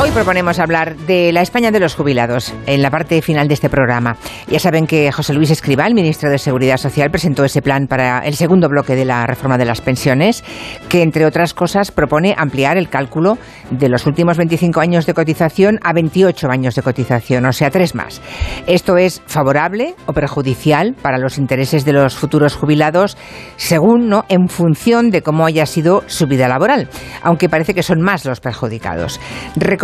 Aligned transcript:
Hoy 0.00 0.12
proponemos 0.12 0.60
hablar 0.60 0.96
de 0.96 1.32
la 1.32 1.42
España 1.42 1.72
de 1.72 1.80
los 1.80 1.96
jubilados 1.96 2.54
en 2.66 2.82
la 2.82 2.90
parte 2.90 3.20
final 3.20 3.48
de 3.48 3.54
este 3.54 3.68
programa. 3.68 4.16
Ya 4.46 4.60
saben 4.60 4.86
que 4.86 5.10
José 5.10 5.34
Luis 5.34 5.50
Escribal, 5.50 5.92
ministro 5.92 6.30
de 6.30 6.38
Seguridad 6.38 6.76
Social, 6.76 7.10
presentó 7.10 7.44
ese 7.44 7.62
plan 7.62 7.88
para 7.88 8.20
el 8.20 8.34
segundo 8.36 8.68
bloque 8.68 8.94
de 8.94 9.04
la 9.04 9.26
reforma 9.26 9.58
de 9.58 9.64
las 9.64 9.80
pensiones, 9.80 10.44
que 10.88 11.02
entre 11.02 11.26
otras 11.26 11.52
cosas 11.52 11.90
propone 11.90 12.36
ampliar 12.38 12.76
el 12.76 12.88
cálculo 12.88 13.38
de 13.72 13.88
los 13.88 14.06
últimos 14.06 14.36
25 14.36 14.78
años 14.80 15.04
de 15.04 15.14
cotización 15.14 15.80
a 15.82 15.92
28 15.92 16.48
años 16.48 16.76
de 16.76 16.82
cotización, 16.82 17.44
o 17.46 17.52
sea, 17.52 17.70
tres 17.70 17.96
más. 17.96 18.22
Esto 18.68 18.98
es 18.98 19.20
favorable 19.26 19.96
o 20.06 20.12
perjudicial 20.12 20.94
para 21.02 21.18
los 21.18 21.38
intereses 21.38 21.84
de 21.84 21.92
los 21.92 22.14
futuros 22.14 22.54
jubilados, 22.54 23.16
según, 23.56 24.08
¿no?, 24.08 24.24
en 24.28 24.48
función 24.48 25.10
de 25.10 25.22
cómo 25.22 25.44
haya 25.44 25.66
sido 25.66 26.04
su 26.06 26.28
vida 26.28 26.46
laboral, 26.46 26.88
aunque 27.20 27.48
parece 27.48 27.74
que 27.74 27.82
son 27.82 28.00
más 28.00 28.24
los 28.24 28.38
perjudicados. 28.38 29.18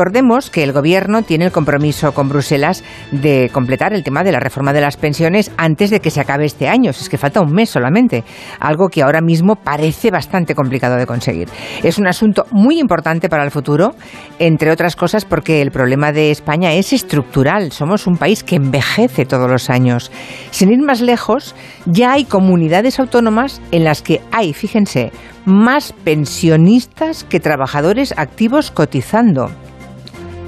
Recordemos 0.05 0.51
que 0.51 0.63
el 0.63 0.73
Gobierno 0.73 1.23
tiene 1.23 1.47
el 1.47 1.51
compromiso 1.51 2.13
con 2.13 2.29
Bruselas 2.29 2.85
de 3.11 3.49
completar 3.51 3.95
el 3.95 4.05
tema 4.05 4.23
de 4.23 4.33
la 4.33 4.39
reforma 4.39 4.75
de 4.75 4.83
las 4.83 4.99
pensiones 4.99 5.51
antes 5.57 5.89
de 5.89 6.01
que 6.01 6.11
se 6.11 6.21
acabe 6.21 6.45
este 6.45 6.69
año. 6.69 6.91
Es 6.91 7.09
que 7.09 7.17
falta 7.17 7.41
un 7.41 7.55
mes 7.55 7.71
solamente, 7.71 8.23
algo 8.61 8.91
que 8.91 9.01
ahora 9.01 9.23
mismo 9.23 9.57
parece 9.57 10.11
bastante 10.11 10.55
complicado 10.55 10.97
de 10.97 11.07
conseguir. 11.07 11.49
Es 11.83 11.97
un 11.97 12.07
asunto 12.07 12.45
muy 12.51 12.81
importante 12.81 13.31
para 13.31 13.45
el 13.45 13.51
futuro, 13.51 13.95
entre 14.39 14.71
otras 14.71 14.95
cosas 14.95 15.25
porque 15.25 15.63
el 15.63 15.71
problema 15.71 16.13
de 16.13 16.31
España 16.31 16.75
es 16.75 16.93
estructural. 16.93 17.73
Somos 17.73 18.07
un 18.07 18.19
país 18.19 18.45
que 18.45 18.57
envejece 18.57 19.25
todos 19.25 19.51
los 19.51 19.71
años. 19.71 20.13
Sin 20.51 20.71
ir 20.71 20.83
más 20.83 21.01
lejos, 21.01 21.55
ya 21.87 22.13
hay 22.13 22.27
comunidades 22.27 23.01
autónomas 23.01 23.63
en 23.71 23.85
las 23.85 24.03
que 24.03 24.21
hay, 24.33 24.53
fíjense, 24.53 25.13
más 25.47 25.95
pensionistas 26.05 27.25
que 27.25 27.41
trabajadores 27.41 28.13
activos 28.19 28.71
cotizando. 28.71 29.51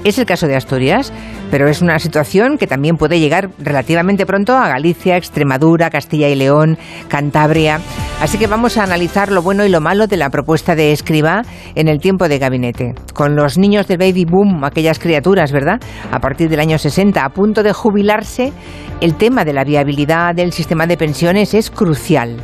Es 0.07 0.17
el 0.17 0.25
caso 0.25 0.47
de 0.47 0.55
Asturias, 0.55 1.11
pero 1.51 1.67
es 1.67 1.81
una 1.81 1.99
situación 1.99 2.57
que 2.57 2.65
también 2.65 2.95
puede 2.95 3.19
llegar 3.19 3.49
relativamente 3.59 4.25
pronto 4.25 4.55
a 4.55 4.69
Galicia, 4.69 5.17
Extremadura, 5.17 5.89
Castilla 5.89 6.29
y 6.29 6.35
León, 6.35 6.77
Cantabria. 7.09 7.81
Así 8.21 8.37
que 8.37 8.47
vamos 8.47 8.77
a 8.77 8.83
analizar 8.83 9.33
lo 9.33 9.41
bueno 9.41 9.65
y 9.65 9.69
lo 9.69 9.81
malo 9.81 10.07
de 10.07 10.15
la 10.15 10.29
propuesta 10.29 10.75
de 10.75 10.93
Escriba 10.93 11.41
en 11.75 11.89
el 11.89 11.99
tiempo 11.99 12.29
de 12.29 12.39
gabinete. 12.39 12.95
Con 13.13 13.35
los 13.35 13.57
niños 13.57 13.85
del 13.89 13.97
baby 13.97 14.23
boom, 14.23 14.63
aquellas 14.63 14.97
criaturas, 14.97 15.51
¿verdad? 15.51 15.81
A 16.09 16.19
partir 16.21 16.47
del 16.47 16.61
año 16.61 16.77
60, 16.77 17.25
a 17.25 17.29
punto 17.31 17.61
de 17.61 17.73
jubilarse, 17.73 18.53
el 19.01 19.15
tema 19.15 19.43
de 19.43 19.51
la 19.51 19.65
viabilidad 19.65 20.33
del 20.35 20.53
sistema 20.53 20.87
de 20.87 20.95
pensiones 20.95 21.53
es 21.53 21.69
crucial. 21.69 22.37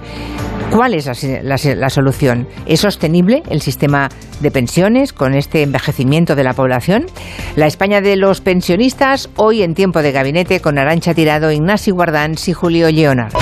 ¿Cuál 0.73 0.95
es 0.95 1.05
la, 1.05 1.89
solución? 1.89 2.47
¿Es 2.65 2.79
sostenible 2.79 3.43
el 3.47 3.61
sistema 3.61 4.09
de 4.41 4.49
pensiones 4.49 5.13
con 5.13 5.35
este 5.35 5.61
envejecimiento 5.61 6.35
de 6.35 6.43
la 6.43 6.53
población? 6.53 7.05
La 7.55 7.67
España 7.67 8.01
de 8.01 8.15
los 8.15 8.41
pensionistas, 8.41 9.29
hoy 9.35 9.61
en 9.61 9.75
tiempo 9.75 10.01
de 10.01 10.11
gabinete 10.11 10.61
con 10.61 10.79
Arancha 10.79 11.13
Tirado, 11.13 11.51
Ignacio 11.51 11.93
Guardans 11.93 12.47
y 12.47 12.53
Julio 12.53 12.89
Leonard. 12.89 13.33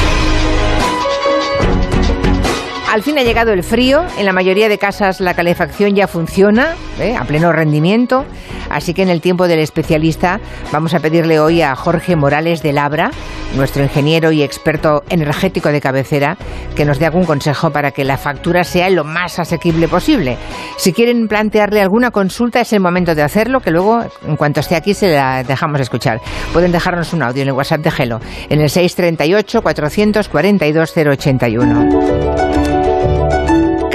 Al 2.92 3.03
fin 3.03 3.17
ha 3.17 3.23
llegado 3.23 3.53
el 3.53 3.64
frío, 3.64 4.03
en 4.17 4.25
la 4.25 4.34
mayoría 4.34 4.67
de 4.67 4.78
casas 4.78 5.22
la 5.22 5.34
calefacción 5.34 5.95
ya 5.95 6.09
funciona 6.09 6.75
¿eh? 7.00 7.16
a 7.17 7.23
pleno 7.23 7.53
rendimiento, 7.53 8.25
así 8.70 8.94
que 8.94 9.02
en 9.02 9.08
el 9.09 9.22
tiempo 9.22 9.47
del 9.47 9.59
especialista 9.59 10.42
vamos 10.73 10.94
a 10.94 11.00
pedirle 11.00 11.39
hoy 11.39 11.62
a 11.62 11.73
Jorge 11.78 12.17
Morales 12.17 12.62
de 12.62 12.73
Labra, 12.73 13.12
nuestro 13.56 13.81
ingeniero 13.81 14.34
y 14.34 14.44
experto 14.44 15.03
energético 15.08 15.69
de 15.69 15.80
cabecera, 15.80 16.36
que 16.75 16.84
nos 16.84 17.00
dé 17.00 17.06
algún 17.06 17.23
consejo 17.23 17.72
para 17.72 17.92
que 17.92 18.03
la 18.03 18.17
factura 18.17 18.66
sea 18.66 18.89
lo 18.89 19.06
más 19.06 19.39
asequible 19.39 19.88
posible. 19.88 20.38
Si 20.75 20.92
quieren 20.92 21.30
plantearle 21.30 21.80
alguna 21.80 22.12
consulta 22.12 22.59
es 22.59 22.73
el 22.73 22.81
momento 22.81 23.16
de 23.16 23.22
hacerlo, 23.22 23.62
que 23.62 23.72
luego 23.72 24.03
en 24.28 24.36
cuanto 24.36 24.59
esté 24.59 24.75
aquí 24.75 24.94
se 24.94 25.13
la 25.13 25.44
dejamos 25.44 25.80
escuchar. 25.80 26.19
Pueden 26.51 26.74
dejarnos 26.74 27.13
un 27.13 27.24
audio 27.24 27.44
en 27.44 27.47
el 27.47 27.53
WhatsApp 27.53 27.80
de 27.80 27.91
Gelo, 27.91 28.19
en 28.50 28.59
el 28.59 28.69
638 28.69 29.62
442 29.62 30.94
081. 30.94 32.31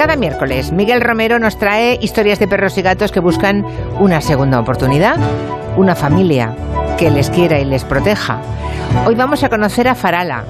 Cada 0.07 0.19
miércoles, 0.19 0.71
Miguel 0.71 1.01
Romero 1.01 1.37
nos 1.37 1.59
trae 1.59 1.99
historias 2.01 2.39
de 2.39 2.47
perros 2.47 2.77
y 2.77 2.81
gatos 2.81 3.11
que 3.11 3.19
buscan 3.19 3.65
una 3.99 4.21
segunda 4.21 4.57
oportunidad, 4.57 5.17
una 5.75 5.95
familia 5.95 6.55
que 6.97 7.11
les 7.11 7.29
quiera 7.29 7.59
y 7.59 7.65
les 7.65 7.83
proteja. 7.83 8.39
Hoy 9.05 9.15
vamos 9.15 9.43
a 9.43 9.49
conocer 9.49 9.89
a 9.89 9.95
Farala, 9.95 10.45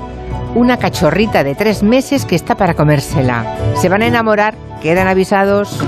una 0.53 0.78
cachorrita 0.78 1.44
de 1.44 1.56
tres 1.56 1.81
meses 1.81 2.23
que 2.23 2.35
está 2.35 2.53
para 2.53 2.75
comérsela. 2.75 3.57
Se 3.78 3.90
van 3.90 4.03
a 4.03 4.06
enamorar, 4.06 4.53
quedan 4.79 5.07
avisados. 5.07 5.79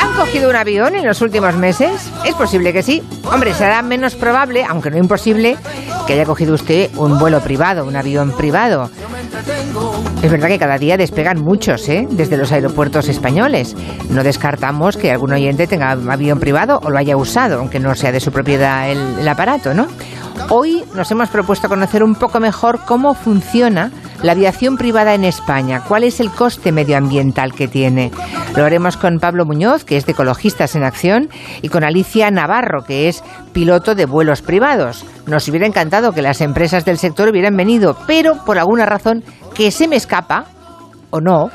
¿Han 0.00 0.12
cogido 0.16 0.48
un 0.48 0.56
avión 0.56 0.94
en 0.94 1.04
los 1.04 1.20
últimos 1.20 1.54
meses? 1.56 2.10
Es 2.24 2.34
posible 2.36 2.72
que 2.72 2.82
sí. 2.82 3.02
Hombre, 3.30 3.52
será 3.52 3.82
menos 3.82 4.14
probable, 4.14 4.64
aunque 4.64 4.90
no 4.90 4.96
imposible, 4.96 5.58
que 6.10 6.14
haya 6.14 6.26
cogido 6.26 6.54
usted 6.54 6.90
un 6.96 7.20
vuelo 7.20 7.38
privado, 7.38 7.84
un 7.84 7.94
avión 7.94 8.32
privado. 8.32 8.90
Es 10.20 10.28
verdad 10.28 10.48
que 10.48 10.58
cada 10.58 10.76
día 10.76 10.96
despegan 10.96 11.40
muchos, 11.40 11.88
¿eh? 11.88 12.08
Desde 12.10 12.36
los 12.36 12.50
aeropuertos 12.50 13.08
españoles. 13.08 13.76
No 14.08 14.24
descartamos 14.24 14.96
que 14.96 15.12
algún 15.12 15.32
oyente 15.32 15.68
tenga 15.68 15.92
avión 15.92 16.40
privado 16.40 16.80
o 16.82 16.90
lo 16.90 16.98
haya 16.98 17.16
usado, 17.16 17.60
aunque 17.60 17.78
no 17.78 17.94
sea 17.94 18.10
de 18.10 18.18
su 18.18 18.32
propiedad 18.32 18.90
el, 18.90 19.20
el 19.20 19.28
aparato, 19.28 19.72
¿no? 19.72 19.86
Hoy 20.48 20.82
nos 20.96 21.08
hemos 21.12 21.28
propuesto 21.28 21.68
conocer 21.68 22.02
un 22.02 22.16
poco 22.16 22.40
mejor 22.40 22.80
cómo 22.86 23.14
funciona 23.14 23.92
la 24.22 24.32
aviación 24.32 24.76
privada 24.76 25.14
en 25.14 25.24
España, 25.24 25.82
cuál 25.86 26.04
es 26.04 26.20
el 26.20 26.30
coste 26.30 26.72
medioambiental 26.72 27.52
que 27.54 27.68
tiene. 27.68 28.10
Lo 28.56 28.64
haremos 28.64 28.96
con 28.96 29.18
Pablo 29.18 29.44
Muñoz, 29.46 29.84
que 29.84 29.96
es 29.96 30.06
de 30.06 30.12
Ecologistas 30.12 30.74
en 30.76 30.84
Acción, 30.84 31.28
y 31.62 31.68
con 31.68 31.84
Alicia 31.84 32.30
Navarro, 32.30 32.84
que 32.84 33.08
es 33.08 33.22
piloto 33.52 33.94
de 33.94 34.06
vuelos 34.06 34.42
privados. 34.42 35.04
Nos 35.26 35.48
hubiera 35.48 35.66
encantado 35.66 36.12
que 36.12 36.22
las 36.22 36.40
empresas 36.40 36.84
del 36.84 36.98
sector 36.98 37.28
hubieran 37.28 37.56
venido, 37.56 37.96
pero 38.06 38.44
por 38.44 38.58
alguna 38.58 38.86
razón 38.86 39.24
que 39.54 39.70
se 39.70 39.88
me 39.88 39.96
escapa, 39.96 40.46
o 41.10 41.20
no, 41.20 41.50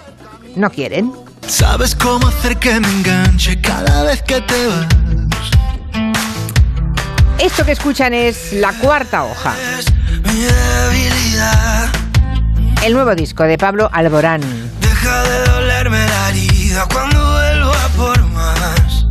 no 0.55 0.69
quieren. 0.69 1.11
¿Sabes 1.47 1.95
cómo 1.95 2.27
hacer 2.27 2.57
que 2.57 2.79
me 2.79 2.87
enganche 2.87 3.61
cada 3.61 4.03
vez 4.03 4.21
que 4.23 4.41
te 4.41 4.67
vas? 4.67 4.87
Esto 7.39 7.65
que 7.65 7.73
escuchan 7.73 8.13
es 8.13 8.53
La 8.53 8.73
Cuarta 8.73 9.23
Hoja. 9.23 9.53
Es 9.77 9.85
mi 10.23 10.39
debilidad. 10.41 12.04
El 12.85 12.93
nuevo 12.93 13.15
disco 13.15 13.45
de 13.45 13.57
Pablo 13.57 13.89
Alborán. 13.91 14.41
Deja 14.79 15.23
de 15.23 15.45
dolerme 15.45 15.97
la 16.05 16.29
herida 16.29 16.85
cuando 16.93 17.19
vuelvo 17.19 17.71
a 17.71 17.87
por 17.97 18.23
más. 18.27 19.07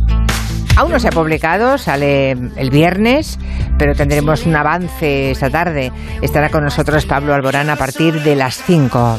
Aún 0.77 0.93
no 0.93 0.99
se 1.01 1.09
ha 1.09 1.11
publicado, 1.11 1.77
sale 1.77 2.31
el 2.31 2.69
viernes, 2.69 3.37
pero 3.77 3.93
tendremos 3.93 4.45
un 4.45 4.55
avance 4.55 5.31
esta 5.31 5.49
tarde. 5.49 5.91
Estará 6.21 6.47
con 6.47 6.63
nosotros 6.63 7.05
Pablo 7.05 7.33
Alborán 7.33 7.69
a 7.69 7.75
partir 7.75 8.23
de 8.23 8.37
las 8.37 8.63
5. 8.63 9.17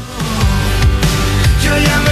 Yo 1.62 1.76
ya 1.76 2.05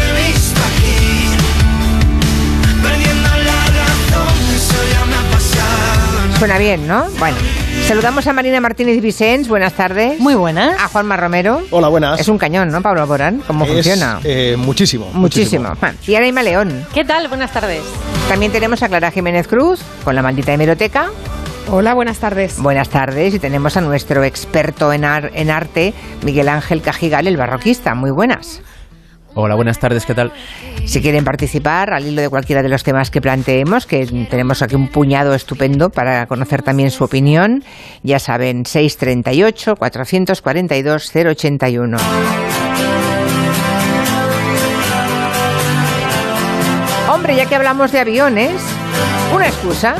Suena 6.44 6.58
bien, 6.58 6.86
¿no? 6.86 7.06
Bueno, 7.18 7.38
saludamos 7.88 8.26
a 8.26 8.34
Marina 8.34 8.60
Martínez 8.60 9.00
Vicens, 9.00 9.48
buenas 9.48 9.72
tardes. 9.72 10.20
Muy 10.20 10.34
buenas. 10.34 10.78
A 10.78 10.88
Juanma 10.88 11.16
Romero. 11.16 11.62
Hola, 11.70 11.88
buenas. 11.88 12.20
Es 12.20 12.28
un 12.28 12.36
cañón, 12.36 12.68
¿no, 12.68 12.82
Pablo 12.82 13.00
Alborán? 13.00 13.42
¿Cómo 13.46 13.64
Es, 13.64 13.70
funciona? 13.72 14.20
eh, 14.24 14.54
muchísimo, 14.58 15.08
Muchísimo. 15.14 15.72
Bueno, 15.80 15.96
Y 16.06 16.14
Araima 16.16 16.42
León. 16.42 16.84
¿Qué 16.92 17.02
tal? 17.02 17.28
Buenas 17.28 17.50
tardes. 17.50 17.80
También 18.28 18.52
tenemos 18.52 18.82
a 18.82 18.88
Clara 18.90 19.10
Jiménez 19.10 19.48
Cruz 19.48 19.80
con 20.04 20.14
la 20.14 20.20
maldita 20.20 20.52
hemeroteca. 20.52 21.06
Hola, 21.70 21.94
buenas 21.94 22.18
tardes. 22.18 22.58
Buenas 22.60 22.90
tardes 22.90 23.32
y 23.32 23.38
tenemos 23.38 23.78
a 23.78 23.80
nuestro 23.80 24.22
experto 24.22 24.92
en, 24.92 25.06
ar- 25.06 25.30
en 25.32 25.48
arte, 25.50 25.94
Miguel 26.24 26.50
Ángel 26.50 26.82
Cajigal, 26.82 27.26
el 27.26 27.38
barroquista. 27.38 27.94
Muy 27.94 28.10
buenas. 28.10 28.60
Hola, 29.36 29.56
buenas 29.56 29.80
tardes, 29.80 30.06
¿qué 30.06 30.14
tal? 30.14 30.32
Si 30.86 31.02
quieren 31.02 31.24
participar 31.24 31.92
al 31.92 32.06
hilo 32.06 32.22
de 32.22 32.28
cualquiera 32.28 32.62
de 32.62 32.68
los 32.68 32.84
temas 32.84 33.10
que 33.10 33.20
planteemos, 33.20 33.84
que 33.84 34.06
tenemos 34.30 34.62
aquí 34.62 34.76
un 34.76 34.88
puñado 34.88 35.34
estupendo 35.34 35.90
para 35.90 36.26
conocer 36.26 36.62
también 36.62 36.92
su 36.92 37.02
opinión, 37.02 37.64
ya 38.04 38.20
saben, 38.20 38.64
638 38.64 39.74
442 39.74 41.12
081. 41.12 41.96
Hombre, 47.12 47.36
ya 47.36 47.46
que 47.46 47.56
hablamos 47.56 47.90
de 47.90 47.98
aviones, 47.98 48.62
una 49.34 49.48
excusa 49.48 49.96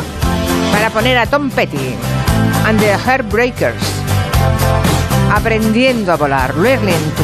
para 0.71 0.91
poner 0.91 1.19
a 1.19 1.27
Tom 1.27 1.51
Petty 1.51 1.97
and 2.67 2.79
the 2.79 2.97
Heartbreakers 2.97 4.05
aprendiendo 5.35 6.13
a 6.13 6.17
volar, 6.17 6.57
learning 6.57 7.11
to 7.17 7.24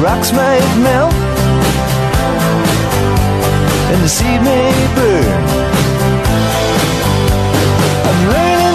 rocks 0.00 0.32
might 0.32 0.76
melt, 0.78 1.12
and 3.92 4.02
the 4.02 4.08
sea 4.08 4.38
may 4.38 4.70
burn. 4.94 5.42
I'm 8.08 8.20
learning 8.30 8.67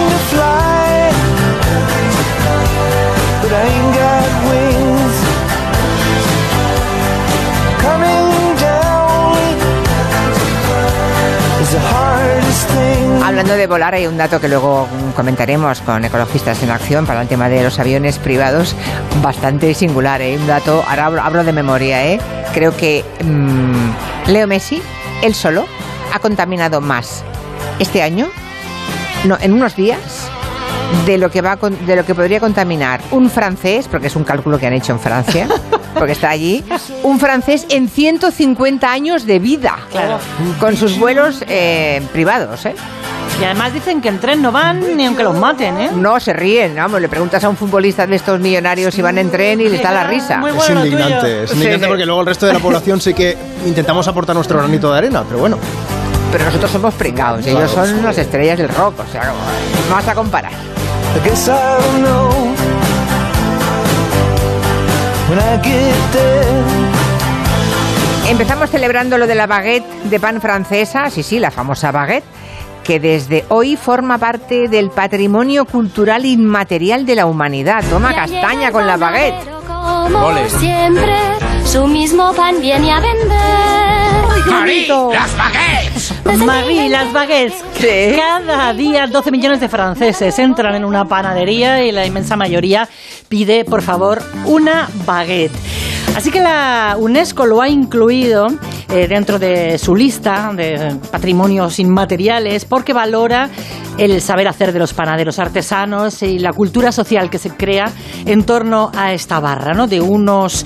Hablando 13.34 13.56
de 13.56 13.66
volar, 13.66 13.94
hay 13.94 14.06
un 14.06 14.16
dato 14.16 14.40
que 14.40 14.48
luego 14.48 14.86
comentaremos 15.16 15.80
con 15.80 16.04
Ecologistas 16.04 16.62
en 16.62 16.70
Acción 16.70 17.04
para 17.04 17.20
el 17.20 17.26
tema 17.26 17.48
de 17.48 17.64
los 17.64 17.80
aviones 17.80 18.20
privados, 18.20 18.76
bastante 19.24 19.74
singular, 19.74 20.22
¿eh? 20.22 20.38
Un 20.38 20.46
dato, 20.46 20.84
ahora 20.86 21.06
hablo, 21.06 21.20
hablo 21.20 21.42
de 21.42 21.52
memoria, 21.52 22.06
¿eh? 22.06 22.20
Creo 22.52 22.76
que 22.76 23.04
mm, 23.24 24.30
Leo 24.30 24.46
Messi, 24.46 24.80
él 25.20 25.34
solo, 25.34 25.66
ha 26.12 26.20
contaminado 26.20 26.80
más 26.80 27.24
este 27.80 28.02
año, 28.02 28.28
no, 29.24 29.36
en 29.40 29.52
unos 29.52 29.74
días, 29.74 30.30
de 31.04 31.18
lo 31.18 31.28
que 31.28 31.42
va 31.42 31.56
de 31.56 31.96
lo 31.96 32.06
que 32.06 32.14
podría 32.14 32.38
contaminar 32.38 33.00
un 33.10 33.28
francés, 33.28 33.88
porque 33.90 34.06
es 34.06 34.14
un 34.14 34.22
cálculo 34.22 34.60
que 34.60 34.68
han 34.68 34.74
hecho 34.74 34.92
en 34.92 35.00
Francia, 35.00 35.48
porque 35.94 36.12
está 36.12 36.30
allí, 36.30 36.64
un 37.02 37.18
francés 37.18 37.66
en 37.68 37.88
150 37.88 38.88
años 38.88 39.26
de 39.26 39.40
vida, 39.40 39.76
Claro. 39.90 40.20
con 40.60 40.76
sus 40.76 40.96
vuelos 41.00 41.42
eh, 41.48 42.00
privados, 42.12 42.64
¿eh? 42.66 42.76
Y 43.40 43.44
además 43.44 43.74
dicen 43.74 44.00
que 44.00 44.08
en 44.08 44.20
tren 44.20 44.40
no 44.40 44.52
van 44.52 44.96
ni 44.96 45.04
aunque 45.06 45.24
los 45.24 45.36
maten, 45.36 45.76
¿eh? 45.78 45.90
No, 45.94 46.18
se 46.20 46.32
ríen, 46.32 46.76
vamos, 46.76 47.00
le 47.00 47.08
preguntas 47.08 47.42
a 47.42 47.48
un 47.48 47.56
futbolista 47.56 48.06
de 48.06 48.14
estos 48.16 48.38
millonarios 48.40 48.94
si 48.94 49.02
van 49.02 49.18
en 49.18 49.30
tren 49.30 49.60
y 49.60 49.68
les 49.68 49.82
da 49.82 49.90
la 49.90 50.04
risa. 50.04 50.38
Muy 50.38 50.50
Es 50.50 50.56
bueno 50.56 50.74
lo 50.80 50.86
indignante, 50.86 51.44
es 51.44 51.52
indignante 51.52 51.84
Sí. 51.86 51.88
porque 51.88 52.06
luego 52.06 52.20
el 52.20 52.26
resto 52.26 52.46
de 52.46 52.52
la 52.52 52.60
población 52.60 53.00
sí 53.00 53.12
que 53.12 53.36
intentamos 53.66 54.06
aportar 54.06 54.36
nuestro 54.36 54.58
granito 54.58 54.90
de 54.92 54.98
arena, 54.98 55.24
pero 55.26 55.40
bueno. 55.40 55.58
Pero 56.30 56.44
nosotros 56.44 56.70
somos 56.70 56.94
pringados, 56.94 57.44
ellos 57.46 57.70
son 57.70 58.02
las 58.04 58.16
estrellas 58.18 58.56
del 58.58 58.68
rock, 58.68 59.00
o 59.00 59.12
sea, 59.12 59.24
no 59.88 59.94
vas 59.94 60.08
a 60.08 60.14
comparar. 60.14 60.52
Empezamos 68.28 68.70
celebrando 68.70 69.18
lo 69.18 69.26
de 69.26 69.34
la 69.34 69.46
baguette 69.46 69.84
de 70.04 70.18
pan 70.20 70.40
francesa, 70.40 71.10
sí, 71.10 71.22
sí, 71.22 71.38
la 71.38 71.50
famosa 71.50 71.92
baguette, 71.92 72.24
que 72.84 73.00
desde 73.00 73.44
hoy 73.48 73.76
forma 73.76 74.18
parte 74.18 74.68
del 74.68 74.90
patrimonio 74.90 75.64
cultural 75.64 76.26
inmaterial 76.26 77.06
de 77.06 77.16
la 77.16 77.26
humanidad. 77.26 77.82
Toma 77.88 78.14
castaña 78.14 78.70
con 78.70 78.86
la 78.86 78.96
baguette. 78.96 79.48
Como 79.66 80.26
Ole. 80.26 80.48
siempre, 80.50 81.16
su 81.64 81.86
mismo 81.86 82.32
pan 82.34 82.60
viene 82.60 82.92
a 82.92 83.00
vender. 83.00 84.04
Marie, 86.44 86.88
las 86.88 87.12
baguettes. 87.12 87.64
Sí. 87.74 88.16
Cada 88.16 88.72
día 88.72 89.06
12 89.06 89.30
millones 89.30 89.60
de 89.60 89.68
franceses 89.68 90.38
entran 90.38 90.74
en 90.74 90.84
una 90.84 91.06
panadería 91.06 91.82
y 91.84 91.92
la 91.92 92.06
inmensa 92.06 92.36
mayoría 92.36 92.88
pide, 93.28 93.64
por 93.64 93.82
favor, 93.82 94.22
una 94.44 94.88
baguette. 95.06 95.52
Así 96.16 96.30
que 96.30 96.40
la 96.40 96.96
UNESCO 96.98 97.46
lo 97.46 97.60
ha 97.60 97.68
incluido 97.68 98.48
eh, 98.88 99.08
dentro 99.08 99.38
de 99.38 99.78
su 99.78 99.94
lista 99.94 100.52
de 100.54 100.96
patrimonios 101.10 101.78
inmateriales 101.78 102.64
porque 102.64 102.92
valora 102.92 103.48
el 103.98 104.20
saber 104.20 104.48
hacer 104.48 104.72
de 104.72 104.78
los 104.78 104.94
panaderos 104.94 105.38
artesanos 105.38 106.22
y 106.22 106.38
la 106.38 106.52
cultura 106.52 106.92
social 106.92 107.30
que 107.30 107.38
se 107.38 107.50
crea 107.50 107.86
en 108.26 108.44
torno 108.44 108.90
a 108.94 109.12
esta 109.12 109.40
barra, 109.40 109.74
¿no? 109.74 109.86
De 109.86 110.00
unos 110.00 110.64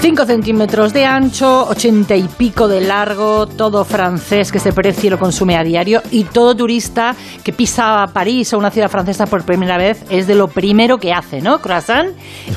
5 0.00 0.26
centímetros 0.26 0.92
de 0.92 1.04
ancho, 1.04 1.68
80 1.68 2.16
y 2.16 2.24
pico 2.24 2.68
de 2.68 2.80
largo, 2.80 3.46
todo 3.46 3.84
francés 3.84 4.50
que 4.50 4.58
se 4.58 4.72
precie 4.72 5.08
y 5.08 5.10
lo 5.10 5.18
consume 5.18 5.56
a 5.56 5.62
diario 5.62 6.02
y 6.10 6.24
todo 6.24 6.54
turista 6.54 7.14
que 7.44 7.52
pisa 7.52 8.06
París 8.12 8.52
o 8.52 8.58
una 8.58 8.70
ciudad 8.70 8.88
francesa 8.88 9.26
por 9.26 9.44
primera 9.44 9.76
vez 9.76 10.04
es 10.10 10.26
de 10.26 10.34
lo 10.34 10.48
primero 10.48 10.98
que 10.98 11.12
hace, 11.12 11.40
¿no? 11.40 11.60
Croissant 11.60 12.10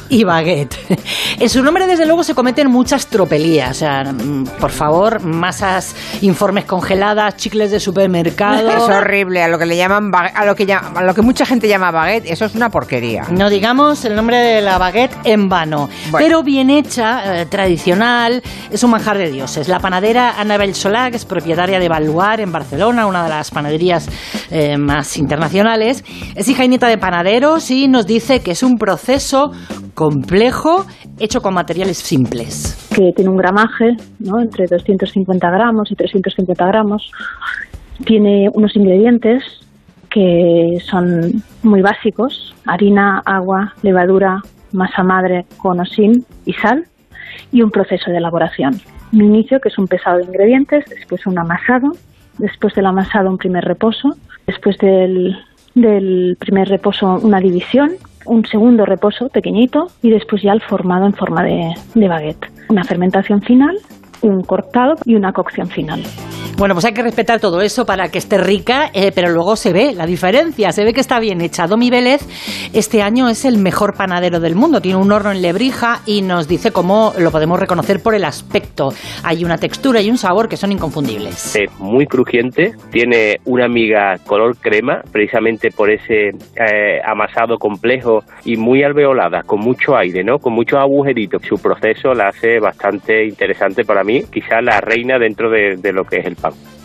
y 0.09 0.23
baguette. 0.23 0.75
En 1.39 1.49
su 1.49 1.63
nombre, 1.63 1.87
desde 1.87 2.05
luego, 2.05 2.23
se 2.23 2.35
cometen 2.35 2.69
muchas 2.69 3.07
tropelías. 3.07 3.71
O 3.71 3.73
sea, 3.73 4.13
por 4.59 4.69
favor, 4.69 5.23
masas, 5.23 5.95
informes 6.21 6.65
congeladas, 6.65 7.35
chicles 7.35 7.71
de 7.71 7.79
supermercado. 7.79 8.69
Es 8.69 8.83
horrible, 8.83 9.41
a 9.41 9.47
lo 9.47 9.57
que 9.57 9.65
le 9.65 9.75
llaman 9.81 10.11
baguette- 10.11 10.35
a 10.35 10.45
lo 10.45 10.55
que 10.55 10.65
llama- 10.65 10.91
a 10.99 11.03
lo 11.03 11.13
que 11.13 11.21
mucha 11.21 11.45
gente 11.45 11.67
llama 11.67 11.91
baguette, 11.91 12.31
eso 12.31 12.45
es 12.45 12.55
una 12.55 12.69
porquería. 12.69 13.23
No 13.31 13.49
digamos 13.49 14.05
el 14.05 14.15
nombre 14.15 14.37
de 14.37 14.61
la 14.61 14.77
baguette 14.77 15.15
en 15.25 15.49
vano. 15.49 15.89
Bueno. 16.09 16.25
Pero 16.25 16.43
bien 16.43 16.69
hecha, 16.69 17.41
eh, 17.41 17.45
tradicional, 17.47 18.41
es 18.71 18.83
un 18.83 18.91
manjar 18.91 19.17
de 19.17 19.29
dioses. 19.31 19.67
La 19.67 19.79
panadera 19.79 20.39
Annabel 20.39 20.73
Solac 20.75 21.13
es 21.15 21.25
propietaria 21.25 21.79
de 21.79 21.89
Baluar 21.89 22.39
en 22.39 22.51
Barcelona, 22.51 23.05
una 23.07 23.23
de 23.23 23.29
las 23.29 23.51
panaderías 23.51 24.07
eh, 24.51 24.77
más 24.77 25.17
internacionales. 25.17 26.03
Es 26.35 26.47
hija 26.47 26.63
y 26.63 26.69
nieta 26.69 26.87
de 26.87 26.97
panaderos 26.97 27.69
y 27.71 27.87
nos 27.87 28.05
dice 28.07 28.41
que 28.41 28.51
es 28.51 28.63
un 28.63 28.77
proceso 28.77 29.51
complejo 29.93 30.85
hecho 31.19 31.41
con 31.41 31.53
materiales 31.53 31.97
simples. 31.97 32.77
que 32.95 33.11
tiene 33.15 33.29
un 33.29 33.37
gramaje 33.37 33.95
¿no? 34.19 34.39
entre 34.41 34.65
250 34.67 35.49
gramos 35.49 35.91
y 35.91 35.95
350 35.95 36.65
gramos. 36.65 37.11
Tiene 38.05 38.49
unos 38.53 38.75
ingredientes 38.75 39.43
que 40.11 40.77
son 40.85 41.41
muy 41.63 41.81
básicos, 41.81 42.53
harina, 42.65 43.21
agua, 43.25 43.73
levadura, 43.81 44.41
masa 44.73 45.03
madre 45.03 45.45
con 45.57 45.81
y 46.45 46.53
sal, 46.53 46.85
y 47.51 47.61
un 47.61 47.71
proceso 47.71 48.11
de 48.11 48.17
elaboración. 48.17 48.79
Un 49.13 49.21
inicio 49.23 49.59
que 49.59 49.69
es 49.69 49.77
un 49.77 49.87
pesado 49.87 50.17
de 50.17 50.25
ingredientes, 50.25 50.85
después 50.89 51.25
un 51.25 51.39
amasado, 51.39 51.91
después 52.37 52.73
del 52.75 52.85
amasado 52.85 53.29
un 53.29 53.37
primer 53.37 53.63
reposo, 53.63 54.15
después 54.45 54.77
del, 54.77 55.37
del 55.75 56.37
primer 56.39 56.67
reposo 56.67 57.19
una 57.21 57.39
división, 57.39 57.91
un 58.25 58.45
segundo 58.45 58.85
reposo 58.85 59.29
pequeñito 59.29 59.87
y 60.01 60.09
después 60.11 60.41
ya 60.41 60.53
el 60.53 60.61
formado 60.61 61.05
en 61.05 61.13
forma 61.13 61.43
de, 61.43 61.73
de 61.95 62.07
baguette. 62.07 62.51
Una 62.69 62.83
fermentación 62.83 63.41
final, 63.41 63.77
un 64.21 64.43
cortado 64.43 64.95
y 65.05 65.15
una 65.15 65.33
cocción 65.33 65.67
final. 65.67 66.01
Bueno, 66.57 66.75
pues 66.75 66.85
hay 66.85 66.93
que 66.93 67.01
respetar 67.01 67.39
todo 67.39 67.61
eso 67.61 67.85
para 67.85 68.09
que 68.09 68.19
esté 68.19 68.37
rica, 68.37 68.91
eh, 68.93 69.11
pero 69.15 69.29
luego 69.29 69.55
se 69.55 69.73
ve 69.73 69.93
la 69.93 70.05
diferencia, 70.05 70.71
se 70.71 70.83
ve 70.83 70.93
que 70.93 71.01
está 71.01 71.19
bien 71.19 71.41
hecha. 71.41 71.65
Domi 71.65 71.89
Vélez 71.89 72.21
este 72.73 73.01
año 73.01 73.29
es 73.29 73.45
el 73.45 73.57
mejor 73.57 73.95
panadero 73.95 74.39
del 74.39 74.55
mundo, 74.55 74.79
tiene 74.79 74.99
un 74.99 75.11
horno 75.11 75.31
en 75.31 75.41
Lebrija 75.41 76.01
y 76.05 76.21
nos 76.21 76.47
dice 76.47 76.71
cómo 76.71 77.13
lo 77.17 77.31
podemos 77.31 77.59
reconocer 77.59 78.01
por 78.03 78.13
el 78.13 78.23
aspecto. 78.25 78.89
Hay 79.23 79.43
una 79.43 79.57
textura 79.57 80.01
y 80.01 80.09
un 80.11 80.17
sabor 80.17 80.47
que 80.47 80.55
son 80.55 80.71
inconfundibles. 80.71 81.55
Es 81.55 81.71
muy 81.79 82.05
crujiente, 82.05 82.73
tiene 82.91 83.37
una 83.45 83.67
miga 83.67 84.17
color 84.27 84.55
crema, 84.57 85.01
precisamente 85.11 85.71
por 85.71 85.89
ese 85.89 86.29
eh, 86.29 87.01
amasado 87.03 87.57
complejo 87.57 88.19
y 88.45 88.55
muy 88.57 88.83
alveolada, 88.83 89.41
con 89.43 89.61
mucho 89.61 89.97
aire, 89.97 90.23
¿no? 90.23 90.37
Con 90.37 90.53
muchos 90.53 90.79
agujeritos. 90.79 91.41
Su 91.41 91.55
proceso 91.55 92.13
la 92.13 92.27
hace 92.27 92.59
bastante 92.59 93.25
interesante 93.25 93.83
para 93.83 94.03
mí, 94.03 94.21
quizá 94.31 94.61
la 94.61 94.79
reina 94.79 95.17
dentro 95.17 95.49
de, 95.49 95.77
de 95.77 95.91
lo 95.91 96.03
que 96.03 96.17
es 96.17 96.25
el 96.25 96.35
pan. 96.35 96.50
Thiago. 96.51 96.80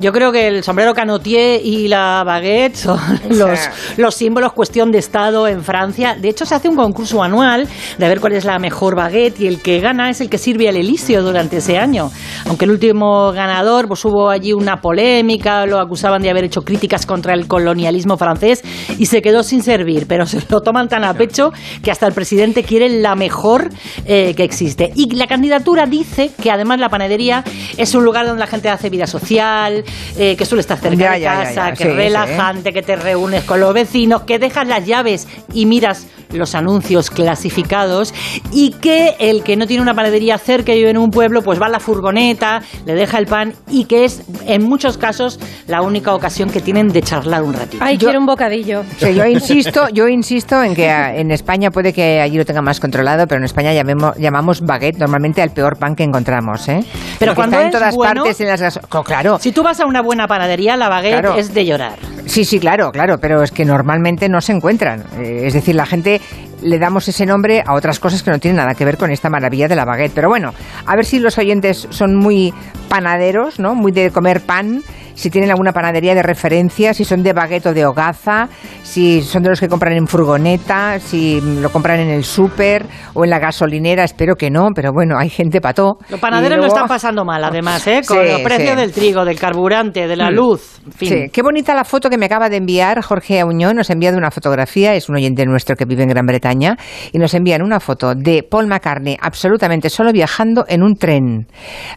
Yo 0.00 0.12
creo 0.12 0.32
que 0.32 0.48
el 0.48 0.64
sombrero 0.64 0.94
canotier 0.94 1.60
y 1.62 1.86
la 1.86 2.24
baguette 2.24 2.74
son 2.74 2.98
los, 3.28 3.58
los 3.98 4.14
símbolos 4.14 4.54
cuestión 4.54 4.90
de 4.90 4.98
Estado 4.98 5.46
en 5.46 5.62
Francia. 5.62 6.16
De 6.18 6.30
hecho, 6.30 6.46
se 6.46 6.54
hace 6.54 6.70
un 6.70 6.76
concurso 6.76 7.22
anual 7.22 7.68
de 7.98 8.08
ver 8.08 8.18
cuál 8.18 8.32
es 8.32 8.46
la 8.46 8.58
mejor 8.58 8.94
baguette 8.96 9.40
y 9.40 9.46
el 9.46 9.60
que 9.60 9.78
gana 9.80 10.08
es 10.08 10.22
el 10.22 10.30
que 10.30 10.38
sirve 10.38 10.70
al 10.70 10.76
Elíseo 10.76 11.22
durante 11.22 11.58
ese 11.58 11.76
año. 11.76 12.10
Aunque 12.46 12.64
el 12.64 12.70
último 12.70 13.30
ganador, 13.32 13.88
pues 13.88 14.02
hubo 14.06 14.30
allí 14.30 14.54
una 14.54 14.80
polémica, 14.80 15.66
lo 15.66 15.78
acusaban 15.78 16.22
de 16.22 16.30
haber 16.30 16.44
hecho 16.44 16.62
críticas 16.62 17.04
contra 17.04 17.34
el 17.34 17.46
colonialismo 17.46 18.16
francés 18.16 18.62
y 18.98 19.04
se 19.04 19.20
quedó 19.20 19.42
sin 19.42 19.62
servir. 19.62 20.06
Pero 20.08 20.24
se 20.24 20.40
lo 20.48 20.62
toman 20.62 20.88
tan 20.88 21.04
a 21.04 21.12
pecho 21.12 21.52
que 21.82 21.90
hasta 21.90 22.06
el 22.06 22.14
presidente 22.14 22.62
quiere 22.62 22.88
la 22.88 23.16
mejor 23.16 23.68
eh, 24.06 24.32
que 24.34 24.44
existe. 24.44 24.92
Y 24.94 25.14
la 25.14 25.26
candidatura 25.26 25.84
dice 25.84 26.30
que 26.42 26.50
además 26.50 26.80
la 26.80 26.88
panadería 26.88 27.44
es 27.76 27.94
un 27.94 28.02
lugar 28.02 28.24
donde 28.24 28.40
la 28.40 28.46
gente 28.46 28.70
hace 28.70 28.88
vida 28.88 29.06
social, 29.06 29.84
eh, 30.16 30.36
que 30.36 30.44
suele 30.44 30.60
estar 30.60 30.78
cerca 30.78 30.96
Ya, 30.96 31.12
de 31.12 31.20
ya, 31.20 31.34
casa, 31.44 31.68
ya. 31.70 31.72
que 31.72 31.84
Sí, 31.84 31.90
relajante, 31.90 32.72
que 32.72 32.82
te 32.82 32.96
reúnes 32.96 33.44
con 33.44 33.60
los 33.60 33.72
vecinos, 33.74 34.22
que 34.22 34.38
dejas 34.38 34.66
las 34.66 34.86
llaves 34.86 35.26
y 35.52 35.66
miras 35.66 36.06
los 36.32 36.54
anuncios 36.54 37.10
clasificados 37.10 38.14
y 38.52 38.70
que 38.72 39.16
el 39.18 39.42
que 39.42 39.56
no 39.56 39.66
tiene 39.66 39.82
una 39.82 39.94
panadería 39.94 40.38
cerca 40.38 40.72
y 40.72 40.76
vive 40.78 40.90
en 40.90 40.98
un 40.98 41.10
pueblo, 41.10 41.42
pues 41.42 41.60
va 41.60 41.66
a 41.66 41.68
la 41.68 41.80
furgoneta, 41.80 42.62
le 42.86 42.94
deja 42.94 43.18
el 43.18 43.26
pan 43.26 43.52
y 43.68 43.86
que 43.86 44.04
es 44.04 44.22
en 44.46 44.62
muchos 44.62 44.96
casos 44.96 45.40
la 45.66 45.82
única 45.82 46.14
ocasión 46.14 46.48
que 46.50 46.60
tienen 46.60 46.88
de 46.88 47.02
charlar 47.02 47.42
un 47.42 47.54
ratito. 47.54 47.82
Ay, 47.84 47.98
quiero 47.98 48.20
un 48.20 48.26
bocadillo. 48.26 48.84
Sí, 48.98 49.12
yo 49.14 49.26
insisto, 49.26 49.88
yo 49.88 50.06
insisto 50.06 50.62
en 50.62 50.74
que 50.76 50.88
en 50.88 51.30
España 51.32 51.70
puede 51.72 51.92
que 51.92 52.20
allí 52.20 52.36
lo 52.36 52.44
tenga 52.44 52.62
más 52.62 52.78
controlado, 52.78 53.26
pero 53.26 53.38
en 53.40 53.44
España 53.44 53.72
llamemos, 53.72 54.16
llamamos 54.16 54.60
baguette 54.60 54.98
normalmente 54.98 55.42
al 55.42 55.50
peor 55.50 55.78
pan 55.78 55.96
que 55.96 56.04
encontramos, 56.04 56.68
¿eh? 56.68 56.84
Pero 57.18 57.34
Porque 57.34 57.48
cuando 57.50 57.56
está 57.56 57.62
en 57.62 57.66
es 57.68 57.72
todas 57.72 57.94
bueno- 57.96 58.22
partes 58.24 58.40
en 58.40 58.46
las 58.48 58.78
claro. 59.04 59.38
Si 59.40 59.50
tú 59.52 59.62
vas 59.62 59.79
a 59.80 59.86
una 59.86 60.02
buena 60.02 60.26
panadería, 60.26 60.76
la 60.76 60.88
baguette 60.88 61.20
Claro. 61.20 61.36
es 61.36 61.52
de 61.54 61.64
llorar. 61.66 61.98
Sí, 62.26 62.44
sí, 62.44 62.60
claro, 62.60 62.92
claro, 62.92 63.18
pero 63.18 63.42
es 63.42 63.50
que 63.50 63.64
normalmente 63.64 64.28
no 64.28 64.40
se 64.40 64.52
encuentran. 64.52 65.04
Eh, 65.18 65.42
es 65.46 65.54
decir, 65.54 65.74
la 65.74 65.86
gente 65.86 66.20
le 66.62 66.78
damos 66.78 67.08
ese 67.08 67.26
nombre 67.26 67.62
a 67.66 67.74
otras 67.74 67.98
cosas 67.98 68.22
que 68.22 68.30
no 68.30 68.38
tienen 68.38 68.56
nada 68.58 68.74
que 68.74 68.84
ver 68.84 68.96
con 68.98 69.10
esta 69.10 69.28
maravilla 69.30 69.66
de 69.66 69.74
la 69.76 69.84
baguette. 69.84 70.12
Pero 70.14 70.28
bueno, 70.28 70.52
a 70.86 70.94
ver 70.96 71.04
si 71.04 71.18
los 71.18 71.38
oyentes 71.38 71.88
son 71.90 72.14
muy 72.16 72.52
panaderos, 72.88 73.58
¿no? 73.58 73.74
Muy 73.74 73.92
de 73.92 74.10
comer 74.10 74.40
pan. 74.42 74.82
Si 75.20 75.28
tienen 75.28 75.50
alguna 75.50 75.72
panadería 75.72 76.14
de 76.14 76.22
referencia, 76.22 76.94
si 76.94 77.04
son 77.04 77.22
de 77.22 77.34
baguette 77.34 77.66
o 77.66 77.74
de 77.74 77.84
hogaza, 77.84 78.48
si 78.82 79.20
son 79.20 79.42
de 79.42 79.50
los 79.50 79.60
que 79.60 79.68
compran 79.68 79.92
en 79.92 80.06
furgoneta, 80.06 80.98
si 80.98 81.42
lo 81.60 81.68
compran 81.70 82.00
en 82.00 82.08
el 82.08 82.24
súper 82.24 82.86
o 83.12 83.22
en 83.24 83.28
la 83.28 83.38
gasolinera, 83.38 84.02
espero 84.02 84.34
que 84.34 84.48
no, 84.50 84.68
pero 84.74 84.92
bueno, 84.94 85.18
hay 85.18 85.28
gente 85.28 85.60
pató. 85.60 85.98
Los 86.08 86.18
panaderos 86.20 86.52
Y 86.52 86.56
no 86.56 86.62
luego- 86.62 86.74
están 86.74 86.88
pasando 86.88 87.26
mal, 87.26 87.44
además, 87.44 87.86
¿eh? 87.86 88.00
Con 88.08 88.16
Sí, 88.24 88.32
los 88.32 88.40
precios 88.40 88.70
sí. 88.70 88.76
del 88.76 88.92
trigo, 88.92 89.24
del 89.26 89.38
carburante, 89.38 90.08
de 90.08 90.16
la 90.16 90.30
Mm. 90.30 90.34
luz. 90.34 90.80
En 90.86 90.92
fin. 90.92 91.08
Sí, 91.10 91.14
qué 91.30 91.42
bonita 91.42 91.74
la 91.74 91.84
foto 91.84 92.08
que 92.08 92.16
me 92.16 92.24
acaba 92.24 92.48
de 92.48 92.56
enviar 92.56 93.02
Jorge 93.02 93.40
Auñón. 93.40 93.76
Nos 93.76 93.90
ha 93.90 93.92
enviado 93.92 94.16
una 94.16 94.30
fotografía, 94.30 94.94
es 94.94 95.10
un 95.10 95.16
oyente 95.16 95.44
nuestro 95.44 95.76
que 95.76 95.84
vive 95.84 96.02
en 96.02 96.08
Gran 96.08 96.24
Bretaña, 96.24 96.78
y 97.12 97.18
nos 97.18 97.34
envían 97.34 97.60
una 97.62 97.78
foto 97.78 98.14
de 98.14 98.42
Paul 98.42 98.68
McCartney 98.68 99.18
absolutamente 99.20 99.90
solo 99.90 100.12
viajando 100.12 100.64
en 100.66 100.82
un 100.82 100.94
tren, 100.94 101.46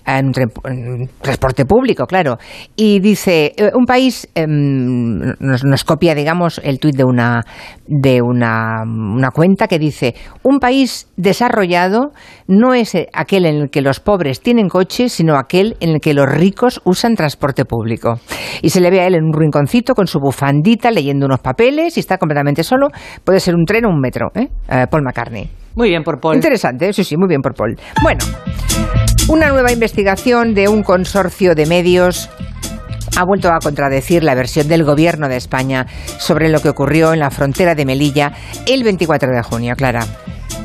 en 0.06 0.26
un, 0.26 0.34
tren- 0.34 0.52
en 0.66 0.88
un 1.04 1.10
transporte 1.22 1.64
público, 1.66 2.06
claro. 2.06 2.38
Y 2.76 3.00
dice, 3.14 3.54
eh, 3.58 3.72
un 3.76 3.86
país, 3.86 4.28
em, 4.34 5.20
nos, 5.40 5.64
nos 5.64 5.84
copia, 5.84 6.16
digamos, 6.16 6.60
el 6.64 6.80
tuit 6.80 6.96
de 6.96 7.04
una, 7.04 7.44
de 7.86 8.22
una, 8.24 8.82
una 8.84 9.30
cuenta 9.30 9.68
que 9.68 9.78
dice, 9.78 10.16
un 10.42 10.58
país 10.58 11.12
desarrollado 11.16 12.12
no 12.48 12.74
es 12.74 12.98
aquel 13.14 13.46
en 13.46 13.56
el 13.56 13.70
que 13.70 13.82
los 13.82 14.00
pobres 14.00 14.42
tienen 14.42 14.68
coche, 14.68 15.10
sino 15.10 15.38
aquel 15.38 15.76
en 15.80 15.90
el 15.92 16.00
que 16.02 16.16
los 16.16 16.28
ricos 16.28 16.82
usan 16.86 17.14
transporte 17.14 17.66
público. 17.66 18.20
Y 18.64 18.70
se 18.70 18.82
le 18.82 18.90
ve 18.90 19.02
a 19.02 19.08
él 19.08 19.14
en 19.14 19.26
un 19.26 19.34
rinconcito 19.34 19.94
con 19.94 20.08
su 20.08 20.20
bufandita 20.20 20.90
leyendo 20.90 21.28
unos 21.28 21.40
papeles 21.40 21.98
y 21.98 22.00
está 22.00 22.18
completamente 22.18 22.64
solo. 22.64 22.88
Puede 23.24 23.40
ser 23.40 23.54
un 23.54 23.66
tren 23.66 23.86
o 23.86 23.90
un 23.90 24.00
metro, 24.00 24.30
¿eh? 24.34 24.48
Eh, 24.70 24.88
Paul 24.90 25.04
McCartney. 25.04 25.50
Muy 25.76 25.90
bien 25.90 26.04
por 26.04 26.20
Paul. 26.20 26.36
Interesante, 26.36 26.92
sí, 26.94 27.04
sí, 27.04 27.16
muy 27.16 27.28
bien 27.28 27.42
por 27.42 27.54
Paul. 27.54 27.76
Bueno, 28.02 28.24
una 29.30 29.50
nueva 29.50 29.72
investigación 29.72 30.54
de 30.54 30.68
un 30.68 30.84
consorcio 30.84 31.56
de 31.56 31.66
medios 31.66 32.30
ha 33.16 33.26
vuelto 33.26 33.50
a 33.50 33.60
contradecir 33.60 34.24
la 34.24 34.36
versión 34.36 34.68
del 34.68 34.84
gobierno 34.84 35.28
de 35.28 35.38
España 35.38 35.86
sobre 36.20 36.50
lo 36.50 36.62
que 36.62 36.70
ocurrió 36.70 37.14
en 37.14 37.20
la 37.20 37.32
frontera 37.32 37.76
de 37.76 37.86
Melilla 37.86 38.34
el 38.68 38.84
24 38.84 39.30
de 39.32 39.44
junio, 39.44 39.76
Clara. 39.76 40.06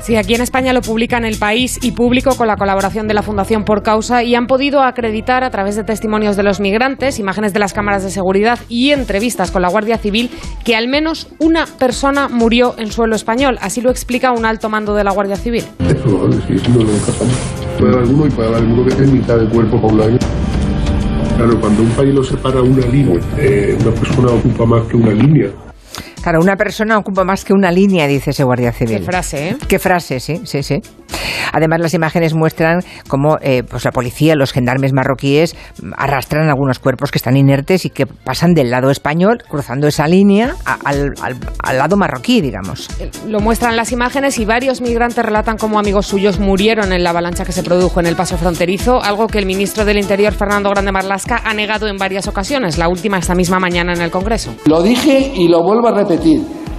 Sí, 0.09 0.17
aquí 0.17 0.35
en 0.35 0.41
España 0.41 0.73
lo 0.73 0.81
publican 0.81 1.27
El 1.27 1.37
País 1.37 1.79
y 1.83 1.93
Público 1.93 2.35
con 2.35 2.47
la 2.47 2.57
colaboración 2.57 3.09
de 3.09 3.15
la 3.15 3.23
Fundación 3.23 3.65
Por 3.65 3.83
Causa 3.83 4.23
y 4.23 4.35
han 4.35 4.47
podido 4.47 4.83
acreditar 4.83 5.45
a 5.45 5.51
través 5.51 5.77
de 5.77 5.85
testimonios 5.85 6.35
de 6.35 6.43
los 6.43 6.61
migrantes, 6.61 7.19
imágenes 7.19 7.53
de 7.53 7.59
las 7.59 7.75
cámaras 7.75 8.05
de 8.05 8.11
seguridad 8.11 8.59
y 8.71 8.93
entrevistas 8.93 9.51
con 9.51 9.61
la 9.61 9.69
Guardia 9.69 9.99
Civil 9.99 10.31
que 10.65 10.77
al 10.77 10.89
menos 10.89 11.29
una 11.41 11.67
persona 11.67 12.29
murió 12.29 12.75
en 12.79 12.91
suelo 12.91 13.17
español. 13.17 13.59
Así 13.61 13.83
lo 13.83 13.91
explica 13.91 14.33
un 14.33 14.47
alto 14.47 14.71
mando 14.71 14.95
de 14.95 15.05
la 15.05 15.13
Guardia 15.13 15.37
Civil. 15.37 15.65
Es 15.81 15.95
probable, 15.97 16.37
sí, 16.47 16.55
no 16.71 16.85
lo 16.85 16.93
pasamos. 16.93 17.35
Puede 17.79 17.93
haber 17.93 18.05
alguno 18.05 18.27
y 18.27 18.31
puede 18.31 18.49
haber 18.49 18.63
alguno 18.63 18.85
que 18.85 18.91
esté 18.91 19.05
en 19.05 19.13
mitad 19.13 19.37
del 19.37 19.49
cuerpo 19.51 19.77
año. 20.03 20.19
Claro, 21.39 21.61
cuando 21.61 21.85
un 21.85 21.91
país 21.91 22.13
lo 22.13 22.25
separa 22.25 22.61
una 22.61 22.85
línea, 22.85 23.21
eh, 23.39 23.79
una 23.81 23.93
persona 23.93 24.33
ocupa 24.33 24.67
más 24.67 24.83
que 24.89 24.97
una 24.97 25.13
línea. 25.13 25.49
Claro, 26.23 26.41
una 26.41 26.57
persona 26.57 26.99
ocupa 26.99 27.25
más 27.25 27.45
que 27.45 27.53
una 27.53 27.71
línea, 27.71 28.07
dice 28.07 28.31
ese 28.31 28.45
guardia 28.45 28.73
civil. 28.73 28.99
Qué 28.99 29.05
frase, 29.05 29.49
¿eh? 29.51 29.57
Qué 29.69 29.79
frase, 29.79 30.21
sí, 30.21 30.41
sí, 30.45 30.63
sí. 30.63 30.77
Además, 31.53 31.81
las 31.81 31.95
imágenes 31.95 32.35
muestran 32.35 32.81
cómo 33.09 33.39
eh, 33.41 33.63
pues 33.69 33.85
la 33.85 33.93
policía, 33.93 34.35
los 34.35 34.53
gendarmes 34.53 34.93
marroquíes 34.93 35.57
mm, 35.83 35.93
arrastran 35.97 36.49
algunos 36.49 36.79
cuerpos 36.79 37.11
que 37.11 37.19
están 37.19 37.37
inertes 37.37 37.87
y 37.87 37.91
que 37.91 38.07
pasan 38.07 38.53
del 38.53 38.71
lado 38.71 38.91
español, 38.91 39.43
cruzando 39.49 39.87
esa 39.87 40.07
línea, 40.07 40.55
a- 40.67 40.79
al, 40.85 41.13
al- 41.23 41.37
al 41.63 41.79
lado 41.79 41.97
marroquí, 41.97 42.41
digamos. 42.41 42.89
Lo 43.27 43.41
muestran 43.41 43.77
las 43.77 43.91
imágenes 43.93 44.39
y 44.39 44.45
varios 44.45 44.81
migrantes 44.83 45.25
relatan 45.25 45.57
cómo 45.57 45.79
amigos 45.79 46.07
suyos 46.07 46.39
murieron 46.39 46.93
en 46.93 47.03
la 47.03 47.11
avalancha 47.11 47.45
que 47.45 47.53
se 47.53 47.63
produjo 47.63 48.01
en 48.01 48.07
el 48.07 48.17
paso 48.17 48.37
fronterizo, 48.37 49.03
algo 49.03 49.29
que 49.29 49.39
el 49.39 49.47
ministro 49.47 49.85
del 49.85 49.99
Interior, 49.99 50.35
Fernando 50.35 50.69
Grande 50.71 50.93
Marlasca, 50.93 51.41
ha 51.45 51.55
negado 51.55 51.87
en 51.89 51.97
varias 51.97 52.29
ocasiones, 52.29 52.77
la 52.77 52.89
última 52.89 53.19
esta 53.19 53.35
misma 53.35 53.59
mañana 53.59 53.95
en 53.95 54.03
el 54.03 54.11
Congreso. 54.11 54.55
Lo 54.67 54.83
dije 54.83 55.33
y 55.35 55.49
lo 55.49 55.63
vuelvo 55.63 55.89
a 55.89 55.93
repetir. 55.93 56.08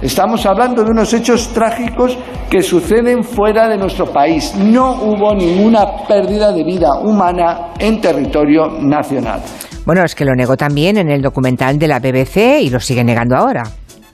Estamos 0.02 0.44
hablando 0.46 0.82
de 0.82 0.90
unos 0.90 1.12
hechos 1.12 1.48
trágicos 1.48 2.16
que 2.48 2.62
suceden 2.62 3.22
fuera 3.22 3.68
de 3.68 3.76
nuestro 3.76 4.06
país. 4.06 4.54
No 4.56 5.02
hubo 5.02 5.34
ninguna 5.34 6.06
pérdida 6.08 6.52
de 6.52 6.64
vida 6.64 6.88
humana 7.02 7.72
en 7.78 8.00
territorio 8.00 8.66
nacional. 8.80 9.40
Bueno, 9.84 10.04
es 10.04 10.14
que 10.14 10.24
lo 10.24 10.34
negó 10.34 10.56
también 10.56 10.98
en 10.98 11.10
el 11.10 11.22
documental 11.22 11.78
de 11.78 11.88
la 11.88 11.98
BBC 11.98 12.60
y 12.62 12.70
lo 12.70 12.80
sigue 12.80 13.04
negando 13.04 13.36
ahora. 13.36 13.62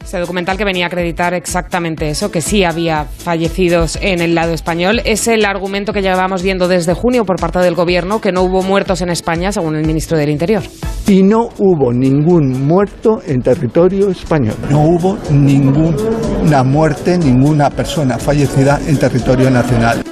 Ese 0.07 0.21
documental 0.21 0.57
que 0.57 0.65
venía 0.65 0.85
a 0.85 0.87
acreditar 0.87 1.35
exactamente 1.35 2.09
eso, 2.09 2.31
que 2.31 2.41
sí 2.41 2.63
había 2.63 3.07
fallecidos 3.07 3.99
en 4.01 4.21
el 4.21 4.37
lado 4.37 4.53
español. 4.53 5.03
Es 5.05 5.27
el 5.27 5.45
argumento 5.45 5.93
que 5.93 6.01
llevábamos 6.01 6.45
viendo 6.45 6.69
desde 6.69 6.95
junio 6.95 7.25
por 7.25 7.41
parte 7.41 7.59
del 7.59 7.75
Gobierno, 7.75 8.21
que 8.21 8.31
no 8.31 8.43
hubo 8.43 8.63
muertos 8.63 9.01
en 9.03 9.11
España, 9.11 9.51
según 9.51 9.75
el 9.75 9.85
ministro 9.85 10.17
del 10.17 10.31
Interior. 10.31 10.63
Y 11.09 11.25
no 11.25 11.49
hubo 11.59 11.93
ningún 11.93 12.69
muerto 12.69 13.21
en 13.27 13.43
territorio 13.43 14.11
español. 14.11 14.55
No 14.71 14.83
hubo 14.83 15.19
ninguna 15.29 16.63
muerte, 16.63 17.19
ninguna 17.19 17.69
persona 17.69 18.17
fallecida 18.17 18.79
en 18.87 19.01
territorio 19.01 19.51
nacional. 19.51 20.05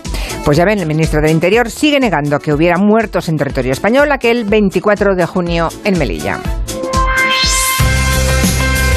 Pues 0.44 0.58
ya 0.58 0.64
ven, 0.64 0.80
el 0.80 0.88
ministro 0.88 1.20
del 1.20 1.30
Interior 1.30 1.70
sigue 1.70 2.00
negando 2.00 2.40
que 2.40 2.52
hubiera 2.52 2.78
muertos 2.78 3.28
en 3.28 3.36
territorio 3.36 3.70
español 3.70 4.10
aquel 4.10 4.44
24 4.44 5.14
de 5.14 5.24
junio 5.24 5.68
en 5.84 5.96
Melilla. 5.96 6.40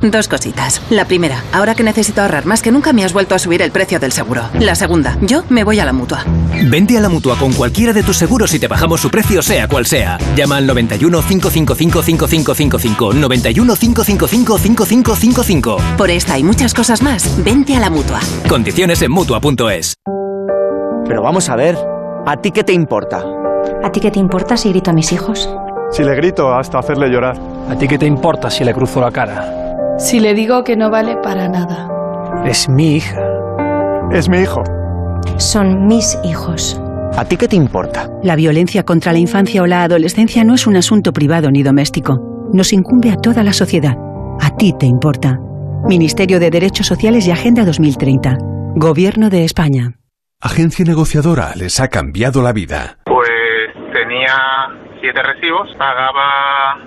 Dos 0.00 0.28
cositas. 0.28 0.80
La 0.90 1.06
primera, 1.06 1.42
ahora 1.52 1.74
que 1.74 1.82
necesito 1.82 2.22
ahorrar 2.22 2.46
más 2.46 2.62
que 2.62 2.70
nunca 2.70 2.92
me 2.92 3.04
has 3.04 3.12
vuelto 3.12 3.34
a 3.34 3.38
subir 3.38 3.62
el 3.62 3.72
precio 3.72 3.98
del 3.98 4.12
seguro. 4.12 4.42
La 4.60 4.76
segunda, 4.76 5.18
yo 5.22 5.42
me 5.48 5.64
voy 5.64 5.80
a 5.80 5.84
la 5.84 5.92
mutua. 5.92 6.24
Vente 6.70 6.96
a 6.96 7.00
la 7.00 7.08
mutua 7.08 7.36
con 7.36 7.52
cualquiera 7.52 7.92
de 7.92 8.02
tus 8.04 8.16
seguros 8.16 8.54
y 8.54 8.60
te 8.60 8.68
bajamos 8.68 9.00
su 9.00 9.10
precio, 9.10 9.42
sea 9.42 9.66
cual 9.66 9.86
sea. 9.86 10.18
Llama 10.36 10.56
al 10.56 10.66
91 10.66 11.20
555 11.20 12.02
5555. 12.02 13.12
91 13.14 13.74
555 13.74 14.58
5555. 14.58 15.76
Por 15.96 16.10
esta 16.10 16.38
y 16.38 16.44
muchas 16.44 16.74
cosas 16.74 17.02
más, 17.02 17.42
vente 17.42 17.74
a 17.74 17.80
la 17.80 17.90
mutua. 17.90 18.20
Condiciones 18.48 19.02
en 19.02 19.10
mutua.es. 19.10 19.94
Pero 21.06 21.22
vamos 21.22 21.48
a 21.48 21.56
ver, 21.56 21.76
¿a 22.26 22.36
ti 22.36 22.52
qué 22.52 22.62
te 22.62 22.72
importa? 22.72 23.24
¿A 23.82 23.90
ti 23.90 23.98
qué 23.98 24.10
te 24.10 24.18
importa 24.20 24.56
si 24.56 24.68
grito 24.70 24.90
a 24.90 24.94
mis 24.94 25.12
hijos? 25.12 25.48
Si 25.90 26.04
le 26.04 26.14
grito 26.14 26.54
hasta 26.54 26.78
hacerle 26.78 27.08
llorar. 27.08 27.36
¿A 27.68 27.76
ti 27.76 27.88
qué 27.88 27.98
te 27.98 28.06
importa 28.06 28.50
si 28.50 28.62
le 28.62 28.74
cruzo 28.74 29.00
la 29.00 29.10
cara? 29.10 29.67
Si 29.98 30.20
le 30.20 30.32
digo 30.34 30.62
que 30.62 30.76
no 30.76 30.90
vale 30.90 31.16
para 31.16 31.48
nada. 31.48 31.88
Es 32.46 32.68
mi 32.68 32.94
hija. 32.94 33.20
Es 34.12 34.28
mi 34.28 34.38
hijo. 34.38 34.62
Son 35.38 35.88
mis 35.88 36.16
hijos. 36.22 36.80
¿A 37.16 37.24
ti 37.24 37.36
qué 37.36 37.48
te 37.48 37.56
importa? 37.56 38.08
La 38.22 38.36
violencia 38.36 38.84
contra 38.84 39.12
la 39.12 39.18
infancia 39.18 39.60
o 39.60 39.66
la 39.66 39.82
adolescencia 39.82 40.44
no 40.44 40.54
es 40.54 40.68
un 40.68 40.76
asunto 40.76 41.12
privado 41.12 41.50
ni 41.50 41.64
doméstico. 41.64 42.48
Nos 42.52 42.72
incumbe 42.72 43.10
a 43.10 43.16
toda 43.16 43.42
la 43.42 43.52
sociedad. 43.52 43.96
A 44.40 44.56
ti 44.56 44.72
te 44.78 44.86
importa. 44.86 45.40
Ministerio 45.84 46.38
de 46.38 46.50
Derechos 46.50 46.86
Sociales 46.86 47.26
y 47.26 47.32
Agenda 47.32 47.64
2030. 47.64 48.38
Gobierno 48.76 49.30
de 49.30 49.44
España. 49.44 49.94
Agencia 50.40 50.84
negociadora 50.84 51.54
les 51.56 51.80
ha 51.80 51.88
cambiado 51.88 52.40
la 52.40 52.52
vida. 52.52 52.98
Pues 53.04 53.28
tenía 53.92 54.36
siete 55.00 55.20
recibos, 55.24 55.68
pagaba 55.76 56.86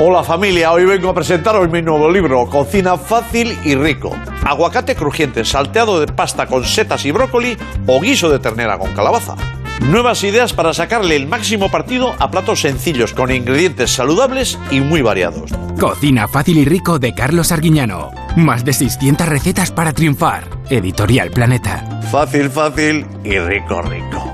Hola 0.00 0.24
familia, 0.24 0.72
hoy 0.72 0.84
vengo 0.86 1.10
a 1.10 1.14
presentaros 1.14 1.70
mi 1.70 1.80
nuevo 1.80 2.10
libro, 2.10 2.50
Cocina 2.50 2.98
fácil 2.98 3.56
y 3.64 3.76
rico. 3.76 4.10
Aguacate 4.44 4.96
crujiente, 4.96 5.44
salteado 5.44 6.00
de 6.00 6.08
pasta 6.08 6.48
con 6.48 6.64
setas 6.64 7.04
y 7.04 7.12
brócoli 7.12 7.56
o 7.86 8.00
guiso 8.00 8.28
de 8.28 8.40
ternera 8.40 8.76
con 8.76 8.92
calabaza. 8.92 9.36
Nuevas 9.82 10.24
ideas 10.24 10.52
para 10.52 10.74
sacarle 10.74 11.14
el 11.14 11.28
máximo 11.28 11.70
partido 11.70 12.12
a 12.18 12.28
platos 12.28 12.62
sencillos 12.62 13.12
con 13.12 13.30
ingredientes 13.30 13.92
saludables 13.92 14.58
y 14.72 14.80
muy 14.80 15.00
variados. 15.00 15.52
Cocina 15.78 16.26
fácil 16.26 16.58
y 16.58 16.64
rico 16.64 16.98
de 16.98 17.14
Carlos 17.14 17.52
Arguiñano. 17.52 18.10
Más 18.34 18.64
de 18.64 18.72
600 18.72 19.28
recetas 19.28 19.70
para 19.70 19.92
triunfar. 19.92 20.48
Editorial 20.70 21.30
Planeta. 21.30 22.00
Fácil, 22.10 22.50
fácil 22.50 23.06
y 23.22 23.38
rico, 23.38 23.80
rico. 23.82 24.33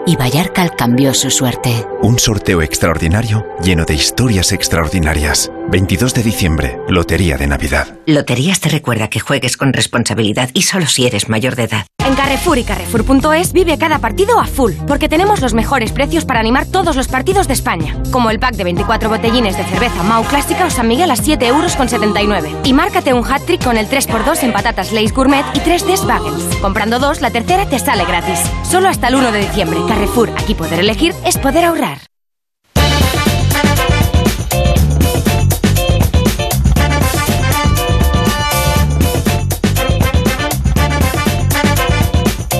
y 0.05 0.15
Vallarcal 0.15 0.75
cambió 0.75 1.13
su 1.13 1.29
suerte. 1.29 1.85
Un 2.01 2.19
sorteo 2.19 2.61
extraordinario 2.61 3.45
lleno 3.63 3.85
de 3.85 3.93
historias 3.93 4.51
extraordinarias. 4.51 5.51
22 5.69 6.13
de 6.13 6.23
diciembre, 6.23 6.79
Lotería 6.89 7.37
de 7.37 7.47
Navidad. 7.47 7.97
Loterías 8.05 8.59
te 8.59 8.69
recuerda 8.69 9.09
que 9.09 9.19
juegues 9.19 9.55
con 9.55 9.71
responsabilidad 9.71 10.49
y 10.53 10.63
solo 10.63 10.87
si 10.87 11.05
eres 11.05 11.29
mayor 11.29 11.55
de 11.55 11.63
edad. 11.63 11.85
En 12.05 12.15
Carrefour 12.15 12.57
y 12.57 12.63
Carrefour.es 12.63 13.53
vive 13.53 13.77
cada 13.77 13.99
partido 13.99 14.39
a 14.39 14.45
full, 14.45 14.73
porque 14.87 15.07
tenemos 15.07 15.39
los 15.39 15.53
mejores 15.53 15.91
precios 15.91 16.25
para 16.25 16.39
animar 16.39 16.65
todos 16.65 16.95
los 16.95 17.07
partidos 17.07 17.47
de 17.47 17.53
España. 17.53 17.95
Como 18.11 18.31
el 18.31 18.39
pack 18.39 18.55
de 18.55 18.63
24 18.63 19.07
botellines 19.07 19.55
de 19.55 19.63
cerveza 19.63 20.03
Mau 20.03 20.23
Clásica 20.23 20.65
o 20.65 20.69
San 20.69 20.87
Miguel 20.87 21.11
a 21.11 21.15
7 21.15 21.45
euros 21.47 21.75
con 21.75 21.87
79. 21.87 22.51
Y 22.63 22.73
márcate 22.73 23.13
un 23.13 23.23
hat-trick 23.23 23.63
con 23.63 23.77
el 23.77 23.87
3x2 23.87 24.43
en 24.43 24.51
patatas 24.51 24.91
Lays 24.91 25.13
Gourmet 25.13 25.45
y 25.53 25.59
3 25.59 25.87
Des 25.87 26.05
Bagels. 26.05 26.43
Comprando 26.59 26.99
dos, 26.99 27.21
la 27.21 27.31
tercera 27.31 27.69
te 27.69 27.79
sale 27.79 28.03
gratis. 28.03 28.41
Solo 28.63 28.89
hasta 28.89 29.07
el 29.07 29.15
1 29.15 29.31
de 29.31 29.39
diciembre. 29.39 29.79
Carrefour, 29.91 30.29
aquí 30.37 30.55
poder 30.55 30.79
elegir 30.79 31.13
es 31.25 31.37
poder 31.37 31.65
ahorrar. 31.65 31.97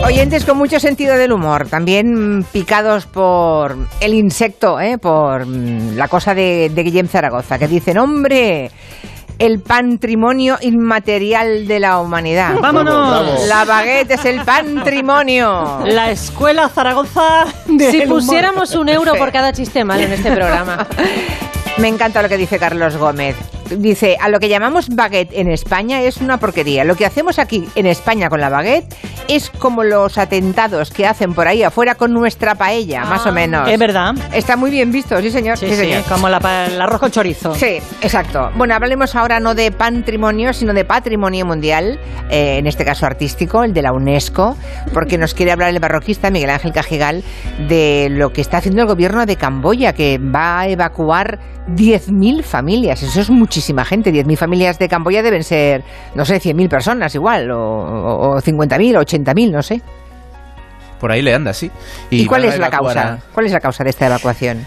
Oyentes 0.05 0.43
con 0.43 0.57
mucho 0.57 0.77
sentido 0.81 1.15
del 1.15 1.31
humor, 1.31 1.69
también 1.69 2.45
picados 2.51 3.05
por 3.05 3.77
el 4.01 4.13
insecto, 4.13 4.81
¿eh? 4.81 4.97
por 4.97 5.45
mm, 5.45 5.95
la 5.95 6.09
cosa 6.09 6.35
de, 6.35 6.69
de 6.69 6.83
Guillem 6.83 7.07
Zaragoza, 7.07 7.57
que 7.57 7.69
dicen, 7.69 7.97
hombre, 7.97 8.71
el 9.41 9.59
patrimonio 9.59 10.59
inmaterial 10.61 11.67
de 11.67 11.79
la 11.79 11.99
humanidad. 11.99 12.59
¡Vámonos! 12.61 13.47
La 13.47 13.65
baguette 13.65 14.11
es 14.11 14.25
el 14.25 14.41
patrimonio. 14.41 15.79
La 15.83 16.11
escuela 16.11 16.69
Zaragoza 16.69 17.45
de 17.65 17.91
Si 17.91 18.01
pusiéramos 18.01 18.75
un 18.75 18.89
euro 18.89 19.15
por 19.15 19.31
cada 19.31 19.51
chiste 19.51 19.83
malo 19.83 20.03
en 20.03 20.13
este 20.13 20.31
programa. 20.31 20.85
Me 21.79 21.87
encanta 21.87 22.21
lo 22.21 22.29
que 22.29 22.37
dice 22.37 22.59
Carlos 22.59 22.97
Gómez. 22.97 23.35
Dice, 23.77 24.17
a 24.19 24.29
lo 24.29 24.39
que 24.39 24.49
llamamos 24.49 24.89
baguette 24.89 25.31
en 25.33 25.49
España 25.49 26.01
es 26.01 26.17
una 26.17 26.37
porquería. 26.37 26.83
Lo 26.83 26.95
que 26.95 27.05
hacemos 27.05 27.39
aquí 27.39 27.67
en 27.75 27.85
España 27.85 28.29
con 28.29 28.39
la 28.41 28.49
baguette 28.49 28.93
es 29.27 29.49
como 29.49 29.83
los 29.83 30.17
atentados 30.17 30.91
que 30.91 31.05
hacen 31.07 31.33
por 31.33 31.47
ahí 31.47 31.63
afuera 31.63 31.95
con 31.95 32.13
nuestra 32.13 32.55
paella, 32.55 33.05
más 33.05 33.25
o 33.25 33.31
menos. 33.31 33.67
Es 33.69 33.79
verdad. 33.79 34.13
Está 34.33 34.55
muy 34.57 34.71
bien 34.71 34.91
visto, 34.91 35.19
sí 35.21 35.31
señor. 35.31 35.57
Sí, 35.57 35.67
Sí, 35.67 35.73
sí, 35.75 35.81
señor. 35.81 36.03
como 36.03 36.27
la 36.27 36.39
el 36.67 36.81
arroz 36.81 36.99
con 36.99 37.11
chorizo. 37.11 37.55
Sí, 37.55 37.77
exacto. 38.01 38.51
Bueno, 38.55 38.73
hablemos 38.75 39.15
ahora 39.15 39.39
no 39.39 39.55
de 39.55 39.71
patrimonio, 39.71 40.53
sino 40.53 40.73
de 40.73 40.83
patrimonio 40.85 41.45
mundial, 41.45 41.99
eh, 42.29 42.57
en 42.57 42.67
este 42.67 42.83
caso 42.83 43.05
artístico, 43.05 43.63
el 43.63 43.73
de 43.73 43.81
la 43.81 43.93
UNESCO, 43.93 44.57
porque 44.93 45.17
nos 45.17 45.33
quiere 45.33 45.51
hablar 45.51 45.69
el 45.69 45.79
barroquista 45.79 46.29
Miguel 46.29 46.49
Ángel 46.49 46.73
Cajigal 46.73 47.23
de 47.69 48.07
lo 48.11 48.33
que 48.33 48.41
está 48.41 48.57
haciendo 48.57 48.81
el 48.81 48.87
gobierno 48.87 49.25
de 49.25 49.35
Camboya, 49.37 49.93
que 49.93 50.17
va 50.17 50.61
a 50.61 50.67
evacuar 50.67 51.39
10.000 51.75 52.43
familias. 52.43 53.01
Eso 53.03 53.21
es 53.21 53.29
muchísima 53.61 53.85
gente. 53.85 54.11
10.000 54.11 54.37
familias 54.37 54.79
de 54.79 54.89
Camboya 54.89 55.21
deben 55.21 55.43
ser, 55.43 55.83
no 56.15 56.25
sé, 56.25 56.37
100.000 56.41 56.67
personas 56.67 57.13
igual, 57.13 57.51
o, 57.51 57.59
o, 57.59 58.35
o 58.37 58.41
50.000, 58.41 58.97
o 58.97 59.01
80.000, 59.01 59.51
no 59.51 59.61
sé. 59.61 59.81
Por 60.99 61.11
ahí 61.11 61.21
le 61.21 61.33
anda, 61.35 61.53
sí. 61.53 61.69
¿Y, 62.09 62.25
cuál 62.25 62.45
es 62.45 62.57
la 62.57 62.69
causa? 62.71 63.13
a- 63.13 63.19
¿Cuál 63.33 63.45
es 63.45 63.51
la 63.51 63.59
causa 63.59 63.83
de 63.83 63.91
esta 63.91 64.07
evacuación? 64.07 64.65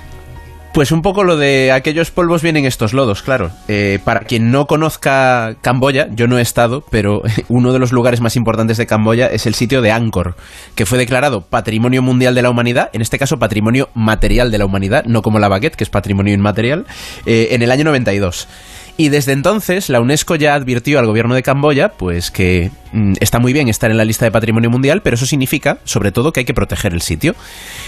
Pues 0.72 0.90
un 0.90 1.02
poco 1.02 1.22
lo 1.22 1.36
de 1.36 1.70
aquellos 1.70 2.10
polvos 2.10 2.42
vienen 2.42 2.64
estos 2.64 2.92
lodos, 2.94 3.22
claro. 3.22 3.52
Eh, 3.68 4.00
para 4.02 4.22
quien 4.22 4.50
no 4.50 4.66
conozca 4.66 5.54
Camboya, 5.60 6.08
yo 6.10 6.26
no 6.26 6.36
he 6.38 6.42
estado, 6.42 6.82
pero 6.90 7.22
uno 7.48 7.72
de 7.72 7.78
los 7.78 7.92
lugares 7.92 8.20
más 8.20 8.34
importantes 8.34 8.76
de 8.76 8.86
Camboya 8.86 9.26
es 9.28 9.46
el 9.46 9.54
sitio 9.54 9.82
de 9.82 9.92
Angkor, 9.92 10.34
que 10.74 10.84
fue 10.84 10.98
declarado 10.98 11.42
Patrimonio 11.42 12.02
Mundial 12.02 12.34
de 12.34 12.42
la 12.42 12.50
Humanidad, 12.50 12.90
en 12.92 13.02
este 13.02 13.20
caso 13.20 13.38
Patrimonio 13.38 13.88
Material 13.94 14.50
de 14.50 14.58
la 14.58 14.64
Humanidad, 14.66 15.04
no 15.06 15.22
como 15.22 15.38
la 15.38 15.46
baguette, 15.48 15.76
que 15.76 15.84
es 15.84 15.90
Patrimonio 15.90 16.34
Inmaterial, 16.34 16.86
eh, 17.24 17.50
en 17.52 17.62
el 17.62 17.70
año 17.70 17.84
92. 17.84 18.48
Y 18.96 19.08
desde 19.08 19.32
entonces 19.32 19.88
la 19.88 20.00
UNESCO 20.00 20.36
ya 20.36 20.54
advirtió 20.54 21.00
al 21.00 21.06
gobierno 21.06 21.34
de 21.34 21.42
Camboya 21.42 21.90
pues 21.90 22.30
que 22.30 22.70
mm, 22.92 23.14
está 23.20 23.40
muy 23.40 23.52
bien 23.52 23.68
estar 23.68 23.90
en 23.90 23.96
la 23.96 24.04
lista 24.04 24.24
de 24.24 24.30
patrimonio 24.30 24.70
mundial, 24.70 25.02
pero 25.02 25.14
eso 25.14 25.26
significa, 25.26 25.78
sobre 25.84 26.12
todo, 26.12 26.32
que 26.32 26.40
hay 26.40 26.46
que 26.46 26.54
proteger 26.54 26.92
el 26.92 27.02
sitio. 27.02 27.34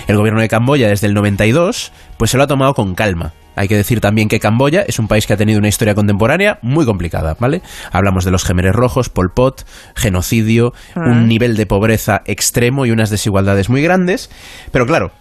El 0.09 0.17
gobierno 0.17 0.41
de 0.41 0.49
Camboya 0.49 0.89
desde 0.89 1.07
el 1.07 1.15
92 1.15 1.93
pues 2.17 2.33
se 2.33 2.37
lo 2.37 2.43
ha 2.43 2.49
tomado 2.49 2.75
con 2.75 2.95
calma. 2.95 3.35
Hay 3.55 3.69
que 3.69 3.77
decir 3.77 4.01
también 4.01 4.29
que 4.29 4.41
Camboya 4.41 4.83
es 4.83 4.99
un 4.99 5.09
país 5.09 5.27
que 5.27 5.33
ha 5.33 5.37
tenido 5.37 5.59
una 5.59 5.69
historia 5.69 5.95
contemporánea 5.95 6.59
muy 6.61 6.85
complicada, 6.85 7.37
¿vale? 7.39 7.63
Hablamos 7.91 8.25
de 8.25 8.31
los 8.31 8.45
gemeres 8.45 8.75
rojos, 8.75 9.09
Pol 9.09 9.33
Pot, 9.33 9.65
genocidio, 9.95 10.75
un 10.95 11.27
nivel 11.27 11.57
de 11.57 11.65
pobreza 11.65 12.23
extremo 12.27 12.85
y 12.85 12.91
unas 12.91 13.09
desigualdades 13.09 13.71
muy 13.71 13.81
grandes. 13.81 14.29
Pero 14.73 14.87
claro, 14.87 15.13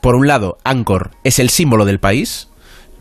por 0.00 0.14
un 0.14 0.28
lado, 0.28 0.58
Angkor 0.62 1.10
es 1.24 1.40
el 1.40 1.50
símbolo 1.50 1.84
del 1.84 1.98
país. 1.98 2.48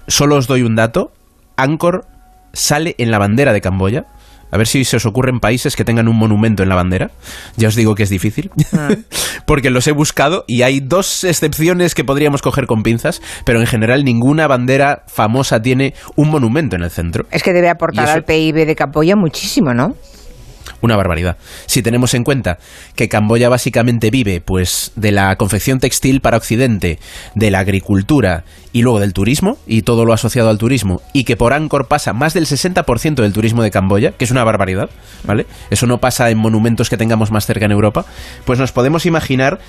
Solo 0.07 0.37
os 0.37 0.47
doy 0.47 0.63
un 0.63 0.75
dato. 0.75 1.11
Angkor 1.55 2.07
sale 2.53 2.95
en 2.97 3.11
la 3.11 3.17
bandera 3.19 3.53
de 3.53 3.61
Camboya. 3.61 4.05
A 4.51 4.57
ver 4.57 4.65
si 4.65 4.83
se 4.83 4.97
os 4.97 5.05
ocurren 5.05 5.39
países 5.39 5.75
que 5.75 5.85
tengan 5.85 6.07
un 6.07 6.15
monumento 6.17 6.63
en 6.63 6.69
la 6.69 6.75
bandera. 6.75 7.11
Ya 7.55 7.67
os 7.67 7.75
digo 7.75 7.93
que 7.93 8.01
es 8.01 8.09
difícil. 8.09 8.49
Porque 9.45 9.69
los 9.69 9.85
he 9.87 9.91
buscado 9.91 10.43
y 10.47 10.63
hay 10.63 10.79
dos 10.79 11.23
excepciones 11.23 11.93
que 11.93 12.03
podríamos 12.03 12.41
coger 12.41 12.65
con 12.65 12.81
pinzas, 12.81 13.21
pero 13.45 13.59
en 13.59 13.67
general 13.67 14.03
ninguna 14.03 14.47
bandera 14.47 15.03
famosa 15.07 15.61
tiene 15.61 15.93
un 16.15 16.29
monumento 16.31 16.75
en 16.75 16.81
el 16.83 16.89
centro. 16.89 17.25
Es 17.29 17.43
que 17.43 17.53
debe 17.53 17.69
aportar 17.69 18.05
eso- 18.05 18.13
al 18.13 18.23
PIB 18.23 18.65
de 18.65 18.75
Camboya 18.75 19.15
muchísimo, 19.15 19.73
¿no? 19.75 19.95
Una 20.81 20.95
barbaridad. 20.95 21.37
Si 21.65 21.81
tenemos 21.81 22.13
en 22.13 22.23
cuenta 22.23 22.57
que 22.95 23.09
Camboya 23.09 23.49
básicamente 23.49 24.11
vive 24.11 24.41
pues 24.41 24.91
de 24.95 25.11
la 25.11 25.35
confección 25.35 25.79
textil 25.79 26.21
para 26.21 26.37
Occidente, 26.37 26.99
de 27.35 27.51
la 27.51 27.59
agricultura 27.59 28.43
y 28.71 28.81
luego 28.81 28.99
del 28.99 29.13
turismo 29.13 29.57
y 29.67 29.81
todo 29.81 30.05
lo 30.05 30.13
asociado 30.13 30.49
al 30.49 30.57
turismo 30.57 31.01
y 31.13 31.23
que 31.23 31.35
por 31.35 31.53
Angkor 31.53 31.87
pasa 31.87 32.13
más 32.13 32.33
del 32.33 32.45
60% 32.45 33.15
del 33.15 33.33
turismo 33.33 33.63
de 33.63 33.71
Camboya, 33.71 34.11
que 34.11 34.25
es 34.25 34.31
una 34.31 34.43
barbaridad, 34.43 34.89
¿vale? 35.23 35.45
Eso 35.69 35.87
no 35.87 35.99
pasa 35.99 36.29
en 36.29 36.37
monumentos 36.37 36.89
que 36.89 36.97
tengamos 36.97 37.31
más 37.31 37.45
cerca 37.45 37.65
en 37.65 37.71
Europa, 37.71 38.05
pues 38.45 38.59
nos 38.59 38.71
podemos 38.71 39.05
imaginar 39.05 39.59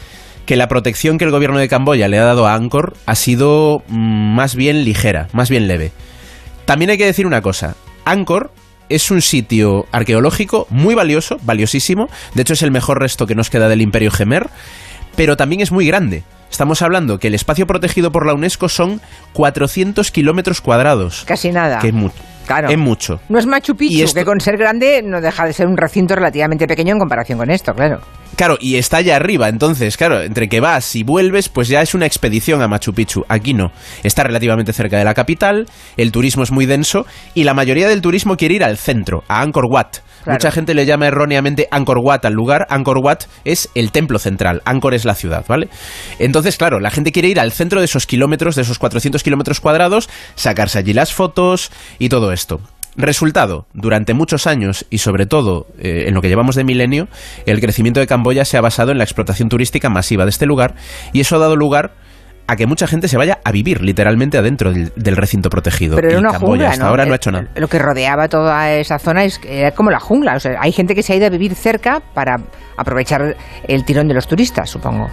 que 0.46 0.56
la 0.56 0.68
protección 0.68 1.18
que 1.18 1.24
el 1.24 1.30
gobierno 1.30 1.58
de 1.58 1.68
Camboya 1.68 2.08
le 2.08 2.18
ha 2.18 2.24
dado 2.24 2.46
a 2.46 2.54
Angkor 2.54 2.94
ha 3.06 3.14
sido 3.14 3.82
mm, 3.88 4.34
más 4.34 4.54
bien 4.54 4.84
ligera, 4.84 5.28
más 5.32 5.50
bien 5.50 5.68
leve. 5.68 5.92
También 6.64 6.90
hay 6.90 6.98
que 6.98 7.06
decir 7.06 7.26
una 7.26 7.42
cosa. 7.42 7.76
Angkor 8.04 8.52
es 8.90 9.10
un 9.10 9.22
sitio 9.22 9.86
arqueológico 9.92 10.66
muy 10.68 10.94
valioso, 10.94 11.38
valiosísimo. 11.42 12.10
De 12.34 12.42
hecho, 12.42 12.52
es 12.52 12.62
el 12.62 12.70
mejor 12.70 13.00
resto 13.00 13.26
que 13.26 13.34
nos 13.34 13.48
queda 13.48 13.68
del 13.68 13.80
Imperio 13.80 14.10
Gemer, 14.10 14.48
pero 15.16 15.36
también 15.36 15.62
es 15.62 15.72
muy 15.72 15.86
grande. 15.86 16.24
Estamos 16.50 16.82
hablando 16.82 17.18
que 17.18 17.28
el 17.28 17.34
espacio 17.34 17.66
protegido 17.66 18.10
por 18.12 18.26
la 18.26 18.34
UNESCO 18.34 18.68
son 18.68 19.00
400 19.34 20.10
kilómetros 20.10 20.60
cuadrados. 20.60 21.24
Casi 21.26 21.50
nada. 21.50 21.78
Que 21.78 21.88
es 21.88 21.94
mucho. 21.94 22.16
Claro. 22.46 22.68
Es 22.68 22.78
mucho. 22.78 23.20
No 23.28 23.38
es 23.38 23.46
Machu 23.46 23.76
Picchu, 23.76 23.94
Y 23.94 24.02
esto- 24.02 24.18
que 24.18 24.24
con 24.24 24.40
ser 24.40 24.56
grande 24.56 25.02
no 25.04 25.20
deja 25.20 25.46
de 25.46 25.52
ser 25.52 25.68
un 25.68 25.76
recinto 25.76 26.16
relativamente 26.16 26.66
pequeño 26.66 26.94
en 26.94 26.98
comparación 26.98 27.38
con 27.38 27.48
esto, 27.50 27.72
claro. 27.74 28.00
Claro, 28.34 28.56
y 28.60 28.76
está 28.76 28.96
allá 28.96 29.16
arriba, 29.16 29.48
entonces, 29.48 29.96
claro, 29.96 30.20
entre 30.22 30.48
que 30.48 30.60
vas 30.60 30.96
y 30.96 31.04
vuelves, 31.04 31.48
pues 31.48 31.68
ya 31.68 31.80
es 31.82 31.94
una 31.94 32.06
expedición 32.06 32.60
a 32.62 32.66
Machu 32.68 32.92
Picchu. 32.92 33.24
Aquí 33.28 33.54
no. 33.54 33.70
Está 34.02 34.24
relativamente 34.24 34.72
cerca 34.72 34.98
de 34.98 35.04
la 35.04 35.14
capital, 35.14 35.66
el 35.96 36.10
turismo 36.10 36.42
es 36.42 36.50
muy 36.50 36.66
denso 36.66 37.06
y 37.34 37.44
la 37.44 37.54
mayoría 37.54 37.88
del 37.88 38.00
turismo 38.00 38.36
quiere 38.36 38.54
ir 38.56 38.64
al 38.64 38.78
centro, 38.78 39.22
a 39.28 39.42
Angkor 39.42 39.66
Wat. 39.70 39.98
Claro. 40.24 40.36
Mucha 40.36 40.50
gente 40.50 40.74
le 40.74 40.86
llama 40.86 41.06
erróneamente 41.06 41.68
Angkor 41.70 41.98
Wat 41.98 42.24
al 42.24 42.34
lugar. 42.34 42.66
Angkor 42.70 42.98
Wat 42.98 43.24
es 43.44 43.70
el 43.74 43.90
templo 43.92 44.18
central, 44.18 44.62
Angkor 44.64 44.94
es 44.94 45.04
la 45.04 45.14
ciudad, 45.14 45.44
¿vale? 45.48 45.68
Entonces, 46.18 46.56
claro, 46.56 46.80
la 46.80 46.90
gente 46.90 47.12
quiere 47.12 47.28
ir 47.28 47.40
al 47.40 47.52
centro 47.52 47.80
de 47.80 47.86
esos 47.86 48.06
kilómetros, 48.06 48.56
de 48.56 48.62
esos 48.62 48.78
400 48.78 49.22
kilómetros 49.22 49.60
cuadrados, 49.60 50.08
sacarse 50.34 50.78
allí 50.78 50.92
las 50.92 51.12
fotos 51.12 51.70
y 51.98 52.08
todo 52.08 52.32
esto. 52.32 52.60
Resultado, 52.96 53.66
durante 53.72 54.14
muchos 54.14 54.46
años 54.46 54.84
y 54.90 54.98
sobre 54.98 55.24
todo 55.24 55.66
eh, 55.78 56.04
en 56.08 56.14
lo 56.14 56.20
que 56.20 56.28
llevamos 56.28 56.56
de 56.56 56.64
milenio, 56.64 57.08
el 57.46 57.60
crecimiento 57.60 58.00
de 58.00 58.06
Camboya 58.06 58.44
se 58.44 58.56
ha 58.56 58.60
basado 58.60 58.90
en 58.90 58.98
la 58.98 59.04
explotación 59.04 59.48
turística 59.48 59.88
masiva 59.88 60.24
de 60.24 60.30
este 60.30 60.44
lugar 60.44 60.74
y 61.12 61.20
eso 61.20 61.36
ha 61.36 61.38
dado 61.38 61.54
lugar 61.54 61.92
a 62.50 62.56
que 62.56 62.66
mucha 62.66 62.88
gente 62.88 63.06
se 63.06 63.16
vaya 63.16 63.38
a 63.44 63.52
vivir 63.52 63.80
literalmente 63.80 64.36
adentro 64.36 64.72
del, 64.72 64.92
del 64.96 65.16
recinto 65.16 65.50
protegido. 65.50 65.94
Pero 65.94 66.08
era 66.10 66.18
una 66.18 66.32
Camboya 66.32 66.48
jungla, 66.50 66.70
hasta 66.70 66.82
¿no? 66.84 66.90
ahora 66.90 67.04
no 67.04 67.10
Eh, 67.10 67.12
ha 67.12 67.16
hecho 67.16 67.30
nada. 67.30 67.46
Lo 67.54 67.68
que 67.68 67.78
rodeaba 67.78 68.28
toda 68.28 68.72
esa 68.72 68.98
zona 68.98 69.22
es 69.24 69.40
era 69.46 69.70
como 69.70 69.90
la 69.92 70.00
jungla. 70.00 70.34
O 70.34 70.40
sea, 70.40 70.58
hay 70.60 70.72
gente 70.72 70.96
que 70.96 71.04
se 71.04 71.12
ha 71.12 71.16
ido 71.16 71.26
a 71.26 71.30
vivir 71.30 71.54
cerca 71.54 72.00
para 72.12 72.40
aprovechar 72.76 73.36
el 73.68 73.84
tirón 73.84 74.08
de 74.08 74.14
los 74.14 74.26
turistas, 74.26 74.68
supongo. 74.68 75.08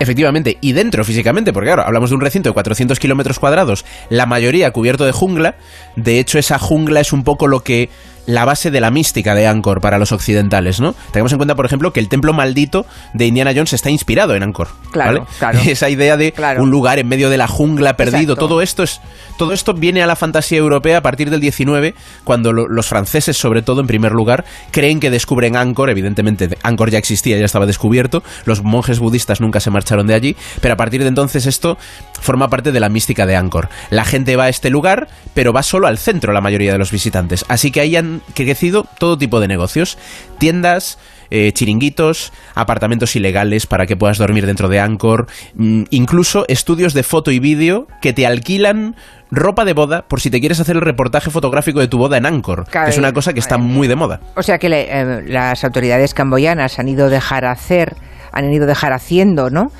Efectivamente, 0.00 0.58
y 0.60 0.72
dentro 0.74 1.04
físicamente, 1.04 1.52
porque 1.52 1.68
claro, 1.68 1.82
hablamos 1.84 2.10
de 2.10 2.16
un 2.16 2.20
recinto 2.20 2.50
de 2.50 2.52
400 2.52 3.00
kilómetros 3.00 3.38
cuadrados, 3.38 3.84
la 4.10 4.26
mayoría 4.26 4.70
cubierto 4.70 5.04
de 5.06 5.12
jungla. 5.12 5.56
De 5.96 6.20
hecho, 6.20 6.38
esa 6.38 6.58
jungla 6.58 7.00
es 7.00 7.12
un 7.14 7.24
poco 7.24 7.48
lo 7.48 7.60
que 7.64 7.88
la 8.28 8.44
base 8.44 8.70
de 8.70 8.80
la 8.80 8.90
mística 8.90 9.34
de 9.34 9.46
Angkor 9.46 9.80
para 9.80 9.98
los 9.98 10.12
occidentales, 10.12 10.80
¿no? 10.80 10.94
Tengamos 11.12 11.32
en 11.32 11.38
cuenta, 11.38 11.54
por 11.56 11.64
ejemplo, 11.64 11.92
que 11.92 11.98
el 11.98 12.08
templo 12.08 12.32
maldito 12.34 12.84
de 13.14 13.26
Indiana 13.26 13.52
Jones 13.54 13.72
está 13.72 13.88
inspirado 13.90 14.34
en 14.36 14.42
Angkor. 14.42 14.68
Claro, 14.92 15.20
¿vale? 15.20 15.26
claro. 15.38 15.58
Esa 15.66 15.88
idea 15.88 16.16
de 16.18 16.32
Claro. 16.32 16.62
un 16.62 16.70
lugar 16.70 16.98
en 16.98 17.08
medio 17.08 17.30
de 17.30 17.38
la 17.38 17.48
jungla 17.48 17.96
perdido, 17.96 18.34
Exacto. 18.34 18.46
todo 18.48 18.62
esto 18.62 18.82
es 18.82 19.00
todo 19.38 19.52
esto 19.52 19.72
viene 19.72 20.02
a 20.02 20.06
la 20.06 20.14
fantasía 20.16 20.58
europea 20.58 20.98
a 20.98 21.00
partir 21.00 21.30
del 21.30 21.40
19, 21.40 21.94
cuando 22.24 22.52
lo- 22.52 22.68
los 22.68 22.86
franceses, 22.86 23.36
sobre 23.36 23.62
todo 23.62 23.80
en 23.80 23.86
primer 23.86 24.12
lugar, 24.12 24.44
creen 24.72 25.00
que 25.00 25.10
descubren 25.10 25.56
Angkor, 25.56 25.88
evidentemente 25.90 26.50
Angkor 26.62 26.90
ya 26.90 26.98
existía, 26.98 27.38
ya 27.38 27.44
estaba 27.46 27.64
descubierto, 27.64 28.22
los 28.44 28.62
monjes 28.62 28.98
budistas 28.98 29.40
nunca 29.40 29.60
se 29.60 29.70
marcharon 29.70 30.06
de 30.06 30.14
allí, 30.14 30.36
pero 30.60 30.74
a 30.74 30.76
partir 30.76 31.02
de 31.02 31.08
entonces 31.08 31.46
esto 31.46 31.78
forma 32.20 32.48
parte 32.50 32.72
de 32.72 32.80
la 32.80 32.88
mística 32.88 33.26
de 33.26 33.36
Angkor. 33.36 33.68
La 33.90 34.04
gente 34.04 34.36
va 34.36 34.44
a 34.44 34.48
este 34.48 34.70
lugar, 34.70 35.08
pero 35.34 35.52
va 35.52 35.62
solo 35.62 35.86
al 35.86 35.98
centro 35.98 36.32
la 36.32 36.40
mayoría 36.40 36.72
de 36.72 36.78
los 36.78 36.90
visitantes, 36.90 37.44
así 37.48 37.70
que 37.70 37.80
ahí 37.80 37.96
han 37.96 38.17
crecido 38.34 38.86
todo 38.98 39.16
tipo 39.18 39.40
de 39.40 39.48
negocios, 39.48 39.98
tiendas, 40.38 40.98
eh, 41.30 41.52
chiringuitos, 41.52 42.32
apartamentos 42.54 43.14
ilegales 43.16 43.66
para 43.66 43.86
que 43.86 43.96
puedas 43.96 44.16
dormir 44.18 44.46
dentro 44.46 44.68
de 44.68 44.80
Angkor, 44.80 45.26
mm, 45.54 45.82
incluso 45.90 46.44
estudios 46.48 46.94
de 46.94 47.02
foto 47.02 47.30
y 47.30 47.38
vídeo 47.38 47.86
que 48.00 48.12
te 48.12 48.26
alquilan 48.26 48.96
ropa 49.30 49.66
de 49.66 49.74
boda 49.74 50.06
por 50.08 50.22
si 50.22 50.30
te 50.30 50.40
quieres 50.40 50.58
hacer 50.58 50.76
el 50.76 50.80
reportaje 50.82 51.30
fotográfico 51.30 51.80
de 51.80 51.88
tu 51.88 51.98
boda 51.98 52.16
en 52.16 52.24
Angkor, 52.24 52.64
que 52.70 52.78
es 52.88 52.96
una 52.96 53.12
cosa 53.12 53.34
que 53.34 53.40
está 53.40 53.58
muy 53.58 53.86
de 53.88 53.94
moda. 53.96 54.20
O 54.36 54.42
sea 54.42 54.58
que 54.58 54.70
le- 54.70 54.88
eh, 54.90 55.22
las 55.28 55.64
autoridades 55.64 56.14
camboyanas 56.14 56.78
han 56.78 56.88
ido 56.88 57.10
dejar 57.10 57.44
hacer, 57.44 57.94
han 58.32 58.50
ido 58.50 58.64
dejar 58.66 58.94
haciendo, 58.94 59.50
¿no? 59.50 59.70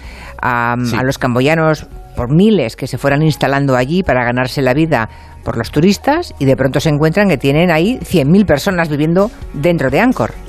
A, 0.43 0.77
Sí. 0.85 0.95
a 0.97 1.03
los 1.03 1.17
camboyanos 1.19 1.87
por 2.15 2.31
miles 2.31 2.77
que 2.77 2.87
se 2.87 2.99
fueran 2.99 3.23
instalando 3.23 3.75
allí 3.75 4.03
para 4.03 4.23
ganarse 4.25 4.61
la 4.61 4.75
vida 4.75 5.09
por 5.49 5.57
los 5.57 5.71
turistas 5.71 6.35
y 6.39 6.45
de 6.45 6.59
pronto 6.59 6.79
se 6.79 6.91
encuentran 6.91 7.27
que 7.31 7.39
tienen 7.39 7.71
ahí 7.71 7.99
100.000 8.01 8.45
personas 8.45 8.91
viviendo 8.91 9.31
dentro 9.55 9.89
de 9.89 9.99
Angkor. 9.99 10.48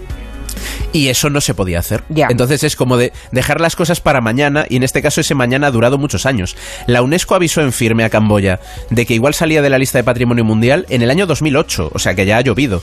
Y 0.94 1.08
eso 1.08 1.30
no 1.30 1.42
se 1.42 1.54
podía 1.54 1.80
hacer. 1.80 2.04
Entonces 2.10 2.64
es 2.64 2.76
como 2.76 2.98
de 2.98 3.14
dejar 3.32 3.62
las 3.62 3.76
cosas 3.76 4.02
para 4.02 4.22
mañana, 4.22 4.66
y 4.70 4.78
en 4.78 4.84
este 4.84 5.02
caso 5.02 5.22
ese 5.22 5.36
mañana 5.36 5.68
ha 5.68 5.72
durado 5.72 5.98
muchos 5.98 6.26
años. 6.26 6.56
La 6.88 7.02
UNESCO 7.02 7.36
avisó 7.36 7.62
en 7.62 7.74
firme 7.74 8.04
a 8.04 8.10
Camboya 8.10 8.60
de 8.90 9.06
que 9.06 9.14
igual 9.14 9.34
salía 9.34 9.62
de 9.62 9.70
la 9.70 9.78
lista 9.78 9.98
de 9.98 10.04
patrimonio 10.04 10.44
mundial 10.44 10.86
en 10.90 11.02
el 11.02 11.12
año 11.12 11.26
2008, 11.26 11.92
o 11.94 12.00
sea 12.00 12.16
que 12.16 12.26
ya 12.26 12.38
ha 12.38 12.42
llovido. 12.42 12.82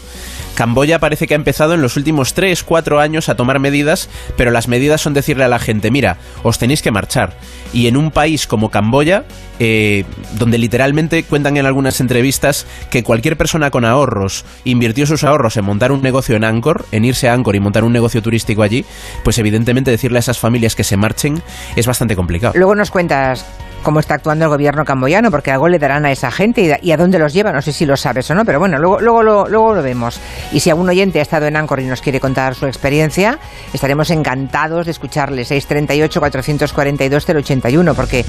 Camboya 0.55 0.99
parece 0.99 1.27
que 1.27 1.35
ha 1.35 1.37
empezado 1.37 1.75
en 1.75 1.83
los 1.83 1.97
últimos 1.97 2.35
3, 2.35 2.63
4 2.63 3.01
años 3.01 3.29
a 3.29 3.37
tomar 3.37 3.59
medidas, 3.61 4.09
pero 4.37 4.51
las 4.51 4.69
medidas 4.69 5.01
son 5.01 5.15
decirle 5.15 5.45
a 5.45 5.49
la 5.49 5.59
gente, 5.59 5.91
mira, 5.91 6.17
os 6.43 6.59
tenéis 6.59 6.83
que 6.83 6.91
marchar. 6.91 7.35
Y 7.73 7.89
en 7.89 7.97
un 7.97 8.11
país 8.11 8.47
como 8.47 8.71
Camboya, 8.71 9.25
eh, 9.59 10.05
donde 10.39 10.59
literalmente 10.59 11.23
cuentan 11.25 11.57
en 11.57 11.67
algunas 11.67 12.01
entrevistas 12.01 12.67
que 12.91 13.03
cualquier 13.03 13.37
persona 13.37 13.71
con 13.71 13.85
ahorros 13.85 14.45
invirtió 14.65 15.07
sus 15.07 15.25
ahorros 15.25 15.57
en 15.57 15.65
montar 15.65 15.93
un 15.93 16.03
negocio 16.03 16.37
en 16.37 16.45
Angkor, 16.45 16.87
en 16.93 17.05
irse 17.05 17.29
a 17.29 17.35
Angkor 17.35 17.57
y 17.57 17.61
montar 17.67 17.85
un 17.85 17.93
negocio 17.93 18.23
turístico 18.23 18.63
allí, 18.63 18.87
pues 19.25 19.37
evidentemente 19.39 19.91
decirle 19.91 20.19
a 20.19 20.21
esas 20.21 20.39
familias 20.39 20.75
que 20.75 20.85
se 20.85 20.97
marchen 20.97 21.43
es 21.75 21.87
bastante 21.87 22.17
complicado. 22.17 22.55
Luego 22.57 22.75
nos 22.75 22.91
cuentas 22.91 23.45
cómo 23.83 24.01
está 24.01 24.15
actuando 24.15 24.47
el 24.47 24.51
gobierno 24.51 24.85
camboyano, 24.85 25.31
porque 25.31 25.51
algo 25.53 25.69
le 25.69 25.79
darán 25.79 26.07
a 26.07 26.11
esa 26.11 26.33
gente 26.33 26.81
y, 26.83 26.91
a 26.91 26.97
dónde 26.97 27.21
los 27.21 27.33
lleva. 27.33 27.53
No 27.53 27.63
sé 27.63 27.73
si 27.73 27.87
lo 27.87 27.97
sabes 27.97 28.29
o 28.31 28.35
no, 28.35 28.45
pero 28.45 28.59
bueno, 28.59 28.79
luego, 28.79 29.01
luego, 29.01 29.23
lo, 29.23 29.47
luego 29.47 29.75
lo 29.75 29.83
vemos. 29.83 30.19
Y 30.51 30.59
si 30.59 30.71
algún 30.71 30.89
oyente 30.89 31.21
ha 31.21 31.23
estado 31.23 31.47
en 31.47 31.57
Angkor 31.57 31.79
y 31.79 31.85
nos 31.85 32.01
quiere 32.01 32.19
contar 32.19 32.57
su 32.57 32.67
experiencia, 32.67 33.39
estaremos 33.73 34.11
encantados 34.11 34.87
de 34.87 34.91
escucharle. 34.91 35.43
638-442-081, 35.43 37.95
porque 37.95 38.25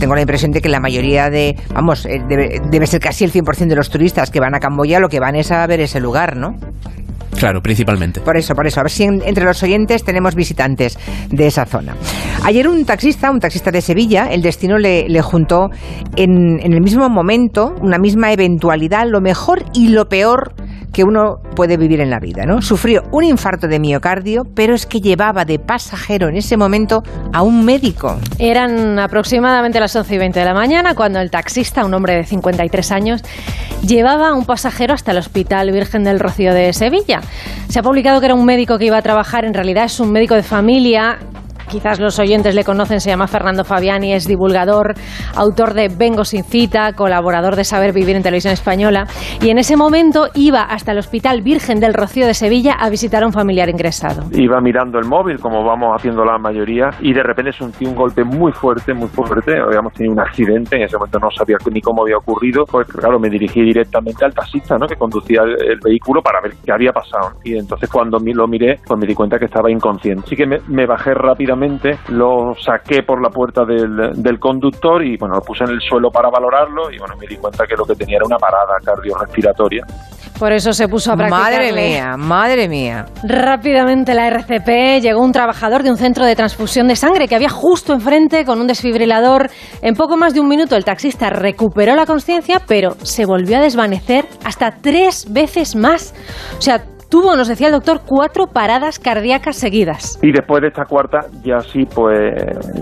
tengo 0.00 0.16
la 0.16 0.22
impresión 0.22 0.50
de 0.50 0.60
que 0.60 0.68
la 0.68 0.80
mayoría 0.80 1.30
de, 1.30 1.54
vamos, 1.72 2.04
eh, 2.06 2.20
debe, 2.28 2.60
debe 2.68 2.88
ser 2.88 3.00
casi 3.00 3.22
el 3.22 3.32
100% 3.32 3.68
de 3.68 3.76
los 3.76 3.90
turistas 3.90 4.32
que 4.32 4.40
van 4.40 4.56
a 4.56 4.60
Camboya 4.60 4.98
lo 4.98 5.08
que 5.08 5.20
van 5.20 5.36
es 5.36 5.52
a 5.52 5.64
ver 5.68 5.78
ese 5.80 6.00
lugar, 6.00 6.34
¿no? 6.36 6.56
Claro, 7.38 7.60
principalmente. 7.60 8.20
Por 8.20 8.36
eso, 8.36 8.54
por 8.54 8.66
eso. 8.66 8.80
A 8.80 8.84
ver 8.84 8.90
si 8.90 9.04
en- 9.04 9.22
entre 9.24 9.44
los 9.44 9.62
oyentes 9.62 10.02
tenemos 10.04 10.34
visitantes 10.34 10.98
de 11.30 11.46
esa 11.46 11.66
zona. 11.66 11.94
Ayer 12.44 12.66
un 12.68 12.84
taxista, 12.84 13.30
un 13.30 13.40
taxista 13.40 13.70
de 13.70 13.80
Sevilla, 13.82 14.28
el 14.30 14.40
destino 14.42 14.78
le, 14.78 15.08
le 15.08 15.20
juntó 15.20 15.68
en, 16.16 16.58
en 16.60 16.72
el 16.72 16.80
mismo 16.80 17.08
momento, 17.08 17.74
una 17.82 17.98
misma 17.98 18.32
eventualidad, 18.32 19.06
lo 19.06 19.20
mejor 19.20 19.64
y 19.74 19.88
lo 19.88 20.08
peor 20.08 20.54
que 20.96 21.04
uno 21.04 21.40
puede 21.54 21.76
vivir 21.76 22.00
en 22.00 22.08
la 22.08 22.18
vida, 22.18 22.46
¿no? 22.46 22.62
Sufrió 22.62 23.02
un 23.12 23.22
infarto 23.22 23.68
de 23.68 23.78
miocardio, 23.78 24.44
pero 24.54 24.74
es 24.74 24.86
que 24.86 25.02
llevaba 25.02 25.44
de 25.44 25.58
pasajero 25.58 26.30
en 26.30 26.38
ese 26.38 26.56
momento 26.56 27.02
a 27.34 27.42
un 27.42 27.66
médico. 27.66 28.18
Eran 28.38 28.98
aproximadamente 28.98 29.78
las 29.78 29.94
11 29.94 30.14
y 30.14 30.16
20 30.16 30.40
de 30.40 30.46
la 30.46 30.54
mañana 30.54 30.94
cuando 30.94 31.20
el 31.20 31.30
taxista, 31.30 31.84
un 31.84 31.92
hombre 31.92 32.14
de 32.14 32.24
53 32.24 32.92
años, 32.92 33.22
llevaba 33.86 34.28
a 34.28 34.34
un 34.34 34.46
pasajero 34.46 34.94
hasta 34.94 35.12
el 35.12 35.18
Hospital 35.18 35.70
Virgen 35.70 36.02
del 36.02 36.18
Rocío 36.18 36.54
de 36.54 36.72
Sevilla. 36.72 37.20
Se 37.68 37.78
ha 37.78 37.82
publicado 37.82 38.18
que 38.20 38.24
era 38.24 38.34
un 38.34 38.46
médico 38.46 38.78
que 38.78 38.86
iba 38.86 38.96
a 38.96 39.02
trabajar, 39.02 39.44
en 39.44 39.52
realidad 39.52 39.84
es 39.84 40.00
un 40.00 40.10
médico 40.12 40.34
de 40.34 40.44
familia. 40.44 41.18
Quizás 41.68 41.98
los 41.98 42.18
oyentes 42.18 42.54
le 42.54 42.64
conocen, 42.64 43.00
se 43.00 43.10
llama 43.10 43.26
Fernando 43.26 43.64
Fabiani, 43.64 44.12
es 44.12 44.26
divulgador, 44.26 44.94
autor 45.34 45.74
de 45.74 45.88
Vengo 45.88 46.24
sin 46.24 46.44
cita, 46.44 46.92
colaborador 46.92 47.56
de 47.56 47.64
Saber 47.64 47.92
Vivir 47.92 48.16
en 48.16 48.22
Televisión 48.22 48.52
Española. 48.52 49.04
Y 49.40 49.50
en 49.50 49.58
ese 49.58 49.76
momento 49.76 50.28
iba 50.34 50.62
hasta 50.62 50.92
el 50.92 50.98
Hospital 50.98 51.42
Virgen 51.42 51.80
del 51.80 51.94
Rocío 51.94 52.26
de 52.26 52.34
Sevilla 52.34 52.74
a 52.78 52.88
visitar 52.90 53.22
a 53.22 53.26
un 53.26 53.32
familiar 53.32 53.68
ingresado. 53.68 54.24
Iba 54.32 54.60
mirando 54.60 54.98
el 54.98 55.06
móvil, 55.06 55.38
como 55.40 55.64
vamos 55.64 55.94
haciendo 55.96 56.24
la 56.24 56.38
mayoría, 56.38 56.90
y 57.00 57.12
de 57.12 57.22
repente 57.22 57.52
sentí 57.52 57.84
un 57.84 57.94
golpe 57.94 58.22
muy 58.24 58.52
fuerte, 58.52 58.94
muy 58.94 59.08
fuerte. 59.08 59.58
Habíamos 59.58 59.92
tenido 59.92 60.12
un 60.12 60.20
accidente, 60.20 60.76
en 60.76 60.82
ese 60.82 60.96
momento 60.96 61.18
no 61.18 61.30
sabía 61.30 61.56
ni 61.72 61.80
cómo 61.80 62.02
había 62.02 62.18
ocurrido. 62.18 62.64
Pues 62.64 62.86
claro, 62.86 63.18
me 63.18 63.28
dirigí 63.28 63.62
directamente 63.62 64.24
al 64.24 64.34
taxista 64.34 64.76
¿no? 64.78 64.86
que 64.86 64.96
conducía 64.96 65.42
el, 65.42 65.80
vehículo 65.82 66.22
para 66.22 66.40
ver 66.40 66.52
qué 66.64 66.72
había 66.72 66.92
pasado. 66.92 67.38
Y 67.44 67.56
entonces 67.56 67.88
cuando 67.90 68.18
lo 68.18 68.46
miré, 68.46 68.80
pues 68.86 68.98
me 68.98 69.06
di 69.06 69.14
cuenta 69.14 69.38
que 69.38 69.46
estaba 69.46 69.70
inconsciente. 69.70 70.22
Así 70.26 70.36
que 70.36 70.46
me, 70.46 70.58
me 70.68 70.86
bajé 70.86 71.14
rápidamente, 71.14 71.55
lo 72.08 72.54
saqué 72.54 73.02
por 73.02 73.22
la 73.22 73.30
puerta 73.30 73.64
del, 73.64 74.12
del 74.14 74.38
conductor 74.38 75.04
y 75.04 75.16
bueno, 75.16 75.36
lo 75.36 75.40
puse 75.40 75.64
en 75.64 75.70
el 75.70 75.80
suelo 75.80 76.10
para 76.10 76.28
valorarlo 76.30 76.90
y 76.90 76.98
bueno, 76.98 77.14
me 77.18 77.26
di 77.26 77.36
cuenta 77.36 77.66
que 77.66 77.76
lo 77.76 77.84
que 77.84 77.94
tenía 77.94 78.16
era 78.16 78.26
una 78.26 78.38
parada 78.38 78.76
cardiorrespiratoria. 78.84 79.84
Por 80.38 80.52
eso 80.52 80.72
se 80.72 80.86
puso 80.86 81.12
a 81.12 81.16
practicarle. 81.16 81.72
Madre 81.72 81.72
mía, 81.72 82.16
madre 82.18 82.68
mía. 82.68 83.06
Rápidamente 83.22 84.14
la 84.14 84.28
RCP 84.28 85.00
llegó 85.00 85.22
un 85.22 85.32
trabajador 85.32 85.82
de 85.82 85.90
un 85.90 85.96
centro 85.96 86.26
de 86.26 86.36
transfusión 86.36 86.88
de 86.88 86.96
sangre 86.96 87.26
que 87.26 87.34
había 87.34 87.48
justo 87.48 87.94
enfrente 87.94 88.44
con 88.44 88.60
un 88.60 88.66
desfibrilador. 88.66 89.50
En 89.80 89.94
poco 89.94 90.18
más 90.18 90.34
de 90.34 90.40
un 90.40 90.48
minuto 90.48 90.76
el 90.76 90.84
taxista 90.84 91.30
recuperó 91.30 91.94
la 91.96 92.04
conciencia, 92.04 92.60
pero 92.66 92.96
se 93.02 93.24
volvió 93.24 93.56
a 93.56 93.60
desvanecer 93.60 94.26
hasta 94.44 94.72
tres 94.82 95.32
veces 95.32 95.74
más. 95.74 96.14
O 96.58 96.60
sea, 96.60 96.84
tuvo, 97.08 97.36
nos 97.36 97.48
decía 97.48 97.68
el 97.68 97.72
doctor, 97.74 98.00
cuatro 98.06 98.46
paradas 98.46 98.98
cardíacas 98.98 99.56
seguidas. 99.56 100.18
Y 100.22 100.32
después 100.32 100.62
de 100.62 100.68
esta 100.68 100.84
cuarta, 100.84 101.26
ya 101.42 101.60
sí, 101.60 101.86
pues 101.86 102.34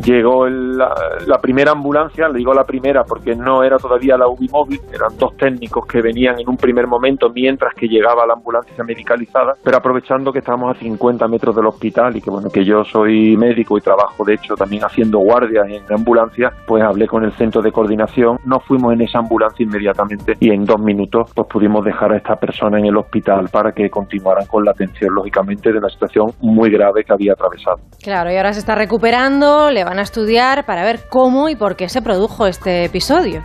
llegó 0.04 0.46
el- 0.46 0.76
la, 0.76 0.92
la 1.26 1.38
primera 1.38 1.72
ambulancia, 1.72 2.28
le 2.28 2.38
digo 2.38 2.52
la 2.52 2.64
primera 2.64 3.04
porque 3.04 3.34
no 3.37 3.62
era 3.62 3.76
todavía 3.78 4.16
la 4.16 4.26
UBI 4.28 4.48
móvil, 4.48 4.80
eran 4.92 5.16
dos 5.18 5.37
técnicos 5.37 5.87
que 5.87 6.00
venían 6.02 6.38
en 6.40 6.48
un 6.48 6.56
primer 6.56 6.87
momento 6.87 7.28
mientras 7.34 7.74
que 7.74 7.87
llegaba 7.87 8.26
la 8.26 8.34
ambulancia 8.34 8.82
medicalizada, 8.84 9.54
pero 9.62 9.76
aprovechando 9.76 10.32
que 10.32 10.40
estábamos 10.40 10.76
a 10.76 10.80
50 10.80 11.28
metros 11.28 11.54
del 11.54 11.66
hospital 11.66 12.16
y 12.16 12.20
que 12.20 12.30
bueno, 12.30 12.48
que 12.50 12.64
yo 12.64 12.82
soy 12.84 13.37
médico 13.37 13.78
y 13.78 13.80
trabajo 13.80 14.24
de 14.24 14.34
hecho 14.34 14.54
también 14.56 14.82
haciendo 14.84 15.18
guardias 15.18 15.66
en 15.68 15.82
ambulancia, 15.94 16.50
pues 16.66 16.82
hablé 16.82 17.06
con 17.06 17.24
el 17.24 17.32
centro 17.32 17.62
de 17.62 17.70
coordinación, 17.72 18.38
nos 18.44 18.64
fuimos 18.64 18.92
en 18.92 19.02
esa 19.02 19.18
ambulancia 19.18 19.64
inmediatamente 19.64 20.34
y 20.40 20.50
en 20.50 20.64
dos 20.64 20.80
minutos 20.80 21.30
pues 21.34 21.46
pudimos 21.48 21.84
dejar 21.84 22.12
a 22.12 22.16
esta 22.16 22.37
persona 22.37 22.78
en 22.78 22.87
el 22.87 22.96
hospital 22.96 23.48
para 23.50 23.72
que 23.72 23.90
continuaran 24.24 24.46
con 24.46 24.64
la 24.64 24.72
atención 24.72 25.14
lógicamente 25.14 25.70
de 25.70 25.78
una 25.78 25.88
situación 25.88 26.26
muy 26.40 26.70
grave 26.70 27.04
que 27.04 27.12
había 27.12 27.32
atravesado. 27.32 27.76
Claro, 28.02 28.32
y 28.32 28.37
ahora 28.37 28.52
se 28.52 28.60
está 28.60 28.74
recuperando, 28.74 29.70
le 29.70 29.84
van 29.84 29.98
a 29.98 30.02
estudiar 30.02 30.64
para 30.64 30.82
ver 30.82 31.00
cómo 31.10 31.48
y 31.48 31.56
por 31.56 31.76
qué 31.76 31.88
se 31.88 32.00
produjo 32.02 32.46
este 32.46 32.84
episodio. 32.84 33.42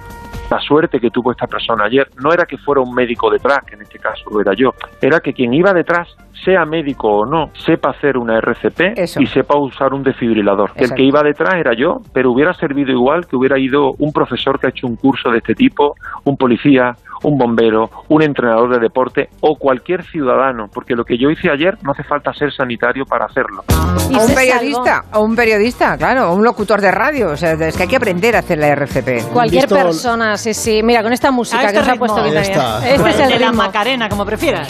La 0.50 0.60
suerte 0.60 1.00
que 1.00 1.12
tuvo 1.12 1.32
esta 1.32 1.46
persona 1.46 1.86
ayer 1.86 2.08
no 2.24 2.34
era 2.34 2.46
que 2.46 2.58
fuera 2.58 2.82
un 2.82 2.92
médico 2.96 3.30
detrás, 3.30 3.60
que 3.68 3.76
en 3.76 3.84
este 3.84 4.00
caso 4.00 4.24
lo 4.32 4.42
era 4.42 4.54
yo, 4.58 4.72
era 5.00 5.20
que 5.20 5.32
quien 5.32 5.54
iba 5.54 5.74
detrás, 5.74 6.08
sea 6.44 6.66
médico 6.66 7.08
o 7.08 7.26
no, 7.26 7.52
sepa 7.54 7.92
hacer 7.92 8.18
una 8.18 8.40
RCP 8.40 8.98
y 9.20 9.28
sepa 9.28 9.60
usar 9.60 9.94
un 9.94 10.02
desfibrilador. 10.02 10.72
El 10.74 10.86
Exacto. 10.86 10.96
que 10.96 11.04
iba 11.04 11.22
detrás 11.22 11.54
era 11.56 11.74
yo, 11.78 11.98
pero 12.14 12.32
hubiera 12.32 12.54
servido 12.54 12.92
igual 12.92 13.28
que 13.28 13.36
hubiera 13.36 13.60
ido 13.60 13.92
un 14.00 14.12
profesor 14.12 14.60
que 14.60 14.68
ha 14.68 14.70
hecho 14.72 14.88
un 14.88 14.96
curso 14.96 15.30
de 15.30 15.38
este 15.38 15.54
tipo, 15.54 15.94
un 16.26 16.36
policía, 16.36 16.96
un 17.24 17.38
bombero, 17.38 17.90
un 18.10 18.22
entrenador 18.24 18.72
de 18.74 18.80
deporte 18.80 19.30
o 19.42 19.56
cualquier 19.56 20.04
ciudadano, 20.06 20.68
porque 20.74 20.96
lo 20.96 21.04
que 21.04 21.18
yo 21.18 21.30
hice 21.30 21.50
ayer 21.50 21.78
no 21.84 21.92
hace 21.92 22.04
falta 22.04 22.34
ser 22.34 22.52
sanitario 22.54 23.06
para 23.06 23.26
hacerlo. 23.26 23.64
O 23.70 24.26
un 24.26 24.34
periodista, 24.36 25.04
o 25.14 25.22
un 25.22 25.36
periodista, 25.36 25.98
claro, 25.98 26.32
o 26.32 26.36
un 26.36 26.44
locutor 26.44 26.82
de 26.82 26.92
radio. 26.92 27.32
O 27.32 27.38
sea, 27.38 27.54
es 27.54 27.76
que 27.76 27.84
hay 27.84 27.90
que 27.90 27.96
aprender 27.98 28.36
a 28.36 28.40
hacer 28.40 28.58
la 28.58 28.68
RCP. 28.70 29.32
Cualquier 29.34 29.68
persona, 29.68 30.38
sí, 30.38 30.54
sí. 30.54 30.82
Mira, 30.84 31.04
con 31.04 31.14
esta 31.14 31.32
música 31.32 31.60
A 31.60 31.62
que 31.62 31.68
este 31.68 31.80
nos 31.80 31.90
ha 31.90 31.96
puesto 31.96 32.26
está. 32.26 32.90
Este 32.90 33.10
es 33.10 33.20
el 33.20 33.30
de 33.30 33.40
la. 33.40 33.52
Macarena, 33.52 34.08
como 34.10 34.26
prefieras. 34.26 34.68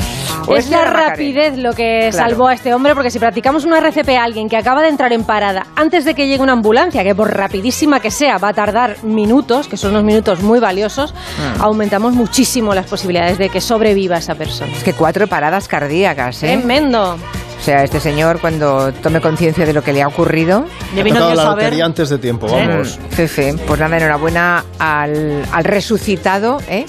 O 0.48 0.56
Es 0.56 0.66
este 0.66 0.76
la 0.78 0.86
rapidez 0.86 1.58
lo 1.58 1.74
que 1.74 2.10
Claro. 2.12 2.30
salvó 2.30 2.48
a 2.48 2.54
este 2.54 2.74
hombre, 2.74 2.94
porque 2.96 3.12
si 3.12 3.20
practicamos 3.20 3.66
una 3.66 3.78
RCP 3.80 4.10
a 4.18 4.24
alguien 4.24 4.50
que 4.50 4.58
acaba 4.58 4.82
de 4.82 4.88
entrar 4.90 5.12
en 5.14 5.24
parada 5.24 5.68
antes 5.76 6.06
de 6.06 6.16
que 6.16 6.28
llegue 6.28 6.42
una 6.42 6.54
ambulancia, 6.54 7.04
que 7.04 7.14
por 7.14 7.32
rapidísima 7.36 8.00
que 8.00 8.10
sea 8.10 8.38
va 8.38 8.50
a 8.50 8.54
tardar 8.54 9.04
minutos, 9.04 9.68
que 9.68 9.78
son 9.78 9.92
unos 9.92 10.04
minutos 10.04 10.42
muy 10.42 10.60
valiosos, 10.60 11.14
Mm. 11.14 11.62
aumentamos 11.62 12.14
muchísimo 12.14 12.39
las 12.74 12.86
posibilidades 12.86 13.38
de 13.38 13.50
que 13.50 13.60
sobreviva 13.62 14.18
esa 14.18 14.36
persona. 14.36 14.72
Es 14.72 14.84
que 14.84 14.94
cuatro 14.94 15.28
paradas 15.28 15.68
cardíacas, 15.68 16.42
¿eh? 16.44 16.58
Tremendo. 16.58 17.14
O 17.16 17.62
sea, 17.62 17.84
este 17.84 18.00
señor 18.00 18.40
cuando 18.40 18.94
tome 18.94 19.20
conciencia 19.20 19.66
de 19.66 19.74
lo 19.74 19.84
que 19.84 19.92
le 19.92 20.02
ha 20.02 20.08
ocurrido... 20.08 20.66
Le 20.96 21.04
vino 21.04 21.20
la 21.20 21.26
a 21.52 21.56
ver. 21.56 21.66
lotería 21.66 21.86
antes 21.86 22.08
de 22.10 22.18
tiempo, 22.18 22.48
vamos. 22.48 22.98
Sí, 23.16 23.28
sí. 23.28 23.52
Pues 23.68 23.80
nada, 23.80 23.98
enhorabuena 23.98 24.64
al, 24.80 25.44
al 25.52 25.64
resucitado, 25.66 26.60
¿eh? 26.70 26.86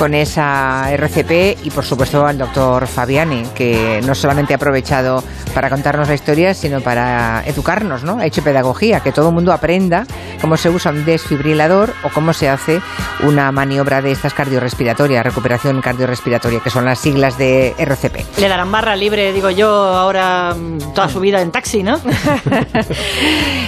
Con 0.00 0.14
esa 0.14 0.90
RCP 0.94 1.62
y 1.62 1.68
por 1.68 1.84
supuesto 1.84 2.24
al 2.24 2.38
doctor 2.38 2.86
Fabiani, 2.86 3.42
que 3.54 4.00
no 4.06 4.14
solamente 4.14 4.54
ha 4.54 4.56
aprovechado 4.56 5.22
para 5.52 5.68
contarnos 5.68 6.08
la 6.08 6.14
historia, 6.14 6.54
sino 6.54 6.80
para 6.80 7.42
educarnos, 7.44 8.02
¿no? 8.02 8.18
Ha 8.18 8.24
hecho 8.24 8.42
pedagogía, 8.42 9.00
que 9.00 9.12
todo 9.12 9.28
el 9.28 9.34
mundo 9.34 9.52
aprenda 9.52 10.06
cómo 10.40 10.56
se 10.56 10.70
usa 10.70 10.90
un 10.90 11.04
desfibrilador 11.04 11.92
o 12.02 12.08
cómo 12.08 12.32
se 12.32 12.48
hace 12.48 12.80
una 13.24 13.52
maniobra 13.52 14.00
de 14.00 14.12
estas 14.12 14.32
cardiorrespiratorias, 14.32 15.22
recuperación 15.22 15.82
cardiorrespiratoria, 15.82 16.60
que 16.60 16.70
son 16.70 16.86
las 16.86 16.98
siglas 16.98 17.36
de 17.36 17.74
RCP. 17.76 18.38
Le 18.38 18.48
darán 18.48 18.72
barra 18.72 18.96
libre, 18.96 19.34
digo 19.34 19.50
yo, 19.50 19.68
ahora 19.68 20.54
mm, 20.54 20.94
toda 20.94 21.10
su 21.10 21.20
vida 21.20 21.42
en 21.42 21.50
taxi, 21.52 21.82
¿no? 21.82 22.00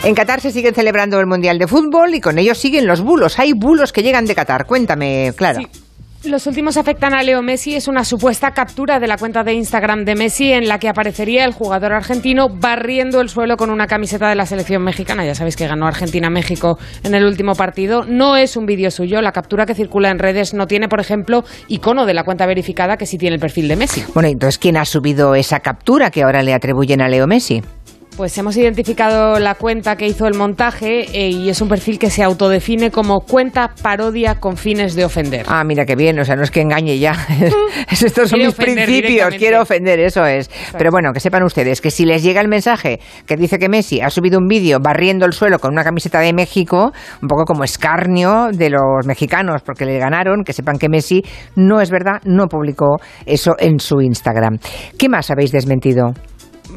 En 0.02 0.14
Qatar 0.14 0.40
se 0.40 0.50
sigue 0.50 0.72
celebrando 0.72 1.20
el 1.20 1.26
Mundial 1.26 1.58
de 1.58 1.68
Fútbol 1.68 2.14
y 2.14 2.22
con 2.22 2.38
ello 2.38 2.54
siguen 2.54 2.86
los 2.86 3.02
bulos. 3.02 3.38
Hay 3.38 3.52
bulos 3.52 3.92
que 3.92 4.02
llegan 4.02 4.24
de 4.24 4.34
Qatar. 4.34 4.64
Cuéntame, 4.66 5.34
Clara. 5.36 5.60
Los 6.24 6.46
últimos 6.46 6.76
afectan 6.76 7.14
a 7.14 7.22
Leo 7.24 7.42
Messi. 7.42 7.74
Es 7.74 7.88
una 7.88 8.04
supuesta 8.04 8.52
captura 8.52 9.00
de 9.00 9.08
la 9.08 9.16
cuenta 9.16 9.42
de 9.42 9.54
Instagram 9.54 10.04
de 10.04 10.14
Messi 10.14 10.52
en 10.52 10.68
la 10.68 10.78
que 10.78 10.88
aparecería 10.88 11.44
el 11.44 11.52
jugador 11.52 11.92
argentino 11.92 12.46
barriendo 12.48 13.20
el 13.20 13.28
suelo 13.28 13.56
con 13.56 13.70
una 13.70 13.88
camiseta 13.88 14.28
de 14.28 14.36
la 14.36 14.46
selección 14.46 14.84
mexicana. 14.84 15.26
Ya 15.26 15.34
sabéis 15.34 15.56
que 15.56 15.66
ganó 15.66 15.88
Argentina-México 15.88 16.78
en 17.02 17.16
el 17.16 17.24
último 17.24 17.54
partido. 17.56 18.04
No 18.04 18.36
es 18.36 18.56
un 18.56 18.66
vídeo 18.66 18.92
suyo. 18.92 19.20
La 19.20 19.32
captura 19.32 19.66
que 19.66 19.74
circula 19.74 20.10
en 20.10 20.20
redes 20.20 20.54
no 20.54 20.68
tiene, 20.68 20.88
por 20.88 21.00
ejemplo, 21.00 21.42
icono 21.66 22.06
de 22.06 22.14
la 22.14 22.22
cuenta 22.22 22.46
verificada 22.46 22.96
que 22.96 23.06
sí 23.06 23.18
tiene 23.18 23.34
el 23.34 23.40
perfil 23.40 23.66
de 23.66 23.74
Messi. 23.74 24.04
Bueno, 24.14 24.28
entonces, 24.28 24.58
¿quién 24.58 24.76
ha 24.76 24.84
subido 24.84 25.34
esa 25.34 25.58
captura 25.58 26.10
que 26.10 26.22
ahora 26.22 26.44
le 26.44 26.54
atribuyen 26.54 27.00
a 27.00 27.08
Leo 27.08 27.26
Messi? 27.26 27.62
Pues 28.16 28.36
hemos 28.36 28.56
identificado 28.58 29.38
la 29.38 29.54
cuenta 29.54 29.96
que 29.96 30.06
hizo 30.06 30.26
el 30.26 30.34
montaje 30.34 31.06
eh, 31.14 31.30
y 31.30 31.48
es 31.48 31.62
un 31.62 31.68
perfil 31.68 31.98
que 31.98 32.10
se 32.10 32.22
autodefine 32.22 32.90
como 32.90 33.20
cuenta 33.20 33.74
parodia 33.82 34.38
con 34.38 34.58
fines 34.58 34.94
de 34.94 35.06
ofender. 35.06 35.46
Ah, 35.48 35.64
mira 35.64 35.86
qué 35.86 35.96
bien, 35.96 36.18
o 36.18 36.24
sea, 36.24 36.36
no 36.36 36.42
es 36.42 36.50
que 36.50 36.60
engañe 36.60 36.98
ya. 36.98 37.12
Estos 37.90 38.28
son 38.28 38.40
mis 38.40 38.54
principios, 38.54 39.34
quiero 39.36 39.62
ofender, 39.62 39.98
eso 39.98 40.26
es. 40.26 40.50
Pero 40.76 40.90
bueno, 40.90 41.12
que 41.12 41.20
sepan 41.20 41.42
ustedes 41.42 41.80
que 41.80 41.90
si 41.90 42.04
les 42.04 42.22
llega 42.22 42.40
el 42.42 42.48
mensaje 42.48 43.00
que 43.26 43.36
dice 43.36 43.58
que 43.58 43.68
Messi 43.68 44.00
ha 44.02 44.10
subido 44.10 44.38
un 44.38 44.46
vídeo 44.46 44.78
barriendo 44.78 45.24
el 45.24 45.32
suelo 45.32 45.58
con 45.58 45.72
una 45.72 45.82
camiseta 45.82 46.20
de 46.20 46.34
México, 46.34 46.92
un 47.22 47.28
poco 47.28 47.44
como 47.44 47.64
escarnio 47.64 48.48
de 48.52 48.70
los 48.70 49.06
mexicanos 49.06 49.62
porque 49.64 49.86
le 49.86 49.98
ganaron, 49.98 50.44
que 50.44 50.52
sepan 50.52 50.76
que 50.76 50.88
Messi 50.90 51.22
no 51.56 51.80
es 51.80 51.90
verdad, 51.90 52.20
no 52.24 52.46
publicó 52.46 52.98
eso 53.24 53.52
en 53.58 53.80
su 53.80 54.00
Instagram. 54.00 54.58
¿Qué 54.98 55.08
más 55.08 55.30
habéis 55.30 55.50
desmentido? 55.50 56.12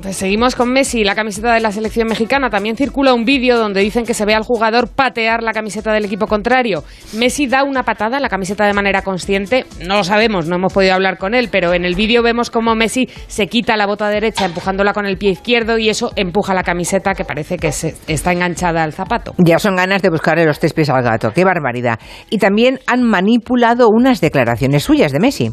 Pues 0.01 0.17
seguimos 0.17 0.55
con 0.55 0.71
Messi, 0.71 1.03
la 1.03 1.15
camiseta 1.15 1.53
de 1.53 1.59
la 1.61 1.71
selección 1.71 2.07
mexicana. 2.07 2.49
También 2.49 2.75
circula 2.75 3.13
un 3.13 3.23
vídeo 3.25 3.57
donde 3.57 3.81
dicen 3.81 4.05
que 4.05 4.13
se 4.13 4.25
ve 4.25 4.35
al 4.35 4.43
jugador 4.43 4.87
patear 4.89 5.41
la 5.41 5.51
camiseta 5.53 5.93
del 5.93 6.05
equipo 6.05 6.27
contrario. 6.27 6.83
Messi 7.13 7.47
da 7.47 7.63
una 7.63 7.83
patada 7.83 8.17
a 8.17 8.19
la 8.19 8.29
camiseta 8.29 8.65
de 8.67 8.73
manera 8.73 9.01
consciente. 9.01 9.65
No 9.87 9.95
lo 9.97 10.03
sabemos, 10.03 10.47
no 10.47 10.57
hemos 10.57 10.73
podido 10.73 10.93
hablar 10.93 11.17
con 11.17 11.33
él, 11.33 11.49
pero 11.51 11.73
en 11.73 11.85
el 11.85 11.95
vídeo 11.95 12.21
vemos 12.23 12.49
cómo 12.49 12.75
Messi 12.75 13.07
se 13.27 13.47
quita 13.47 13.77
la 13.77 13.87
bota 13.87 14.09
derecha 14.09 14.45
empujándola 14.45 14.93
con 14.93 15.05
el 15.05 15.17
pie 15.17 15.31
izquierdo 15.31 15.77
y 15.77 15.89
eso 15.89 16.11
empuja 16.15 16.53
la 16.53 16.63
camiseta 16.63 17.13
que 17.13 17.23
parece 17.25 17.57
que 17.57 17.71
se- 17.71 17.95
está 18.07 18.31
enganchada 18.31 18.83
al 18.83 18.93
zapato. 18.93 19.33
Ya 19.37 19.59
son 19.59 19.75
ganas 19.75 20.01
de 20.01 20.09
buscarle 20.09 20.45
los 20.45 20.59
tres 20.59 20.73
pies 20.73 20.89
al 20.89 21.03
gato, 21.03 21.31
qué 21.33 21.43
barbaridad. 21.45 21.99
Y 22.29 22.37
también 22.37 22.79
han 22.85 23.01
manipulado 23.03 23.87
unas 23.89 24.19
declaraciones 24.21 24.83
suyas 24.83 25.11
de 25.11 25.19
Messi. 25.19 25.51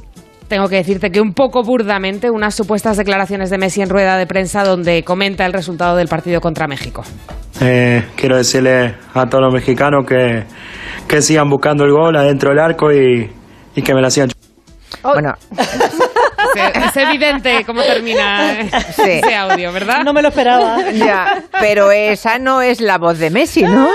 Tengo 0.52 0.68
que 0.68 0.76
decirte 0.76 1.10
que 1.10 1.18
un 1.18 1.32
poco 1.32 1.62
burdamente 1.62 2.30
unas 2.30 2.54
supuestas 2.54 2.98
declaraciones 2.98 3.48
de 3.48 3.56
Messi 3.56 3.80
en 3.80 3.88
rueda 3.88 4.18
de 4.18 4.26
prensa 4.26 4.64
donde 4.64 5.02
comenta 5.02 5.46
el 5.46 5.54
resultado 5.54 5.96
del 5.96 6.08
partido 6.08 6.42
contra 6.42 6.68
México. 6.68 7.02
Eh, 7.62 8.04
quiero 8.16 8.36
decirle 8.36 8.96
a 9.14 9.24
todos 9.30 9.44
los 9.44 9.54
mexicanos 9.54 10.04
que, 10.06 10.44
que 11.08 11.22
sigan 11.22 11.48
buscando 11.48 11.84
el 11.84 11.92
gol 11.92 12.14
adentro 12.18 12.50
del 12.50 12.58
arco 12.58 12.92
y, 12.92 13.32
y 13.74 13.80
que 13.80 13.94
me 13.94 14.02
la 14.02 14.10
sigan. 14.10 14.28
Bueno, 15.02 15.32
Es, 16.54 16.84
es 16.84 16.96
evidente 16.96 17.64
cómo 17.64 17.82
termina 17.82 18.60
ese 18.60 19.34
audio, 19.34 19.72
¿verdad? 19.72 20.02
No 20.04 20.12
me 20.12 20.22
lo 20.22 20.28
esperaba. 20.28 20.90
Ya, 20.90 21.44
pero 21.60 21.90
esa 21.90 22.38
no 22.38 22.60
es 22.60 22.80
la 22.80 22.98
voz 22.98 23.18
de 23.18 23.30
Messi, 23.30 23.62
¿no? 23.62 23.88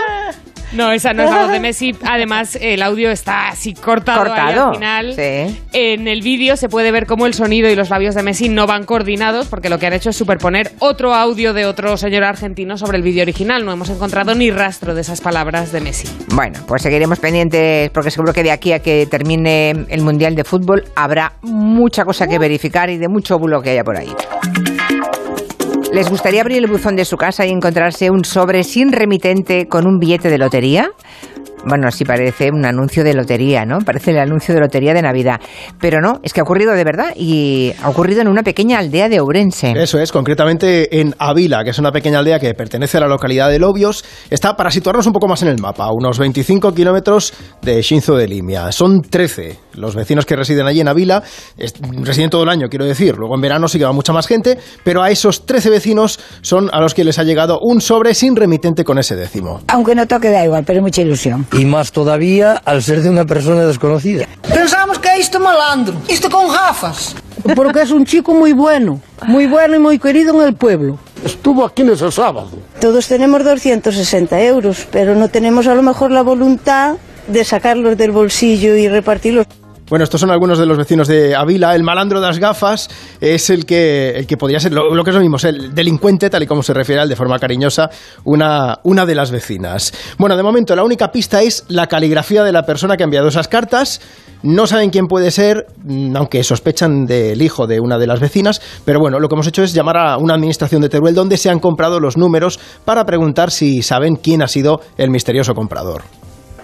No, 0.73 0.91
esa 0.91 1.13
no 1.13 1.23
es 1.23 1.30
la 1.30 1.43
voz 1.43 1.51
de 1.51 1.60
Messi. 1.60 1.95
Además, 2.03 2.58
el 2.60 2.82
audio 2.82 3.10
está 3.10 3.49
así 3.49 3.73
cortado, 3.73 4.34
al 4.34 4.73
final. 4.73 5.13
sí. 5.13 5.62
En 5.73 6.08
el 6.08 6.21
vídeo 6.21 6.58
se 6.58 6.69
puede 6.69 6.91
ver 6.91 7.06
cómo 7.06 7.25
el 7.25 7.34
sonido 7.34 7.69
y 7.69 7.75
los 7.75 7.89
labios 7.89 8.15
de 8.15 8.23
Messi 8.23 8.49
no 8.49 8.67
van 8.67 8.84
coordinados 8.86 9.47
porque 9.47 9.69
lo 9.69 9.80
que 9.80 9.88
han 9.88 9.93
hecho 9.93 10.10
es 10.10 10.15
superponer 10.15 10.71
otro 10.80 11.13
audio 11.13 11.53
de 11.53 11.65
otro 11.65 11.95
señor 11.97 12.23
argentino 12.23 12.77
sobre 12.77 12.97
el 12.97 13.03
vídeo 13.03 13.21
original. 13.21 13.63
No 13.65 13.71
hemos 13.71 13.89
encontrado 13.89 14.36
ni 14.36 14.51
rastro 14.51 14.93
de 14.93 15.01
esas 15.01 15.21
palabras 15.21 15.71
de 15.71 15.82
Messi. 15.82 16.08
Bueno, 16.34 16.60
pues 16.67 16.82
seguiremos 16.82 17.19
pendientes 17.19 17.89
porque 17.91 18.12
seguro 18.12 18.34
que 18.34 18.43
de 18.43 18.51
aquí 18.51 18.73
a 18.73 18.80
que 18.80 19.08
termine 19.10 19.71
el 19.89 20.01
Mundial 20.01 20.36
de 20.36 20.43
Fútbol 20.43 20.84
habrá 20.95 21.34
mucha 21.41 22.03
cosa 22.03 22.27
que 22.27 22.39
verificar 22.39 22.89
y 22.89 22.97
de 22.97 23.08
mucho 23.08 23.38
bulo 23.39 23.62
que 23.62 23.71
haya 23.71 23.84
por 23.84 23.97
ahí. 23.97 24.12
¿Les 25.93 26.10
gustaría 26.10 26.41
abrir 26.41 26.58
el 26.58 26.67
buzón 26.67 26.95
de 26.95 27.06
su 27.06 27.15
casa 27.15 27.45
y 27.45 27.50
encontrarse 27.50 28.12
un 28.12 28.26
sobre 28.26 28.63
sin 28.63 28.91
remitente 28.91 29.67
con 29.67 29.88
un 29.88 30.00
billete 30.00 30.30
de 30.30 30.38
lotería? 30.38 30.91
Bueno, 31.65 31.89
sí 31.91 32.06
parece 32.06 32.50
un 32.52 32.65
anuncio 32.65 33.04
de 33.04 33.13
lotería, 33.13 33.65
¿no? 33.65 33.80
Parece 33.80 34.12
el 34.12 34.19
anuncio 34.19 34.54
de 34.54 34.62
lotería 34.62 34.93
de 34.93 35.02
Navidad. 35.02 35.41
Pero 35.80 36.00
no, 36.00 36.19
es 36.23 36.34
que 36.34 36.39
ha 36.39 36.43
ocurrido 36.43 36.73
de 36.73 36.84
verdad 36.84 37.13
y 37.15 37.73
ha 37.82 37.89
ocurrido 37.89 38.21
en 38.21 38.28
una 38.28 38.43
pequeña 38.43 38.80
aldea 38.80 39.10
de 39.10 39.19
Ourense. 39.19 39.73
Eso 39.76 40.00
es, 40.00 40.12
concretamente 40.12 41.00
en 41.00 41.15
Avila, 41.17 41.63
que 41.63 41.71
es 41.71 41.80
una 41.80 41.91
pequeña 41.91 42.19
aldea 42.19 42.39
que 42.39 42.54
pertenece 42.54 42.97
a 42.97 43.02
la 43.02 43.08
localidad 43.08 43.50
de 43.50 43.60
Lobios. 43.60 44.06
Está, 44.30 44.56
para 44.56 44.71
situarnos 44.71 45.08
un 45.08 45.13
poco 45.13 45.28
más 45.28 45.41
en 45.41 45.50
el 45.50 45.60
mapa, 45.60 45.86
a 45.86 45.91
unos 45.91 46.19
25 46.19 46.73
kilómetros 46.73 47.34
de 47.62 47.82
Shinzo 47.82 48.15
de 48.15 48.28
Limia. 48.28 48.71
Son 48.71 49.02
13 49.02 49.66
los 49.78 49.96
vecinos 49.96 50.26
que 50.26 50.36
residen 50.36 50.66
allí 50.68 50.82
en 50.82 50.88
Avila. 50.88 51.24
Es- 51.58 51.74
residen 52.02 52.30
todo 52.30 52.44
el 52.44 52.50
año, 52.50 52.68
quiero 52.70 52.86
decir. 52.86 53.16
Luego 53.18 53.36
en 53.36 53.42
verano 53.42 53.68
sí 53.68 53.78
que 53.78 53.86
va 53.86 53.92
mucha 53.92 54.12
más 54.13 54.28
gente, 54.28 54.58
pero 54.84 55.02
a 55.04 55.10
esos 55.10 55.46
13 55.46 55.70
vecinos 55.70 56.20
son 56.42 56.70
a 56.74 56.82
los 56.82 56.94
que 56.94 57.04
les 57.04 57.20
ha 57.20 57.24
llegado 57.24 57.60
un 57.62 57.80
sobre 57.82 58.13
sin 58.13 58.36
remitente 58.36 58.84
con 58.84 58.98
ese 59.00 59.16
décimo. 59.16 59.62
Aunque 59.68 59.96
no 59.96 60.06
toque 60.08 60.30
da 60.30 60.44
igual, 60.44 60.63
pero 60.66 60.82
mucha 60.82 61.02
ilusión. 61.02 61.46
Y 61.54 61.66
más 61.66 61.92
todavía 61.92 62.54
al 62.66 62.84
ser 62.84 63.02
de 63.02 63.10
una 63.10 63.26
persona 63.26 63.66
desconocida. 63.66 64.26
Pensábamos 64.54 65.00
que 65.00 65.10
é 65.10 65.20
isto 65.20 65.40
malandro, 65.40 65.94
isto 66.10 66.30
con 66.30 66.48
gafas. 66.48 67.16
Porque 67.56 67.82
es 67.84 67.92
un 67.92 68.04
chico 68.06 68.34
muy 68.34 68.52
bueno, 68.52 69.00
muy 69.26 69.46
bueno 69.46 69.76
y 69.76 69.80
muy 69.80 70.00
querido 70.00 70.34
en 70.42 70.48
el 70.48 70.56
pueblo. 70.56 70.98
Estuvo 71.24 71.63
aquí 71.66 71.84
en 71.84 71.90
ese 71.92 72.12
sábado. 72.12 72.50
Todos 72.82 73.08
tenemos 73.08 73.44
260 73.44 74.42
euros, 74.42 74.88
pero 74.92 75.16
no 75.16 75.30
tenemos 75.30 75.68
a 75.68 75.76
lo 75.76 75.82
mejor 75.84 76.12
la 76.12 76.24
voluntad 76.24 76.96
de 77.28 77.44
sacarlos 77.46 77.98
del 77.98 78.12
bolsillo 78.12 78.76
y 78.76 78.88
repartirlos. 78.88 79.46
Bueno, 79.89 80.04
estos 80.04 80.19
son 80.19 80.32
algunos 80.32 80.60
de 80.60 80.65
los 80.65 80.78
vecinos 80.78 81.08
de 81.08 81.34
Avila. 81.34 81.73
El 81.73 81.82
malandro 81.82 82.19
de 82.19 82.28
las 82.28 82.39
gafas 82.39 82.89
es 83.21 83.50
el 83.50 83.65
que, 83.65 84.10
el 84.10 84.28
que 84.28 84.36
podría 84.36 84.60
ser, 84.60 84.73
lo, 84.73 85.02
que 85.02 85.12
es 85.12 85.15
lo 85.15 85.21
mismo, 85.21 85.38
el 85.43 85.73
delincuente, 85.73 86.30
tal 86.30 86.43
y 86.43 86.45
como 86.45 86.62
se 86.62 86.73
refiere 86.73 87.00
a 87.00 87.04
él 87.04 87.10
de 87.10 87.15
forma 87.15 87.39
cariñosa, 87.39 87.89
una, 88.26 88.80
una 88.84 89.06
de 89.06 89.15
las 89.15 89.32
vecinas. 89.32 89.93
Bueno, 90.17 90.36
de 90.36 90.43
momento 90.43 90.76
la 90.76 90.84
única 90.84 91.10
pista 91.10 91.41
es 91.41 91.63
la 91.69 91.88
caligrafía 91.88 92.43
de 92.43 92.52
la 92.52 92.63
persona 92.63 92.97
que 92.97 93.04
ha 93.04 93.06
enviado 93.06 93.30
esas 93.30 93.47
cartas. 93.47 94.02
No 94.43 94.67
saben 94.67 94.89
quién 94.89 95.08
puede 95.08 95.32
ser, 95.32 95.67
mm, 95.86 96.17
aunque 96.17 96.43
sospechan 96.43 97.06
del 97.06 97.41
hijo 97.41 97.65
de 97.65 97.80
una 97.80 97.97
de 97.97 98.08
las 98.08 98.19
vecinas, 98.19 98.62
pero 98.84 99.00
bueno, 99.00 99.21
lo 99.21 99.30
que 99.30 99.36
hemos 99.36 99.47
hecho 99.47 99.63
es 99.63 99.73
llamar 99.73 99.97
a 99.97 100.17
una 100.17 100.34
administración 100.34 100.82
de 100.82 100.89
Teruel 100.89 101.15
donde 101.15 101.38
se 101.38 101.50
han 101.50 101.60
comprado 101.60 102.02
los 102.02 102.17
números 102.17 102.60
para 102.84 103.06
preguntar 103.06 103.52
si 103.52 103.82
saben 103.84 104.17
quién 104.17 104.41
ha 104.41 104.50
sido 104.50 104.82
el 104.97 105.12
misterioso 105.12 105.54
comprador. 105.54 106.04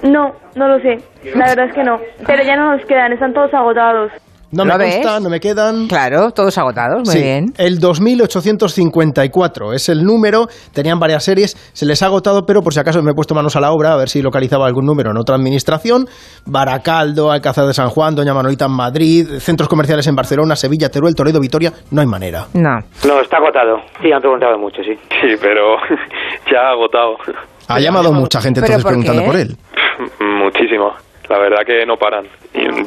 No, 0.03 0.31
no 0.55 0.67
lo 0.67 0.79
sé. 0.79 0.97
La 1.35 1.45
verdad 1.47 1.67
es 1.69 1.73
que 1.73 1.83
no. 1.83 1.97
Pero 2.27 2.43
ya 2.43 2.55
no 2.55 2.75
nos 2.75 2.85
quedan, 2.85 3.13
están 3.13 3.33
todos 3.33 3.53
agotados. 3.53 4.11
No 4.51 4.65
¿Lo 4.65 4.77
me 4.77 4.85
ves? 4.85 4.95
consta, 4.97 5.19
no 5.19 5.29
me 5.31 5.39
quedan. 5.39 5.87
Claro, 5.87 6.29
todos 6.29 6.55
agotados, 6.59 7.01
muy 7.07 7.15
Sí, 7.15 7.23
bien. 7.23 7.45
El 7.57 7.79
2854 7.79 9.73
es 9.73 9.89
el 9.89 10.03
número, 10.03 10.47
tenían 10.73 10.99
varias 10.99 11.23
series, 11.23 11.55
se 11.73 11.87
les 11.87 12.03
ha 12.03 12.05
agotado, 12.05 12.45
pero 12.45 12.61
por 12.61 12.71
si 12.71 12.79
acaso 12.79 13.01
me 13.01 13.11
he 13.11 13.13
puesto 13.15 13.33
manos 13.33 13.55
a 13.55 13.59
la 13.59 13.71
obra 13.71 13.93
a 13.93 13.97
ver 13.97 14.09
si 14.09 14.21
localizaba 14.21 14.67
algún 14.67 14.85
número 14.85 15.09
en 15.09 15.17
otra 15.17 15.35
administración. 15.37 16.05
Baracaldo, 16.45 17.31
Alcázar 17.31 17.65
de 17.65 17.73
San 17.73 17.89
Juan, 17.89 18.13
Doña 18.13 18.35
Manolita 18.35 18.65
en 18.65 18.73
Madrid, 18.75 19.25
centros 19.39 19.67
comerciales 19.67 20.05
en 20.05 20.15
Barcelona, 20.15 20.55
Sevilla, 20.55 20.89
Teruel, 20.89 21.15
Toledo, 21.15 21.39
Vitoria, 21.39 21.71
no 21.89 22.01
hay 22.01 22.07
manera. 22.07 22.45
No. 22.53 22.77
No, 23.07 23.21
está 23.21 23.37
agotado. 23.37 23.77
Sí, 24.03 24.11
han 24.11 24.21
preguntado 24.21 24.55
mucho, 24.59 24.83
sí. 24.83 24.93
Sí, 25.19 25.35
pero 25.41 25.77
ya 26.51 26.59
ha 26.59 26.71
agotado. 26.73 27.15
Ha 27.69 27.79
llamado 27.79 28.11
mucha 28.11 28.41
gente 28.41 28.61
¿Pero 28.61 28.73
entonces 28.75 28.83
por 28.83 28.91
preguntando 28.91 29.21
qué? 29.21 29.27
por 29.27 29.39
él. 29.39 29.57
La 31.29 31.39
verdad 31.39 31.65
que 31.65 31.85
no 31.85 31.97
paran. 31.97 32.27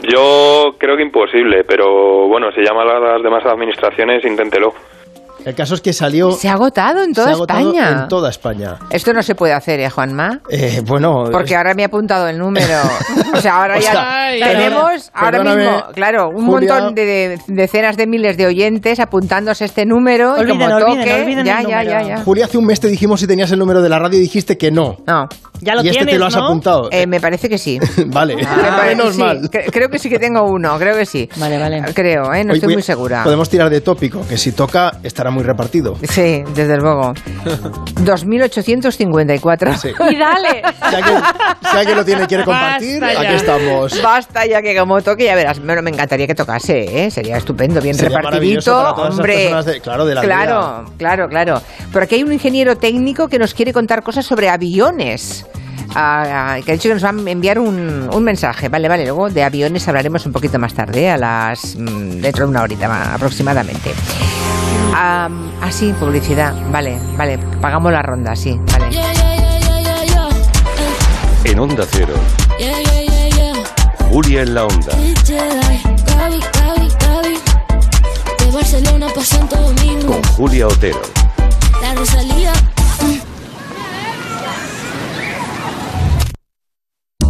Yo 0.02 0.74
creo 0.78 0.96
que 0.96 1.02
imposible, 1.02 1.64
pero 1.64 2.28
bueno, 2.28 2.52
si 2.52 2.60
llama 2.60 2.82
a 2.82 2.98
las 2.98 3.22
demás 3.22 3.44
administraciones, 3.46 4.24
inténtelo. 4.24 4.74
El 5.46 5.54
caso 5.54 5.76
es 5.76 5.80
que 5.80 5.92
salió... 5.92 6.32
Se 6.32 6.48
ha 6.48 6.54
agotado 6.54 7.02
en 7.04 7.10
se 7.10 7.14
toda 7.14 7.28
ha 7.28 7.32
agotado 7.34 7.60
España. 7.70 7.90
En 8.02 8.08
toda 8.08 8.30
España. 8.30 8.76
Esto 8.90 9.12
no 9.12 9.22
se 9.22 9.36
puede 9.36 9.52
hacer, 9.52 9.78
¿eh, 9.78 9.88
Juanma? 9.88 10.40
Eh, 10.50 10.82
bueno... 10.84 11.28
Porque 11.30 11.54
ahora 11.54 11.72
me 11.74 11.84
ha 11.84 11.86
apuntado 11.86 12.26
el 12.28 12.36
número. 12.36 12.66
O 13.32 13.40
sea, 13.40 13.62
ahora 13.62 13.76
O 13.78 13.80
ya 13.80 13.92
sea, 13.92 14.30
tenemos 14.52 15.10
ahora 15.14 15.42
mismo, 15.44 15.84
claro, 15.94 16.30
un 16.30 16.46
Julia. 16.46 16.74
montón 16.74 16.94
de, 16.96 17.04
de- 17.06 17.38
decenas 17.46 17.96
de 17.96 18.08
miles 18.08 18.36
de 18.36 18.46
oyentes 18.46 18.98
apuntándose 18.98 19.64
este 19.66 19.86
número 19.86 20.36
y 20.36 20.40
Olviden, 20.40 20.58
como 20.58 20.74
olviden, 20.76 20.98
toque, 21.04 21.22
olviden 21.22 21.44
ya, 21.46 21.60
el 21.60 21.66
ya, 21.68 21.82
ya, 21.84 22.02
ya. 22.02 22.18
Julia, 22.24 22.46
hace 22.46 22.58
un 22.58 22.66
mes 22.66 22.80
te 22.80 22.88
dijimos 22.88 23.20
si 23.20 23.28
tenías 23.28 23.50
el 23.52 23.58
número 23.60 23.82
de 23.82 23.88
la 23.88 24.00
radio 24.00 24.18
y 24.18 24.22
dijiste 24.22 24.58
que 24.58 24.72
no. 24.72 24.96
No. 25.06 25.28
Ya 25.60 25.74
lo 25.74 25.82
y 25.82 25.88
este 25.88 26.04
te 26.04 26.18
lo 26.18 26.26
has 26.26 26.36
¿no? 26.36 26.44
apuntado. 26.44 26.88
Eh, 26.90 27.06
me 27.06 27.18
parece 27.20 27.48
que 27.48 27.56
sí. 27.56 27.78
vale, 28.08 28.36
menos 28.86 29.14
sí, 29.14 29.20
mal. 29.20 29.42
cre- 29.50 29.70
Creo 29.72 29.88
que 29.88 29.98
sí 30.00 30.10
que 30.10 30.18
tengo 30.18 30.42
uno, 30.42 30.76
creo 30.78 30.96
que 30.96 31.06
sí. 31.06 31.28
Vale, 31.36 31.56
vale. 31.58 31.82
Creo, 31.94 32.34
¿eh? 32.34 32.42
No 32.44 32.52
estoy 32.52 32.72
muy 32.74 32.82
segura. 32.82 33.22
Podemos 33.22 33.48
tirar 33.48 33.70
de 33.70 33.80
tópico, 33.80 34.26
que 34.28 34.36
si 34.36 34.50
toca 34.52 34.98
estará 35.02 35.30
muy 35.36 35.44
repartido. 35.44 35.96
Sí, 36.02 36.42
desde 36.54 36.76
luego. 36.78 37.12
2854. 38.00 39.76
Sí. 39.78 39.88
Y 40.10 40.16
dale. 40.16 40.62
Si 40.88 40.94
alguien, 40.94 41.18
si 41.70 41.76
alguien 41.76 41.96
lo 41.96 42.04
tiene 42.04 42.26
quiere 42.26 42.44
compartir, 42.44 43.00
Basta 43.00 43.22
ya. 43.22 43.28
aquí 43.28 43.36
estamos. 43.36 44.02
Basta 44.02 44.46
ya 44.46 44.62
que 44.62 44.76
como 44.76 45.00
toque, 45.02 45.24
ya 45.24 45.34
verás. 45.34 45.64
Bueno, 45.64 45.82
me 45.82 45.90
encantaría 45.90 46.26
que 46.26 46.34
tocase, 46.34 47.04
¿eh? 47.06 47.10
Sería 47.10 47.36
estupendo, 47.36 47.80
bien 47.80 47.94
Sería 47.94 48.18
repartidito. 48.18 48.72
para 48.72 48.94
todas 48.94 49.08
esas 49.08 49.18
hombre, 49.18 49.34
personas 49.36 49.64
de- 49.66 49.80
claro, 49.80 50.06
de 50.06 50.14
la 50.14 50.20
claro, 50.22 50.84
claro, 50.96 51.28
claro. 51.28 51.62
Pero 51.92 52.04
aquí 52.04 52.14
hay 52.16 52.22
un 52.22 52.32
ingeniero 52.32 52.76
técnico 52.76 53.28
que 53.28 53.38
nos 53.38 53.54
quiere 53.54 53.72
contar 53.72 54.02
cosas 54.02 54.24
sobre 54.26 54.48
aviones. 54.48 55.46
Ah, 55.94 56.54
ah, 56.56 56.60
que 56.64 56.72
ha 56.72 56.74
dicho 56.74 56.88
que 56.88 56.94
nos 56.94 57.04
va 57.04 57.08
a 57.10 57.30
enviar 57.30 57.58
un, 57.58 58.10
un 58.12 58.22
mensaje. 58.24 58.68
Vale, 58.68 58.88
vale, 58.88 59.04
luego 59.04 59.30
de 59.30 59.42
aviones 59.42 59.86
hablaremos 59.88 60.26
un 60.26 60.32
poquito 60.32 60.58
más 60.58 60.74
tarde, 60.74 61.08
a 61.10 61.16
las 61.16 61.74
mm, 61.76 62.20
dentro 62.20 62.44
de 62.44 62.50
una 62.50 62.62
horita 62.62 62.86
ma- 62.88 63.14
aproximadamente. 63.14 63.92
Ah, 64.98 65.28
ah, 65.60 65.70
sí, 65.70 65.92
publicidad. 66.00 66.54
Vale, 66.70 66.98
vale, 67.18 67.36
pagamos 67.60 67.92
la 67.92 68.00
ronda, 68.00 68.34
sí, 68.34 68.58
vale. 68.72 68.86
En 71.44 71.58
Onda 71.58 71.84
Cero, 71.86 72.14
Julia 74.08 74.40
en 74.40 74.54
la 74.54 74.64
Onda. 74.64 74.92
Con 80.06 80.22
Julia 80.34 80.66
Otero. 80.66 81.02
La 81.82 81.94
Rosalía. 81.94 82.52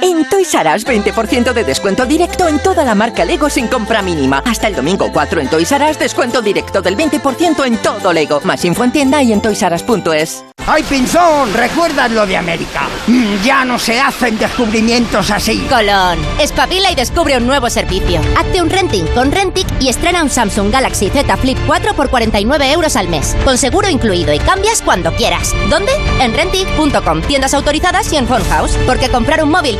En 0.00 0.24
Toys 0.28 0.54
R 0.54 0.74
Us, 0.74 0.86
20% 0.86 1.52
de 1.52 1.64
descuento 1.64 2.06
directo 2.06 2.48
en 2.48 2.58
toda 2.60 2.82
la 2.82 2.94
marca 2.94 3.26
Lego 3.26 3.50
sin 3.50 3.66
compra 3.68 4.00
mínima. 4.00 4.42
Hasta 4.46 4.68
el 4.68 4.74
domingo 4.74 5.10
4 5.12 5.40
en 5.42 5.48
Toys 5.48 5.70
R 5.70 5.90
Us, 5.90 5.98
descuento 5.98 6.40
directo 6.40 6.80
del 6.80 6.96
20% 6.96 7.66
en 7.66 7.76
todo 7.76 8.10
Lego. 8.12 8.40
Más 8.44 8.64
info 8.64 8.84
en 8.84 8.92
tienda 8.92 9.22
y 9.22 9.32
en 9.34 9.42
toysrus.es. 9.42 10.44
¡Ay, 10.66 10.82
Pinzón! 10.84 11.52
¿Recuerdas 11.52 12.10
lo 12.12 12.24
de 12.24 12.36
América? 12.36 12.88
Mm, 13.08 13.42
Ya 13.44 13.64
no 13.64 13.78
se 13.78 14.00
hacen 14.00 14.38
descubrimientos 14.38 15.30
así. 15.30 15.58
Colón, 15.68 16.18
espabila 16.40 16.90
y 16.90 16.94
descubre 16.94 17.36
un 17.36 17.46
nuevo 17.46 17.68
servicio. 17.68 18.20
Hazte 18.38 18.62
un 18.62 18.70
renting 18.70 19.04
con 19.08 19.30
Rentic 19.32 19.66
y 19.80 19.88
estrena 19.88 20.22
un 20.22 20.30
Samsung 20.30 20.70
Galaxy 20.72 21.10
Z 21.10 21.36
Flip 21.36 21.58
4 21.66 21.94
por 21.94 22.08
49 22.08 22.70
euros 22.72 22.96
al 22.96 23.08
mes, 23.08 23.36
con 23.44 23.58
seguro 23.58 23.90
incluido 23.90 24.32
y 24.32 24.38
cambias 24.38 24.80
cuando 24.82 25.12
quieras. 25.16 25.52
¿Dónde? 25.68 25.92
En 26.20 26.32
Rentic.com, 26.32 27.20
tiendas 27.22 27.52
autorizadas 27.54 28.10
y 28.12 28.16
en 28.16 28.26
Phone 28.28 28.44
House, 28.48 28.78
porque 28.86 29.08
comprar 29.10 29.42
un 29.42 29.50
móvil 29.50 29.76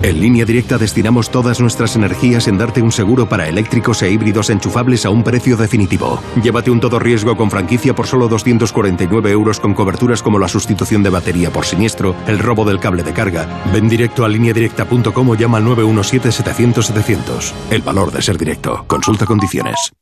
En 0.00 0.20
línea 0.20 0.44
directa 0.44 0.78
destinamos 0.78 1.30
todas 1.30 1.60
nuestras 1.60 1.96
energías 1.96 2.46
en 2.48 2.58
darte 2.58 2.82
un 2.82 2.92
seguro 2.92 3.28
para 3.28 3.48
eléctricos 3.48 4.02
e 4.02 4.10
híbridos 4.10 4.50
enchufables 4.50 5.04
a 5.04 5.10
un 5.10 5.24
precio 5.24 5.56
definitivo. 5.56 6.20
Llévate 6.42 6.70
un 6.70 6.80
todo 6.80 6.98
riesgo 6.98 7.36
con 7.36 7.50
franquicia 7.50 7.94
por 7.94 8.06
solo 8.06 8.28
249 8.28 9.30
euros 9.30 9.58
con 9.58 9.74
coberturas 9.74 10.22
como 10.22 10.38
la 10.38 10.48
sustitución 10.48 11.02
de 11.02 11.10
batería 11.10 11.50
por 11.50 11.66
siniestro, 11.66 12.14
el 12.26 12.38
robo 12.38 12.64
del 12.64 12.78
cable 12.78 13.02
de 13.02 13.12
carga. 13.12 13.62
Ven 13.72 13.88
directo 13.88 14.24
a 14.24 14.28
lineadirecta.com 14.28 15.28
o 15.28 15.34
llama 15.34 15.58
al 15.58 15.64
917-700-700. 15.64 17.52
El 17.70 17.82
valor 17.82 18.12
de 18.12 18.22
ser 18.22 18.38
directo. 18.38 18.84
Consulta 18.86 19.26
condiciones. 19.26 19.92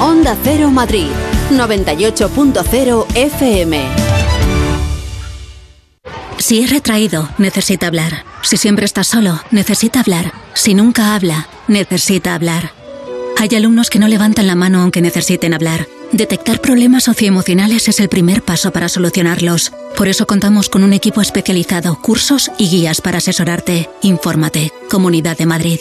Onda 0.00 0.36
Cero 0.42 0.70
Madrid, 0.70 1.08
98.0 1.50 3.06
FM. 3.14 4.13
Si 6.38 6.60
es 6.60 6.70
retraído, 6.70 7.28
necesita 7.38 7.86
hablar. 7.86 8.24
Si 8.42 8.56
siempre 8.56 8.84
está 8.84 9.04
solo, 9.04 9.40
necesita 9.50 10.00
hablar. 10.00 10.32
Si 10.54 10.74
nunca 10.74 11.14
habla, 11.14 11.48
necesita 11.68 12.34
hablar. 12.34 12.72
Hay 13.38 13.54
alumnos 13.56 13.90
que 13.90 13.98
no 13.98 14.08
levantan 14.08 14.46
la 14.46 14.54
mano 14.54 14.82
aunque 14.82 15.02
necesiten 15.02 15.54
hablar. 15.54 15.86
Detectar 16.12 16.60
problemas 16.60 17.04
socioemocionales 17.04 17.88
es 17.88 17.98
el 17.98 18.08
primer 18.08 18.42
paso 18.42 18.70
para 18.70 18.88
solucionarlos. 18.88 19.72
Por 19.96 20.08
eso 20.08 20.26
contamos 20.26 20.68
con 20.68 20.84
un 20.84 20.92
equipo 20.92 21.20
especializado, 21.20 22.00
cursos 22.00 22.50
y 22.58 22.68
guías 22.68 23.00
para 23.00 23.18
asesorarte. 23.18 23.88
Infórmate. 24.02 24.72
Comunidad 24.88 25.36
de 25.36 25.46
Madrid. 25.46 25.80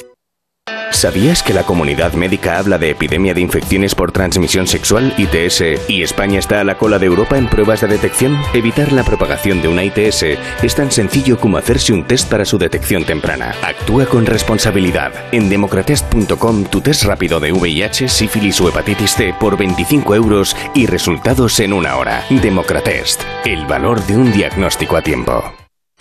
¿Sabías 1.04 1.44
que 1.44 1.54
la 1.54 1.64
comunidad 1.64 2.14
médica 2.14 2.58
habla 2.58 2.78
de 2.78 2.92
epidemia 2.92 3.34
de 3.34 3.42
infecciones 3.42 3.94
por 3.94 4.14
transmisión 4.14 4.68
sexual, 4.68 5.14
ITS, 5.18 5.90
y 5.90 6.02
España 6.02 6.40
está 6.40 6.62
a 6.62 6.64
la 6.64 6.78
cola 6.78 6.98
de 6.98 7.08
Europa 7.08 7.38
en 7.38 7.50
pruebas 7.50 7.82
de 7.82 7.88
detección? 7.88 8.38
Evitar 8.54 8.94
la 8.94 9.04
propagación 9.04 9.62
de 9.62 9.68
una 9.68 9.84
ITS 9.84 10.24
es 10.64 10.76
tan 10.76 10.92
sencillo 10.94 11.38
como 11.38 11.58
hacerse 11.58 11.92
un 11.92 12.06
test 12.08 12.30
para 12.30 12.46
su 12.46 12.58
detección 12.58 13.04
temprana. 13.04 13.54
Actúa 13.64 14.06
con 14.06 14.26
responsabilidad. 14.26 15.12
En 15.34 15.50
democratest.com 15.50 16.64
tu 16.68 16.80
test 16.80 17.04
rápido 17.04 17.42
de 17.42 17.52
VIH, 17.52 18.08
sífilis 18.08 18.62
o 18.62 18.70
hepatitis 18.70 19.14
C 19.16 19.36
por 19.38 19.58
25 19.58 20.16
euros 20.16 20.56
y 20.74 20.86
resultados 20.86 21.60
en 21.60 21.74
una 21.74 21.98
hora. 21.98 22.24
Democratest. 22.30 23.24
El 23.44 23.66
valor 23.66 24.02
de 24.06 24.16
un 24.16 24.32
diagnóstico 24.32 24.96
a 24.96 25.02
tiempo. 25.02 25.44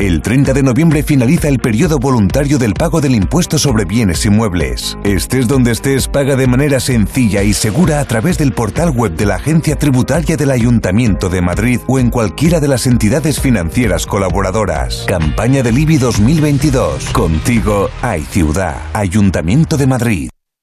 El 0.03 0.21
30 0.21 0.53
de 0.53 0.65
noviembre 0.65 1.05
finaliza 1.05 1.47
el 1.47 1.61
periodo 1.61 2.01
voluntario 2.01 2.59
del 2.59 2.75
pago 2.75 3.01
del 3.01 3.15
impuesto 3.15 3.57
sobre 3.57 3.85
bienes 3.85 4.27
inmuebles. 4.27 4.99
Estés 5.05 5.47
donde 5.47 5.71
estés, 5.71 6.09
paga 6.09 6.35
de 6.35 6.49
manera 6.49 6.81
sencilla 6.81 7.45
y 7.45 7.53
segura 7.53 8.01
a 8.01 8.05
través 8.05 8.37
del 8.37 8.51
portal 8.51 8.91
web 8.91 9.15
de 9.15 9.27
la 9.27 9.37
Agencia 9.37 9.77
Tributaria 9.77 10.37
del 10.37 10.51
Ayuntamiento 10.51 11.29
de 11.29 11.41
Madrid 11.41 11.79
o 11.87 12.01
en 12.01 12.11
cualquiera 12.11 12.59
de 12.59 12.67
las 12.67 12.89
entidades 12.89 13.39
financieras 13.39 14.05
colaboradoras. 14.05 15.05
Campaña 15.07 15.63
del 15.63 15.79
IBI 15.79 15.99
2022. 15.99 17.11
Contigo 17.11 17.89
hay 18.03 18.23
ciudad. 18.23 18.83
Ayuntamiento 18.95 19.77
de 19.77 19.87
Madrid. 19.87 20.31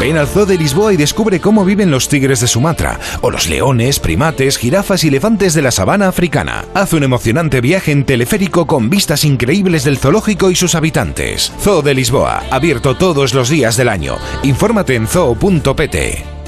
Ven 0.00 0.16
al 0.16 0.26
Zoo 0.26 0.46
de 0.46 0.56
Lisboa 0.56 0.94
y 0.94 0.96
descubre 0.96 1.40
cómo 1.40 1.62
viven 1.62 1.90
los 1.90 2.08
tigres 2.08 2.40
de 2.40 2.46
Sumatra, 2.48 2.98
o 3.20 3.30
los 3.30 3.50
leones, 3.50 4.00
primates, 4.00 4.56
jirafas 4.56 5.04
y 5.04 5.08
elefantes 5.08 5.52
de 5.52 5.60
la 5.60 5.70
sabana 5.70 6.08
africana. 6.08 6.64
Haz 6.72 6.94
un 6.94 7.02
emocionante 7.02 7.60
viaje 7.60 7.92
en 7.92 8.04
teleférico 8.04 8.66
con 8.66 8.88
vistas 8.88 9.26
increíbles 9.26 9.84
del 9.84 9.98
zoológico 9.98 10.50
y 10.50 10.56
sus 10.56 10.74
habitantes. 10.74 11.52
Zoo 11.60 11.82
de 11.82 11.92
Lisboa, 11.92 12.44
abierto 12.50 12.96
todos 12.96 13.34
los 13.34 13.50
días 13.50 13.76
del 13.76 13.90
año. 13.90 14.16
Infórmate 14.42 14.94
en 14.94 15.06
zoo.pt. 15.06 16.39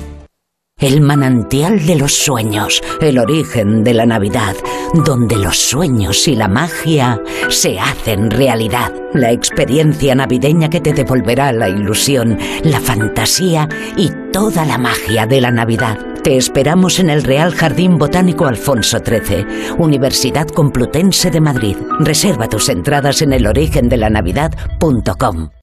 El 0.83 1.01
manantial 1.01 1.87
de 1.87 1.95
los 1.95 2.13
sueños, 2.13 2.83
el 3.01 3.21
origen 3.21 3.85
de 3.85 3.95
la 3.95 4.05
Navidad, 4.05 4.57
donde 4.93 5.37
los 5.37 5.57
sueños 5.57 6.27
y 6.27 6.35
la 6.35 6.49
magia 6.49 7.23
se 7.51 7.79
hacen 7.79 8.33
realidad. 8.33 8.93
La 9.15 9.31
experiencia 9.31 10.17
navideña 10.17 10.69
que 10.69 10.81
te 10.81 10.93
devolverá 10.93 11.53
la 11.53 11.69
ilusión, 11.69 12.37
la 12.65 12.81
fantasía 12.81 13.69
y 13.97 14.11
toda 14.33 14.65
la 14.65 14.77
magia 14.77 15.25
de 15.25 15.41
la 15.41 15.53
Navidad. 15.53 15.97
Te 16.25 16.37
esperamos 16.37 16.99
en 16.99 17.11
el 17.11 17.23
Real 17.23 17.55
Jardín 17.55 17.97
Botánico 17.97 18.47
Alfonso 18.47 18.99
XIII, 18.99 19.47
Universidad 19.79 20.49
Complutense 20.49 21.31
de 21.31 21.41
Madrid. 21.41 21.77
Reserva 22.01 22.49
tus 22.49 22.69
entradas 22.69 23.23
en 23.23 23.35
elorigendelanavidad.com. 23.35 25.62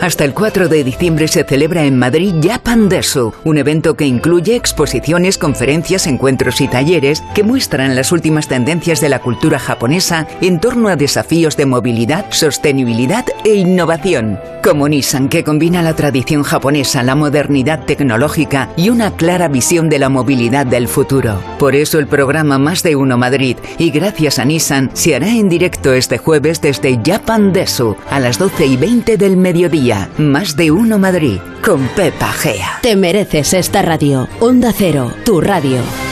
Hasta 0.00 0.24
el 0.24 0.34
4 0.34 0.68
de 0.68 0.82
diciembre 0.82 1.28
se 1.28 1.44
celebra 1.44 1.84
en 1.84 1.98
Madrid 1.98 2.34
Japan 2.42 2.88
Desu, 2.88 3.32
un 3.44 3.58
evento 3.58 3.94
que 3.94 4.06
incluye 4.06 4.56
exposiciones, 4.56 5.38
conferencias, 5.38 6.06
encuentros 6.06 6.60
y 6.60 6.68
talleres 6.68 7.22
que 7.34 7.44
muestran 7.44 7.94
las 7.94 8.10
últimas 8.10 8.48
tendencias 8.48 9.00
de 9.00 9.08
la 9.08 9.20
cultura 9.20 9.58
japonesa 9.58 10.26
en 10.40 10.60
torno 10.60 10.88
a 10.88 10.96
desafíos 10.96 11.56
de 11.56 11.66
movilidad, 11.66 12.26
sostenibilidad 12.30 13.24
e 13.44 13.54
innovación. 13.54 14.40
Como 14.62 14.88
Nissan, 14.88 15.28
que 15.28 15.42
combina 15.42 15.82
la 15.82 15.94
tradición 15.94 16.44
japonesa, 16.44 17.02
la 17.02 17.16
modernidad 17.16 17.84
tecnológica 17.84 18.70
y 18.76 18.90
una 18.90 19.16
clara 19.16 19.48
visión 19.48 19.88
de 19.88 19.98
la 19.98 20.08
movilidad 20.08 20.66
del 20.66 20.86
futuro. 20.86 21.40
Por 21.58 21.74
eso 21.74 21.98
el 21.98 22.06
programa 22.06 22.58
Más 22.58 22.84
de 22.84 22.94
Uno 22.94 23.18
Madrid 23.18 23.56
y 23.78 23.90
gracias 23.90 24.38
a 24.38 24.44
Nissan 24.44 24.90
se 24.94 25.16
hará 25.16 25.30
en 25.30 25.48
directo 25.48 25.92
este 25.92 26.18
jueves 26.18 26.60
desde 26.60 27.00
Japan 27.04 27.52
Desu 27.52 27.96
a 28.08 28.20
las 28.20 28.38
12 28.38 28.66
y 28.66 28.76
20 28.76 29.16
del 29.16 29.36
mediodía. 29.36 29.81
Más 30.16 30.54
de 30.54 30.70
Uno 30.70 30.96
Madrid 30.96 31.40
con 31.60 31.88
Pepa 31.88 32.30
Gea. 32.32 32.78
Te 32.82 32.94
mereces 32.94 33.52
esta 33.52 33.82
radio. 33.82 34.28
Onda 34.38 34.72
Cero, 34.72 35.12
tu 35.24 35.40
radio. 35.40 36.11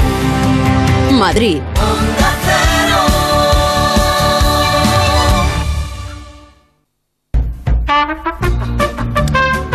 Madrid. 1.19 1.61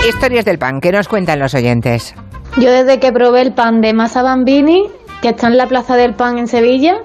Historias 0.08 0.44
del 0.44 0.58
pan, 0.58 0.80
¿qué 0.80 0.92
nos 0.92 1.08
cuentan 1.08 1.38
los 1.40 1.54
oyentes? 1.54 2.14
Yo 2.58 2.70
desde 2.70 3.00
que 3.00 3.12
probé 3.12 3.42
el 3.42 3.52
pan 3.52 3.80
de 3.80 3.92
masa 3.92 4.22
bambini, 4.22 4.84
que 5.20 5.30
está 5.30 5.48
en 5.48 5.56
la 5.56 5.66
Plaza 5.66 5.96
del 5.96 6.14
Pan 6.14 6.38
en 6.38 6.46
Sevilla, 6.46 6.98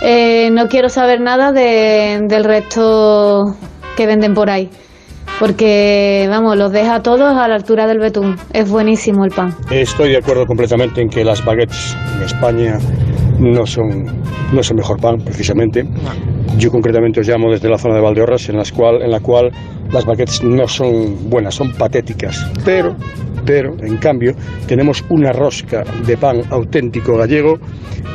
eh, 0.00 0.50
no 0.52 0.68
quiero 0.68 0.88
saber 0.88 1.20
nada 1.20 1.52
de- 1.52 2.20
del 2.22 2.44
resto 2.44 3.54
que 3.96 4.06
venden 4.06 4.34
por 4.34 4.50
ahí. 4.50 4.70
Porque, 5.38 6.26
vamos, 6.30 6.56
los 6.56 6.72
deja 6.72 7.02
todos 7.02 7.36
a 7.36 7.46
la 7.48 7.56
altura 7.56 7.86
del 7.86 7.98
betún. 7.98 8.36
Es 8.52 8.70
buenísimo 8.70 9.24
el 9.24 9.30
pan. 9.30 9.54
Estoy 9.70 10.10
de 10.10 10.16
acuerdo 10.16 10.46
completamente 10.46 11.02
en 11.02 11.08
que 11.08 11.24
las 11.24 11.44
baguettes 11.44 11.96
en 12.16 12.22
España 12.22 12.78
no 13.38 13.66
son 13.66 14.06
no 14.52 14.60
es 14.60 14.70
el 14.70 14.76
mejor 14.76 15.00
pan, 15.00 15.18
precisamente. 15.18 15.84
Yo 16.56 16.70
concretamente 16.70 17.20
os 17.20 17.28
llamo 17.28 17.50
desde 17.50 17.68
la 17.68 17.78
zona 17.78 17.96
de 17.96 18.00
Valdeorras, 18.00 18.48
en, 18.48 18.56
las 18.56 18.72
cual, 18.72 19.02
en 19.02 19.10
la 19.10 19.20
cual 19.20 19.50
las 19.92 20.04
baguettes 20.04 20.42
no 20.42 20.66
son 20.68 21.28
buenas, 21.28 21.54
son 21.54 21.72
patéticas. 21.72 22.46
Pero, 22.64 22.96
pero, 23.46 23.74
en 23.80 23.96
cambio, 23.98 24.32
tenemos 24.66 25.04
una 25.08 25.32
rosca 25.32 25.84
de 26.04 26.16
pan 26.16 26.42
auténtico 26.50 27.16
gallego 27.16 27.58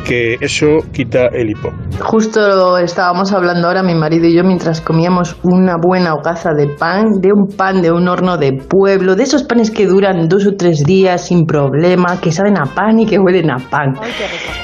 que 0.06 0.36
eso 0.42 0.80
quita 0.92 1.28
el 1.28 1.52
hipo. 1.52 1.70
Justo 2.00 2.78
estábamos 2.78 3.32
hablando 3.32 3.68
ahora 3.68 3.84
mi 3.84 3.96
marido 3.96 4.28
y 4.28 4.36
yo 4.36 4.44
mientras 4.44 4.82
comíamos 4.82 5.38
una 5.44 5.76
buena 5.82 6.14
hogaza 6.14 6.52
de 6.54 6.68
pan, 6.68 7.06
de 7.22 7.30
un 7.32 7.48
pan 7.56 7.82
de 7.82 7.92
un 7.92 8.08
horno 8.08 8.38
de 8.38 8.54
pueblo, 8.54 9.16
de 9.16 9.24
esos 9.24 9.44
panes 9.44 9.72
que 9.72 9.86
duran 9.86 10.28
dos 10.28 10.46
o 10.48 10.56
tres 10.58 10.84
días 10.84 11.28
sin 11.28 11.46
problema, 11.46 12.20
que 12.20 12.32
saben 12.32 12.58
a 12.58 12.66
pan 12.66 13.00
y 13.00 13.06
que 13.06 13.20
huelen 13.20 13.52
a 13.52 13.58
pan. 13.58 13.94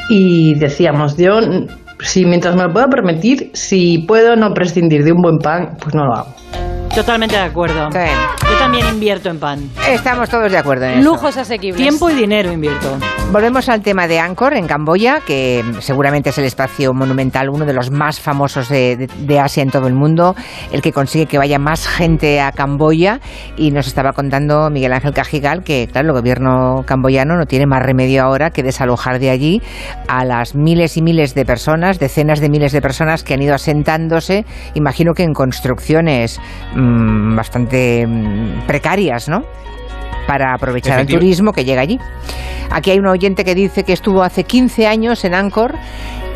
Y 0.09 0.55
decíamos, 0.55 1.15
yo, 1.17 1.39
si 1.99 2.25
mientras 2.25 2.55
me 2.55 2.63
lo 2.63 2.73
pueda 2.73 2.87
permitir, 2.87 3.51
si 3.53 3.99
puedo 4.07 4.35
no 4.35 4.53
prescindir 4.53 5.03
de 5.03 5.11
un 5.11 5.21
buen 5.21 5.37
pan, 5.37 5.77
pues 5.79 5.95
no 5.95 6.05
lo 6.05 6.13
hago. 6.13 6.29
Totalmente 6.97 7.35
de 7.35 7.43
acuerdo. 7.43 7.89
Yo 7.91 8.57
también 8.57 8.87
invierto 8.87 9.29
en 9.29 9.39
pan. 9.39 9.69
Estamos 9.87 10.29
todos 10.29 10.51
de 10.51 10.57
acuerdo 10.57 10.85
en 10.85 10.93
eso. 10.93 11.03
Lujos 11.03 11.37
asequibles. 11.37 11.77
Tiempo 11.79 12.09
y 12.09 12.15
dinero 12.15 12.51
invierto. 12.51 12.97
Volvemos 13.31 13.69
al 13.69 13.83
tema 13.83 14.07
de 14.07 14.19
Angkor 14.19 14.55
en 14.55 14.65
Camboya, 14.65 15.19
que 15.19 15.63
seguramente 15.79 16.31
es 16.31 16.37
el 16.39 16.45
espacio 16.45 16.95
monumental, 16.95 17.49
uno 17.49 17.65
de 17.65 17.73
los 17.73 17.91
más 17.91 18.19
famosos 18.19 18.69
de, 18.69 19.07
de 19.15 19.39
Asia 19.39 19.61
en 19.61 19.69
todo 19.69 19.85
el 19.85 19.93
mundo, 19.93 20.35
el 20.71 20.81
que 20.81 20.91
consigue 20.91 21.27
que 21.27 21.37
vaya 21.37 21.59
más 21.59 21.87
gente 21.87 22.41
a 22.41 22.51
Camboya. 22.51 23.19
Y 23.57 23.69
nos 23.69 23.85
estaba 23.85 24.13
contando 24.13 24.71
Miguel 24.71 24.93
Ángel 24.93 25.13
Cajigal 25.13 25.63
que, 25.63 25.87
claro, 25.91 26.07
el 26.07 26.13
gobierno 26.13 26.83
camboyano 26.87 27.37
no 27.37 27.45
tiene 27.45 27.67
más 27.67 27.83
remedio 27.83 28.23
ahora 28.23 28.49
que 28.49 28.63
desalojar 28.63 29.19
de 29.19 29.29
allí 29.29 29.61
a 30.07 30.25
las 30.25 30.55
miles 30.55 30.97
y 30.97 31.03
miles 31.03 31.35
de 31.35 31.45
personas, 31.45 31.99
decenas 31.99 32.39
de 32.39 32.49
miles 32.49 32.71
de 32.71 32.81
personas 32.81 33.23
que 33.23 33.35
han 33.35 33.41
ido 33.43 33.53
asentándose, 33.53 34.45
imagino 34.73 35.13
que 35.13 35.21
en 35.21 35.33
construcciones 35.33 36.39
mmm, 36.73 36.86
bastante 37.35 38.05
mmm, 38.05 38.65
precarias, 38.67 39.29
¿no? 39.29 39.41
Para 40.27 40.53
aprovechar 40.53 40.99
el 40.99 41.07
turismo 41.07 41.51
que 41.53 41.63
llega 41.63 41.81
allí. 41.81 41.99
Aquí 42.69 42.91
hay 42.91 42.99
un 42.99 43.07
oyente 43.07 43.45
que 43.45 43.55
dice 43.55 43.83
que 43.83 43.93
estuvo 43.93 44.23
hace 44.23 44.43
15 44.43 44.87
años 44.87 45.23
en 45.23 45.33
Angkor 45.33 45.75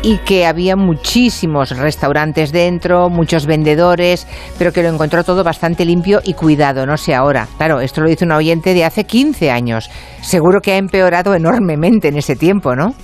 y 0.02 0.18
que 0.18 0.46
había 0.46 0.76
muchísimos 0.76 1.76
restaurantes 1.76 2.52
dentro, 2.52 3.08
muchos 3.08 3.46
vendedores, 3.46 4.26
pero 4.58 4.72
que 4.72 4.82
lo 4.82 4.88
encontró 4.88 5.22
todo 5.24 5.44
bastante 5.44 5.84
limpio 5.84 6.20
y 6.24 6.34
cuidado, 6.34 6.86
no 6.86 6.96
sé 6.96 7.14
ahora. 7.14 7.46
Claro, 7.56 7.80
esto 7.80 8.00
lo 8.00 8.08
dice 8.08 8.24
un 8.24 8.32
oyente 8.32 8.74
de 8.74 8.84
hace 8.84 9.04
15 9.04 9.50
años. 9.50 9.90
Seguro 10.20 10.60
que 10.60 10.72
ha 10.72 10.76
empeorado 10.76 11.34
enormemente 11.34 12.08
en 12.08 12.16
ese 12.16 12.34
tiempo, 12.34 12.74
¿no? 12.74 12.94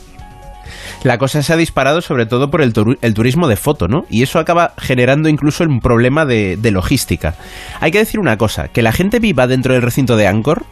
La 1.02 1.18
cosa 1.18 1.42
se 1.42 1.52
ha 1.52 1.56
disparado 1.56 2.00
sobre 2.00 2.26
todo 2.26 2.50
por 2.50 2.62
el, 2.62 2.72
turismo 2.72 3.48
de 3.48 3.56
foto, 3.56 3.88
¿no? 3.88 4.04
Y 4.10 4.22
eso 4.22 4.38
acaba 4.38 4.74
generando 4.78 5.28
incluso 5.28 5.64
un 5.64 5.80
problema 5.80 6.24
de, 6.24 6.56
de, 6.56 6.70
logística. 6.70 7.34
Hay 7.80 7.90
que 7.90 7.98
decir 7.98 8.20
una 8.20 8.36
cosa, 8.36 8.68
que 8.68 8.82
la 8.82 8.92
gente 8.92 9.20
viva 9.20 9.46
dentro 9.46 9.74
del 9.74 9.82
recinto 9.82 10.16
de 10.16 10.26
Angkor, 10.26 10.64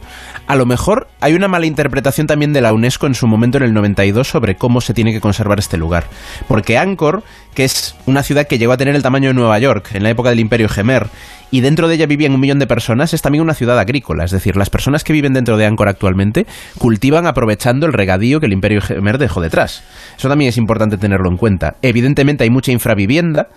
a 0.47 0.55
lo 0.55 0.65
mejor 0.65 1.07
hay 1.19 1.33
una 1.33 1.47
mala 1.47 1.65
interpretación 1.65 2.27
también 2.27 2.53
de 2.53 2.61
la 2.61 2.73
UNESCO 2.73 3.07
en 3.07 3.15
su 3.15 3.27
momento 3.27 3.57
en 3.57 3.65
el 3.65 3.73
92 3.73 4.27
sobre 4.27 4.55
cómo 4.55 4.81
se 4.81 4.93
tiene 4.93 5.11
que 5.11 5.21
conservar 5.21 5.59
este 5.59 5.77
lugar. 5.77 6.05
Porque 6.47 6.77
Angkor, 6.77 7.23
que 7.53 7.65
es 7.65 7.95
una 8.05 8.23
ciudad 8.23 8.47
que 8.47 8.57
llegó 8.57 8.73
a 8.73 8.77
tener 8.77 8.95
el 8.95 9.03
tamaño 9.03 9.29
de 9.29 9.33
Nueva 9.33 9.59
York 9.59 9.89
en 9.93 10.03
la 10.03 10.09
época 10.09 10.29
del 10.29 10.39
Imperio 10.39 10.69
Gemer, 10.69 11.07
y 11.51 11.61
dentro 11.61 11.87
de 11.87 11.95
ella 11.95 12.05
vivían 12.05 12.33
un 12.33 12.39
millón 12.39 12.59
de 12.59 12.67
personas, 12.67 13.13
es 13.13 13.21
también 13.21 13.41
una 13.41 13.53
ciudad 13.53 13.79
agrícola. 13.79 14.23
Es 14.23 14.31
decir, 14.31 14.55
las 14.55 14.69
personas 14.69 15.03
que 15.03 15.13
viven 15.13 15.33
dentro 15.33 15.57
de 15.57 15.65
Angkor 15.65 15.87
actualmente 15.87 16.45
cultivan 16.77 17.27
aprovechando 17.27 17.85
el 17.85 17.93
regadío 17.93 18.39
que 18.39 18.47
el 18.47 18.53
Imperio 18.53 18.81
Gemer 18.81 19.17
dejó 19.17 19.41
detrás. 19.41 19.83
Eso 20.17 20.29
también 20.29 20.49
es 20.49 20.57
importante 20.57 20.97
tenerlo 20.97 21.29
en 21.29 21.37
cuenta. 21.37 21.75
Evidentemente 21.81 22.43
hay 22.43 22.49
mucha 22.49 22.71
infravivienda. 22.71 23.49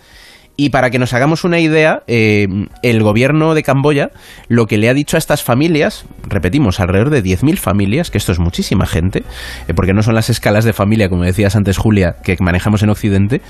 Y 0.56 0.70
para 0.70 0.90
que 0.90 0.98
nos 0.98 1.14
hagamos 1.14 1.44
una 1.44 1.58
idea, 1.58 2.02
eh, 2.06 2.46
el 2.82 3.02
gobierno 3.02 3.54
de 3.54 3.62
Camboya 3.62 4.10
lo 4.48 4.66
que 4.66 4.76
le 4.76 4.90
ha 4.90 4.94
dicho 4.94 5.16
a 5.16 5.18
estas 5.18 5.42
familias, 5.42 6.04
repetimos, 6.28 6.80
alrededor 6.80 7.08
de 7.08 7.24
10.000 7.24 7.56
familias, 7.56 8.10
que 8.10 8.18
esto 8.18 8.32
es 8.32 8.38
muchísima 8.38 8.84
gente, 8.84 9.24
eh, 9.68 9.74
porque 9.74 9.94
no 9.94 10.02
son 10.02 10.14
las 10.14 10.28
escalas 10.28 10.64
de 10.64 10.74
familia, 10.74 11.08
como 11.08 11.22
decías 11.22 11.56
antes 11.56 11.78
Julia, 11.78 12.16
que 12.22 12.36
manejamos 12.40 12.82
en 12.82 12.90
Occidente, 12.90 13.40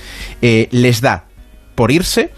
eh, 0.41 0.69
les 0.71 1.01
da 1.01 1.25
por 1.75 1.91
irse 1.91 2.31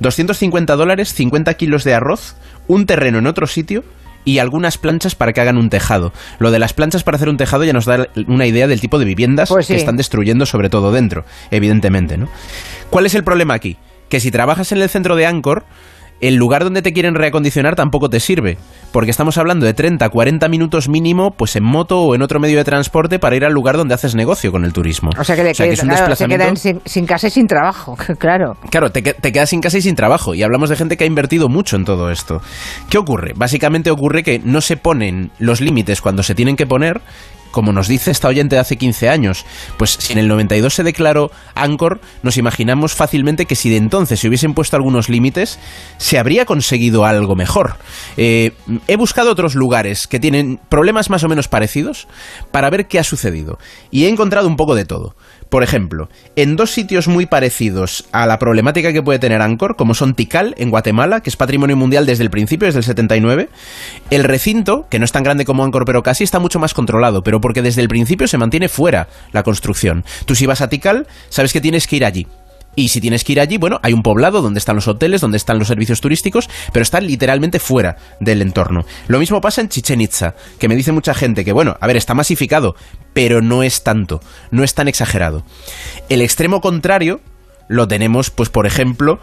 250 0.00 0.76
dólares, 0.76 1.12
50 1.14 1.54
kilos 1.54 1.84
de 1.84 1.94
arroz, 1.94 2.36
un 2.66 2.86
terreno 2.86 3.18
en 3.18 3.26
otro 3.26 3.46
sitio 3.46 3.84
y 4.24 4.38
algunas 4.40 4.76
planchas 4.76 5.14
para 5.14 5.32
que 5.32 5.40
hagan 5.40 5.56
un 5.56 5.70
tejado. 5.70 6.12
Lo 6.38 6.50
de 6.50 6.58
las 6.58 6.72
planchas 6.72 7.04
para 7.04 7.16
hacer 7.16 7.28
un 7.28 7.36
tejado 7.36 7.64
ya 7.64 7.72
nos 7.72 7.86
da 7.86 8.08
una 8.26 8.46
idea 8.46 8.66
del 8.66 8.80
tipo 8.80 8.98
de 8.98 9.04
viviendas 9.04 9.48
pues 9.48 9.66
sí. 9.66 9.72
que 9.72 9.78
están 9.78 9.96
destruyendo 9.96 10.44
sobre 10.46 10.68
todo 10.68 10.92
dentro, 10.92 11.24
evidentemente, 11.50 12.18
¿no? 12.18 12.28
¿Cuál 12.90 13.06
es 13.06 13.14
el 13.14 13.24
problema 13.24 13.54
aquí? 13.54 13.76
Que 14.08 14.20
si 14.20 14.30
trabajas 14.30 14.72
en 14.72 14.82
el 14.82 14.88
centro 14.88 15.16
de 15.16 15.26
Angkor, 15.26 15.64
el 16.20 16.36
lugar 16.36 16.64
donde 16.64 16.82
te 16.82 16.92
quieren 16.92 17.14
reacondicionar 17.14 17.76
tampoco 17.76 18.08
te 18.08 18.20
sirve, 18.20 18.58
porque 18.92 19.10
estamos 19.10 19.38
hablando 19.38 19.66
de 19.66 19.74
30, 19.74 20.08
40 20.08 20.48
minutos 20.48 20.88
mínimo, 20.88 21.32
pues 21.32 21.56
en 21.56 21.64
moto 21.64 22.00
o 22.00 22.14
en 22.14 22.22
otro 22.22 22.40
medio 22.40 22.58
de 22.58 22.64
transporte 22.64 23.18
para 23.18 23.36
ir 23.36 23.44
al 23.44 23.52
lugar 23.52 23.76
donde 23.76 23.94
haces 23.94 24.14
negocio 24.14 24.50
con 24.50 24.64
el 24.64 24.72
turismo. 24.72 25.10
O 25.18 25.24
sea 25.24 25.36
que, 25.36 25.44
le 25.44 25.50
o 25.50 25.54
sea, 25.54 25.66
que 25.66 25.74
es 25.74 25.82
un 25.82 25.88
claro, 25.88 26.04
se 26.04 26.10
desplazamiento... 26.10 26.44
quedan 26.44 26.56
sin, 26.56 26.80
sin, 26.84 27.06
casa 27.06 27.26
y 27.26 27.30
sin 27.30 27.46
trabajo, 27.46 27.96
claro. 28.18 28.56
Claro, 28.70 28.90
te, 28.90 29.02
te, 29.02 29.32
quedas 29.32 29.50
sin 29.50 29.60
casa 29.60 29.78
y 29.78 29.82
sin 29.82 29.94
trabajo, 29.94 30.34
y 30.34 30.42
hablamos 30.42 30.70
de 30.70 30.76
gente 30.76 30.96
que 30.96 31.04
ha 31.04 31.06
invertido 31.06 31.48
mucho 31.48 31.76
en 31.76 31.84
todo 31.84 32.10
esto. 32.10 32.40
¿Qué 32.88 32.98
ocurre? 32.98 33.32
Básicamente 33.36 33.90
ocurre 33.90 34.22
que 34.22 34.40
no 34.42 34.60
se 34.60 34.76
ponen 34.76 35.30
los 35.38 35.60
límites 35.60 36.00
cuando 36.00 36.22
se 36.22 36.34
tienen 36.34 36.56
que 36.56 36.66
poner, 36.66 37.00
como 37.56 37.72
nos 37.72 37.88
dice 37.88 38.10
esta 38.10 38.28
oyente 38.28 38.56
de 38.56 38.60
hace 38.60 38.76
15 38.76 39.08
años, 39.08 39.46
pues 39.78 39.96
si 39.98 40.12
en 40.12 40.18
el 40.18 40.28
92 40.28 40.74
se 40.74 40.82
declaró 40.82 41.30
Angkor, 41.54 42.02
nos 42.22 42.36
imaginamos 42.36 42.92
fácilmente 42.92 43.46
que 43.46 43.56
si 43.56 43.70
de 43.70 43.78
entonces 43.78 44.20
se 44.20 44.28
hubiesen 44.28 44.52
puesto 44.52 44.76
algunos 44.76 45.08
límites, 45.08 45.58
se 45.96 46.18
habría 46.18 46.44
conseguido 46.44 47.06
algo 47.06 47.34
mejor. 47.34 47.76
Eh, 48.18 48.52
he 48.88 48.96
buscado 48.96 49.32
otros 49.32 49.54
lugares 49.54 50.06
que 50.06 50.20
tienen 50.20 50.60
problemas 50.68 51.08
más 51.08 51.24
o 51.24 51.28
menos 51.28 51.48
parecidos 51.48 52.08
para 52.50 52.68
ver 52.68 52.88
qué 52.88 52.98
ha 52.98 53.04
sucedido. 53.04 53.58
Y 53.90 54.04
he 54.04 54.10
encontrado 54.10 54.48
un 54.48 54.56
poco 54.56 54.74
de 54.74 54.84
todo. 54.84 55.16
Por 55.48 55.62
ejemplo, 55.62 56.08
en 56.34 56.56
dos 56.56 56.72
sitios 56.72 57.06
muy 57.06 57.26
parecidos 57.26 58.06
a 58.12 58.26
la 58.26 58.38
problemática 58.38 58.92
que 58.92 59.02
puede 59.02 59.18
tener 59.18 59.40
Angkor, 59.42 59.76
como 59.76 59.94
son 59.94 60.14
Tikal, 60.14 60.54
en 60.58 60.70
Guatemala, 60.70 61.20
que 61.20 61.30
es 61.30 61.36
patrimonio 61.36 61.76
mundial 61.76 62.04
desde 62.04 62.24
el 62.24 62.30
principio, 62.30 62.66
desde 62.66 62.80
el 62.80 62.84
79, 62.84 63.48
el 64.10 64.24
recinto, 64.24 64.86
que 64.90 64.98
no 64.98 65.04
es 65.04 65.12
tan 65.12 65.22
grande 65.22 65.44
como 65.44 65.64
Angkor, 65.64 65.84
pero 65.84 66.02
casi 66.02 66.24
está 66.24 66.40
mucho 66.40 66.58
más 66.58 66.74
controlado, 66.74 67.22
pero 67.22 67.40
porque 67.40 67.62
desde 67.62 67.82
el 67.82 67.88
principio 67.88 68.26
se 68.26 68.38
mantiene 68.38 68.68
fuera 68.68 69.08
la 69.32 69.44
construcción. 69.44 70.04
Tú 70.24 70.34
si 70.34 70.46
vas 70.46 70.60
a 70.60 70.68
Tikal, 70.68 71.06
sabes 71.28 71.52
que 71.52 71.60
tienes 71.60 71.86
que 71.86 71.96
ir 71.96 72.04
allí. 72.04 72.26
Y 72.76 72.88
si 72.88 73.00
tienes 73.00 73.24
que 73.24 73.32
ir 73.32 73.40
allí, 73.40 73.56
bueno, 73.56 73.80
hay 73.82 73.94
un 73.94 74.02
poblado 74.02 74.42
donde 74.42 74.58
están 74.58 74.76
los 74.76 74.86
hoteles, 74.86 75.22
donde 75.22 75.38
están 75.38 75.58
los 75.58 75.68
servicios 75.68 76.00
turísticos, 76.00 76.48
pero 76.72 76.82
está 76.82 77.00
literalmente 77.00 77.58
fuera 77.58 77.96
del 78.20 78.42
entorno. 78.42 78.84
Lo 79.08 79.18
mismo 79.18 79.40
pasa 79.40 79.62
en 79.62 79.70
Chichen 79.70 80.02
Itza, 80.02 80.34
que 80.58 80.68
me 80.68 80.76
dice 80.76 80.92
mucha 80.92 81.14
gente 81.14 81.44
que, 81.44 81.52
bueno, 81.52 81.76
a 81.80 81.86
ver, 81.86 81.96
está 81.96 82.14
masificado, 82.14 82.76
pero 83.14 83.40
no 83.40 83.62
es 83.62 83.82
tanto, 83.82 84.20
no 84.50 84.62
es 84.62 84.74
tan 84.74 84.88
exagerado. 84.88 85.44
El 86.10 86.20
extremo 86.20 86.60
contrario 86.60 87.20
lo 87.68 87.88
tenemos, 87.88 88.30
pues, 88.30 88.50
por 88.50 88.66
ejemplo, 88.66 89.20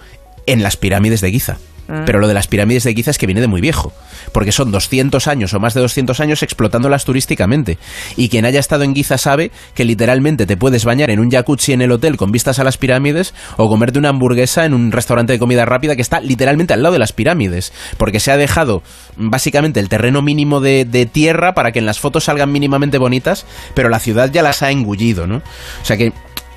en 0.48 0.64
las 0.64 0.76
pirámides 0.76 1.22
de 1.22 1.32
Giza. 1.32 1.58
Pero 2.06 2.20
lo 2.20 2.28
de 2.28 2.34
las 2.34 2.48
pirámides 2.48 2.84
de 2.84 2.94
Giza 2.94 3.12
es 3.12 3.18
que 3.18 3.26
viene 3.26 3.42
de 3.42 3.48
muy 3.48 3.62
viejo, 3.62 3.94
porque 4.32 4.52
son 4.52 4.72
200 4.72 5.28
años 5.28 5.54
o 5.54 5.60
más 5.60 5.74
de 5.74 5.82
200 5.82 6.20
años 6.20 6.42
explotándolas 6.42 7.06
turísticamente. 7.06 7.78
Y 8.16 8.30
quien 8.30 8.46
haya 8.46 8.60
estado 8.60 8.84
en 8.84 8.96
Giza 8.96 9.18
sabe 9.18 9.52
que 9.74 9.86
literalmente 9.86 10.46
te 10.46 10.58
puedes 10.58 10.86
bañar 10.86 11.10
en 11.10 11.20
un 11.20 11.30
jacuzzi 11.30 11.74
en 11.74 11.82
el 11.82 11.92
hotel 11.92 12.18
con 12.18 12.32
vistas 12.32 12.60
a 12.60 12.64
las 12.64 12.78
pirámides 12.78 13.34
o 13.58 13.70
comerte 13.70 14.00
una 14.00 14.10
hamburguesa 14.10 14.66
en 14.66 14.74
un 14.74 14.92
restaurante 14.92 15.34
de 15.34 15.40
comida 15.40 15.66
rápida 15.66 15.96
que 15.96 16.02
está 16.02 16.20
literalmente 16.22 16.74
al 16.74 16.84
lado 16.84 16.94
de 16.94 17.00
las 17.00 17.12
pirámides, 17.12 17.74
porque 17.98 18.20
se 18.20 18.32
ha 18.32 18.38
dejado 18.38 18.82
básicamente 19.18 19.80
el 19.80 19.90
terreno 19.90 20.22
mínimo 20.22 20.62
de, 20.62 20.86
de 20.86 21.06
tierra 21.06 21.54
para 21.54 21.72
que 21.72 21.80
en 21.80 21.86
las 21.86 22.00
fotos 22.00 22.26
salgan 22.26 22.52
mínimamente 22.52 22.98
bonitas, 22.98 23.46
pero 23.76 23.90
la 23.90 24.00
ciudad 24.00 24.32
ya 24.32 24.42
las 24.42 24.64
ha 24.64 24.72
engullido, 24.72 25.28
¿no? 25.28 25.38
O 25.38 25.86
sea 25.86 25.98
que 25.98 26.14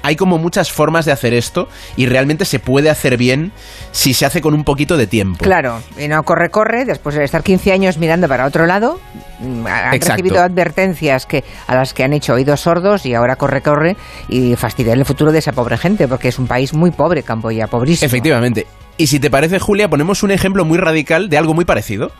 hay 0.07 0.15
como 0.15 0.39
muchas 0.39 0.71
formas 0.71 1.05
de 1.05 1.11
hacer 1.11 1.35
esto 1.35 1.69
y 1.97 2.07
realmente 2.07 2.45
se 2.45 2.61
puede 2.61 2.91
hacer 2.91 3.17
bien 3.17 3.51
si 3.91 4.15
se 4.15 4.25
hace 4.25 4.41
con 4.41 4.55
un 4.55 4.63
poquito 4.63 4.97
de 4.97 5.09
tiempo. 5.09 5.43
Claro, 5.43 5.83
y 5.99 6.07
no 6.07 6.23
corre, 6.23 6.49
corre, 6.49 6.85
después 6.85 7.17
de 7.17 7.25
estar 7.25 7.43
15 7.43 7.73
años 7.73 7.99
mirando 7.99 8.29
para 8.29 8.47
otro 8.47 8.67
lado, 8.67 9.01
han 9.41 9.95
Exacto. 9.95 10.23
recibido 10.23 10.41
advertencias 10.41 11.27
que 11.27 11.43
a 11.67 11.75
las 11.75 11.93
que 11.93 12.05
han 12.05 12.13
hecho 12.13 12.35
oídos 12.35 12.61
sordos 12.61 13.05
y 13.05 13.15
ahora 13.15 13.35
corre, 13.35 13.63
corre 13.63 13.97
y 14.29 14.55
fastidiar 14.55 14.97
el 14.97 15.05
futuro 15.05 15.33
de 15.33 15.41
esa 15.41 15.51
pobre 15.51 15.77
gente, 15.77 16.07
porque 16.07 16.29
es 16.29 16.39
un 16.39 16.47
país 16.47 16.73
muy 16.73 16.93
pobre, 16.93 17.25
Camboya, 17.25 17.67
pobrísimo. 17.67 18.07
Efectivamente. 18.07 18.69
Y 18.99 19.09
si 19.09 19.19
te 19.19 19.29
parece, 19.29 19.59
Julia, 19.59 19.91
ponemos 19.91 20.23
un 20.23 20.31
ejemplo 20.31 20.65
muy 20.65 20.79
radical 20.79 21.29
de 21.29 21.37
algo 21.37 21.53
muy 21.53 21.65
parecido 21.65 22.13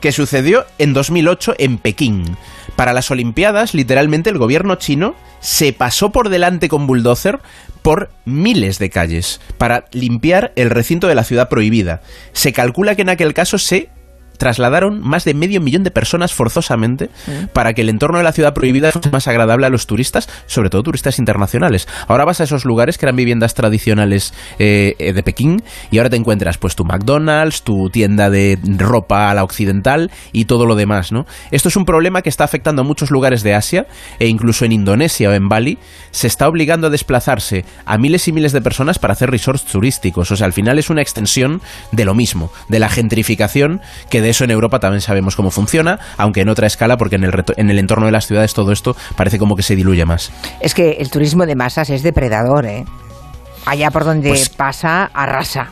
que 0.00 0.12
sucedió 0.12 0.66
en 0.78 0.92
2008 0.92 1.54
en 1.58 1.78
Pekín. 1.78 2.36
Para 2.76 2.92
las 2.92 3.10
Olimpiadas, 3.10 3.74
literalmente 3.74 4.30
el 4.30 4.38
gobierno 4.38 4.76
chino 4.76 5.14
se 5.40 5.72
pasó 5.72 6.10
por 6.10 6.28
delante 6.28 6.68
con 6.68 6.86
bulldozer 6.86 7.40
por 7.82 8.10
miles 8.24 8.78
de 8.78 8.90
calles 8.90 9.40
para 9.58 9.86
limpiar 9.92 10.52
el 10.56 10.70
recinto 10.70 11.06
de 11.06 11.14
la 11.14 11.24
ciudad 11.24 11.48
prohibida. 11.48 12.02
Se 12.32 12.52
calcula 12.52 12.94
que 12.94 13.02
en 13.02 13.08
aquel 13.08 13.34
caso 13.34 13.58
se 13.58 13.88
trasladaron 14.40 15.02
más 15.02 15.24
de 15.24 15.34
medio 15.34 15.60
millón 15.60 15.84
de 15.84 15.90
personas 15.90 16.32
forzosamente 16.32 17.10
para 17.52 17.74
que 17.74 17.82
el 17.82 17.90
entorno 17.90 18.16
de 18.16 18.24
la 18.24 18.32
ciudad 18.32 18.54
prohibida 18.54 18.90
fuese 18.90 19.10
más 19.10 19.28
agradable 19.28 19.66
a 19.66 19.68
los 19.68 19.86
turistas, 19.86 20.30
sobre 20.46 20.70
todo 20.70 20.82
turistas 20.82 21.18
internacionales. 21.18 21.86
Ahora 22.08 22.24
vas 22.24 22.40
a 22.40 22.44
esos 22.44 22.64
lugares 22.64 22.96
que 22.96 23.04
eran 23.04 23.16
viviendas 23.16 23.52
tradicionales 23.52 24.32
eh, 24.58 24.94
eh, 24.98 25.12
de 25.12 25.22
Pekín 25.22 25.62
y 25.90 25.98
ahora 25.98 26.08
te 26.08 26.16
encuentras 26.16 26.56
pues 26.56 26.74
tu 26.74 26.86
McDonald's, 26.86 27.62
tu 27.62 27.90
tienda 27.90 28.30
de 28.30 28.58
ropa 28.78 29.30
a 29.30 29.34
la 29.34 29.44
occidental 29.44 30.10
y 30.32 30.46
todo 30.46 30.64
lo 30.64 30.74
demás, 30.74 31.12
¿no? 31.12 31.26
Esto 31.50 31.68
es 31.68 31.76
un 31.76 31.84
problema 31.84 32.22
que 32.22 32.30
está 32.30 32.44
afectando 32.44 32.80
a 32.80 32.84
muchos 32.86 33.10
lugares 33.10 33.42
de 33.42 33.54
Asia 33.54 33.86
e 34.18 34.26
incluso 34.26 34.64
en 34.64 34.72
Indonesia 34.72 35.28
o 35.28 35.32
en 35.34 35.50
Bali 35.50 35.78
se 36.12 36.26
está 36.26 36.48
obligando 36.48 36.86
a 36.86 36.90
desplazarse 36.90 37.66
a 37.84 37.98
miles 37.98 38.26
y 38.26 38.32
miles 38.32 38.52
de 38.52 38.62
personas 38.62 38.98
para 38.98 39.12
hacer 39.12 39.30
resorts 39.30 39.66
turísticos. 39.66 40.30
O 40.30 40.36
sea, 40.36 40.46
al 40.46 40.54
final 40.54 40.78
es 40.78 40.88
una 40.88 41.02
extensión 41.02 41.60
de 41.92 42.06
lo 42.06 42.14
mismo, 42.14 42.50
de 42.70 42.78
la 42.78 42.88
gentrificación, 42.88 43.82
que 44.08 44.22
de 44.22 44.29
eso 44.30 44.44
en 44.44 44.50
Europa 44.50 44.78
también 44.80 45.00
sabemos 45.00 45.36
cómo 45.36 45.50
funciona, 45.50 45.98
aunque 46.16 46.40
en 46.40 46.48
otra 46.48 46.66
escala, 46.66 46.96
porque 46.96 47.16
en 47.16 47.24
el, 47.24 47.32
reto- 47.32 47.54
en 47.56 47.70
el 47.70 47.78
entorno 47.78 48.06
de 48.06 48.12
las 48.12 48.26
ciudades 48.26 48.54
todo 48.54 48.72
esto 48.72 48.96
parece 49.16 49.38
como 49.38 49.56
que 49.56 49.62
se 49.62 49.76
diluye 49.76 50.04
más. 50.04 50.32
Es 50.60 50.74
que 50.74 50.92
el 50.92 51.10
turismo 51.10 51.46
de 51.46 51.54
masas 51.56 51.90
es 51.90 52.02
depredador, 52.02 52.66
¿eh? 52.66 52.84
Allá 53.66 53.90
por 53.90 54.04
donde 54.04 54.30
Pues- 54.30 54.48
pasa, 54.48 55.10
arrasa. 55.12 55.68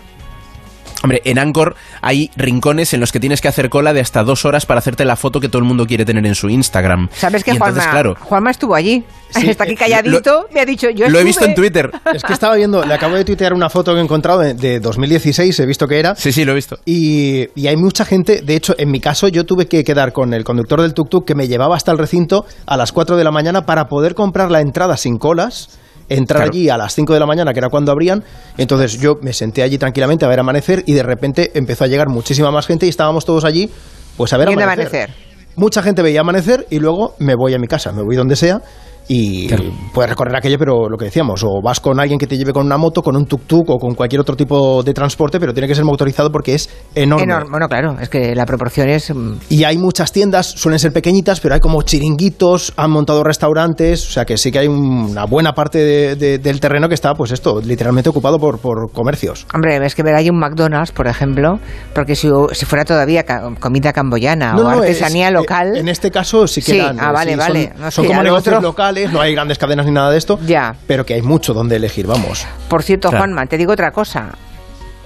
Hombre, 1.03 1.23
en 1.25 1.39
Anchor 1.39 1.77
hay 2.03 2.31
rincones 2.37 2.93
en 2.93 3.01
los 3.01 3.13
que 3.13 3.21
tienes 3.21 3.41
que 3.41 3.49
hacer 3.49 3.71
cola 3.71 3.93
de 3.93 4.01
hasta 4.01 4.25
dos 4.25 4.45
horas 4.45 4.67
para 4.67 4.79
hacerte 4.79 5.05
la 5.05 5.17
foto 5.17 5.41
que 5.41 5.49
todo 5.49 5.61
el 5.61 5.69
mundo 5.69 5.87
quiere 5.87 6.05
tener 6.05 6.27
en 6.27 6.35
su 6.35 6.49
Instagram. 6.49 7.09
¿Sabes 7.13 7.45
que 7.45 7.53
entonces, 7.53 7.85
Juanma, 7.85 7.91
claro, 7.93 8.17
Juanma 8.21 8.51
estuvo 8.51 8.75
allí? 8.75 9.05
Sí, 9.31 9.49
Está 9.49 9.65
aquí 9.65 9.77
calladito, 9.77 10.47
me 10.53 10.61
ha 10.61 10.65
dicho 10.65 10.89
yo 10.91 11.09
lo 11.09 11.19
he 11.21 11.25
visto 11.25 11.45
en 11.45 11.55
Twitter. 11.55 11.91
Es 12.15 12.25
que 12.25 12.33
estaba 12.33 12.57
viendo, 12.57 12.85
le 12.85 12.95
acabo 12.95 13.15
de 13.15 13.25
tuitear 13.25 13.53
una 13.53 13.69
foto 13.69 13.93
que 13.93 14.01
he 14.01 14.03
encontrado 14.03 14.41
de, 14.41 14.55
de 14.55 14.81
2016, 14.81 15.61
he 15.61 15.67
visto 15.67 15.87
que 15.87 15.99
era. 15.99 16.17
Sí, 16.17 16.33
sí, 16.33 16.45
lo 16.45 16.53
he 16.53 16.55
visto. 16.55 16.79
Y, 16.87 17.49
y 17.55 17.67
hay 17.67 17.77
mucha 17.77 18.05
gente, 18.05 18.41
de 18.41 18.57
hecho, 18.57 18.75
en 18.79 18.91
mi 18.91 19.01
caso 19.01 19.29
yo 19.29 19.45
tuve 19.45 19.67
que 19.67 19.85
quedar 19.85 20.13
con 20.13 20.33
el 20.33 20.45
conductor 20.45 20.81
del 20.81 20.95
tuk-tuk 20.95 21.25
que 21.25 21.35
me 21.35 21.47
llevaba 21.47 21.77
hasta 21.77 21.93
el 21.93 21.99
recinto 21.99 22.47
a 22.67 22.77
las 22.77 22.93
4 22.93 23.17
de 23.17 23.25
la 23.25 23.31
mañana 23.31 23.67
para 23.67 23.89
poder 23.89 24.15
comprar 24.15 24.51
la 24.51 24.61
entrada 24.61 24.97
sin 24.97 25.19
colas. 25.19 25.79
Entrar 26.09 26.43
Claro. 26.45 26.53
allí 26.53 26.69
a 26.69 26.77
las 26.77 26.95
5 26.95 27.13
de 27.15 27.21
la 27.21 27.27
mañana, 27.27 27.53
que 27.53 27.59
era 27.59 27.69
cuando 27.69 27.93
abrían. 27.93 28.25
Entonces 28.57 28.99
yo 28.99 29.17
me 29.23 29.33
senté 29.33 29.63
allí 29.63 29.79
tranquilamente 29.79 30.25
a 30.25 30.29
ver 30.29 30.41
amanecer 30.41 30.83
y 30.87 30.95
de 30.95 31.03
repente 31.03 31.51
empezó 31.55 31.85
a 31.85 31.87
llegar 31.87 32.09
muchísima 32.09 32.51
más 32.51 32.67
gente 32.67 32.87
y 32.87 32.89
estábamos 32.89 33.25
todos 33.25 33.45
allí, 33.45 33.71
pues 34.17 34.33
a 34.33 34.39
ver 34.39 34.49
amanecer. 34.49 34.65
amanecer. 34.73 35.11
Mucha 35.57 35.83
gente 35.83 36.03
veía 36.03 36.21
amanecer 36.21 36.67
y 36.71 36.79
luego 36.79 37.15
me 37.19 37.35
voy 37.35 37.53
a 37.55 37.59
mi 37.59 37.67
casa, 37.67 37.93
me 37.93 38.03
voy 38.03 38.15
donde 38.17 38.37
sea 38.37 38.61
y 39.09 39.49
puedes 39.93 40.11
recorrer 40.11 40.37
aquello, 40.37 40.59
pero 40.59 40.89
lo 40.89 40.97
que 40.99 41.07
decíamos, 41.07 41.43
o 41.43 41.63
vas 41.63 41.81
con 41.81 41.99
alguien 41.99 42.19
que 42.19 42.27
te 42.27 42.37
lleve 42.37 42.53
con 42.53 42.67
una 42.67 42.77
moto, 42.77 43.03
con 43.03 43.17
un 43.17 43.27
tuk-tuk 43.27 43.65
o 43.69 43.79
con 43.79 43.95
cualquier 43.95 44.21
otro 44.21 44.37
tipo 44.37 44.83
de 44.83 44.93
transporte, 44.93 45.41
pero 45.41 45.53
tiene 45.55 45.67
que 45.67 45.75
ser 45.75 45.85
motorizado 45.85 46.31
porque 46.31 46.55
es 46.55 46.69
enorme. 46.95 47.25
Enorme. 47.25 47.51
Bueno, 47.51 47.69
claro, 47.69 47.97
es 48.01 48.09
que 48.09 48.35
la 48.35 48.45
proporción 48.45 48.89
es... 48.91 49.15
mm, 49.15 49.33
Y 49.49 49.65
hay 49.65 49.79
muchas 49.79 50.13
tiendas, 50.13 50.47
suelen 50.47 50.79
ser 50.79 50.93
pequeñitas, 50.93 51.41
pero 51.41 51.55
hay 51.55 51.61
como 51.61 51.81
chiringuitos, 51.83 52.73
han 52.77 52.91
montado 52.91 53.25
restaurantes, 53.25 54.07
o 54.09 54.11
sea 54.13 54.25
que 54.27 54.37
sí 54.37 54.53
que 54.53 54.59
hay 54.59 54.69
una 54.69 55.25
buena 55.25 55.53
parte 55.53 55.79
de- 55.79 56.17
de- 56.17 56.39
del 56.39 56.61
terreno 56.61 56.89
que 56.89 56.95
está, 56.95 57.15
pues 57.15 57.31
esto, 57.33 57.61
literalmente 57.63 58.11
ocupado 58.11 58.39
por, 58.39 58.59
por 58.59 58.93
comercios. 58.93 59.47
Hombre, 59.55 59.85
es 59.87 59.95
que 59.95 60.03
ver 60.03 60.15
hay 60.17 60.29
un 60.29 60.39
McDonald's, 60.39 60.93
por 60.93 61.07
ejemplo, 61.07 61.59
porque 61.95 62.15
si, 62.15 62.29
si 62.53 62.67
fuera 62.67 62.85
todavía 62.85 63.25
comida 63.59 63.93
camboyana 63.93 64.53
No, 64.53 64.61
o 64.61 64.63
no, 64.65 64.69
artesanía 64.71 65.29
es- 65.29 65.33
local... 65.35 65.77
En 65.77 65.89
este 65.89 66.11
caso 66.11 66.47
sí 66.47 66.61
que 66.61 66.73
Sí, 66.73 66.79
eran, 66.79 66.99
ah, 67.01 67.09
eh, 67.09 67.13
vale, 67.13 67.33
sí, 67.33 67.39
vale. 67.39 67.69
Son, 67.73 67.81
No 67.81 67.91
son 67.91 68.05
sé, 68.05 68.09
como 68.11 68.23
negocios 68.23 68.57
otro- 68.57 68.69
locales, 68.69 68.98
no 69.07 69.21
hay 69.21 69.33
grandes 69.33 69.59
cadenas 69.59 69.87
ni 69.87 69.93
nada 69.93 70.11
de 70.11 70.19
esto, 70.19 70.39
Ya. 70.45 70.75
pero 70.87 71.07
que 71.07 71.15
hay 71.15 71.23
mucho 71.23 71.55
donde 71.55 71.77
elegir, 71.77 72.07
vamos. 72.07 72.47
Por 72.69 72.83
cierto, 72.83 73.11
Claro. 73.11 73.25
Juanma, 73.25 73.47
te 73.47 73.57
digo 73.57 73.73
otra 73.73 73.93
cosa. 73.93 74.31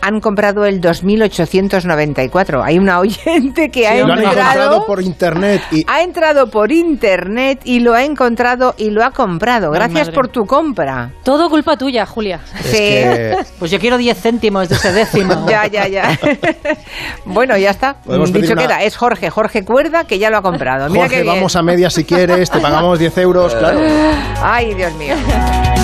Han 0.04 0.18
comprado 0.20 0.64
el 0.64 0.80
2894. 0.80 2.62
Hay 2.62 2.76
una 2.76 2.98
oyente 2.98 3.70
que 3.70 3.86
ha 3.86 3.94
lo 4.04 4.12
han 4.12 4.18
entrado... 4.18 4.40
encontrado 4.40 4.86
por 4.86 5.00
internet 5.00 5.62
y 5.70 5.84
Ha 5.88 6.02
entrado 6.02 6.48
por 6.48 6.72
internet 6.72 7.60
y 7.64 7.78
lo 7.78 7.94
ha 7.94 8.02
encontrado 8.02 8.74
y 8.76 8.90
lo 8.90 9.04
ha 9.04 9.12
comprado. 9.12 9.70
Gracias 9.70 10.10
por 10.10 10.26
tu 10.26 10.44
compra. 10.44 11.12
Todo 11.22 11.48
culpa 11.48 11.76
tuya, 11.76 12.04
Julia. 12.04 12.40
Sí. 12.62 13.02
Pues 13.58 13.70
yo 13.70 13.78
quiero 13.78 13.96
10 13.96 14.18
céntimos 14.20 14.68
de 14.68 14.74
ese 14.74 14.92
décimo. 14.92 15.46
ya, 15.48 15.66
ya, 15.68 15.86
ya. 15.86 16.18
bueno, 17.24 17.56
ya 17.56 17.70
está. 17.70 17.94
Podemos 18.02 18.32
Dicho 18.32 18.54
una- 18.54 18.62
queda, 18.62 18.82
es 18.82 18.96
Jorge, 18.96 19.30
Jorge 19.30 19.64
Cuerda, 19.64 20.04
que 20.04 20.18
ya 20.18 20.30
lo 20.30 20.38
ha 20.38 20.42
comprado. 20.42 20.88
Mira 20.90 21.04
Jorge, 21.04 21.22
vamos 21.22 21.54
a 21.54 21.62
media 21.62 21.90
si 21.90 22.02
quieres, 22.04 22.50
te 22.50 22.58
pagamos 22.58 22.98
10 22.98 23.18
euros, 23.18 23.54
claro. 23.54 23.80
Ay, 24.42 24.74
Dios 24.74 24.92
mío. 24.94 25.14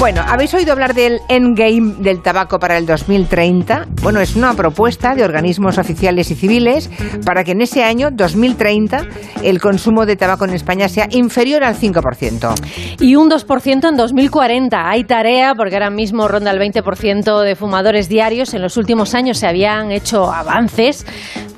Bueno, 0.01 0.23
¿habéis 0.27 0.53
oído 0.55 0.73
hablar 0.73 0.95
del 0.95 1.21
endgame 1.29 1.95
del 1.99 2.21
tabaco 2.23 2.59
para 2.59 2.79
el 2.79 2.87
2030? 2.87 3.87
Bueno, 4.09 4.23
es 4.23 4.37
una 4.37 4.55
propuesta 4.55 5.15
de 5.15 5.23
organismos 5.23 5.77
oficiales 5.77 6.31
y 6.31 6.35
civiles 6.35 6.89
para 7.27 7.45
que 7.45 7.53
en 7.53 7.61
ese 7.61 7.85
año, 7.85 8.09
2030, 8.11 9.03
el 9.43 9.61
consumo 9.61 10.07
de 10.07 10.17
tabaco 10.17 10.47
en 10.47 10.55
España 10.55 10.89
sea 10.89 11.09
inferior 11.11 11.63
al 11.63 11.75
5%. 11.75 12.55
Y 13.01 13.17
un 13.17 13.29
2% 13.29 13.87
en 13.87 13.97
2040. 13.99 14.89
Hay 14.89 15.05
tarea 15.05 15.55
porque 15.55 15.75
ahora 15.75 15.91
mismo 15.91 16.27
ronda 16.27 16.53
el 16.53 16.59
20% 16.59 17.43
de 17.43 17.55
fumadores 17.55 18.09
diarios. 18.09 18.55
En 18.55 18.63
los 18.63 18.79
últimos 18.79 19.15
años 19.15 19.37
se 19.37 19.47
habían 19.47 19.93
hecho 19.93 20.33
avances, 20.33 21.05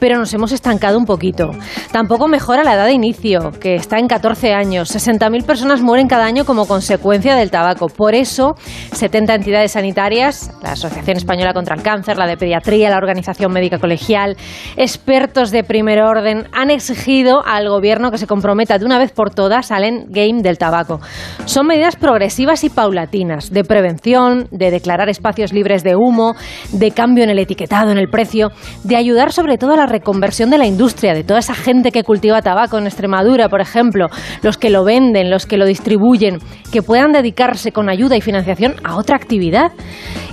pero 0.00 0.18
nos 0.18 0.34
hemos 0.34 0.50
estancado 0.50 0.98
un 0.98 1.04
poquito. 1.04 1.52
Tampoco 1.92 2.26
mejora 2.26 2.64
la 2.64 2.74
edad 2.74 2.86
de 2.86 2.94
inicio, 2.94 3.52
que 3.60 3.76
está 3.76 4.00
en 4.00 4.08
14 4.08 4.54
años. 4.54 4.92
60.000 4.92 5.44
personas 5.44 5.82
mueren 5.82 6.08
cada 6.08 6.24
año 6.24 6.44
como 6.44 6.66
consecuencia 6.66 7.36
del 7.36 7.52
tabaco. 7.52 7.86
Por 7.86 8.16
eso, 8.16 8.56
70 8.92 9.36
entidades 9.36 9.70
sanitarias, 9.70 10.50
la 10.64 10.72
Asociación 10.72 11.16
Española 11.16 11.52
contra 11.52 11.76
el 11.76 11.82
Cáncer, 11.82 12.16
la 12.16 12.26
de 12.26 12.39
Pediatría, 12.40 12.90
la 12.90 12.96
Organización 12.96 13.52
Médica 13.52 13.78
Colegial, 13.78 14.36
expertos 14.76 15.52
de 15.52 15.62
primer 15.62 16.02
orden, 16.02 16.48
han 16.52 16.70
exigido 16.70 17.42
al 17.46 17.68
gobierno 17.68 18.10
que 18.10 18.18
se 18.18 18.26
comprometa 18.26 18.78
de 18.78 18.84
una 18.84 18.98
vez 18.98 19.12
por 19.12 19.30
todas 19.32 19.70
al 19.70 19.84
endgame 19.84 20.42
del 20.42 20.58
tabaco. 20.58 21.00
Son 21.44 21.66
medidas 21.66 21.94
progresivas 21.94 22.64
y 22.64 22.70
paulatinas, 22.70 23.52
de 23.52 23.62
prevención, 23.62 24.48
de 24.50 24.70
declarar 24.70 25.08
espacios 25.08 25.52
libres 25.52 25.84
de 25.84 25.94
humo, 25.94 26.34
de 26.72 26.90
cambio 26.90 27.24
en 27.24 27.30
el 27.30 27.38
etiquetado, 27.38 27.92
en 27.92 27.98
el 27.98 28.08
precio, 28.08 28.50
de 28.82 28.96
ayudar 28.96 29.32
sobre 29.32 29.58
todo 29.58 29.74
a 29.74 29.76
la 29.76 29.86
reconversión 29.86 30.50
de 30.50 30.58
la 30.58 30.66
industria, 30.66 31.14
de 31.14 31.24
toda 31.24 31.40
esa 31.40 31.54
gente 31.54 31.92
que 31.92 32.02
cultiva 32.02 32.42
tabaco 32.42 32.78
en 32.78 32.86
Extremadura, 32.86 33.48
por 33.48 33.60
ejemplo, 33.60 34.06
los 34.42 34.56
que 34.56 34.70
lo 34.70 34.84
venden, 34.84 35.30
los 35.30 35.46
que 35.46 35.58
lo 35.58 35.66
distribuyen, 35.66 36.38
que 36.72 36.82
puedan 36.82 37.12
dedicarse 37.12 37.72
con 37.72 37.90
ayuda 37.90 38.16
y 38.16 38.20
financiación 38.20 38.76
a 38.82 38.96
otra 38.96 39.16
actividad. 39.16 39.72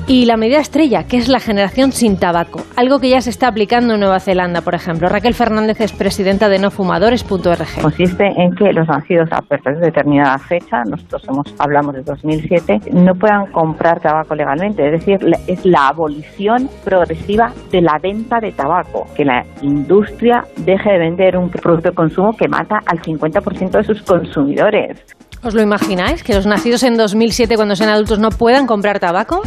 Y 0.08 0.24
la 0.24 0.38
medida 0.38 0.60
estrella, 0.60 1.04
que 1.04 1.18
es 1.18 1.28
la 1.28 1.42
generación 1.42 1.92
sin 1.98 2.18
tabaco, 2.18 2.62
algo 2.76 3.00
que 3.00 3.10
ya 3.10 3.22
se 3.22 3.32
está 3.32 3.48
aplicando 3.48 3.96
en 3.96 4.00
Nueva 4.00 4.20
Zelanda, 4.20 4.62
por 4.62 4.76
ejemplo. 4.76 5.10
Raquel 5.10 5.34
Fernández 5.34 5.82
es 5.82 5.92
presidenta 5.92 6.48
de 6.48 6.60
nofumadores.org. 6.60 7.82
Consiste 7.82 8.26
en 8.38 8.54
que 8.56 8.72
los 8.72 8.88
nacidos 8.88 9.30
a 9.32 9.42
partir 9.42 9.74
de 9.78 9.88
determinada 9.88 10.38
fecha, 10.38 10.84
nosotros 10.84 11.24
hemos, 11.28 11.56
hablamos 11.58 11.96
de 11.96 12.04
2007, 12.04 12.92
no 12.94 13.16
puedan 13.16 13.48
comprar 13.52 14.00
tabaco 14.00 14.36
legalmente. 14.36 14.86
Es 14.86 14.92
decir, 14.92 15.20
es 15.48 15.66
la 15.66 15.88
abolición 15.88 16.70
progresiva 16.86 17.52
de 17.72 17.82
la 17.82 17.98
venta 17.98 18.40
de 18.40 18.52
tabaco, 18.52 19.08
que 19.16 19.26
la 19.26 19.44
industria 19.64 20.46
deje 20.58 20.92
de 20.92 21.00
vender 21.00 21.36
un 21.36 21.50
producto 21.50 21.90
de 21.90 21.96
consumo 21.96 22.34
que 22.34 22.48
mata 22.48 22.80
al 22.86 23.02
50% 23.02 23.72
de 23.72 23.84
sus 23.84 24.04
consumidores. 24.04 25.04
¿Os 25.48 25.54
lo 25.54 25.62
imagináis? 25.62 26.24
Que 26.24 26.34
los 26.34 26.46
nacidos 26.46 26.84
en 26.84 26.98
2007, 26.98 27.56
cuando 27.56 27.76
sean 27.78 27.90
adultos, 27.90 28.20
no 28.20 28.30
puedan 28.30 28.68
comprar 28.68 29.00
tabaco. 29.00 29.42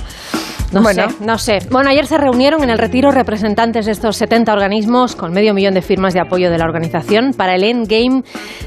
No 0.73 0.81
Bueno. 0.83 1.11
sé, 1.11 1.17
no 1.21 1.37
sé. 1.37 1.59
Bueno, 1.71 1.91
ayer 1.91 2.07
se 2.07 2.17
reunieron 2.17 2.63
en 2.63 2.71
el 2.71 2.79
retiro 2.79 3.11
representantes 3.11 3.85
de 3.85 3.93
estos 3.93 4.17
70 4.17 4.51
organismos 4.53 5.15
con 5.15 5.33
medio 5.33 5.53
millón 5.53 5.75
de 5.75 5.83
firmas 5.83 6.15
de 6.15 6.21
apoyo 6.21 6.51
de 6.51 6.57
la 6.57 6.65
organización 6.65 7.33
para 7.37 7.55
el 7.55 7.65
endgame, 7.65 8.23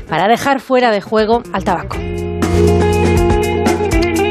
para 0.07 0.27
dejar 0.27 0.59
fuera 0.59 0.91
de 0.91 1.01
juego 1.01 1.41
al 1.53 1.63
tabaco. 1.63 1.97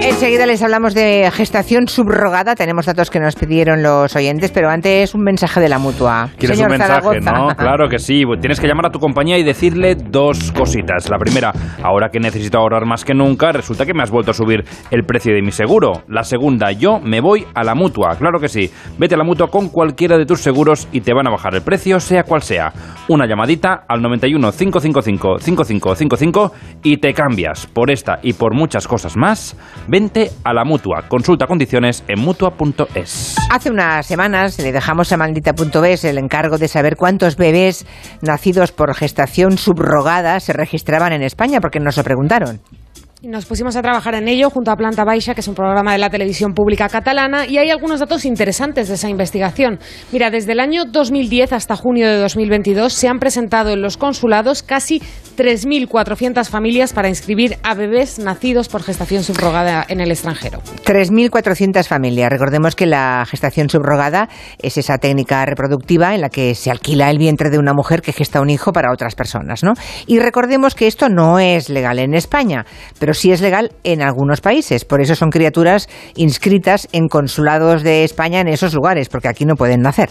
Enseguida 0.04 0.46
les 0.46 0.60
hablamos 0.62 0.94
de 0.94 1.30
gestación 1.32 1.86
subrogada. 1.86 2.56
Tenemos 2.56 2.86
datos 2.86 3.08
que 3.08 3.20
nos 3.20 3.36
pidieron 3.36 3.84
los 3.84 4.16
oyentes, 4.16 4.50
pero 4.50 4.68
antes 4.68 5.14
un 5.14 5.22
mensaje 5.22 5.60
de 5.60 5.68
la 5.68 5.78
mutua. 5.78 6.28
¿Quieres 6.38 6.56
Señor 6.58 6.72
un 6.72 6.78
mensaje, 6.78 7.20
Zaragoza. 7.20 7.32
no? 7.32 7.48
Claro 7.56 7.88
que 7.88 8.00
sí. 8.00 8.24
Tienes 8.40 8.58
que 8.58 8.66
llamar 8.66 8.86
a 8.86 8.90
tu 8.90 8.98
compañía 8.98 9.38
y 9.38 9.44
decirle 9.44 9.94
dos 9.94 10.50
cositas. 10.50 11.08
La 11.08 11.18
primera, 11.18 11.52
ahora 11.84 12.08
que 12.10 12.18
necesito 12.18 12.58
ahorrar 12.58 12.84
más 12.84 13.04
que 13.04 13.14
nunca, 13.14 13.52
resulta 13.52 13.86
que 13.86 13.94
me 13.94 14.02
has 14.02 14.10
vuelto 14.10 14.32
a 14.32 14.34
subir 14.34 14.64
el 14.90 15.04
precio 15.04 15.32
de 15.34 15.40
mi 15.40 15.52
seguro. 15.52 16.02
La 16.08 16.24
segunda, 16.24 16.72
yo 16.72 16.98
me 16.98 17.20
voy 17.20 17.46
a 17.54 17.62
la 17.62 17.76
mutua. 17.76 18.16
Claro 18.16 18.40
que 18.40 18.48
sí. 18.48 18.70
Vete 18.98 19.14
a 19.14 19.18
la 19.18 19.24
mutua 19.24 19.50
con 19.50 19.68
cualquiera 19.68 20.18
de 20.18 20.26
tus 20.26 20.40
seguros 20.40 20.88
y 20.90 21.02
te 21.02 21.14
van 21.14 21.28
a 21.28 21.30
bajar 21.30 21.54
el 21.54 21.62
precio, 21.62 22.00
sea 22.00 22.24
cual 22.24 22.42
sea. 22.42 22.72
Una 23.08 23.26
llamadita 23.26 23.84
al 23.86 24.02
91 24.02 24.50
555 24.50 25.38
5555 25.38 26.52
y 26.82 26.96
te 26.96 27.14
cambias. 27.14 27.68
Por 27.68 27.92
esta 27.92 28.18
y 28.22 28.32
por 28.32 28.52
muchas 28.54 28.88
cosas 28.88 29.16
más, 29.16 29.56
vente 29.92 30.30
a 30.42 30.54
la 30.54 30.64
mutua. 30.64 31.02
Consulta 31.06 31.46
condiciones 31.46 32.02
en 32.08 32.18
mutua.es. 32.18 33.36
Hace 33.50 33.70
unas 33.70 34.06
semanas 34.06 34.58
le 34.58 34.72
dejamos 34.72 35.12
a 35.12 35.18
maldita.es 35.18 36.04
el 36.04 36.16
encargo 36.16 36.56
de 36.56 36.66
saber 36.66 36.96
cuántos 36.96 37.36
bebés 37.36 37.86
nacidos 38.22 38.72
por 38.72 38.94
gestación 38.94 39.58
subrogada 39.58 40.40
se 40.40 40.54
registraban 40.54 41.12
en 41.12 41.22
España, 41.22 41.60
porque 41.60 41.78
nos 41.78 41.98
lo 41.98 42.04
preguntaron. 42.04 42.60
Nos 43.24 43.46
pusimos 43.46 43.76
a 43.76 43.82
trabajar 43.82 44.16
en 44.16 44.26
ello 44.26 44.50
junto 44.50 44.72
a 44.72 44.76
Planta 44.76 45.04
Baixa, 45.04 45.32
que 45.32 45.42
es 45.42 45.46
un 45.46 45.54
programa 45.54 45.92
de 45.92 45.98
la 45.98 46.10
televisión 46.10 46.54
pública 46.54 46.88
catalana, 46.88 47.46
y 47.46 47.56
hay 47.56 47.70
algunos 47.70 48.00
datos 48.00 48.24
interesantes 48.24 48.88
de 48.88 48.94
esa 48.94 49.08
investigación. 49.08 49.78
Mira, 50.10 50.32
desde 50.32 50.50
el 50.50 50.58
año 50.58 50.86
2010 50.86 51.52
hasta 51.52 51.76
junio 51.76 52.08
de 52.08 52.16
2022 52.16 52.92
se 52.92 53.06
han 53.06 53.20
presentado 53.20 53.70
en 53.70 53.80
los 53.80 53.96
consulados 53.96 54.64
casi 54.64 55.00
3.400 55.36 56.48
familias 56.48 56.92
para 56.92 57.08
inscribir 57.08 57.58
a 57.62 57.74
bebés 57.74 58.18
nacidos 58.18 58.68
por 58.68 58.82
gestación 58.82 59.22
subrogada 59.22 59.86
en 59.88 60.00
el 60.00 60.10
extranjero. 60.10 60.60
3.400 60.84 61.86
familias. 61.86 62.28
Recordemos 62.28 62.74
que 62.74 62.86
la 62.86 63.24
gestación 63.30 63.70
subrogada 63.70 64.28
es 64.58 64.78
esa 64.78 64.98
técnica 64.98 65.46
reproductiva 65.46 66.16
en 66.16 66.22
la 66.22 66.28
que 66.28 66.56
se 66.56 66.72
alquila 66.72 67.08
el 67.08 67.18
vientre 67.18 67.50
de 67.50 67.60
una 67.60 67.72
mujer 67.72 68.02
que 68.02 68.12
gesta 68.12 68.40
un 68.40 68.50
hijo 68.50 68.72
para 68.72 68.92
otras 68.92 69.14
personas, 69.14 69.62
¿no? 69.62 69.74
Y 70.08 70.18
recordemos 70.18 70.74
que 70.74 70.88
esto 70.88 71.08
no 71.08 71.38
es 71.38 71.68
legal 71.68 72.00
en 72.00 72.14
España, 72.14 72.66
pero 72.98 73.11
sí 73.14 73.32
es 73.32 73.40
legal 73.40 73.72
en 73.84 74.02
algunos 74.02 74.40
países. 74.40 74.84
Por 74.84 75.00
eso 75.00 75.14
son 75.14 75.30
criaturas 75.30 75.88
inscritas 76.16 76.88
en 76.92 77.08
consulados 77.08 77.82
de 77.82 78.04
España 78.04 78.40
en 78.40 78.48
esos 78.48 78.74
lugares, 78.74 79.08
porque 79.08 79.28
aquí 79.28 79.44
no 79.44 79.56
pueden 79.56 79.80
nacer. 79.80 80.10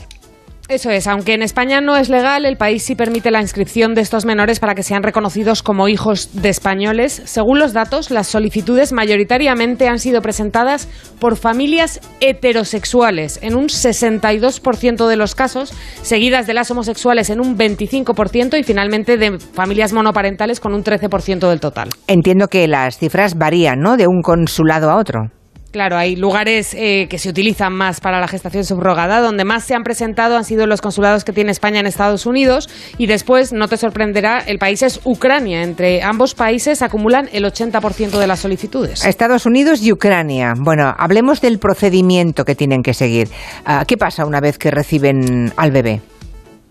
Eso 0.68 0.90
es, 0.90 1.08
aunque 1.08 1.34
en 1.34 1.42
España 1.42 1.82
no 1.82 1.98
es 1.98 2.10
legal, 2.10 2.46
el 2.46 2.56
país 2.56 2.84
sí 2.84 2.96
permite 2.96 3.30
la 3.30 3.42
inscripción 3.42 3.94
de 3.94 4.02
estos 4.02 4.26
menores 4.26 4.60
para 4.60 4.74
que 4.74 4.84
sean 4.84 5.04
reconocidos 5.04 5.64
como 5.64 5.90
hijos 5.90 6.30
de 6.42 6.50
españoles. 6.50 7.22
Según 7.26 7.60
los 7.60 7.74
datos, 7.74 8.10
las 8.10 8.28
solicitudes 8.28 8.94
mayoritariamente 8.94 9.88
han 9.88 10.00
sido 10.00 10.22
presentadas 10.22 10.88
por 11.20 11.36
familias 11.36 12.00
heterosexuales 12.22 13.40
en 13.42 13.56
un 13.56 13.66
62% 13.66 15.08
de 15.08 15.16
los 15.18 15.36
casos, 15.36 15.74
seguidas 16.02 16.48
de 16.48 16.54
las 16.54 16.72
homosexuales 16.72 17.30
en 17.30 17.42
un 17.42 17.58
25% 17.58 18.58
y 18.58 18.64
finalmente 18.64 19.18
de 19.18 19.40
familias 19.40 19.92
monoparentales 19.92 20.60
con 20.60 20.74
un 20.74 20.84
13% 20.84 21.50
del 21.50 21.60
total. 21.60 21.90
Entiendo 22.08 22.48
que 22.48 22.68
las 22.68 22.98
cifras 22.98 23.38
varían, 23.38 23.80
¿no? 23.80 23.98
De 23.98 24.08
un 24.08 24.22
consulado 24.22 24.90
a 24.90 24.98
otro. 24.98 25.32
Claro, 25.72 25.98
hay 25.98 26.18
lugares 26.18 26.74
eh, 26.74 27.08
que 27.10 27.18
se 27.18 27.30
utilizan 27.30 27.72
más 27.72 28.02
para 28.02 28.20
la 28.20 28.28
gestación 28.28 28.66
subrogada. 28.66 29.22
Donde 29.22 29.46
más 29.46 29.64
se 29.64 29.74
han 29.74 29.84
presentado 29.84 30.36
han 30.36 30.44
sido 30.44 30.68
los 30.68 30.82
consulados 30.82 31.24
que 31.24 31.32
tiene 31.32 31.52
España 31.52 31.80
en 31.80 31.88
Estados 31.88 32.26
Unidos. 32.26 32.70
Y 32.98 33.08
después, 33.08 33.54
no 33.54 33.70
te 33.70 33.78
sorprenderá, 33.78 34.40
el 34.40 34.60
país 34.60 34.84
es 34.84 35.00
Ucrania. 35.06 35.64
Entre 35.64 36.04
ambos 36.04 36.36
países 36.36 36.82
acumulan 36.82 37.30
el 37.32 37.46
80% 37.46 38.20
de 38.20 38.28
las 38.28 38.40
solicitudes. 38.40 39.06
Estados 39.06 39.46
Unidos 39.46 39.82
y 39.82 39.94
Ucrania. 39.94 40.54
Bueno, 40.58 40.94
hablemos 40.98 41.40
del 41.40 41.58
procedimiento 41.58 42.44
que 42.44 42.56
tienen 42.56 42.84
que 42.84 42.94
seguir. 42.94 43.30
Ah, 43.66 43.86
¿Qué 43.88 43.98
pasa 43.98 44.26
una 44.26 44.42
vez 44.42 44.58
que 44.58 44.72
reciben 44.72 45.54
al 45.56 45.72
bebé? 45.72 46.02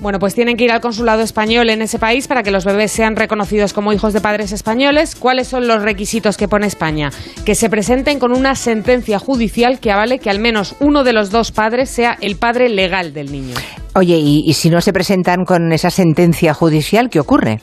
Bueno, 0.00 0.18
pues 0.18 0.34
tienen 0.34 0.56
que 0.56 0.64
ir 0.64 0.72
al 0.72 0.80
consulado 0.80 1.22
español 1.22 1.68
en 1.68 1.82
ese 1.82 1.98
país 1.98 2.26
para 2.26 2.42
que 2.42 2.50
los 2.50 2.64
bebés 2.64 2.90
sean 2.90 3.16
reconocidos 3.16 3.74
como 3.74 3.92
hijos 3.92 4.14
de 4.14 4.22
padres 4.22 4.50
españoles. 4.52 5.14
¿Cuáles 5.14 5.48
son 5.48 5.68
los 5.68 5.82
requisitos 5.82 6.38
que 6.38 6.48
pone 6.48 6.66
España? 6.66 7.10
Que 7.44 7.54
se 7.54 7.68
presenten 7.68 8.18
con 8.18 8.32
una 8.32 8.54
sentencia 8.54 9.18
judicial 9.18 9.78
que 9.78 9.92
avale 9.92 10.18
que 10.18 10.30
al 10.30 10.38
menos 10.38 10.74
uno 10.80 11.04
de 11.04 11.12
los 11.12 11.30
dos 11.30 11.52
padres 11.52 11.90
sea 11.90 12.16
el 12.22 12.36
padre 12.36 12.70
legal 12.70 13.12
del 13.12 13.30
niño. 13.30 13.54
Oye, 13.94 14.16
¿y, 14.16 14.52
si 14.54 14.70
no 14.70 14.80
se 14.80 14.92
presentan 14.92 15.44
con 15.44 15.70
esa 15.72 15.90
sentencia 15.90 16.54
judicial, 16.54 17.10
qué 17.10 17.20
ocurre? 17.20 17.60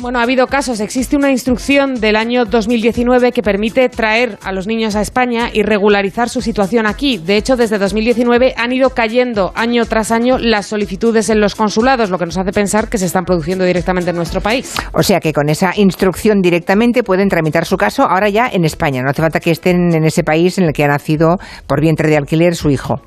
Bueno, 0.00 0.18
ha 0.18 0.22
habido 0.22 0.46
casos. 0.46 0.80
Existe 0.80 1.14
una 1.14 1.30
instrucción 1.30 2.00
del 2.00 2.16
año 2.16 2.46
2019 2.46 3.32
que 3.32 3.42
permite 3.42 3.90
traer 3.90 4.38
a 4.42 4.50
los 4.50 4.66
niños 4.66 4.96
a 4.96 5.02
España 5.02 5.50
y 5.52 5.62
regularizar 5.62 6.30
su 6.30 6.40
situación 6.40 6.86
aquí. 6.86 7.18
De 7.18 7.36
hecho, 7.36 7.54
desde 7.54 7.76
2019 7.76 8.54
han 8.56 8.72
ido 8.72 8.90
cayendo 8.90 9.52
año 9.54 9.84
tras 9.84 10.10
año 10.10 10.38
las 10.38 10.64
solicitudes 10.64 11.28
en 11.28 11.38
los 11.38 11.54
consulados, 11.54 12.08
lo 12.08 12.16
que 12.16 12.24
nos 12.24 12.38
hace 12.38 12.50
pensar 12.50 12.88
que 12.88 12.96
se 12.96 13.04
están 13.04 13.26
produciendo 13.26 13.62
directamente 13.64 14.08
en 14.08 14.16
nuestro 14.16 14.40
país. 14.40 14.74
O 14.94 15.02
sea 15.02 15.20
que 15.20 15.34
con 15.34 15.50
esa 15.50 15.72
instrucción 15.76 16.40
directamente 16.40 17.02
pueden 17.02 17.28
tramitar 17.28 17.66
su 17.66 17.76
caso 17.76 18.04
ahora 18.04 18.30
ya 18.30 18.48
en 18.50 18.64
España. 18.64 19.02
No 19.02 19.10
hace 19.10 19.20
falta 19.20 19.38
que 19.38 19.50
estén 19.50 19.94
en 19.94 20.04
ese 20.04 20.24
país 20.24 20.56
en 20.56 20.64
el 20.64 20.72
que 20.72 20.82
ha 20.82 20.88
nacido 20.88 21.36
por 21.66 21.82
vientre 21.82 22.08
de 22.08 22.16
alquiler 22.16 22.56
su 22.56 22.70
hijo. 22.70 23.02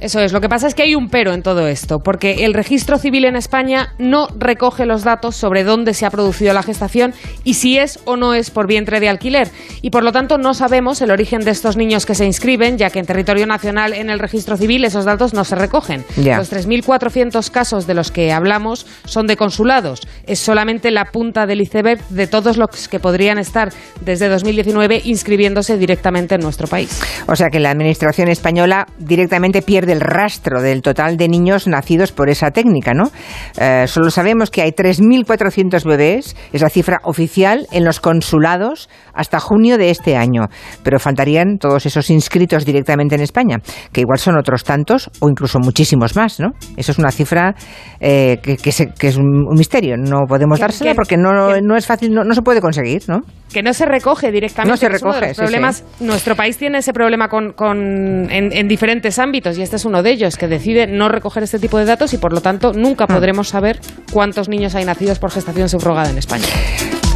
Eso 0.00 0.20
es, 0.20 0.32
lo 0.32 0.40
que 0.40 0.48
pasa 0.48 0.66
es 0.66 0.74
que 0.74 0.82
hay 0.82 0.94
un 0.94 1.08
pero 1.08 1.32
en 1.32 1.42
todo 1.42 1.66
esto, 1.66 2.00
porque 2.00 2.44
el 2.44 2.54
registro 2.54 2.98
civil 2.98 3.24
en 3.24 3.36
España 3.36 3.94
no 3.98 4.28
recoge 4.38 4.86
los 4.86 5.04
datos 5.04 5.36
sobre 5.36 5.64
dónde 5.64 5.94
se 5.94 6.06
ha 6.06 6.10
producido 6.10 6.52
la 6.52 6.62
gestación 6.62 7.14
y 7.44 7.54
si 7.54 7.78
es 7.78 7.98
o 8.04 8.16
no 8.16 8.34
es 8.34 8.50
por 8.50 8.66
vientre 8.66 9.00
de 9.00 9.08
alquiler. 9.08 9.48
Y 9.82 9.90
por 9.90 10.04
lo 10.04 10.12
tanto 10.12 10.38
no 10.38 10.54
sabemos 10.54 11.00
el 11.00 11.10
origen 11.10 11.42
de 11.42 11.50
estos 11.50 11.76
niños 11.76 12.06
que 12.06 12.14
se 12.14 12.26
inscriben, 12.26 12.76
ya 12.78 12.90
que 12.90 12.98
en 12.98 13.06
territorio 13.06 13.46
nacional 13.46 13.92
en 13.94 14.10
el 14.10 14.18
registro 14.18 14.56
civil 14.56 14.84
esos 14.84 15.04
datos 15.04 15.32
no 15.32 15.44
se 15.44 15.54
recogen. 15.54 16.04
Ya. 16.16 16.38
Los 16.38 16.52
3.400 16.52 17.50
casos 17.50 17.86
de 17.86 17.94
los 17.94 18.10
que 18.10 18.32
hablamos 18.32 18.86
son 19.04 19.26
de 19.26 19.36
consulados. 19.36 20.06
Es 20.26 20.38
solamente 20.38 20.90
la 20.90 21.06
punta 21.06 21.46
del 21.46 21.60
iceberg 21.60 22.06
de 22.08 22.26
todos 22.26 22.56
los 22.56 22.88
que 22.88 23.00
podrían 23.00 23.38
estar 23.38 23.72
desde 24.00 24.28
2019 24.28 25.02
inscribiéndose 25.04 25.78
directamente 25.78 26.34
en 26.34 26.42
nuestro 26.42 26.66
país. 26.66 27.00
O 27.26 27.36
sea 27.36 27.48
que 27.50 27.60
la 27.60 27.70
Administración 27.70 28.28
española 28.28 28.86
directamente 28.98 29.62
pierde 29.62 29.85
el 29.92 30.00
rastro 30.00 30.60
del 30.62 30.82
total 30.82 31.16
de 31.16 31.28
niños 31.28 31.66
nacidos 31.66 32.12
por 32.12 32.28
esa 32.30 32.50
técnica, 32.50 32.92
¿no? 32.94 33.10
Eh, 33.58 33.84
solo 33.86 34.10
sabemos 34.10 34.50
que 34.50 34.62
hay 34.62 34.72
3.400 34.72 35.84
bebés, 35.84 36.36
es 36.52 36.62
la 36.62 36.68
cifra 36.70 37.00
oficial, 37.04 37.66
en 37.72 37.84
los 37.84 38.00
consulados 38.00 38.88
hasta 39.14 39.40
junio 39.40 39.78
de 39.78 39.90
este 39.90 40.16
año. 40.16 40.42
Pero 40.82 40.98
faltarían 40.98 41.58
todos 41.58 41.86
esos 41.86 42.10
inscritos 42.10 42.64
directamente 42.64 43.14
en 43.14 43.20
España, 43.22 43.58
que 43.92 44.00
igual 44.02 44.18
son 44.18 44.38
otros 44.38 44.64
tantos 44.64 45.10
o 45.20 45.28
incluso 45.28 45.58
muchísimos 45.58 46.16
más, 46.16 46.40
¿no? 46.40 46.50
Eso 46.76 46.92
es 46.92 46.98
una 46.98 47.10
cifra 47.10 47.54
eh, 48.00 48.38
que, 48.42 48.56
que 48.56 48.72
se- 48.72 48.88
que 48.92 49.08
es 49.08 49.16
un, 49.16 49.46
misterio. 49.56 49.96
No 49.96 50.26
podemos 50.28 50.58
dársela 50.60 50.90
que- 50.92 50.96
porque 50.96 51.16
no, 51.16 51.60
no 51.60 51.76
es 51.76 51.86
fácil, 51.86 52.12
no, 52.12 52.24
no 52.24 52.34
se 52.34 52.42
puede 52.42 52.60
conseguir, 52.60 53.02
¿no? 53.08 53.20
que 53.52 53.62
no 53.62 53.72
se 53.72 53.86
recoge 53.86 54.32
directamente. 54.32 54.70
No 54.70 54.76
se 54.76 54.88
recoge, 54.88 55.28
los 55.28 55.36
sí, 55.36 55.42
problemas. 55.42 55.84
Nuestro 56.00 56.34
país 56.34 56.58
tiene 56.58 56.78
ese 56.78 56.92
problema 56.92 57.28
con, 57.28 57.52
con- 57.52 58.28
en, 58.30 58.52
en 58.52 58.68
diferentes 58.68 59.18
ámbitos 59.18 59.56
y 59.56 59.62
este 59.62 59.75
es 59.76 59.84
uno 59.84 60.02
de 60.02 60.10
ellos, 60.10 60.36
que 60.36 60.48
decide 60.48 60.86
no 60.86 61.08
recoger 61.08 61.42
este 61.42 61.58
tipo 61.58 61.78
de 61.78 61.84
datos 61.84 62.12
y 62.12 62.18
por 62.18 62.32
lo 62.32 62.40
tanto 62.40 62.72
nunca 62.72 63.04
Ah. 63.04 63.14
podremos 63.14 63.48
saber 63.48 63.80
cuántos 64.12 64.48
niños 64.48 64.74
hay 64.74 64.84
nacidos 64.84 65.18
por 65.18 65.30
gestación 65.30 65.68
subrogada 65.68 66.10
en 66.10 66.18
España. 66.18 66.46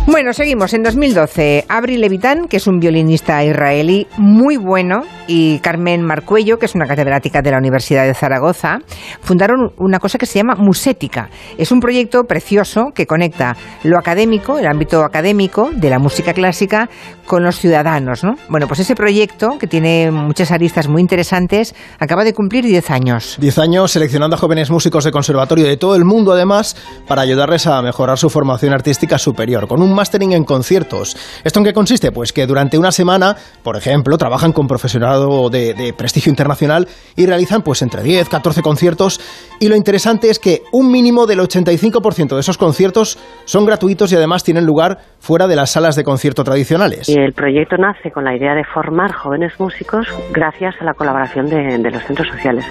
Bueno, 0.07 0.33
seguimos. 0.33 0.75
En 0.75 0.83
2012, 0.83 1.67
Abril 1.69 2.01
Levitán, 2.01 2.49
que 2.49 2.57
es 2.57 2.67
un 2.67 2.79
violinista 2.81 3.45
israelí 3.45 4.07
muy 4.19 4.57
bueno, 4.57 5.03
y 5.29 5.61
Carmen 5.61 6.03
Marcuello, 6.03 6.59
que 6.59 6.67
es 6.67 6.75
una 6.75 6.87
catedrática 6.87 7.41
de 7.41 7.53
la 7.53 7.59
Universidad 7.59 8.05
de 8.05 8.15
Zaragoza, 8.15 8.79
fundaron 9.21 9.71
una 9.79 10.01
cosa 10.01 10.19
que 10.19 10.27
se 10.27 10.41
llama 10.41 10.57
Musética. 10.57 11.31
Es 11.57 11.71
un 11.71 11.79
proyecto 11.79 12.25
precioso 12.25 12.87
que 12.93 13.07
conecta 13.07 13.57
lo 13.85 13.97
académico, 13.97 14.59
el 14.59 14.67
ámbito 14.67 15.05
académico 15.05 15.71
de 15.73 15.89
la 15.89 16.01
música 16.01 16.33
clásica, 16.33 16.89
con 17.27 17.45
los 17.45 17.61
ciudadanos, 17.61 18.25
¿no? 18.25 18.35
Bueno, 18.49 18.67
pues 18.67 18.81
ese 18.81 18.97
proyecto, 18.97 19.57
que 19.61 19.69
tiene 19.69 20.11
muchas 20.11 20.51
aristas 20.51 20.89
muy 20.89 21.01
interesantes, 21.01 21.77
acaba 22.01 22.25
de 22.25 22.35
cumplir 22.35 22.65
10 22.65 22.91
años. 22.91 23.37
10 23.39 23.59
años 23.59 23.93
seleccionando 23.93 24.35
a 24.35 24.39
jóvenes 24.41 24.69
músicos 24.69 25.05
de 25.05 25.13
conservatorio 25.13 25.65
de 25.65 25.77
todo 25.77 25.95
el 25.95 26.05
mundo, 26.05 26.33
además, 26.33 26.75
para 27.07 27.23
ayudarles 27.23 27.69
a 27.69 27.81
mejorar 27.83 28.19
su 28.19 28.31
formación 28.31 28.73
artística 28.73 29.17
superior, 29.17 29.69
con 29.69 29.81
un 29.81 29.90
mastering 29.93 30.33
en 30.33 30.45
conciertos. 30.45 31.17
¿Esto 31.45 31.61
en 31.61 31.65
qué 31.65 31.73
consiste? 31.73 32.13
Pues 32.13 32.33
que 32.33 32.47
durante 32.47 32.79
una 32.79 32.93
semana, 32.93 33.37
por 33.63 33.77
ejemplo, 33.77 34.17
trabajan 34.19 34.53
con 34.53 34.67
profesorado 34.67 35.51
de, 35.51 35.75
de 35.75 35.93
prestigio 35.93 36.31
internacional 36.31 36.89
y 37.17 37.27
realizan 37.27 37.63
pues 37.63 37.83
entre 37.83 38.03
10, 38.03 38.29
14 38.29 38.63
conciertos. 38.63 39.21
Y 39.61 39.69
lo 39.69 39.77
interesante 39.77 40.31
es 40.31 40.39
que 40.39 40.63
un 40.73 40.91
mínimo 40.91 41.27
del 41.27 41.41
85% 41.41 42.35
de 42.35 42.41
esos 42.41 42.59
conciertos 42.59 43.19
son 43.45 43.67
gratuitos 43.67 44.13
y 44.13 44.17
además 44.17 44.45
tienen 44.45 44.67
lugar 44.67 44.99
fuera 45.19 45.47
de 45.47 45.57
las 45.57 45.73
salas 45.73 45.97
de 45.97 46.05
concierto 46.05 46.45
tradicionales. 46.45 47.09
Y 47.09 47.19
el 47.19 47.33
proyecto 47.33 47.77
nace 47.77 48.11
con 48.11 48.25
la 48.25 48.35
idea 48.35 48.55
de 48.55 48.65
formar 48.65 49.13
jóvenes 49.13 49.59
músicos 49.59 50.07
gracias 50.33 50.75
a 50.81 50.85
la 50.85 50.95
colaboración 50.95 51.47
de, 51.47 51.79
de 51.79 51.91
los 51.91 52.03
centros 52.05 52.29
sociales. 52.29 52.65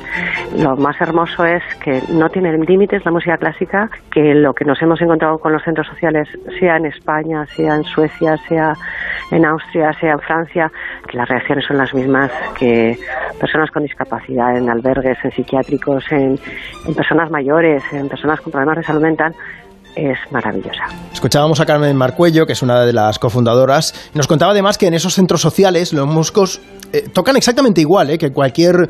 Lo 0.58 0.76
más 0.76 1.00
hermoso 1.00 1.46
es 1.46 1.64
que 1.84 2.02
no 2.10 2.30
tiene 2.30 2.58
límites 2.58 3.04
la 3.06 3.12
música 3.12 3.38
clásica, 3.38 3.90
que 4.12 4.34
lo 4.34 4.54
que 4.54 4.66
nos 4.66 4.82
hemos 4.82 5.02
encontrado 5.02 5.38
con 5.38 5.54
los 5.54 5.64
centros 5.64 5.88
sociales, 5.88 6.28
sea 6.60 6.78
en 6.78 6.86
España, 6.86 7.09
sea 7.56 7.76
en 7.76 7.84
Suecia, 7.84 8.38
sea 8.48 8.74
en 9.32 9.46
Austria, 9.46 9.92
sea 10.00 10.14
en 10.14 10.20
Francia, 10.20 10.72
las 11.14 11.28
reacciones 11.28 11.66
son 11.66 11.78
las 11.78 11.94
mismas 11.94 12.32
que 12.58 12.98
personas 13.40 13.70
con 13.72 13.84
discapacidad 13.84 14.58
en 14.58 14.70
albergues, 14.70 15.18
en 15.24 15.32
psiquiátricos, 15.32 16.04
en, 16.12 16.40
personas 16.96 17.30
mayores, 17.30 17.84
en 17.92 18.10
personas 18.10 18.42
con 18.42 18.52
problemas 18.52 18.78
de 18.78 18.84
salud 18.84 19.02
mental, 19.02 19.34
es 19.96 20.18
maravillosa. 20.32 20.84
Escuchábamos 21.12 21.60
a 21.60 21.66
Carmen 21.66 21.96
Marcuello, 21.96 22.46
que 22.46 22.54
es 22.54 22.62
una 22.62 22.86
de 22.86 22.94
las 22.94 23.20
cofundadoras, 23.20 24.12
nos 24.14 24.28
contaba 24.28 24.52
además 24.52 24.78
que 24.78 24.88
en 24.88 24.94
esos 24.94 25.14
centros 25.14 25.42
sociales 25.42 25.94
los 25.94 26.08
músicos 26.08 26.62
eh, 26.94 27.10
tocan 27.12 27.36
exactamente 27.36 27.82
igual 27.82 28.12
eh, 28.12 28.18
que 28.18 28.32
cualquier 28.32 28.90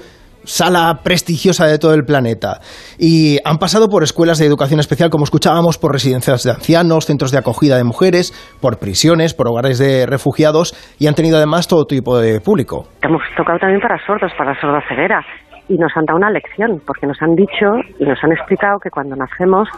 sala 0.50 1.02
prestigiosa 1.04 1.68
de 1.68 1.78
todo 1.78 1.93
el 1.93 2.04
planeta. 2.04 2.60
Y 2.97 3.38
han 3.45 3.58
pasado 3.58 3.88
por 3.88 4.04
escuelas 4.04 4.39
de 4.39 4.45
educación 4.45 4.80
especial, 4.80 5.10
como 5.10 5.24
escuchábamos, 5.24 5.78
por 5.78 5.93
residencias 5.93 6.43
de 6.43 6.52
ancianos, 6.52 7.06
centros 7.06 7.32
de 7.32 7.38
acogida 7.38 7.78
de 7.78 7.84
mujeres, 7.84 8.34
por 8.60 8.80
prisiones, 8.80 9.34
por 9.34 9.47
hogares 9.47 9.78
de 9.78 10.06
refugiados, 10.06 10.74
y 11.00 11.08
han 11.08 11.16
tenido 11.16 11.38
además 11.38 11.68
todo 11.68 11.86
tipo 11.86 12.18
de 12.18 12.41
público. 12.41 12.88
Hemos 13.02 13.22
tocado 13.38 13.60
también 13.60 13.80
para 13.80 13.97
sordos, 14.06 14.32
para 14.38 14.60
sordoceguera, 14.60 15.22
y 15.70 15.78
nos 15.78 15.95
han 15.95 16.06
dado 16.06 16.18
una 16.18 16.32
lección, 16.32 16.82
porque 16.86 17.06
nos 17.06 17.22
han 17.22 17.36
dicho 17.36 17.78
y 18.00 18.06
nos 18.06 18.18
han 18.24 18.32
explicado 18.32 18.80
que 18.80 18.89
cuando 18.89 19.16
nacemos 19.16 19.70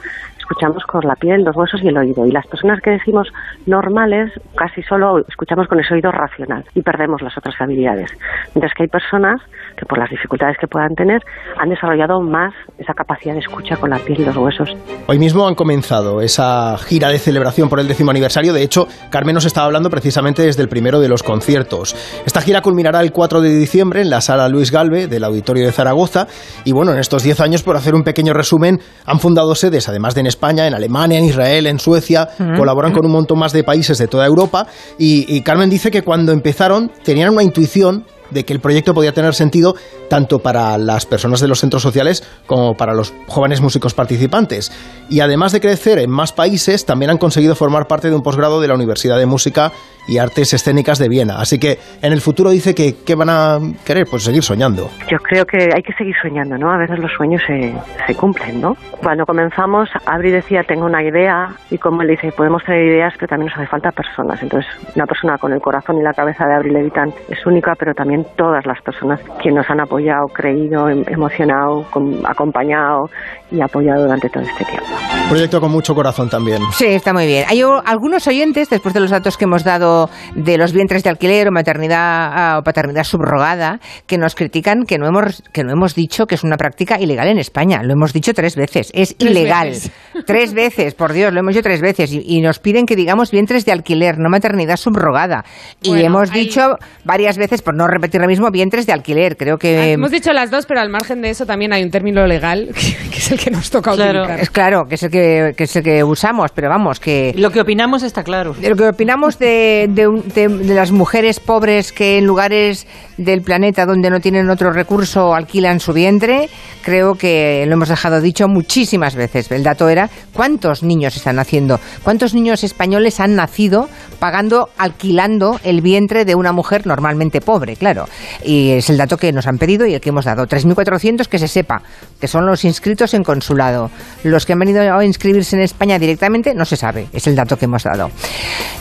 escuchamos 0.51 0.83
con 0.85 1.01
la 1.07 1.15
piel, 1.15 1.43
los 1.43 1.55
huesos 1.55 1.81
y 1.81 1.87
el 1.87 1.97
oído, 1.97 2.25
y 2.25 2.31
las 2.31 2.45
personas 2.47 2.81
que 2.81 2.91
decimos 2.91 3.27
normales 3.65 4.31
casi 4.55 4.81
solo 4.83 5.19
escuchamos 5.27 5.67
con 5.67 5.79
ese 5.79 5.93
oído 5.93 6.11
racional 6.11 6.65
y 6.75 6.81
perdemos 6.81 7.21
las 7.21 7.37
otras 7.37 7.55
habilidades. 7.59 8.11
Mientras 8.53 8.73
que 8.73 8.83
hay 8.83 8.89
personas 8.89 9.41
que 9.77 9.85
por 9.85 9.97
las 9.97 10.09
dificultades 10.09 10.57
que 10.59 10.67
puedan 10.67 10.93
tener 10.95 11.21
han 11.57 11.69
desarrollado 11.69 12.21
más 12.21 12.53
esa 12.77 12.93
capacidad 12.93 13.33
de 13.33 13.39
escucha 13.39 13.77
con 13.77 13.89
la 13.89 13.99
piel 13.99 14.21
y 14.21 14.25
los 14.25 14.35
huesos. 14.35 14.75
Hoy 15.07 15.19
mismo 15.19 15.47
han 15.47 15.55
comenzado 15.55 16.21
esa 16.21 16.77
gira 16.77 17.09
de 17.09 17.19
celebración 17.19 17.69
por 17.69 17.79
el 17.79 17.87
décimo 17.87 18.11
aniversario. 18.11 18.53
De 18.53 18.63
hecho, 18.63 18.87
Carmen 19.09 19.35
nos 19.35 19.45
estaba 19.45 19.67
hablando 19.67 19.89
precisamente 19.89 20.43
desde 20.43 20.61
el 20.61 20.69
primero 20.69 20.99
de 20.99 21.07
los 21.07 21.23
conciertos. 21.23 21.95
Esta 22.25 22.41
gira 22.41 22.61
culminará 22.61 23.01
el 23.01 23.11
4 23.11 23.41
de 23.41 23.49
diciembre 23.49 24.01
en 24.01 24.09
la 24.09 24.21
sala 24.21 24.49
Luis 24.49 24.71
Galve 24.71 25.07
del 25.07 25.23
Auditorio 25.23 25.65
de 25.65 25.71
Zaragoza. 25.71 26.27
Y 26.65 26.73
bueno, 26.73 26.91
en 26.91 26.99
estos 26.99 27.23
10 27.23 27.39
años, 27.39 27.63
por 27.63 27.75
hacer 27.75 27.95
un 27.95 28.03
pequeño 28.03 28.33
resumen, 28.33 28.79
han 29.05 29.19
fundado 29.19 29.55
sedes, 29.55 29.89
además 29.89 30.15
de 30.15 30.21
en 30.21 30.27
España, 30.27 30.40
en 30.49 30.73
Alemania, 30.73 31.19
en 31.19 31.25
Israel, 31.25 31.67
en 31.67 31.79
Suecia. 31.79 32.29
Colaboran 32.57 32.93
con 32.93 33.05
un 33.05 33.11
montón 33.11 33.39
más 33.39 33.53
de 33.53 33.63
países 33.63 33.97
de 33.97 34.07
toda 34.07 34.25
Europa. 34.25 34.67
Y, 34.97 35.25
y 35.33 35.41
Carmen 35.41 35.69
dice 35.69 35.91
que 35.91 36.01
cuando 36.01 36.31
empezaron 36.31 36.91
tenían 37.03 37.29
una 37.33 37.43
intuición 37.43 38.05
de 38.31 38.43
que 38.43 38.53
el 38.53 38.59
proyecto 38.59 38.93
podía 38.93 39.13
tener 39.13 39.33
sentido 39.33 39.75
tanto 40.09 40.39
para 40.39 40.77
las 40.77 41.05
personas 41.05 41.39
de 41.39 41.47
los 41.47 41.59
centros 41.59 41.81
sociales 41.81 42.23
como 42.47 42.73
para 42.73 42.93
los 42.93 43.13
jóvenes 43.27 43.61
músicos 43.61 43.93
participantes. 43.93 44.71
Y 45.09 45.19
además 45.19 45.51
de 45.51 45.61
crecer 45.61 45.99
en 45.99 46.09
más 46.09 46.33
países, 46.33 46.85
también 46.85 47.11
han 47.11 47.17
conseguido 47.17 47.55
formar 47.55 47.87
parte 47.87 48.09
de 48.09 48.15
un 48.15 48.21
posgrado 48.21 48.61
de 48.61 48.67
la 48.67 48.75
Universidad 48.75 49.17
de 49.17 49.25
Música 49.25 49.71
y 50.07 50.17
Artes 50.17 50.53
Escénicas 50.53 50.99
de 50.99 51.09
Viena. 51.09 51.35
Así 51.39 51.59
que 51.59 51.77
en 52.01 52.11
el 52.11 52.21
futuro 52.21 52.49
dice 52.49 52.73
que 52.73 52.95
¿qué 53.05 53.15
van 53.15 53.29
a 53.29 53.59
querer? 53.85 54.05
Pues 54.09 54.23
seguir 54.23 54.43
soñando. 54.43 54.89
Yo 55.09 55.17
creo 55.19 55.45
que 55.45 55.69
hay 55.73 55.83
que 55.83 55.93
seguir 55.93 56.15
soñando, 56.21 56.57
¿no? 56.57 56.71
A 56.71 56.77
veces 56.77 56.99
los 56.99 57.11
sueños 57.11 57.41
se, 57.45 57.73
se 58.07 58.15
cumplen, 58.15 58.59
¿no? 58.61 58.75
Cuando 59.01 59.25
comenzamos, 59.25 59.89
Abri 60.05 60.31
decía, 60.31 60.63
tengo 60.63 60.85
una 60.85 61.03
idea, 61.03 61.49
y 61.69 61.77
como 61.77 62.01
él 62.01 62.09
dice, 62.09 62.31
podemos 62.31 62.63
tener 62.63 62.85
ideas, 62.85 63.13
pero 63.15 63.27
también 63.27 63.49
nos 63.49 63.57
hace 63.57 63.67
falta 63.67 63.91
personas. 63.91 64.41
Entonces, 64.41 64.69
una 64.95 65.05
persona 65.05 65.37
con 65.37 65.53
el 65.53 65.59
corazón 65.61 65.97
y 65.97 66.03
la 66.03 66.13
cabeza 66.13 66.45
de 66.45 66.55
Abri 66.55 66.71
Levitan 66.71 67.13
es 67.29 67.45
única, 67.45 67.73
pero 67.77 67.93
también 67.93 68.20
todas 68.35 68.65
las 68.65 68.81
personas 68.81 69.19
que 69.41 69.51
nos 69.51 69.69
han 69.69 69.79
apoyado, 69.79 70.27
creído, 70.27 70.89
em- 70.89 71.03
emocionado, 71.07 71.85
com- 71.91 72.25
acompañado 72.25 73.09
y 73.51 73.61
apoyado 73.61 74.03
durante 74.03 74.29
todo 74.29 74.43
este 74.43 74.65
tiempo. 74.65 74.85
Proyecto 75.29 75.61
con 75.61 75.71
mucho 75.71 75.93
corazón 75.95 76.29
también. 76.29 76.61
Sí, 76.73 76.85
está 76.87 77.13
muy 77.13 77.25
bien. 77.25 77.45
Hay 77.47 77.61
algunos 77.85 78.27
oyentes, 78.27 78.69
después 78.69 78.93
de 78.93 78.99
los 78.99 79.09
datos 79.11 79.37
que 79.37 79.45
hemos 79.45 79.63
dado 79.63 80.09
de 80.35 80.57
los 80.57 80.73
vientres 80.73 81.03
de 81.03 81.09
alquiler 81.09 81.47
o 81.47 81.51
maternidad 81.51 82.31
ah, 82.33 82.57
o 82.59 82.63
paternidad 82.63 83.03
subrogada, 83.03 83.79
que 84.07 84.17
nos 84.17 84.35
critican 84.35 84.83
que 84.85 84.97
no 84.97 85.07
hemos 85.07 85.43
que 85.53 85.63
no 85.63 85.71
hemos 85.71 85.95
dicho 85.95 86.25
que 86.25 86.35
es 86.35 86.43
una 86.43 86.57
práctica 86.57 86.99
ilegal 86.99 87.27
en 87.27 87.37
España. 87.37 87.81
Lo 87.83 87.93
hemos 87.93 88.13
dicho 88.13 88.33
tres 88.33 88.55
veces. 88.55 88.91
Es 88.93 89.15
Tres 89.17 89.31
ilegal. 89.31 89.69
veces. 89.69 89.91
Tres 90.25 90.53
veces, 90.53 90.93
por 90.93 91.13
Dios, 91.13 91.33
lo 91.33 91.39
hemos 91.39 91.53
dicho 91.55 91.63
tres 91.63 91.81
veces. 91.81 92.11
Y, 92.13 92.21
y 92.25 92.41
nos 92.41 92.59
piden 92.59 92.85
que 92.85 92.95
digamos 92.95 93.31
vientres 93.31 93.65
de 93.65 93.71
alquiler, 93.71 94.17
no 94.17 94.29
maternidad 94.29 94.75
subrogada. 94.75 95.43
Y 95.81 95.89
Bueno, 95.89 96.05
hemos 96.05 96.31
hay- 96.31 96.41
dicho 96.45 96.75
varias 97.05 97.37
veces, 97.37 97.61
por 97.61 97.75
no 97.75 97.87
repetir 97.87 98.21
lo 98.21 98.27
mismo, 98.27 98.49
vientres 98.51 98.85
de 98.85 98.93
alquiler. 98.93 99.35
Creo 99.37 99.57
que... 99.57 99.93
Hemos 99.93 100.11
dicho 100.11 100.31
las 100.33 100.51
dos, 100.51 100.65
pero 100.65 100.79
al 100.81 100.89
margen 100.89 101.21
de 101.21 101.29
eso 101.29 101.45
también 101.45 101.73
hay 101.73 101.83
un 101.83 101.89
término 101.91 102.25
legal 102.27 102.69
que 102.73 103.17
es 103.17 103.31
el 103.31 103.39
que 103.43 103.49
nos 103.51 103.69
toca 103.69 103.93
utilizar. 103.93 104.39
Es 104.39 104.49
claro, 104.49 104.83
que 104.87 104.95
es 104.95 105.03
el 105.03 105.09
que, 105.11 105.53
que 105.57 105.63
es 105.63 105.75
el 105.75 105.83
que 105.83 106.03
usamos, 106.03 106.51
pero 106.53 106.69
vamos, 106.69 106.99
que... 106.99 107.33
Lo 107.37 107.49
que 107.49 107.61
opinamos 107.61 108.03
está 108.03 108.23
claro. 108.23 108.55
Lo 108.61 108.75
que 108.75 108.87
opinamos 108.87 109.39
de, 109.39 109.87
de 109.89 110.07
un- 110.07 110.27
de- 110.27 110.47
de 110.47 110.73
las 110.75 110.91
mujeres 110.91 111.39
pobres 111.39 111.91
que 111.91 112.17
en 112.17 112.25
lugares 112.25 112.85
del 113.17 113.41
planeta 113.41 113.85
donde 113.85 114.09
no 114.09 114.19
tienen 114.19 114.49
otro 114.49 114.71
recurso 114.71 115.33
alquilan 115.33 115.79
su 115.79 115.93
vientre, 115.93 116.49
creo 116.83 117.15
que 117.15 117.65
lo 117.67 117.73
hemos 117.73 117.89
dejado 117.89 118.21
dicho 118.21 118.47
muchísimas 118.47 119.15
veces. 119.15 119.51
El 119.51 119.63
dato 119.63 119.89
era 119.89 120.09
cuántos 120.33 120.83
niños 120.83 121.15
están 121.15 121.35
naciendo, 121.37 121.79
cuántos 122.03 122.33
niños 122.33 122.63
españoles 122.63 123.19
han 123.19 123.35
nacido 123.35 123.89
pagando, 124.21 124.69
alquilando 124.77 125.59
el 125.63 125.81
vientre 125.81 126.25
de 126.25 126.35
una 126.35 126.51
mujer 126.51 126.85
normalmente 126.85 127.41
pobre, 127.41 127.75
claro. 127.75 128.05
Y 128.45 128.69
es 128.69 128.87
el 128.91 128.97
dato 128.97 129.17
que 129.17 129.33
nos 129.33 129.47
han 129.47 129.57
pedido 129.57 129.87
y 129.87 129.95
el 129.95 129.99
que 129.99 130.09
hemos 130.09 130.25
dado. 130.25 130.45
3.400 130.45 131.25
que 131.25 131.39
se 131.39 131.47
sepa, 131.47 131.81
que 132.19 132.27
son 132.27 132.45
los 132.45 132.63
inscritos 132.63 133.15
en 133.15 133.23
consulado. 133.23 133.89
Los 134.23 134.45
que 134.45 134.53
han 134.53 134.59
venido 134.59 134.95
a 134.95 135.03
inscribirse 135.03 135.55
en 135.55 135.63
España 135.63 135.97
directamente 135.97 136.53
no 136.53 136.65
se 136.65 136.77
sabe, 136.77 137.07
es 137.11 137.25
el 137.25 137.35
dato 137.35 137.57
que 137.57 137.65
hemos 137.65 137.83
dado. 137.83 138.11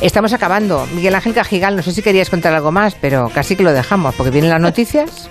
Estamos 0.02 0.34
acabando. 0.34 0.86
Miguel 0.94 1.14
Ángel 1.14 1.32
Cajigal, 1.32 1.74
no 1.74 1.82
sé 1.82 1.92
si 1.92 2.02
querías 2.02 2.28
contar 2.28 2.52
algo 2.52 2.70
más, 2.70 2.94
pero 3.00 3.30
casi 3.34 3.56
que 3.56 3.62
lo 3.62 3.72
dejamos, 3.72 4.14
porque 4.16 4.30
vienen 4.30 4.50
las 4.50 4.60
noticias. 4.60 5.30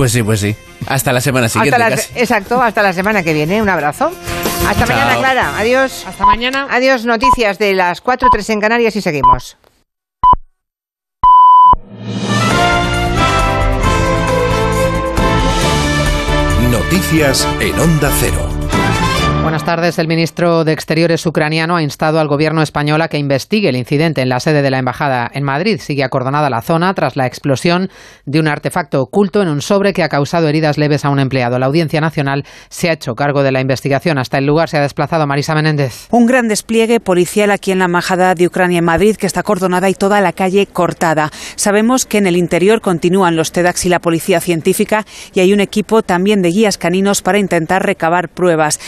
Pues 0.00 0.12
sí, 0.12 0.22
pues 0.22 0.40
sí. 0.40 0.56
Hasta 0.86 1.12
la 1.12 1.20
semana 1.20 1.46
siguiente. 1.50 1.76
Hasta 1.76 1.90
la- 1.90 1.94
casi. 1.96 2.18
exacto, 2.18 2.62
hasta 2.62 2.82
la 2.82 2.94
semana 2.94 3.22
que 3.22 3.34
viene. 3.34 3.60
Un 3.60 3.68
abrazo. 3.68 4.10
Hasta 4.66 4.86
Chao. 4.86 4.96
mañana, 4.96 5.18
Clara. 5.18 5.58
Adiós. 5.58 6.06
Hasta 6.06 6.24
mañana. 6.24 6.68
Adiós, 6.70 7.04
noticias 7.04 7.58
de 7.58 7.74
las 7.74 8.00
4 8.00 8.28
3 8.32 8.48
en 8.48 8.60
Canarias 8.62 8.96
y 8.96 9.02
seguimos. 9.02 9.58
Noticias 16.70 17.46
en 17.60 17.78
Onda 17.80 18.10
Cero. 18.20 18.49
Buenas 19.42 19.64
tardes. 19.64 19.98
El 19.98 20.06
ministro 20.06 20.64
de 20.64 20.72
Exteriores 20.72 21.24
ucraniano 21.24 21.74
ha 21.74 21.82
instado 21.82 22.20
al 22.20 22.28
gobierno 22.28 22.62
español 22.62 23.00
a 23.00 23.08
que 23.08 23.18
investigue 23.18 23.70
el 23.70 23.76
incidente 23.76 24.20
en 24.20 24.28
la 24.28 24.38
sede 24.38 24.62
de 24.62 24.70
la 24.70 24.78
embajada 24.78 25.30
en 25.32 25.44
Madrid. 25.44 25.80
Sigue 25.80 26.04
acordonada 26.04 26.50
la 26.50 26.60
zona 26.60 26.92
tras 26.94 27.16
la 27.16 27.26
explosión 27.26 27.88
de 28.26 28.38
un 28.38 28.48
artefacto 28.48 29.00
oculto 29.00 29.42
en 29.42 29.48
un 29.48 29.62
sobre 29.62 29.92
que 29.92 30.02
ha 30.02 30.08
causado 30.08 30.46
heridas 30.46 30.76
leves 30.76 31.04
a 31.04 31.10
un 31.10 31.18
empleado. 31.18 31.58
La 31.58 31.66
Audiencia 31.66 32.00
Nacional 32.00 32.44
se 32.68 32.90
ha 32.90 32.92
hecho 32.92 33.14
cargo 33.14 33.42
de 33.42 33.50
la 33.50 33.60
investigación. 33.60 34.18
Hasta 34.18 34.38
el 34.38 34.46
lugar 34.46 34.68
se 34.68 34.76
ha 34.76 34.82
desplazado 34.82 35.26
Marisa 35.26 35.54
Menéndez. 35.54 36.06
Un 36.10 36.26
gran 36.26 36.46
despliegue 36.46 37.00
policial 37.00 37.50
aquí 37.50 37.72
en 37.72 37.80
la 37.80 37.86
Embajada 37.86 38.34
de 38.34 38.46
Ucrania 38.46 38.78
en 38.78 38.84
Madrid, 38.84 39.16
que 39.16 39.26
está 39.26 39.40
acordonada 39.40 39.88
y 39.88 39.94
toda 39.94 40.20
la 40.20 40.32
calle 40.32 40.66
cortada. 40.66 41.30
Sabemos 41.56 42.04
que 42.04 42.18
en 42.18 42.26
el 42.26 42.36
interior 42.36 42.82
continúan 42.82 43.36
los 43.36 43.52
TEDx 43.52 43.86
y 43.86 43.88
la 43.88 44.00
policía 44.00 44.40
científica 44.40 45.06
y 45.32 45.40
hay 45.40 45.52
un 45.52 45.60
equipo 45.60 46.02
también 46.02 46.42
de 46.42 46.50
guías 46.50 46.78
caninos 46.78 47.22
para 47.22 47.38
intentar 47.38 47.84
recabar 47.84 48.28
pruebas. 48.28 48.78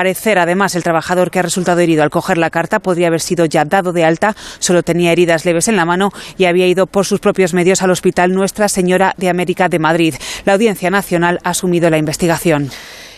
Parecer, 0.00 0.38
además, 0.38 0.74
el 0.76 0.82
trabajador 0.82 1.30
que 1.30 1.40
ha 1.40 1.42
resultado 1.42 1.78
herido 1.80 2.02
al 2.02 2.08
coger 2.08 2.38
la 2.38 2.48
carta 2.48 2.78
podría 2.78 3.08
haber 3.08 3.20
sido 3.20 3.44
ya 3.44 3.66
dado 3.66 3.92
de 3.92 4.02
alta, 4.02 4.34
solo 4.58 4.82
tenía 4.82 5.12
heridas 5.12 5.44
leves 5.44 5.68
en 5.68 5.76
la 5.76 5.84
mano 5.84 6.10
y 6.38 6.46
había 6.46 6.66
ido 6.66 6.86
por 6.86 7.04
sus 7.04 7.20
propios 7.20 7.52
medios 7.52 7.82
al 7.82 7.90
Hospital 7.90 8.32
Nuestra 8.32 8.70
Señora 8.70 9.12
de 9.18 9.28
América 9.28 9.68
de 9.68 9.78
Madrid. 9.78 10.14
La 10.46 10.54
Audiencia 10.54 10.88
Nacional 10.88 11.38
ha 11.44 11.50
asumido 11.50 11.90
la 11.90 11.98
investigación. 11.98 12.70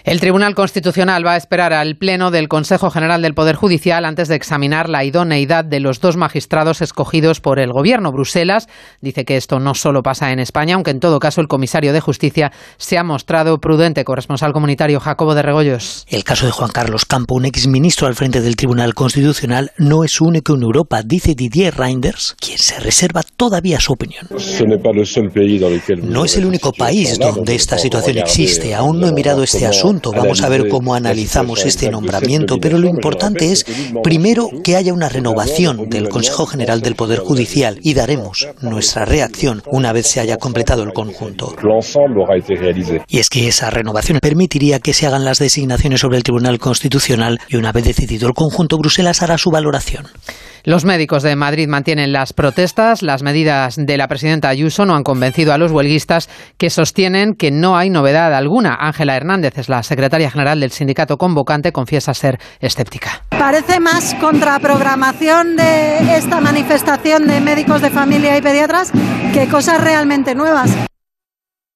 El 0.04 0.18
Tribunal 0.18 0.56
Constitucional 0.56 1.24
va 1.24 1.34
a 1.34 1.36
esperar 1.36 1.72
al 1.72 1.94
Pleno 1.94 2.32
del 2.32 2.48
Consejo 2.48 2.90
General 2.90 3.22
del 3.22 3.34
Poder 3.34 3.54
Judicial 3.54 4.04
antes 4.04 4.26
de 4.26 4.34
examinar 4.34 4.88
la 4.88 5.04
idoneidad 5.04 5.64
de 5.64 5.78
los 5.78 6.00
dos 6.00 6.16
magistrados 6.16 6.82
escogidos 6.82 7.40
por 7.40 7.60
el 7.60 7.70
Gobierno. 7.70 8.10
Bruselas 8.10 8.68
dice 9.00 9.24
que 9.24 9.36
esto 9.36 9.60
no 9.60 9.74
solo 9.74 10.02
pasa 10.02 10.32
en 10.32 10.40
España, 10.40 10.74
aunque 10.74 10.90
en 10.90 10.98
todo 10.98 11.20
caso 11.20 11.40
el 11.40 11.46
comisario 11.46 11.92
de 11.92 12.00
Justicia 12.00 12.50
se 12.78 12.98
ha 12.98 13.04
mostrado 13.04 13.58
prudente. 13.58 14.02
Corresponsal 14.02 14.52
comunitario 14.52 14.98
Jacobo 14.98 15.36
de 15.36 15.42
Regoyos. 15.42 16.04
El 16.08 16.24
caso 16.24 16.46
de 16.46 16.52
Juan 16.52 16.72
Carlos 16.72 17.04
Campo, 17.04 17.36
un 17.36 17.44
exministro 17.44 18.08
al 18.08 18.16
frente 18.16 18.40
del 18.40 18.56
Tribunal 18.56 18.94
Constitucional, 18.94 19.70
no 19.78 20.02
es 20.02 20.20
único 20.20 20.56
en 20.56 20.62
Europa, 20.62 21.02
dice 21.04 21.36
Didier 21.36 21.76
Reinders, 21.76 22.34
quien 22.40 22.58
se 22.58 22.80
reserva 22.80 23.22
todavía 23.36 23.78
su 23.78 23.92
opinión. 23.92 24.26
No 26.02 26.24
es 26.24 26.36
el 26.36 26.44
único 26.44 26.72
país 26.72 27.18
donde 27.20 27.54
esta 27.54 27.78
situación 27.78 28.18
existe. 28.18 28.74
Aún 28.74 28.98
no 28.98 29.06
he 29.06 29.12
mirado 29.12 29.44
este 29.44 29.64
asunto. 29.64 29.91
Vamos 30.00 30.42
a 30.42 30.48
ver 30.48 30.68
cómo 30.68 30.94
analizamos 30.94 31.64
este 31.64 31.90
nombramiento. 31.90 32.58
Pero 32.58 32.78
lo 32.78 32.88
importante 32.88 33.52
es, 33.52 33.66
primero, 34.02 34.48
que 34.64 34.76
haya 34.76 34.92
una 34.92 35.08
renovación 35.08 35.88
del 35.88 36.08
Consejo 36.08 36.46
General 36.46 36.80
del 36.80 36.94
Poder 36.94 37.18
Judicial 37.18 37.78
y 37.82 37.94
daremos 37.94 38.48
nuestra 38.60 39.04
reacción 39.04 39.62
una 39.66 39.92
vez 39.92 40.06
se 40.06 40.20
haya 40.20 40.36
completado 40.36 40.82
el 40.82 40.92
conjunto. 40.92 41.54
Y 43.08 43.18
es 43.18 43.28
que 43.28 43.48
esa 43.48 43.70
renovación 43.70 44.18
permitiría 44.20 44.80
que 44.80 44.94
se 44.94 45.06
hagan 45.06 45.24
las 45.24 45.38
designaciones 45.38 46.00
sobre 46.00 46.16
el 46.16 46.22
Tribunal 46.22 46.58
Constitucional 46.58 47.40
y 47.48 47.56
una 47.56 47.72
vez 47.72 47.84
decidido 47.84 48.28
el 48.28 48.34
conjunto, 48.34 48.78
Bruselas 48.78 49.22
hará 49.22 49.38
su 49.38 49.50
valoración. 49.50 50.06
Los 50.64 50.84
médicos 50.84 51.24
de 51.24 51.34
Madrid 51.34 51.66
mantienen 51.66 52.12
las 52.12 52.32
protestas. 52.32 53.02
Las 53.02 53.24
medidas 53.24 53.74
de 53.76 53.96
la 53.96 54.06
presidenta 54.06 54.48
Ayuso 54.48 54.86
no 54.86 54.94
han 54.94 55.02
convencido 55.02 55.52
a 55.52 55.58
los 55.58 55.72
huelguistas 55.72 56.28
que 56.56 56.70
sostienen 56.70 57.34
que 57.34 57.50
no 57.50 57.76
hay 57.76 57.90
novedad 57.90 58.32
alguna. 58.32 58.76
Ángela 58.78 59.16
Hernández 59.16 59.58
es 59.58 59.68
la 59.68 59.81
secretaria 59.82 60.30
general 60.30 60.60
del 60.60 60.70
sindicato 60.70 61.18
convocante, 61.18 61.72
confiesa 61.72 62.14
ser 62.14 62.38
escéptica. 62.60 63.22
Parece 63.30 63.80
más 63.80 64.14
contraprogramación 64.20 65.56
de 65.56 66.16
esta 66.16 66.40
manifestación 66.40 67.26
de 67.26 67.40
médicos 67.40 67.82
de 67.82 67.90
familia 67.90 68.36
y 68.36 68.42
pediatras 68.42 68.92
que 69.32 69.48
cosas 69.48 69.80
realmente 69.82 70.34
nuevas. 70.34 70.70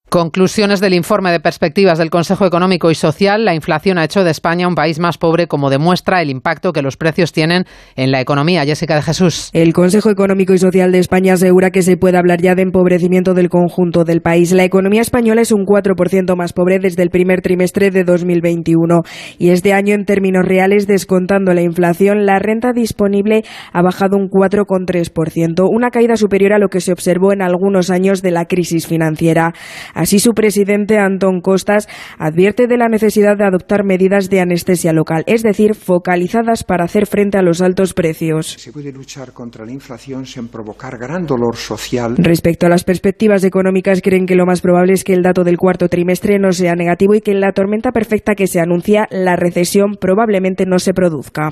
Conclusiones 0.09 0.79
del 0.79 0.93
informe 0.93 1.33
de 1.33 1.41
perspectivas 1.41 1.97
del 1.97 2.09
Consejo 2.09 2.45
Económico 2.45 2.89
y 2.89 2.95
Social. 2.95 3.43
La 3.43 3.53
inflación 3.53 3.97
ha 3.97 4.05
hecho 4.05 4.23
de 4.23 4.31
España 4.31 4.65
un 4.65 4.73
país 4.73 4.99
más 4.99 5.17
pobre, 5.17 5.47
como 5.47 5.69
demuestra 5.69 6.21
el 6.21 6.29
impacto 6.29 6.71
que 6.71 6.81
los 6.81 6.95
precios 6.95 7.33
tienen 7.33 7.65
en 7.97 8.11
la 8.11 8.21
economía. 8.21 8.63
Jessica 8.63 8.95
de 8.95 9.01
Jesús. 9.01 9.49
El 9.51 9.73
Consejo 9.73 10.09
Económico 10.09 10.53
y 10.53 10.59
Social 10.59 10.93
de 10.93 10.99
España 10.99 11.33
asegura 11.33 11.71
que 11.71 11.81
se 11.81 11.97
puede 11.97 12.17
hablar 12.17 12.41
ya 12.41 12.55
de 12.55 12.61
empobrecimiento 12.61 13.33
del 13.33 13.49
conjunto 13.49 14.05
del 14.05 14.21
país. 14.21 14.53
La 14.53 14.63
economía 14.63 15.01
española 15.01 15.41
es 15.41 15.51
un 15.51 15.65
4% 15.65 16.37
más 16.37 16.53
pobre 16.53 16.79
desde 16.79 17.03
el 17.03 17.09
primer 17.09 17.41
trimestre 17.41 17.91
de 17.91 18.05
2021 18.05 19.01
y 19.37 19.49
este 19.49 19.73
año 19.73 19.93
en 19.93 20.05
términos 20.05 20.45
reales, 20.45 20.87
descontando 20.87 21.53
la 21.53 21.63
inflación, 21.63 22.25
la 22.25 22.39
renta 22.39 22.71
disponible 22.71 23.43
ha 23.73 23.81
bajado 23.81 24.15
un 24.15 24.29
4,3%, 24.29 25.67
una 25.69 25.89
caída 25.89 26.15
superior 26.15 26.53
a 26.53 26.59
lo 26.59 26.69
que 26.69 26.79
se 26.79 26.93
observó 26.93 27.33
en 27.33 27.41
algunos 27.41 27.89
años 27.89 28.21
de 28.21 28.31
la 28.31 28.45
crisis 28.45 28.87
financiera. 28.87 29.53
Así, 29.97 30.19
su 30.19 30.33
presidente, 30.33 30.99
Antón 30.99 31.41
Costas, 31.41 31.87
advierte 32.19 32.67
de 32.67 32.77
la 32.77 32.87
necesidad 32.87 33.35
de 33.35 33.45
adoptar 33.45 33.83
medidas 33.83 34.29
de 34.29 34.41
anestesia 34.41 34.93
local, 34.93 35.23
es 35.25 35.41
decir, 35.41 35.73
focalizadas 35.73 36.63
para 36.63 36.85
hacer 36.85 37.07
frente 37.07 37.39
a 37.39 37.41
los 37.41 37.61
altos 37.61 37.95
precios. 37.95 38.45
Se 38.59 38.71
puede 38.71 38.91
luchar 38.91 39.33
contra 39.33 39.65
la 39.65 39.71
inflación 39.71 40.27
sin 40.27 40.49
provocar 40.49 40.99
gran 40.99 41.25
dolor 41.25 41.55
social. 41.55 42.15
Respecto 42.17 42.67
a 42.67 42.69
las 42.69 42.83
perspectivas 42.83 43.43
económicas, 43.43 44.01
creen 44.03 44.27
que 44.27 44.35
lo 44.35 44.45
más 44.45 44.61
probable 44.61 44.93
es 44.93 45.03
que 45.03 45.13
el 45.13 45.23
dato 45.23 45.43
del 45.43 45.57
cuarto 45.57 45.89
trimestre 45.89 46.37
no 46.37 46.51
sea 46.51 46.75
negativo 46.75 47.15
y 47.15 47.21
que 47.21 47.31
en 47.31 47.41
la 47.41 47.53
tormenta 47.53 47.91
perfecta 47.91 48.35
que 48.35 48.45
se 48.45 48.59
anuncia, 48.59 49.07
la 49.09 49.35
recesión 49.35 49.95
probablemente 49.99 50.67
no 50.67 50.77
se 50.77 50.93
produzca. 50.93 51.49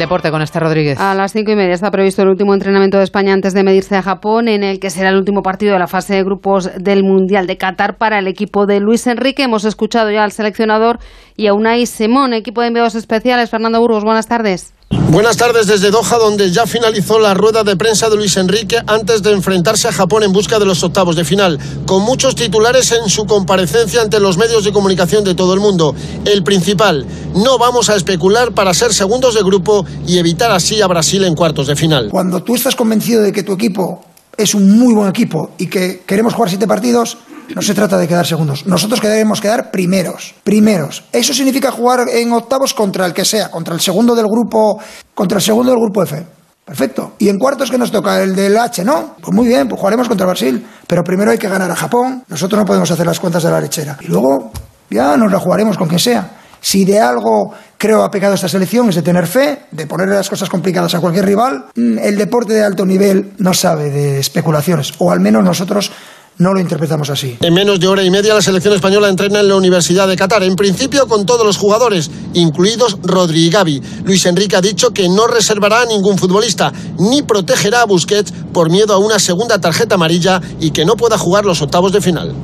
Deporte 0.00 0.30
con 0.30 0.42
este 0.42 0.58
Rodríguez. 0.58 0.98
A 0.98 1.14
las 1.14 1.32
cinco 1.32 1.52
y 1.52 1.56
media 1.56 1.74
está 1.74 1.90
previsto 1.90 2.22
el 2.22 2.28
último 2.28 2.54
entrenamiento 2.54 2.98
de 2.98 3.04
España 3.04 3.34
antes 3.34 3.52
de 3.52 3.62
medirse 3.62 3.96
a 3.96 4.02
Japón, 4.02 4.48
en 4.48 4.64
el 4.64 4.80
que 4.80 4.90
será 4.90 5.10
el 5.10 5.16
último 5.16 5.42
partido 5.42 5.74
de 5.74 5.78
la 5.78 5.86
fase 5.86 6.14
de 6.14 6.24
grupos 6.24 6.70
del 6.76 7.04
Mundial 7.04 7.46
de 7.46 7.58
Qatar 7.58 7.98
para 7.98 8.18
el 8.18 8.26
equipo 8.26 8.66
de 8.66 8.80
Luis 8.80 9.06
Enrique. 9.06 9.42
Hemos 9.42 9.64
escuchado 9.64 10.10
ya 10.10 10.24
al 10.24 10.32
seleccionador 10.32 10.98
y 11.36 11.46
a 11.46 11.54
Unai 11.54 11.84
Simón, 11.86 12.32
equipo 12.32 12.62
de 12.62 12.68
enviados 12.68 12.94
especiales. 12.94 13.50
Fernando 13.50 13.78
Burgos, 13.78 14.02
buenas 14.02 14.26
tardes. 14.26 14.72
Buenas 15.10 15.36
tardes 15.36 15.66
desde 15.66 15.90
Doha, 15.90 16.18
donde 16.18 16.52
ya 16.52 16.68
finalizó 16.68 17.18
la 17.18 17.34
rueda 17.34 17.64
de 17.64 17.76
prensa 17.76 18.08
de 18.08 18.16
Luis 18.16 18.36
Enrique 18.36 18.80
antes 18.86 19.22
de 19.22 19.32
enfrentarse 19.32 19.88
a 19.88 19.92
Japón 19.92 20.22
en 20.22 20.32
busca 20.32 20.60
de 20.60 20.66
los 20.66 20.84
octavos 20.84 21.16
de 21.16 21.24
final, 21.24 21.58
con 21.84 22.02
muchos 22.02 22.36
titulares 22.36 22.92
en 22.92 23.08
su 23.08 23.26
comparecencia 23.26 24.02
ante 24.02 24.20
los 24.20 24.36
medios 24.36 24.62
de 24.62 24.70
comunicación 24.70 25.24
de 25.24 25.34
todo 25.34 25.52
el 25.54 25.58
mundo. 25.58 25.96
El 26.24 26.44
principal, 26.44 27.06
no 27.34 27.58
vamos 27.58 27.90
a 27.90 27.96
especular 27.96 28.52
para 28.52 28.72
ser 28.72 28.94
segundos 28.94 29.34
de 29.34 29.42
grupo 29.42 29.84
y 30.06 30.18
evitar 30.18 30.52
así 30.52 30.80
a 30.80 30.86
Brasil 30.86 31.24
en 31.24 31.34
cuartos 31.34 31.66
de 31.66 31.74
final. 31.74 32.08
Cuando 32.10 32.44
tú 32.44 32.54
estás 32.54 32.76
convencido 32.76 33.22
de 33.22 33.32
que 33.32 33.42
tu 33.42 33.52
equipo 33.52 34.04
es 34.42 34.54
un 34.54 34.78
muy 34.78 34.94
buen 34.94 35.08
equipo 35.08 35.50
y 35.58 35.66
que 35.66 36.02
queremos 36.06 36.34
jugar 36.34 36.48
siete 36.48 36.66
partidos, 36.66 37.18
no 37.54 37.62
se 37.62 37.74
trata 37.74 37.98
de 37.98 38.06
quedar 38.06 38.26
segundos. 38.26 38.66
Nosotros 38.66 39.00
queremos 39.00 39.40
quedar 39.40 39.70
primeros. 39.70 40.34
Primeros. 40.44 41.04
Eso 41.12 41.34
significa 41.34 41.70
jugar 41.70 42.06
en 42.12 42.32
octavos 42.32 42.74
contra 42.74 43.06
el 43.06 43.12
que 43.12 43.24
sea, 43.24 43.50
contra 43.50 43.74
el 43.74 43.80
segundo 43.80 44.14
del 44.14 44.26
grupo, 44.26 44.80
contra 45.14 45.38
el 45.38 45.42
segundo 45.42 45.72
del 45.72 45.80
grupo 45.80 46.02
F. 46.02 46.24
Perfecto. 46.64 47.14
¿Y 47.18 47.28
en 47.28 47.38
cuartos 47.38 47.70
que 47.70 47.78
nos 47.78 47.90
toca? 47.90 48.22
¿El 48.22 48.36
del 48.36 48.56
H, 48.56 48.84
no? 48.84 49.16
Pues 49.20 49.34
muy 49.34 49.48
bien, 49.48 49.66
pues 49.66 49.80
jugaremos 49.80 50.06
contra 50.06 50.26
Brasil. 50.26 50.64
Pero 50.86 51.02
primero 51.02 51.32
hay 51.32 51.38
que 51.38 51.48
ganar 51.48 51.70
a 51.70 51.74
Japón. 51.74 52.22
Nosotros 52.28 52.60
no 52.60 52.64
podemos 52.64 52.88
hacer 52.90 53.06
las 53.06 53.18
cuentas 53.18 53.42
de 53.42 53.50
la 53.50 53.60
lechera. 53.60 53.98
Y 54.00 54.06
luego 54.06 54.52
ya 54.88 55.16
nos 55.16 55.32
la 55.32 55.40
jugaremos 55.40 55.76
con 55.76 55.88
quien 55.88 55.98
sea. 55.98 56.39
Si 56.60 56.84
de 56.84 57.00
algo 57.00 57.52
creo 57.78 58.02
ha 58.02 58.10
pecado 58.10 58.34
esta 58.34 58.48
selección 58.48 58.88
es 58.88 58.94
de 58.94 59.02
tener 59.02 59.26
fe, 59.26 59.66
de 59.70 59.86
ponerle 59.86 60.14
las 60.14 60.28
cosas 60.28 60.48
complicadas 60.48 60.94
a 60.94 61.00
cualquier 61.00 61.24
rival. 61.24 61.66
Mm, 61.74 61.98
el 61.98 62.16
deporte 62.16 62.52
de 62.52 62.64
alto 62.64 62.84
nivel 62.84 63.32
no 63.38 63.54
sabe 63.54 63.90
de 63.90 64.18
especulaciones, 64.18 64.92
o 64.98 65.10
al 65.10 65.20
menos 65.20 65.42
nosotros 65.42 65.90
no 66.40 66.54
lo 66.54 66.60
interpretamos 66.60 67.10
así. 67.10 67.36
En 67.40 67.52
menos 67.52 67.78
de 67.78 67.86
hora 67.86 68.02
y 68.02 68.10
media 68.10 68.34
la 68.34 68.40
selección 68.40 68.74
española 68.74 69.08
entrena 69.08 69.40
en 69.40 69.48
la 69.48 69.56
Universidad 69.56 70.08
de 70.08 70.16
Qatar, 70.16 70.42
en 70.42 70.56
principio 70.56 71.06
con 71.06 71.26
todos 71.26 71.44
los 71.44 71.58
jugadores, 71.58 72.10
incluidos 72.32 72.96
Rodri 73.02 73.46
y 73.46 73.50
Gavi. 73.50 73.82
Luis 74.04 74.24
Enrique 74.24 74.56
ha 74.56 74.62
dicho 74.62 74.90
que 74.90 75.08
no 75.08 75.26
reservará 75.26 75.82
a 75.82 75.86
ningún 75.86 76.16
futbolista, 76.16 76.72
ni 76.98 77.22
protegerá 77.22 77.82
a 77.82 77.86
Busquets 77.86 78.32
por 78.52 78.70
miedo 78.70 78.94
a 78.94 78.98
una 78.98 79.18
segunda 79.18 79.60
tarjeta 79.60 79.96
amarilla 79.96 80.40
y 80.58 80.70
que 80.70 80.86
no 80.86 80.96
pueda 80.96 81.18
jugar 81.18 81.44
los 81.44 81.60
octavos 81.60 81.92
de 81.92 82.00
final. 82.00 82.34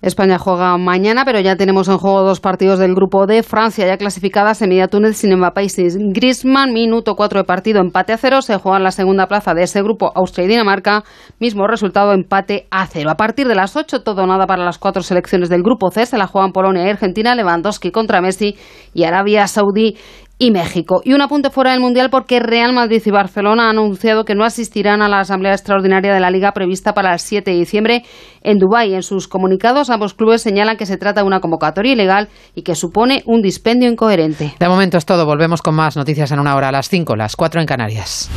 España 0.00 0.38
juega 0.38 0.78
mañana, 0.78 1.24
pero 1.24 1.40
ya 1.40 1.56
tenemos 1.56 1.88
en 1.88 1.98
juego 1.98 2.22
dos 2.22 2.38
partidos 2.38 2.78
del 2.78 2.94
grupo 2.94 3.26
de 3.26 3.42
Francia 3.42 3.84
ya 3.84 3.96
clasificadas 3.96 4.62
en 4.62 4.68
media 4.68 4.86
Túnez 4.86 5.16
sin 5.16 5.36
Mbappé 5.36 5.64
y 5.64 5.68
sin 5.68 6.12
Griezmann. 6.12 6.72
Minuto 6.72 7.16
4 7.16 7.40
de 7.40 7.44
partido, 7.44 7.80
empate 7.80 8.12
a 8.12 8.16
cero. 8.16 8.40
Se 8.40 8.56
juega 8.58 8.78
en 8.78 8.84
la 8.84 8.92
segunda 8.92 9.26
plaza 9.26 9.54
de 9.54 9.64
ese 9.64 9.82
grupo 9.82 10.12
Austria 10.14 10.44
y 10.44 10.48
Dinamarca. 10.48 11.02
Mismo 11.40 11.66
resultado, 11.66 12.12
empate 12.12 12.68
a 12.70 12.86
cero. 12.86 13.10
A 13.10 13.16
partir 13.16 13.48
de 13.48 13.56
las 13.56 13.74
8, 13.74 14.02
todo 14.04 14.24
nada 14.24 14.46
para 14.46 14.64
las 14.64 14.78
cuatro 14.78 15.02
selecciones 15.02 15.48
del 15.48 15.64
grupo 15.64 15.90
C. 15.90 16.06
Se 16.06 16.16
la 16.16 16.28
juegan 16.28 16.52
Polonia 16.52 16.86
y 16.86 16.90
Argentina, 16.90 17.34
Lewandowski 17.34 17.90
contra 17.90 18.20
Messi 18.20 18.56
y 18.94 19.02
Arabia 19.02 19.48
Saudí 19.48 19.96
y 20.38 20.50
México. 20.50 21.00
Y 21.04 21.12
un 21.12 21.20
apunte 21.20 21.50
fuera 21.50 21.72
del 21.72 21.80
Mundial 21.80 22.10
porque 22.10 22.40
Real 22.40 22.72
Madrid 22.72 23.02
y 23.04 23.10
Barcelona 23.10 23.70
han 23.70 23.78
anunciado 23.78 24.24
que 24.24 24.34
no 24.34 24.44
asistirán 24.44 25.02
a 25.02 25.08
la 25.08 25.20
Asamblea 25.20 25.52
Extraordinaria 25.52 26.14
de 26.14 26.20
la 26.20 26.30
Liga 26.30 26.52
prevista 26.52 26.94
para 26.94 27.12
el 27.12 27.18
7 27.18 27.50
de 27.50 27.56
diciembre 27.56 28.04
en 28.42 28.58
Dubái. 28.58 28.94
En 28.94 29.02
sus 29.02 29.28
comunicados, 29.28 29.90
ambos 29.90 30.14
clubes 30.14 30.42
señalan 30.42 30.76
que 30.76 30.86
se 30.86 30.96
trata 30.96 31.22
de 31.22 31.26
una 31.26 31.40
convocatoria 31.40 31.92
ilegal 31.92 32.28
y 32.54 32.62
que 32.62 32.74
supone 32.74 33.22
un 33.26 33.42
dispendio 33.42 33.90
incoherente. 33.90 34.54
De 34.58 34.68
momento 34.68 34.96
es 34.96 35.04
todo. 35.04 35.26
Volvemos 35.26 35.62
con 35.62 35.74
más 35.74 35.96
noticias 35.96 36.30
en 36.30 36.38
una 36.38 36.54
hora 36.54 36.68
a 36.68 36.72
las 36.72 36.88
5, 36.88 37.16
las 37.16 37.34
4 37.34 37.60
en 37.60 37.66
Canarias. 37.66 38.30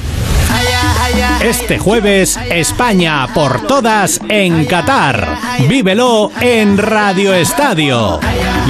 Este 1.43 1.79
jueves, 1.79 2.37
España 2.49 3.27
por 3.33 3.65
todas 3.65 4.21
en 4.29 4.65
Qatar. 4.65 5.27
Vívelo 5.67 6.31
en 6.39 6.77
Radio 6.77 7.33
Estadio. 7.33 8.19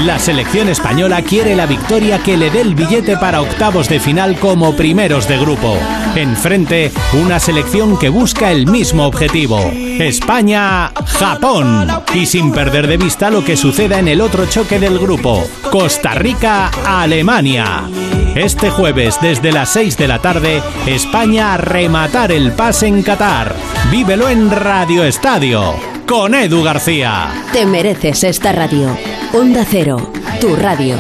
La 0.06 0.18
selección 0.18 0.70
española 0.70 1.22
quiere 1.22 1.56
la 1.56 1.66
victoria 1.66 2.20
que 2.20 2.38
le 2.38 2.50
dé 2.50 2.62
el 2.62 2.74
billete 2.74 3.18
para 3.18 3.42
octavos 3.42 3.90
de 3.90 4.00
final 4.00 4.40
como 4.40 4.76
primeros 4.76 5.28
de 5.28 5.38
grupo. 5.38 5.78
Enfrente, 6.16 6.92
una 7.22 7.40
selección 7.40 8.00
que 8.00 8.10
busca 8.10 8.52
el 8.52 8.68
mismo 8.68 9.06
objetivo. 9.06 9.60
España-Japón. 9.74 11.88
Y 12.14 12.26
sin 12.26 12.54
perder 12.54 12.88
de 12.88 12.98
vista 12.98 13.30
lo 13.30 13.44
que 13.44 13.58
suceda 13.58 14.00
en 14.00 14.08
el 14.08 14.22
otro 14.22 14.46
choque 14.46 14.80
del 14.80 14.98
grupo. 14.98 15.44
Costa 15.70 16.14
Rica-Alemania. 16.14 17.84
Este 18.36 18.70
jueves, 18.70 19.20
desde 19.22 19.52
las 19.52 19.74
6 19.74 19.98
de 19.98 20.08
la 20.08 20.20
tarde, 20.20 20.64
España 20.88 21.54
a 21.54 21.58
rematar 21.58 22.32
el 22.32 22.54
pase 22.54 22.88
en 22.88 23.04
Qatar. 23.04 23.54
Vívelo 23.92 24.30
en 24.30 24.50
Radio 24.50 25.04
Estadio, 25.04 25.74
con 26.08 26.34
Edu 26.34 26.64
García. 26.64 27.30
Te 27.52 27.66
mereces 27.66 28.24
esta 28.24 28.54
radio. 28.54 28.98
Onda 29.34 29.66
Cero, 29.70 30.14
tu 30.40 30.56
radio. 30.56 30.96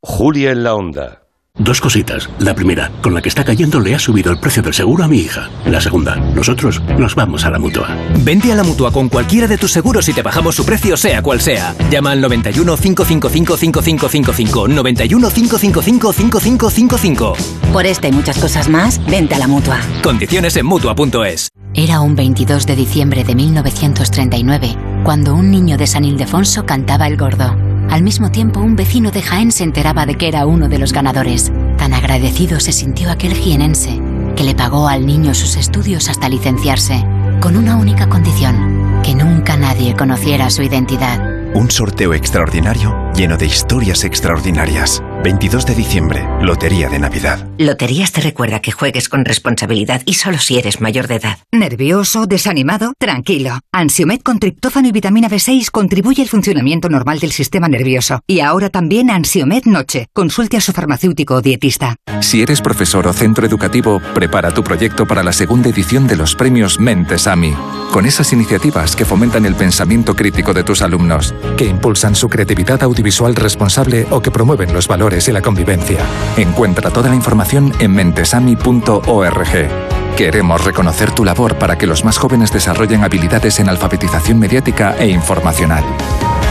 Julia 0.00 0.52
en 0.52 0.64
la 0.64 0.74
Onda. 0.74 1.21
Dos 1.58 1.82
cositas. 1.82 2.30
La 2.38 2.54
primera, 2.54 2.90
con 3.02 3.12
la 3.12 3.20
que 3.20 3.28
está 3.28 3.44
cayendo 3.44 3.78
le 3.78 3.94
ha 3.94 3.98
subido 3.98 4.32
el 4.32 4.40
precio 4.40 4.62
del 4.62 4.72
seguro 4.72 5.04
a 5.04 5.08
mi 5.08 5.18
hija. 5.18 5.50
La 5.66 5.82
segunda, 5.82 6.16
nosotros 6.16 6.82
nos 6.98 7.14
vamos 7.14 7.44
a 7.44 7.50
la 7.50 7.58
mutua. 7.58 7.94
Vente 8.20 8.50
a 8.50 8.54
la 8.54 8.62
mutua 8.62 8.90
con 8.90 9.10
cualquiera 9.10 9.46
de 9.46 9.58
tus 9.58 9.70
seguros 9.70 10.08
y 10.08 10.14
te 10.14 10.22
bajamos 10.22 10.54
su 10.54 10.64
precio, 10.64 10.96
sea 10.96 11.22
cual 11.22 11.42
sea. 11.42 11.74
Llama 11.90 12.12
al 12.12 12.22
91 12.22 12.74
555 12.76 13.56
5555. 13.58 14.68
91 14.68 15.30
555 15.30 16.12
5555. 16.12 17.32
Por 17.70 17.84
esta 17.84 18.08
y 18.08 18.12
muchas 18.12 18.38
cosas 18.38 18.70
más, 18.70 18.98
vente 19.06 19.34
a 19.34 19.38
la 19.38 19.46
mutua. 19.46 19.78
Condiciones 20.02 20.56
en 20.56 20.64
mutua.es. 20.64 21.50
Era 21.74 22.00
un 22.00 22.16
22 22.16 22.66
de 22.66 22.76
diciembre 22.76 23.24
de 23.24 23.34
1939 23.34 24.76
cuando 25.04 25.34
un 25.34 25.50
niño 25.50 25.76
de 25.76 25.86
San 25.86 26.04
Ildefonso 26.06 26.64
cantaba 26.64 27.06
el 27.06 27.18
gordo. 27.18 27.71
Al 27.92 28.02
mismo 28.02 28.30
tiempo, 28.30 28.58
un 28.60 28.74
vecino 28.74 29.10
de 29.10 29.20
Jaén 29.20 29.52
se 29.52 29.64
enteraba 29.64 30.06
de 30.06 30.14
que 30.14 30.26
era 30.26 30.46
uno 30.46 30.70
de 30.70 30.78
los 30.78 30.94
ganadores. 30.94 31.52
Tan 31.76 31.92
agradecido 31.92 32.58
se 32.58 32.72
sintió 32.72 33.10
aquel 33.10 33.34
jienense, 33.34 34.00
que 34.34 34.44
le 34.44 34.54
pagó 34.54 34.88
al 34.88 35.04
niño 35.04 35.34
sus 35.34 35.56
estudios 35.56 36.08
hasta 36.08 36.30
licenciarse, 36.30 37.04
con 37.38 37.54
una 37.54 37.76
única 37.76 38.08
condición, 38.08 39.02
que 39.02 39.14
nunca 39.14 39.58
nadie 39.58 39.94
conociera 39.94 40.48
su 40.48 40.62
identidad. 40.62 41.20
Un 41.54 41.70
sorteo 41.70 42.14
extraordinario 42.14 43.12
lleno 43.14 43.36
de 43.36 43.44
historias 43.44 44.04
extraordinarias. 44.04 45.02
22 45.22 45.66
de 45.66 45.74
diciembre, 45.76 46.26
Lotería 46.40 46.88
de 46.88 46.98
Navidad. 46.98 47.46
Loterías 47.56 48.10
te 48.10 48.20
recuerda 48.20 48.60
que 48.60 48.72
juegues 48.72 49.08
con 49.08 49.24
responsabilidad 49.24 50.02
y 50.04 50.14
solo 50.14 50.38
si 50.38 50.58
eres 50.58 50.80
mayor 50.80 51.06
de 51.06 51.16
edad. 51.16 51.38
¿Nervioso? 51.52 52.26
¿Desanimado? 52.26 52.92
Tranquilo. 52.98 53.60
Ansiomed 53.72 54.20
con 54.22 54.40
triptófano 54.40 54.88
y 54.88 54.92
vitamina 54.92 55.28
B6 55.28 55.70
contribuye 55.70 56.22
al 56.22 56.28
funcionamiento 56.28 56.88
normal 56.88 57.20
del 57.20 57.30
sistema 57.30 57.68
nervioso. 57.68 58.20
Y 58.26 58.40
ahora 58.40 58.68
también 58.68 59.10
Ansiomed 59.10 59.64
Noche. 59.64 60.08
Consulte 60.12 60.56
a 60.56 60.60
su 60.60 60.72
farmacéutico 60.72 61.34
o 61.36 61.42
dietista. 61.42 61.94
Si 62.20 62.42
eres 62.42 62.60
profesor 62.60 63.06
o 63.06 63.12
centro 63.12 63.46
educativo, 63.46 64.00
prepara 64.14 64.52
tu 64.52 64.64
proyecto 64.64 65.06
para 65.06 65.22
la 65.22 65.32
segunda 65.32 65.68
edición 65.68 66.08
de 66.08 66.16
los 66.16 66.34
premios 66.34 66.80
Mentes 66.80 67.28
AMI. 67.28 67.54
Con 67.92 68.06
esas 68.06 68.32
iniciativas 68.32 68.96
que 68.96 69.04
fomentan 69.04 69.46
el 69.46 69.54
pensamiento 69.54 70.16
crítico 70.16 70.52
de 70.52 70.64
tus 70.64 70.82
alumnos, 70.82 71.34
que 71.56 71.66
impulsan 71.66 72.16
su 72.16 72.28
creatividad 72.28 72.82
audiovisual 72.82 73.36
responsable 73.36 74.06
o 74.10 74.20
que 74.20 74.30
promueven 74.30 74.72
los 74.72 74.88
valores 74.88 75.11
y 75.12 75.32
la 75.32 75.42
convivencia. 75.42 75.98
Encuentra 76.36 76.90
toda 76.90 77.10
la 77.10 77.14
información 77.14 77.72
en 77.80 77.92
mentesami.org. 77.92 79.68
Queremos 80.16 80.64
reconocer 80.64 81.10
tu 81.10 81.24
labor 81.24 81.56
para 81.56 81.76
que 81.76 81.86
los 81.86 82.04
más 82.04 82.16
jóvenes 82.16 82.50
desarrollen 82.50 83.04
habilidades 83.04 83.60
en 83.60 83.68
alfabetización 83.68 84.38
mediática 84.38 84.96
e 84.98 85.08
informacional. 85.08 85.84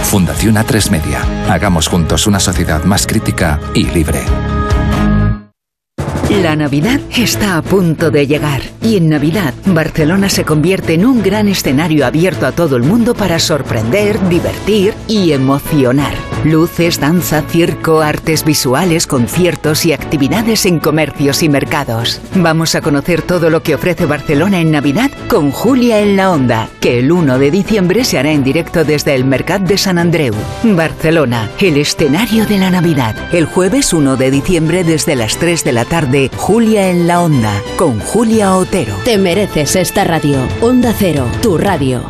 Fundación 0.03 0.55
A3 0.55 0.91
Media. 0.91 1.21
Hagamos 1.49 1.87
juntos 1.87 2.27
una 2.27 2.39
sociedad 2.39 2.83
más 2.83 3.07
crítica 3.07 3.59
y 3.73 3.85
libre. 3.85 4.21
La 6.39 6.55
Navidad 6.55 7.01
está 7.13 7.57
a 7.57 7.61
punto 7.61 8.09
de 8.09 8.25
llegar 8.25 8.61
y 8.81 8.95
en 8.95 9.09
Navidad 9.09 9.53
Barcelona 9.65 10.29
se 10.29 10.45
convierte 10.45 10.93
en 10.93 11.05
un 11.05 11.21
gran 11.21 11.49
escenario 11.49 12.05
abierto 12.05 12.47
a 12.47 12.53
todo 12.53 12.77
el 12.77 12.83
mundo 12.83 13.13
para 13.13 13.37
sorprender, 13.37 14.17
divertir 14.29 14.93
y 15.09 15.33
emocionar. 15.33 16.13
Luces, 16.43 16.99
danza, 16.99 17.43
circo, 17.43 18.01
artes 18.01 18.43
visuales, 18.43 19.05
conciertos 19.05 19.85
y 19.85 19.93
actividades 19.93 20.65
en 20.65 20.79
comercios 20.79 21.43
y 21.43 21.49
mercados. 21.49 22.19
Vamos 22.33 22.73
a 22.73 22.81
conocer 22.81 23.21
todo 23.21 23.51
lo 23.51 23.61
que 23.61 23.75
ofrece 23.75 24.07
Barcelona 24.07 24.59
en 24.59 24.71
Navidad 24.71 25.11
con 25.27 25.51
Julia 25.51 25.99
en 25.99 26.15
la 26.15 26.31
Onda, 26.31 26.67
que 26.79 26.97
el 26.97 27.11
1 27.11 27.37
de 27.37 27.51
diciembre 27.51 28.03
se 28.03 28.17
hará 28.17 28.31
en 28.31 28.43
directo 28.43 28.83
desde 28.83 29.13
el 29.13 29.23
Mercat 29.23 29.61
de 29.61 29.77
San 29.77 29.99
Andreu. 29.99 30.33
Barcelona, 30.63 31.47
el 31.59 31.77
escenario 31.77 32.47
de 32.47 32.57
la 32.57 32.71
Navidad. 32.71 33.15
El 33.31 33.45
jueves 33.45 33.93
1 33.93 34.15
de 34.15 34.31
diciembre 34.31 34.83
desde 34.83 35.15
las 35.15 35.37
3 35.37 35.63
de 35.63 35.73
la 35.73 35.85
tarde, 36.29 36.37
Julia 36.37 36.89
en 36.89 37.07
la 37.07 37.21
Onda, 37.21 37.61
con 37.77 37.99
Julia 37.99 38.55
Otero. 38.55 38.95
Te 39.03 39.17
mereces 39.17 39.75
esta 39.75 40.03
radio. 40.03 40.37
Onda 40.61 40.93
Cero, 40.97 41.25
tu 41.41 41.57
radio. 41.57 42.01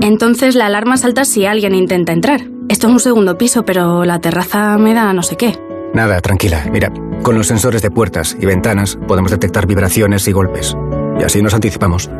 Entonces 0.00 0.54
la 0.54 0.66
alarma 0.66 0.96
salta 0.96 1.24
si 1.24 1.46
alguien 1.46 1.74
intenta 1.74 2.12
entrar. 2.12 2.42
Esto 2.68 2.86
es 2.86 2.92
un 2.92 3.00
segundo 3.00 3.38
piso, 3.38 3.64
pero 3.64 4.04
la 4.04 4.20
terraza 4.20 4.76
me 4.78 4.94
da 4.94 5.12
no 5.12 5.22
sé 5.22 5.36
qué. 5.36 5.58
Nada, 5.94 6.20
tranquila. 6.20 6.66
Mira, 6.70 6.92
con 7.22 7.34
los 7.34 7.46
sensores 7.46 7.82
de 7.82 7.90
puertas 7.90 8.36
y 8.40 8.46
ventanas 8.46 8.98
podemos 9.08 9.30
detectar 9.30 9.66
vibraciones 9.66 10.28
y 10.28 10.32
golpes. 10.32 10.76
Y 11.18 11.24
así 11.24 11.42
nos 11.42 11.54
anticipamos. 11.54 12.10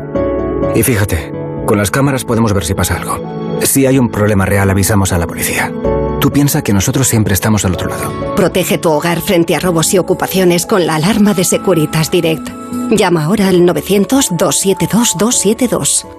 Y 0.75 0.83
fíjate, 0.83 1.31
con 1.65 1.77
las 1.77 1.91
cámaras 1.91 2.25
podemos 2.25 2.53
ver 2.53 2.65
si 2.65 2.73
pasa 2.73 2.97
algo. 2.97 3.59
Si 3.61 3.85
hay 3.85 3.99
un 3.99 4.09
problema 4.09 4.45
real, 4.45 4.69
avisamos 4.69 5.13
a 5.13 5.17
la 5.17 5.27
policía. 5.27 5.71
Tú 6.19 6.31
piensas 6.31 6.63
que 6.63 6.73
nosotros 6.73 7.07
siempre 7.07 7.33
estamos 7.33 7.63
al 7.65 7.73
otro 7.73 7.89
lado. 7.89 8.35
Protege 8.35 8.77
tu 8.77 8.89
hogar 8.89 9.21
frente 9.21 9.55
a 9.55 9.59
robos 9.59 9.93
y 9.93 9.97
ocupaciones 9.97 10.65
con 10.65 10.85
la 10.85 10.95
alarma 10.95 11.33
de 11.33 11.45
Securitas 11.45 12.11
Direct. 12.11 12.49
Llama 12.91 13.23
ahora 13.25 13.47
al 13.47 13.61
900-272-272. 13.61 16.18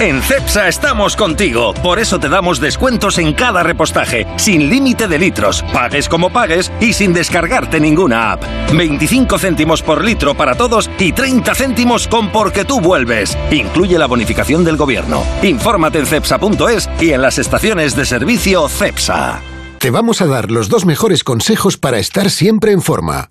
En 0.00 0.22
CEPSA 0.22 0.68
estamos 0.68 1.16
contigo, 1.16 1.74
por 1.82 1.98
eso 1.98 2.20
te 2.20 2.28
damos 2.28 2.60
descuentos 2.60 3.18
en 3.18 3.32
cada 3.32 3.64
repostaje, 3.64 4.28
sin 4.36 4.70
límite 4.70 5.08
de 5.08 5.18
litros, 5.18 5.64
pagues 5.72 6.08
como 6.08 6.30
pagues 6.30 6.70
y 6.80 6.92
sin 6.92 7.12
descargarte 7.12 7.80
ninguna 7.80 8.30
app. 8.30 8.44
25 8.72 9.36
céntimos 9.40 9.82
por 9.82 10.04
litro 10.04 10.36
para 10.36 10.54
todos 10.54 10.88
y 11.00 11.10
30 11.10 11.52
céntimos 11.52 12.06
con 12.06 12.30
porque 12.30 12.64
tú 12.64 12.80
vuelves. 12.80 13.36
Incluye 13.50 13.98
la 13.98 14.06
bonificación 14.06 14.64
del 14.64 14.76
gobierno. 14.76 15.24
Infórmate 15.42 15.98
en 15.98 16.06
cepsa.es 16.06 16.88
y 17.00 17.10
en 17.10 17.20
las 17.20 17.38
estaciones 17.38 17.96
de 17.96 18.06
servicio 18.06 18.68
CEPSA. 18.68 19.40
Te 19.80 19.90
vamos 19.90 20.22
a 20.22 20.26
dar 20.26 20.52
los 20.52 20.68
dos 20.68 20.86
mejores 20.86 21.24
consejos 21.24 21.76
para 21.76 21.98
estar 21.98 22.30
siempre 22.30 22.70
en 22.70 22.82
forma. 22.82 23.30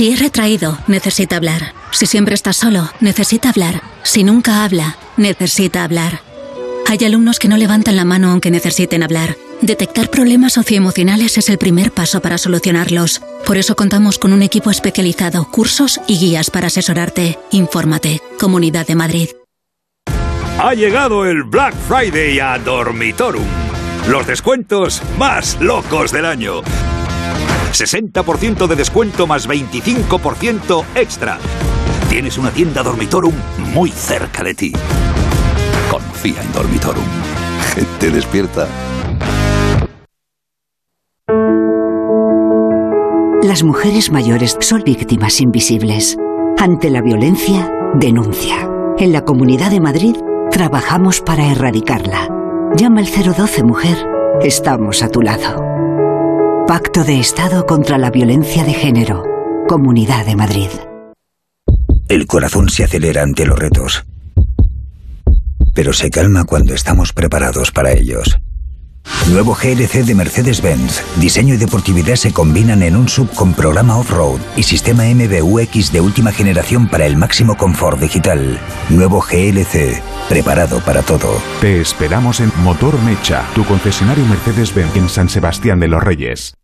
Si 0.00 0.10
es 0.10 0.18
retraído, 0.18 0.78
necesita 0.86 1.36
hablar. 1.36 1.74
Si 1.90 2.06
siempre 2.06 2.34
está 2.34 2.54
solo, 2.54 2.90
necesita 3.00 3.50
hablar. 3.50 3.82
Si 4.02 4.24
nunca 4.24 4.64
habla, 4.64 4.96
necesita 5.18 5.84
hablar. 5.84 6.22
Hay 6.86 7.04
alumnos 7.04 7.38
que 7.38 7.48
no 7.48 7.58
levantan 7.58 7.96
la 7.96 8.06
mano 8.06 8.30
aunque 8.30 8.50
necesiten 8.50 9.02
hablar. 9.02 9.36
Detectar 9.60 10.08
problemas 10.08 10.54
socioemocionales 10.54 11.36
es 11.36 11.50
el 11.50 11.58
primer 11.58 11.92
paso 11.92 12.22
para 12.22 12.38
solucionarlos. 12.38 13.20
Por 13.44 13.58
eso 13.58 13.76
contamos 13.76 14.18
con 14.18 14.32
un 14.32 14.40
equipo 14.40 14.70
especializado, 14.70 15.50
cursos 15.50 16.00
y 16.08 16.18
guías 16.18 16.48
para 16.48 16.68
asesorarte. 16.68 17.38
Infórmate. 17.50 18.22
Comunidad 18.38 18.86
de 18.86 18.94
Madrid. 18.94 19.28
Ha 20.58 20.72
llegado 20.72 21.26
el 21.26 21.42
Black 21.42 21.74
Friday 21.74 22.40
a 22.40 22.56
Dormitorum. 22.56 23.44
Los 24.08 24.26
descuentos 24.26 25.02
más 25.18 25.60
locos 25.60 26.10
del 26.10 26.24
año. 26.24 26.62
60% 27.72 28.66
de 28.66 28.76
descuento 28.76 29.26
más 29.26 29.48
25% 29.48 30.84
extra. 30.94 31.38
Tienes 32.08 32.38
una 32.38 32.50
tienda 32.50 32.82
Dormitorum 32.82 33.34
muy 33.72 33.90
cerca 33.90 34.42
de 34.42 34.54
ti. 34.54 34.72
Confía 35.90 36.42
en 36.42 36.52
Dormitorum. 36.52 37.04
Gente 37.74 38.10
despierta. 38.10 38.66
Las 43.42 43.62
mujeres 43.62 44.10
mayores 44.10 44.56
son 44.60 44.82
víctimas 44.84 45.40
invisibles. 45.40 46.16
Ante 46.58 46.90
la 46.90 47.00
violencia, 47.00 47.72
denuncia. 47.94 48.68
En 48.98 49.12
la 49.12 49.24
Comunidad 49.24 49.70
de 49.70 49.80
Madrid 49.80 50.16
trabajamos 50.50 51.20
para 51.20 51.50
erradicarla. 51.50 52.28
Llama 52.76 53.00
al 53.00 53.06
012 53.06 53.62
Mujer. 53.62 53.96
Estamos 54.42 55.02
a 55.02 55.08
tu 55.08 55.22
lado. 55.22 55.69
Pacto 56.70 57.02
de 57.02 57.18
Estado 57.18 57.66
contra 57.66 57.98
la 57.98 58.12
Violencia 58.12 58.62
de 58.62 58.72
Género. 58.72 59.24
Comunidad 59.66 60.24
de 60.24 60.36
Madrid. 60.36 60.68
El 62.06 62.28
corazón 62.28 62.68
se 62.68 62.84
acelera 62.84 63.24
ante 63.24 63.44
los 63.44 63.58
retos, 63.58 64.04
pero 65.74 65.92
se 65.92 66.10
calma 66.10 66.44
cuando 66.44 66.72
estamos 66.72 67.12
preparados 67.12 67.72
para 67.72 67.90
ellos. 67.90 68.38
Nuevo 69.32 69.56
GLC 69.60 70.04
de 70.04 70.14
Mercedes-Benz. 70.14 71.02
Diseño 71.16 71.54
y 71.54 71.56
deportividad 71.56 72.14
se 72.14 72.32
combinan 72.32 72.84
en 72.84 72.94
un 72.94 73.08
sub 73.08 73.28
con 73.34 73.52
programa 73.52 73.98
off-road 73.98 74.38
y 74.56 74.62
sistema 74.62 75.02
MBUX 75.12 75.90
de 75.90 76.00
última 76.00 76.30
generación 76.30 76.88
para 76.88 77.04
el 77.04 77.16
máximo 77.16 77.56
confort 77.56 77.98
digital. 77.98 78.60
Nuevo 78.90 79.20
GLC. 79.20 80.00
Preparado 80.28 80.78
para 80.84 81.02
todo. 81.02 81.30
Te 81.60 81.80
esperamos 81.80 82.38
en 82.38 82.52
Motor 82.62 82.96
Mecha, 83.02 83.44
tu 83.56 83.64
concesionario 83.64 84.24
Mercedes-Benz 84.26 84.94
en 84.94 85.08
San 85.08 85.28
Sebastián 85.28 85.80
de 85.80 85.88
los 85.88 86.00
Reyes. 86.00 86.54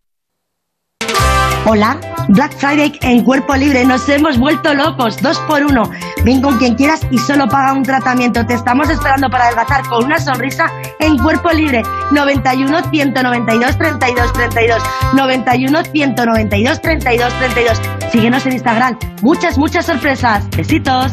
Hola, 1.68 1.98
Black 2.28 2.52
Friday 2.58 2.96
en 3.02 3.24
Cuerpo 3.24 3.56
Libre, 3.56 3.84
nos 3.84 4.08
hemos 4.08 4.38
vuelto 4.38 4.72
locos, 4.72 5.20
dos 5.20 5.36
por 5.48 5.64
uno. 5.64 5.82
Ven 6.24 6.40
con 6.40 6.58
quien 6.58 6.76
quieras 6.76 7.00
y 7.10 7.18
solo 7.18 7.48
paga 7.48 7.72
un 7.72 7.82
tratamiento. 7.82 8.46
Te 8.46 8.54
estamos 8.54 8.88
esperando 8.88 9.28
para 9.28 9.46
adelgazar 9.46 9.82
con 9.88 10.04
una 10.04 10.20
sonrisa 10.20 10.70
en 11.00 11.18
Cuerpo 11.18 11.50
Libre. 11.50 11.82
91 12.12 12.88
192 12.88 13.78
32 13.78 14.32
32. 14.32 14.82
91 15.14 15.84
192 15.84 16.80
32 16.82 17.38
32. 17.40 17.82
Síguenos 18.12 18.46
en 18.46 18.52
Instagram. 18.52 18.98
Muchas, 19.22 19.58
muchas 19.58 19.86
sorpresas. 19.86 20.48
Besitos. 20.50 21.12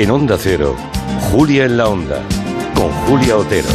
En 0.00 0.10
Onda 0.10 0.38
Cero, 0.40 0.76
Julia 1.30 1.66
en 1.66 1.76
la 1.76 1.86
Onda, 1.86 2.22
con 2.74 2.90
Julia 3.04 3.36
Otero. 3.36 3.68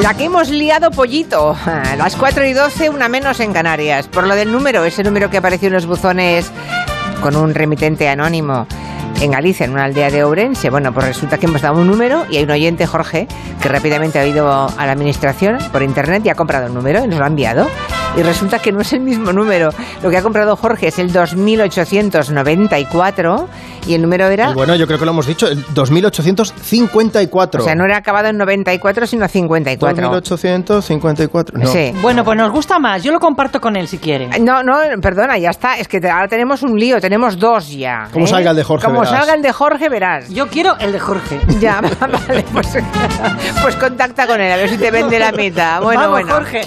La 0.00 0.14
que 0.14 0.26
hemos 0.26 0.50
liado 0.50 0.92
pollito. 0.92 1.56
A 1.66 1.96
las 1.96 2.14
4 2.14 2.46
y 2.46 2.52
12, 2.52 2.90
una 2.90 3.08
menos 3.08 3.40
en 3.40 3.52
Canarias. 3.52 4.06
Por 4.06 4.24
lo 4.24 4.36
del 4.36 4.52
número, 4.52 4.84
ese 4.84 5.02
número 5.02 5.30
que 5.30 5.38
apareció 5.38 5.66
en 5.66 5.74
los 5.74 5.86
buzones 5.86 6.48
con 7.20 7.34
un 7.34 7.54
remitente 7.54 8.08
anónimo 8.08 8.68
en 9.20 9.32
Galicia, 9.32 9.66
en 9.66 9.72
una 9.72 9.82
aldea 9.82 10.10
de 10.10 10.22
Ourense. 10.22 10.70
Bueno, 10.70 10.94
pues 10.94 11.06
resulta 11.06 11.38
que 11.38 11.46
hemos 11.46 11.62
dado 11.62 11.80
un 11.80 11.88
número 11.88 12.24
y 12.30 12.36
hay 12.36 12.44
un 12.44 12.52
oyente, 12.52 12.86
Jorge, 12.86 13.26
que 13.60 13.68
rápidamente 13.68 14.20
ha 14.20 14.26
ido 14.28 14.48
a 14.48 14.86
la 14.86 14.92
administración 14.92 15.58
por 15.72 15.82
internet 15.82 16.22
y 16.24 16.28
ha 16.28 16.36
comprado 16.36 16.68
el 16.68 16.74
número 16.74 17.04
y 17.04 17.08
nos 17.08 17.18
lo 17.18 17.24
ha 17.24 17.28
enviado. 17.28 17.68
Y 18.16 18.22
resulta 18.22 18.60
que 18.60 18.70
no 18.70 18.80
es 18.80 18.92
el 18.92 19.00
mismo 19.00 19.32
número. 19.32 19.70
Lo 20.02 20.10
que 20.10 20.16
ha 20.16 20.22
comprado 20.22 20.54
Jorge 20.56 20.86
es 20.88 20.98
el 21.00 21.12
2894 21.12 23.48
y 23.86 23.94
el 23.94 24.02
número 24.02 24.28
era... 24.28 24.50
Y 24.50 24.54
bueno, 24.54 24.76
yo 24.76 24.86
creo 24.86 25.00
que 25.00 25.04
lo 25.04 25.10
hemos 25.10 25.26
dicho, 25.26 25.48
el 25.48 25.64
2854. 25.74 27.60
O 27.60 27.64
sea, 27.64 27.74
no 27.74 27.84
era 27.84 27.96
acabado 27.96 28.28
en 28.28 28.38
94, 28.38 29.08
sino 29.08 29.26
54. 29.26 30.10
2854. 30.10 31.58
No. 31.58 31.66
Sí. 31.66 31.92
Bueno, 32.00 32.22
pues 32.24 32.38
nos 32.38 32.52
gusta 32.52 32.78
más. 32.78 33.02
Yo 33.02 33.10
lo 33.12 33.18
comparto 33.18 33.60
con 33.60 33.74
él 33.76 33.88
si 33.88 33.98
quiere. 33.98 34.28
No, 34.38 34.62
no, 34.62 34.78
perdona, 35.02 35.36
ya 35.38 35.50
está. 35.50 35.76
Es 35.76 35.88
que 35.88 35.98
ahora 36.08 36.28
tenemos 36.28 36.62
un 36.62 36.78
lío, 36.78 37.00
tenemos 37.00 37.36
dos 37.38 37.68
ya. 37.70 38.08
Como 38.12 38.26
¿eh? 38.26 38.28
salga 38.28 38.50
el 38.50 38.56
de 38.56 38.64
Jorge, 38.64 38.86
Como 38.86 39.00
verás. 39.00 39.18
salga 39.18 39.34
el 39.34 39.42
de 39.42 39.52
Jorge, 39.52 39.88
verás. 39.88 40.28
Yo 40.28 40.46
quiero 40.46 40.76
el 40.78 40.92
de 40.92 41.00
Jorge. 41.00 41.40
Ya, 41.64 41.80
vale, 42.00 42.44
pues, 42.52 42.76
pues 43.62 43.76
contacta 43.76 44.26
con 44.26 44.40
él, 44.40 44.52
a 44.52 44.56
ver 44.56 44.68
si 44.68 44.76
te 44.76 44.90
vende 44.90 45.18
la 45.18 45.32
mitad. 45.32 45.80
Bueno, 45.80 46.00
Vamos, 46.00 46.22
bueno. 46.22 46.34
Jorge. 46.34 46.60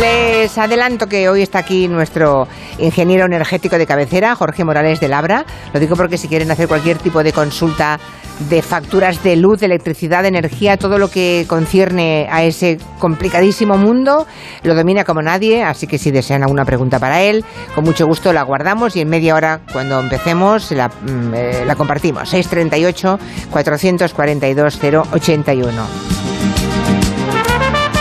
Les 0.00 0.56
adelanto 0.56 0.79
que 1.10 1.28
hoy 1.28 1.42
está 1.42 1.58
aquí 1.58 1.88
nuestro 1.88 2.48
ingeniero 2.78 3.26
energético 3.26 3.76
de 3.76 3.86
cabecera, 3.86 4.34
Jorge 4.34 4.64
Morales 4.64 4.98
de 4.98 5.08
Labra. 5.08 5.44
Lo 5.74 5.78
digo 5.80 5.94
porque 5.94 6.16
si 6.16 6.26
quieren 6.26 6.50
hacer 6.50 6.68
cualquier 6.68 6.96
tipo 6.96 7.22
de 7.22 7.34
consulta 7.34 8.00
de 8.48 8.62
facturas 8.62 9.22
de 9.22 9.36
luz, 9.36 9.60
de 9.60 9.66
electricidad, 9.66 10.22
de 10.22 10.28
energía, 10.28 10.78
todo 10.78 10.96
lo 10.96 11.08
que 11.08 11.44
concierne 11.46 12.28
a 12.30 12.44
ese 12.44 12.78
complicadísimo 12.98 13.76
mundo, 13.76 14.26
lo 14.62 14.74
domina 14.74 15.04
como 15.04 15.20
nadie, 15.20 15.62
así 15.62 15.86
que 15.86 15.98
si 15.98 16.10
desean 16.10 16.42
alguna 16.44 16.64
pregunta 16.64 16.98
para 16.98 17.20
él, 17.20 17.44
con 17.74 17.84
mucho 17.84 18.06
gusto 18.06 18.32
la 18.32 18.42
guardamos 18.42 18.96
y 18.96 19.02
en 19.02 19.10
media 19.10 19.34
hora, 19.34 19.60
cuando 19.74 20.00
empecemos, 20.00 20.70
la, 20.70 20.88
mm, 20.88 21.34
eh, 21.34 21.64
la 21.66 21.76
compartimos. 21.76 22.30
638 22.30 23.18
442 23.50 24.78
081. 25.12 26.19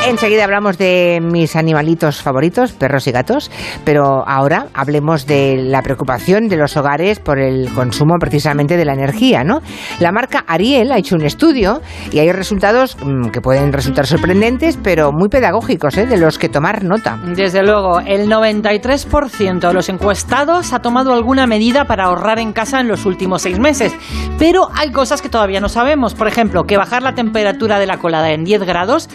Enseguida 0.10 0.44
hablamos 0.44 0.80
de 0.80 1.20
mis 1.22 1.56
animalitos 1.56 2.24
favoritos, 2.24 2.72
perros 2.72 3.06
y 3.06 3.12
gatos, 3.12 3.52
pero 3.86 4.28
ahora 4.28 4.66
hablemos 4.74 5.28
de 5.28 5.58
la 5.58 5.84
preocupación 5.84 6.48
de 6.48 6.58
los 6.58 6.76
hogares 6.78 7.20
por 7.20 7.38
el 7.38 7.72
consumo 7.76 8.16
precisamente 8.20 8.76
de 8.76 8.86
la 8.86 8.94
energía, 8.94 9.44
¿no? 9.44 9.62
La 10.00 10.12
marca 10.12 10.44
Ariel 10.48 10.92
ha 10.92 10.98
hecho 10.98 11.16
un 11.16 11.22
estudio 11.22 11.84
y 12.12 12.18
hay 12.18 12.32
resultados 12.32 12.98
mm, 13.00 13.30
que 13.30 13.40
pueden 13.40 13.72
resultar 13.72 14.08
sorprendentes, 14.08 14.80
pero 14.82 15.12
muy 15.12 15.30
pedagógicos, 15.30 15.96
¿eh? 16.00 16.08
de 16.08 16.18
los 16.18 16.40
que 16.40 16.50
tomar 16.50 16.84
nota. 16.84 17.20
Desde 17.36 17.62
luego, 17.62 18.00
el 18.00 18.28
93% 18.28 19.68
de 19.68 19.74
los 19.76 19.90
encuestados 19.90 20.74
ha 20.74 20.80
tomado 20.80 21.14
alguna 21.14 21.46
medida 21.46 21.86
para 21.86 22.06
ahorrar 22.06 22.40
en 22.40 22.52
casa 22.52 22.80
en 22.80 22.88
los 22.88 23.06
últimos 23.06 23.44
seis 23.44 23.60
meses. 23.60 23.94
Pero 24.40 24.70
hay 24.76 24.92
cosas 24.92 25.22
que 25.22 25.30
todavía 25.30 25.62
no 25.62 25.70
sabemos. 25.70 26.16
Por 26.16 26.28
ejemplo, 26.28 26.64
que 26.64 26.78
bajar 26.78 27.04
la 27.04 27.14
temperatura 27.14 27.78
de 27.78 27.86
la 27.86 28.00
colada 28.00 28.32
en 28.32 28.44
10 28.44 28.64
grados, 28.64 29.08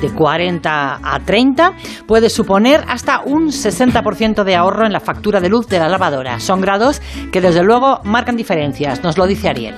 de 0.00 0.08
40 0.10 0.37
a 1.02 1.20
30, 1.24 1.72
puede 2.06 2.30
suponer 2.30 2.84
hasta 2.88 3.20
un 3.24 3.48
60% 3.48 4.44
de 4.44 4.56
ahorro 4.56 4.86
en 4.86 4.92
la 4.92 5.00
factura 5.00 5.40
de 5.40 5.48
luz 5.48 5.66
de 5.66 5.78
la 5.78 5.88
lavadora. 5.88 6.38
Son 6.40 6.60
grados 6.60 7.02
que 7.32 7.40
desde 7.40 7.62
luego 7.62 8.00
marcan 8.04 8.36
diferencias, 8.36 9.02
nos 9.02 9.18
lo 9.18 9.26
dice 9.26 9.48
Ariel. 9.48 9.74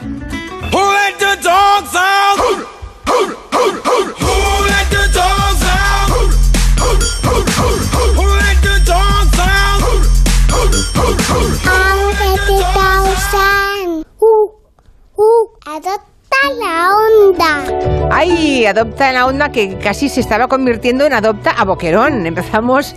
La 16.43 16.89
onda. 16.95 18.09
¡Ay! 18.11 18.65
Adopta 18.65 19.13
la 19.13 19.27
onda 19.27 19.51
que 19.51 19.77
casi 19.77 20.09
se 20.09 20.21
estaba 20.21 20.49
convirtiendo 20.49 21.05
en 21.05 21.13
Adopta 21.13 21.51
a 21.51 21.67
Boquerón. 21.67 22.27
Empezamos 22.27 22.97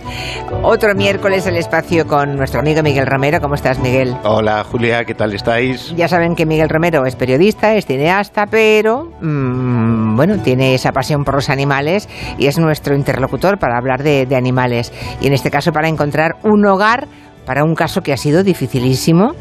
otro 0.62 0.94
miércoles 0.94 1.46
el 1.46 1.58
espacio 1.58 2.06
con 2.06 2.36
nuestro 2.36 2.60
amigo 2.60 2.82
Miguel 2.82 3.06
Romero. 3.06 3.42
¿Cómo 3.42 3.54
estás, 3.54 3.78
Miguel? 3.78 4.16
Hola 4.24 4.64
Julia, 4.64 5.04
¿qué 5.04 5.14
tal 5.14 5.34
estáis? 5.34 5.94
Ya 5.94 6.08
saben 6.08 6.34
que 6.34 6.46
Miguel 6.46 6.70
Romero 6.70 7.04
es 7.04 7.16
periodista, 7.16 7.74
es 7.74 7.84
cineasta, 7.84 8.46
pero 8.46 9.10
mm, 9.20 10.16
bueno, 10.16 10.38
tiene 10.38 10.74
esa 10.74 10.92
pasión 10.92 11.22
por 11.22 11.34
los 11.34 11.50
animales 11.50 12.08
y 12.38 12.46
es 12.46 12.58
nuestro 12.58 12.96
interlocutor 12.96 13.58
para 13.58 13.76
hablar 13.76 14.02
de, 14.02 14.24
de 14.24 14.36
animales. 14.36 14.90
Y 15.20 15.26
en 15.26 15.34
este 15.34 15.50
caso 15.50 15.70
para 15.70 15.88
encontrar 15.88 16.36
un 16.44 16.64
hogar 16.64 17.08
para 17.44 17.64
un 17.64 17.74
caso 17.74 18.00
que 18.00 18.12
ha 18.12 18.16
sido 18.16 18.42
dificilísimo, 18.42 19.34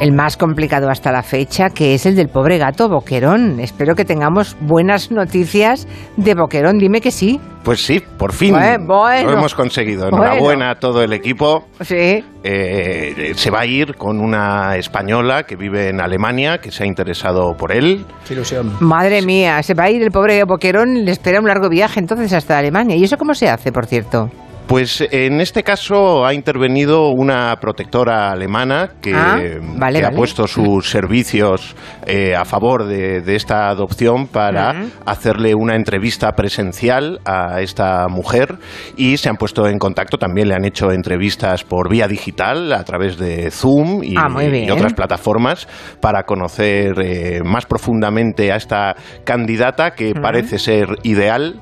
el 0.00 0.12
más 0.12 0.36
complicado 0.36 0.90
hasta 0.90 1.10
la 1.10 1.22
fecha, 1.22 1.70
que 1.70 1.94
es 1.94 2.06
el 2.06 2.14
del 2.14 2.28
pobre 2.28 2.58
gato 2.58 2.88
Boquerón. 2.88 3.60
Espero 3.60 3.94
que 3.94 4.04
tengamos 4.04 4.56
buenas 4.60 5.10
noticias 5.10 5.88
de 6.16 6.34
Boquerón. 6.34 6.78
Dime 6.78 7.00
que 7.00 7.10
sí. 7.10 7.40
Pues 7.64 7.84
sí, 7.84 8.00
por 8.16 8.32
fin 8.32 8.54
bueno. 8.86 9.30
lo 9.30 9.38
hemos 9.38 9.54
conseguido. 9.54 10.08
Bueno. 10.10 10.24
Enhorabuena 10.24 10.70
a 10.70 10.74
todo 10.76 11.02
el 11.02 11.12
equipo. 11.12 11.66
Sí. 11.80 12.24
Eh, 12.44 13.32
se 13.34 13.50
va 13.50 13.60
a 13.60 13.66
ir 13.66 13.96
con 13.96 14.20
una 14.20 14.76
española 14.76 15.42
que 15.42 15.56
vive 15.56 15.88
en 15.88 16.00
Alemania, 16.00 16.58
que 16.58 16.70
se 16.70 16.84
ha 16.84 16.86
interesado 16.86 17.54
por 17.56 17.72
él. 17.72 18.06
Qué 18.26 18.34
ilusión. 18.34 18.76
Madre 18.80 19.22
mía, 19.22 19.62
se 19.62 19.74
va 19.74 19.84
a 19.84 19.90
ir 19.90 20.02
el 20.02 20.10
pobre 20.10 20.44
Boquerón, 20.44 21.04
le 21.04 21.10
espera 21.10 21.40
un 21.40 21.46
largo 21.46 21.68
viaje 21.68 21.98
entonces 22.00 22.32
hasta 22.32 22.56
Alemania. 22.56 22.96
¿Y 22.96 23.04
eso 23.04 23.16
cómo 23.18 23.34
se 23.34 23.48
hace, 23.48 23.72
por 23.72 23.86
cierto? 23.86 24.30
Pues 24.68 25.00
en 25.10 25.40
este 25.40 25.62
caso 25.62 26.26
ha 26.26 26.34
intervenido 26.34 27.08
una 27.08 27.56
protectora 27.58 28.30
alemana 28.30 28.90
que, 29.00 29.14
Ah, 29.14 29.40
vale, 29.78 30.00
que 30.00 30.04
ha 30.06 30.10
puesto 30.10 30.46
sus 30.46 30.90
servicios 30.90 31.74
eh, 32.06 32.36
a 32.36 32.44
favor 32.44 32.84
de, 32.84 33.22
de 33.22 33.34
esta 33.34 33.70
adopción 33.70 34.26
para 34.26 34.74
hacerle 35.06 35.54
una 35.54 35.74
entrevista 35.74 36.32
presencial 36.32 37.18
a 37.24 37.62
esta 37.62 38.08
mujer 38.08 38.56
y 38.96 39.16
se 39.16 39.30
han 39.30 39.36
puesto 39.36 39.66
en 39.66 39.78
contacto, 39.78 40.18
también 40.18 40.48
le 40.48 40.54
han 40.54 40.66
hecho 40.66 40.92
entrevistas 40.92 41.64
por 41.64 41.88
vía 41.88 42.06
digital 42.06 42.70
a 42.74 42.84
través 42.84 43.16
de 43.16 43.50
Zoom 43.50 44.04
y, 44.04 44.16
Ah, 44.18 44.28
y 44.44 44.70
otras 44.70 44.92
plataformas 44.92 45.66
para 46.02 46.24
conocer 46.24 47.00
eh, 47.00 47.40
más 47.42 47.64
profundamente 47.64 48.52
a 48.52 48.56
esta 48.56 48.94
candidata 49.24 49.92
que 49.92 50.12
parece 50.12 50.58
ser 50.58 50.88
ideal. 51.04 51.58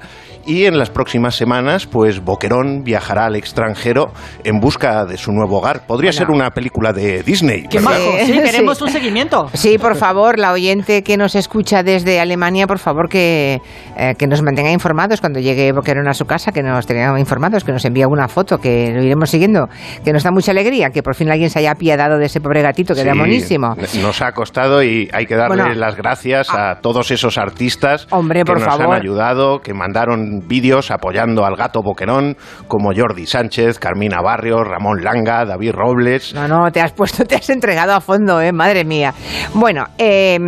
Y 0.47 0.65
en 0.67 0.79
las 0.79 0.91
próximas 0.91 1.35
semanas, 1.35 1.87
pues 1.87 2.21
Boquerón 2.23 2.85
viajará 2.85 3.27
al 3.27 3.35
extranjero 3.35 4.13
en 4.45 4.61
busca 4.61 5.05
de 5.05 5.17
su 5.17 5.33
nuevo 5.33 5.59
hogar. 5.59 5.87
Podría 5.87 6.13
ser 6.13 6.31
una 6.31 6.51
película 6.51 6.93
de 6.93 7.25
Disney. 7.25 7.67
¡Qué 7.69 7.79
¿verdad? 7.79 7.91
majo! 7.99 8.13
Sí, 8.25 8.33
queremos 8.41 8.81
un 8.81 8.89
seguimiento. 8.91 9.49
Sí, 9.55 9.77
por 9.77 9.97
favor, 9.97 10.39
la 10.39 10.53
oyente 10.53 11.03
que 11.03 11.17
nos 11.17 11.35
escucha 11.35 11.83
desde 11.83 12.21
Alemania, 12.21 12.69
por 12.69 12.79
favor, 12.79 13.09
que, 13.09 13.61
eh, 13.97 14.15
que 14.17 14.27
nos 14.29 14.41
mantenga 14.43 14.71
informados 14.71 15.21
cuando 15.21 15.41
llegue 15.41 15.73
Boquerón 15.73 16.07
a 16.07 16.15
su 16.15 16.27
casa, 16.27 16.53
que 16.53 16.63
nos 16.63 16.87
tenga 16.87 17.19
informados, 17.19 17.65
que 17.65 17.73
nos 17.73 17.85
envíe 17.85 18.03
alguna 18.03 18.29
foto, 18.29 18.59
que 18.59 18.93
lo 18.95 19.03
iremos 19.03 19.29
siguiendo, 19.31 19.69
que 20.05 20.13
nos 20.13 20.23
da 20.23 20.31
mucha 20.31 20.53
alegría, 20.53 20.91
que 20.91 21.03
por 21.03 21.17
fin 21.17 21.29
alguien 21.29 21.51
se 21.51 21.59
haya 21.59 21.73
apiadado 21.73 22.19
de 22.19 22.27
ese 22.27 22.41
pobre 22.41 22.63
gatito, 22.63 22.95
que 22.95 23.01
era 23.01 23.15
Sí, 23.15 23.19
monísimo. 23.19 23.77
Nos 24.01 24.23
ha 24.23 24.31
costado 24.31 24.81
y 24.85 25.09
hay 25.13 25.27
que 25.27 25.35
darle 25.35 25.63
Bueno, 25.63 25.75
las 25.75 25.97
gracias 25.97 26.49
a 26.51 26.77
todos 26.81 27.11
esos 27.11 27.37
artistas 27.37 28.07
Hombre, 28.11 28.41
que 28.41 28.45
por 28.45 28.61
nos 28.61 28.69
favor. 28.69 28.95
han 28.95 29.01
ayudado, 29.03 29.61
que 29.61 29.75
mandaron 29.75 30.36
vídeos 30.47 30.91
apoyando 30.91 31.45
al 31.45 31.57
gato 31.57 31.83
Boquerón, 31.83 32.37
como 32.69 32.91
Jordi 32.95 33.27
Sánchez, 33.27 33.79
Carmina 33.79 34.21
Barrios, 34.23 34.67
Ramón 34.67 35.03
Langa, 35.03 35.45
David 35.45 35.73
Robles. 35.73 36.35
No, 36.35 36.49
no, 36.49 36.71
te 36.71 36.81
has 36.81 36.93
puesto, 36.93 37.25
te 37.25 37.37
has 37.37 37.51
entregado 37.51 37.95
a 37.95 38.01
fondo, 38.01 38.41
¿eh? 38.41 38.53
Madre 38.53 38.85
mía. 38.85 39.15
Bueno, 39.55 39.85
eh, 39.99 40.39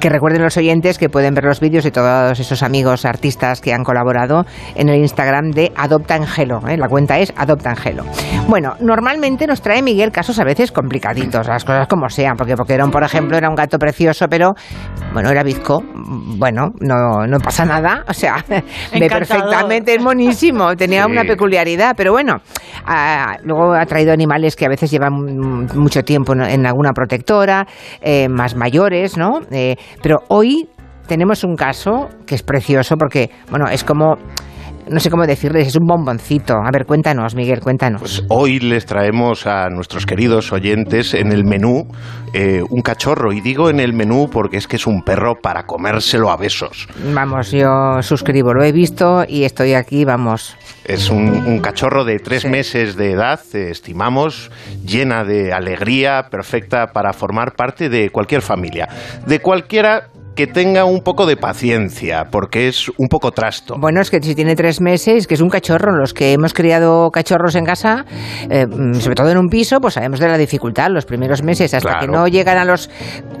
que 0.00 0.08
recuerden 0.08 0.42
los 0.42 0.56
oyentes 0.56 0.98
que 0.98 1.08
pueden 1.08 1.34
ver 1.34 1.44
los 1.44 1.60
vídeos 1.60 1.84
de 1.84 1.90
todos 1.90 2.38
esos 2.38 2.62
amigos 2.62 3.04
artistas 3.04 3.60
que 3.60 3.72
han 3.72 3.84
colaborado 3.84 4.44
en 4.74 4.88
el 4.88 5.00
Instagram 5.00 5.50
de 5.50 5.72
Adopta 5.76 6.14
Angelo. 6.14 6.60
¿eh? 6.68 6.76
La 6.76 6.88
cuenta 6.88 7.18
es 7.18 7.32
Adopta 7.36 7.70
Angelo. 7.70 8.04
Bueno, 8.48 8.74
normalmente 8.80 9.46
nos 9.46 9.62
trae 9.62 9.82
Miguel 9.82 10.12
casos 10.12 10.38
a 10.38 10.44
veces 10.44 10.72
complicaditos, 10.72 11.46
las 11.46 11.64
cosas 11.64 11.86
como 11.88 12.08
sean, 12.08 12.36
porque 12.36 12.54
Boquerón, 12.54 12.90
por 12.90 13.02
ejemplo, 13.02 13.36
era 13.36 13.48
un 13.48 13.54
gato 13.54 13.78
precioso, 13.78 14.26
pero 14.28 14.54
bueno, 15.12 15.30
era 15.30 15.42
bizco. 15.42 15.82
Bueno, 15.94 16.72
no, 16.80 17.26
no 17.26 17.38
pasa 17.38 17.64
nada. 17.64 18.04
O 18.08 18.12
sea, 18.12 18.44
Encantador. 18.92 19.09
Perfectamente, 19.18 19.94
es 19.94 20.02
monísimo. 20.02 20.74
Tenía 20.76 21.04
Sí. 21.04 21.10
una 21.10 21.24
peculiaridad, 21.24 21.94
pero 21.96 22.12
bueno, 22.12 22.36
ah, 22.86 23.36
luego 23.44 23.72
ha 23.74 23.84
traído 23.86 24.12
animales 24.12 24.56
que 24.56 24.64
a 24.66 24.68
veces 24.68 24.90
llevan 24.90 25.12
mucho 25.74 26.02
tiempo 26.02 26.32
en- 26.32 26.42
en 26.42 26.66
alguna 26.66 26.92
protectora, 26.92 27.66
eh, 28.00 28.28
más 28.28 28.54
mayores, 28.56 29.16
¿no? 29.16 29.40
Eh, 29.50 29.76
pero 30.02 30.18
hoy 30.28 30.68
tenemos 31.06 31.42
un 31.44 31.56
caso 31.56 32.08
que 32.26 32.34
es 32.36 32.42
precioso 32.42 32.96
porque, 32.96 33.30
bueno, 33.50 33.66
es 33.68 33.82
como, 33.84 34.16
no 34.88 35.00
sé 35.00 35.10
cómo 35.10 35.26
decirles, 35.26 35.68
es 35.68 35.76
un 35.76 35.86
bomboncito. 35.86 36.54
A 36.54 36.70
ver, 36.72 36.86
cuéntanos, 36.86 37.34
Miguel, 37.34 37.60
cuéntanos. 37.60 38.00
Pues 38.00 38.24
hoy 38.28 38.58
les 38.58 38.86
traemos 38.86 39.46
a 39.46 39.68
nuestros 39.68 40.06
queridos 40.06 40.52
oyentes 40.52 41.14
en 41.14 41.32
el 41.32 41.44
menú 41.44 41.86
eh, 42.32 42.62
un 42.68 42.82
cachorro. 42.82 43.32
Y 43.32 43.40
digo 43.40 43.70
en 43.70 43.80
el 43.80 43.92
menú 43.92 44.28
porque 44.30 44.56
es 44.56 44.66
que 44.66 44.76
es 44.76 44.86
un 44.86 45.02
perro 45.02 45.36
para 45.40 45.64
comérselo 45.64 46.30
a 46.30 46.36
besos. 46.36 46.88
Vamos, 47.14 47.50
yo 47.50 48.02
suscribo, 48.02 48.54
lo 48.54 48.62
he 48.62 48.72
visto 48.72 49.24
y 49.28 49.44
estoy 49.44 49.74
aquí, 49.74 50.04
vamos. 50.04 50.56
Es 50.84 51.10
un, 51.10 51.28
un 51.46 51.60
cachorro 51.60 52.04
de 52.04 52.18
tres 52.18 52.44
meses 52.44 52.96
de 52.96 53.12
edad, 53.12 53.40
eh, 53.54 53.70
estimamos, 53.70 54.50
llena 54.84 55.24
de 55.24 55.52
alegría, 55.52 56.28
perfecta 56.30 56.88
para 56.88 57.12
formar 57.12 57.54
parte 57.54 57.88
de 57.88 58.10
cualquier 58.10 58.42
familia. 58.42 58.88
De 59.26 59.40
cualquiera 59.40 60.08
que 60.34 60.46
tenga 60.46 60.84
un 60.84 61.02
poco 61.02 61.26
de 61.26 61.36
paciencia, 61.36 62.28
porque 62.30 62.68
es 62.68 62.88
un 62.96 63.08
poco 63.08 63.30
trasto. 63.32 63.76
Bueno, 63.78 64.00
es 64.00 64.10
que 64.10 64.22
si 64.22 64.34
tiene 64.34 64.56
tres 64.56 64.80
meses, 64.80 65.26
que 65.26 65.34
es 65.34 65.40
un 65.40 65.50
cachorro, 65.50 65.92
los 65.96 66.14
que 66.14 66.32
hemos 66.32 66.54
criado 66.54 67.10
cachorros 67.10 67.54
en 67.56 67.64
casa, 67.64 68.04
eh, 68.48 68.66
mm, 68.66 68.94
sobre 68.94 69.14
todo 69.16 69.30
en 69.30 69.38
un 69.38 69.48
piso, 69.48 69.80
pues 69.80 69.94
sabemos 69.94 70.18
de 70.20 70.28
la 70.28 70.38
dificultad. 70.38 70.90
Los 70.90 71.04
primeros 71.04 71.42
meses, 71.42 71.74
hasta 71.74 71.98
que 72.00 72.06
no 72.08 72.26
llegan 72.28 72.56
a 72.58 72.64
los 72.64 72.88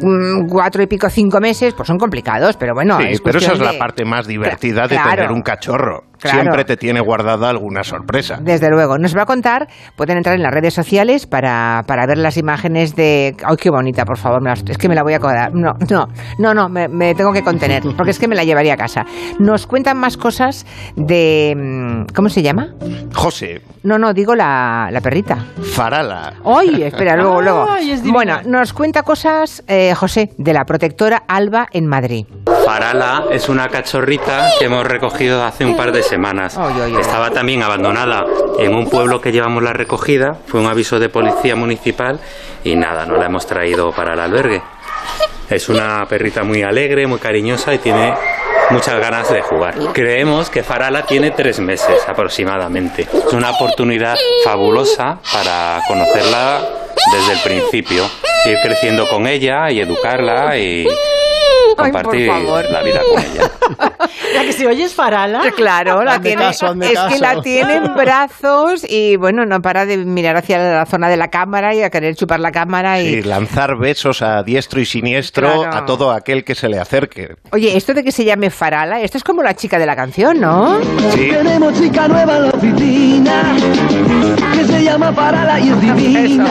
mm, 0.02 0.46
cuatro 0.48 0.82
y 0.82 0.86
pico, 0.86 1.08
cinco 1.08 1.40
meses, 1.40 1.72
pues 1.74 1.86
son 1.86 1.96
complicados, 1.98 2.56
pero 2.56 2.74
bueno. 2.74 2.98
Sí, 3.00 3.06
es 3.10 3.20
pero 3.20 3.38
esa 3.38 3.52
es 3.52 3.60
la 3.60 3.72
de- 3.72 3.78
parte 3.78 4.04
más 4.04 4.26
divertida 4.26 4.86
de 4.86 4.98
tener 4.98 5.30
un 5.32 5.42
cachorro. 5.42 6.04
Claro. 6.20 6.40
Siempre 6.42 6.64
te 6.64 6.76
tiene 6.76 7.00
guardada 7.00 7.48
alguna 7.48 7.82
sorpresa. 7.82 8.38
Desde 8.42 8.68
luego, 8.68 8.98
nos 8.98 9.16
va 9.16 9.22
a 9.22 9.26
contar, 9.26 9.68
pueden 9.96 10.18
entrar 10.18 10.34
en 10.36 10.42
las 10.42 10.52
redes 10.52 10.74
sociales 10.74 11.26
para, 11.26 11.82
para 11.86 12.06
ver 12.06 12.18
las 12.18 12.36
imágenes 12.36 12.94
de... 12.94 13.34
¡Ay, 13.44 13.56
qué 13.56 13.70
bonita, 13.70 14.04
por 14.04 14.18
favor! 14.18 14.40
es 14.68 14.78
que 14.78 14.88
me 14.88 14.94
la 14.94 15.02
voy 15.02 15.14
a 15.14 15.16
acordar. 15.16 15.52
No, 15.54 15.72
no, 15.90 16.06
no, 16.38 16.54
no, 16.54 16.68
me, 16.68 16.88
me 16.88 17.14
tengo 17.14 17.32
que 17.32 17.42
contener, 17.42 17.82
porque 17.96 18.10
es 18.10 18.18
que 18.18 18.28
me 18.28 18.34
la 18.36 18.44
llevaría 18.44 18.74
a 18.74 18.76
casa. 18.76 19.04
Nos 19.38 19.66
cuentan 19.66 19.98
más 19.98 20.16
cosas 20.16 20.66
de... 20.96 21.54
mm, 21.56 22.14
¿Cómo 22.14 22.28
se 22.28 22.42
llama? 22.42 22.74
José, 23.14 23.62
No, 23.82 23.98
no, 23.98 24.12
digo 24.12 24.34
la, 24.34 24.88
la 24.90 25.00
perrita. 25.00 25.36
Farala. 25.74 26.34
¡Ay! 26.44 26.82
Espera, 26.82 27.16
luego, 27.16 27.40
luego. 27.40 27.66
Ay, 27.70 27.92
es 27.92 28.02
divina. 28.02 28.12
Bueno, 28.12 28.40
nos 28.46 28.72
cuenta 28.72 29.02
cosas, 29.02 29.62
eh, 29.66 29.94
José, 29.94 30.30
de 30.36 30.52
la 30.52 30.64
protectora 30.64 31.22
Alba 31.28 31.66
en 31.72 31.86
Madrid. 31.86 32.26
Farala 32.64 33.24
es 33.30 33.48
una 33.48 33.68
cachorrita 33.68 34.50
que 34.58 34.66
hemos 34.66 34.86
recogido 34.86 35.42
hace 35.44 35.64
un 35.64 35.76
par 35.76 35.92
de 35.92 36.02
semanas. 36.02 36.58
Estaba 36.98 37.30
también 37.30 37.62
abandonada 37.62 38.24
en 38.58 38.74
un 38.74 38.88
pueblo 38.88 39.20
que 39.20 39.32
llevamos 39.32 39.62
la 39.62 39.72
recogida. 39.72 40.36
Fue 40.46 40.60
un 40.60 40.66
aviso 40.66 40.98
de 40.98 41.08
policía 41.08 41.56
municipal 41.56 42.20
y 42.64 42.76
nada, 42.76 43.06
no 43.06 43.16
la 43.16 43.26
hemos 43.26 43.46
traído 43.46 43.92
para 43.92 44.14
el 44.14 44.20
albergue. 44.20 44.62
Es 45.48 45.68
una 45.68 46.06
perrita 46.08 46.44
muy 46.44 46.62
alegre, 46.62 47.06
muy 47.06 47.18
cariñosa 47.18 47.74
y 47.74 47.78
tiene 47.78 48.14
muchas 48.70 49.00
ganas 49.00 49.32
de 49.32 49.42
jugar. 49.42 49.74
Creemos 49.92 50.48
que 50.48 50.62
Farala 50.62 51.02
tiene 51.06 51.32
tres 51.32 51.60
meses 51.60 52.06
aproximadamente. 52.06 53.02
Es 53.02 53.32
una 53.32 53.50
oportunidad 53.50 54.16
fabulosa 54.44 55.18
para 55.32 55.82
conocerla 55.88 56.60
desde 57.12 57.32
el 57.32 57.40
principio, 57.40 58.04
ir 58.44 58.58
creciendo 58.62 59.08
con 59.08 59.26
ella 59.26 59.70
y 59.70 59.80
educarla 59.80 60.56
y 60.56 60.86
compartir 61.84 62.26
favor. 62.28 62.64
la 62.70 62.82
vida 62.82 63.00
con 63.12 63.22
ella. 63.22 63.50
La 64.34 64.42
que 64.42 64.52
si 64.52 64.66
oyes 64.66 64.94
Farala. 64.94 65.40
Claro, 65.56 66.02
la 66.04 66.12
Hazme 66.14 66.24
tiene, 66.28 66.42
caso, 66.42 66.66
hazme 66.68 66.86
es 66.86 66.90
que 66.92 66.96
caso. 66.96 67.18
la 67.20 67.42
tiene 67.42 67.74
en 67.76 67.94
brazos 67.96 68.84
y 68.88 69.16
bueno, 69.16 69.44
no 69.44 69.60
para 69.60 69.86
de 69.86 69.96
mirar 69.98 70.36
hacia 70.36 70.58
la 70.58 70.86
zona 70.86 71.08
de 71.08 71.16
la 71.16 71.28
cámara 71.28 71.74
y 71.74 71.82
a 71.82 71.90
querer 71.90 72.14
chupar 72.14 72.40
la 72.40 72.52
cámara 72.52 73.00
y 73.00 73.06
Y 73.08 73.22
lanzar 73.22 73.76
besos 73.76 74.22
a 74.22 74.42
diestro 74.42 74.80
y 74.80 74.86
siniestro 74.86 75.62
Claro. 75.62 75.76
a 75.76 75.84
todo 75.84 76.10
aquel 76.12 76.44
que 76.44 76.54
se 76.54 76.68
le 76.68 76.78
acerque. 76.78 77.34
Oye, 77.52 77.76
esto 77.76 77.92
de 77.94 78.02
que 78.04 78.12
se 78.12 78.24
llame 78.24 78.50
Farala, 78.50 79.00
esto 79.00 79.18
es 79.18 79.24
como 79.24 79.42
la 79.42 79.54
chica 79.54 79.78
de 79.78 79.86
la 79.86 79.96
canción, 79.96 80.40
¿no? 80.40 80.80
Sí. 81.14 81.28
Tenemos 81.30 81.74
chica 81.80 82.08
nueva 82.08 82.36
en 82.36 82.42
la 82.44 82.48
oficina 82.50 83.42
que 84.54 84.64
se 84.64 84.82
llama 84.84 85.12
Parala 85.12 85.60
y 85.60 85.70
es 85.70 85.80
divina. 85.80 86.46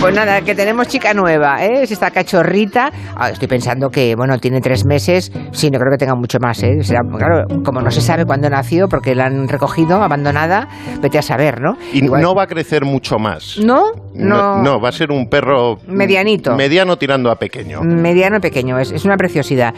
Pues 0.00 0.14
nada, 0.14 0.40
que 0.42 0.54
tenemos 0.54 0.88
chica 0.88 1.14
nueva, 1.14 1.64
¿eh? 1.64 1.82
Es 1.82 1.90
esta 1.90 2.10
cachorrita. 2.10 2.90
Ah, 3.16 3.30
estoy 3.30 3.48
pensando 3.48 3.90
que, 3.90 4.14
bueno, 4.16 4.38
tiene 4.38 4.60
tres 4.60 4.73
meses. 4.84 5.30
Sí, 5.52 5.70
no 5.70 5.78
creo 5.78 5.90
que 5.92 5.98
tenga 5.98 6.14
mucho 6.14 6.38
más, 6.40 6.62
¿eh? 6.62 6.82
Será, 6.82 7.00
claro, 7.16 7.44
como 7.64 7.80
no 7.80 7.90
se 7.90 8.00
sabe 8.00 8.24
cuándo 8.24 8.48
nació, 8.50 8.88
porque 8.88 9.14
la 9.14 9.26
han 9.26 9.46
recogido 9.46 10.02
abandonada, 10.02 10.68
vete 11.00 11.18
a 11.18 11.22
saber, 11.22 11.60
¿no? 11.60 11.76
Y 11.92 12.02
no 12.02 12.34
va 12.34 12.44
a 12.44 12.46
crecer 12.46 12.84
mucho 12.84 13.18
más. 13.18 13.58
¿No? 13.62 13.92
No, 14.14 14.56
No. 14.56 14.62
no, 14.62 14.80
va 14.80 14.88
a 14.88 14.92
ser 14.92 15.10
un 15.10 15.28
perro 15.28 15.76
Medianito. 15.86 16.54
Mediano 16.56 16.96
tirando 16.96 17.30
a 17.30 17.36
pequeño. 17.36 17.80
Mediano 17.82 18.40
pequeño, 18.40 18.78
es, 18.78 18.90
es 18.92 19.04
una 19.04 19.16
preciosidad. 19.16 19.74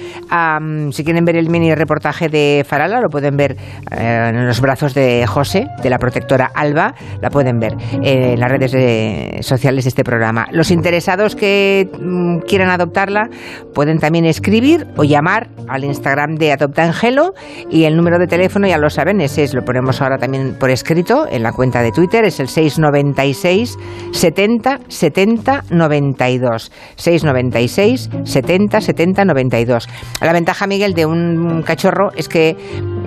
Si 0.92 1.04
quieren 1.04 1.24
ver 1.24 1.36
el 1.36 1.48
mini 1.50 1.74
reportaje 1.74 2.28
de 2.28 2.64
Farala, 2.68 3.00
lo 3.00 3.08
pueden 3.08 3.36
ver 3.36 3.56
eh, 3.90 4.30
en 4.30 4.46
los 4.46 4.60
brazos 4.60 4.94
de 4.94 5.26
José, 5.26 5.66
de 5.82 5.90
la 5.90 5.98
protectora 5.98 6.50
Alba, 6.54 6.94
la 7.20 7.30
pueden 7.30 7.58
ver 7.58 7.74
eh, 8.02 8.32
en 8.34 8.40
las 8.40 8.50
redes 8.50 8.72
de- 8.72 9.38
sociales 9.40 9.84
de 9.84 9.88
este 9.88 10.04
programa. 10.04 10.46
Los 10.52 10.70
interesados 10.70 11.34
que 11.34 11.88
mm, 12.00 12.40
quieran 12.46 12.68
adoptarla 12.70 13.28
pueden 13.74 13.98
también 13.98 14.24
escribir 14.26 14.85
o 14.96 15.04
llamar 15.04 15.48
al 15.68 15.84
Instagram 15.84 16.36
de 16.36 16.52
Adopta 16.52 16.84
Angelo 16.84 17.34
y 17.70 17.84
el 17.84 17.96
número 17.96 18.18
de 18.18 18.26
teléfono 18.26 18.66
ya 18.66 18.78
lo 18.78 18.90
saben, 18.90 19.20
ese 19.20 19.44
es, 19.44 19.54
lo 19.54 19.62
ponemos 19.64 20.00
ahora 20.00 20.18
también 20.18 20.56
por 20.58 20.70
escrito 20.70 21.26
en 21.30 21.42
la 21.42 21.52
cuenta 21.52 21.82
de 21.82 21.92
Twitter, 21.92 22.24
es 22.24 22.40
el 22.40 22.48
696 22.48 23.76
70 24.12 24.80
70 24.88 25.64
92. 25.70 26.72
696 26.96 28.10
70 28.24 28.80
70 28.80 29.24
92. 29.24 29.88
La 30.20 30.32
ventaja, 30.32 30.66
Miguel, 30.66 30.94
de 30.94 31.06
un 31.06 31.62
cachorro 31.62 32.10
es 32.16 32.28
que 32.28 32.56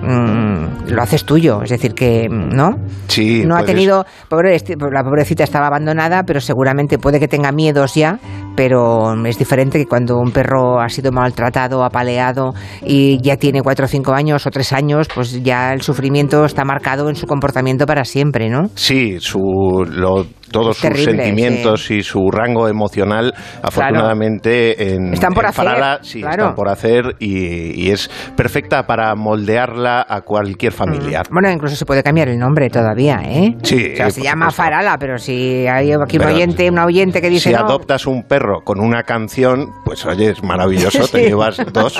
mm, 0.02 0.90
lo 0.92 1.02
haces 1.02 1.24
tuyo, 1.24 1.62
es 1.62 1.70
decir, 1.70 1.94
que 1.94 2.28
no. 2.28 2.76
Sí, 3.08 3.44
No 3.44 3.56
ha 3.56 3.64
tenido, 3.64 4.04
pobre, 4.28 4.56
la 4.92 5.02
pobrecita 5.02 5.44
estaba 5.44 5.66
abandonada, 5.66 6.22
pero 6.24 6.40
seguramente 6.40 6.98
puede 6.98 7.18
que 7.18 7.28
tenga 7.28 7.52
miedos 7.52 7.94
ya, 7.94 8.18
pero 8.60 9.14
es 9.24 9.38
diferente 9.38 9.78
que 9.78 9.86
cuando 9.86 10.18
un 10.18 10.32
perro 10.32 10.82
ha 10.82 10.88
sido 10.90 11.12
maltratado, 11.12 11.82
apaleado 11.82 12.52
y 12.84 13.18
ya 13.22 13.38
tiene 13.38 13.62
cuatro 13.62 13.86
o 13.86 13.88
cinco 13.88 14.12
años 14.12 14.46
o 14.46 14.50
tres 14.50 14.74
años, 14.74 15.08
pues 15.14 15.42
ya 15.42 15.72
el 15.72 15.80
sufrimiento 15.80 16.44
está 16.44 16.62
marcado 16.62 17.08
en 17.08 17.14
su 17.14 17.26
comportamiento 17.26 17.86
para 17.86 18.04
siempre, 18.04 18.50
¿no? 18.50 18.68
Sí, 18.74 19.16
su, 19.18 19.38
lo- 19.88 20.26
todos 20.52 20.76
sus 20.78 21.04
sentimientos 21.04 21.90
y 21.92 22.02
su 22.02 22.28
rango 22.30 22.66
emocional, 22.68 23.32
afortunadamente, 23.62 24.94
en, 24.94 25.14
Están 25.14 25.32
por 25.32 25.44
en 25.44 25.50
hacer, 25.50 25.98
sí, 26.02 26.20
claro. 26.20 26.42
están 26.42 26.54
por 26.56 26.68
hacer 26.68 27.14
y, 27.20 27.86
y 27.86 27.90
es 27.92 28.10
perfecta 28.36 28.82
para 28.84 29.14
moldearla 29.14 30.04
a 30.08 30.20
cualquier 30.22 30.72
familiar. 30.72 31.26
Bueno, 31.30 31.50
incluso 31.50 31.76
se 31.76 31.86
puede 31.86 32.02
cambiar 32.02 32.28
el 32.28 32.38
nombre 32.38 32.68
todavía, 32.68 33.20
¿eh? 33.24 33.54
Sí, 33.62 33.90
O 33.92 33.96
sea, 33.96 34.10
se 34.10 34.20
por 34.20 34.24
llama 34.28 34.50
supuesto. 34.50 34.62
Farala, 34.62 34.96
pero 34.98 35.18
si 35.18 35.66
hay 35.68 35.92
aquí 35.92 36.16
un 36.16 36.22
Pero 36.24 36.34
oyente, 36.34 36.68
una 36.68 36.84
oyente 36.84 37.20
que 37.20 37.30
dice 37.30 37.50
si 37.50 37.54
no, 37.54 37.60
adoptas 37.60 38.06
un 38.06 38.24
perro 38.24 38.49
con 38.64 38.80
una 38.80 39.02
canción, 39.04 39.70
pues 39.84 40.04
oye, 40.06 40.30
es 40.30 40.42
maravilloso, 40.42 41.02
Sí. 41.06 41.12
te 41.12 41.28
llevas 41.28 41.56
dos. 41.72 41.98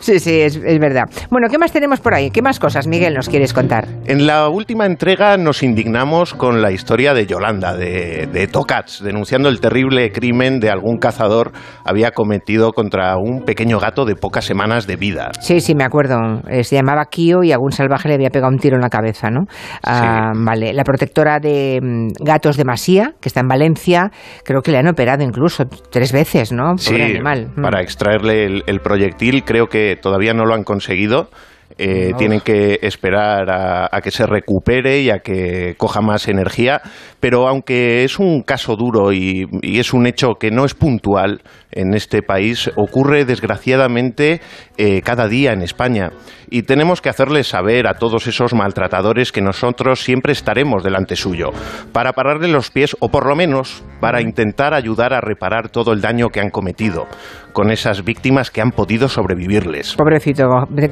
Sí, 0.00 0.18
sí, 0.20 0.40
es, 0.40 0.56
es 0.56 0.78
verdad. 0.78 1.04
Bueno, 1.30 1.48
¿qué 1.50 1.58
más 1.58 1.72
tenemos 1.72 2.00
por 2.00 2.14
ahí? 2.14 2.30
¿Qué 2.30 2.42
más 2.42 2.58
cosas, 2.58 2.86
Miguel, 2.86 3.14
nos 3.14 3.28
quieres 3.28 3.52
contar? 3.52 3.86
En 4.06 4.26
la 4.26 4.48
última 4.48 4.86
entrega 4.86 5.36
nos 5.36 5.62
indignamos 5.62 6.34
con 6.34 6.62
la 6.62 6.70
historia 6.70 7.14
de 7.14 7.26
Yolanda, 7.26 7.74
de, 7.76 8.28
de 8.32 8.46
Tocats, 8.46 9.02
denunciando 9.02 9.48
el 9.48 9.60
terrible 9.60 10.10
crimen 10.12 10.60
de 10.60 10.70
algún 10.70 10.98
cazador 10.98 11.52
había 11.84 12.10
cometido 12.12 12.72
contra 12.72 13.16
un 13.16 13.44
pequeño 13.44 13.78
gato 13.78 14.04
de 14.04 14.14
pocas 14.14 14.44
semanas 14.44 14.86
de 14.86 14.96
vida. 14.96 15.30
Sí, 15.40 15.60
sí, 15.60 15.74
me 15.74 15.84
acuerdo. 15.84 16.16
Eh, 16.48 16.64
se 16.64 16.76
llamaba 16.76 17.04
Kio 17.06 17.42
y 17.42 17.52
algún 17.52 17.72
salvaje 17.72 18.08
le 18.08 18.14
había 18.14 18.30
pegado 18.30 18.52
un 18.52 18.58
tiro 18.58 18.76
en 18.76 18.82
la 18.82 18.88
cabeza, 18.90 19.30
¿no? 19.30 19.46
Ah, 19.84 20.32
Vale. 20.34 20.72
La 20.72 20.84
protectora 20.84 21.38
de 21.40 21.80
mm, 21.82 22.24
gatos 22.24 22.56
de 22.56 22.64
Masía, 22.64 23.12
que 23.20 23.28
está 23.28 23.40
en 23.40 23.48
Valencia, 23.48 24.10
creo 24.44 24.60
que 24.62 24.70
le 24.72 24.78
han 24.78 24.88
operado 24.88 25.22
incluso 25.24 25.37
tres 25.90 26.12
veces, 26.12 26.52
¿no? 26.52 26.76
Pobre 26.76 26.80
Sí, 26.96 27.00
animal. 27.02 27.50
Mm. 27.56 27.62
para 27.62 27.80
extraerle 27.80 28.44
el, 28.46 28.64
el 28.66 28.80
proyectil 28.80 29.44
creo 29.44 29.68
que 29.68 29.98
todavía 30.00 30.34
no 30.34 30.44
lo 30.46 30.54
han 30.54 30.64
conseguido. 30.64 31.30
Eh. 31.78 32.12
Tienen 32.18 32.40
que 32.40 32.80
esperar 32.82 33.50
a, 33.50 33.88
a 33.90 34.00
que 34.00 34.10
se 34.10 34.26
recupere 34.26 35.00
y 35.00 35.10
a 35.10 35.20
que 35.20 35.74
coja 35.78 36.00
más 36.00 36.26
energía. 36.28 36.82
Pero 37.20 37.48
aunque 37.48 38.04
es 38.04 38.18
un 38.18 38.42
caso 38.42 38.76
duro 38.76 39.12
y, 39.12 39.46
y 39.62 39.78
es 39.78 39.92
un 39.92 40.06
hecho 40.06 40.34
que 40.38 40.50
no 40.50 40.64
es 40.64 40.74
puntual 40.74 41.42
en 41.70 41.94
este 41.94 42.22
país, 42.22 42.70
ocurre 42.76 43.24
desgraciadamente 43.24 44.40
eh, 44.76 45.02
cada 45.02 45.28
día 45.28 45.52
en 45.52 45.62
España. 45.62 46.10
Y 46.50 46.62
tenemos 46.62 47.00
que 47.00 47.10
hacerles 47.10 47.48
saber 47.48 47.86
a 47.86 47.94
todos 47.94 48.26
esos 48.26 48.54
maltratadores 48.54 49.32
que 49.32 49.42
nosotros 49.42 50.00
siempre 50.00 50.32
estaremos 50.32 50.82
delante 50.82 51.14
suyo, 51.14 51.50
para 51.92 52.12
pararle 52.14 52.48
los 52.48 52.70
pies 52.70 52.96
o 53.00 53.10
por 53.10 53.26
lo 53.26 53.36
menos 53.36 53.84
para 54.00 54.22
intentar 54.22 54.74
ayudar 54.74 55.12
a 55.12 55.20
reparar 55.20 55.68
todo 55.68 55.92
el 55.92 56.00
daño 56.00 56.30
que 56.30 56.40
han 56.40 56.50
cometido 56.50 57.06
con 57.58 57.72
esas 57.72 58.04
víctimas 58.04 58.52
que 58.52 58.60
han 58.60 58.70
podido 58.70 59.08
sobrevivirles. 59.08 59.96
Pobrecito, 59.96 60.44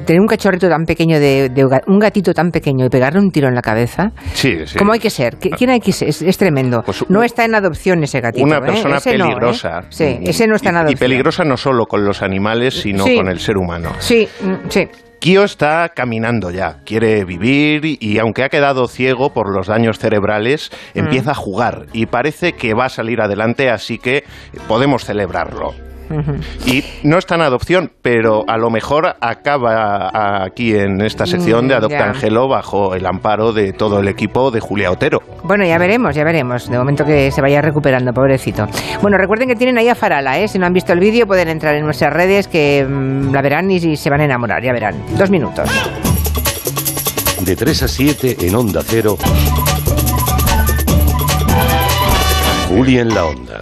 tener 0.05 0.19
un 0.19 0.27
cachorrito 0.27 0.67
tan 0.67 0.83
pequeño, 0.83 1.17
de, 1.17 1.49
un 1.87 1.97
gatito 1.97 2.33
tan 2.33 2.51
pequeño 2.51 2.85
y 2.87 2.89
pegarle 2.89 3.21
un 3.21 3.31
tiro 3.31 3.47
en 3.47 3.55
la 3.55 3.61
cabeza, 3.61 4.11
Sí, 4.33 4.65
sí. 4.65 4.77
¿cómo 4.77 4.91
hay 4.91 4.99
que 4.99 5.09
ser? 5.09 5.37
¿Qui- 5.39 5.55
¿Quién 5.57 5.69
hay 5.69 5.79
que 5.79 5.93
ser? 5.93 6.09
Es, 6.09 6.21
es 6.21 6.37
tremendo. 6.37 6.83
no 7.07 7.23
está 7.23 7.45
en 7.45 7.55
adopción 7.55 8.03
ese 8.03 8.19
gatito. 8.19 8.43
Una 8.45 8.57
¿eh? 8.57 8.61
persona 8.65 8.95
no, 8.95 8.97
¿eh? 8.97 9.01
peligrosa. 9.05 9.83
Sí, 9.87 10.19
ese 10.23 10.45
no 10.45 10.57
está 10.57 10.71
en 10.71 10.75
adopción. 10.75 10.97
Y 10.97 10.99
peligrosa 10.99 11.45
no 11.45 11.55
solo 11.55 11.85
con 11.85 12.03
los 12.03 12.21
animales, 12.21 12.81
sino 12.81 13.05
Sí. 13.05 13.15
con 13.15 13.29
el 13.29 13.39
ser 13.39 13.55
humano. 13.55 13.93
Sí, 13.99 14.27
mm, 14.41 14.67
sí. 14.67 14.89
Kio 15.19 15.45
está 15.45 15.89
caminando 15.95 16.51
ya, 16.51 16.81
quiere 16.85 17.23
vivir 17.23 17.85
y, 17.85 18.19
aunque 18.19 18.43
ha 18.43 18.49
quedado 18.49 18.87
ciego 18.89 19.31
por 19.33 19.55
los 19.55 19.67
daños 19.67 19.99
cerebrales, 19.99 20.69
Mm. 20.95 20.99
empieza 20.99 21.31
a 21.31 21.35
jugar 21.35 21.85
y 21.93 22.07
parece 22.07 22.53
que 22.53 22.73
va 22.73 22.87
a 22.87 22.89
salir 22.89 23.21
adelante, 23.21 23.69
así 23.69 23.99
que 23.99 24.25
podemos 24.67 25.05
celebrarlo. 25.05 25.86
Y 26.65 26.83
no 27.03 27.17
está 27.17 27.35
en 27.35 27.41
adopción, 27.41 27.91
pero 28.01 28.43
a 28.47 28.57
lo 28.57 28.69
mejor 28.69 29.15
acaba 29.19 30.43
aquí 30.43 30.75
en 30.75 31.01
esta 31.01 31.25
sección 31.25 31.67
de 31.67 31.75
Mm, 31.75 31.77
Adopta 31.77 31.97
ya. 31.99 32.05
Angelo 32.09 32.47
bajo 32.47 32.95
el 32.95 33.05
amparo 33.05 33.53
de 33.53 33.73
todo 33.73 33.99
el 33.99 34.07
equipo 34.07 34.51
de 34.51 34.59
Julia 34.59 34.91
Otero. 34.91 35.21
Bueno, 35.43 35.65
ya 35.65 35.77
veremos, 35.77 36.15
ya 36.15 36.23
veremos. 36.23 36.69
De 36.69 36.77
momento 36.77 37.05
que 37.05 37.31
se 37.31 37.41
vaya 37.41 37.61
recuperando, 37.61 38.13
pobrecito. 38.13 38.67
Bueno, 39.01 39.17
recuerden 39.17 39.47
que 39.47 39.55
tienen 39.55 39.77
ahí 39.77 39.89
a 39.89 39.95
Farala, 39.95 40.39
¿eh? 40.39 40.47
Si 40.47 40.57
no 40.59 40.65
han 40.65 40.73
visto 40.73 40.93
el 40.93 40.99
vídeo, 40.99 41.27
pueden 41.27 41.49
entrar 41.49 41.75
en 41.75 41.83
nuestras 41.85 42.13
redes 42.13 42.47
que 42.47 42.85
mm, 42.87 43.33
la 43.33 43.41
verán 43.41 43.69
y, 43.71 43.75
y 43.77 43.95
se 43.97 44.09
van 44.09 44.21
a 44.21 44.25
enamorar, 44.25 44.63
ya 44.63 44.71
verán. 44.73 44.95
Dos 45.17 45.29
minutos. 45.29 45.69
De 47.41 47.55
3 47.55 47.83
a 47.83 47.87
7 47.87 48.37
en 48.41 48.55
Onda 48.55 48.81
Cero. 48.83 49.17
Juli 52.69 52.99
en 52.99 53.09
la 53.13 53.25
Onda. 53.25 53.61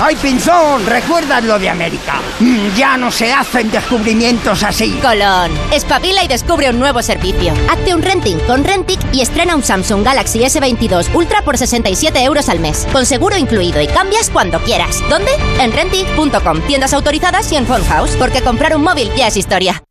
¡Ay, 0.00 0.14
Pinzón! 0.14 0.86
¿Recuerdas 0.86 1.42
lo 1.42 1.58
de 1.58 1.68
América? 1.68 2.20
Mm, 2.38 2.68
Ya 2.76 2.96
no 2.96 3.10
se 3.10 3.32
hacen 3.32 3.68
descubrimientos 3.70 4.62
así. 4.62 4.92
Colón, 5.02 5.50
espabila 5.72 6.22
y 6.22 6.28
descubre 6.28 6.70
un 6.70 6.78
nuevo 6.78 7.02
servicio. 7.02 7.52
Hazte 7.68 7.94
un 7.94 8.02
renting 8.02 8.38
con 8.46 8.62
Rentic 8.62 9.00
y 9.12 9.22
estrena 9.22 9.56
un 9.56 9.64
Samsung 9.64 10.04
Galaxy 10.04 10.38
S22 10.40 11.12
Ultra 11.14 11.42
por 11.42 11.58
67 11.58 12.22
euros 12.22 12.48
al 12.48 12.60
mes, 12.60 12.86
con 12.92 13.06
seguro 13.06 13.36
incluido 13.36 13.80
y 13.80 13.88
cambias 13.88 14.30
cuando 14.30 14.60
quieras. 14.60 15.02
¿Dónde? 15.10 15.32
En 15.58 15.72
Rentic.com, 15.72 16.60
tiendas 16.68 16.92
autorizadas 16.94 17.50
y 17.50 17.56
en 17.56 17.66
Phone 17.66 17.84
House, 17.86 18.14
porque 18.20 18.40
comprar 18.40 18.76
un 18.76 18.82
móvil 18.82 19.10
ya 19.16 19.26
es 19.26 19.36
historia. 19.36 19.82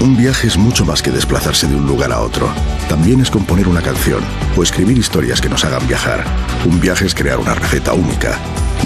Un 0.00 0.16
viaje 0.16 0.48
es 0.48 0.56
mucho 0.56 0.84
más 0.84 1.00
que 1.00 1.10
desplazarse 1.12 1.68
de 1.68 1.76
un 1.76 1.86
lugar 1.86 2.10
a 2.12 2.20
otro. 2.20 2.48
También 2.88 3.20
es 3.20 3.30
componer 3.30 3.68
una 3.68 3.82
canción 3.82 4.20
o 4.56 4.62
escribir 4.64 4.98
historias 4.98 5.40
que 5.40 5.48
nos 5.48 5.64
hagan 5.64 5.86
viajar. 5.86 6.24
Un 6.64 6.80
viaje 6.80 7.06
es 7.06 7.14
crear 7.14 7.38
una 7.38 7.54
receta 7.54 7.92
única. 7.92 8.36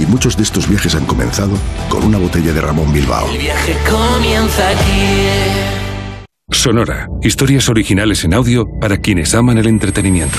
Y 0.01 0.06
muchos 0.06 0.36
de 0.36 0.43
estos 0.43 0.69
viajes 0.69 0.94
han 0.94 1.06
comenzado 1.06 1.56
con 1.89 2.05
una 2.05 2.19
botella 2.19 2.52
de 2.52 2.60
Ramón 2.60 2.93
Bilbao. 2.93 3.28
viaje 3.39 3.77
comienza 3.89 4.69
aquí. 4.69 5.82
Sonora. 6.51 7.09
Historias 7.23 7.69
originales 7.69 8.24
en 8.24 8.35
audio 8.35 8.66
para 8.81 8.98
quienes 8.98 9.35
aman 9.35 9.59
el 9.59 9.66
entretenimiento. 9.66 10.39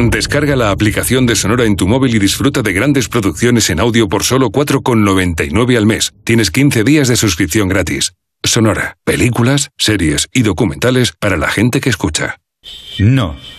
Descarga 0.00 0.54
la 0.54 0.70
aplicación 0.70 1.26
de 1.26 1.34
Sonora 1.34 1.64
en 1.64 1.74
tu 1.74 1.88
móvil 1.88 2.14
y 2.14 2.20
disfruta 2.20 2.62
de 2.62 2.72
grandes 2.72 3.08
producciones 3.08 3.68
en 3.68 3.80
audio 3.80 4.08
por 4.08 4.22
solo 4.22 4.50
4,99 4.50 5.76
al 5.76 5.86
mes. 5.86 6.12
Tienes 6.22 6.52
15 6.52 6.84
días 6.84 7.08
de 7.08 7.16
suscripción 7.16 7.68
gratis. 7.68 8.12
Sonora, 8.44 8.96
películas, 9.02 9.70
series 9.76 10.28
y 10.32 10.42
documentales 10.42 11.12
para 11.18 11.36
la 11.36 11.48
gente 11.48 11.80
que 11.80 11.90
escucha. 11.90 12.36
No, 13.00 13.34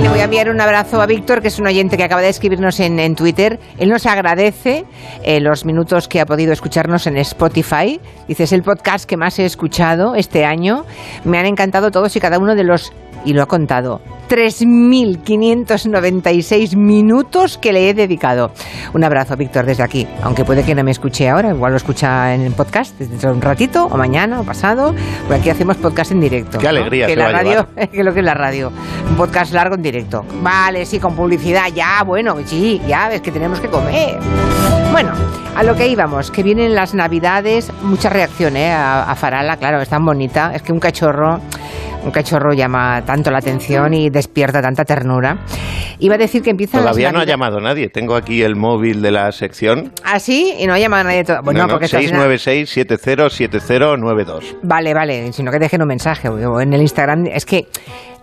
Le 0.00 0.10
voy 0.10 0.20
a 0.20 0.24
enviar 0.24 0.50
un 0.50 0.60
abrazo 0.60 1.00
a 1.00 1.06
Víctor, 1.06 1.40
que 1.40 1.48
es 1.48 1.58
un 1.58 1.66
oyente 1.66 1.96
que 1.96 2.04
acaba 2.04 2.20
de 2.20 2.28
escribirnos 2.28 2.80
en, 2.80 2.98
en 2.98 3.16
Twitter. 3.16 3.58
Él 3.78 3.88
nos 3.88 4.04
agradece 4.04 4.84
eh, 5.22 5.40
los 5.40 5.64
minutos 5.64 6.06
que 6.06 6.20
ha 6.20 6.26
podido 6.26 6.52
escucharnos 6.52 7.06
en 7.06 7.16
Spotify. 7.16 7.98
Dice, 8.28 8.44
es 8.44 8.52
el 8.52 8.62
podcast 8.62 9.08
que 9.08 9.16
más 9.16 9.38
he 9.38 9.46
escuchado 9.46 10.14
este 10.14 10.44
año. 10.44 10.84
Me 11.24 11.38
han 11.38 11.46
encantado 11.46 11.90
todos 11.90 12.14
y 12.14 12.20
cada 12.20 12.38
uno 12.38 12.54
de 12.54 12.64
los, 12.64 12.92
y 13.26 13.34
lo 13.34 13.42
ha 13.42 13.46
contado, 13.46 14.00
3.596 14.28 16.76
minutos 16.76 17.58
que 17.58 17.72
le 17.72 17.90
he 17.90 17.94
dedicado. 17.94 18.52
Un 18.94 19.02
abrazo, 19.04 19.36
Víctor, 19.36 19.66
desde 19.66 19.82
aquí. 19.82 20.06
Aunque 20.22 20.44
puede 20.44 20.62
que 20.64 20.76
no 20.76 20.84
me 20.84 20.92
escuche 20.92 21.28
ahora, 21.28 21.50
igual 21.50 21.72
lo 21.72 21.76
escucha 21.76 22.32
en 22.34 22.42
el 22.42 22.52
podcast 22.52 22.96
dentro 22.98 23.30
de 23.30 23.36
un 23.36 23.42
ratito, 23.42 23.86
o 23.86 23.96
mañana, 23.96 24.40
o 24.40 24.44
pasado. 24.44 24.94
Porque 25.26 25.40
aquí 25.40 25.50
hacemos 25.50 25.76
podcast 25.76 26.12
en 26.12 26.20
directo. 26.20 26.58
Qué 26.58 26.64
¿no? 26.64 26.70
alegría 26.70 27.06
Que 27.06 27.14
se 27.14 27.18
la 27.18 27.32
radio, 27.32 27.66
que 27.92 28.04
lo 28.04 28.14
que 28.14 28.20
es 28.20 28.26
la 28.26 28.34
radio. 28.34 28.70
Un 29.10 29.16
podcast 29.16 29.52
largo 29.52 29.74
en 29.74 29.82
directo. 29.82 30.24
Vale, 30.40 30.86
sí, 30.86 31.00
con 31.00 31.16
publicidad, 31.16 31.66
ya, 31.74 32.04
bueno, 32.06 32.36
sí, 32.44 32.80
ya 32.86 33.08
ves 33.08 33.20
que 33.20 33.32
tenemos 33.32 33.58
que 33.60 33.68
comer. 33.68 34.20
Bueno, 34.92 35.10
a 35.56 35.62
lo 35.62 35.74
que 35.74 35.88
íbamos, 35.88 36.30
que 36.30 36.42
vienen 36.42 36.74
las 36.74 36.94
navidades, 36.94 37.70
mucha 37.82 38.08
reacción 38.08 38.56
¿eh? 38.56 38.70
a, 38.70 39.02
a 39.02 39.14
Farala, 39.14 39.56
claro, 39.56 39.80
es 39.80 39.88
tan 39.88 40.04
bonita, 40.04 40.52
es 40.54 40.62
que 40.62 40.72
un 40.72 40.78
cachorro, 40.78 41.40
un 42.06 42.12
cachorro 42.12 42.52
llama 42.54 43.02
tanto 43.04 43.30
la 43.30 43.38
atención 43.38 43.92
y 43.92 44.08
despierta 44.10 44.62
tanta 44.62 44.84
ternura. 44.84 45.38
Iba 45.98 46.14
a 46.14 46.18
decir 46.18 46.42
que 46.42 46.50
empiezan 46.50 46.82
Todavía 46.82 47.10
no 47.10 47.20
ha 47.20 47.24
llamado 47.24 47.58
nadie. 47.60 47.88
Tengo 47.88 48.14
aquí 48.16 48.42
el 48.42 48.54
móvil 48.54 49.02
de 49.02 49.10
la 49.10 49.32
sección. 49.32 49.92
¿Ah, 50.04 50.20
sí? 50.20 50.54
Y 50.58 50.66
no 50.66 50.74
ha 50.74 50.78
llamado 50.78 51.04
nadie 51.04 51.24
todavía. 51.24 51.44
Bueno, 51.44 51.60
No, 51.60 51.66
no, 51.66 51.70
porque 51.72 51.86
esto 51.86 51.98
es 51.98 52.12
una- 52.12 52.26
696-707092. 52.26 54.56
Vale, 54.62 54.94
vale, 54.94 55.32
sino 55.32 55.50
que 55.50 55.58
dejen 55.58 55.82
un 55.82 55.88
mensaje 55.88 56.28
en 56.28 56.72
el 56.72 56.80
Instagram. 56.80 57.26
Es 57.26 57.44
que, 57.44 57.66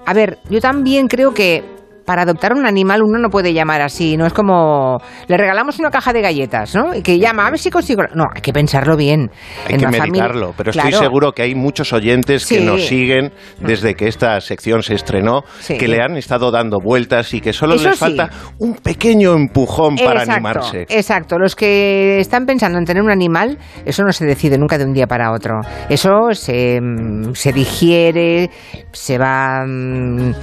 a 0.06 0.14
ver, 0.14 0.38
yo 0.50 0.62
también 0.62 1.08
creo 1.08 1.34
que 1.34 1.64
para 2.06 2.24
adoptar 2.24 2.54
un 2.54 2.66
animal 2.66 3.02
uno 3.04 3.18
no 3.20 3.30
puede 3.30 3.54
llamar 3.54 3.82
así, 3.82 4.18
no 4.18 4.26
es 4.26 4.34
como 4.34 5.00
le 5.28 5.38
regalamos 5.38 5.80
una 5.80 5.90
caja 5.90 6.14
de 6.14 6.22
galletas, 6.22 6.76
¿no? 6.76 6.94
Y 6.96 7.02
que 7.02 7.18
llama, 7.20 7.48
a 7.48 7.50
ver 7.52 7.60
si 7.60 7.70
consigo. 7.70 8.04
No, 8.14 8.26
hay 8.34 8.42
que 8.42 8.52
pensarlo 8.54 8.96
bien. 8.98 9.32
Hay 9.68 9.76
En 9.76 9.80
que 9.80 9.86
familia- 9.86 10.04
meditarlo, 10.06 10.54
pero 10.58 10.72
Claro. 10.72 10.90
estoy 10.90 11.04
seguro 11.06 11.32
que 11.32 11.44
hay 11.44 11.56
muchos 11.56 11.94
oyentes 11.94 12.46
que 12.46 12.62
nos 12.62 12.86
siguen 12.86 13.32
desde 13.60 13.96
que 13.96 14.08
esta 14.08 14.40
sección 14.42 14.84
se 14.84 14.96
estrenó, 14.96 15.44
Sí. 15.60 15.78
que 15.78 15.88
le 15.88 16.02
han 16.02 16.18
estado 16.18 16.52
dando 16.52 16.80
vueltas 16.80 17.34
y 17.34 17.42
que 17.42 17.54
solo 17.54 17.76
Eso 17.76 17.86
les 17.90 17.96
sí. 17.96 18.00
falta 18.00 18.30
un 18.60 18.76
pequeño 18.76 19.34
empujón 19.34 19.96
para 19.96 20.22
Exacto, 20.24 20.32
animarse. 20.34 20.82
Exacto, 20.90 21.38
los 21.38 21.56
que 21.56 22.20
están 22.20 22.46
pensando 22.46 22.78
en 22.78 22.86
tener 22.86 23.02
un 23.04 23.12
animal, 23.12 23.58
eso 23.86 24.04
no 24.04 24.12
se 24.12 24.26
decide 24.26 24.58
nunca 24.58 24.78
de 24.78 24.86
un 24.86 24.94
día 24.94 25.08
para 25.08 25.32
otro. 25.32 25.62
Eso 25.90 26.32
se, 26.34 26.80
mm, 26.82 27.34
se 27.34 27.54
digiere, 27.54 28.50
se 28.92 29.18
va 29.18 29.64
mm, 29.66 30.34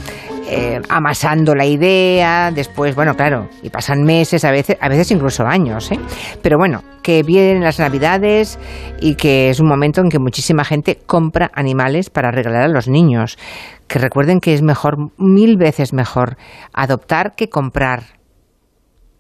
eh, 0.53 0.81
amasando 0.89 1.55
la 1.55 1.65
idea, 1.65 2.51
después, 2.51 2.97
bueno, 2.97 3.15
claro, 3.15 3.49
y 3.63 3.71
pasan 3.71 4.03
meses, 4.03 4.45
a 4.45 4.51
veces, 4.51 4.77
a 4.81 4.89
veces 4.89 5.13
incluso 5.13 5.47
años, 5.47 5.93
¿eh? 5.93 5.99
Pero 6.43 6.59
bueno, 6.59 6.83
que 7.05 7.23
vienen 7.23 7.63
las 7.63 7.79
navidades 7.79 8.59
y 9.01 9.15
que 9.15 9.51
es 9.51 9.61
un 9.61 9.69
momento 9.69 10.01
en 10.01 10.09
que 10.09 10.19
muchísima 10.19 10.65
gente 10.65 10.99
compra 11.07 11.53
animales 11.55 12.11
para 12.11 12.33
regalar 12.33 12.63
a 12.63 12.69
los 12.69 12.89
niños. 12.89 13.39
Que 13.87 14.01
recuerden 14.01 14.41
que 14.41 14.53
es 14.53 14.63
mejor, 14.63 15.13
mil 15.19 15.57
veces 15.57 15.93
mejor, 15.93 16.37
adoptar 16.73 17.37
que 17.37 17.49
comprar. 17.49 18.20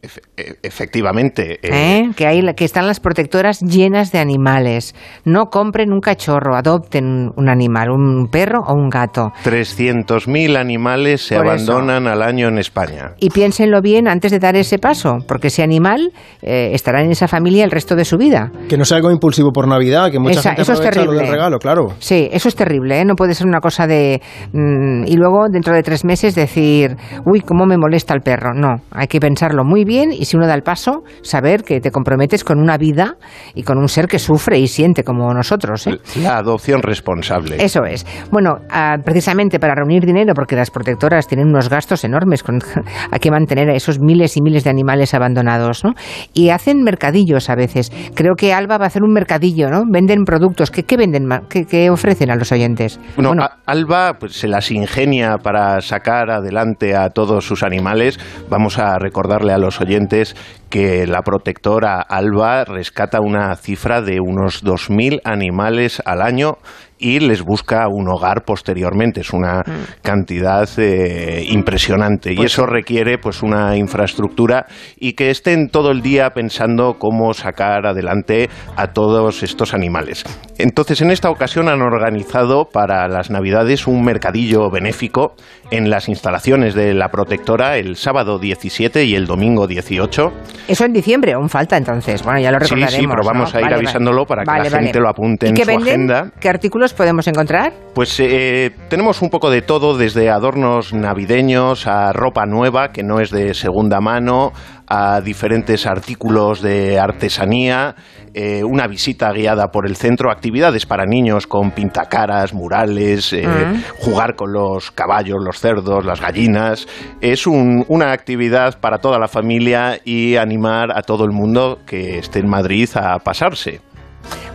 E- 0.02 0.56
Efectivamente. 0.62 1.58
eh, 1.62 1.68
¿Eh? 2.08 2.10
Que, 2.16 2.26
hay, 2.26 2.42
que 2.54 2.64
están 2.64 2.86
las 2.86 3.00
protectoras 3.00 3.60
llenas 3.60 4.12
de 4.12 4.18
animales. 4.18 4.94
No 5.24 5.46
compren 5.50 5.92
un 5.92 6.00
cachorro, 6.00 6.56
adopten 6.56 7.30
un 7.36 7.48
animal, 7.50 7.90
un 7.90 8.28
perro 8.30 8.60
o 8.66 8.72
un 8.74 8.88
gato. 8.88 9.32
300.000 9.44 10.56
animales 10.56 11.20
se 11.26 11.36
Por 11.36 11.46
eso. 11.46 11.72
abandonan 11.72 12.06
al 12.06 12.22
año 12.22 12.48
en 12.48 12.56
España. 12.58 13.12
Y 13.18 13.28
piénsenlo 13.30 13.82
bien 13.82 14.08
antes 14.08 14.30
de 14.32 14.38
dar 14.38 14.56
ese 14.56 14.78
paso, 14.78 15.18
porque 15.28 15.48
ese 15.48 15.62
animal 15.62 16.12
eh, 16.42 16.70
estará 16.72 17.02
en 17.02 17.10
esa 17.10 17.28
familia 17.28 17.64
el 17.64 17.70
resto 17.70 17.94
de 17.94 18.04
su 18.06 18.16
vida. 18.16 18.50
Que 18.70 18.78
no 18.78 18.84
sea 18.86 18.96
algo 18.96 19.10
impulsivo 19.10 19.52
por 19.52 19.68
Navidad, 19.68 20.10
que 20.10 20.18
mucha 20.18 20.40
Esa- 20.40 20.50
gente 20.50 20.62
eso 20.62 20.72
es 20.72 20.78
aprovecha 20.78 21.00
lo 21.04 21.10
del 21.12 21.18
terrible. 21.20 21.36
regalo, 21.36 21.58
claro. 21.58 21.88
Sí, 21.98 22.28
eso 22.32 22.48
es 22.48 22.54
terrible, 22.56 23.00
¿eh? 23.00 23.04
no 23.04 23.14
puede 23.16 23.34
ser 23.34 23.46
una 23.46 23.60
cosa 23.60 23.86
de... 23.86 24.22
mm, 24.52 25.04
y 25.06 25.16
luego 25.16 25.48
dentro 25.50 25.74
de 25.74 25.82
tres 25.82 26.04
meses 26.04 26.34
decir, 26.34 26.96
uy, 27.26 27.40
cómo 27.42 27.66
me 27.66 27.76
molesta 27.76 28.14
el 28.14 28.20
perro. 28.22 28.54
No, 28.54 28.76
hay 28.92 29.06
que 29.06 29.20
pensarlo 29.20 29.62
muy 29.64 29.84
bien 29.84 29.89
y 29.90 30.24
si 30.24 30.36
uno 30.36 30.46
da 30.46 30.54
el 30.54 30.62
paso, 30.62 31.02
saber 31.22 31.64
que 31.64 31.80
te 31.80 31.90
comprometes 31.90 32.44
con 32.44 32.60
una 32.60 32.76
vida 32.78 33.16
y 33.54 33.62
con 33.64 33.78
un 33.78 33.88
ser 33.88 34.06
que 34.06 34.18
sufre 34.18 34.58
y 34.58 34.68
siente 34.68 35.02
como 35.02 35.32
nosotros. 35.34 35.86
¿eh? 35.86 35.98
La 36.22 36.38
adopción 36.38 36.82
responsable. 36.82 37.56
Eso 37.62 37.84
es. 37.84 38.06
Bueno, 38.30 38.58
ah, 38.70 38.96
precisamente 39.04 39.58
para 39.58 39.74
reunir 39.74 40.04
dinero, 40.06 40.32
porque 40.34 40.54
las 40.56 40.70
protectoras 40.70 41.26
tienen 41.26 41.48
unos 41.48 41.68
gastos 41.68 42.04
enormes, 42.04 42.42
con, 42.42 42.60
hay 43.10 43.18
que 43.18 43.30
mantener 43.30 43.68
a 43.70 43.74
esos 43.74 43.98
miles 44.00 44.36
y 44.36 44.42
miles 44.42 44.64
de 44.64 44.70
animales 44.70 45.12
abandonados, 45.14 45.84
¿no? 45.84 45.92
Y 46.32 46.50
hacen 46.50 46.82
mercadillos 46.82 47.50
a 47.50 47.56
veces. 47.56 47.90
Creo 48.14 48.34
que 48.36 48.52
Alba 48.54 48.78
va 48.78 48.84
a 48.84 48.88
hacer 48.88 49.02
un 49.02 49.12
mercadillo, 49.12 49.68
¿no? 49.70 49.82
Venden 49.90 50.24
productos. 50.24 50.70
¿Qué, 50.70 50.84
qué 50.84 50.96
venden? 50.96 51.28
¿Qué, 51.48 51.64
qué 51.66 51.90
ofrecen 51.90 52.30
a 52.30 52.36
los 52.36 52.52
oyentes? 52.52 53.00
Bueno, 53.16 53.42
a- 53.42 53.58
Alba 53.66 54.14
pues, 54.18 54.34
se 54.34 54.46
las 54.48 54.70
ingenia 54.70 55.38
para 55.38 55.80
sacar 55.80 56.30
adelante 56.30 56.94
a 56.94 57.10
todos 57.10 57.44
sus 57.46 57.62
animales. 57.62 58.18
Vamos 58.48 58.78
a 58.78 58.98
recordarle 58.98 59.52
a 59.52 59.58
los 59.58 59.79
oyentes 59.80 60.36
que 60.68 61.06
la 61.06 61.22
protectora 61.22 62.00
Alba 62.00 62.64
rescata 62.64 63.20
una 63.20 63.54
cifra 63.56 64.02
de 64.02 64.20
unos 64.20 64.64
2.000 64.64 65.20
animales 65.24 66.02
al 66.04 66.22
año 66.22 66.58
y 67.00 67.18
les 67.20 67.42
busca 67.42 67.86
un 67.88 68.08
hogar 68.08 68.44
posteriormente. 68.44 69.22
Es 69.22 69.32
una 69.32 69.62
cantidad 70.02 70.68
eh, 70.78 71.44
impresionante 71.48 72.32
y 72.32 72.36
Pues 72.36 72.52
eso 72.52 72.66
requiere 72.66 73.18
pues 73.18 73.42
una 73.42 73.76
infraestructura 73.76 74.66
y 74.98 75.14
que 75.14 75.30
estén 75.30 75.68
todo 75.68 75.90
el 75.90 76.02
día 76.02 76.30
pensando 76.30 76.94
cómo 76.98 77.32
sacar 77.34 77.86
adelante 77.86 78.48
a 78.76 78.88
todos 78.88 79.42
estos 79.42 79.74
animales. 79.74 80.24
Entonces, 80.58 81.00
en 81.00 81.10
esta 81.10 81.30
ocasión 81.30 81.68
han 81.68 81.80
organizado 81.80 82.66
para 82.70 83.08
las 83.08 83.30
Navidades 83.30 83.86
un 83.86 84.04
mercadillo 84.04 84.70
benéfico 84.70 85.34
en 85.70 85.88
las 85.88 86.08
instalaciones 86.08 86.74
de 86.74 86.92
la 86.94 87.08
protectora 87.08 87.76
el 87.78 87.96
sábado 87.96 88.38
17 88.38 89.04
y 89.04 89.14
el 89.14 89.26
domingo 89.26 89.66
18. 89.66 90.32
Eso 90.68 90.84
en 90.84 90.92
diciembre, 90.92 91.32
aún 91.32 91.48
falta 91.48 91.76
entonces. 91.76 92.22
Bueno, 92.22 92.40
ya 92.40 92.50
lo 92.52 92.58
Sí, 92.60 92.74
recordaremos. 92.74 92.94
sí, 92.94 93.06
pero 93.08 93.22
vamos 93.24 93.52
¿no? 93.54 93.58
a 93.58 93.60
ir 93.60 93.64
Vale, 93.64 93.76
avisándolo 93.76 94.26
para 94.26 94.42
que 94.42 94.50
la 94.50 94.58
vale. 94.58 94.70
gente 94.84 95.00
lo 95.00 95.08
apunte 95.08 95.46
¿Y 95.46 95.50
en 95.50 95.56
su 95.56 95.64
venden? 95.66 95.88
agenda. 95.88 96.30
¿Qué 96.40 96.48
artículos 96.48 96.89
podemos 96.92 97.26
encontrar? 97.26 97.72
Pues 97.94 98.18
eh, 98.20 98.70
tenemos 98.88 99.22
un 99.22 99.30
poco 99.30 99.50
de 99.50 99.62
todo, 99.62 99.96
desde 99.96 100.30
adornos 100.30 100.92
navideños 100.92 101.86
a 101.86 102.12
ropa 102.12 102.46
nueva 102.46 102.92
que 102.92 103.02
no 103.02 103.20
es 103.20 103.30
de 103.30 103.54
segunda 103.54 104.00
mano, 104.00 104.52
a 104.86 105.20
diferentes 105.20 105.86
artículos 105.86 106.60
de 106.62 106.98
artesanía, 106.98 107.94
eh, 108.34 108.62
una 108.64 108.86
visita 108.88 109.32
guiada 109.32 109.68
por 109.70 109.86
el 109.86 109.94
centro, 109.96 110.30
actividades 110.32 110.84
para 110.86 111.04
niños 111.06 111.46
con 111.46 111.70
pintacaras, 111.72 112.52
murales, 112.54 113.32
eh, 113.32 113.46
Mm. 113.46 113.82
jugar 114.00 114.34
con 114.34 114.52
los 114.52 114.90
caballos, 114.90 115.38
los 115.44 115.60
cerdos, 115.60 116.04
las 116.04 116.20
gallinas. 116.20 116.86
Es 117.20 117.46
un- 117.46 117.84
una 117.88 118.12
actividad 118.12 118.78
para 118.80 118.98
toda 118.98 119.18
la 119.18 119.28
familia 119.28 119.98
y 120.04 120.36
animar 120.36 120.90
a 120.96 121.02
todo 121.02 121.24
el 121.24 121.30
mundo 121.32 121.78
que 121.86 122.18
esté 122.18 122.40
en 122.40 122.48
Madrid 122.48 122.88
a 122.94 123.18
pasarse. 123.20 123.80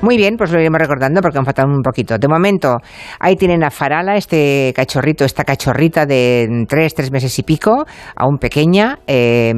Muy 0.06 0.18
bien, 0.18 0.38
pues 0.38 0.52
lo 0.52 0.60
iremos 0.60 0.80
recordando 0.80 1.19
porque 1.19 1.40
han 1.40 1.45
faltado 1.45 1.68
un 1.68 1.82
poquito. 1.82 2.19
De 2.19 2.27
momento, 2.27 2.77
ahí 3.19 3.36
tienen 3.36 3.64
a 3.64 3.72
Farala, 3.72 4.15
este 4.18 4.72
cachorrito, 4.76 5.26
esta 5.26 5.44
cachorrita 5.44 6.06
de 6.06 6.48
tres, 6.69 6.94
tres 6.94 7.11
meses 7.11 7.40
y 7.40 7.41
pico, 7.41 7.88
aún 8.15 8.38
pequeña, 8.38 8.99
eh, 9.07 9.52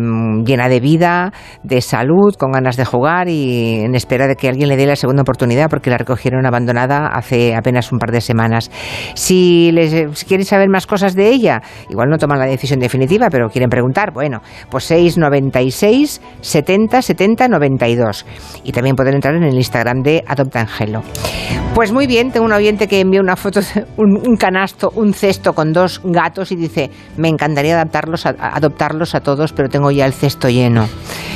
llena 0.46 0.70
de 0.70 0.80
vida, 0.80 1.34
de 1.64 1.82
salud, 1.82 2.34
con 2.40 2.52
ganas 2.52 2.78
de 2.78 2.86
jugar 2.86 3.28
y 3.28 3.82
en 3.82 3.94
espera 3.94 4.26
de 4.26 4.38
que 4.38 4.48
alguien 4.48 4.70
le 4.70 4.78
dé 4.78 4.86
la 4.86 4.96
segunda 4.96 5.24
oportunidad 5.24 5.70
porque 5.70 5.90
la 5.90 5.98
recogieron 5.98 6.46
abandonada 6.46 7.08
hace 7.08 7.54
apenas 7.54 7.92
un 7.92 8.00
par 8.00 8.12
de 8.12 8.22
semanas. 8.22 8.72
Si, 9.16 9.74
les, 9.74 10.24
quieren 10.24 10.46
saber 10.46 10.70
más 10.70 10.88
cosas 10.88 11.14
de 11.14 11.28
ella, 11.28 11.62
igual 11.90 12.08
no 12.10 12.18
toman 12.18 12.40
la 12.40 12.46
decisión 12.46 12.80
definitiva, 12.80 13.28
pero 13.30 13.50
quieren 13.50 13.70
preguntar, 13.70 14.14
bueno, 14.14 14.42
pues 14.72 14.86
696 14.86 16.22
70 16.40 17.02
70 17.02 17.50
92. 17.50 18.26
Y 18.64 18.72
también 18.72 18.96
pueden 18.96 19.16
entrar 19.16 19.36
en 19.36 19.44
el 19.44 19.54
Instagram 19.54 20.04
de 20.04 20.24
Adopta 20.38 20.60
Angelo. 20.62 21.02
Pues 21.74 21.92
muy 21.92 22.06
bien, 22.08 22.32
tengo 22.32 22.46
un 22.46 22.54
oyente 22.54 22.88
que 22.88 23.00
envió 23.00 23.22
una 23.22 23.36
foto, 23.36 23.60
de 23.62 23.86
un, 23.98 24.18
un 24.28 24.36
canasto, 24.38 24.92
un 24.96 25.14
cesto 25.14 25.54
con 25.54 25.74
dos 25.74 26.02
gatos 26.04 26.52
y 26.52 26.56
dice, 26.56 26.90
me 27.18 27.28
encantaría 27.28 27.74
adaptarlos 27.76 28.26
a- 28.26 28.36
adoptarlos 28.40 29.14
a 29.16 29.20
todos, 29.22 29.52
pero 29.54 29.68
tengo 29.70 29.92
ya 29.92 30.06
el 30.06 30.14
cesto 30.14 30.50
lleno. 30.50 30.88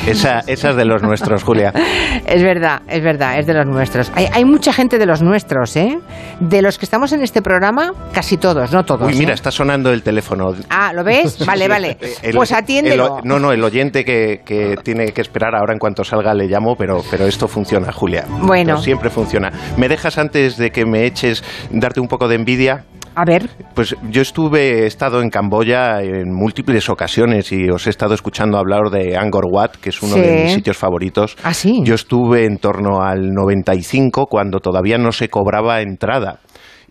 Esa, 0.07 0.39
esa 0.47 0.71
es 0.71 0.75
de 0.75 0.85
los 0.85 1.01
nuestros, 1.03 1.43
Julia. 1.43 1.73
Es 2.25 2.43
verdad, 2.43 2.81
es 2.87 3.03
verdad, 3.03 3.39
es 3.39 3.45
de 3.47 3.53
los 3.53 3.65
nuestros. 3.65 4.11
Hay, 4.15 4.27
hay 4.31 4.45
mucha 4.45 4.71
gente 4.73 4.97
de 4.97 5.05
los 5.05 5.21
nuestros, 5.21 5.75
¿eh? 5.75 5.97
De 6.39 6.61
los 6.61 6.77
que 6.77 6.85
estamos 6.85 7.11
en 7.13 7.21
este 7.23 7.41
programa, 7.41 7.91
casi 8.13 8.37
todos, 8.37 8.71
no 8.71 8.83
todos. 8.83 9.07
Uy, 9.11 9.15
mira, 9.17 9.31
¿eh? 9.31 9.35
está 9.35 9.51
sonando 9.51 9.91
el 9.91 10.01
teléfono. 10.03 10.53
Ah, 10.69 10.91
¿lo 10.93 11.03
ves? 11.03 11.37
Vale, 11.45 11.67
vale. 11.67 11.97
El- 12.21 12.35
Pues 12.35 12.51
atiéndelo. 12.51 13.05
el 13.05 13.11
o- 13.11 13.19
no, 13.23 13.39
no, 13.39 13.51
el 13.51 13.63
oyente 13.63 14.05
que, 14.05 14.41
que 14.45 14.75
tiene 14.83 15.11
que 15.11 15.21
esperar 15.21 15.55
ahora 15.55 15.73
en 15.73 15.79
cuanto 15.79 16.03
salga 16.03 16.33
le 16.33 16.47
llamo, 16.47 16.75
pero, 16.75 17.01
pero 17.09 17.25
esto 17.25 17.47
funciona, 17.47 17.91
Julia. 17.91 18.25
Bueno. 18.41 18.75
Siempre 18.81 19.09
funciona. 19.09 19.51
¿Me 19.77 19.87
dejas 19.87 20.17
antes 20.17 20.57
de 20.57 20.71
que 20.71 20.85
me 20.85 21.05
eches 21.05 21.43
darte 21.71 21.99
un 21.99 22.07
poco 22.07 22.27
de 22.27 22.35
envidia? 22.35 22.85
A 23.13 23.25
ver. 23.25 23.49
Pues 23.75 23.93
yo 24.09 24.21
estuve, 24.21 24.83
he 24.83 24.85
estado 24.87 25.21
en 25.21 25.29
Camboya 25.29 26.01
en 26.01 26.33
múltiples 26.33 26.89
ocasiones 26.89 27.51
y 27.51 27.69
os 27.69 27.85
he 27.85 27.89
estado 27.89 28.13
escuchando 28.13 28.57
hablar 28.57 28.89
de 28.89 29.17
Angkor 29.17 29.45
Wat, 29.51 29.71
que 29.81 29.89
es 29.89 30.01
uno 30.01 30.15
Sí. 30.15 30.21
de 30.21 30.43
mis 30.43 30.53
sitios 30.53 30.77
favoritos. 30.77 31.35
Ah, 31.43 31.53
sí. 31.53 31.81
Yo 31.83 31.93
estuve 31.95 32.45
en 32.45 32.57
torno 32.57 33.01
al 33.01 33.31
95 33.33 34.27
cuando 34.27 34.59
todavía 34.59 34.97
no 34.97 35.11
se 35.11 35.27
cobraba 35.27 35.81
entrada. 35.81 36.39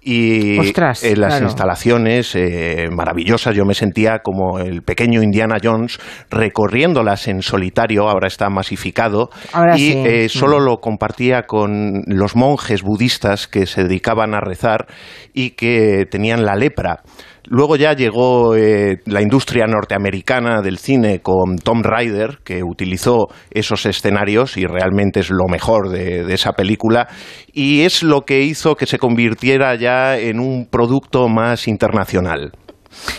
Y 0.02 0.58
Ostras, 0.58 1.02
las 1.02 1.14
claro. 1.34 1.44
instalaciones 1.44 2.34
eh, 2.34 2.88
maravillosas, 2.90 3.54
yo 3.54 3.64
me 3.66 3.74
sentía 3.74 4.20
como 4.22 4.58
el 4.58 4.82
pequeño 4.82 5.22
Indiana 5.22 5.56
Jones 5.62 5.98
recorriéndolas 6.30 7.28
en 7.28 7.42
solitario, 7.42 8.08
ahora 8.08 8.26
está 8.26 8.48
masificado, 8.48 9.28
Ahora 9.52 9.76
y 9.76 9.92
sí. 9.92 10.02
eh, 10.06 10.28
solo 10.28 10.58
Mm. 10.60 10.64
lo 10.64 10.76
compartía 10.78 11.42
con 11.42 12.02
los 12.06 12.34
monjes 12.34 12.82
budistas 12.82 13.46
que 13.46 13.66
se 13.66 13.84
dedicaban 13.84 14.34
a 14.34 14.40
rezar 14.40 14.86
y 15.34 15.50
que 15.50 16.06
tenían 16.10 16.44
la 16.44 16.56
lepra. 16.56 17.00
Luego 17.52 17.74
ya 17.74 17.94
llegó 17.94 18.54
eh, 18.54 19.00
la 19.06 19.22
industria 19.22 19.66
norteamericana 19.66 20.62
del 20.62 20.78
cine 20.78 21.18
con 21.18 21.56
Tom 21.56 21.82
Ryder, 21.82 22.38
que 22.44 22.62
utilizó 22.62 23.26
esos 23.50 23.86
escenarios 23.86 24.56
y 24.56 24.66
realmente 24.66 25.18
es 25.18 25.30
lo 25.30 25.48
mejor 25.48 25.88
de, 25.88 26.22
de 26.22 26.32
esa 26.32 26.52
película, 26.52 27.08
y 27.52 27.80
es 27.80 28.04
lo 28.04 28.20
que 28.20 28.42
hizo 28.42 28.76
que 28.76 28.86
se 28.86 28.98
convirtiera 28.98 29.74
ya 29.74 30.16
en 30.16 30.38
un 30.38 30.68
producto 30.70 31.28
más 31.28 31.66
internacional. 31.66 32.52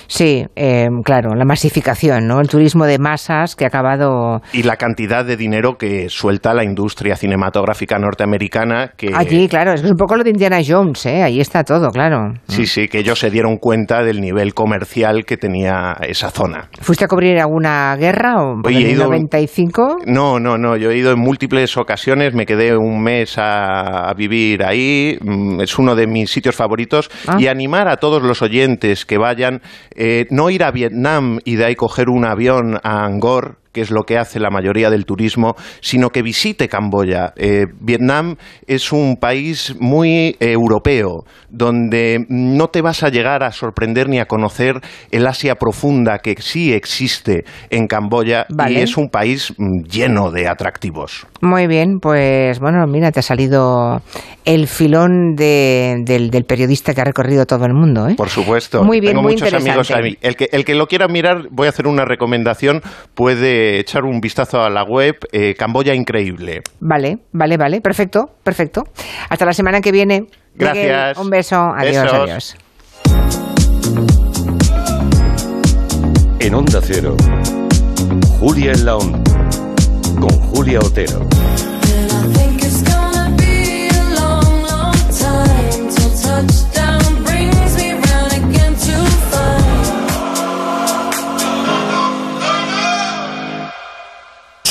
Sí, 0.07 0.45
eh, 0.55 0.87
claro, 1.03 1.33
la 1.35 1.45
masificación, 1.45 2.27
¿no? 2.27 2.41
El 2.41 2.47
turismo 2.49 2.85
de 2.85 2.99
masas 2.99 3.55
que 3.55 3.63
ha 3.65 3.67
acabado... 3.67 4.41
Y 4.53 4.63
la 4.63 4.75
cantidad 4.75 5.23
de 5.25 5.37
dinero 5.37 5.77
que 5.77 6.09
suelta 6.09 6.53
la 6.53 6.63
industria 6.63 7.15
cinematográfica 7.15 7.97
norteamericana 7.97 8.91
que... 8.97 9.11
Allí, 9.15 9.47
claro, 9.47 9.73
es 9.73 9.83
un 9.83 9.95
poco 9.95 10.15
lo 10.15 10.23
de 10.23 10.31
Indiana 10.31 10.59
Jones, 10.65 11.05
¿eh? 11.05 11.23
Ahí 11.23 11.39
está 11.39 11.63
todo, 11.63 11.89
claro. 11.89 12.33
Sí, 12.47 12.65
sí, 12.65 12.87
que 12.87 12.99
ellos 12.99 13.19
se 13.19 13.29
dieron 13.31 13.57
cuenta 13.57 14.03
del 14.03 14.19
nivel 14.21 14.53
comercial 14.53 15.25
que 15.25 15.37
tenía 15.37 15.95
esa 16.01 16.29
zona. 16.29 16.69
¿Fuiste 16.81 17.05
a 17.05 17.07
cubrir 17.07 17.39
alguna 17.39 17.95
guerra 17.97 18.41
o 18.43 18.59
Oye, 18.65 18.79
en 18.81 18.85
he 18.85 18.89
el 18.91 18.95
ido- 18.97 19.05
95? 19.05 19.97
No, 20.05 20.39
no, 20.39 20.57
no, 20.57 20.75
yo 20.75 20.91
he 20.91 20.97
ido 20.97 21.11
en 21.13 21.19
múltiples 21.19 21.77
ocasiones, 21.77 22.33
me 22.33 22.45
quedé 22.45 22.75
un 22.75 23.01
mes 23.01 23.37
a, 23.37 24.09
a 24.09 24.13
vivir 24.13 24.63
ahí, 24.63 25.17
mm, 25.21 25.61
es 25.61 25.77
uno 25.79 25.95
de 25.95 26.07
mis 26.07 26.29
sitios 26.31 26.55
favoritos, 26.55 27.09
Ah. 27.27 27.37
y 27.39 27.47
animar 27.47 27.87
a 27.87 27.97
todos 27.97 28.21
los 28.21 28.41
oyentes 28.41 29.05
que 29.05 29.17
vayan, 29.17 29.60
eh, 29.95 30.27
no 30.29 30.49
ir 30.49 30.63
a 30.63 30.71
Vietnam 30.71 31.39
y 31.45 31.55
de 31.55 31.65
ahí 31.65 31.75
coger 31.75 32.09
un 32.09 32.25
avión 32.25 32.79
a 32.83 33.05
Angkor, 33.05 33.60
que 33.71 33.81
es 33.81 33.91
lo 33.91 34.03
que 34.03 34.17
hace 34.17 34.39
la 34.39 34.49
mayoría 34.49 34.89
del 34.89 35.05
turismo, 35.05 35.55
sino 35.81 36.09
que 36.09 36.21
visite 36.21 36.67
Camboya. 36.67 37.33
Eh, 37.35 37.65
Vietnam 37.79 38.35
es 38.67 38.91
un 38.91 39.17
país 39.17 39.75
muy 39.79 40.35
eh, 40.39 40.51
europeo, 40.51 41.23
donde 41.49 42.25
no 42.29 42.67
te 42.67 42.81
vas 42.81 43.03
a 43.03 43.09
llegar 43.09 43.43
a 43.43 43.51
sorprender 43.51 44.09
ni 44.09 44.19
a 44.19 44.25
conocer 44.25 44.75
el 45.11 45.27
Asia 45.27 45.55
profunda 45.55 46.19
que 46.19 46.35
sí 46.39 46.73
existe 46.73 47.43
en 47.69 47.87
Camboya 47.87 48.45
Vale. 48.49 48.73
y 48.79 48.83
es 48.83 48.97
un 48.97 49.09
país 49.09 49.53
mm, 49.57 49.83
lleno 49.89 50.31
de 50.31 50.47
atractivos. 50.47 51.25
Muy 51.41 51.67
bien, 51.67 51.99
pues 52.01 52.59
bueno, 52.59 52.85
mira, 52.87 53.11
te 53.11 53.19
ha 53.19 53.23
salido 53.23 54.01
el 54.45 54.67
filón 54.67 55.35
de- 55.35 55.97
del, 56.05 56.29
del 56.29 56.43
periodista 56.45 56.93
que 56.93 57.01
ha 57.01 57.05
recorrido 57.05 57.45
todo 57.45 57.65
el 57.65 57.73
mundo, 57.73 58.07
¿eh? 58.07 58.15
Por 58.15 58.29
supuesto. 58.29 58.83
Muy 58.83 58.99
bien, 58.99 59.11
Tengo 59.13 59.23
muy 59.23 59.33
muchos 59.33 59.53
amigos 59.53 59.91
ahí. 59.91 60.17
El 60.21 60.35
que, 60.35 60.49
el 60.51 60.65
que 60.65 60.75
lo 60.75 60.87
quiera 60.87 61.07
mirar, 61.07 61.47
voy 61.51 61.67
a 61.67 61.69
hacer 61.69 61.87
una 61.87 62.05
recomendación, 62.05 62.81
puede 63.15 63.60
echar 63.79 64.03
un 64.03 64.19
vistazo 64.21 64.61
a 64.63 64.69
la 64.69 64.83
web 64.83 65.17
eh, 65.31 65.55
Camboya 65.57 65.93
Increíble. 65.93 66.61
Vale, 66.79 67.19
vale, 67.31 67.57
vale, 67.57 67.81
perfecto, 67.81 68.29
perfecto. 68.43 68.83
Hasta 69.29 69.45
la 69.45 69.53
semana 69.53 69.81
que 69.81 69.91
viene. 69.91 70.21
Miguel, 70.55 70.87
Gracias. 70.87 71.17
un 71.17 71.29
beso, 71.29 71.55
adiós, 71.55 72.03
Besos. 72.03 72.19
adiós. 72.19 72.57
En 76.39 76.55
Onda 76.55 76.79
Cero, 76.83 77.15
Julia 78.39 78.71
en 78.73 78.85
la 78.85 78.97
Onda, 78.97 79.21
con 80.19 80.29
Julia 80.29 80.79
Otero. 80.79 81.27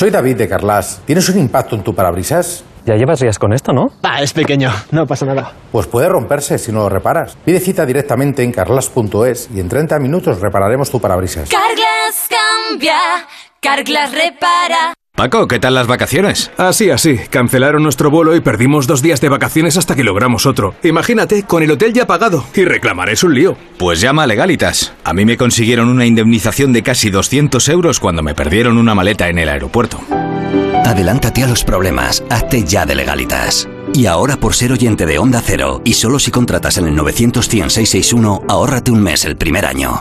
Soy 0.00 0.08
David 0.08 0.38
de 0.38 0.48
Carlas. 0.48 1.02
¿Tienes 1.04 1.28
un 1.28 1.38
impacto 1.38 1.76
en 1.76 1.84
tu 1.84 1.94
parabrisas? 1.94 2.64
Ya 2.86 2.94
llevas 2.94 3.20
días 3.20 3.38
con 3.38 3.52
esto, 3.52 3.74
¿no? 3.74 3.88
Ah, 4.02 4.22
es 4.22 4.32
pequeño, 4.32 4.70
no 4.92 5.06
pasa 5.06 5.26
nada. 5.26 5.52
Pues 5.70 5.86
puede 5.88 6.08
romperse 6.08 6.56
si 6.56 6.72
no 6.72 6.78
lo 6.78 6.88
reparas. 6.88 7.36
Pide 7.44 7.60
cita 7.60 7.84
directamente 7.84 8.42
en 8.42 8.50
carlas.es 8.50 9.50
y 9.54 9.60
en 9.60 9.68
30 9.68 9.98
minutos 9.98 10.40
repararemos 10.40 10.90
tu 10.90 11.02
parabrisas. 11.02 11.50
Carglass 11.50 12.30
cambia, 12.30 12.96
Carglass 13.60 14.12
repara. 14.12 14.94
Paco, 15.20 15.46
¿qué 15.48 15.58
tal 15.58 15.74
las 15.74 15.86
vacaciones? 15.86 16.50
Así, 16.56 16.88
así. 16.88 17.18
Cancelaron 17.28 17.82
nuestro 17.82 18.10
vuelo 18.10 18.34
y 18.34 18.40
perdimos 18.40 18.86
dos 18.86 19.02
días 19.02 19.20
de 19.20 19.28
vacaciones 19.28 19.76
hasta 19.76 19.94
que 19.94 20.02
logramos 20.02 20.46
otro. 20.46 20.74
Imagínate, 20.82 21.42
con 21.42 21.62
el 21.62 21.70
hotel 21.70 21.92
ya 21.92 22.06
pagado. 22.06 22.46
Y 22.54 22.64
reclamar 22.64 23.10
es 23.10 23.22
un 23.22 23.34
lío. 23.34 23.54
Pues 23.76 24.00
llama 24.00 24.22
a 24.22 24.26
Legalitas. 24.26 24.94
A 25.04 25.12
mí 25.12 25.26
me 25.26 25.36
consiguieron 25.36 25.90
una 25.90 26.06
indemnización 26.06 26.72
de 26.72 26.82
casi 26.82 27.10
200 27.10 27.68
euros 27.68 28.00
cuando 28.00 28.22
me 28.22 28.34
perdieron 28.34 28.78
una 28.78 28.94
maleta 28.94 29.28
en 29.28 29.38
el 29.38 29.50
aeropuerto. 29.50 30.00
Adelántate 30.86 31.42
a 31.42 31.48
los 31.48 31.64
problemas, 31.64 32.24
hazte 32.30 32.64
ya 32.64 32.86
de 32.86 32.94
legalitas. 32.94 33.68
Y 33.92 34.06
ahora 34.06 34.38
por 34.38 34.54
ser 34.54 34.72
oyente 34.72 35.04
de 35.04 35.18
Onda 35.18 35.42
Cero, 35.44 35.82
y 35.84 35.92
solo 35.92 36.18
si 36.18 36.30
contratas 36.30 36.78
en 36.78 36.86
el 36.86 36.96
900-100-661, 36.96 38.44
ahórrate 38.48 38.90
un 38.90 39.02
mes 39.02 39.26
el 39.26 39.36
primer 39.36 39.66
año. 39.66 40.00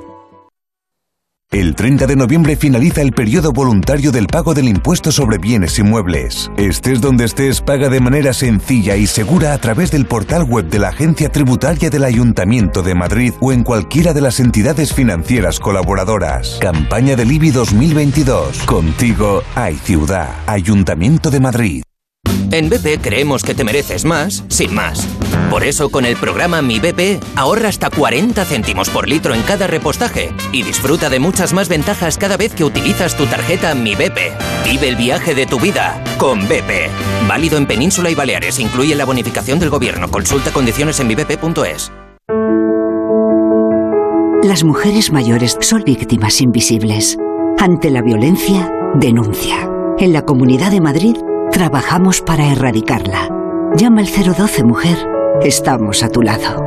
El 1.53 1.75
30 1.75 2.07
de 2.07 2.15
noviembre 2.15 2.55
finaliza 2.55 3.01
el 3.01 3.11
periodo 3.11 3.51
voluntario 3.51 4.13
del 4.13 4.27
pago 4.27 4.53
del 4.53 4.69
impuesto 4.69 5.11
sobre 5.11 5.37
bienes 5.37 5.77
inmuebles. 5.79 6.49
Estés 6.55 7.01
donde 7.01 7.25
estés, 7.25 7.59
paga 7.59 7.89
de 7.89 7.99
manera 7.99 8.31
sencilla 8.31 8.95
y 8.95 9.05
segura 9.05 9.51
a 9.51 9.57
través 9.57 9.91
del 9.91 10.05
portal 10.05 10.45
web 10.45 10.69
de 10.69 10.79
la 10.79 10.87
Agencia 10.87 11.29
Tributaria 11.29 11.89
del 11.89 12.05
Ayuntamiento 12.05 12.83
de 12.83 12.95
Madrid 12.95 13.33
o 13.41 13.51
en 13.51 13.63
cualquiera 13.63 14.13
de 14.13 14.21
las 14.21 14.39
entidades 14.39 14.93
financieras 14.93 15.59
colaboradoras. 15.59 16.57
Campaña 16.61 17.17
del 17.17 17.33
IBI 17.33 17.51
2022. 17.51 18.59
Contigo 18.59 19.43
hay 19.53 19.75
ciudad. 19.75 20.29
Ayuntamiento 20.47 21.31
de 21.31 21.39
Madrid. 21.41 21.83
En 22.51 22.69
BP 22.69 23.01
creemos 23.01 23.43
que 23.43 23.53
te 23.53 23.63
mereces 23.63 24.05
más, 24.05 24.43
sin 24.49 24.73
más. 24.73 25.07
Por 25.49 25.63
eso 25.63 25.89
con 25.89 26.05
el 26.05 26.15
programa 26.15 26.61
Mi 26.61 26.79
BP 26.79 27.21
ahorra 27.35 27.69
hasta 27.69 27.89
40 27.89 28.43
céntimos 28.45 28.89
por 28.89 29.07
litro 29.07 29.33
en 29.33 29.41
cada 29.43 29.67
repostaje 29.67 30.33
y 30.51 30.63
disfruta 30.63 31.09
de 31.09 31.19
muchas 31.19 31.53
más 31.53 31.69
ventajas 31.69 32.17
cada 32.17 32.37
vez 32.37 32.53
que 32.53 32.63
utilizas 32.63 33.15
tu 33.15 33.25
tarjeta 33.25 33.75
Mi 33.75 33.95
BP. 33.95 34.19
Vive 34.65 34.89
el 34.89 34.95
viaje 34.95 35.33
de 35.33 35.45
tu 35.45 35.59
vida 35.59 36.03
con 36.17 36.47
BP. 36.47 36.89
Válido 37.27 37.57
en 37.57 37.65
Península 37.65 38.09
y 38.09 38.15
Baleares. 38.15 38.59
Incluye 38.59 38.95
la 38.95 39.05
bonificación 39.05 39.59
del 39.59 39.69
gobierno. 39.69 40.09
Consulta 40.09 40.51
condiciones 40.51 40.99
en 40.99 41.07
mibp.es. 41.07 41.91
Las 44.43 44.63
mujeres 44.63 45.11
mayores 45.11 45.57
son 45.61 45.83
víctimas 45.83 46.41
invisibles. 46.41 47.17
Ante 47.59 47.89
la 47.91 48.01
violencia, 48.01 48.71
denuncia. 48.95 49.69
En 49.99 50.13
la 50.13 50.23
Comunidad 50.23 50.71
de 50.71 50.81
Madrid 50.81 51.15
trabajamos 51.51 52.21
para 52.21 52.51
erradicarla. 52.51 53.29
Llama 53.75 54.01
al 54.01 54.07
012 54.07 54.63
Mujer. 54.63 54.97
Estamos 55.43 56.03
a 56.03 56.09
tu 56.09 56.21
lado. 56.21 56.65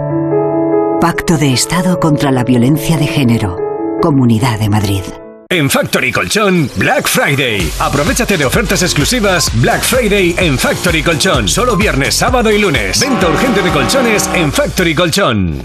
Pacto 1.01 1.36
de 1.36 1.52
Estado 1.52 1.98
contra 1.98 2.31
la 2.31 2.44
Violencia 2.44 2.97
de 2.97 3.06
Género. 3.06 3.56
Comunidad 4.01 4.59
de 4.59 4.69
Madrid. 4.69 5.02
En 5.51 5.69
Factory 5.69 6.11
Colchón, 6.11 6.70
Black 6.77 7.06
Friday. 7.06 7.70
Aprovechate 7.78 8.36
de 8.36 8.44
ofertas 8.44 8.82
exclusivas 8.82 9.51
Black 9.61 9.82
Friday 9.82 10.35
en 10.39 10.59
Factory 10.59 11.02
Colchón. 11.02 11.48
Solo 11.48 11.77
viernes, 11.77 12.15
sábado 12.15 12.51
y 12.51 12.59
lunes. 12.59 13.01
Venta 13.01 13.28
urgente 13.28 13.62
de 13.62 13.70
colchones 13.70 14.28
en 14.35 14.52
Factory 14.52 14.94
Colchón. 14.94 15.65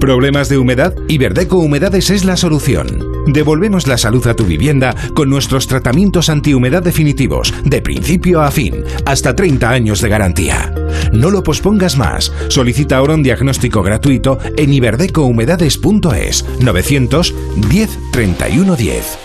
¿Problemas 0.00 0.48
de 0.50 0.58
humedad? 0.58 0.94
Iberdeco 1.08 1.56
Humedades 1.56 2.10
es 2.10 2.24
la 2.24 2.36
solución. 2.36 3.24
Devolvemos 3.26 3.86
la 3.86 3.96
salud 3.96 4.26
a 4.26 4.34
tu 4.34 4.44
vivienda 4.44 4.94
con 5.14 5.30
nuestros 5.30 5.66
tratamientos 5.66 6.28
antihumedad 6.28 6.82
definitivos, 6.82 7.52
de 7.64 7.80
principio 7.80 8.42
a 8.42 8.50
fin, 8.50 8.84
hasta 9.06 9.34
30 9.34 9.70
años 9.70 10.00
de 10.02 10.08
garantía. 10.08 10.72
No 11.12 11.30
lo 11.30 11.42
pospongas 11.42 11.96
más. 11.96 12.30
Solicita 12.48 12.98
ahora 12.98 13.14
un 13.14 13.22
diagnóstico 13.22 13.82
gratuito 13.82 14.38
en 14.56 14.74
iberdecohumedades.es 14.74 16.44
910 16.60 17.98
31 18.12 18.76
10. 18.76 19.18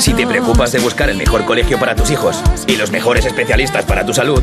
Si 0.00 0.14
te 0.14 0.26
preocupas 0.26 0.72
de 0.72 0.80
buscar 0.80 1.08
el 1.08 1.16
mejor 1.16 1.44
colegio 1.44 1.78
para 1.78 1.94
tus 1.94 2.10
hijos 2.10 2.42
y 2.66 2.76
los 2.76 2.90
mejores 2.90 3.26
especialistas 3.26 3.84
para 3.84 4.04
tu 4.04 4.12
salud, 4.12 4.42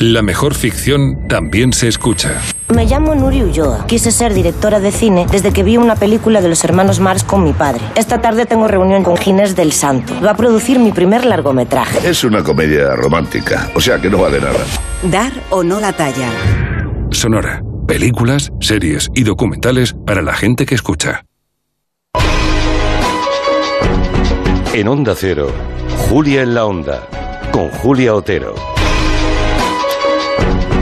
La 0.00 0.22
mejor 0.22 0.54
ficción 0.54 1.26
también 1.26 1.72
se 1.72 1.88
escucha. 1.88 2.40
Me 2.72 2.86
llamo 2.86 3.16
Nuri 3.16 3.42
Ulloa. 3.42 3.84
Quise 3.88 4.12
ser 4.12 4.32
directora 4.32 4.78
de 4.78 4.92
cine 4.92 5.26
desde 5.28 5.52
que 5.52 5.64
vi 5.64 5.76
una 5.76 5.96
película 5.96 6.40
de 6.40 6.48
los 6.48 6.62
hermanos 6.62 7.00
Mars 7.00 7.24
con 7.24 7.42
mi 7.42 7.52
padre. 7.52 7.80
Esta 7.96 8.20
tarde 8.20 8.46
tengo 8.46 8.68
reunión 8.68 9.02
con 9.02 9.16
Ginés 9.16 9.56
del 9.56 9.72
Santo. 9.72 10.14
Va 10.24 10.30
a 10.30 10.36
producir 10.36 10.78
mi 10.78 10.92
primer 10.92 11.24
largometraje. 11.24 12.08
Es 12.08 12.22
una 12.22 12.44
comedia 12.44 12.94
romántica, 12.94 13.72
o 13.74 13.80
sea 13.80 14.00
que 14.00 14.08
no 14.08 14.18
vale 14.18 14.38
nada. 14.38 14.60
Dar 15.02 15.32
o 15.50 15.64
no 15.64 15.80
la 15.80 15.92
talla. 15.92 16.30
Sonora. 17.10 17.60
Películas, 17.88 18.52
series 18.60 19.08
y 19.16 19.24
documentales 19.24 19.96
para 20.06 20.22
la 20.22 20.34
gente 20.34 20.64
que 20.64 20.76
escucha. 20.76 21.24
En 24.74 24.86
Onda 24.86 25.16
Cero, 25.16 25.50
Julia 26.08 26.42
en 26.42 26.54
la 26.54 26.66
Onda, 26.66 27.08
con 27.50 27.68
Julia 27.70 28.14
Otero. 28.14 28.77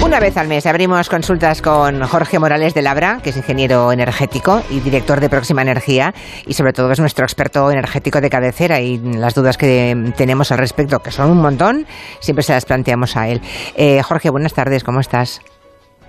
Una 0.07 0.20
vez 0.20 0.37
al 0.37 0.47
mes 0.47 0.65
abrimos 0.66 1.09
consultas 1.09 1.61
con 1.61 2.01
Jorge 2.03 2.39
Morales 2.39 2.74
de 2.74 2.81
Labra, 2.83 3.19
que 3.23 3.31
es 3.31 3.37
ingeniero 3.37 3.91
energético 3.91 4.62
y 4.70 4.78
director 4.81 5.19
de 5.20 5.28
Próxima 5.28 5.62
Energía, 5.62 6.15
y 6.47 6.55
sobre 6.55 6.73
todo 6.73 6.93
es 6.93 7.01
nuestro 7.01 7.24
experto 7.24 7.70
energético 7.73 8.20
de 8.20 8.31
cabecera 8.31 8.81
y 8.81 8.99
las 8.99 9.35
dudas 9.35 9.59
que 9.59 10.12
tenemos 10.16 10.53
al 10.53 10.59
respecto, 10.59 11.01
que 11.01 11.11
son 11.11 11.31
un 11.33 11.39
montón, 11.39 11.87
siempre 12.20 12.45
se 12.45 12.53
las 12.53 12.65
planteamos 12.65 13.16
a 13.16 13.28
él. 13.28 13.41
Eh, 13.74 14.01
Jorge, 14.03 14.31
buenas 14.31 14.55
tardes, 14.55 14.85
¿cómo 14.85 15.01
estás? 15.01 15.41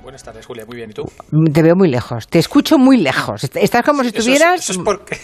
Buenas 0.04 0.24
tardes, 0.24 0.46
Julia. 0.46 0.66
Muy 0.66 0.78
bien. 0.78 0.92
¿Y 0.92 0.94
tú? 0.94 1.04
Te 1.52 1.62
veo 1.64 1.76
muy 1.76 1.90
lejos, 1.90 2.28
te 2.28 2.38
escucho 2.40 2.78
muy 2.78 2.98
lejos. 2.98 3.44
Estás 3.56 3.84
como 3.84 4.04
si 4.04 4.10
Eso 4.10 4.20
es- 4.20 4.28
estuvieras... 4.28 4.60
Eso 4.62 4.74
es, 4.74 4.78
porque, 4.78 5.18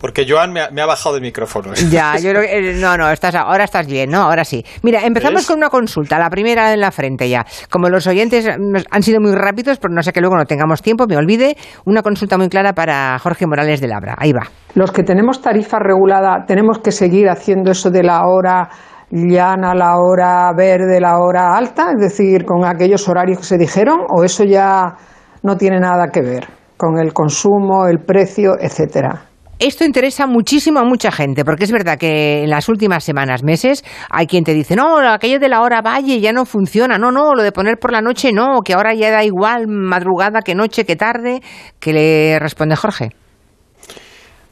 porque 0.00 0.24
Joan 0.28 0.52
me 0.52 0.62
ha, 0.62 0.70
me 0.70 0.80
ha 0.80 0.86
bajado 0.86 1.16
el 1.16 1.22
micrófono. 1.22 1.72
Ya, 1.90 2.16
yo 2.16 2.30
creo 2.30 2.42
que, 2.42 2.70
eh, 2.70 2.74
no, 2.74 2.96
no, 2.96 3.10
estás, 3.10 3.34
ahora 3.34 3.64
estás 3.64 3.86
bien, 3.86 4.10
¿no? 4.10 4.22
Ahora 4.22 4.44
sí. 4.44 4.64
Mira, 4.82 5.02
empezamos 5.04 5.42
¿Ves? 5.42 5.46
con 5.46 5.58
una 5.58 5.68
consulta, 5.70 6.18
la 6.18 6.30
primera 6.30 6.72
en 6.72 6.80
la 6.80 6.90
frente 6.90 7.28
ya. 7.28 7.44
Como 7.70 7.88
los 7.88 8.06
oyentes 8.06 8.46
nos- 8.58 8.84
han 8.90 9.02
sido 9.02 9.20
muy 9.20 9.34
rápidos, 9.34 9.78
pero 9.78 9.92
no 9.94 10.02
sé 10.02 10.12
que 10.12 10.20
luego 10.20 10.36
no 10.36 10.44
tengamos 10.46 10.82
tiempo, 10.82 11.06
me 11.06 11.16
olvide, 11.16 11.56
una 11.84 12.02
consulta 12.02 12.38
muy 12.38 12.48
clara 12.48 12.72
para 12.72 13.18
Jorge 13.18 13.46
Morales 13.46 13.80
de 13.80 13.88
Labra. 13.88 14.14
Ahí 14.18 14.32
va. 14.32 14.42
Los 14.74 14.92
que 14.92 15.02
tenemos 15.02 15.42
tarifa 15.42 15.78
regulada, 15.78 16.44
¿tenemos 16.46 16.78
que 16.78 16.92
seguir 16.92 17.28
haciendo 17.28 17.72
eso 17.72 17.90
de 17.90 18.02
la 18.02 18.22
hora 18.26 18.68
llana, 19.10 19.74
la 19.74 19.96
hora 19.98 20.50
verde, 20.56 21.00
la 21.00 21.18
hora 21.18 21.56
alta? 21.56 21.90
Es 21.92 22.00
decir, 22.00 22.44
con 22.44 22.64
aquellos 22.64 23.08
horarios 23.08 23.38
que 23.38 23.44
se 23.44 23.58
dijeron, 23.58 23.98
o 24.08 24.24
eso 24.24 24.44
ya 24.44 24.94
no 25.42 25.56
tiene 25.56 25.80
nada 25.80 26.08
que 26.12 26.20
ver 26.22 26.46
con 26.76 26.98
el 26.98 27.12
consumo, 27.12 27.86
el 27.86 27.98
precio, 27.98 28.52
etcétera. 28.58 29.24
Esto 29.60 29.84
interesa 29.84 30.26
muchísimo 30.26 30.80
a 30.80 30.84
mucha 30.84 31.12
gente, 31.12 31.44
porque 31.44 31.64
es 31.64 31.70
verdad 31.70 31.98
que 31.98 32.44
en 32.44 32.48
las 32.48 32.70
últimas 32.70 33.04
semanas, 33.04 33.42
meses, 33.42 33.84
hay 34.08 34.26
quien 34.26 34.42
te 34.42 34.54
dice, 34.54 34.74
no, 34.74 34.98
aquello 35.00 35.38
de 35.38 35.50
la 35.50 35.60
hora 35.60 35.82
valle 35.82 36.18
ya 36.18 36.32
no 36.32 36.46
funciona, 36.46 36.96
no, 36.96 37.12
no, 37.12 37.34
lo 37.34 37.42
de 37.42 37.52
poner 37.52 37.76
por 37.78 37.92
la 37.92 38.00
noche 38.00 38.32
no, 38.32 38.62
que 38.64 38.72
ahora 38.72 38.94
ya 38.94 39.10
da 39.10 39.22
igual 39.22 39.66
madrugada 39.68 40.40
que 40.40 40.54
noche 40.54 40.86
que 40.86 40.96
tarde, 40.96 41.42
que 41.78 41.92
le 41.92 42.38
responde 42.38 42.74
Jorge. 42.74 43.10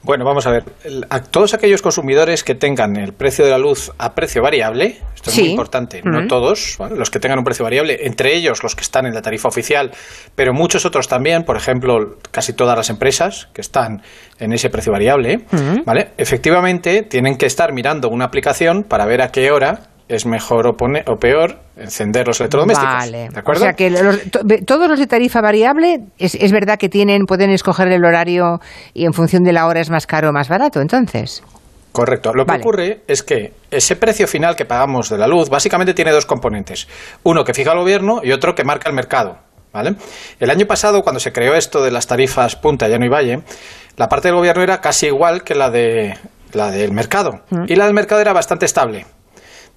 Bueno, 0.08 0.24
vamos 0.24 0.46
a 0.46 0.50
ver. 0.52 0.64
A 1.10 1.20
todos 1.22 1.52
aquellos 1.52 1.82
consumidores 1.82 2.42
que 2.42 2.54
tengan 2.54 2.96
el 2.96 3.12
precio 3.12 3.44
de 3.44 3.50
la 3.50 3.58
luz 3.58 3.92
a 3.98 4.14
precio 4.14 4.40
variable, 4.42 4.96
esto 5.14 5.28
es 5.28 5.36
Sí. 5.36 5.42
muy 5.42 5.50
importante, 5.50 6.00
no 6.02 6.26
todos, 6.26 6.76
¿vale? 6.78 6.96
los 6.96 7.10
que 7.10 7.20
tengan 7.20 7.38
un 7.38 7.44
precio 7.44 7.62
variable, 7.62 8.06
entre 8.06 8.34
ellos 8.34 8.62
los 8.62 8.74
que 8.74 8.80
están 8.80 9.04
en 9.04 9.12
la 9.12 9.20
tarifa 9.20 9.48
oficial, 9.48 9.90
pero 10.34 10.54
muchos 10.54 10.86
otros 10.86 11.08
también, 11.08 11.44
por 11.44 11.58
ejemplo, 11.58 12.16
casi 12.30 12.54
todas 12.54 12.74
las 12.74 12.88
empresas 12.88 13.50
que 13.52 13.60
están 13.60 14.00
en 14.38 14.54
ese 14.54 14.70
precio 14.70 14.92
variable, 14.92 15.40
¿vale? 15.84 16.12
Efectivamente, 16.16 17.02
tienen 17.02 17.36
que 17.36 17.44
estar 17.44 17.74
mirando 17.74 18.08
una 18.08 18.24
aplicación 18.24 18.84
para 18.84 19.04
ver 19.04 19.20
a 19.20 19.30
qué 19.30 19.50
hora 19.50 19.90
es 20.08 20.26
mejor 20.26 20.66
o, 20.66 20.76
pone- 20.76 21.04
o 21.06 21.16
peor 21.16 21.58
encender 21.76 22.26
los 22.26 22.40
electrodomésticos. 22.40 22.94
Vale. 22.94 23.28
¿De 23.28 23.38
acuerdo? 23.38 23.62
O 23.62 23.64
sea 23.64 23.74
que 23.74 23.90
los- 23.90 24.22
to- 24.30 24.40
ve- 24.44 24.62
todos 24.62 24.88
los 24.88 24.98
de 24.98 25.06
tarifa 25.06 25.40
variable, 25.40 26.00
es, 26.18 26.34
es 26.34 26.50
verdad 26.52 26.78
que 26.78 26.88
tienen, 26.88 27.26
pueden 27.26 27.50
escoger 27.50 27.88
el 27.88 28.04
horario 28.04 28.60
y 28.94 29.04
en 29.04 29.12
función 29.12 29.44
de 29.44 29.52
la 29.52 29.66
hora 29.66 29.80
es 29.80 29.90
más 29.90 30.06
caro 30.06 30.30
o 30.30 30.32
más 30.32 30.48
barato, 30.48 30.80
entonces. 30.80 31.42
Correcto. 31.92 32.32
Lo 32.34 32.44
que 32.44 32.52
ocurre 32.60 33.00
es 33.08 33.22
que 33.22 33.52
ese 33.70 33.96
precio 33.96 34.26
final 34.28 34.54
que 34.56 34.64
pagamos 34.64 35.08
de 35.10 35.18
la 35.18 35.26
luz 35.26 35.48
básicamente 35.48 35.94
tiene 35.94 36.10
dos 36.12 36.26
componentes. 36.26 36.86
Uno 37.24 37.44
que 37.44 37.54
fija 37.54 37.72
el 37.72 37.78
gobierno 37.78 38.20
y 38.22 38.32
otro 38.32 38.54
que 38.54 38.64
marca 38.64 38.88
el 38.88 38.94
mercado. 38.94 39.38
¿vale? 39.72 39.94
El 40.40 40.50
año 40.50 40.66
pasado, 40.66 41.02
cuando 41.02 41.20
se 41.20 41.32
creó 41.32 41.54
esto 41.54 41.82
de 41.82 41.90
las 41.90 42.06
tarifas 42.06 42.56
punta, 42.56 42.88
llano 42.88 43.04
y 43.04 43.08
valle, 43.08 43.40
la 43.96 44.08
parte 44.08 44.28
del 44.28 44.36
gobierno 44.36 44.62
era 44.62 44.80
casi 44.80 45.06
igual 45.06 45.42
que 45.44 45.54
la, 45.54 45.70
de, 45.70 46.16
la 46.52 46.70
del 46.70 46.92
mercado. 46.92 47.40
Y 47.66 47.74
la 47.76 47.84
del 47.86 47.94
mercado 47.94 48.20
era 48.20 48.32
bastante 48.32 48.64
estable. 48.66 49.04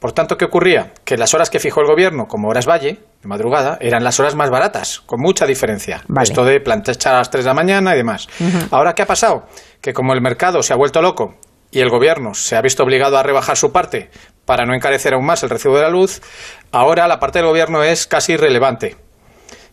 Por 0.02 0.14
tanto, 0.14 0.36
¿qué 0.36 0.46
ocurría? 0.46 0.94
Que 1.06 1.16
las 1.16 1.36
horas 1.36 1.52
que 1.52 1.60
fijó 1.60 1.82
el 1.82 1.86
gobierno, 1.86 2.28
como 2.28 2.50
horas 2.50 2.68
valle, 2.68 2.98
de 3.22 3.28
madrugada, 3.28 3.78
eran 3.82 4.04
las 4.04 4.20
horas 4.20 4.34
más 4.34 4.50
baratas, 4.50 5.00
con 5.02 5.22
mucha 5.22 5.46
diferencia. 5.46 6.02
Vale. 6.08 6.28
Esto 6.28 6.44
de 6.44 6.60
planchar 6.60 7.14
a 7.14 7.20
las 7.20 7.30
3 7.30 7.44
de 7.46 7.50
la 7.50 7.54
mañana 7.54 7.94
y 7.94 7.98
demás. 7.98 8.28
Ahora, 8.72 8.96
¿qué 8.96 9.04
ha 9.04 9.06
pasado? 9.06 9.46
Que 9.80 9.94
como 9.94 10.14
el 10.14 10.22
mercado 10.22 10.64
se 10.64 10.74
ha 10.74 10.76
vuelto 10.76 11.04
loco 11.04 11.36
y 11.70 11.82
el 11.82 11.92
gobierno 11.92 12.34
se 12.34 12.56
ha 12.56 12.62
visto 12.64 12.82
obligado 12.82 13.16
a 13.16 13.22
rebajar 13.22 13.58
su 13.58 13.72
parte 13.72 14.10
para 14.44 14.66
no 14.66 14.74
encarecer 14.74 15.14
aún 15.14 15.24
más 15.24 15.44
el 15.44 15.52
recibo 15.52 15.76
de 15.76 15.84
la 15.84 15.90
luz, 15.90 16.24
ahora 16.72 17.08
la 17.08 17.20
parte 17.20 17.38
del 17.38 17.50
gobierno 17.50 17.84
es 17.84 18.08
casi 18.08 18.34
irrelevante. 18.34 18.98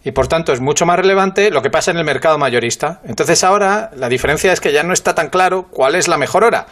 Y 0.04 0.12
por 0.12 0.28
tanto 0.28 0.52
es 0.52 0.60
mucho 0.60 0.84
más 0.84 0.98
relevante 0.98 1.50
lo 1.50 1.62
que 1.62 1.70
pasa 1.70 1.90
en 1.90 1.96
el 1.96 2.04
mercado 2.04 2.36
mayorista. 2.36 3.00
Entonces 3.06 3.42
ahora 3.44 3.90
la 3.96 4.10
diferencia 4.10 4.52
es 4.52 4.60
que 4.60 4.74
ya 4.74 4.82
no 4.82 4.92
está 4.92 5.14
tan 5.14 5.30
claro 5.30 5.68
cuál 5.70 5.94
es 5.94 6.06
la 6.06 6.18
mejor 6.18 6.44
hora. 6.44 6.66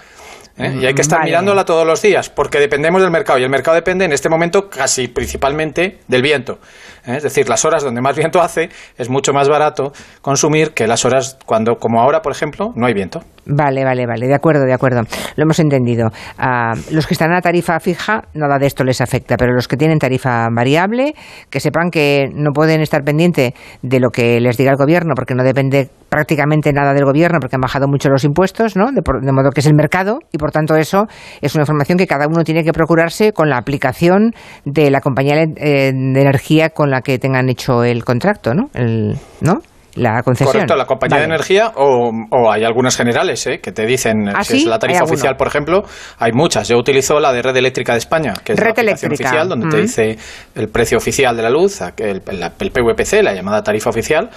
¿Eh? 0.59 0.79
Y 0.81 0.87
hay 0.87 0.95
que 0.95 1.03
estar 1.03 1.19
Vale. 1.19 1.31
mirándola 1.31 1.65
todos 1.65 1.87
los 1.87 2.03
días, 2.03 2.31
porque 2.31 2.59
dependemos 2.59 3.03
del 3.03 3.11
mercado. 3.11 3.39
Y 3.39 3.43
el 3.43 3.51
mercado 3.51 3.75
depende 3.75 4.05
en 4.05 4.13
este 4.13 4.29
momento 4.29 4.69
casi 4.71 5.09
principalmente 5.09 5.99
del 6.09 6.23
viento. 6.23 6.59
¿Eh? 7.07 7.17
Es 7.17 7.23
decir, 7.23 7.49
las 7.49 7.65
horas 7.65 7.83
donde 7.83 8.01
más 8.01 8.17
viento 8.17 8.41
hace 8.41 8.69
es 8.97 9.09
mucho 9.09 9.33
más 9.33 9.49
barato 9.49 9.93
consumir 10.23 10.73
que 10.73 10.87
las 10.87 11.05
horas 11.05 11.39
cuando, 11.47 11.77
como 11.77 12.01
ahora, 12.01 12.21
por 12.23 12.33
ejemplo, 12.33 12.73
no 12.75 12.87
hay 12.87 12.95
viento. 12.95 13.21
Vale, 13.47 13.85
vale, 13.85 14.07
vale, 14.07 14.27
de 14.27 14.35
acuerdo, 14.35 14.65
de 14.65 14.73
acuerdo. 14.73 15.03
Lo 15.37 15.45
hemos 15.45 15.59
entendido. 15.61 16.09
Ah, 16.37 16.73
los 16.91 17.07
que 17.07 17.15
están 17.15 17.33
a 17.33 17.41
tarifa 17.41 17.79
fija, 17.79 18.25
nada 18.35 18.59
de 18.59 18.67
esto 18.67 18.83
les 18.83 19.01
afecta, 19.01 19.37
pero 19.37 19.55
los 19.55 19.69
que 19.69 19.77
tienen 19.77 19.99
tarifa 19.99 20.49
variable, 20.53 21.15
que 21.49 21.61
sepan 21.61 21.91
que 21.91 22.27
no 22.35 22.51
pueden 22.53 22.81
estar 22.81 23.03
pendientes 23.05 23.53
de 23.83 24.01
lo 24.01 24.11
que 24.11 24.41
les 24.41 24.57
diga 24.57 24.73
el 24.73 24.77
gobierno, 24.77 25.15
porque 25.15 25.35
no 25.35 25.45
depende 25.45 25.89
prácticamente 26.09 26.73
nada 26.73 26.93
del 26.93 27.05
gobierno, 27.05 27.39
porque 27.41 27.55
han 27.55 27.61
bajado 27.61 27.87
mucho 27.87 28.09
los 28.09 28.25
impuestos, 28.25 28.75
¿no? 28.77 28.87
De, 28.91 29.03
de 29.03 29.33
modo 29.33 29.51
que 29.51 29.61
es 29.61 29.67
el 29.67 29.75
mercado, 29.75 30.19
y 30.33 30.39
por 30.39 30.51
tanto 30.51 30.75
eso 30.75 31.07
es 31.41 31.55
una 31.55 31.63
información 31.63 31.99
que 31.99 32.07
cada 32.07 32.27
uno 32.27 32.43
tiene 32.43 32.65
que 32.65 32.73
procurarse 32.73 33.33
con 33.33 33.49
la 33.49 33.59
aplicación 33.59 34.33
de 34.65 34.91
la 34.91 35.01
compañía 35.01 35.37
eh, 35.43 35.93
de 35.93 36.21
energía 36.21 36.71
con 36.71 36.91
la 36.91 36.96
que 37.03 37.19
tengan 37.19 37.49
hecho 37.49 37.85
el 37.85 38.05
contrato, 38.05 38.53
¿no? 38.55 38.71
El, 38.75 39.17
¿No? 39.41 39.55
La 39.95 40.23
concesión. 40.23 40.53
Correcto, 40.53 40.77
la 40.77 40.85
compañía 40.85 41.17
Vale. 41.17 41.27
de 41.27 41.35
energía 41.35 41.73
o, 41.75 42.11
o 42.31 42.53
hay 42.53 42.65
algunas 42.65 42.95
generales 42.99 43.47
¿eh? 43.47 43.61
que 43.63 43.73
te 43.73 43.87
dicen 43.87 44.29
¿Ah, 44.29 44.45
si 44.45 44.53
sí? 44.53 44.59
es 44.65 44.67
la 44.67 44.79
tarifa 44.79 45.05
oficial, 45.05 45.37
por 45.39 45.47
ejemplo. 45.47 45.85
Hay 46.19 46.33
muchas. 46.33 46.69
Yo 46.69 46.77
utilizo 46.77 47.19
la 47.19 47.33
de 47.33 47.41
Red 47.41 47.57
Eléctrica 47.57 47.93
de 47.93 47.99
España, 48.01 48.35
que 48.45 48.53
es 48.53 48.59
Red 48.59 48.67
la 48.67 48.71
aplicación 48.73 49.13
Eléctrica. 49.13 49.31
oficial, 49.31 49.49
donde 49.49 49.69
te 49.71 49.77
Mm. 49.79 49.81
dice 49.81 50.19
el 50.55 50.69
precio 50.69 50.99
oficial 50.99 51.35
de 51.35 51.43
la 51.43 51.49
luz, 51.49 51.81
el, 51.81 52.23
el 52.27 52.71
PVPC, 52.71 53.23
la 53.23 53.33
llamada 53.33 53.63
tarifa 53.63 53.89
oficial, 53.89 54.29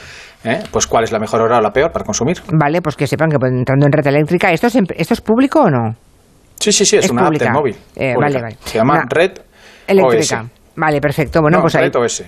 ¿eh? 0.46 0.64
pues 0.72 0.88
cuál 0.88 1.04
es 1.04 1.12
la 1.12 1.20
mejor 1.20 1.42
hora 1.42 1.58
o 1.58 1.62
la 1.62 1.72
peor 1.72 1.92
para 1.92 2.06
consumir. 2.06 2.38
Vale, 2.54 2.82
pues 2.82 2.96
que 2.96 3.06
sepan 3.06 3.30
que 3.30 3.38
pues, 3.38 3.52
entrando 3.52 3.86
en 3.86 3.92
red 3.92 4.08
eléctrica, 4.08 4.54
¿esto 4.54 4.68
es, 4.68 4.78
¿esto 4.96 5.14
es 5.14 5.20
público 5.20 5.64
o 5.64 5.70
no? 5.70 5.94
Sí, 6.58 6.72
sí, 6.72 6.86
sí, 6.86 6.96
es, 6.96 7.04
Es 7.04 7.12
una 7.12 7.28
app 7.28 7.34
móvil. 7.52 7.76
Eh, 7.98 8.14
pública. 8.14 8.18
vale, 8.22 8.42
vale. 8.42 8.58
Se 8.64 8.78
llama 8.78 8.94
Una- 8.94 9.08
Red 9.10 9.32
Eléctrica. 9.88 10.42
OS. 10.44 10.50
Vale, 10.78 11.02
perfecto. 11.02 11.42
Bueno, 11.42 11.58
No, 11.58 11.64
pues 11.64 11.76
ahí. 11.76 11.84
Red 11.90 11.96
OS. 11.98 12.24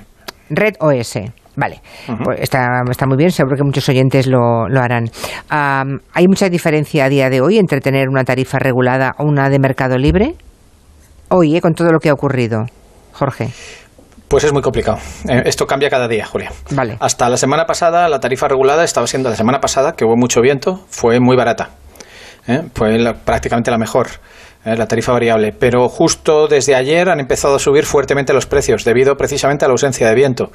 Red 0.54 0.76
OS. 0.80 1.20
Vale, 1.56 1.82
pues 2.24 2.40
está, 2.40 2.82
está 2.90 3.06
muy 3.06 3.18
bien, 3.18 3.30
seguro 3.30 3.58
que 3.58 3.64
muchos 3.64 3.88
oyentes 3.90 4.26
lo, 4.26 4.70
lo 4.70 4.80
harán. 4.82 5.06
¿Hay 5.50 6.28
mucha 6.28 6.48
diferencia 6.50 7.06
a 7.06 7.10
día 7.10 7.30
de 7.30 7.42
hoy 7.42 7.58
entre 7.58 7.82
tener 7.82 8.08
una 8.08 8.24
tarifa 8.24 8.58
regulada 8.58 9.16
o 9.18 9.26
una 9.26 9.50
de 9.50 9.60
mercado 9.60 9.98
libre? 9.98 10.36
Hoy, 11.30 11.58
¿eh? 11.58 11.62
con 11.62 11.74
todo 11.74 11.92
lo 11.92 12.00
que 12.00 12.10
ha 12.10 12.14
ocurrido. 12.14 12.66
Jorge. 13.14 13.50
Pues 14.30 14.46
es 14.46 14.54
muy 14.54 14.62
complicado. 14.62 14.98
Eh, 15.28 15.42
esto 15.46 15.68
cambia 15.68 15.90
cada 15.90 16.08
día, 16.08 16.26
Julia. 16.26 16.52
Vale. 16.72 16.96
Hasta 17.02 17.28
la 17.28 17.36
semana 17.36 17.66
pasada, 17.66 18.08
la 18.08 18.20
tarifa 18.22 18.48
regulada 18.48 18.86
estaba 18.86 19.06
siendo, 19.08 19.30
la 19.30 19.36
semana 19.36 19.60
pasada, 19.60 19.94
que 19.94 20.06
hubo 20.06 20.16
mucho 20.16 20.40
viento, 20.42 20.86
fue 20.90 21.20
muy 21.20 21.36
barata. 21.36 21.72
¿eh? 22.48 22.62
Fue 22.74 22.98
la- 22.98 23.14
prácticamente 23.14 23.72
la 23.72 23.78
mejor. 23.78 24.08
La 24.64 24.88
tarifa 24.88 25.12
variable. 25.12 25.54
Pero 25.54 25.90
justo 25.90 26.48
desde 26.48 26.76
ayer 26.76 27.10
han 27.10 27.20
empezado 27.20 27.56
a 27.56 27.60
subir 27.60 27.86
fuertemente 27.86 28.34
los 28.34 28.46
precios, 28.46 28.84
debido 28.84 29.18
precisamente 29.18 29.66
a 29.66 29.68
la 29.68 29.74
ausencia 29.74 30.08
de 30.08 30.16
viento. 30.16 30.52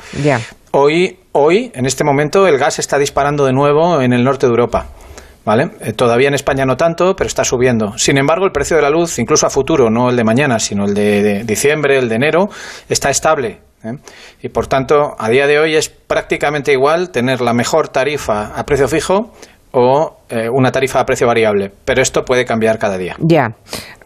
Hoy, 0.73 1.19
hoy, 1.33 1.73
en 1.75 1.87
este 1.87 2.05
momento, 2.05 2.47
el 2.47 2.59
gas 2.59 2.79
está 2.79 2.99
disparando 2.99 3.45
de 3.47 3.53
nuevo 3.53 4.01
en 4.01 4.13
el 4.13 4.25
norte 4.25 4.47
de 4.47 4.51
Europa. 4.51 4.87
¿Vale? 5.45 5.71
Eh, 5.81 5.93
todavía 5.93 6.27
en 6.27 6.35
España 6.35 6.67
no 6.67 6.77
tanto, 6.77 7.15
pero 7.15 7.29
está 7.29 7.45
subiendo. 7.45 7.97
Sin 7.99 8.19
embargo, 8.19 8.47
el 8.47 8.51
precio 8.51 8.75
de 8.75 8.83
la 8.83 8.91
luz, 8.91 9.21
incluso 9.21 9.47
a 9.47 9.51
futuro, 9.51 9.91
no 9.91 10.11
el 10.11 10.17
de 10.17 10.25
mañana, 10.25 10.59
sino 10.59 10.87
el 10.87 10.95
de, 10.95 11.23
de 11.23 11.45
diciembre, 11.45 11.99
el 11.99 12.09
de 12.09 12.17
enero, 12.17 12.51
está 12.89 13.11
estable. 13.11 13.61
¿eh? 13.85 13.97
Y 14.43 14.49
por 14.49 14.67
tanto, 14.67 15.15
a 15.17 15.29
día 15.29 15.47
de 15.47 15.61
hoy 15.61 15.77
es 15.77 15.89
prácticamente 15.89 16.73
igual 16.73 17.11
tener 17.11 17.41
la 17.41 17.53
mejor 17.53 17.89
tarifa 17.89 18.53
a 18.57 18.67
precio 18.67 18.89
fijo 18.89 19.33
o 19.71 20.19
eh, 20.29 20.49
una 20.53 20.73
tarifa 20.73 21.01
a 21.01 21.07
precio 21.07 21.27
variable. 21.27 21.73
Pero 21.85 22.03
esto 22.03 22.25
puede 22.25 22.45
cambiar 22.45 22.79
cada 22.79 22.99
día. 22.99 23.17
Ya, 23.19 23.55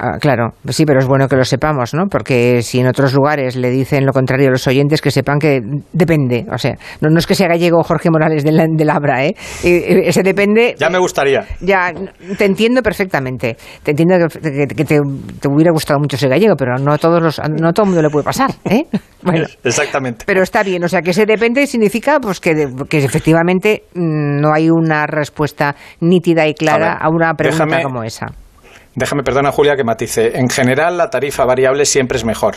Ah, 0.03 0.17
claro, 0.19 0.55
sí, 0.71 0.87
pero 0.87 0.99
es 1.01 1.07
bueno 1.07 1.29
que 1.29 1.37
lo 1.37 1.45
sepamos, 1.45 1.93
¿no? 1.93 2.07
Porque 2.07 2.63
si 2.63 2.81
en 2.81 2.87
otros 2.87 3.13
lugares 3.13 3.55
le 3.55 3.69
dicen 3.69 4.07
lo 4.07 4.15
contrario 4.15 4.49
a 4.49 4.51
los 4.51 4.67
oyentes, 4.67 5.03
que 5.03 5.11
sepan 5.11 5.39
que 5.39 5.61
depende. 5.93 6.47
O 6.51 6.57
sea, 6.57 6.73
no, 7.03 7.11
no 7.11 7.19
es 7.19 7.27
que 7.27 7.35
sea 7.35 7.49
gallego 7.49 7.83
Jorge 7.83 8.09
Morales 8.11 8.43
de, 8.43 8.51
la, 8.51 8.65
de 8.67 8.85
Labra, 8.87 9.27
¿eh? 9.27 9.35
Eh, 9.63 10.05
Ese 10.07 10.23
depende. 10.23 10.75
Ya 10.79 10.89
me 10.89 10.99
gustaría. 10.99 11.45
Ya, 11.61 11.93
te 12.39 12.47
entiendo 12.47 12.83
perfectamente. 12.83 13.59
Te 13.83 13.91
entiendo 13.91 14.27
que, 14.27 14.39
te, 14.85 15.01
te 15.39 15.49
hubiera 15.49 15.71
gustado 15.71 16.01
mucho 16.01 16.17
ser 16.17 16.31
gallego, 16.31 16.57
pero 16.57 16.79
no 16.79 16.95
a 16.95 16.99
todos 16.99 17.23
los, 17.23 17.39
no 17.39 17.69
a 17.69 17.73
todo 17.75 17.85
el 17.85 17.91
mundo 17.91 18.01
le 18.03 18.09
puede 18.09 18.25
pasar, 18.25 18.53
¿eh? 18.65 18.85
Bueno, 19.23 19.45
Exactamente. 19.65 20.25
pero 20.27 20.43
está 20.43 20.63
bien, 20.63 20.83
o 20.83 20.89
sea, 20.89 21.03
que 21.03 21.11
ese 21.11 21.27
depende 21.27 21.67
significa 21.67 22.19
pues 22.21 22.41
que, 22.41 22.69
que 22.89 23.05
efectivamente 23.05 23.83
mm, 23.93 24.41
no 24.41 24.55
hay 24.55 24.71
una 24.71 25.07
respuesta 25.07 25.77
nítida 26.11 26.47
y 26.47 26.55
clara 26.55 26.93
A 26.93 26.95
ver, 26.95 27.03
a, 27.05 27.09
una 27.09 27.35
pregunta 27.35 27.65
déjame- 27.65 27.83
como 27.83 28.03
esa. 28.05 28.27
Déjame, 28.95 29.23
perdona 29.23 29.53
Julia, 29.53 29.77
que 29.77 29.85
matice. 29.85 30.37
En 30.39 30.51
general, 30.51 30.99
la 30.99 31.09
tarifa 31.09 31.45
variable 31.45 31.85
siempre 31.87 32.19
es 32.19 32.25
mejor. 32.25 32.57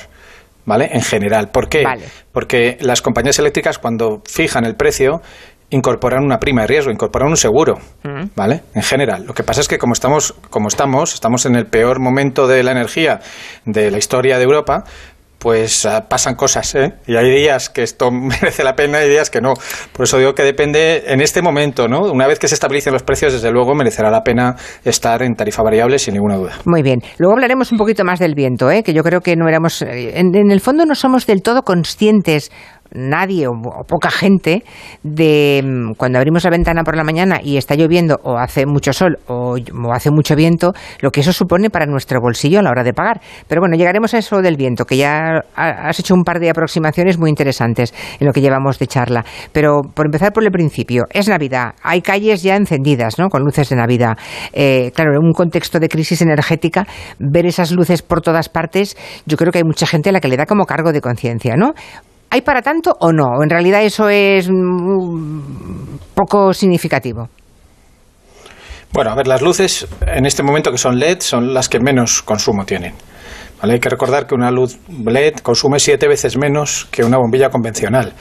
¿Vale? 0.65 0.89
En 0.93 1.01
general. 1.01 1.49
¿Por 1.51 1.67
qué? 1.69 1.84
Vale. 1.84 2.05
Porque 2.31 2.77
las 2.81 3.01
compañías 3.01 3.38
eléctricas, 3.38 3.77
cuando 3.77 4.21
fijan 4.25 4.65
el 4.65 4.75
precio, 4.75 5.21
incorporan 5.69 6.23
una 6.23 6.38
prima 6.39 6.61
de 6.61 6.67
riesgo, 6.67 6.91
incorporan 6.91 7.30
un 7.30 7.38
seguro. 7.38 7.73
Mm. 8.03 8.27
¿Vale? 8.35 8.61
En 8.73 8.81
general. 8.81 9.25
Lo 9.25 9.34
que 9.34 9.43
pasa 9.43 9.59
es 9.61 9.67
que 9.67 9.77
como 9.77 9.93
estamos, 9.93 10.34
como 10.49 10.69
estamos, 10.69 11.13
estamos 11.13 11.45
en 11.45 11.55
el 11.55 11.65
peor 11.65 11.99
momento 11.99 12.47
de 12.47 12.63
la 12.63 12.71
energía 12.71 13.19
de 13.65 13.91
la 13.91 13.97
historia 13.97 14.38
de 14.38 14.43
Europa, 14.45 14.84
pues 15.43 15.85
ah, 15.85 16.07
pasan 16.09 16.35
cosas, 16.35 16.73
¿eh? 16.75 16.93
Y 17.05 17.17
hay 17.17 17.29
días 17.29 17.69
que 17.69 17.83
esto 17.83 18.09
merece 18.11 18.63
la 18.63 18.75
pena 18.75 19.03
y 19.03 19.09
días 19.09 19.29
que 19.29 19.41
no. 19.41 19.53
Por 19.91 20.05
eso 20.05 20.17
digo 20.17 20.33
que 20.33 20.43
depende 20.43 21.03
en 21.07 21.19
este 21.21 21.41
momento, 21.41 21.89
¿no? 21.89 21.99
Una 22.11 22.25
vez 22.27 22.39
que 22.39 22.47
se 22.47 22.55
estabilicen 22.55 22.93
los 22.93 23.03
precios, 23.03 23.33
desde 23.33 23.51
luego 23.51 23.75
merecerá 23.75 24.09
la 24.09 24.21
pena 24.23 24.55
estar 24.85 25.21
en 25.21 25.35
tarifa 25.35 25.61
variable 25.61 25.99
sin 25.99 26.13
ninguna 26.13 26.37
duda. 26.37 26.53
Muy 26.65 26.81
bien. 26.81 26.99
Luego 27.17 27.33
hablaremos 27.33 27.71
un 27.73 27.77
poquito 27.77 28.05
más 28.05 28.19
del 28.19 28.35
viento, 28.35 28.71
¿eh? 28.71 28.83
que 28.83 28.93
yo 28.93 29.03
creo 29.03 29.19
que 29.19 29.35
no 29.35 29.47
éramos. 29.49 29.81
eh, 29.81 30.13
En, 30.17 30.33
en 30.33 30.49
el 30.49 30.61
fondo 30.61 30.85
no 30.85 30.95
somos 30.95 31.27
del 31.27 31.41
todo 31.41 31.63
conscientes, 31.63 32.49
nadie 32.93 33.47
o, 33.47 33.51
poca 33.87 34.09
gente, 34.11 34.63
de 35.03 35.61
mm, 35.63 35.93
cuando 35.97 36.19
abrimos 36.19 36.43
la 36.43 36.49
ventana 36.49 36.83
por 36.83 36.95
la 36.95 37.03
mañana 37.03 37.39
y 37.43 37.57
está 37.57 37.75
lloviendo 37.75 38.19
o 38.23 38.37
hace 38.37 38.65
mucho 38.65 38.93
sol 38.93 39.17
o, 39.27 39.55
hace 39.93 40.11
mucho 40.11 40.35
viento, 40.35 40.73
lo 41.01 41.11
que 41.11 41.21
eso 41.21 41.33
supone 41.33 41.69
para 41.69 41.85
nuestro 41.85 42.19
bolsillo 42.21 42.59
a 42.59 42.61
la 42.61 42.69
hora 42.69 42.83
de 42.83 42.93
pagar. 42.93 43.21
Pero 43.47 43.61
bueno, 43.61 43.75
llegaremos 43.75 44.13
a 44.13 44.17
eso 44.17 44.41
del 44.41 44.57
viento, 44.57 44.85
que 44.85 44.97
ya 44.97 45.41
ha- 45.55 45.87
has 45.89 45.99
hecho 45.99 46.13
un 46.13 46.23
par 46.23 46.39
de 46.39 46.49
aproximaciones 46.49 47.17
muy 47.17 47.29
interesantes 47.29 47.93
en 48.19 48.27
lo 48.27 48.33
que 48.33 48.41
llevamos 48.41 48.79
de 48.79 48.87
charla. 48.87 49.25
Pero 49.51 49.81
por 49.93 50.05
empezar 50.05 50.31
por 50.33 50.43
el 50.43 50.51
principio, 50.51 51.03
es 51.11 51.27
Navidad, 51.27 51.73
hay 51.83 52.01
calles 52.01 52.43
ya 52.43 52.55
encendidas, 52.55 53.19
¿no? 53.19 53.29
Con 53.29 53.43
luces 53.43 53.69
de 53.69 53.75
Navidad. 53.75 54.17
Eh, 54.53 54.91
claro, 54.95 55.11
en 55.13 55.25
un 55.25 55.33
contexto 55.33 55.79
de 55.79 55.89
crisis 55.89 56.21
energética, 56.21 56.85
ver 57.19 57.45
esas 57.45 57.71
luces 57.71 58.01
por 58.01 58.21
todas 58.21 58.49
partes, 58.49 58.95
yo 59.25 59.37
creo 59.37 59.51
que 59.51 59.59
hay 59.59 59.63
mucha 59.63 59.85
gente 59.87 60.09
a 60.09 60.11
la 60.11 60.19
que 60.19 60.27
le 60.27 60.37
da 60.37 60.45
como 60.45 60.65
cargo 60.65 60.91
de 60.91 61.01
conciencia, 61.01 61.55
¿no? 61.55 61.73
¿Hay 62.34 62.41
para 62.41 62.64
tanto 62.64 62.97
o 62.99 63.11
no? 63.11 63.26
¿O 63.26 63.43
En 63.43 63.49
realidad 63.51 63.84
eso 63.84 64.10
es 64.10 64.49
mm, 64.49 65.97
poco 66.15 66.51
significativo. 66.51 67.30
Bueno, 68.91 69.11
a 69.11 69.15
ver, 69.15 69.27
las 69.27 69.43
luces 69.43 69.88
en 70.07 70.26
este 70.26 70.41
momento 70.41 70.72
que 70.72 70.80
son 70.80 70.97
LED 70.97 71.19
son 71.19 71.53
las 71.53 71.69
que 71.69 71.80
menos 71.80 72.23
consumo 72.23 72.65
tienen. 72.65 72.95
¿Vale? 73.64 73.76
Hay 73.76 73.80
que 73.80 73.88
recordar 73.90 74.27
que 74.27 74.35
una 74.35 74.52
luz 74.52 74.77
LED 74.90 75.35
consume 75.35 75.80
siete 75.80 76.07
veces 76.10 76.38
menos 76.38 76.85
que 76.91 77.03
una 77.06 77.18
bombilla 77.18 77.49
convencional. 77.49 78.11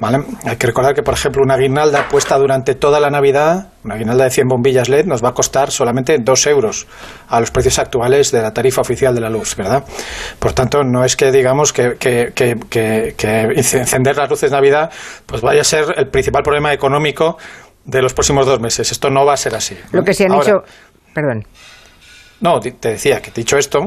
¿vale? 0.00 0.24
Hay 0.44 0.56
que 0.56 0.66
recordar 0.66 0.94
que, 0.94 1.02
por 1.02 1.12
ejemplo, 1.12 1.42
una 1.44 1.58
guirnalda 1.58 2.08
puesta 2.08 2.38
durante 2.38 2.74
toda 2.74 2.98
la 2.98 3.10
Navidad, 3.10 3.68
una 3.84 3.96
guirnalda 3.96 4.24
de 4.24 4.30
100 4.30 4.48
bombillas 4.48 4.88
LED, 4.88 5.04
nos 5.04 5.22
va 5.22 5.28
a 5.28 5.34
costar 5.34 5.70
solamente 5.70 6.16
2 6.18 6.46
euros 6.46 6.86
a 7.28 7.38
los 7.38 7.50
precios 7.50 7.78
actuales 7.78 8.32
de 8.32 8.40
la 8.40 8.54
tarifa 8.54 8.80
oficial 8.80 9.14
de 9.14 9.20
la 9.20 9.28
luz, 9.28 9.54
¿verdad? 9.56 9.84
Por 10.38 10.54
tanto, 10.54 10.82
no 10.82 11.04
es 11.04 11.16
que 11.16 11.30
digamos 11.30 11.74
que, 11.74 11.96
que- 11.98 12.32
que- 12.34 12.56
que- 12.70 13.14
que 13.16 13.40
encender 13.54 14.16
las 14.16 14.30
luces 14.30 14.50
de 14.50 14.56
Navidad 14.56 14.90
pues 15.26 15.42
vaya 15.42 15.60
a 15.60 15.64
ser 15.64 15.84
el 15.98 16.08
principal 16.08 16.42
problema 16.42 16.72
económico 16.72 17.36
de 17.84 18.00
los 18.00 18.14
próximos 18.14 18.46
dos 18.46 18.58
meses. 18.60 18.90
Esto 18.90 19.10
no 19.10 19.26
va 19.26 19.34
a 19.34 19.36
ser 19.36 19.54
así. 19.54 19.76
Lo 19.92 20.02
que 20.02 20.14
se 20.14 20.24
han 20.24 20.32
Ahora, 20.32 20.44
hecho... 20.44 20.54
Perdón. 21.14 21.44
no, 22.40 22.58
te 22.60 22.88
decía 22.90 23.20
que 23.20 23.30
dicho 23.30 23.56
esto, 23.58 23.80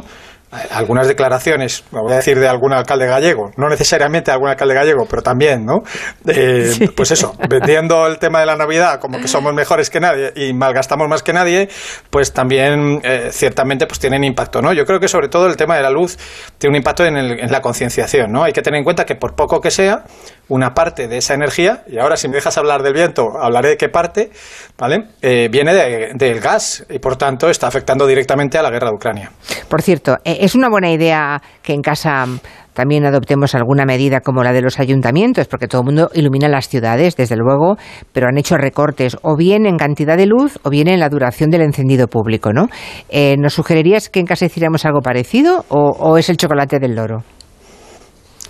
algunas 0.71 1.07
declaraciones, 1.07 1.83
voy 1.91 2.11
a 2.11 2.17
decir 2.17 2.37
de 2.39 2.47
algún 2.47 2.73
alcalde 2.73 3.07
gallego, 3.07 3.51
no 3.57 3.69
necesariamente 3.69 4.31
algún 4.31 4.49
alcalde 4.49 4.73
gallego, 4.75 5.05
pero 5.09 5.21
también, 5.21 5.65
¿no? 5.65 5.83
Eh, 6.27 6.89
pues 6.95 7.11
eso, 7.11 7.35
vendiendo 7.49 8.05
el 8.07 8.19
tema 8.19 8.39
de 8.41 8.45
la 8.45 8.55
Navidad 8.55 8.99
como 8.99 9.19
que 9.19 9.27
somos 9.27 9.53
mejores 9.53 9.89
que 9.89 9.99
nadie 9.99 10.33
y 10.35 10.53
malgastamos 10.53 11.07
más 11.07 11.23
que 11.23 11.33
nadie, 11.33 11.69
pues 12.09 12.33
también 12.33 12.99
eh, 13.03 13.29
ciertamente 13.31 13.87
pues 13.87 13.99
tienen 13.99 14.23
impacto, 14.23 14.61
¿no? 14.61 14.73
Yo 14.73 14.85
creo 14.85 14.99
que 14.99 15.07
sobre 15.07 15.29
todo 15.29 15.47
el 15.47 15.55
tema 15.55 15.75
de 15.77 15.83
la 15.83 15.89
luz 15.89 16.17
tiene 16.57 16.71
un 16.71 16.77
impacto 16.77 17.05
en, 17.05 17.15
el- 17.17 17.39
en 17.39 17.51
la 17.51 17.61
concienciación, 17.61 18.31
¿no? 18.31 18.43
Hay 18.43 18.51
que 18.51 18.61
tener 18.61 18.77
en 18.79 18.83
cuenta 18.83 19.05
que 19.05 19.15
por 19.15 19.35
poco 19.35 19.61
que 19.61 19.71
sea, 19.71 20.03
una 20.49 20.73
parte 20.73 21.07
de 21.07 21.17
esa 21.17 21.33
energía, 21.33 21.83
y 21.87 21.97
ahora 21.97 22.17
si 22.17 22.27
me 22.27 22.35
dejas 22.35 22.57
hablar 22.57 22.83
del 22.83 22.93
viento, 22.93 23.37
hablaré 23.41 23.69
de 23.69 23.77
qué 23.77 23.87
parte, 23.87 24.31
¿vale? 24.77 25.05
Eh, 25.21 25.47
viene 25.49 25.73
de- 25.73 26.11
del 26.15 26.41
gas 26.41 26.85
y 26.89 26.99
por 26.99 27.15
tanto 27.15 27.49
está 27.49 27.67
afectando 27.67 28.05
directamente 28.05 28.57
a 28.57 28.61
la 28.61 28.69
guerra 28.69 28.89
de 28.89 28.95
Ucrania. 28.95 29.31
Por 29.69 29.81
cierto, 29.81 30.17
eh, 30.25 30.39
es 30.41 30.55
una 30.55 30.69
buena 30.69 30.91
idea 30.91 31.39
que 31.61 31.73
en 31.73 31.81
casa 31.81 32.25
también 32.73 33.05
adoptemos 33.05 33.53
alguna 33.53 33.85
medida 33.85 34.21
como 34.21 34.43
la 34.43 34.53
de 34.53 34.61
los 34.61 34.79
ayuntamientos, 34.79 35.47
porque 35.47 35.67
todo 35.67 35.81
el 35.81 35.85
mundo 35.85 36.09
ilumina 36.15 36.47
las 36.47 36.67
ciudades, 36.67 37.15
desde 37.15 37.35
luego, 37.35 37.77
pero 38.11 38.27
han 38.27 38.39
hecho 38.39 38.57
recortes 38.57 39.17
o 39.21 39.35
bien 39.37 39.67
en 39.67 39.77
cantidad 39.77 40.17
de 40.17 40.25
luz 40.25 40.57
o 40.63 40.71
bien 40.71 40.87
en 40.87 40.99
la 40.99 41.09
duración 41.09 41.51
del 41.51 41.61
encendido 41.61 42.07
público, 42.07 42.53
¿no? 42.53 42.69
Eh, 43.09 43.35
¿Nos 43.37 43.53
sugerirías 43.53 44.09
que 44.09 44.19
en 44.19 44.25
casa 44.25 44.45
hiciéramos 44.45 44.83
algo 44.83 45.01
parecido 45.01 45.63
o, 45.69 45.91
o 45.91 46.17
es 46.17 46.27
el 46.29 46.37
chocolate 46.37 46.79
del 46.79 46.95
loro? 46.95 47.23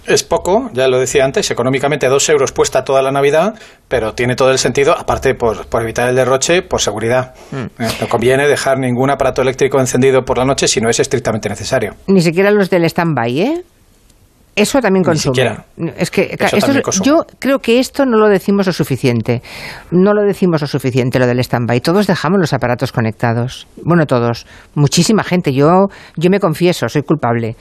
Es 0.05 0.23
poco, 0.23 0.69
ya 0.73 0.87
lo 0.87 0.99
decía 0.99 1.25
antes, 1.25 1.51
económicamente 1.51 2.07
dos 2.07 2.27
euros 2.29 2.51
puesta 2.51 2.83
toda 2.83 3.01
la 3.01 3.11
Navidad, 3.11 3.53
pero 3.87 4.13
tiene 4.13 4.35
todo 4.35 4.51
el 4.51 4.57
sentido, 4.57 4.97
aparte 4.97 5.35
por, 5.35 5.67
por 5.67 5.81
evitar 5.83 6.09
el 6.09 6.15
derroche, 6.15 6.61
por 6.63 6.81
seguridad. 6.81 7.35
Eh, 7.53 7.67
no 7.99 8.09
conviene 8.09 8.47
dejar 8.47 8.79
ningún 8.79 9.09
aparato 9.09 9.41
eléctrico 9.41 9.79
encendido 9.79 10.25
por 10.25 10.37
la 10.37 10.45
noche 10.45 10.67
si 10.67 10.81
no 10.81 10.89
es 10.89 10.99
estrictamente 10.99 11.49
necesario. 11.49 11.95
Ni 12.07 12.21
siquiera 12.21 12.51
los 12.51 12.69
del 12.69 12.85
stand-by, 12.85 13.39
¿eh? 13.41 13.63
Eso 14.53 14.81
también 14.81 15.03
consume. 15.03 15.33
Es 15.97 16.11
que 16.11 16.23
esto- 16.23 16.57
también 16.67 16.83
yo 17.05 17.25
creo 17.39 17.59
que 17.59 17.79
esto 17.79 18.05
no 18.05 18.17
lo 18.17 18.27
decimos 18.27 18.67
lo 18.67 18.73
suficiente. 18.73 19.41
No 19.91 20.13
lo 20.13 20.23
decimos 20.23 20.59
lo 20.61 20.67
suficiente 20.67 21.19
lo 21.19 21.25
del 21.25 21.39
stand-by. 21.39 21.79
Todos 21.79 22.05
dejamos 22.05 22.37
los 22.39 22.51
aparatos 22.51 22.91
conectados. 22.91 23.65
Bueno, 23.83 24.05
todos. 24.05 24.45
Muchísima 24.75 25.23
gente. 25.23 25.53
Yo, 25.53 25.87
yo 26.17 26.29
me 26.29 26.39
confieso, 26.39 26.89
soy 26.89 27.03
culpable. 27.03 27.55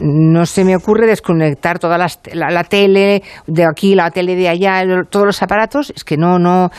No 0.00 0.44
se 0.44 0.64
me 0.64 0.74
ocurre 0.74 1.06
desconectar 1.06 1.78
toda 1.78 1.96
la, 1.98 2.08
la 2.32 2.64
tele 2.64 3.22
de 3.46 3.64
aquí, 3.64 3.94
la 3.94 4.10
tele 4.10 4.34
de 4.34 4.48
allá, 4.48 4.82
todos 5.08 5.26
los 5.26 5.40
aparatos. 5.42 5.92
Es 5.94 6.02
que 6.02 6.16
no, 6.16 6.38
no 6.40 6.70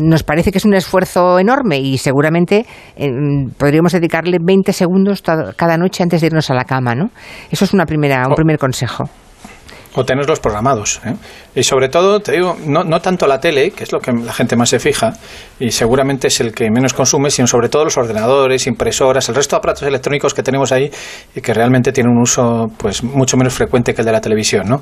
nos 0.00 0.22
parece 0.22 0.52
que 0.52 0.58
es 0.58 0.64
un 0.64 0.74
esfuerzo 0.74 1.38
enorme 1.38 1.78
y 1.78 1.98
seguramente 1.98 2.66
eh, 2.96 3.10
podríamos 3.58 3.92
dedicarle 3.92 4.38
20 4.40 4.72
segundos 4.72 5.22
cada 5.56 5.76
noche 5.76 6.02
antes 6.02 6.20
de 6.20 6.28
irnos 6.28 6.50
a 6.50 6.54
la 6.54 6.64
cama, 6.64 6.94
¿no? 6.94 7.10
Eso 7.50 7.64
es 7.64 7.72
una 7.72 7.84
primera, 7.84 8.26
un 8.28 8.34
primer 8.34 8.58
consejo. 8.58 9.04
O 9.94 10.04
tenerlos 10.04 10.40
programados. 10.40 11.00
¿eh? 11.04 11.14
Y 11.54 11.62
sobre 11.62 11.88
todo, 11.88 12.20
te 12.20 12.32
digo, 12.32 12.56
no, 12.66 12.82
no 12.84 13.00
tanto 13.00 13.26
la 13.26 13.38
tele, 13.38 13.70
que 13.70 13.84
es 13.84 13.92
lo 13.92 14.00
que 14.00 14.12
la 14.12 14.32
gente 14.32 14.56
más 14.56 14.70
se 14.70 14.78
fija, 14.80 15.12
y 15.58 15.70
seguramente 15.70 16.28
es 16.28 16.40
el 16.40 16.52
que 16.52 16.68
menos 16.70 16.94
consume, 16.94 17.30
sino 17.30 17.46
sobre 17.46 17.68
todo 17.68 17.84
los 17.84 17.96
ordenadores, 17.96 18.66
impresoras, 18.66 19.28
el 19.28 19.34
resto 19.34 19.56
de 19.56 19.58
aparatos 19.58 19.82
electrónicos 19.84 20.34
que 20.34 20.42
tenemos 20.42 20.72
ahí 20.72 20.90
y 21.34 21.40
que 21.40 21.54
realmente 21.54 21.92
tienen 21.92 22.12
un 22.12 22.22
uso 22.22 22.66
pues 22.76 23.02
mucho 23.02 23.36
menos 23.36 23.54
frecuente 23.54 23.94
que 23.94 24.02
el 24.02 24.06
de 24.06 24.12
la 24.12 24.20
televisión. 24.20 24.68
¿no? 24.68 24.80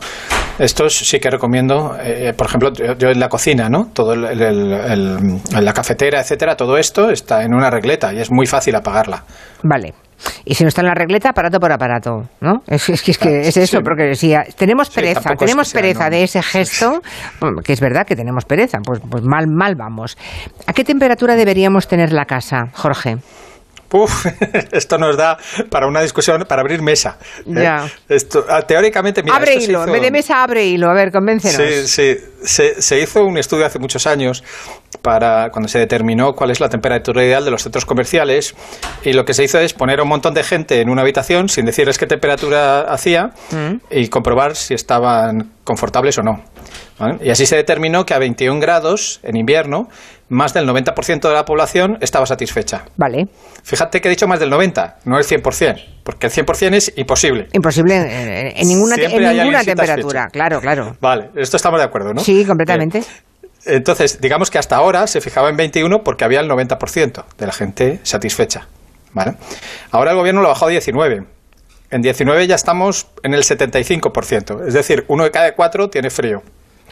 Estos 0.58 0.96
sí 0.96 1.18
que 1.20 1.30
recomiendo, 1.30 1.96
eh, 2.02 2.32
por 2.36 2.46
ejemplo, 2.46 2.72
yo, 2.72 2.94
yo 2.96 3.08
en 3.08 3.20
la 3.20 3.28
cocina, 3.28 3.68
¿no? 3.68 3.90
todo 3.92 4.14
el, 4.14 4.38
la 5.50 5.72
cafetera, 5.72 6.20
etcétera, 6.20 6.56
todo 6.56 6.76
esto 6.78 7.10
está 7.10 7.42
en 7.42 7.54
una 7.54 7.70
regleta 7.70 8.12
y 8.12 8.20
es 8.20 8.30
muy 8.30 8.46
fácil 8.46 8.74
apagarla. 8.74 9.24
Vale. 9.62 9.92
Y 10.44 10.54
si 10.54 10.64
no 10.64 10.68
está 10.68 10.80
en 10.80 10.88
la 10.88 10.94
regleta, 10.94 11.30
aparato 11.30 11.58
por 11.58 11.72
aparato, 11.72 12.28
¿no? 12.40 12.62
Es, 12.66 12.88
es 12.88 13.02
que 13.02 13.10
es, 13.12 13.18
que 13.18 13.40
es 13.40 13.56
eso, 13.56 13.78
sí. 13.78 13.82
porque 13.82 14.14
si 14.14 14.34
tenemos 14.56 14.90
pereza, 14.90 15.20
tampoco 15.20 15.32
es 15.32 15.38
que 15.38 15.46
tenemos 15.46 15.68
sea, 15.68 15.80
pereza 15.80 16.04
¿no? 16.04 16.10
de 16.10 16.22
ese 16.24 16.42
gesto, 16.42 17.02
que 17.64 17.72
es 17.72 17.80
verdad 17.80 18.06
que 18.06 18.16
tenemos 18.16 18.44
pereza, 18.44 18.78
pues, 18.84 19.00
pues 19.08 19.22
mal, 19.24 19.46
mal 19.48 19.74
vamos. 19.74 20.16
¿A 20.66 20.72
qué 20.72 20.84
temperatura 20.84 21.36
deberíamos 21.36 21.88
tener 21.88 22.12
la 22.12 22.24
casa, 22.24 22.66
Jorge? 22.72 23.16
Uf, 23.92 24.26
esto 24.72 24.96
nos 24.98 25.16
da 25.16 25.36
para 25.70 25.86
una 25.86 26.00
discusión, 26.00 26.44
para 26.48 26.62
abrir 26.62 26.80
mesa. 26.82 27.18
¿eh? 27.46 27.62
Ya. 27.62 27.86
Esto, 28.08 28.44
ah, 28.48 28.62
teóricamente, 28.62 29.22
mira, 29.22 29.36
abre 29.36 29.54
esto 29.54 29.70
hilo, 29.70 29.84
en 29.84 29.92
vez 29.92 30.02
de 30.02 30.10
mesa 30.10 30.42
abre 30.42 30.64
hilo, 30.64 30.88
a 30.88 30.94
ver, 30.94 31.12
convéncenos. 31.12 31.56
Sí, 31.56 31.86
sí. 31.86 32.16
Se, 32.44 32.80
se 32.82 33.00
hizo 33.00 33.24
un 33.24 33.38
estudio 33.38 33.66
hace 33.66 33.78
muchos 33.78 34.06
años 34.06 34.42
para 35.00 35.50
cuando 35.50 35.68
se 35.68 35.78
determinó 35.78 36.34
cuál 36.34 36.50
es 36.50 36.60
la 36.60 36.68
temperatura 36.68 37.24
ideal 37.24 37.44
de 37.44 37.50
los 37.50 37.62
centros 37.62 37.84
comerciales 37.84 38.54
y 39.04 39.12
lo 39.12 39.24
que 39.24 39.34
se 39.34 39.44
hizo 39.44 39.58
es 39.58 39.72
poner 39.72 40.00
a 40.00 40.02
un 40.02 40.08
montón 40.08 40.34
de 40.34 40.42
gente 40.44 40.80
en 40.80 40.88
una 40.90 41.02
habitación 41.02 41.48
sin 41.48 41.64
decirles 41.64 41.98
qué 41.98 42.06
temperatura 42.06 42.82
hacía 42.82 43.30
Mm. 43.50 43.76
y 43.90 44.08
comprobar 44.08 44.54
si 44.56 44.74
estaban 44.74 45.52
confortables 45.64 46.18
o 46.18 46.22
no. 46.22 46.42
¿vale? 46.98 47.18
Y 47.22 47.30
así 47.30 47.46
se 47.46 47.56
determinó 47.56 48.04
que 48.04 48.14
a 48.14 48.18
21 48.18 48.60
grados 48.60 49.20
en 49.22 49.36
invierno 49.36 49.88
más 50.28 50.54
del 50.54 50.66
90% 50.66 51.28
de 51.28 51.34
la 51.34 51.44
población 51.44 51.98
estaba 52.00 52.24
satisfecha. 52.26 52.84
Vale. 52.96 53.26
Fíjate 53.62 54.00
que 54.00 54.08
he 54.08 54.10
dicho 54.10 54.26
más 54.26 54.40
del 54.40 54.50
90, 54.50 54.98
no 55.04 55.18
el 55.18 55.24
100%, 55.24 56.01
porque 56.02 56.26
el 56.26 56.32
100% 56.32 56.74
es 56.74 56.92
imposible. 56.96 57.48
Imposible 57.52 57.96
en, 57.96 58.56
en- 58.56 58.68
ninguna, 58.68 58.96
te- 58.96 59.04
en 59.06 59.36
ninguna 59.36 59.64
temperatura, 59.64 60.28
claro, 60.32 60.60
claro. 60.60 60.96
Vale, 61.00 61.30
esto 61.36 61.56
estamos 61.56 61.78
de 61.80 61.84
acuerdo, 61.84 62.12
¿no? 62.14 62.20
Sí, 62.22 62.44
completamente. 62.44 63.02
Entonces, 63.64 64.20
digamos 64.20 64.50
que 64.50 64.58
hasta 64.58 64.76
ahora 64.76 65.06
se 65.06 65.20
fijaba 65.20 65.48
en 65.48 65.56
21 65.56 66.02
porque 66.02 66.24
había 66.24 66.40
el 66.40 66.48
90% 66.50 67.24
de 67.38 67.46
la 67.46 67.52
gente 67.52 68.00
satisfecha. 68.02 68.66
¿vale? 69.12 69.34
Ahora 69.90 70.10
el 70.12 70.16
gobierno 70.16 70.40
lo 70.42 70.48
bajó 70.48 70.66
a 70.66 70.68
19. 70.70 71.24
En 71.90 72.02
19 72.02 72.46
ya 72.46 72.54
estamos 72.54 73.06
en 73.22 73.34
el 73.34 73.42
75%. 73.44 74.66
Es 74.66 74.74
decir, 74.74 75.04
uno 75.08 75.24
de 75.24 75.30
cada 75.30 75.54
cuatro 75.54 75.90
tiene 75.90 76.10
frío. 76.10 76.42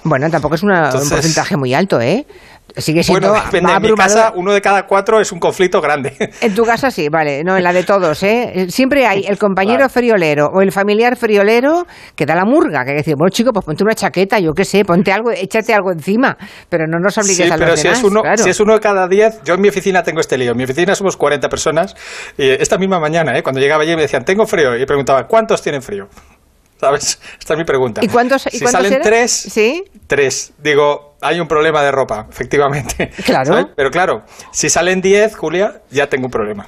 Bueno, 0.04 0.30
tampoco 0.30 0.54
es 0.54 0.62
una- 0.62 0.86
Entonces- 0.86 1.10
un 1.10 1.16
porcentaje 1.16 1.56
muy 1.56 1.74
alto, 1.74 2.00
¿eh? 2.00 2.26
Sigue 2.76 3.02
siendo 3.02 3.30
Bueno, 3.30 3.44
depende. 3.44 3.72
En 3.72 3.82
mi 3.82 3.94
casa, 3.94 4.32
uno 4.34 4.52
de 4.52 4.60
cada 4.60 4.86
cuatro 4.86 5.20
es 5.20 5.32
un 5.32 5.38
conflicto 5.38 5.80
grande. 5.80 6.16
En 6.40 6.54
tu 6.54 6.64
casa 6.64 6.90
sí, 6.90 7.08
vale, 7.08 7.44
no, 7.44 7.56
en 7.56 7.62
la 7.62 7.72
de 7.72 7.84
todos, 7.84 8.22
¿eh? 8.22 8.66
Siempre 8.68 9.06
hay 9.06 9.24
el 9.26 9.38
compañero 9.38 9.88
friolero 9.88 10.46
o 10.46 10.62
el 10.62 10.72
familiar 10.72 11.16
friolero 11.16 11.86
que 12.14 12.24
da 12.26 12.34
la 12.34 12.44
murga, 12.44 12.84
que 12.84 12.94
dice, 12.94 13.14
bueno, 13.16 13.30
chico, 13.30 13.52
pues 13.52 13.64
ponte 13.64 13.84
una 13.84 13.94
chaqueta, 13.94 14.38
yo 14.38 14.52
qué 14.52 14.64
sé, 14.64 14.84
ponte 14.84 15.12
algo, 15.12 15.30
échate 15.30 15.74
algo 15.74 15.92
encima, 15.92 16.36
pero 16.68 16.86
no 16.86 16.98
nos 16.98 17.16
obligues 17.18 17.36
Sí, 17.46 17.52
a 17.52 17.56
pero 17.56 17.70
los 17.70 17.80
si 17.80 17.88
demás, 17.88 17.98
es, 17.98 18.04
uno, 18.04 18.22
claro. 18.22 18.42
si 18.42 18.50
es 18.50 18.60
uno 18.60 18.74
de 18.74 18.80
cada 18.80 19.06
10, 19.08 19.42
yo 19.44 19.54
en 19.54 19.60
mi 19.60 19.68
oficina 19.68 20.02
tengo 20.02 20.20
este 20.20 20.38
lío. 20.38 20.52
En 20.52 20.56
mi 20.56 20.64
oficina 20.64 20.94
somos 20.94 21.16
40 21.16 21.48
personas. 21.48 21.94
Y 22.36 22.48
esta 22.48 22.78
misma 22.78 22.98
mañana, 23.00 23.36
¿eh? 23.36 23.42
cuando 23.42 23.60
llegaba 23.60 23.82
allí 23.82 23.94
me 23.96 24.02
decían, 24.02 24.24
tengo 24.24 24.46
frío. 24.46 24.76
Y 24.76 24.84
preguntaba, 24.86 25.26
¿cuántos 25.26 25.62
tienen 25.62 25.82
frío? 25.82 26.08
¿Sabes? 26.80 27.20
Esta 27.38 27.54
es 27.54 27.58
mi 27.58 27.64
pregunta. 27.64 28.00
¿Y 28.02 28.08
cuántos, 28.08 28.46
y 28.46 28.50
si 28.50 28.60
cuántos 28.60 28.72
salen 28.72 28.92
eran? 28.94 29.04
tres, 29.04 29.30
Sí, 29.32 29.84
tres. 30.06 30.52
Digo, 30.58 31.09
hay 31.20 31.40
un 31.40 31.46
problema 31.46 31.82
de 31.82 31.92
ropa, 31.92 32.26
efectivamente. 32.28 33.10
Claro. 33.24 33.44
¿Sabes? 33.44 33.66
Pero 33.76 33.90
claro, 33.90 34.22
si 34.52 34.68
salen 34.70 35.00
10, 35.00 35.36
Julia, 35.36 35.82
ya 35.90 36.08
tengo 36.08 36.26
un 36.26 36.30
problema. 36.30 36.66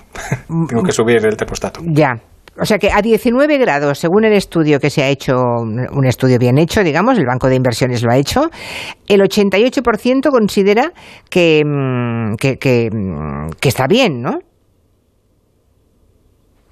tengo 0.68 0.82
que 0.82 0.92
subir 0.92 1.24
el 1.24 1.36
termostato. 1.36 1.80
ya. 1.84 2.14
O 2.60 2.66
sea 2.66 2.76
que 2.76 2.90
a 2.92 3.00
19 3.00 3.56
grados, 3.56 3.98
según 3.98 4.26
el 4.26 4.34
estudio 4.34 4.78
que 4.78 4.90
se 4.90 5.02
ha 5.02 5.08
hecho, 5.08 5.32
un 5.32 6.04
estudio 6.06 6.38
bien 6.38 6.58
hecho, 6.58 6.84
digamos, 6.84 7.16
el 7.16 7.24
Banco 7.24 7.48
de 7.48 7.54
Inversiones 7.56 8.02
lo 8.02 8.12
ha 8.12 8.18
hecho, 8.18 8.50
el 9.08 9.22
88% 9.22 10.28
considera 10.30 10.92
que, 11.30 11.62
mm, 11.64 12.34
que, 12.36 12.58
que, 12.58 12.90
mm, 12.92 13.52
que 13.58 13.68
está 13.70 13.86
bien, 13.86 14.20
¿no? 14.20 14.40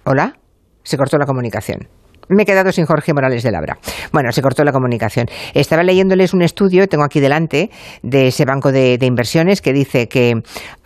¿Hola? 0.05 0.35
Se 0.82 0.98
cortó 0.98 1.16
la 1.16 1.24
comunicación. 1.24 1.89
Me 2.31 2.44
he 2.44 2.47
quedado 2.47 2.70
sin 2.70 2.86
Jorge 2.86 3.12
Morales 3.12 3.43
de 3.43 3.51
Labra. 3.51 3.78
Bueno, 4.12 4.31
se 4.31 4.40
cortó 4.40 4.62
la 4.62 4.70
comunicación. 4.70 5.27
Estaba 5.52 5.82
leyéndoles 5.82 6.32
un 6.32 6.43
estudio, 6.43 6.86
tengo 6.86 7.02
aquí 7.05 7.19
delante, 7.19 7.70
de 8.05 8.28
ese 8.28 8.44
banco 8.44 8.70
de, 8.70 8.97
inversiones 9.02 9.61
que 9.61 9.73
dice 9.73 10.07
que 10.07 10.35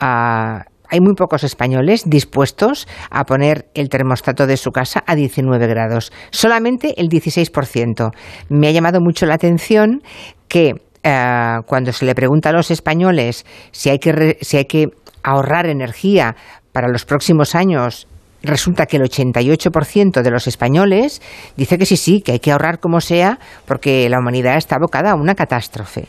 ah, 0.00 0.64
hay 0.88 1.00
muy 1.00 1.14
pocos 1.14 1.44
españoles 1.44 2.04
dispuestos 2.06 2.88
a 3.10 3.24
poner 3.24 3.66
el 3.74 3.90
termostato 3.90 4.46
de 4.46 4.56
su 4.56 4.70
casa 4.70 5.04
a 5.06 5.14
19 5.14 5.66
grados. 5.66 6.12
Solamente 6.30 6.94
el 6.98 7.08
16%. 7.08 8.10
Me 8.48 8.68
ha 8.68 8.70
llamado 8.70 9.00
mucho 9.02 9.26
la 9.26 9.34
atención 9.34 10.00
que 10.48 10.72
ah, 11.04 11.60
cuando 11.66 11.92
se 11.92 12.06
le 12.06 12.14
pregunta 12.14 12.48
a 12.48 12.52
los 12.52 12.70
españoles 12.70 13.44
si 13.70 13.90
hay 13.90 13.98
que, 13.98 14.12
re- 14.12 14.38
si 14.40 14.56
hay 14.56 14.64
que 14.64 14.86
ahorrar 15.22 15.66
energía 15.66 16.36
para 16.72 16.88
los 16.88 17.04
próximos 17.04 17.54
años 17.54 18.08
resulta 18.44 18.86
que 18.86 18.96
el 18.98 19.02
88% 19.02 20.22
de 20.22 20.30
los 20.30 20.46
españoles 20.46 21.20
dice 21.56 21.76
que 21.78 21.86
sí, 21.86 21.96
sí, 21.96 22.20
que 22.20 22.32
hay 22.32 22.38
que 22.40 22.52
ahorrar 22.52 22.78
como 22.78 23.00
sea 23.00 23.38
porque 23.66 24.08
la 24.08 24.18
humanidad 24.18 24.56
está 24.56 24.76
abocada 24.76 25.10
a 25.12 25.14
una 25.14 25.34
catástrofe. 25.34 26.06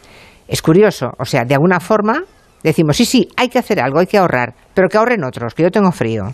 Es 0.47 0.61
curioso, 0.61 1.11
o 1.17 1.25
sea, 1.25 1.43
de 1.45 1.55
alguna 1.55 1.79
forma 1.79 2.23
decimos, 2.63 2.97
sí, 2.97 3.05
sí, 3.05 3.27
hay 3.37 3.49
que 3.49 3.59
hacer 3.59 3.79
algo, 3.79 3.99
hay 3.99 4.07
que 4.07 4.17
ahorrar, 4.17 4.53
pero 4.73 4.87
que 4.89 4.97
ahorren 4.97 5.23
otros, 5.23 5.53
que 5.53 5.63
yo 5.63 5.71
tengo 5.71 5.91
frío. 5.91 6.25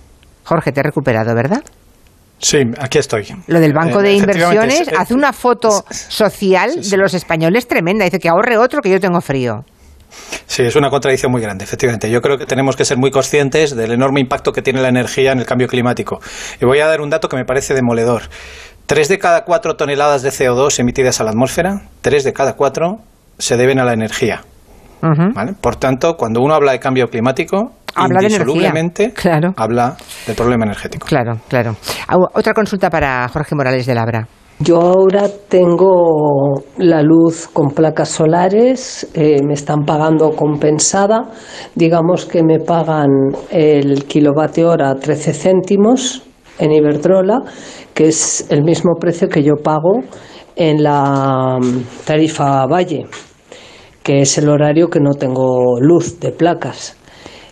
Jorge, 0.43 0.71
te 0.71 0.79
he 0.79 0.83
recuperado, 0.83 1.33
¿verdad? 1.35 1.61
Sí, 2.39 2.57
aquí 2.79 2.97
estoy. 2.97 3.23
Lo 3.47 3.59
del 3.59 3.71
Banco 3.73 3.99
Eh, 3.99 4.03
de 4.03 4.15
efectivamente, 4.17 4.55
Inversiones 4.63 4.87
es- 4.93 4.99
hace 4.99 5.13
una 5.13 5.31
foto 5.31 5.83
social 5.91 6.81
de 6.81 6.97
los 6.97 7.13
españoles 7.13 7.67
tremenda. 7.67 8.03
Dice 8.03 8.17
que 8.19 8.29
ahorre 8.29 8.57
otro, 8.57 8.81
que 8.81 8.89
yo 8.89 8.99
tengo 8.99 9.21
frío. 9.21 9.63
Sí, 10.45 10.63
es 10.63 10.75
una 10.75 10.89
contradicción 10.89 11.31
muy 11.31 11.41
grande, 11.41 11.63
efectivamente. 11.63 12.09
Yo 12.09 12.21
creo 12.21 12.37
que 12.37 12.45
tenemos 12.45 12.75
que 12.75 12.85
ser 12.85 12.97
muy 12.97 13.11
conscientes 13.11 13.75
del 13.75 13.91
enorme 13.91 14.19
impacto 14.19 14.51
que 14.51 14.61
tiene 14.61 14.81
la 14.81 14.89
energía 14.89 15.31
en 15.31 15.39
el 15.39 15.45
cambio 15.45 15.67
climático. 15.67 16.19
Y 16.61 16.65
voy 16.65 16.79
a 16.79 16.87
dar 16.87 17.01
un 17.01 17.09
dato 17.09 17.29
que 17.29 17.37
me 17.37 17.45
parece 17.45 17.73
demoledor. 17.73 18.23
Tres 18.85 19.07
de 19.07 19.17
cada 19.19 19.45
cuatro 19.45 19.75
toneladas 19.75 20.21
de 20.21 20.29
CO2 20.29 20.79
emitidas 20.79 21.21
a 21.21 21.23
la 21.23 21.29
atmósfera, 21.31 21.81
tres 22.01 22.23
de 22.23 22.33
cada 22.33 22.53
cuatro 22.53 22.97
se 23.37 23.55
deben 23.57 23.79
a 23.79 23.85
la 23.85 23.93
energía. 23.93 24.41
¿vale? 25.33 25.53
Por 25.59 25.77
tanto, 25.77 26.15
cuando 26.15 26.41
uno 26.41 26.53
habla 26.53 26.73
de 26.73 26.79
cambio 26.79 27.07
climático, 27.07 27.73
Habla 27.95 28.19
de 28.21 28.27
energía. 28.27 28.37
indisolublemente 28.39 29.13
Claro. 29.13 29.53
habla 29.57 29.97
del 30.27 30.35
problema 30.35 30.63
energético. 30.65 31.05
Claro, 31.07 31.39
claro. 31.49 31.75
Otra 32.33 32.53
consulta 32.53 32.89
para 32.89 33.27
Jorge 33.27 33.55
Morales 33.55 33.85
de 33.85 33.95
Labra. 33.95 34.27
Yo 34.63 34.79
ahora 34.79 35.27
tengo 35.49 36.61
la 36.77 37.01
luz 37.01 37.47
con 37.47 37.69
placas 37.71 38.09
solares, 38.09 39.09
eh, 39.15 39.41
me 39.43 39.53
están 39.53 39.85
pagando 39.85 40.35
compensada, 40.35 41.31
digamos 41.73 42.25
que 42.25 42.43
me 42.43 42.59
pagan 42.59 43.09
el 43.49 44.03
kilovatio 44.03 44.69
hora 44.69 44.93
13 44.93 45.33
céntimos 45.33 46.21
en 46.59 46.73
Iberdrola, 46.73 47.39
que 47.95 48.09
es 48.09 48.45
el 48.51 48.63
mismo 48.63 48.91
precio 48.99 49.29
que 49.29 49.41
yo 49.41 49.55
pago 49.63 50.01
en 50.55 50.83
la 50.83 51.57
mm, 51.59 52.05
tarifa 52.05 52.67
Valle, 52.67 53.07
que 54.03 54.21
es 54.21 54.37
el 54.37 54.47
horario 54.47 54.89
que 54.89 54.99
no 54.99 55.13
tengo 55.13 55.79
luz 55.79 56.19
de 56.19 56.33
placas. 56.33 57.00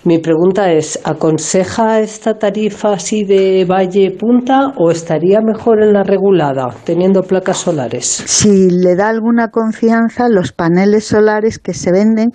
Mi 0.06 0.18
pregunta 0.18 0.72
es, 0.72 0.98
¿aconseja 1.04 2.00
esta 2.00 2.36
tarifa 2.36 2.94
así 2.94 3.26
de 3.26 3.66
valle 3.66 4.12
punta 4.12 4.72
o 4.78 4.92
estaría 4.92 5.42
mejor 5.42 5.84
en 5.84 5.92
la 5.92 6.04
regulada, 6.04 6.70
teniendo 6.86 7.22
placas 7.22 7.58
solares? 7.58 8.06
si 8.06 8.70
le 8.70 8.96
da 8.96 9.10
alguna 9.10 9.50
confianza 9.50 10.30
los 10.30 10.54
paneles 10.54 11.06
solares 11.06 11.60
que 11.60 11.74
se 11.74 11.92
venden, 11.92 12.30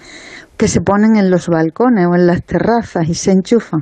que 0.59 0.69
se 0.69 0.83
ponen 0.83 1.17
en 1.17 1.31
los 1.31 1.49
balcones 1.49 2.07
o 2.07 2.15
en 2.15 2.27
las 2.27 2.45
terrazas 2.45 3.09
y 3.09 3.15
se 3.15 3.33
enchufan. 3.33 3.81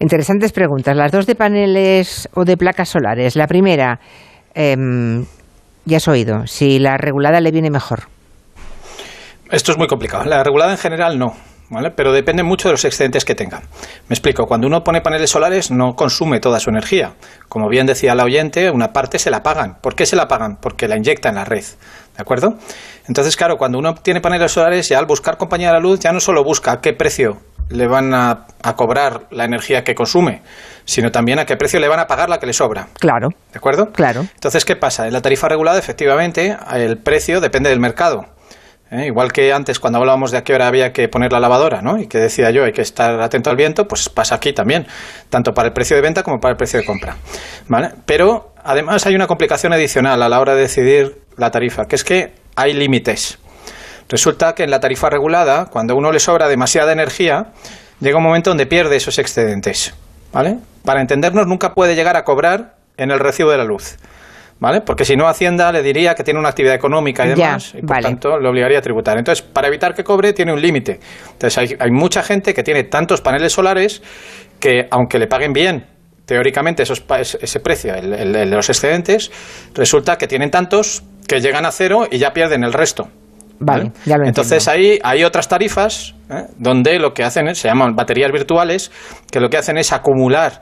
Interesantes 0.00 0.52
preguntas. 0.52 0.96
Las 0.96 1.12
dos 1.12 1.24
de 1.24 1.36
paneles 1.36 2.28
o 2.34 2.44
de 2.44 2.56
placas 2.56 2.88
solares. 2.88 3.36
La 3.36 3.46
primera, 3.46 4.00
em, 4.54 5.24
ya 5.84 5.98
has 5.98 6.08
oído, 6.08 6.46
si 6.46 6.80
la 6.80 6.96
regulada 6.96 7.40
le 7.40 7.52
viene 7.52 7.70
mejor. 7.70 8.08
Esto 9.50 9.70
es 9.72 9.78
muy 9.78 9.86
complicado. 9.86 10.24
La 10.24 10.42
regulada 10.42 10.72
en 10.72 10.78
general 10.78 11.16
no. 11.16 11.47
¿Vale? 11.70 11.90
Pero 11.90 12.12
depende 12.12 12.42
mucho 12.42 12.68
de 12.68 12.72
los 12.72 12.84
excedentes 12.84 13.26
que 13.26 13.34
tenga. 13.34 13.60
Me 14.08 14.14
explico, 14.14 14.46
cuando 14.46 14.66
uno 14.66 14.84
pone 14.84 15.02
paneles 15.02 15.30
solares 15.30 15.70
no 15.70 15.96
consume 15.96 16.40
toda 16.40 16.60
su 16.60 16.70
energía. 16.70 17.12
Como 17.48 17.68
bien 17.68 17.86
decía 17.86 18.14
la 18.14 18.24
oyente, 18.24 18.70
una 18.70 18.92
parte 18.94 19.18
se 19.18 19.30
la 19.30 19.42
pagan. 19.42 19.76
¿Por 19.82 19.94
qué 19.94 20.06
se 20.06 20.16
la 20.16 20.28
pagan? 20.28 20.56
Porque 20.56 20.88
la 20.88 20.96
inyecta 20.96 21.28
en 21.28 21.34
la 21.34 21.44
red. 21.44 21.64
¿De 22.16 22.22
acuerdo? 22.22 22.54
Entonces, 23.06 23.36
claro, 23.36 23.58
cuando 23.58 23.78
uno 23.78 23.94
tiene 23.94 24.20
paneles 24.20 24.52
solares, 24.52 24.88
ya 24.88 24.98
al 24.98 25.06
buscar 25.06 25.36
compañía 25.36 25.68
de 25.68 25.74
la 25.74 25.80
luz, 25.80 26.00
ya 26.00 26.12
no 26.12 26.20
solo 26.20 26.42
busca 26.42 26.72
a 26.72 26.80
qué 26.80 26.94
precio 26.94 27.38
le 27.68 27.86
van 27.86 28.14
a, 28.14 28.46
a 28.62 28.76
cobrar 28.76 29.26
la 29.30 29.44
energía 29.44 29.84
que 29.84 29.94
consume, 29.94 30.42
sino 30.86 31.12
también 31.12 31.38
a 31.38 31.44
qué 31.44 31.56
precio 31.56 31.80
le 31.80 31.88
van 31.88 32.00
a 32.00 32.06
pagar 32.06 32.30
la 32.30 32.38
que 32.38 32.46
le 32.46 32.54
sobra. 32.54 32.88
Claro. 32.98 33.28
¿De 33.52 33.58
acuerdo? 33.58 33.92
Claro. 33.92 34.22
Entonces, 34.22 34.64
¿qué 34.64 34.74
pasa? 34.74 35.06
En 35.06 35.12
la 35.12 35.20
tarifa 35.20 35.48
regulada, 35.48 35.78
efectivamente, 35.78 36.56
el 36.72 36.96
precio 36.96 37.40
depende 37.40 37.68
del 37.68 37.78
mercado. 37.78 38.26
¿Eh? 38.90 39.06
Igual 39.06 39.32
que 39.32 39.52
antes, 39.52 39.78
cuando 39.78 39.98
hablábamos 39.98 40.30
de 40.30 40.38
a 40.38 40.44
qué 40.44 40.54
hora 40.54 40.66
había 40.66 40.92
que 40.92 41.08
poner 41.08 41.32
la 41.32 41.40
lavadora, 41.40 41.82
¿no? 41.82 41.98
Y 41.98 42.06
que 42.06 42.18
decía 42.18 42.50
yo, 42.50 42.64
hay 42.64 42.72
que 42.72 42.82
estar 42.82 43.20
atento 43.20 43.50
al 43.50 43.56
viento, 43.56 43.88
pues 43.88 44.08
pasa 44.08 44.36
aquí 44.36 44.52
también, 44.52 44.86
tanto 45.30 45.54
para 45.54 45.68
el 45.68 45.74
precio 45.74 45.96
de 45.96 46.02
venta 46.02 46.22
como 46.22 46.40
para 46.40 46.52
el 46.52 46.56
precio 46.56 46.80
de 46.80 46.86
compra. 46.86 47.16
¿Vale? 47.68 47.90
Pero 48.06 48.52
además 48.62 49.06
hay 49.06 49.14
una 49.14 49.26
complicación 49.26 49.72
adicional 49.72 50.22
a 50.22 50.28
la 50.28 50.40
hora 50.40 50.54
de 50.54 50.62
decidir 50.62 51.22
la 51.36 51.50
tarifa, 51.50 51.86
que 51.86 51.96
es 51.96 52.04
que 52.04 52.32
hay 52.56 52.72
límites. 52.72 53.38
Resulta 54.08 54.54
que 54.54 54.64
en 54.64 54.70
la 54.70 54.80
tarifa 54.80 55.10
regulada, 55.10 55.66
cuando 55.66 55.94
a 55.94 55.96
uno 55.96 56.12
le 56.12 56.20
sobra 56.20 56.48
demasiada 56.48 56.92
energía, 56.92 57.52
llega 58.00 58.16
un 58.16 58.22
momento 58.22 58.50
donde 58.50 58.66
pierde 58.66 58.96
esos 58.96 59.18
excedentes. 59.18 59.94
¿Vale? 60.32 60.58
Para 60.84 61.00
entendernos, 61.00 61.46
nunca 61.46 61.74
puede 61.74 61.94
llegar 61.94 62.16
a 62.16 62.24
cobrar 62.24 62.76
en 62.96 63.10
el 63.10 63.18
recibo 63.18 63.50
de 63.50 63.58
la 63.58 63.64
luz. 63.64 63.96
¿Vale? 64.60 64.80
Porque 64.80 65.04
si 65.04 65.14
no, 65.14 65.28
Hacienda 65.28 65.70
le 65.70 65.82
diría 65.82 66.14
que 66.14 66.24
tiene 66.24 66.40
una 66.40 66.48
actividad 66.48 66.74
económica 66.74 67.24
y 67.24 67.28
Ya, 67.28 67.34
demás, 67.34 67.74
y 67.76 67.80
por 67.80 67.90
vale. 67.90 68.02
tanto 68.02 68.38
le 68.40 68.48
obligaría 68.48 68.78
a 68.78 68.82
tributar. 68.82 69.16
Entonces, 69.16 69.44
para 69.44 69.68
evitar 69.68 69.94
que 69.94 70.02
cobre, 70.02 70.32
tiene 70.32 70.52
un 70.52 70.60
límite. 70.60 70.98
Entonces, 71.32 71.58
hay, 71.58 71.76
hay 71.78 71.90
mucha 71.92 72.22
gente 72.24 72.52
que 72.54 72.64
tiene 72.64 72.82
tantos 72.84 73.20
paneles 73.20 73.52
solares 73.52 74.02
que, 74.58 74.88
aunque 74.90 75.18
le 75.20 75.28
paguen 75.28 75.52
bien, 75.52 75.86
teóricamente, 76.26 76.82
esos, 76.82 77.04
ese 77.40 77.60
precio, 77.60 77.94
el, 77.94 78.12
el- 78.12 78.34
el 78.36 78.50
de 78.50 78.56
los 78.56 78.68
excedentes, 78.68 79.30
resulta 79.74 80.16
que 80.18 80.26
tienen 80.26 80.50
tantos 80.50 81.04
que 81.28 81.40
llegan 81.40 81.64
a 81.64 81.70
cero 81.70 82.08
y 82.10 82.18
ya 82.18 82.32
pierden 82.32 82.64
el 82.64 82.72
resto. 82.72 83.08
Vale, 83.60 83.92
ya 84.06 84.16
lo 84.18 84.24
Entonces 84.26 84.66
ahí 84.68 84.98
hay 85.02 85.24
otras 85.24 85.48
tarifas 85.48 86.14
¿eh? 86.30 86.44
donde 86.58 86.98
lo 86.98 87.12
que 87.12 87.24
hacen 87.24 87.48
es, 87.48 87.58
se 87.58 87.68
llaman 87.68 87.94
baterías 87.96 88.30
virtuales, 88.32 88.90
que 89.32 89.40
lo 89.40 89.50
que 89.50 89.56
hacen 89.56 89.78
es 89.78 89.92
acumular 89.92 90.60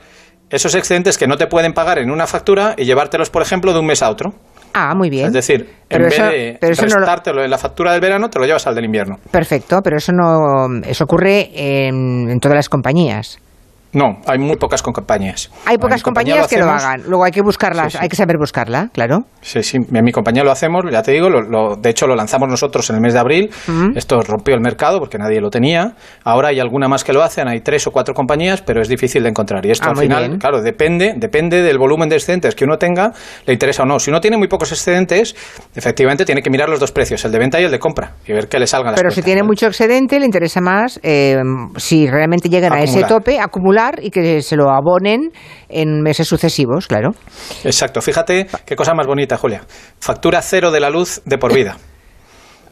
esos 0.50 0.74
excedentes 0.74 1.18
que 1.18 1.26
no 1.26 1.36
te 1.36 1.46
pueden 1.46 1.72
pagar 1.72 1.98
en 1.98 2.10
una 2.10 2.26
factura 2.26 2.74
y 2.76 2.84
llevártelos, 2.84 3.30
por 3.30 3.42
ejemplo, 3.42 3.72
de 3.72 3.80
un 3.80 3.86
mes 3.86 4.02
a 4.02 4.10
otro. 4.10 4.32
Ah, 4.78 4.94
muy 4.94 5.08
bien. 5.08 5.26
Es 5.28 5.32
decir, 5.32 5.70
Pero 5.88 6.04
en 6.04 6.12
eso- 6.12 6.22
vez 6.24 6.30
de 6.32 6.58
pero 6.60 6.74
no 6.88 7.32
lo- 7.32 7.44
en 7.44 7.50
la 7.50 7.56
factura 7.58 7.92
del 7.92 8.00
verano, 8.00 8.28
te 8.28 8.38
lo 8.38 8.44
llevas 8.44 8.66
al 8.66 8.74
del 8.74 8.84
invierno. 8.84 9.16
Perfecto, 9.30 9.80
pero 9.82 9.96
eso 9.96 10.12
no, 10.12 10.66
eso 10.86 11.04
ocurre 11.04 11.50
en, 11.54 12.28
en 12.28 12.38
todas 12.40 12.56
las 12.56 12.68
compañías. 12.68 13.38
No, 13.92 14.18
hay 14.26 14.38
muy 14.38 14.56
pocas 14.56 14.82
compañías. 14.82 15.50
Hay 15.64 15.78
pocas 15.78 16.02
compañía 16.02 16.34
compañías 16.34 16.48
que 16.48 16.58
lo 16.58 16.70
hagan. 16.70 17.02
Luego 17.08 17.24
hay 17.24 17.30
que 17.32 17.40
buscarlas, 17.40 17.92
Sí, 17.92 17.98
sí. 17.98 17.98
hay 18.02 18.08
que 18.10 18.16
saber 18.16 18.36
buscarla, 18.36 18.90
claro. 18.92 19.20
Sí, 19.40 19.62
sí, 19.62 19.78
en 19.78 20.04
mi 20.04 20.12
compañía 20.12 20.44
lo 20.44 20.50
hacemos, 20.50 20.84
ya 20.90 21.02
te 21.02 21.12
digo, 21.12 21.30
lo, 21.30 21.40
lo- 21.40 21.76
de 21.76 21.90
hecho 21.90 22.06
lo 22.06 22.14
lanzamos 22.14 22.48
nosotros 22.48 22.90
en 22.90 22.96
el 22.96 23.02
mes 23.02 23.14
de 23.14 23.20
abril. 23.20 23.50
Esto 23.94 24.20
rompió 24.20 24.54
el 24.54 24.60
mercado 24.60 24.98
porque 24.98 25.16
nadie 25.18 25.40
lo 25.40 25.48
tenía. 25.50 25.94
Ahora 26.24 26.48
hay 26.48 26.60
alguna 26.60 26.88
más 26.88 27.04
que 27.04 27.12
lo 27.14 27.22
hacen, 27.22 27.48
hay 27.48 27.60
tres 27.60 27.86
o 27.86 27.90
cuatro 27.90 28.12
compañías, 28.12 28.60
pero 28.60 28.82
es 28.82 28.88
difícil 28.88 29.22
de 29.22 29.30
encontrar. 29.30 29.64
Y 29.64 29.70
esto 29.70 29.86
Ah, 29.86 29.92
al 29.92 29.96
final, 29.96 30.26
bien. 30.28 30.38
claro, 30.40 30.60
depende, 30.60 31.14
depende 31.16 31.62
del 31.62 31.78
volumen 31.78 32.08
de 32.10 32.16
excedentes 32.16 32.54
que 32.54 32.64
uno 32.64 32.76
tenga, 32.76 33.12
le 33.46 33.52
interesa 33.54 33.84
o 33.84 33.86
no. 33.86 33.98
Si 33.98 34.10
uno 34.10 34.20
tiene 34.20 34.36
muy 34.36 34.48
pocos 34.48 34.72
excedentes, 34.72 35.34
efectivamente 35.74 36.24
tiene 36.26 36.42
que 36.42 36.50
mirar 36.50 36.68
los 36.68 36.80
dos 36.80 36.92
precios, 36.92 37.24
el 37.24 37.32
de 37.32 37.38
venta 37.38 37.60
y 37.60 37.64
el 37.64 37.70
de 37.70 37.78
compra, 37.78 38.12
y 38.26 38.32
ver 38.32 38.48
qué 38.48 38.58
le 38.58 38.66
salgan 38.66 38.92
las 38.92 39.00
Pero 39.00 39.10
si 39.10 39.22
tiene 39.22 39.42
mucho 39.42 39.66
excedente, 39.68 40.18
le 40.20 40.26
interesa 40.26 40.60
más, 40.60 41.00
eh, 41.02 41.36
si 41.76 42.06
realmente 42.08 42.48
llegan 42.50 42.72
a 42.72 42.82
ese 42.82 43.02
tope, 43.04 43.38
acumular 43.40 43.85
y 44.00 44.10
que 44.10 44.42
se 44.42 44.56
lo 44.56 44.70
abonen 44.70 45.30
en 45.68 46.02
meses 46.02 46.26
sucesivos, 46.28 46.86
claro. 46.86 47.10
Exacto, 47.64 48.00
fíjate 48.02 48.46
qué 48.64 48.76
cosa 48.76 48.92
más 48.94 49.06
bonita, 49.06 49.36
Julia. 49.36 49.62
Factura 50.00 50.42
cero 50.42 50.70
de 50.70 50.80
la 50.80 50.90
luz 50.90 51.22
de 51.24 51.38
por 51.38 51.52
vida. 51.54 51.76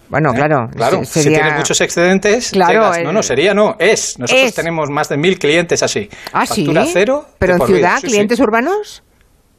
Bueno, 0.06 0.32
claro. 0.34 0.66
¿Eh? 0.70 0.76
Claro, 0.76 1.04
se- 1.04 1.22
si 1.22 1.28
tienes 1.30 1.54
muchos 1.56 1.80
excedentes, 1.80 2.50
Claro, 2.50 2.72
llegas- 2.72 2.98
el- 2.98 3.04
no, 3.04 3.12
no, 3.12 3.22
sería 3.22 3.54
no, 3.54 3.74
es. 3.78 4.18
Nosotros 4.18 4.48
Es. 4.48 4.54
tenemos 4.54 4.90
más 4.90 5.08
de 5.08 5.16
mil 5.16 5.38
clientes 5.38 5.82
así. 5.82 6.08
Ah, 6.32 6.44
sí. 6.46 6.60
Factura 6.66 6.84
cero. 6.92 7.24
de 7.26 7.34
Pero 7.38 7.52
en 7.54 7.58
por 7.58 7.68
ciudad, 7.68 7.98
sí. 8.00 8.08
clientes 8.08 8.38
urbanos. 8.38 9.02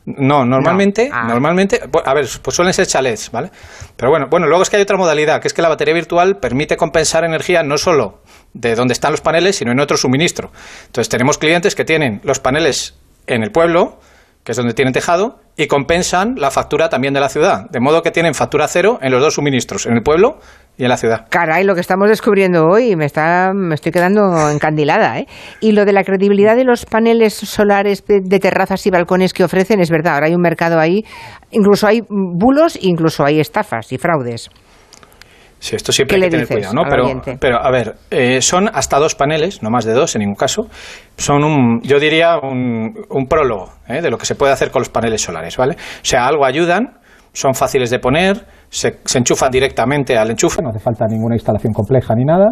No, 0.05 0.45
normalmente, 0.45 1.09
No. 1.09 1.15
Ah. 1.15 1.23
normalmente, 1.27 1.81
a 2.05 2.13
ver, 2.13 2.27
pues 2.43 2.55
suelen 2.55 2.73
ser 2.75 2.85
chalets, 2.85 3.31
¿vale? 3.31 3.49
Pero 3.97 4.11
bueno, 4.11 4.27
bueno, 4.29 4.45
luego 4.45 4.61
es 4.61 4.69
que 4.69 4.75
hay 4.75 4.83
otra 4.83 4.97
modalidad, 4.97 5.41
que 5.41 5.47
es 5.47 5.53
que 5.53 5.63
la 5.63 5.67
batería 5.69 5.95
virtual 5.95 6.37
permite 6.37 6.77
compensar 6.77 7.25
energía 7.25 7.63
no 7.63 7.77
solo 7.79 8.19
de 8.55 8.73
donde 8.73 8.93
están 8.93 9.11
los 9.11 9.21
paneles, 9.21 9.57
sino 9.57 9.71
en 9.71 9.79
otro 9.79 9.97
suministro. 9.97 10.51
Entonces 10.87 11.09
tenemos 11.09 11.37
clientes 11.37 11.75
que 11.75 11.83
tienen 11.83 12.21
los 12.23 12.39
paneles 12.39 12.97
en 13.27 13.43
el 13.43 13.51
pueblo, 13.51 13.99
que 14.43 14.53
es 14.53 14.57
donde 14.57 14.73
tienen 14.73 14.93
tejado, 14.93 15.39
y 15.57 15.67
compensan 15.67 16.35
la 16.37 16.51
factura 16.51 16.87
también 16.87 17.13
de 17.13 17.19
la 17.19 17.29
ciudad, 17.29 17.69
de 17.69 17.79
modo 17.79 18.01
que 18.01 18.11
tienen 18.11 18.33
factura 18.33 18.67
cero 18.67 18.99
en 19.01 19.11
los 19.11 19.21
dos 19.21 19.33
suministros, 19.33 19.85
en 19.85 19.93
el 19.93 20.03
pueblo 20.03 20.39
y 20.77 20.83
en 20.83 20.89
la 20.89 20.97
ciudad. 20.97 21.27
Caray, 21.29 21.63
lo 21.63 21.73
que 21.73 21.81
estamos 21.81 22.09
descubriendo 22.09 22.65
hoy, 22.65 22.95
me 22.95 23.05
está, 23.05 23.51
me 23.53 23.75
estoy 23.75 23.91
quedando 23.91 24.49
encandilada, 24.49 25.19
¿eh? 25.19 25.27
Y 25.61 25.71
lo 25.71 25.83
de 25.83 25.93
la 25.93 26.03
credibilidad 26.03 26.55
de 26.55 26.63
los 26.63 26.85
paneles 26.85 27.33
solares 27.33 28.05
de, 28.05 28.21
de 28.23 28.39
terrazas 28.39 28.85
y 28.85 28.89
balcones 28.89 29.33
que 29.33 29.43
ofrecen 29.43 29.79
es 29.79 29.89
verdad. 29.89 30.15
Ahora 30.15 30.27
hay 30.27 30.35
un 30.35 30.41
mercado 30.41 30.79
ahí, 30.79 31.03
incluso 31.51 31.87
hay 31.87 32.01
bulos, 32.09 32.77
incluso 32.81 33.25
hay 33.25 33.39
estafas 33.39 33.91
y 33.91 33.97
fraudes. 33.97 34.49
Sí, 35.59 35.75
esto 35.75 35.91
siempre 35.91 36.17
¿Qué 36.17 36.25
hay 36.25 36.29
que 36.29 36.37
tener 36.37 36.47
cuidado, 36.47 36.73
¿no? 36.73 36.83
Pero, 36.89 37.37
pero 37.39 37.57
a 37.57 37.71
ver, 37.71 37.95
eh, 38.11 38.41
son 38.41 38.69
hasta 38.71 38.99
dos 38.99 39.15
paneles, 39.15 39.63
no 39.63 39.69
más 39.69 39.85
de 39.85 39.93
dos 39.93 40.15
en 40.15 40.19
ningún 40.19 40.35
caso. 40.35 40.67
Son 41.17 41.43
un, 41.43 41.81
yo 41.81 41.99
diría, 41.99 42.37
un, 42.37 42.93
un 43.09 43.25
prólogo 43.25 43.71
¿eh? 43.87 44.01
de 44.01 44.09
lo 44.09 44.17
que 44.17 44.25
se 44.25 44.35
puede 44.35 44.53
hacer 44.53 44.69
con 44.69 44.81
los 44.81 44.89
paneles 44.89 45.21
solares, 45.21 45.57
¿vale? 45.57 45.73
O 45.75 46.05
sea, 46.05 46.27
algo 46.27 46.45
ayudan, 46.45 46.99
son 47.33 47.55
fáciles 47.55 47.89
de 47.89 47.99
poner, 47.99 48.45
se, 48.69 48.99
se 49.03 49.17
enchufan 49.17 49.49
directamente 49.49 50.17
al 50.17 50.29
enchufe, 50.29 50.61
no 50.61 50.69
hace 50.69 50.79
falta 50.79 51.05
ninguna 51.07 51.35
instalación 51.35 51.73
compleja 51.73 52.13
ni 52.15 52.25
nada, 52.25 52.47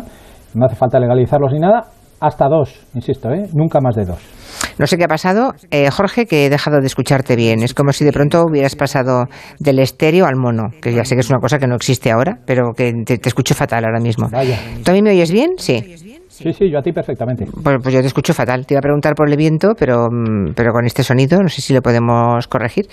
no 0.55 0.65
hace 0.65 0.75
falta 0.75 0.99
legalizarlos 0.99 1.51
ni 1.51 1.59
nada, 1.59 1.81
hasta 2.19 2.47
dos, 2.47 2.85
insisto, 2.93 3.30
¿eh? 3.30 3.47
Nunca 3.53 3.80
más 3.81 3.95
de 3.95 4.05
dos. 4.05 4.43
No 4.77 4.88
sé 4.88 4.97
qué 4.97 5.05
ha 5.05 5.07
pasado, 5.07 5.53
eh, 5.71 5.89
Jorge, 5.89 6.25
que 6.25 6.45
he 6.45 6.49
dejado 6.49 6.81
de 6.81 6.88
escucharte 6.88 7.35
bien. 7.35 7.63
Es 7.63 7.73
como 7.73 7.91
si 7.93 8.03
de 8.05 8.11
pronto 8.11 8.43
hubieras 8.45 8.75
pasado 8.75 9.27
del 9.59 9.80
estéreo 9.80 10.25
al 10.25 10.35
mono, 10.35 10.71
que 10.81 10.93
ya 10.93 11.05
sé 11.05 11.15
que 11.15 11.21
es 11.21 11.30
una 11.30 11.39
cosa 11.39 11.59
que 11.59 11.67
no 11.67 11.75
existe 11.75 12.11
ahora, 12.11 12.39
pero 12.45 12.73
que 12.73 12.93
te, 13.05 13.17
te 13.17 13.30
escucho 13.30 13.55
fatal 13.55 13.85
ahora 13.85 13.99
mismo. 13.99 14.30
Vaya. 14.30 14.59
¿Tú 14.84 14.91
a 14.91 14.93
mí 14.93 15.01
me 15.01 15.11
oyes 15.11 15.31
bien? 15.31 15.51
Sí. 15.57 16.19
Sí, 16.34 16.51
sí, 16.51 16.68
yo 16.72 16.80
a 16.80 16.81
ti 16.81 16.91
perfectamente. 16.91 17.45
Pues, 17.45 17.77
pues 17.80 17.93
yo 17.93 18.01
te 18.01 18.07
escucho 18.07 18.34
fatal. 18.34 18.65
Te 18.65 18.73
iba 18.73 18.80
a 18.80 18.81
preguntar 18.81 19.14
por 19.14 19.30
el 19.30 19.38
viento, 19.38 19.73
pero, 19.77 20.07
mm, 20.10 20.53
pero 20.55 20.72
con 20.73 20.84
este 20.84 21.03
sonido 21.03 21.39
no 21.39 21.47
sé 21.47 21.61
si 21.61 21.76
lo 21.76 21.81
podemos 21.81 22.47
corregir. 22.47 22.88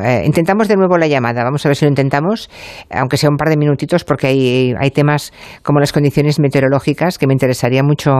Eh, 0.00 0.22
intentamos 0.24 0.68
de 0.68 0.76
nuevo 0.76 0.96
la 0.96 1.08
llamada. 1.08 1.42
Vamos 1.42 1.66
a 1.66 1.68
ver 1.68 1.74
si 1.74 1.86
lo 1.86 1.88
intentamos, 1.88 2.48
aunque 2.90 3.16
sea 3.16 3.30
un 3.30 3.36
par 3.36 3.48
de 3.48 3.56
minutitos, 3.56 4.04
porque 4.04 4.28
hay, 4.28 4.74
hay 4.78 4.92
temas 4.92 5.32
como 5.64 5.80
las 5.80 5.92
condiciones 5.92 6.38
meteorológicas 6.38 7.18
que 7.18 7.26
me 7.26 7.32
interesaría 7.32 7.82
mucho 7.82 8.12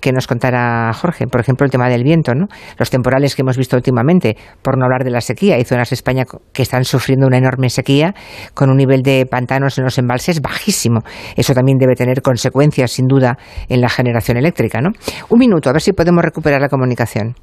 que 0.00 0.10
nos 0.10 0.26
contara 0.26 0.92
Jorge. 0.92 1.28
Por 1.28 1.40
ejemplo, 1.40 1.64
el 1.64 1.70
tema 1.70 1.88
del 1.88 2.02
viento, 2.02 2.34
¿no? 2.34 2.46
Los 2.78 2.90
temporales 2.90 3.36
que 3.36 3.42
hemos 3.42 3.56
visto 3.56 3.76
últimamente, 3.76 4.36
por 4.60 4.76
no 4.76 4.86
hablar 4.86 5.04
de 5.04 5.10
la 5.10 5.20
sequía. 5.20 5.54
Hay 5.54 5.64
zonas 5.64 5.90
de 5.90 5.94
España 5.94 6.24
que 6.52 6.62
están 6.62 6.82
sufriendo 6.82 7.28
una 7.28 7.38
enorme 7.38 7.70
sequía 7.70 8.12
con 8.54 8.70
un 8.70 8.76
nivel 8.76 9.02
de 9.02 9.24
pantanos 9.30 9.78
en 9.78 9.84
los 9.84 9.98
embalses 9.98 10.40
bajísimo. 10.40 11.04
Eso 11.36 11.54
también 11.54 11.78
debe 11.78 11.94
tener 11.94 12.22
consecuencias, 12.22 12.90
sin 12.90 13.06
duda, 13.06 13.38
en 13.68 13.80
la 13.80 13.88
generación 14.00 14.36
eléctrica, 14.36 14.80
¿no? 14.80 14.90
Un 15.28 15.38
minuto, 15.38 15.70
a 15.70 15.72
ver 15.72 15.82
si 15.82 15.92
podemos 15.92 16.24
recuperar 16.24 16.60
la 16.60 16.68
comunicación. 16.68 17.34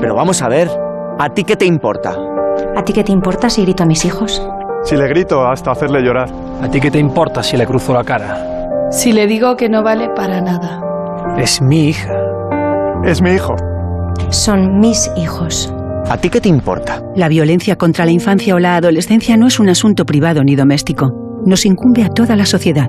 Pero 0.00 0.14
vamos 0.14 0.42
a 0.42 0.48
ver, 0.48 0.68
¿a 1.18 1.28
ti 1.30 1.44
qué 1.44 1.56
te 1.56 1.64
importa? 1.64 2.14
¿A 2.76 2.82
ti 2.82 2.92
qué 2.92 3.02
te 3.02 3.12
importa 3.12 3.48
si 3.48 3.62
grito 3.62 3.82
a 3.82 3.86
mis 3.86 4.04
hijos? 4.04 4.46
Si 4.84 4.96
le 4.96 5.08
grito 5.08 5.46
hasta 5.46 5.72
hacerle 5.72 6.00
llorar. 6.02 6.28
¿A 6.62 6.68
ti 6.68 6.80
qué 6.80 6.90
te 6.90 6.98
importa 6.98 7.42
si 7.42 7.56
le 7.56 7.66
cruzo 7.66 7.92
la 7.92 8.04
cara? 8.04 8.90
Si 8.90 9.12
le 9.12 9.26
digo 9.26 9.56
que 9.56 9.68
no 9.68 9.82
vale 9.82 10.08
para 10.14 10.40
nada. 10.40 10.80
Es 11.36 11.60
mi 11.60 11.88
hija. 11.88 12.14
Es 13.04 13.20
mi 13.20 13.30
hijo. 13.32 13.54
Son 14.30 14.78
mis 14.78 15.10
hijos. 15.16 15.72
¿A 16.08 16.18
ti 16.18 16.30
qué 16.30 16.40
te 16.40 16.48
importa? 16.48 17.02
La 17.16 17.28
violencia 17.28 17.76
contra 17.76 18.04
la 18.04 18.12
infancia 18.12 18.54
o 18.54 18.58
la 18.58 18.76
adolescencia 18.76 19.36
no 19.36 19.48
es 19.48 19.58
un 19.58 19.68
asunto 19.68 20.04
privado 20.04 20.44
ni 20.44 20.54
doméstico. 20.54 21.08
Nos 21.44 21.66
incumbe 21.66 22.04
a 22.04 22.08
toda 22.08 22.36
la 22.36 22.46
sociedad. 22.46 22.86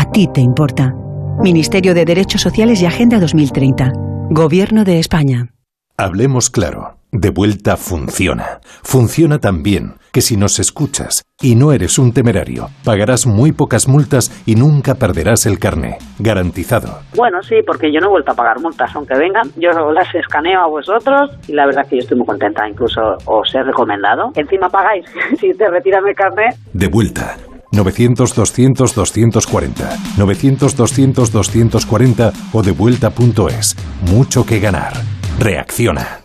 A 0.00 0.04
ti 0.12 0.28
te 0.32 0.40
importa. 0.40 0.94
Ministerio 1.42 1.92
de 1.92 2.04
Derechos 2.04 2.40
Sociales 2.40 2.80
y 2.80 2.86
Agenda 2.86 3.18
2030. 3.18 3.90
Gobierno 4.30 4.84
de 4.84 5.00
España. 5.00 5.48
Hablemos 5.96 6.50
claro. 6.50 6.98
De 7.10 7.30
vuelta 7.30 7.76
funciona. 7.76 8.60
Funciona 8.84 9.40
tan 9.40 9.64
bien 9.64 9.94
que 10.12 10.20
si 10.20 10.36
nos 10.36 10.60
escuchas 10.60 11.24
y 11.42 11.56
no 11.56 11.72
eres 11.72 11.98
un 11.98 12.12
temerario, 12.12 12.68
pagarás 12.84 13.26
muy 13.26 13.50
pocas 13.50 13.88
multas 13.88 14.30
y 14.46 14.54
nunca 14.54 14.94
perderás 14.94 15.46
el 15.46 15.58
carné. 15.58 15.98
Garantizado. 16.20 17.00
Bueno, 17.16 17.42
sí, 17.42 17.56
porque 17.66 17.92
yo 17.92 17.98
no 17.98 18.06
he 18.06 18.10
vuelto 18.10 18.30
a 18.30 18.36
pagar 18.36 18.60
multas, 18.60 18.94
aunque 18.94 19.18
vengan, 19.18 19.50
yo 19.56 19.90
las 19.90 20.14
escaneo 20.14 20.60
a 20.60 20.68
vosotros 20.68 21.32
y 21.48 21.54
la 21.54 21.66
verdad 21.66 21.82
es 21.82 21.90
que 21.90 21.96
yo 21.96 22.02
estoy 22.02 22.18
muy 22.18 22.26
contenta, 22.26 22.68
incluso 22.68 23.16
os 23.24 23.52
he 23.52 23.64
recomendado. 23.64 24.30
Encima 24.36 24.68
pagáis, 24.68 25.06
si 25.40 25.52
te 25.54 25.68
retiran 25.68 26.06
el 26.06 26.14
carné. 26.14 26.50
De 26.72 26.86
vuelta. 26.86 27.36
900-200-240. 27.72 29.96
900-200-240 30.16 32.32
o 32.52 32.62
devuelta.es. 32.62 33.76
Mucho 34.10 34.44
que 34.44 34.60
ganar. 34.60 34.92
Reacciona. 35.38 36.20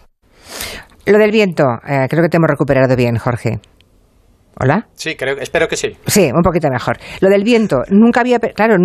Lo 1.06 1.18
del 1.18 1.32
viento, 1.32 1.64
eh, 1.86 2.07
creo 2.10 2.24
que 2.24 2.30
te 2.30 2.38
hemos 2.38 2.49
recuperado 2.49 2.95
bien, 2.95 3.18
Jorge. 3.18 3.60
¿Hola? 4.59 4.85
Sí, 4.93 5.15
creo, 5.15 5.38
espero 5.39 5.67
que 5.67 5.75
sí. 5.75 5.97
Sí, 6.05 6.30
un 6.34 6.43
poquito 6.43 6.69
mejor. 6.69 6.97
Lo 7.21 7.30
del 7.30 7.43
viento, 7.43 7.81
nunca 7.89 8.21
había... 8.21 8.38
Claro, 8.39 8.75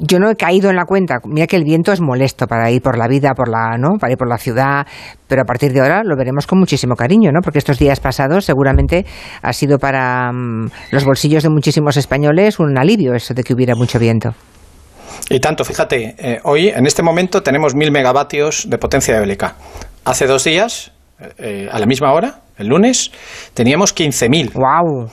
yo 0.00 0.18
no 0.20 0.30
he 0.30 0.36
caído 0.36 0.70
en 0.70 0.76
la 0.76 0.84
cuenta. 0.84 1.16
Mira 1.24 1.46
que 1.48 1.56
el 1.56 1.64
viento 1.64 1.92
es 1.92 2.00
molesto 2.00 2.46
para 2.46 2.70
ir 2.70 2.80
por 2.82 2.96
la 2.96 3.08
vida, 3.08 3.32
por 3.34 3.48
la, 3.48 3.76
¿no? 3.78 3.98
Para 3.98 4.12
ir 4.12 4.18
por 4.18 4.28
la 4.28 4.38
ciudad, 4.38 4.86
pero 5.26 5.42
a 5.42 5.44
partir 5.44 5.72
de 5.72 5.80
ahora 5.80 6.02
lo 6.04 6.16
veremos 6.16 6.46
con 6.46 6.60
muchísimo 6.60 6.94
cariño, 6.94 7.32
¿no? 7.32 7.40
Porque 7.42 7.58
estos 7.58 7.78
días 7.78 7.98
pasados 7.98 8.44
seguramente 8.44 9.04
ha 9.42 9.52
sido 9.52 9.78
para 9.78 10.30
mm, 10.32 10.70
los 10.92 11.04
bolsillos 11.04 11.42
de 11.42 11.50
muchísimos 11.50 11.96
españoles 11.96 12.60
un 12.60 12.78
alivio 12.78 13.14
eso 13.14 13.34
de 13.34 13.42
que 13.42 13.54
hubiera 13.54 13.74
mucho 13.74 13.98
viento. 13.98 14.34
Y 15.28 15.40
tanto, 15.40 15.64
fíjate, 15.64 16.14
eh, 16.18 16.40
hoy 16.44 16.68
en 16.68 16.86
este 16.86 17.02
momento 17.02 17.42
tenemos 17.42 17.74
mil 17.74 17.90
megavatios 17.90 18.68
de 18.70 18.78
potencia 18.78 19.16
eólica. 19.16 19.56
Hace 20.04 20.26
dos 20.26 20.44
días, 20.44 20.92
eh, 21.38 21.68
a 21.70 21.78
la 21.80 21.86
misma 21.86 22.12
hora, 22.12 22.42
el 22.58 22.68
lunes, 22.68 23.10
teníamos 23.54 23.94
15.000. 23.94 24.52
¡Wow! 24.52 25.10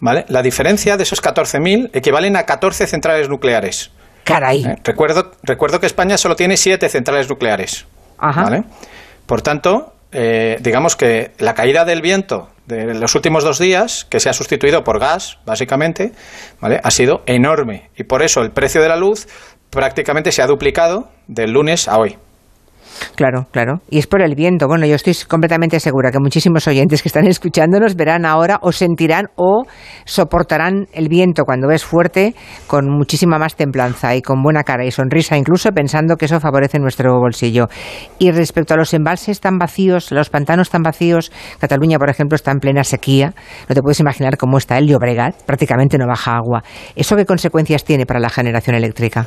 ¿Vale? 0.00 0.24
La 0.28 0.42
diferencia 0.42 0.96
de 0.96 1.02
esos 1.02 1.22
14.000 1.22 1.90
equivalen 1.92 2.36
a 2.36 2.44
14 2.44 2.86
centrales 2.86 3.28
nucleares. 3.28 3.90
Caray. 4.24 4.64
Eh, 4.64 4.76
recuerdo, 4.84 5.32
recuerdo 5.42 5.80
que 5.80 5.86
España 5.86 6.18
solo 6.18 6.36
tiene 6.36 6.56
7 6.56 6.88
centrales 6.88 7.28
nucleares. 7.28 7.86
Ajá. 8.18 8.42
¿vale? 8.42 8.64
Por 9.26 9.42
tanto, 9.42 9.94
eh, 10.12 10.58
digamos 10.60 10.96
que 10.96 11.32
la 11.38 11.54
caída 11.54 11.84
del 11.84 12.02
viento 12.02 12.48
de 12.66 12.94
los 12.94 13.14
últimos 13.14 13.44
dos 13.44 13.58
días, 13.58 14.04
que 14.04 14.18
se 14.18 14.28
ha 14.28 14.32
sustituido 14.32 14.82
por 14.82 14.98
gas, 14.98 15.38
básicamente, 15.46 16.12
¿vale? 16.60 16.80
ha 16.82 16.90
sido 16.90 17.22
enorme. 17.26 17.90
Y 17.96 18.04
por 18.04 18.22
eso 18.22 18.42
el 18.42 18.50
precio 18.50 18.82
de 18.82 18.88
la 18.88 18.96
luz 18.96 19.28
prácticamente 19.70 20.32
se 20.32 20.42
ha 20.42 20.46
duplicado 20.46 21.10
del 21.28 21.52
lunes 21.52 21.86
a 21.88 21.98
hoy. 21.98 22.18
Claro, 23.14 23.46
claro. 23.50 23.80
Y 23.90 23.98
es 23.98 24.06
por 24.06 24.22
el 24.22 24.34
viento. 24.34 24.66
Bueno, 24.66 24.86
yo 24.86 24.94
estoy 24.94 25.14
completamente 25.28 25.80
segura 25.80 26.10
que 26.10 26.18
muchísimos 26.18 26.66
oyentes 26.66 27.02
que 27.02 27.08
están 27.08 27.26
escuchándonos 27.28 27.96
verán 27.96 28.24
ahora 28.24 28.58
o 28.62 28.72
sentirán 28.72 29.28
o 29.36 29.64
soportarán 30.04 30.86
el 30.92 31.08
viento 31.08 31.44
cuando 31.44 31.70
es 31.70 31.84
fuerte 31.84 32.34
con 32.66 32.88
muchísima 32.88 33.38
más 33.38 33.56
templanza 33.56 34.14
y 34.14 34.22
con 34.22 34.42
buena 34.42 34.62
cara 34.62 34.84
y 34.84 34.90
sonrisa, 34.90 35.36
incluso 35.36 35.70
pensando 35.72 36.16
que 36.16 36.26
eso 36.26 36.40
favorece 36.40 36.78
nuestro 36.78 37.18
bolsillo. 37.18 37.68
Y 38.18 38.30
respecto 38.30 38.74
a 38.74 38.76
los 38.76 38.92
embalses 38.94 39.40
tan 39.40 39.58
vacíos, 39.58 40.12
los 40.12 40.30
pantanos 40.30 40.70
tan 40.70 40.82
vacíos, 40.82 41.32
Cataluña, 41.58 41.98
por 41.98 42.10
ejemplo, 42.10 42.36
está 42.36 42.50
en 42.50 42.58
plena 42.58 42.84
sequía. 42.84 43.34
No 43.68 43.74
te 43.74 43.82
puedes 43.82 44.00
imaginar 44.00 44.36
cómo 44.36 44.58
está 44.58 44.78
el 44.78 44.86
Llobregat. 44.86 45.42
Prácticamente 45.44 45.98
no 45.98 46.06
baja 46.06 46.36
agua. 46.36 46.62
¿Eso 46.94 47.16
qué 47.16 47.24
consecuencias 47.24 47.84
tiene 47.84 48.06
para 48.06 48.20
la 48.20 48.30
generación 48.30 48.76
eléctrica? 48.76 49.26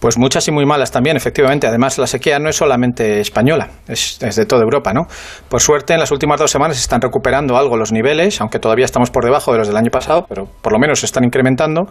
Pues 0.00 0.16
muchas 0.16 0.48
y 0.48 0.50
muy 0.50 0.64
malas 0.64 0.90
también, 0.90 1.16
efectivamente. 1.16 1.66
Además, 1.66 1.98
la 1.98 2.06
sequía 2.06 2.38
no 2.38 2.48
es 2.48 2.56
solamente 2.56 3.20
española, 3.20 3.68
es, 3.86 4.18
es, 4.22 4.34
de 4.34 4.46
toda 4.46 4.62
Europa, 4.62 4.94
¿no? 4.94 5.02
Por 5.48 5.60
suerte, 5.60 5.92
en 5.92 6.00
las 6.00 6.10
últimas 6.10 6.40
dos 6.40 6.50
semanas 6.50 6.78
se 6.78 6.82
están 6.82 7.02
recuperando 7.02 7.58
algo 7.58 7.76
los 7.76 7.92
niveles, 7.92 8.40
aunque 8.40 8.58
todavía 8.58 8.86
estamos 8.86 9.10
por 9.10 9.24
debajo 9.24 9.52
de 9.52 9.58
los 9.58 9.68
del 9.68 9.76
año 9.76 9.90
pasado, 9.90 10.24
pero 10.26 10.46
por 10.62 10.72
lo 10.72 10.78
menos 10.78 11.00
se 11.00 11.06
están 11.06 11.24
incrementando. 11.24 11.82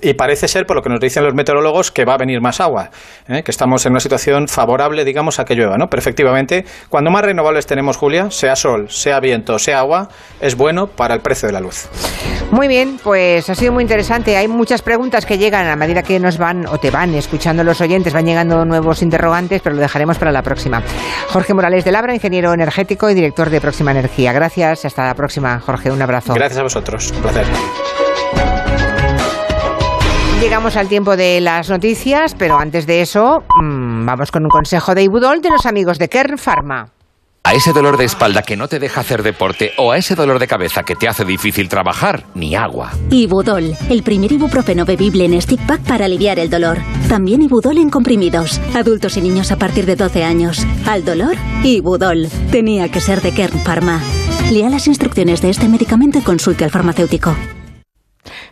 Y 0.00 0.14
parece 0.14 0.48
ser, 0.48 0.64
por 0.64 0.76
lo 0.76 0.82
que 0.82 0.88
nos 0.88 1.00
dicen 1.00 1.22
los 1.22 1.34
meteorólogos, 1.34 1.90
que 1.90 2.06
va 2.06 2.14
a 2.14 2.16
venir 2.16 2.40
más 2.40 2.60
agua, 2.60 2.88
¿eh? 3.28 3.42
que 3.42 3.50
estamos 3.50 3.84
en 3.84 3.92
una 3.92 4.00
situación 4.00 4.48
favorable, 4.48 5.04
digamos, 5.04 5.38
a 5.38 5.44
que 5.44 5.54
llueva, 5.54 5.76
¿no? 5.76 5.88
Pero 5.88 6.00
efectivamente, 6.00 6.64
cuando 6.88 7.10
más 7.10 7.22
renovables 7.22 7.66
tenemos, 7.66 7.98
Julia, 7.98 8.30
sea 8.30 8.56
sol, 8.56 8.88
sea 8.88 9.20
viento, 9.20 9.58
sea 9.58 9.80
agua, 9.80 10.08
es 10.40 10.56
bueno 10.56 10.86
para 10.86 11.14
el 11.14 11.20
precio 11.20 11.46
de 11.46 11.52
la 11.52 11.60
luz. 11.60 11.88
Muy 12.50 12.68
bien, 12.68 12.98
pues 13.04 13.50
ha 13.50 13.54
sido 13.54 13.72
muy 13.72 13.82
interesante. 13.82 14.36
Hay 14.36 14.48
muchas 14.48 14.80
preguntas 14.80 15.26
que 15.26 15.36
llegan 15.36 15.66
a 15.66 15.76
medida 15.76 16.02
que 16.02 16.18
nos 16.18 16.38
van 16.38 16.66
o 16.66 16.78
te 16.78 16.90
van 16.90 17.14
escuchando 17.14 17.49
los 17.54 17.80
oyentes, 17.80 18.12
van 18.12 18.26
llegando 18.26 18.64
nuevos 18.64 19.02
interrogantes, 19.02 19.60
pero 19.62 19.76
lo 19.76 19.82
dejaremos 19.82 20.18
para 20.18 20.32
la 20.32 20.42
próxima. 20.42 20.82
Jorge 21.28 21.54
Morales 21.54 21.84
de 21.84 21.92
Labra, 21.92 22.14
ingeniero 22.14 22.52
energético 22.52 23.10
y 23.10 23.14
director 23.14 23.50
de 23.50 23.60
Próxima 23.60 23.90
Energía. 23.90 24.32
Gracias, 24.32 24.84
hasta 24.84 25.06
la 25.06 25.14
próxima, 25.14 25.60
Jorge. 25.60 25.90
Un 25.90 26.02
abrazo. 26.02 26.34
Gracias 26.34 26.58
a 26.58 26.62
vosotros, 26.62 27.12
un 27.12 27.22
placer. 27.22 27.46
Llegamos 30.40 30.76
al 30.76 30.88
tiempo 30.88 31.16
de 31.16 31.38
las 31.40 31.68
noticias, 31.68 32.34
pero 32.34 32.58
antes 32.58 32.86
de 32.86 33.02
eso, 33.02 33.44
mmm, 33.60 34.06
vamos 34.06 34.30
con 34.30 34.42
un 34.44 34.48
consejo 34.48 34.94
de 34.94 35.02
Ibudol 35.02 35.42
de 35.42 35.50
los 35.50 35.66
amigos 35.66 35.98
de 35.98 36.08
Kern 36.08 36.38
Pharma. 36.38 36.88
A 37.42 37.54
ese 37.54 37.72
dolor 37.72 37.96
de 37.96 38.04
espalda 38.04 38.42
que 38.42 38.56
no 38.56 38.68
te 38.68 38.78
deja 38.78 39.00
hacer 39.00 39.22
deporte 39.22 39.72
o 39.78 39.92
a 39.92 39.96
ese 39.96 40.14
dolor 40.14 40.38
de 40.38 40.46
cabeza 40.46 40.82
que 40.82 40.94
te 40.94 41.08
hace 41.08 41.24
difícil 41.24 41.68
trabajar, 41.68 42.26
ni 42.34 42.54
agua. 42.54 42.92
Ibudol, 43.10 43.74
el 43.88 44.02
primer 44.02 44.30
ibuprofeno 44.32 44.84
bebible 44.84 45.24
en 45.24 45.40
stick 45.40 45.64
pack 45.66 45.80
para 45.82 46.04
aliviar 46.04 46.38
el 46.38 46.50
dolor. 46.50 46.78
También 47.08 47.42
Ibudol 47.42 47.78
en 47.78 47.90
comprimidos. 47.90 48.60
Adultos 48.74 49.16
y 49.16 49.22
niños 49.22 49.50
a 49.52 49.56
partir 49.56 49.86
de 49.86 49.96
12 49.96 50.22
años. 50.22 50.66
Al 50.86 51.04
dolor, 51.04 51.34
Ibudol. 51.64 52.28
Tenía 52.52 52.90
que 52.90 53.00
ser 53.00 53.22
de 53.22 53.32
Kern 53.32 53.58
Pharma. 53.60 54.00
Lea 54.52 54.68
las 54.68 54.86
instrucciones 54.86 55.40
de 55.40 55.50
este 55.50 55.68
medicamento 55.68 56.18
y 56.18 56.22
consulte 56.22 56.64
al 56.64 56.70
farmacéutico. 56.70 57.34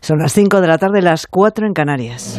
Son 0.01 0.19
las 0.19 0.33
5 0.33 0.61
de 0.61 0.67
la 0.67 0.79
tarde, 0.79 1.03
las 1.03 1.27
4 1.27 1.67
en 1.67 1.75
Canarias. 1.75 2.39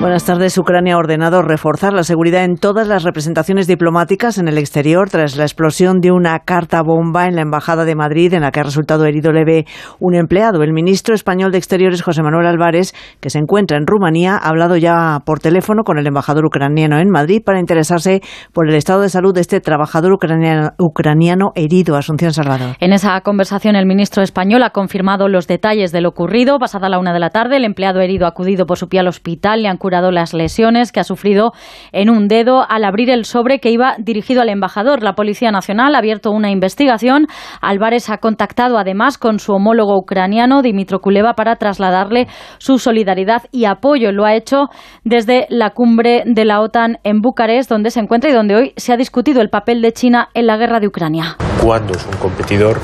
Buenas 0.00 0.24
tardes. 0.24 0.56
Ucrania 0.56 0.94
ha 0.94 0.98
ordenado 0.98 1.42
reforzar 1.42 1.92
la 1.92 2.04
seguridad 2.04 2.44
en 2.44 2.54
todas 2.54 2.86
las 2.86 3.02
representaciones 3.02 3.66
diplomáticas 3.66 4.38
en 4.38 4.46
el 4.46 4.56
exterior 4.56 5.10
tras 5.10 5.36
la 5.36 5.42
explosión 5.42 5.98
de 5.98 6.12
una 6.12 6.38
carta 6.38 6.82
bomba 6.82 7.26
en 7.26 7.34
la 7.34 7.42
Embajada 7.42 7.84
de 7.84 7.96
Madrid 7.96 8.32
en 8.32 8.42
la 8.42 8.52
que 8.52 8.60
ha 8.60 8.62
resultado 8.62 9.06
herido 9.06 9.32
leve 9.32 9.66
un 9.98 10.14
empleado. 10.14 10.62
El 10.62 10.72
ministro 10.72 11.16
español 11.16 11.50
de 11.50 11.58
Exteriores, 11.58 12.02
José 12.02 12.22
Manuel 12.22 12.46
Álvarez, 12.46 12.94
que 13.20 13.28
se 13.28 13.40
encuentra 13.40 13.76
en 13.76 13.88
Rumanía, 13.88 14.36
ha 14.36 14.48
hablado 14.48 14.76
ya 14.76 15.18
por 15.26 15.40
teléfono 15.40 15.82
con 15.82 15.98
el 15.98 16.06
embajador 16.06 16.46
ucraniano 16.46 17.00
en 17.00 17.10
Madrid 17.10 17.42
para 17.44 17.58
interesarse 17.58 18.20
por 18.52 18.68
el 18.68 18.76
estado 18.76 19.00
de 19.00 19.08
salud 19.08 19.34
de 19.34 19.40
este 19.40 19.60
trabajador 19.60 20.12
ucraniano, 20.12 21.50
herido, 21.56 21.96
Asunción 21.96 22.32
Salvador. 22.32 22.76
En 22.78 22.92
esa 22.92 23.20
conversación, 23.22 23.74
el 23.74 23.86
ministro 23.86 24.22
español 24.22 24.62
ha 24.62 24.70
confirmado 24.70 25.26
los 25.26 25.48
detalles 25.48 25.90
de 25.90 26.02
lo 26.02 26.10
ocurrido. 26.10 26.60
Pasada 26.60 26.88
la 26.88 27.00
una 27.00 27.12
de 27.12 27.18
la 27.18 27.30
tarde, 27.30 27.56
el 27.56 27.64
empleado 27.64 28.00
herido 28.00 28.26
ha 28.26 28.28
acudido 28.28 28.64
por 28.64 28.78
su 28.78 28.88
pie 28.88 29.00
al 29.00 29.08
hospital, 29.08 29.62
le 29.62 29.68
han 29.68 29.76
jurado 29.88 30.10
las 30.10 30.34
lesiones 30.34 30.92
que 30.92 31.00
ha 31.00 31.04
sufrido 31.04 31.52
en 31.92 32.10
un 32.10 32.28
dedo 32.28 32.62
al 32.68 32.84
abrir 32.84 33.08
el 33.08 33.24
sobre 33.24 33.58
que 33.58 33.70
iba 33.70 33.94
dirigido 33.98 34.42
al 34.42 34.50
embajador. 34.50 35.02
La 35.02 35.14
Policía 35.14 35.50
Nacional 35.50 35.94
ha 35.94 35.98
abierto 35.98 36.30
una 36.30 36.50
investigación. 36.50 37.26
Álvarez 37.62 38.10
ha 38.10 38.18
contactado 38.18 38.76
además 38.76 39.16
con 39.16 39.38
su 39.38 39.54
homólogo 39.54 39.96
ucraniano, 39.96 40.60
Dimitro 40.60 41.00
Kuleva, 41.00 41.32
para 41.32 41.56
trasladarle 41.56 42.26
su 42.58 42.78
solidaridad 42.78 43.44
y 43.50 43.64
apoyo. 43.64 44.12
Lo 44.12 44.26
ha 44.26 44.34
hecho 44.34 44.66
desde 45.04 45.46
la 45.48 45.70
cumbre 45.70 46.22
de 46.26 46.44
la 46.44 46.60
OTAN 46.60 46.98
en 47.02 47.22
Bucarest, 47.22 47.70
donde 47.70 47.90
se 47.90 48.00
encuentra 48.00 48.28
y 48.28 48.34
donde 48.34 48.56
hoy 48.56 48.72
se 48.76 48.92
ha 48.92 48.98
discutido 48.98 49.40
el 49.40 49.48
papel 49.48 49.80
de 49.80 49.92
China 49.92 50.28
en 50.34 50.46
la 50.46 50.58
guerra 50.58 50.80
de 50.80 50.88
Ucrania. 50.88 51.38
¿Cuándo 51.62 51.94
es 51.94 52.04
un 52.04 52.18
competidor? 52.18 52.78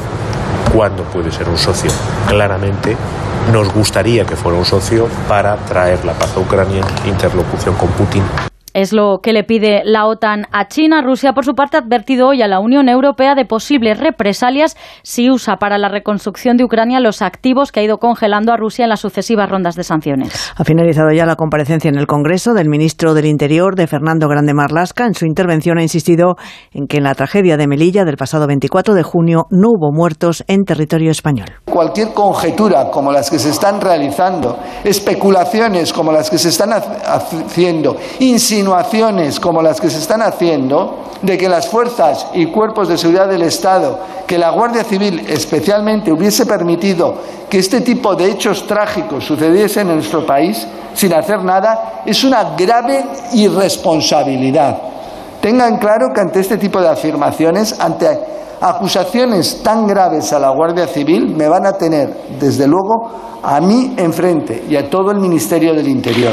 ¿Cuándo 0.74 1.04
puede 1.04 1.30
ser 1.30 1.48
un 1.48 1.56
socio? 1.56 1.88
Claramente 2.28 2.96
nos 3.52 3.72
gustaría 3.72 4.24
que 4.24 4.34
fuera 4.34 4.58
un 4.58 4.64
socio 4.64 5.06
para 5.28 5.56
traer 5.56 6.04
la 6.04 6.14
paz 6.14 6.36
a 6.36 6.40
Ucrania, 6.40 6.82
interlocución 7.06 7.76
con 7.76 7.90
Putin. 7.90 8.53
Es 8.74 8.92
lo 8.92 9.20
que 9.22 9.32
le 9.32 9.44
pide 9.44 9.82
la 9.84 10.04
OTAN 10.04 10.46
a 10.50 10.66
China. 10.66 11.00
Rusia, 11.00 11.32
por 11.32 11.44
su 11.44 11.54
parte, 11.54 11.76
ha 11.76 11.80
advertido 11.80 12.26
hoy 12.26 12.42
a 12.42 12.48
la 12.48 12.58
Unión 12.58 12.88
Europea 12.88 13.36
de 13.36 13.44
posibles 13.44 14.00
represalias 14.00 14.76
si 15.04 15.30
usa 15.30 15.58
para 15.58 15.78
la 15.78 15.88
reconstrucción 15.88 16.56
de 16.56 16.64
Ucrania 16.64 16.98
los 16.98 17.22
activos 17.22 17.70
que 17.70 17.78
ha 17.78 17.82
ido 17.84 17.98
congelando 17.98 18.52
a 18.52 18.56
Rusia 18.56 18.82
en 18.82 18.88
las 18.88 18.98
sucesivas 18.98 19.48
rondas 19.48 19.76
de 19.76 19.84
sanciones. 19.84 20.52
Ha 20.56 20.64
finalizado 20.64 21.12
ya 21.12 21.24
la 21.24 21.36
comparecencia 21.36 21.88
en 21.88 21.96
el 21.96 22.08
Congreso 22.08 22.52
del 22.52 22.68
ministro 22.68 23.14
del 23.14 23.26
Interior, 23.26 23.76
de 23.76 23.86
Fernando 23.86 24.26
Grande 24.26 24.54
Marlasca. 24.54 25.06
En 25.06 25.14
su 25.14 25.24
intervención 25.24 25.78
ha 25.78 25.82
insistido 25.82 26.34
en 26.72 26.88
que 26.88 26.96
en 26.96 27.04
la 27.04 27.14
tragedia 27.14 27.56
de 27.56 27.68
Melilla 27.68 28.04
del 28.04 28.16
pasado 28.16 28.48
24 28.48 28.94
de 28.94 29.04
junio 29.04 29.46
no 29.50 29.68
hubo 29.68 29.92
muertos 29.92 30.42
en 30.48 30.64
territorio 30.64 31.12
español. 31.12 31.46
Cualquier 31.64 32.12
conjetura 32.12 32.90
como 32.90 33.12
las 33.12 33.30
que 33.30 33.38
se 33.38 33.50
están 33.50 33.80
realizando, 33.80 34.58
especulaciones 34.82 35.92
como 35.92 36.10
las 36.10 36.28
que 36.28 36.38
se 36.38 36.48
están 36.48 36.70
haciendo, 36.72 37.96
insinuaciones 38.18 38.63
como 39.40 39.62
las 39.62 39.80
que 39.80 39.90
se 39.90 39.98
están 39.98 40.22
haciendo 40.22 40.98
de 41.22 41.38
que 41.38 41.48
las 41.48 41.68
fuerzas 41.68 42.26
y 42.34 42.46
cuerpos 42.46 42.88
de 42.88 42.98
seguridad 42.98 43.28
del 43.28 43.42
Estado, 43.42 43.98
que 44.26 44.38
la 44.38 44.50
Guardia 44.50 44.84
Civil 44.84 45.24
especialmente 45.28 46.12
hubiese 46.12 46.46
permitido 46.46 47.14
que 47.48 47.58
este 47.58 47.80
tipo 47.80 48.14
de 48.14 48.30
hechos 48.30 48.66
trágicos 48.66 49.24
sucediesen 49.24 49.88
en 49.88 49.96
nuestro 49.96 50.26
país 50.26 50.66
sin 50.94 51.12
hacer 51.12 51.42
nada, 51.42 52.02
es 52.06 52.22
una 52.24 52.54
grave 52.56 53.04
irresponsabilidad. 53.32 54.78
Tengan 55.40 55.78
claro 55.78 56.08
que 56.14 56.20
ante 56.20 56.40
este 56.40 56.56
tipo 56.56 56.80
de 56.80 56.88
afirmaciones, 56.88 57.78
ante 57.78 58.06
acusaciones 58.60 59.62
tan 59.62 59.86
graves 59.86 60.32
a 60.32 60.38
la 60.38 60.50
Guardia 60.50 60.86
Civil, 60.86 61.34
me 61.36 61.48
van 61.48 61.66
a 61.66 61.72
tener, 61.72 62.14
desde 62.40 62.66
luego, 62.66 63.40
a 63.42 63.60
mí 63.60 63.94
enfrente 63.96 64.64
y 64.68 64.76
a 64.76 64.88
todo 64.88 65.10
el 65.10 65.20
Ministerio 65.20 65.74
del 65.74 65.88
Interior. 65.88 66.32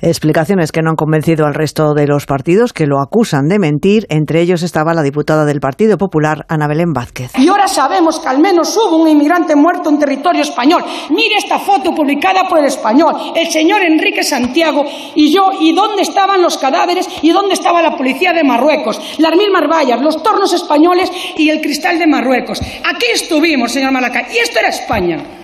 Explicaciones 0.00 0.70
que 0.70 0.80
no 0.80 0.90
han 0.90 0.96
convencido 0.96 1.44
al 1.44 1.54
resto 1.54 1.92
de 1.92 2.06
los 2.06 2.24
partidos 2.26 2.72
que 2.72 2.86
lo 2.86 3.00
acusan 3.02 3.48
de 3.48 3.58
mentir. 3.58 4.06
Entre 4.10 4.40
ellos 4.40 4.62
estaba 4.62 4.94
la 4.94 5.02
diputada 5.02 5.44
del 5.44 5.58
Partido 5.58 5.98
Popular, 5.98 6.46
Ana 6.48 6.68
Belén 6.68 6.92
Vázquez. 6.92 7.32
Y 7.36 7.48
ahora 7.48 7.66
sabemos 7.66 8.20
que 8.20 8.28
al 8.28 8.38
menos 8.38 8.76
hubo 8.76 8.96
un 8.96 9.08
inmigrante 9.08 9.56
muerto 9.56 9.90
en 9.90 9.98
territorio 9.98 10.42
español. 10.42 10.84
Mire 11.10 11.34
esta 11.36 11.58
foto 11.58 11.92
publicada 11.96 12.48
por 12.48 12.60
el 12.60 12.66
español, 12.66 13.12
el 13.34 13.48
señor 13.48 13.82
Enrique 13.82 14.22
Santiago 14.22 14.84
y 15.16 15.34
yo. 15.34 15.50
¿Y 15.58 15.74
dónde 15.74 16.02
estaban 16.02 16.42
los 16.42 16.58
cadáveres? 16.58 17.08
¿Y 17.22 17.32
dónde 17.32 17.54
estaba 17.54 17.82
la 17.82 17.96
policía 17.96 18.32
de 18.32 18.44
Marruecos? 18.44 19.00
Las 19.18 19.36
mil 19.36 19.50
marballas, 19.50 20.00
los 20.00 20.22
tornos 20.22 20.52
españoles 20.52 21.10
y 21.36 21.50
el 21.50 21.60
cristal 21.60 21.98
de 21.98 22.06
Marruecos. 22.06 22.60
Aquí 22.60 23.06
estuvimos, 23.12 23.72
señor 23.72 23.90
Malaca. 23.90 24.28
Y 24.32 24.38
esto 24.38 24.60
era 24.60 24.68
España. 24.68 25.37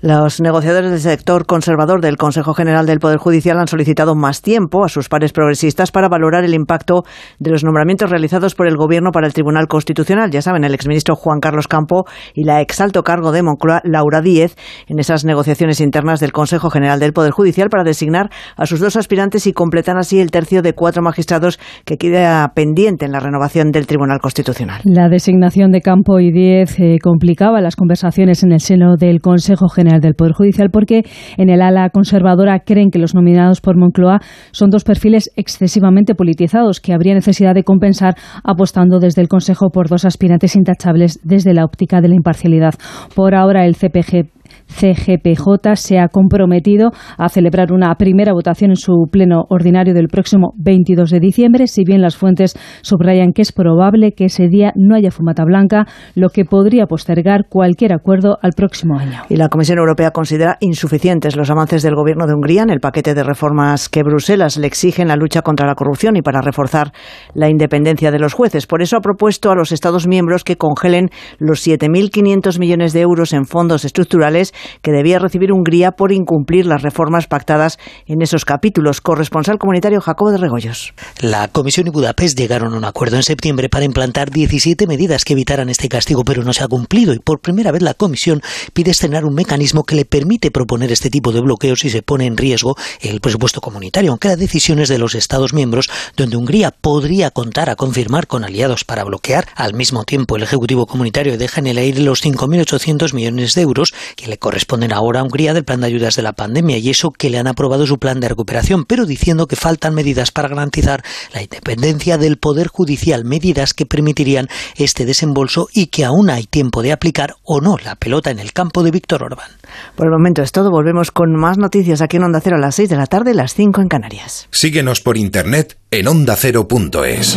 Los 0.00 0.40
negociadores 0.40 0.92
del 0.92 1.00
sector 1.00 1.44
conservador 1.44 2.00
del 2.00 2.16
Consejo 2.16 2.54
General 2.54 2.86
del 2.86 3.00
Poder 3.00 3.18
Judicial 3.18 3.58
han 3.58 3.66
solicitado 3.66 4.14
más 4.14 4.42
tiempo 4.42 4.84
a 4.84 4.88
sus 4.88 5.08
pares 5.08 5.32
progresistas 5.32 5.90
para 5.90 6.08
valorar 6.08 6.44
el 6.44 6.54
impacto 6.54 7.02
de 7.40 7.50
los 7.50 7.64
nombramientos 7.64 8.08
realizados 8.08 8.54
por 8.54 8.68
el 8.68 8.76
Gobierno 8.76 9.10
para 9.10 9.26
el 9.26 9.32
Tribunal 9.32 9.66
Constitucional. 9.66 10.30
Ya 10.30 10.40
saben, 10.40 10.62
el 10.62 10.72
exministro 10.72 11.16
Juan 11.16 11.40
Carlos 11.40 11.66
Campo 11.66 12.04
y 12.32 12.44
la 12.44 12.60
exalto 12.60 13.02
cargo 13.02 13.32
de 13.32 13.42
Moncloa, 13.42 13.80
Laura 13.82 14.20
Díez, 14.20 14.54
en 14.86 15.00
esas 15.00 15.24
negociaciones 15.24 15.80
internas 15.80 16.20
del 16.20 16.30
Consejo 16.30 16.70
General 16.70 17.00
del 17.00 17.12
Poder 17.12 17.32
Judicial 17.32 17.68
para 17.68 17.82
designar 17.82 18.30
a 18.56 18.66
sus 18.66 18.78
dos 18.78 18.94
aspirantes 18.94 19.48
y 19.48 19.52
completar 19.52 19.96
así 19.98 20.20
el 20.20 20.30
tercio 20.30 20.62
de 20.62 20.74
cuatro 20.74 21.02
magistrados 21.02 21.58
que 21.84 21.96
queda 21.96 22.46
pendiente 22.54 23.04
en 23.04 23.10
la 23.10 23.18
renovación 23.18 23.72
del 23.72 23.88
Tribunal 23.88 24.20
Constitucional. 24.20 24.80
La 24.84 25.08
designación 25.08 25.72
de 25.72 25.80
Campo 25.80 26.20
y 26.20 26.30
Díez 26.30 26.78
eh, 26.78 26.98
complicaba 27.02 27.60
las 27.60 27.74
conversaciones 27.74 28.44
en 28.44 28.52
el 28.52 28.60
seno 28.60 28.94
del 28.96 29.20
Consejo 29.20 29.68
General 29.68 29.87
del 30.00 30.14
Poder 30.14 30.34
Judicial 30.34 30.68
porque 30.70 31.02
en 31.36 31.48
el 31.48 31.62
ala 31.62 31.88
conservadora 31.90 32.60
creen 32.60 32.90
que 32.90 32.98
los 32.98 33.14
nominados 33.14 33.60
por 33.60 33.76
Moncloa 33.76 34.20
son 34.52 34.70
dos 34.70 34.84
perfiles 34.84 35.30
excesivamente 35.36 36.14
politizados 36.14 36.80
que 36.80 36.92
habría 36.92 37.14
necesidad 37.14 37.54
de 37.54 37.64
compensar 37.64 38.14
apostando 38.44 38.98
desde 38.98 39.22
el 39.22 39.28
Consejo 39.28 39.70
por 39.70 39.88
dos 39.88 40.04
aspirantes 40.04 40.56
intachables 40.56 41.20
desde 41.24 41.54
la 41.54 41.64
óptica 41.64 42.00
de 42.00 42.08
la 42.08 42.14
imparcialidad. 42.14 42.74
Por 43.14 43.34
ahora 43.34 43.64
el 43.64 43.76
CPG 43.76 44.37
CGPJ 44.68 45.74
se 45.74 45.98
ha 45.98 46.08
comprometido 46.08 46.90
a 47.16 47.28
celebrar 47.28 47.72
una 47.72 47.94
primera 47.96 48.32
votación 48.32 48.70
en 48.70 48.76
su 48.76 49.08
pleno 49.10 49.44
ordinario 49.48 49.94
del 49.94 50.08
próximo 50.08 50.52
22 50.56 51.10
de 51.10 51.20
diciembre, 51.20 51.66
si 51.66 51.84
bien 51.84 52.02
las 52.02 52.16
fuentes 52.16 52.56
subrayan 52.82 53.32
que 53.32 53.42
es 53.42 53.52
probable 53.52 54.12
que 54.12 54.26
ese 54.26 54.48
día 54.48 54.72
no 54.76 54.94
haya 54.94 55.10
fumata 55.10 55.44
blanca, 55.44 55.86
lo 56.14 56.28
que 56.28 56.44
podría 56.44 56.86
postergar 56.86 57.46
cualquier 57.48 57.92
acuerdo 57.92 58.38
al 58.42 58.52
próximo 58.52 58.98
año. 58.98 59.22
Y 59.28 59.36
la 59.36 59.48
Comisión 59.48 59.78
Europea 59.78 60.10
considera 60.10 60.56
insuficientes 60.60 61.36
los 61.36 61.50
avances 61.50 61.82
del 61.82 61.94
gobierno 61.94 62.26
de 62.26 62.34
Hungría 62.34 62.62
en 62.62 62.70
el 62.70 62.80
paquete 62.80 63.14
de 63.14 63.24
reformas 63.24 63.88
que 63.88 64.02
Bruselas 64.02 64.56
le 64.58 64.66
exige 64.66 65.02
en 65.02 65.08
la 65.08 65.16
lucha 65.16 65.42
contra 65.42 65.66
la 65.66 65.74
corrupción 65.74 66.16
y 66.16 66.22
para 66.22 66.40
reforzar 66.40 66.92
la 67.34 67.48
independencia 67.48 68.10
de 68.10 68.18
los 68.18 68.34
jueces. 68.34 68.66
Por 68.66 68.82
eso 68.82 68.96
ha 68.96 69.00
propuesto 69.00 69.50
a 69.50 69.54
los 69.54 69.72
Estados 69.72 70.06
miembros 70.06 70.44
que 70.44 70.56
congelen 70.56 71.10
los 71.38 71.66
7.500 71.66 72.58
millones 72.58 72.92
de 72.92 73.00
euros 73.00 73.32
en 73.32 73.44
fondos 73.44 73.84
estructurales 73.84 74.52
que 74.82 74.92
debía 74.92 75.18
recibir 75.18 75.52
Hungría 75.52 75.92
por 75.92 76.12
incumplir 76.12 76.66
las 76.66 76.82
reformas 76.82 77.26
pactadas 77.26 77.78
en 78.06 78.22
esos 78.22 78.44
capítulos. 78.44 79.00
Corresponsal 79.00 79.58
comunitario 79.58 80.00
Jacobo 80.00 80.30
de 80.30 80.38
Regoyos. 80.38 80.94
La 81.20 81.48
Comisión 81.48 81.86
y 81.86 81.90
Budapest 81.90 82.38
llegaron 82.38 82.74
a 82.74 82.78
un 82.78 82.84
acuerdo 82.84 83.16
en 83.16 83.22
septiembre 83.22 83.68
para 83.68 83.84
implantar 83.84 84.30
17 84.30 84.86
medidas 84.86 85.24
que 85.24 85.32
evitaran 85.32 85.68
este 85.68 85.88
castigo, 85.88 86.22
pero 86.24 86.42
no 86.42 86.52
se 86.52 86.64
ha 86.64 86.68
cumplido 86.68 87.12
y 87.14 87.18
por 87.18 87.40
primera 87.40 87.72
vez 87.72 87.82
la 87.82 87.94
Comisión 87.94 88.40
pide 88.72 88.90
estrenar 88.90 89.24
un 89.24 89.34
mecanismo 89.34 89.84
que 89.84 89.96
le 89.96 90.04
permite 90.04 90.50
proponer 90.50 90.92
este 90.92 91.10
tipo 91.10 91.32
de 91.32 91.40
bloqueos 91.40 91.80
si 91.80 91.90
se 91.90 92.02
pone 92.02 92.26
en 92.26 92.36
riesgo 92.36 92.76
el 93.00 93.20
presupuesto 93.20 93.60
comunitario, 93.60 94.10
aunque 94.10 94.28
las 94.28 94.38
decisiones 94.38 94.88
de 94.88 94.98
los 94.98 95.14
Estados 95.14 95.52
miembros, 95.52 95.90
donde 96.16 96.36
Hungría 96.36 96.70
podría 96.70 97.30
contar 97.30 97.70
a 97.70 97.76
confirmar 97.76 98.26
con 98.26 98.44
aliados 98.44 98.84
para 98.84 99.04
bloquear, 99.04 99.46
al 99.54 99.74
mismo 99.74 100.04
tiempo 100.04 100.36
el 100.36 100.42
Ejecutivo 100.42 100.86
Comunitario 100.86 101.38
deja 101.38 101.60
en 101.60 101.66
el 101.66 101.78
aire 101.78 102.00
los 102.00 102.24
5.800 102.24 103.12
millones 103.14 103.54
de 103.54 103.62
euros 103.62 103.94
que 104.16 104.26
le 104.26 104.38
corresponden 104.48 104.94
ahora 104.94 105.20
a 105.20 105.24
Hungría 105.24 105.52
del 105.52 105.64
plan 105.64 105.82
de 105.82 105.88
ayudas 105.88 106.16
de 106.16 106.22
la 106.22 106.32
pandemia 106.32 106.78
y 106.78 106.88
eso 106.88 107.10
que 107.10 107.28
le 107.28 107.36
han 107.36 107.46
aprobado 107.46 107.86
su 107.86 107.98
plan 107.98 108.18
de 108.18 108.30
recuperación, 108.30 108.86
pero 108.86 109.04
diciendo 109.04 109.46
que 109.46 109.56
faltan 109.56 109.94
medidas 109.94 110.30
para 110.30 110.48
garantizar 110.48 111.04
la 111.34 111.42
independencia 111.42 112.16
del 112.16 112.38
Poder 112.38 112.68
Judicial, 112.68 113.26
medidas 113.26 113.74
que 113.74 113.84
permitirían 113.84 114.48
este 114.76 115.04
desembolso 115.04 115.68
y 115.74 115.88
que 115.88 116.06
aún 116.06 116.30
hay 116.30 116.44
tiempo 116.44 116.80
de 116.80 116.92
aplicar 116.92 117.34
o 117.42 117.60
no 117.60 117.76
la 117.76 117.96
pelota 117.96 118.30
en 118.30 118.38
el 118.38 118.54
campo 118.54 118.82
de 118.82 118.90
Víctor 118.90 119.22
Orbán. 119.22 119.50
Por 119.96 120.06
el 120.06 120.12
momento 120.12 120.40
es 120.40 120.50
todo, 120.50 120.70
volvemos 120.70 121.10
con 121.10 121.36
más 121.36 121.58
noticias 121.58 122.00
aquí 122.00 122.16
en 122.16 122.22
Onda 122.22 122.40
Cero 122.42 122.56
a 122.56 122.60
las 122.60 122.76
6 122.76 122.88
de 122.88 122.96
la 122.96 123.06
tarde, 123.06 123.34
las 123.34 123.52
5 123.52 123.82
en 123.82 123.88
Canarias. 123.88 124.48
Síguenos 124.50 125.02
por 125.02 125.18
internet 125.18 125.76
en 125.90 126.08
ondacero.es. 126.08 127.36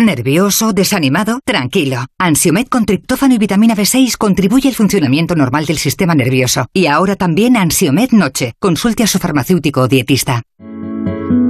¿Nervioso? 0.00 0.72
¿Desanimado? 0.72 1.40
Tranquilo. 1.44 2.06
Ansiomed 2.18 2.68
con 2.68 2.86
triptófano 2.86 3.34
y 3.34 3.38
vitamina 3.38 3.76
B6 3.76 4.16
contribuye 4.16 4.70
al 4.70 4.74
funcionamiento 4.74 5.36
normal 5.36 5.66
del 5.66 5.76
sistema 5.76 6.14
nervioso. 6.14 6.66
Y 6.72 6.86
ahora 6.86 7.16
también 7.16 7.54
Ansiomed 7.54 8.12
Noche. 8.12 8.54
Consulte 8.58 9.02
a 9.02 9.06
su 9.06 9.18
farmacéutico 9.18 9.82
o 9.82 9.88
dietista. 9.88 10.40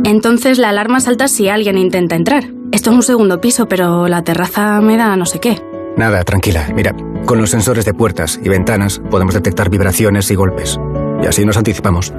Entonces 0.03 0.59
la 0.59 0.71
alarma 0.71 0.99
salta 0.99 1.29
si 1.29 1.49
alguien 1.49 1.79
intenta 1.79 2.17
entrar. 2.17 2.51
Esto 2.73 2.91
es 2.91 2.97
un 2.97 3.03
segundo 3.05 3.41
piso, 3.41 3.69
pero 3.69 4.09
la 4.09 4.25
terraza 4.25 4.81
me 4.81 4.97
da 4.97 5.15
no 5.15 5.27
sé 5.27 5.39
qué. 5.39 5.63
Nada, 5.97 6.25
tranquila. 6.25 6.71
Mira, 6.75 6.93
con 7.27 7.39
los 7.39 7.51
sensores 7.51 7.85
de 7.85 7.95
puertas 7.95 8.41
y 8.43 8.49
ventanas 8.49 9.01
podemos 9.13 9.35
detectar 9.35 9.71
vibraciones 9.71 10.29
y 10.29 10.35
golpes. 10.35 10.77
Y 11.23 11.27
así 11.27 11.45
nos 11.45 11.57
anticipamos. 11.57 12.13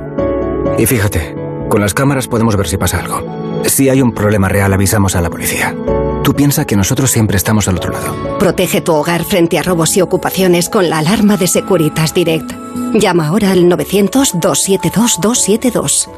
Y 0.77 0.85
fíjate, 0.85 1.35
con 1.67 1.81
las 1.81 1.93
cámaras 1.93 2.29
podemos 2.29 2.55
ver 2.55 2.69
si 2.69 2.77
pasa 2.77 2.99
algo. 2.99 3.61
Si 3.65 3.89
hay 3.89 4.01
un 4.01 4.13
problema 4.13 4.47
real, 4.47 4.71
avisamos 4.71 5.17
a 5.17 5.21
la 5.21 5.29
policía. 5.29 5.75
Tú 6.23 6.35
piensas 6.35 6.65
que 6.65 6.75
nosotros 6.75 7.09
siempre 7.09 7.37
estamos 7.37 7.67
al 7.67 7.77
otro 7.77 7.91
lado. 7.91 8.37
Protege 8.37 8.81
tu 8.81 8.93
hogar 8.93 9.23
frente 9.23 9.57
a 9.57 9.63
robos 9.63 9.97
y 9.97 10.01
ocupaciones 10.01 10.69
con 10.69 10.89
la 10.89 10.99
alarma 10.99 11.37
de 11.37 11.47
Securitas 11.47 12.13
Direct. 12.13 12.51
Llama 12.93 13.27
ahora 13.27 13.51
al 13.51 13.63
900-272-272. 13.65 16.09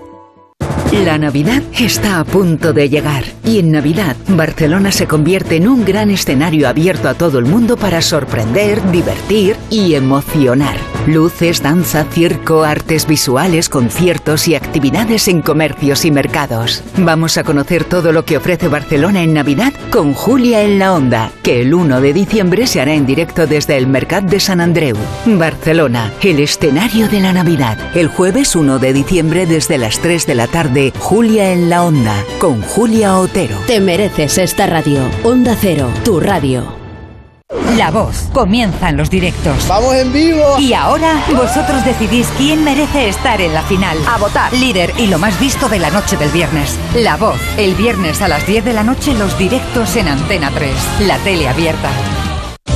La 1.05 1.17
Navidad 1.17 1.63
está 1.77 2.19
a 2.19 2.23
punto 2.23 2.71
de 2.71 2.87
llegar 2.87 3.23
y 3.43 3.57
en 3.59 3.71
Navidad 3.71 4.15
Barcelona 4.27 4.91
se 4.91 5.07
convierte 5.07 5.55
en 5.55 5.67
un 5.67 5.83
gran 5.83 6.11
escenario 6.11 6.69
abierto 6.69 7.09
a 7.09 7.15
todo 7.15 7.39
el 7.39 7.45
mundo 7.45 7.77
para 7.77 7.99
sorprender, 8.01 8.79
divertir 8.91 9.55
y 9.71 9.95
emocionar. 9.95 10.77
Luces, 11.05 11.61
danza, 11.61 12.05
circo, 12.05 12.63
artes 12.63 13.05
visuales, 13.07 13.67
conciertos 13.67 14.47
y 14.47 14.55
actividades 14.55 15.27
en 15.27 15.41
comercios 15.41 16.05
y 16.05 16.11
mercados. 16.11 16.81
Vamos 16.97 17.37
a 17.37 17.43
conocer 17.43 17.83
todo 17.83 18.13
lo 18.13 18.23
que 18.23 18.37
ofrece 18.37 18.69
Barcelona 18.69 19.21
en 19.21 19.33
Navidad 19.33 19.73
con 19.91 20.13
Julia 20.13 20.61
en 20.61 20.79
la 20.79 20.93
Onda, 20.93 21.31
que 21.43 21.61
el 21.61 21.73
1 21.73 21.99
de 21.99 22.13
diciembre 22.13 22.67
se 22.67 22.79
hará 22.79 22.93
en 22.93 23.05
directo 23.05 23.47
desde 23.47 23.75
el 23.75 23.87
Mercat 23.87 24.23
de 24.23 24.39
San 24.39 24.61
Andreu. 24.61 24.95
Barcelona, 25.25 26.13
el 26.21 26.39
escenario 26.39 27.09
de 27.09 27.19
la 27.19 27.33
Navidad. 27.33 27.77
El 27.95 28.07
jueves 28.07 28.55
1 28.55 28.79
de 28.79 28.93
diciembre 28.93 29.45
desde 29.45 29.77
las 29.77 29.99
3 29.99 30.25
de 30.25 30.35
la 30.35 30.47
tarde, 30.47 30.93
Julia 30.99 31.51
en 31.51 31.69
la 31.69 31.83
Onda, 31.83 32.15
con 32.39 32.61
Julia 32.61 33.17
Otero. 33.17 33.57
Te 33.67 33.81
mereces 33.81 34.37
esta 34.37 34.67
radio. 34.67 35.01
Onda 35.23 35.57
Cero, 35.59 35.89
tu 36.05 36.21
radio. 36.21 36.82
La 37.77 37.91
voz. 37.91 38.29
Comienzan 38.33 38.97
los 38.97 39.09
directos. 39.09 39.67
¡Vamos 39.67 39.93
en 39.95 40.11
vivo! 40.11 40.57
Y 40.59 40.73
ahora 40.73 41.23
vosotros 41.35 41.83
decidís 41.85 42.27
quién 42.37 42.63
merece 42.63 43.09
estar 43.09 43.41
en 43.41 43.53
la 43.53 43.63
final. 43.63 43.97
A 44.07 44.17
votar. 44.17 44.53
Líder 44.53 44.93
y 44.97 45.07
lo 45.07 45.19
más 45.19 45.39
visto 45.39 45.69
de 45.69 45.79
la 45.79 45.89
noche 45.89 46.17
del 46.17 46.29
viernes. 46.29 46.77
La 46.95 47.17
voz. 47.17 47.39
El 47.57 47.75
viernes 47.75 48.21
a 48.21 48.27
las 48.27 48.45
10 48.45 48.65
de 48.65 48.73
la 48.73 48.83
noche 48.83 49.13
los 49.13 49.37
directos 49.37 49.95
en 49.95 50.07
Antena 50.07 50.51
3. 50.51 50.73
La 51.07 51.17
tele 51.19 51.47
abierta. 51.47 51.89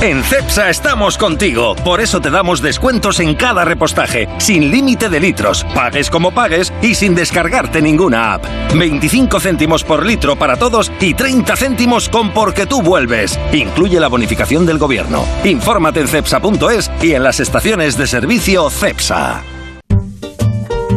En 0.00 0.22
CEPSA 0.22 0.70
estamos 0.70 1.18
contigo, 1.18 1.74
por 1.84 2.00
eso 2.00 2.20
te 2.20 2.30
damos 2.30 2.62
descuentos 2.62 3.18
en 3.18 3.34
cada 3.34 3.64
repostaje, 3.64 4.28
sin 4.38 4.70
límite 4.70 5.08
de 5.08 5.18
litros, 5.18 5.64
pagues 5.74 6.08
como 6.08 6.30
pagues 6.30 6.72
y 6.80 6.94
sin 6.94 7.16
descargarte 7.16 7.82
ninguna 7.82 8.34
app. 8.34 8.44
25 8.76 9.40
céntimos 9.40 9.82
por 9.82 10.06
litro 10.06 10.36
para 10.36 10.56
todos 10.56 10.92
y 11.00 11.14
30 11.14 11.56
céntimos 11.56 12.08
con 12.08 12.30
porque 12.30 12.64
tú 12.64 12.80
vuelves. 12.80 13.40
Incluye 13.52 13.98
la 13.98 14.06
bonificación 14.06 14.66
del 14.66 14.78
gobierno. 14.78 15.24
Infórmate 15.42 15.98
en 15.98 16.06
cepsa.es 16.06 16.92
y 17.02 17.14
en 17.14 17.24
las 17.24 17.40
estaciones 17.40 17.98
de 17.98 18.06
servicio 18.06 18.70
CEPSA. 18.70 19.42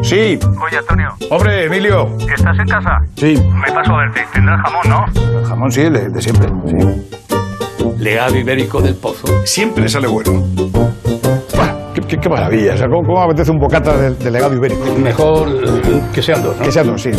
Sí. 0.04 0.38
Oye, 0.64 0.78
Antonio. 0.78 1.16
Hombre, 1.32 1.66
Emilio. 1.66 2.18
¿Estás 2.20 2.58
en 2.60 2.68
casa? 2.68 3.00
Sí. 3.16 3.36
Me 3.54 3.72
paso 3.72 3.96
a 3.96 3.98
verte. 3.98 4.26
Tendrás 4.32 4.62
jamón, 4.62 4.90
¿no? 4.90 5.40
El 5.40 5.46
jamón 5.46 5.72
sí, 5.72 5.82
de, 5.82 6.10
de 6.10 6.22
siempre. 6.22 6.48
Sí. 6.68 7.18
Legado 8.00 8.36
ibérico 8.38 8.82
del 8.82 8.96
pozo. 8.96 9.28
Siempre 9.46 9.88
sale 9.90 10.08
bueno. 10.08 10.44
Qué, 11.94 12.02
qué- 12.02 12.18
qué 12.18 12.30
maravilla. 12.30 12.74
O 12.74 12.78
sea, 12.78 12.88
¿cómo, 12.88 13.04
cómo 13.06 13.22
apetece 13.22 13.52
un 13.52 13.60
bocata 13.60 13.98
de, 13.98 14.16
de 14.16 14.32
legado 14.32 14.54
ibérico? 14.56 14.96
Mejor 14.98 15.50
que 16.14 16.22
sean 16.22 16.42
dos, 16.44 16.56
¿no? 16.58 16.64
Que 16.66 16.72
sean 16.72 16.88
dos, 16.88 17.02
sí. 17.02 17.10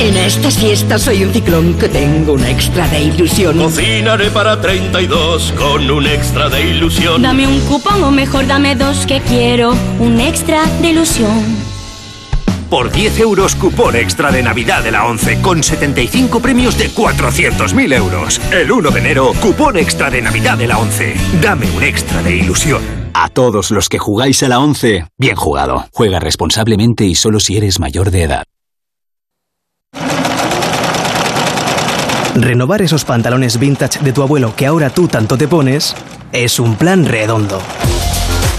En 0.00 0.16
estas 0.16 0.58
fiestas 0.58 1.02
soy 1.02 1.22
un 1.22 1.32
ciclón 1.32 1.74
que 1.74 1.88
tengo 1.88 2.32
una 2.32 2.50
extra 2.50 2.88
de 2.88 3.02
ilusión. 3.04 3.56
Cocinaré 3.58 4.30
para 4.30 4.60
32 4.60 5.52
con 5.56 5.88
un 5.88 6.06
extra 6.06 6.48
de 6.48 6.70
ilusión. 6.70 7.22
Dame 7.22 7.46
un 7.46 7.60
cupón 7.60 8.02
o 8.02 8.10
mejor 8.10 8.46
dame 8.48 8.74
dos 8.74 9.06
que 9.06 9.20
quiero 9.20 9.74
un 10.00 10.20
extra 10.20 10.64
de 10.80 10.88
ilusión. 10.90 11.30
Por 12.72 12.90
10 12.90 13.18
euros 13.18 13.54
cupón 13.54 13.96
extra 13.96 14.32
de 14.32 14.42
Navidad 14.42 14.82
de 14.82 14.90
la 14.90 15.04
11 15.04 15.42
con 15.42 15.62
75 15.62 16.40
premios 16.40 16.78
de 16.78 16.88
400.000 16.88 17.94
euros. 17.94 18.40
El 18.50 18.72
1 18.72 18.90
de 18.90 18.98
enero, 18.98 19.32
cupón 19.42 19.76
extra 19.76 20.08
de 20.08 20.22
Navidad 20.22 20.56
de 20.56 20.68
la 20.68 20.78
11. 20.78 21.14
Dame 21.42 21.70
un 21.70 21.82
extra 21.82 22.22
de 22.22 22.34
ilusión. 22.34 22.80
A 23.12 23.28
todos 23.28 23.70
los 23.72 23.90
que 23.90 23.98
jugáis 23.98 24.42
a 24.42 24.48
la 24.48 24.58
11, 24.58 25.04
bien 25.18 25.36
jugado. 25.36 25.84
Juega 25.92 26.18
responsablemente 26.18 27.04
y 27.04 27.14
solo 27.14 27.40
si 27.40 27.58
eres 27.58 27.78
mayor 27.78 28.10
de 28.10 28.22
edad. 28.22 28.44
Renovar 32.34 32.80
esos 32.80 33.04
pantalones 33.04 33.58
vintage 33.58 34.00
de 34.00 34.14
tu 34.14 34.22
abuelo 34.22 34.56
que 34.56 34.64
ahora 34.64 34.88
tú 34.88 35.08
tanto 35.08 35.36
te 35.36 35.46
pones 35.46 35.94
es 36.32 36.58
un 36.58 36.76
plan 36.76 37.04
redondo. 37.04 37.60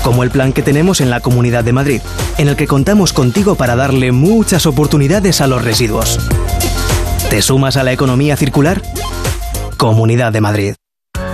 Como 0.04 0.24
el 0.24 0.32
plan 0.32 0.54
que 0.54 0.62
tenemos 0.62 1.02
en 1.02 1.10
la 1.10 1.22
Comunidad 1.22 1.64
de 1.64 1.74
Madrid, 1.74 2.02
en 2.38 2.50
el 2.50 2.56
que 2.56 2.68
contamos 2.68 3.14
contigo 3.14 3.56
para 3.56 3.76
darle 3.76 4.12
muchas 4.12 4.66
oportunidades 4.66 5.40
a 5.42 5.48
los 5.48 5.64
residuos. 5.64 6.20
¿Te 7.30 7.42
sumas 7.42 7.78
a 7.78 7.84
la 7.84 7.94
economía 7.94 8.36
circular? 8.36 8.82
Comunidad 9.78 10.34
de 10.34 10.42
Madrid. 10.42 10.76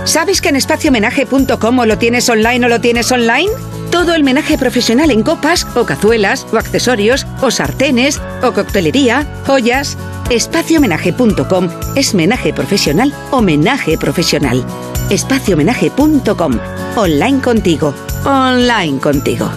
¿Sabes 0.04 0.40
que 0.40 0.48
en 0.48 0.56
espaciomenaje.com 0.56 1.78
o 1.78 1.86
lo 1.86 1.98
tienes 1.98 2.28
online 2.28 2.66
o 2.66 2.68
lo 2.68 2.80
tienes 2.80 3.10
online? 3.12 3.50
Todo 3.90 4.14
el 4.14 4.22
menaje 4.22 4.56
profesional 4.56 5.10
en 5.10 5.22
copas 5.22 5.66
o 5.74 5.84
cazuelas 5.84 6.46
o 6.52 6.56
accesorios 6.56 7.26
o 7.42 7.50
sartenes 7.50 8.20
o 8.42 8.52
coctelería, 8.52 9.26
joyas. 9.46 9.98
Espaciomenaje.com 10.30 11.68
es 11.96 12.14
menaje 12.14 12.52
profesional 12.52 13.12
homenaje 13.30 13.98
profesional. 13.98 14.64
Espaciomenaje.com. 15.10 16.58
Online 16.96 17.40
contigo. 17.40 17.94
Online 18.24 18.98
contigo. 19.00 19.50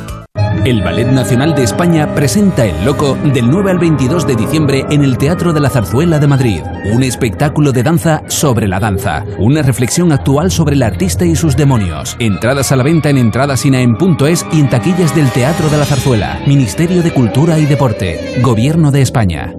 El 0.66 0.82
Ballet 0.82 1.08
Nacional 1.08 1.54
de 1.56 1.64
España 1.64 2.16
presenta 2.16 2.66
El 2.66 2.86
Loco 2.86 3.18
del 3.34 3.50
9 3.50 3.72
al 3.72 3.80
22 3.80 4.26
de 4.26 4.36
diciembre 4.36 4.86
en 4.90 5.04
el 5.04 5.18
Teatro 5.18 5.52
de 5.52 5.60
la 5.60 5.70
Zarzuela 5.70 6.20
de 6.20 6.28
Madrid. 6.28 6.62
Un 6.94 7.04
espectáculo 7.04 7.74
de 7.74 7.84
danza 7.84 8.24
sobre 8.28 8.70
la 8.70 8.80
danza. 8.80 9.26
Una 9.40 9.62
reflexión 9.62 10.14
actual 10.14 10.52
sobre 10.52 10.76
el 10.76 10.84
artista 10.84 11.26
y 11.26 11.36
sus 11.36 11.58
demonios. 11.58 12.16
Entradas 12.20 12.72
a 12.72 12.78
la 12.78 12.84
venta 12.84 13.10
en 13.10 13.18
entradasinaen.es 13.18 14.46
y 14.54 14.62
en 14.62 14.70
taquillas 14.70 15.14
del 15.14 15.30
Teatro 15.32 15.70
de 15.70 15.78
la 15.78 15.86
Zarzuela. 15.86 16.40
Ministerio 16.48 17.04
de 17.04 17.14
Cultura 17.14 17.60
y 17.60 17.66
Deporte. 17.66 18.40
Gobierno 18.42 18.92
de 18.92 19.02
España. 19.02 19.54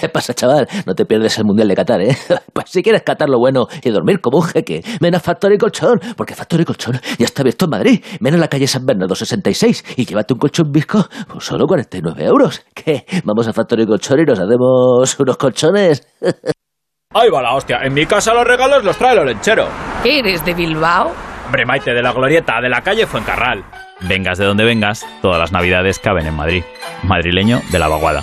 ¿Qué 0.00 0.08
pasa, 0.08 0.32
chaval? 0.32 0.66
No 0.86 0.94
te 0.94 1.04
pierdes 1.04 1.36
el 1.38 1.44
Mundial 1.44 1.68
de 1.68 1.74
Qatar, 1.74 2.00
¿eh? 2.00 2.16
Pues 2.54 2.70
si 2.70 2.82
quieres 2.82 3.02
catar 3.02 3.28
lo 3.28 3.38
bueno 3.38 3.66
y 3.82 3.90
dormir 3.90 4.20
como 4.20 4.38
un 4.38 4.44
jeque, 4.44 4.82
ven 4.98 5.14
a 5.14 5.20
Factory 5.20 5.58
Colchón, 5.58 6.00
porque 6.16 6.34
Factory 6.34 6.64
Colchón 6.64 6.98
ya 7.18 7.26
está 7.26 7.42
abierto 7.42 7.66
en 7.66 7.70
Madrid. 7.70 8.04
Ven 8.18 8.34
a 8.34 8.38
la 8.38 8.48
calle 8.48 8.66
San 8.66 8.86
Bernardo 8.86 9.14
66 9.14 9.96
y 9.98 10.06
llévate 10.06 10.32
un 10.32 10.38
colchón 10.38 10.72
visco 10.72 11.06
por 11.28 11.42
solo 11.42 11.66
49 11.66 12.24
euros. 12.24 12.64
¿Qué? 12.74 13.04
Vamos 13.24 13.46
a 13.46 13.52
Factory 13.52 13.86
Colchón 13.86 14.20
y 14.20 14.24
nos 14.24 14.38
hacemos 14.38 15.20
unos 15.20 15.36
colchones. 15.36 16.06
Ahí 17.12 17.28
va 17.28 17.42
la 17.42 17.54
hostia. 17.54 17.80
En 17.82 17.92
mi 17.92 18.06
casa 18.06 18.32
los 18.32 18.46
regalos 18.46 18.82
los 18.84 18.96
trae 18.96 19.12
el 19.12 19.18
olenchero. 19.18 19.66
¿Eres 20.04 20.44
de 20.44 20.54
Bilbao? 20.54 21.12
Hombre, 21.44 21.66
Maite, 21.66 21.92
de 21.92 22.02
la 22.02 22.12
glorieta, 22.12 22.60
de 22.62 22.68
la 22.70 22.80
calle 22.80 23.06
Fuencarral. 23.06 23.64
Vengas 24.08 24.38
de 24.38 24.46
donde 24.46 24.64
vengas, 24.64 25.04
todas 25.20 25.38
las 25.38 25.52
navidades 25.52 25.98
caben 25.98 26.26
en 26.26 26.36
Madrid. 26.36 26.62
Madrileño 27.02 27.60
de 27.70 27.78
la 27.78 27.88
vaguada. 27.88 28.22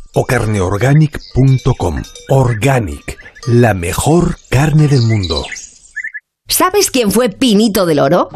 o 0.13 0.25
carneorganic.com. 0.25 2.01
Organic, 2.29 3.17
la 3.47 3.73
mejor 3.73 4.37
carne 4.49 4.87
del 4.87 5.01
mundo. 5.01 5.43
¿Sabes 6.47 6.91
quién 6.91 7.11
fue 7.11 7.29
Pinito 7.29 7.85
del 7.85 7.99
Oro? 7.99 8.29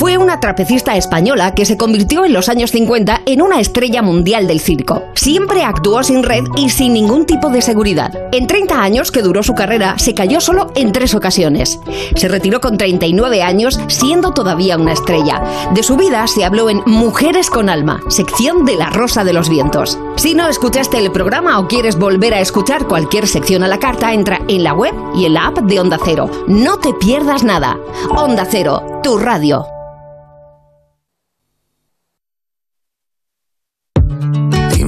Fue 0.00 0.16
una 0.16 0.40
trapecista 0.40 0.96
española 0.96 1.54
que 1.54 1.66
se 1.66 1.76
convirtió 1.76 2.24
en 2.24 2.32
los 2.32 2.48
años 2.48 2.70
50 2.70 3.20
en 3.26 3.42
una 3.42 3.60
estrella 3.60 4.00
mundial 4.00 4.46
del 4.46 4.58
circo. 4.58 5.02
Siempre 5.14 5.62
actuó 5.62 6.02
sin 6.02 6.22
red 6.22 6.44
y 6.56 6.70
sin 6.70 6.94
ningún 6.94 7.26
tipo 7.26 7.50
de 7.50 7.60
seguridad. 7.60 8.10
En 8.32 8.46
30 8.46 8.82
años 8.82 9.12
que 9.12 9.20
duró 9.20 9.42
su 9.42 9.52
carrera, 9.52 9.98
se 9.98 10.14
cayó 10.14 10.40
solo 10.40 10.72
en 10.74 10.92
tres 10.92 11.14
ocasiones. 11.14 11.80
Se 12.16 12.28
retiró 12.28 12.62
con 12.62 12.78
39 12.78 13.42
años, 13.42 13.78
siendo 13.88 14.32
todavía 14.32 14.78
una 14.78 14.94
estrella. 14.94 15.42
De 15.74 15.82
su 15.82 15.98
vida 15.98 16.26
se 16.28 16.46
habló 16.46 16.70
en 16.70 16.80
Mujeres 16.86 17.50
con 17.50 17.68
Alma, 17.68 18.00
sección 18.08 18.64
de 18.64 18.76
La 18.76 18.88
Rosa 18.88 19.22
de 19.22 19.34
los 19.34 19.50
Vientos. 19.50 19.98
Si 20.16 20.34
no 20.34 20.48
escuchaste 20.48 20.96
el 20.96 21.12
programa 21.12 21.58
o 21.58 21.68
quieres 21.68 21.98
volver 21.98 22.32
a 22.32 22.40
escuchar 22.40 22.86
cualquier 22.86 23.28
sección 23.28 23.64
a 23.64 23.68
la 23.68 23.78
carta, 23.78 24.14
entra 24.14 24.40
en 24.48 24.64
la 24.64 24.72
web 24.72 24.94
y 25.14 25.26
en 25.26 25.34
la 25.34 25.48
app 25.48 25.58
de 25.58 25.78
Onda 25.78 25.98
Cero. 26.02 26.30
No 26.46 26.78
te 26.78 26.94
pierdas 26.94 27.44
nada. 27.44 27.76
Onda 28.16 28.46
Cero, 28.50 29.00
tu 29.02 29.18
radio. 29.18 29.66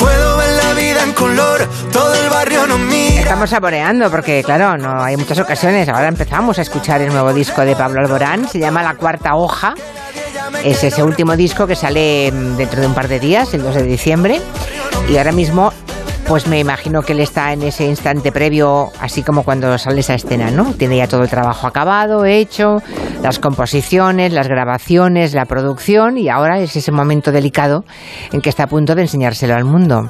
Puedo 0.00 0.36
ver 0.38 0.50
la 0.64 0.74
vida 0.74 1.04
en 1.04 1.12
color, 1.12 1.68
todo 1.92 2.14
el 2.14 2.28
barrio. 2.28 2.60
Estamos 3.18 3.50
saboreando 3.50 4.10
porque, 4.10 4.42
claro, 4.42 4.76
no 4.76 5.02
hay 5.02 5.16
muchas 5.16 5.38
ocasiones. 5.38 5.88
Ahora 5.88 6.08
empezamos 6.08 6.58
a 6.58 6.62
escuchar 6.62 7.00
el 7.00 7.12
nuevo 7.12 7.32
disco 7.32 7.60
de 7.64 7.76
Pablo 7.76 8.00
Alborán. 8.00 8.48
Se 8.48 8.58
llama 8.58 8.82
La 8.82 8.94
Cuarta 8.94 9.36
Hoja. 9.36 9.74
Es 10.64 10.82
ese 10.82 11.04
último 11.04 11.36
disco 11.36 11.66
que 11.66 11.76
sale 11.76 12.32
mm, 12.32 12.56
dentro 12.56 12.80
de 12.80 12.86
un 12.88 12.94
par 12.94 13.06
de 13.06 13.20
días, 13.20 13.54
el 13.54 13.62
2 13.62 13.76
de 13.76 13.82
diciembre. 13.84 14.40
Y 15.08 15.16
ahora 15.16 15.32
mismo, 15.32 15.72
pues 16.30 16.46
me 16.46 16.60
imagino 16.60 17.02
que 17.02 17.12
él 17.12 17.18
está 17.18 17.52
en 17.52 17.62
ese 17.62 17.84
instante 17.86 18.30
previo, 18.30 18.86
así 19.00 19.24
como 19.24 19.42
cuando 19.42 19.76
sale 19.78 19.98
esa 19.98 20.14
escena, 20.14 20.52
¿no? 20.52 20.72
Tiene 20.74 20.96
ya 20.98 21.08
todo 21.08 21.22
el 21.24 21.28
trabajo 21.28 21.66
acabado, 21.66 22.24
hecho, 22.24 22.76
las 23.20 23.40
composiciones, 23.40 24.32
las 24.32 24.46
grabaciones, 24.46 25.34
la 25.34 25.44
producción, 25.46 26.16
y 26.18 26.28
ahora 26.28 26.60
es 26.60 26.76
ese 26.76 26.92
momento 26.92 27.32
delicado 27.32 27.82
en 28.32 28.42
que 28.42 28.48
está 28.48 28.62
a 28.62 28.66
punto 28.68 28.94
de 28.94 29.02
enseñárselo 29.02 29.56
al 29.56 29.64
mundo. 29.64 30.02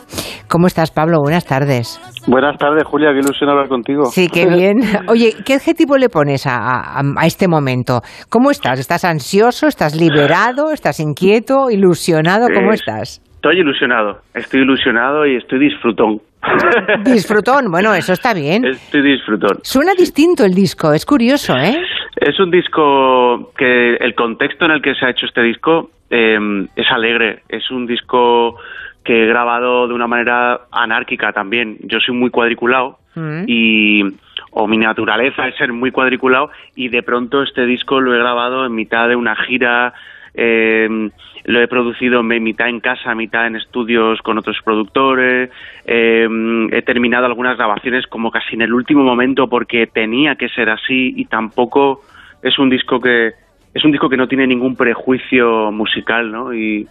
¿Cómo 0.47 0.66
estás, 0.66 0.90
Pablo? 0.90 1.20
Buenas 1.22 1.47
tardes. 1.47 1.98
Buenas 2.26 2.59
tardes, 2.59 2.84
Julia, 2.84 3.12
qué 3.14 3.20
ilusión 3.20 3.48
hablar 3.48 3.68
contigo. 3.68 4.05
Sí, 4.12 4.28
qué 4.28 4.44
bien. 4.55 4.76
Oye, 5.09 5.34
¿qué 5.47 5.55
adjetivo 5.55 5.97
le 5.97 6.10
pones 6.10 6.47
a, 6.47 6.56
a- 6.59 7.02
a 7.16 7.26
este 7.26 7.48
momento? 7.48 8.02
¿Cómo 8.28 8.51
estás? 8.51 8.78
¿Estás 8.78 9.06
ansioso? 9.06 9.68
¿Estás 9.68 9.94
liberado? 9.97 10.70
¿Estás 10.70 11.01
inquieto? 11.01 11.70
¿Ilusionado? 11.70 12.48
¿Cómo 12.55 12.72
Eh, 12.72 12.74
estás? 12.74 13.22
Estoy 13.40 13.60
ilusionado, 13.60 14.20
estoy 14.34 14.60
ilusionado 14.60 15.24
y 15.24 15.36
estoy 15.36 15.60
disfrutón. 15.60 16.20
Disfrutón. 17.04 17.70
Bueno, 17.70 17.94
eso 17.94 18.12
está 18.12 18.34
bien. 18.34 18.66
Estoy 18.66 19.00
disfrutón. 19.00 19.60
Suena 19.62 19.92
distinto 19.94 20.44
el 20.44 20.52
disco, 20.52 20.92
es 20.92 21.06
curioso, 21.06 21.56
¿eh? 21.56 21.74
Es 22.16 22.38
un 22.38 22.50
disco 22.50 23.50
que 23.56 23.94
el 23.94 24.14
contexto 24.14 24.66
en 24.66 24.72
el 24.72 24.82
que 24.82 24.94
se 24.94 25.06
ha 25.06 25.10
hecho 25.10 25.24
este 25.24 25.40
disco 25.40 25.90
eh, 26.10 26.38
es 26.76 26.86
alegre. 26.90 27.42
Es 27.48 27.70
un 27.70 27.86
disco 27.86 28.56
que 29.02 29.24
he 29.24 29.26
grabado 29.26 29.88
de 29.88 29.94
una 29.94 30.06
manera 30.06 30.60
anárquica 30.70 31.32
también. 31.32 31.78
Yo 31.84 31.98
soy 31.98 32.14
muy 32.14 32.28
cuadriculado 32.28 32.98
y 33.46 34.02
o 34.50 34.66
mi 34.66 34.76
naturaleza 34.76 35.48
es 35.48 35.56
ser 35.56 35.72
muy 35.72 35.90
cuadriculado 35.90 36.50
y 36.76 36.90
de 36.90 37.02
pronto 37.02 37.42
este 37.42 37.64
disco 37.64 38.00
lo 38.00 38.14
he 38.14 38.18
grabado 38.18 38.66
en 38.66 38.74
mitad 38.74 39.08
de 39.08 39.16
una 39.16 39.34
gira 39.34 39.94
eh, 40.34 41.10
lo 41.51 41.60
he 41.60 41.68
producido 41.68 42.22
mitad 42.22 42.68
en 42.68 42.81
casa, 42.81 43.14
mitad 43.14 43.47
en 43.47 43.56
estudios 43.56 44.20
con 44.22 44.39
otros 44.39 44.59
productores. 44.64 45.51
eh, 45.85 46.28
he 46.72 46.82
terminado 46.82 47.27
algunas 47.27 47.56
grabaciones 47.56 48.06
como 48.06 48.31
casi 48.31 48.55
en 48.55 48.62
el 48.62 48.72
último 48.72 49.02
momento 49.02 49.48
porque 49.48 49.86
tenía 49.86 50.36
que 50.36 50.48
ser 50.48 50.70
así 50.70 51.12
y 51.16 51.24
tampoco 51.27 52.02
es 52.43 52.59
un 52.59 52.70
disco 52.70 53.01
que 53.01 53.32
es 53.72 53.85
un 53.85 53.93
disco 53.93 54.09
que 54.09 54.16
no 54.16 54.27
tiene 54.27 54.47
ningún 54.47 54.74
prejuicio 54.77 55.70
musical, 55.72 56.31
¿no? 56.32 56.52
Y 56.55 56.86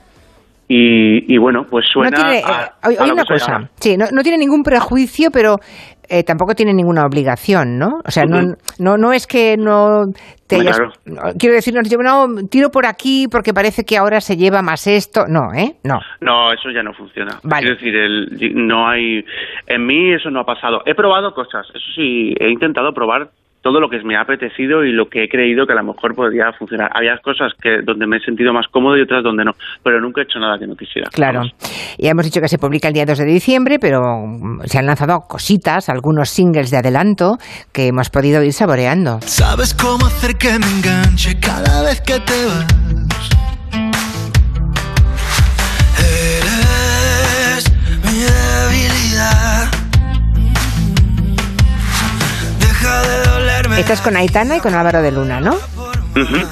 y, 0.72 1.34
y 1.34 1.38
bueno, 1.40 1.64
pues 1.64 1.88
suena. 1.88 2.11
no 2.11 2.15
tiene, 2.23 2.44
a- 2.45 2.73
eh, 2.91 2.95
a 2.99 3.03
una 3.11 3.26
cosa, 3.26 3.68
sí, 3.80 3.98
no, 3.98 4.06
no 4.11 4.22
tiene 4.22 4.38
ningún 4.38 4.61
prejuicio, 4.61 5.31
pero 5.31 5.57
eh, 6.10 6.23
tampoco 6.23 6.56
tiene 6.56 6.73
ninguna 6.73 7.06
obligación, 7.06 7.77
¿no? 7.77 7.99
O 8.06 8.11
sea, 8.11 8.26
no, 8.26 8.41
no, 8.80 8.98
no 8.98 9.14
es 9.14 9.27
que 9.27 9.56
no 9.57 10.06
te 10.48 10.57
hayas- 10.57 10.77
claro. 11.06 11.34
quiero 11.38 11.56
decir, 11.56 11.73
no, 11.73 11.81
yo, 11.84 11.98
no, 11.99 12.48
tiro 12.49 12.69
por 12.69 12.86
aquí 12.86 13.27
porque 13.31 13.53
parece 13.53 13.84
que 13.86 13.98
ahora 13.98 14.19
se 14.19 14.36
lleva 14.36 14.61
más 14.61 14.88
esto, 14.88 15.26
no, 15.27 15.53
¿eh? 15.53 15.76
No. 15.84 15.99
No, 16.22 16.52
eso 16.52 16.69
ya 16.72 16.81
no 16.84 16.94
funciona. 16.94 17.40
Vale. 17.44 17.61
Quiero 17.61 17.76
decir, 17.76 17.95
el, 17.95 18.68
no 18.68 18.88
hay. 18.90 19.23
En 19.68 19.86
mí 19.86 20.14
eso 20.14 20.30
no 20.31 20.40
ha 20.41 20.45
pasado. 20.45 20.81
He 20.86 20.95
probado 20.95 21.34
cosas, 21.34 21.68
eso 21.69 21.86
sí, 21.95 22.34
he 22.40 22.49
intentado 22.49 22.91
probar 22.94 23.30
todo 23.61 23.80
lo 23.80 23.90
que 23.90 24.02
me 24.03 24.15
ha 24.15 24.22
apetecido 24.22 24.84
y 24.84 24.91
lo 24.91 25.10
que 25.10 25.23
he 25.23 25.30
creído 25.30 25.65
que 25.65 25.73
a 25.73 25.76
lo 25.76 25.84
mejor 25.84 26.15
podría 26.15 26.52
funcionar. 26.53 26.90
Había 26.94 27.18
cosas 27.18 27.53
que 27.61 27.81
donde 27.84 28.07
me 28.07 28.18
he 28.18 28.19
sentido 28.22 28.53
más 28.53 28.68
cómodo 28.68 28.98
y 28.98 29.02
otras 29.02 29.23
donde 29.23 29.44
no, 29.44 29.52
pero 29.84 29.99
nunca 29.99 30.22
he 30.22 30.23
hecho 30.23 30.40
nada 30.40 30.57
que 30.57 30.68
no 30.68 30.76
quisiera. 30.76 31.10
Claro. 31.10 31.41
Ya 31.98 32.11
hemos 32.11 32.26
dicho 32.26 32.41
que 32.41 32.48
se 32.48 32.57
publica 32.57 32.88
el 32.88 32.94
día 32.94 33.06
2 33.06 33.18
de 33.18 33.26
diciembre, 33.26 33.77
pero 33.80 34.02
mm, 34.26 34.61
se 34.65 34.80
han 34.80 34.86
lanzado 34.86 35.22
cositas, 35.27 35.90
algunos 35.90 36.30
singles 36.30 36.72
de 36.72 36.77
adelanto 36.77 37.38
que 37.73 37.88
hemos 37.88 38.10
podido 38.10 38.44
ir 38.44 38.53
saboreando. 38.53 39.19
¿Sabes 39.22 39.73
cómo 39.73 40.06
hacer 40.06 40.38
que 40.38 40.57
me 40.60 40.68
enganche 40.68 41.40
cada 41.40 41.84
vez 41.84 42.02
que 42.02 42.19
te 42.19 42.45
vas? 42.45 43.39
De 53.80 53.85
dolerme. 53.85 53.93
Esta 53.93 53.93
es 53.93 54.01
con 54.01 54.15
Aitana 54.15 54.56
y 54.57 54.60
con 54.60 54.73
Álvaro 54.76 55.01
de 55.01 55.11
Luna, 55.11 55.39
¿no? 55.39 55.56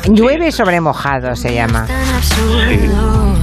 Llueve 0.08 0.52
sobre 0.52 0.80
mojado 0.82 1.36
se 1.36 1.54
llama. 1.54 1.88
absurdo. 2.16 3.36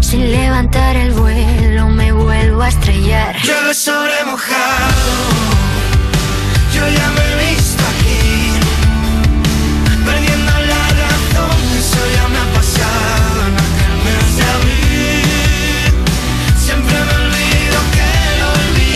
Sin 0.00 0.30
levantar 0.30 0.96
el 0.96 1.12
vuelo 1.12 1.88
me 1.88 2.12
vuelvo 2.12 2.62
a 2.62 2.68
estrellar. 2.68 3.36
Llueve 3.42 3.74
sobre 3.74 4.24
mojado. 4.24 4.94
Yo 6.74 6.88
ya 6.88 7.10
me 7.10 7.31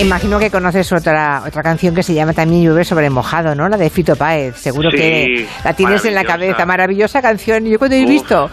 Imagino 0.00 0.38
que 0.38 0.50
conoces 0.50 0.92
otra 0.92 1.42
otra 1.46 1.62
canción 1.62 1.94
que 1.94 2.02
se 2.02 2.12
llama 2.12 2.34
también 2.34 2.62
Llueve 2.64 2.84
sobre 2.84 3.08
mojado, 3.08 3.54
¿no? 3.54 3.66
La 3.68 3.78
de 3.78 3.88
Fito 3.88 4.14
Páez. 4.14 4.56
Seguro 4.56 4.90
Sí, 4.90 4.96
que 4.98 5.46
la 5.64 5.72
tienes 5.72 6.04
en 6.04 6.14
la 6.14 6.22
cabeza. 6.24 6.66
Maravillosa 6.66 7.22
canción. 7.22 7.64
Yo 7.64 7.78
cuando 7.78 7.96
he 7.96 8.02
Uf. 8.04 8.08
visto 8.10 8.50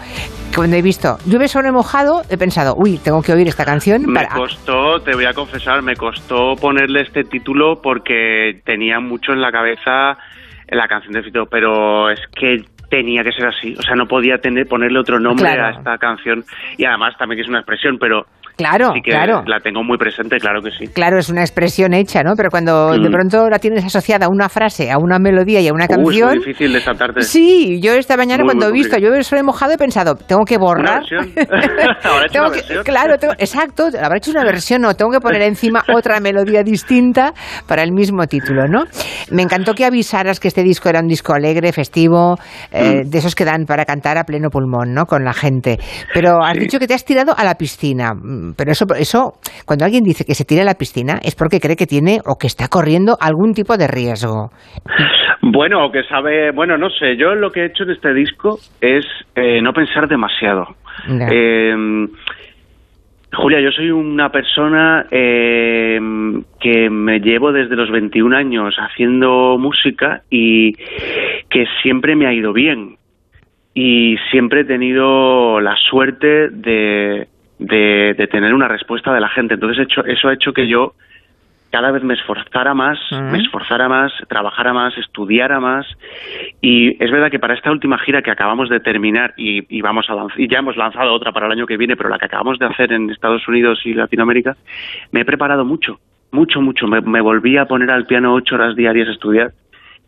cuando 0.55 0.77
he 0.77 0.81
visto 0.81 1.17
Llueve 1.25 1.47
sobre 1.49 1.71
mojado, 1.71 2.21
he 2.29 2.37
pensado, 2.37 2.75
uy, 2.77 2.97
tengo 2.97 3.21
que 3.21 3.33
oír 3.33 3.47
esta 3.47 3.65
canción 3.65 4.05
Me 4.05 4.13
para 4.13 4.35
costó, 4.35 5.01
te 5.01 5.13
voy 5.15 5.25
a 5.25 5.33
confesar, 5.33 5.81
me 5.81 5.95
costó 5.95 6.55
ponerle 6.55 7.01
este 7.01 7.23
título 7.25 7.81
porque 7.81 8.61
tenía 8.63 8.99
mucho 8.99 9.33
en 9.33 9.41
la 9.41 9.51
cabeza 9.51 10.17
la 10.69 10.87
canción 10.87 11.13
de 11.13 11.23
Fito, 11.23 11.45
pero 11.51 12.09
es 12.09 12.19
que 12.35 12.63
tenía 12.89 13.23
que 13.23 13.31
ser 13.31 13.47
así, 13.47 13.73
o 13.77 13.81
sea, 13.81 13.95
no 13.95 14.05
podía 14.07 14.37
tener 14.37 14.67
ponerle 14.67 14.99
otro 14.99 15.19
nombre 15.19 15.43
Claro. 15.45 15.65
a 15.65 15.71
esta 15.79 15.97
canción 15.97 16.45
y 16.77 16.85
además 16.85 17.15
también 17.17 17.37
que 17.37 17.41
es 17.41 17.49
una 17.49 17.59
expresión, 17.59 17.97
pero 17.99 18.27
Claro, 18.55 18.91
sí 18.93 19.01
que 19.03 19.11
claro. 19.11 19.43
la 19.47 19.59
tengo 19.59 19.83
muy 19.83 19.97
presente, 19.97 20.37
claro 20.37 20.61
que 20.61 20.69
sí. 20.71 20.87
Claro, 20.93 21.17
es 21.17 21.29
una 21.29 21.41
expresión 21.41 21.93
hecha, 21.93 22.21
¿no? 22.23 22.33
Pero 22.35 22.49
cuando 22.49 22.91
de 22.91 22.99
Mm. 23.09 23.11
pronto 23.11 23.49
la 23.49 23.59
tienes 23.59 23.83
asociada 23.83 24.27
a 24.27 24.29
una 24.29 24.47
frase, 24.49 24.91
a 24.91 24.97
una 24.97 25.17
melodía 25.19 25.59
y 25.61 25.67
a 25.67 25.73
una 25.73 25.85
Uh, 25.85 25.91
es 25.91 25.95
canción. 25.97 26.29
muy 26.29 26.37
difícil 26.39 26.73
de 26.73 26.79
saltarte. 26.81 27.21
Sí, 27.23 27.79
yo 27.81 27.93
esta 27.93 28.15
mañana 28.17 28.43
Muy, 28.43 28.53
cuando 28.53 28.69
muy 28.69 28.79
he 28.79 28.83
visto. 28.83 28.97
Llueve 28.97 29.23
sobre 29.23 29.43
mojado 29.43 29.73
he 29.73 29.77
pensado, 29.77 30.15
tengo 30.15 30.43
que 30.45 30.57
Una 30.57 30.65
borrar. 30.65 31.03
Ahora 32.03 32.23
he 32.23 32.25
hecho 32.25 32.31
Tengo 32.31 32.45
una 32.45 32.49
que- 32.51 32.61
versión. 32.61 32.83
claro, 32.83 33.17
tengo- 33.17 33.33
exacto, 33.37 33.87
habrá 34.01 34.17
hecho 34.17 34.31
una 34.31 34.43
versión, 34.43 34.81
no, 34.81 34.93
tengo 34.93 35.11
que 35.11 35.19
poner 35.19 35.41
encima 35.41 35.83
otra 35.93 36.19
melodía 36.19 36.63
distinta 36.63 37.33
para 37.67 37.83
el 37.83 37.91
mismo 37.91 38.27
título, 38.27 38.67
¿no? 38.67 38.83
Me 39.31 39.41
encantó 39.41 39.73
que 39.73 39.85
avisaras 39.85 40.39
que 40.39 40.47
este 40.47 40.63
disco 40.63 40.89
era 40.89 40.99
un 40.99 41.07
disco 41.07 41.33
alegre, 41.33 41.71
festivo, 41.73 42.37
eh, 42.71 43.03
Mm. 43.05 43.09
de 43.09 43.17
esos 43.17 43.35
que 43.35 43.45
dan 43.45 43.65
para 43.65 43.85
cantar 43.85 44.17
a 44.17 44.23
pleno 44.25 44.49
pulmón, 44.49 44.93
¿no? 44.93 45.05
Con 45.05 45.23
la 45.23 45.33
gente. 45.33 45.79
Pero 46.13 46.43
has 46.43 46.53
Sí. 46.53 46.59
dicho 46.59 46.79
que 46.79 46.87
te 46.87 46.93
has 46.93 47.03
tirado 47.05 47.33
a 47.35 47.43
la 47.43 47.55
piscina. 47.55 48.13
Pero 48.57 48.71
eso, 48.71 48.85
eso, 48.97 49.33
cuando 49.65 49.85
alguien 49.85 50.03
dice 50.03 50.25
que 50.25 50.35
se 50.35 50.45
tira 50.45 50.61
a 50.61 50.65
la 50.65 50.75
piscina 50.75 51.19
es 51.23 51.35
porque 51.35 51.59
cree 51.59 51.75
que 51.75 51.87
tiene 51.87 52.19
o 52.25 52.37
que 52.37 52.47
está 52.47 52.67
corriendo 52.67 53.17
algún 53.19 53.53
tipo 53.53 53.77
de 53.77 53.87
riesgo. 53.87 54.49
Bueno, 55.41 55.91
que 55.91 56.03
sabe, 56.03 56.51
bueno, 56.51 56.77
no 56.77 56.89
sé, 56.89 57.17
yo 57.17 57.35
lo 57.35 57.51
que 57.51 57.61
he 57.61 57.65
hecho 57.65 57.83
en 57.83 57.91
este 57.91 58.13
disco 58.13 58.59
es 58.79 59.05
eh, 59.35 59.61
no 59.61 59.73
pensar 59.73 60.07
demasiado. 60.07 60.67
Eh, 61.09 61.75
Julia, 63.35 63.59
yo 63.59 63.71
soy 63.71 63.89
una 63.89 64.29
persona 64.29 65.07
eh, 65.09 65.99
que 66.59 66.89
me 66.89 67.19
llevo 67.19 67.51
desde 67.51 67.75
los 67.75 67.89
21 67.89 68.35
años 68.35 68.75
haciendo 68.77 69.57
música 69.57 70.21
y 70.29 70.73
que 71.49 71.65
siempre 71.81 72.15
me 72.15 72.27
ha 72.27 72.33
ido 72.33 72.53
bien. 72.53 72.97
Y 73.73 74.17
siempre 74.29 74.61
he 74.61 74.65
tenido 74.65 75.59
la 75.61 75.75
suerte 75.77 76.49
de, 76.49 77.27
de, 77.63 78.27
tener 78.31 78.53
una 78.53 78.67
respuesta 78.67 79.13
de 79.13 79.21
la 79.21 79.29
gente. 79.29 79.55
Entonces 79.55 79.85
hecho, 79.85 80.05
eso 80.05 80.27
ha 80.27 80.33
hecho 80.33 80.53
que 80.53 80.67
yo 80.67 80.93
cada 81.71 81.89
vez 81.91 82.03
me 82.03 82.13
esforzara 82.13 82.75
más, 82.75 82.99
me 83.11 83.39
esforzara 83.39 83.89
más, 83.89 84.11
trabajara 84.27 84.73
más, 84.73 84.95
estudiara 84.97 85.59
más. 85.59 85.87
Y 86.61 87.03
es 87.03 87.09
verdad 87.09 87.31
que 87.31 87.39
para 87.39 87.55
esta 87.55 87.71
última 87.71 87.97
gira 87.97 88.21
que 88.21 88.29
acabamos 88.29 88.69
de 88.69 88.79
terminar 88.79 89.33
y, 89.37 89.81
vamos 89.81 90.07
a 90.07 90.13
y 90.37 90.47
ya 90.47 90.59
hemos 90.59 90.77
lanzado 90.77 91.11
otra 91.13 91.31
para 91.31 91.47
el 91.47 91.51
año 91.51 91.65
que 91.65 91.77
viene, 91.77 91.95
pero 91.95 92.09
la 92.09 92.19
que 92.19 92.25
acabamos 92.25 92.59
de 92.59 92.67
hacer 92.67 92.93
en 92.93 93.09
Estados 93.09 93.47
Unidos 93.47 93.81
y 93.85 93.95
Latinoamérica, 93.95 94.55
me 95.11 95.21
he 95.21 95.25
preparado 95.25 95.65
mucho, 95.65 95.99
mucho, 96.31 96.61
mucho. 96.61 96.85
Me, 96.85 97.01
me 97.01 97.21
volví 97.21 97.57
a 97.57 97.65
poner 97.65 97.89
al 97.89 98.05
piano 98.05 98.35
ocho 98.35 98.53
horas 98.53 98.75
diarias 98.75 99.07
a 99.07 99.13
estudiar 99.13 99.51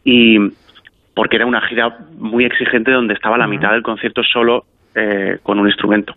y 0.03 0.37
porque 1.15 1.37
era 1.37 1.47
una 1.47 1.61
gira 1.61 1.97
muy 2.19 2.45
exigente 2.45 2.91
donde 2.91 3.15
estaba 3.15 3.39
la 3.39 3.47
mitad 3.47 3.71
del 3.71 3.81
concierto 3.81 4.21
solo 4.21 4.65
eh, 4.95 5.39
con 5.43 5.59
un 5.59 5.67
instrumento. 5.67 6.13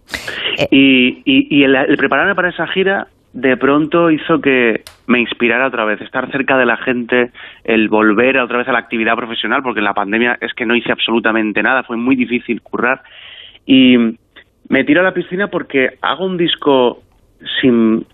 Eh. 0.56 0.68
Y, 0.70 1.22
y, 1.24 1.64
el, 1.64 1.96
prepararme 1.96 2.34
para 2.34 2.50
esa 2.50 2.66
gira 2.68 3.08
de 3.32 3.56
pronto 3.56 4.10
hizo 4.10 4.40
que 4.40 4.82
me 5.06 5.20
inspirara 5.20 5.66
otra 5.66 5.84
vez, 5.84 6.00
estar 6.00 6.30
cerca 6.30 6.56
de 6.56 6.66
la 6.66 6.76
gente, 6.76 7.30
el 7.64 7.88
volver 7.88 8.38
otra 8.38 8.58
vez 8.58 8.68
a 8.68 8.72
la 8.72 8.78
actividad 8.78 9.16
profesional, 9.16 9.62
porque 9.62 9.80
en 9.80 9.84
la 9.84 9.94
pandemia 9.94 10.38
es 10.40 10.54
que 10.54 10.66
no 10.66 10.74
hice 10.74 10.92
absolutamente 10.92 11.62
nada, 11.62 11.82
fue 11.82 11.96
muy 11.96 12.16
difícil 12.16 12.62
currar. 12.62 13.02
Y 13.66 13.96
me 14.68 14.84
tiro 14.84 15.00
a 15.00 15.04
la 15.04 15.14
piscina 15.14 15.48
porque 15.48 15.98
hago 16.00 16.24
un 16.24 16.36
disco 16.36 17.02
sin 17.60 18.04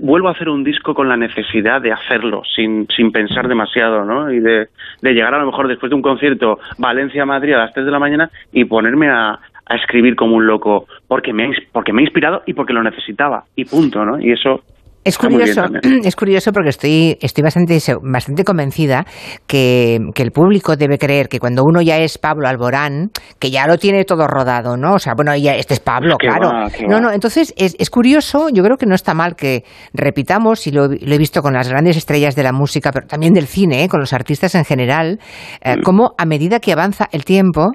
vuelvo 0.00 0.28
a 0.28 0.32
hacer 0.32 0.48
un 0.48 0.64
disco 0.64 0.94
con 0.94 1.08
la 1.08 1.16
necesidad 1.16 1.80
de 1.80 1.92
hacerlo 1.92 2.42
sin, 2.56 2.88
sin 2.88 3.12
pensar 3.12 3.46
demasiado 3.46 4.04
¿no? 4.04 4.32
y 4.32 4.40
de, 4.40 4.68
de 5.00 5.12
llegar 5.12 5.32
a 5.34 5.38
lo 5.38 5.46
mejor 5.46 5.68
después 5.68 5.90
de 5.90 5.94
un 5.94 6.02
concierto 6.02 6.58
Valencia-Madrid 6.78 7.52
a 7.52 7.58
las 7.58 7.72
3 7.72 7.86
de 7.86 7.92
la 7.92 8.00
mañana 8.00 8.30
y 8.52 8.64
ponerme 8.64 9.08
a, 9.08 9.38
a 9.66 9.76
escribir 9.76 10.16
como 10.16 10.36
un 10.36 10.46
loco 10.46 10.86
porque 11.08 11.32
me, 11.32 11.50
porque 11.72 11.92
me 11.92 12.02
ha 12.02 12.04
inspirado 12.04 12.42
y 12.46 12.54
porque 12.54 12.72
lo 12.72 12.82
necesitaba 12.82 13.44
y 13.56 13.64
punto, 13.64 14.04
¿no? 14.04 14.20
Y 14.20 14.32
eso 14.32 14.62
es 15.04 15.18
curioso, 15.18 15.64
es 16.04 16.14
curioso 16.14 16.52
porque 16.52 16.70
estoy, 16.70 17.18
estoy 17.20 17.42
bastante, 17.42 17.78
bastante 18.02 18.44
convencida 18.44 19.04
que, 19.46 19.98
que, 20.14 20.22
el 20.22 20.30
público 20.30 20.76
debe 20.76 20.96
creer 20.96 21.28
que 21.28 21.40
cuando 21.40 21.64
uno 21.64 21.82
ya 21.82 21.98
es 21.98 22.18
Pablo 22.18 22.46
Alborán, 22.46 23.10
que 23.40 23.50
ya 23.50 23.66
lo 23.66 23.78
tiene 23.78 24.04
todo 24.04 24.28
rodado, 24.28 24.76
¿no? 24.76 24.94
O 24.94 24.98
sea, 24.98 25.14
bueno, 25.14 25.34
ya 25.36 25.56
este 25.56 25.74
es 25.74 25.80
Pablo, 25.80 26.16
claro. 26.18 26.68
no, 26.88 27.00
no, 27.00 27.10
entonces 27.10 27.52
es, 27.56 27.74
es, 27.78 27.90
curioso, 27.90 28.48
yo 28.52 28.62
creo 28.62 28.76
que 28.76 28.86
no 28.86 28.94
está 28.94 29.12
mal 29.12 29.34
que 29.34 29.64
repitamos, 29.92 30.66
y 30.68 30.70
lo, 30.70 30.84
he 30.92 31.18
visto 31.18 31.42
con 31.42 31.54
las 31.54 31.68
grandes 31.68 31.96
estrellas 31.96 32.36
de 32.36 32.44
la 32.44 32.52
música, 32.52 32.92
pero 32.92 33.06
también 33.06 33.34
del 33.34 33.46
cine, 33.46 33.84
¿eh? 33.84 33.88
con 33.88 33.98
los 33.98 34.12
artistas 34.12 34.54
en 34.54 34.64
general, 34.64 35.18
eh, 35.62 35.78
mm. 35.78 35.82
como 35.82 36.14
a 36.16 36.24
medida 36.26 36.60
que 36.60 36.72
avanza 36.72 37.08
el 37.10 37.24
tiempo, 37.24 37.72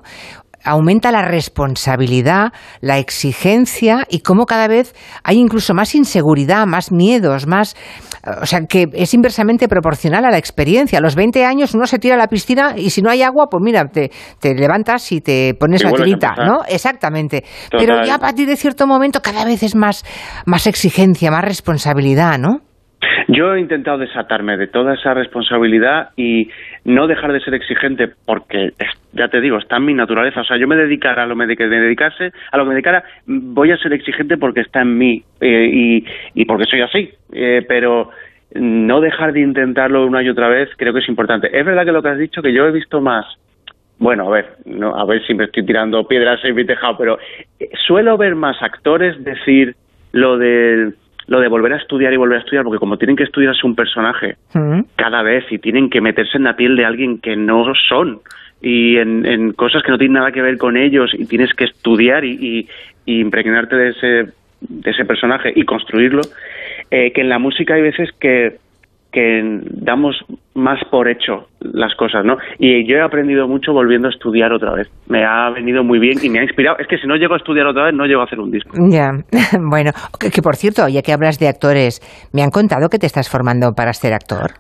aumenta 0.63 1.11
la 1.11 1.21
responsabilidad, 1.21 2.51
la 2.81 2.97
exigencia 2.99 4.05
y 4.09 4.19
cómo 4.19 4.45
cada 4.45 4.67
vez 4.67 4.93
hay 5.23 5.37
incluso 5.37 5.73
más 5.73 5.95
inseguridad, 5.95 6.65
más 6.65 6.91
miedos, 6.91 7.47
más... 7.47 7.75
O 8.41 8.45
sea, 8.45 8.61
que 8.67 8.87
es 8.93 9.13
inversamente 9.13 9.67
proporcional 9.67 10.25
a 10.25 10.31
la 10.31 10.37
experiencia. 10.37 10.99
A 10.99 11.01
los 11.01 11.15
20 11.15 11.45
años 11.45 11.73
uno 11.73 11.85
se 11.87 11.97
tira 11.97 12.15
a 12.15 12.17
la 12.17 12.27
piscina 12.27 12.73
y 12.75 12.89
si 12.89 13.01
no 13.01 13.09
hay 13.09 13.21
agua, 13.21 13.47
pues 13.49 13.63
mira, 13.63 13.85
te, 13.85 14.09
levantas 14.53 15.11
y 15.11 15.21
te 15.21 15.53
pones 15.57 15.83
la 15.83 15.91
tirita, 15.91 16.35
¿no? 16.35 16.59
Exactamente. 16.67 17.43
Pero 17.71 18.03
ya 18.03 18.15
a 18.15 18.19
partir 18.19 18.47
de 18.47 18.57
cierto 18.57 18.85
momento 18.85 19.21
cada 19.21 19.45
vez 19.45 19.63
es 19.63 19.75
más, 19.75 20.03
más 20.45 20.67
exigencia, 20.67 21.31
más 21.31 21.45
responsabilidad, 21.45 22.37
¿no? 22.37 22.61
Yo 23.27 23.53
he 23.53 23.59
intentado 23.59 23.97
desatarme 23.99 24.57
de 24.57 24.67
toda 24.67 24.93
esa 24.93 25.13
responsabilidad 25.13 26.09
y 26.15 26.49
no 26.87 27.05
dejar 27.05 27.33
de 27.33 27.41
ser 27.41 27.53
exigente 27.53 28.09
porque, 28.25 28.71
ya 29.11 29.27
te 29.27 29.41
digo, 29.41 29.57
está 29.57 29.75
en 29.75 29.85
mi 29.85 29.93
naturaleza. 29.93 30.39
O 30.39 30.45
sea, 30.45 30.55
yo 30.55 30.69
me 30.69 30.77
dedicara 30.77 31.23
a 31.23 31.25
lo 31.25 31.35
que 31.35 31.67
me 31.67 31.79
dedicase, 31.81 32.31
a 32.49 32.57
lo 32.57 32.63
que 32.63 32.69
me 32.69 32.75
dedicara, 32.75 33.03
voy 33.25 33.71
a 33.71 33.77
ser 33.77 33.91
exigente 33.91 34.37
porque 34.37 34.61
está 34.61 34.83
en 34.83 34.97
mí 34.97 35.21
eh, 35.41 35.69
y, 35.69 36.05
y, 36.33 36.45
porque 36.45 36.63
soy 36.63 36.79
así. 36.79 37.09
Eh, 37.33 37.65
pero 37.67 38.11
no 38.53 39.01
dejar 39.01 39.33
de 39.33 39.41
intentarlo 39.41 40.07
una 40.07 40.23
y 40.23 40.29
otra 40.29 40.47
vez 40.47 40.69
creo 40.77 40.93
que 40.93 40.99
es 40.99 41.09
importante. 41.09 41.49
Es 41.51 41.65
verdad 41.65 41.83
que 41.83 41.91
lo 41.91 42.01
que 42.01 42.09
has 42.09 42.17
dicho, 42.17 42.41
que 42.41 42.53
yo 42.53 42.65
he 42.65 42.71
visto 42.71 43.01
más 43.01 43.25
bueno, 43.99 44.27
a 44.27 44.29
ver, 44.29 44.57
no, 44.65 44.95
a 44.95 45.05
ver 45.05 45.25
si 45.25 45.33
me 45.33 45.45
estoy 45.45 45.65
tirando 45.65 46.07
piedras 46.07 46.39
en 46.45 46.53
mi 46.53 46.63
tejado, 46.65 46.97
pero 46.97 47.17
eh, 47.59 47.69
suelo 47.85 48.15
ver 48.15 48.35
más 48.35 48.61
actores 48.61 49.21
decir 49.23 49.75
lo 50.11 50.37
del 50.37 50.95
lo 51.27 51.39
de 51.41 51.47
volver 51.47 51.73
a 51.73 51.77
estudiar 51.77 52.13
y 52.13 52.17
volver 52.17 52.37
a 52.37 52.41
estudiar, 52.41 52.63
porque 52.63 52.79
como 52.79 52.97
tienen 52.97 53.15
que 53.15 53.23
estudiarse 53.23 53.67
un 53.67 53.75
personaje 53.75 54.37
cada 54.95 55.21
vez 55.21 55.45
y 55.51 55.59
tienen 55.59 55.89
que 55.89 56.01
meterse 56.01 56.37
en 56.37 56.45
la 56.45 56.55
piel 56.55 56.75
de 56.75 56.85
alguien 56.85 57.19
que 57.19 57.35
no 57.35 57.65
son 57.89 58.19
y 58.61 58.97
en, 58.97 59.53
cosas 59.53 59.83
que 59.83 59.91
no 59.91 59.97
tienen 59.97 60.13
nada 60.13 60.31
que 60.31 60.41
ver 60.41 60.57
con 60.57 60.77
ellos 60.77 61.11
y 61.13 61.25
tienes 61.25 61.53
que 61.53 61.65
estudiar 61.65 62.25
y, 62.25 62.67
y, 63.05 63.19
impregnarte 63.19 63.75
de 63.75 63.89
ese, 63.89 64.07
de 64.61 64.91
ese 64.91 65.05
personaje 65.05 65.51
y 65.55 65.63
construirlo, 65.63 66.21
eh, 66.89 67.11
que 67.11 67.21
en 67.21 67.29
la 67.29 67.39
música 67.39 67.75
hay 67.75 67.81
veces 67.81 68.09
que 68.19 68.57
que 69.17 69.61
damos 69.81 70.15
más 70.53 70.79
por 70.91 71.09
hecho 71.09 71.47
las 71.59 71.95
cosas, 71.95 72.23
¿no? 72.23 72.37
Y 72.59 72.87
yo 72.87 72.97
he 72.97 73.01
aprendido 73.01 73.47
mucho 73.47 73.73
volviendo 73.73 74.09
a 74.09 74.11
estudiar 74.11 74.53
otra 74.53 74.73
vez. 74.73 74.91
Me 75.07 75.25
ha 75.25 75.49
venido 75.49 75.83
muy 75.83 75.97
bien 75.97 76.19
y 76.21 76.29
me 76.29 76.37
ha 76.37 76.43
inspirado. 76.43 76.77
Es 76.77 76.85
que 76.87 76.99
si 76.99 77.07
no 77.07 77.15
llego 77.15 77.33
a 77.33 77.37
estudiar 77.37 77.65
otra 77.65 77.85
vez, 77.85 77.95
no 77.95 78.05
llego 78.05 78.21
a 78.21 78.25
hacer 78.25 78.39
un 78.39 78.51
disco. 78.51 78.69
Ya, 78.91 79.09
bueno, 79.59 79.89
que, 80.19 80.41
por 80.43 80.55
cierto, 80.55 80.87
ya 80.87 81.01
que 81.01 81.13
hablas 81.13 81.39
de 81.39 81.47
actores, 81.47 81.99
me 82.31 82.43
han 82.43 82.51
contado 82.51 82.89
que 82.89 82.99
te 82.99 83.07
estás 83.07 83.27
formando 83.27 83.71
para 83.75 83.91
ser 83.93 84.13
actor. 84.13 84.51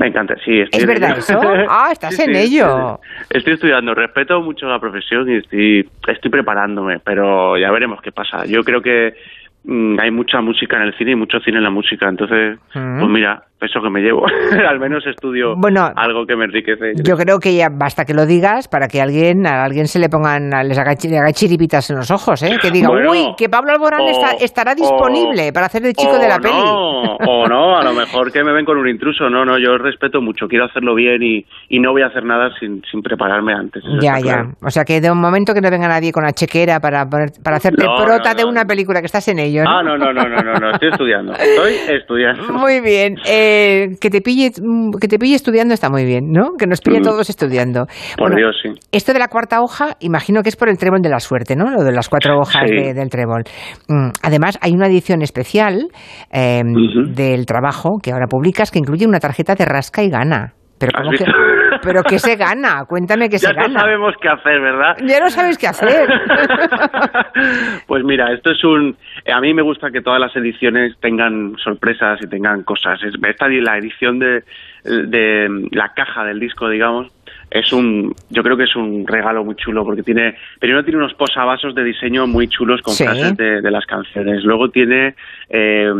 Me 0.00 0.06
encanta, 0.06 0.34
sí. 0.42 0.62
¿Es 0.72 0.86
verdad 0.86 1.18
eso? 1.18 1.38
Ah, 1.68 1.88
estás 1.92 2.18
en 2.18 2.36
ello. 2.36 2.98
Estoy, 3.28 3.52
estudiando, 3.52 3.92
respeto 3.92 4.40
mucho 4.40 4.66
la 4.66 4.78
profesión 4.78 5.28
y 5.28 5.36
estoy, 5.36 5.88
estoy 6.08 6.30
preparándome, 6.30 7.00
pero 7.04 7.58
ya 7.58 7.70
veremos 7.70 8.00
qué 8.00 8.12
pasa. 8.12 8.46
Yo 8.46 8.60
creo 8.60 8.80
que 8.80 9.14
mm, 9.64 9.98
hay 10.00 10.10
mucha 10.10 10.40
música 10.40 10.76
en 10.76 10.84
el 10.84 10.94
cine 10.96 11.12
y 11.12 11.16
mucho 11.16 11.38
cine 11.40 11.58
en 11.58 11.64
la 11.64 11.70
música, 11.70 12.08
entonces, 12.08 12.58
mm. 12.74 12.98
pues 12.98 13.10
mira, 13.10 13.42
eso 13.60 13.80
que 13.80 13.90
me 13.90 14.00
llevo. 14.00 14.26
Al 14.68 14.78
menos 14.78 15.06
estudio 15.06 15.54
algo 15.96 16.26
que 16.26 16.36
me 16.36 16.44
enriquece. 16.44 16.92
Yo 17.02 17.16
creo 17.16 17.38
que 17.38 17.54
ya 17.54 17.68
basta 17.70 18.04
que 18.04 18.14
lo 18.14 18.26
digas 18.26 18.68
para 18.68 18.88
que 18.88 19.00
alguien 19.00 19.46
a 19.46 19.64
alguien 19.64 19.86
se 19.86 19.98
le 19.98 20.08
pongan, 20.08 20.50
les 20.66 20.78
haga, 20.78 20.94
chiripitas 20.96 21.90
en 21.90 21.96
los 21.96 22.10
ojos, 22.10 22.42
¿eh? 22.42 22.56
Que 22.60 22.70
diga, 22.70 22.90
uy, 22.90 23.34
que 23.36 23.48
Pablo 23.48 23.72
Alborán 23.72 24.02
estará 24.40 24.74
disponible 24.74 25.52
para 25.52 25.66
hacer 25.66 25.82
de 25.82 25.92
chico 25.94 26.18
de 26.18 26.28
la 26.28 26.38
peli. 26.38 26.54
o 26.54 27.48
no, 27.48 27.76
a 27.76 27.82
lo 27.82 27.92
mejor 27.94 28.32
que 28.32 28.42
me 28.44 28.52
ven 28.52 28.64
con 28.64 28.76
un 28.78 28.88
intruso. 28.88 29.28
No, 29.28 29.44
no, 29.44 29.58
yo 29.58 29.78
respeto 29.78 30.20
mucho, 30.20 30.46
quiero 30.48 30.66
hacerlo 30.66 30.94
bien 30.94 31.22
y, 31.22 31.44
y 31.68 31.80
no 31.80 31.92
voy 31.92 32.02
a 32.02 32.06
hacer 32.06 32.24
nada 32.24 32.50
sin, 32.58 32.82
sin 32.90 33.02
prepararme 33.02 33.54
antes. 33.54 33.82
Ya, 34.00 34.18
ya. 34.20 34.44
O 34.62 34.70
sea 34.70 34.84
que 34.84 35.00
de 35.00 35.10
un 35.10 35.20
momento 35.20 35.54
que 35.54 35.60
no 35.60 35.70
venga 35.70 35.88
nadie 35.88 36.12
con 36.12 36.24
la 36.24 36.32
chequera 36.32 36.80
para, 36.80 37.08
para 37.08 37.56
hacerte 37.56 37.84
prota 37.84 38.34
de 38.34 38.44
una 38.44 38.64
película 38.64 39.00
que 39.00 39.06
estás 39.06 39.26
en 39.28 39.38
ello. 39.38 39.62
Ah, 39.66 39.82
no, 39.82 39.96
no, 39.96 40.12
no, 40.12 40.22
no, 40.24 40.42
no, 40.42 40.70
estoy 40.72 40.90
estudiando. 40.90 41.32
Estoy 41.32 41.74
estudiando. 41.96 42.52
Muy 42.52 42.80
bien. 42.80 43.16
Eh, 43.26 43.45
que 44.00 44.10
te 44.10 44.20
pille 44.20 44.50
que 45.00 45.08
te 45.08 45.18
pille 45.18 45.34
estudiando 45.34 45.74
está 45.74 45.90
muy 45.90 46.04
bien, 46.04 46.30
¿no? 46.30 46.52
Que 46.58 46.66
nos 46.66 46.80
pille 46.80 47.00
todos 47.00 47.28
estudiando. 47.30 47.86
Por 48.16 48.34
Dios, 48.34 48.56
sí. 48.62 48.70
Esto 48.92 49.12
de 49.12 49.18
la 49.18 49.28
cuarta 49.28 49.60
hoja, 49.60 49.96
imagino 50.00 50.42
que 50.42 50.48
es 50.48 50.56
por 50.56 50.68
el 50.68 50.78
trébol 50.78 51.00
de 51.00 51.08
la 51.08 51.20
suerte, 51.20 51.56
¿no? 51.56 51.70
Lo 51.70 51.84
de 51.84 51.92
las 51.92 52.08
cuatro 52.08 52.38
hojas 52.38 52.68
del 52.68 53.10
trébol. 53.10 53.44
Mm, 53.88 54.10
además, 54.22 54.58
hay 54.60 54.72
una 54.72 54.86
edición 54.86 55.22
especial 55.22 55.88
em, 56.30 56.66
del 57.14 57.46
trabajo 57.46 57.98
que 58.02 58.12
ahora 58.12 58.26
publicas 58.26 58.70
que 58.70 58.78
incluye 58.78 59.06
una 59.06 59.20
tarjeta 59.20 59.54
de 59.54 59.64
rasca 59.64 60.02
y 60.02 60.10
gana. 60.10 60.54
Pero 60.78 60.92
¿cómo 60.94 61.10
que, 61.10 61.24
pero 61.86 62.02
¿qué 62.02 62.18
se 62.18 62.34
gana? 62.34 62.84
Cuéntame 62.84 63.30
qué 63.30 63.38
se 63.38 63.46
gana. 63.46 63.62
Ya 63.62 63.68
no 63.68 63.80
sabemos 63.80 64.14
qué 64.20 64.28
hacer, 64.28 64.60
¿verdad? 64.60 64.96
Ya 65.06 65.20
no 65.20 65.30
sabes 65.30 65.56
qué 65.56 65.68
hacer. 65.68 66.08
pues 67.86 68.04
mira, 68.04 68.32
esto 68.32 68.50
es 68.50 68.64
un... 68.64 68.96
A 69.32 69.40
mí 69.40 69.54
me 69.54 69.62
gusta 69.62 69.90
que 69.90 70.02
todas 70.02 70.20
las 70.20 70.34
ediciones 70.34 70.96
tengan 71.00 71.56
sorpresas 71.62 72.20
y 72.22 72.28
tengan 72.28 72.64
cosas. 72.64 73.00
Esta 73.02 73.48
la 73.48 73.78
edición 73.78 74.18
de, 74.18 74.42
de 74.84 75.68
la 75.70 75.94
caja 75.94 76.24
del 76.24 76.40
disco, 76.40 76.68
digamos, 76.68 77.06
es 77.50 77.72
un 77.72 78.12
yo 78.30 78.42
creo 78.42 78.56
que 78.56 78.64
es 78.64 78.74
un 78.74 79.06
regalo 79.06 79.44
muy 79.44 79.54
chulo 79.54 79.84
porque 79.84 80.02
tiene 80.02 80.34
primero 80.58 80.82
tiene 80.82 80.98
unos 80.98 81.14
posavasos 81.14 81.74
de 81.74 81.84
diseño 81.84 82.26
muy 82.26 82.48
chulos 82.48 82.82
con 82.82 82.94
frases 82.94 83.36
de, 83.36 83.60
de, 83.60 83.70
las 83.70 83.86
canciones 83.86 84.42
luego 84.42 84.68
tiene 84.70 85.14
eh, 85.48 85.92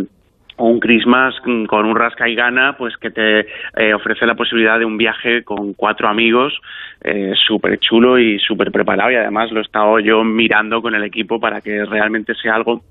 o 0.57 0.67
un 0.67 0.81
Christmas 0.81 1.35
con 1.41 1.85
un 1.85 1.97
rasca 1.97 2.29
y 2.29 2.35
gana, 2.35 2.77
pues 2.77 2.97
que 2.97 3.11
te 3.11 3.41
eh, 3.41 3.95
ofrece 3.95 4.27
la 4.27 4.35
posibilidad 4.35 4.79
de 4.79 4.85
un 4.85 4.97
viaje 4.97 5.45
con 5.45 5.75
cuatro 5.75 6.09
amigos, 6.09 6.59
eh, 7.03 7.33
súper 7.35 7.79
chulo 7.79 8.19
y 8.19 8.39
súper 8.39 8.73
preparado 8.73 9.11
y 9.11 9.17
además 9.17 9.53
lo 9.53 9.61
he 9.61 9.63
estado 9.63 9.99
yo 10.01 10.25
mirando 10.25 10.83
con 10.83 10.95
el 10.95 11.05
equipo 11.05 11.39
para 11.39 11.61
que 11.61 11.85
realmente 11.85 12.35
sea 12.35 12.55
algo 12.55 12.83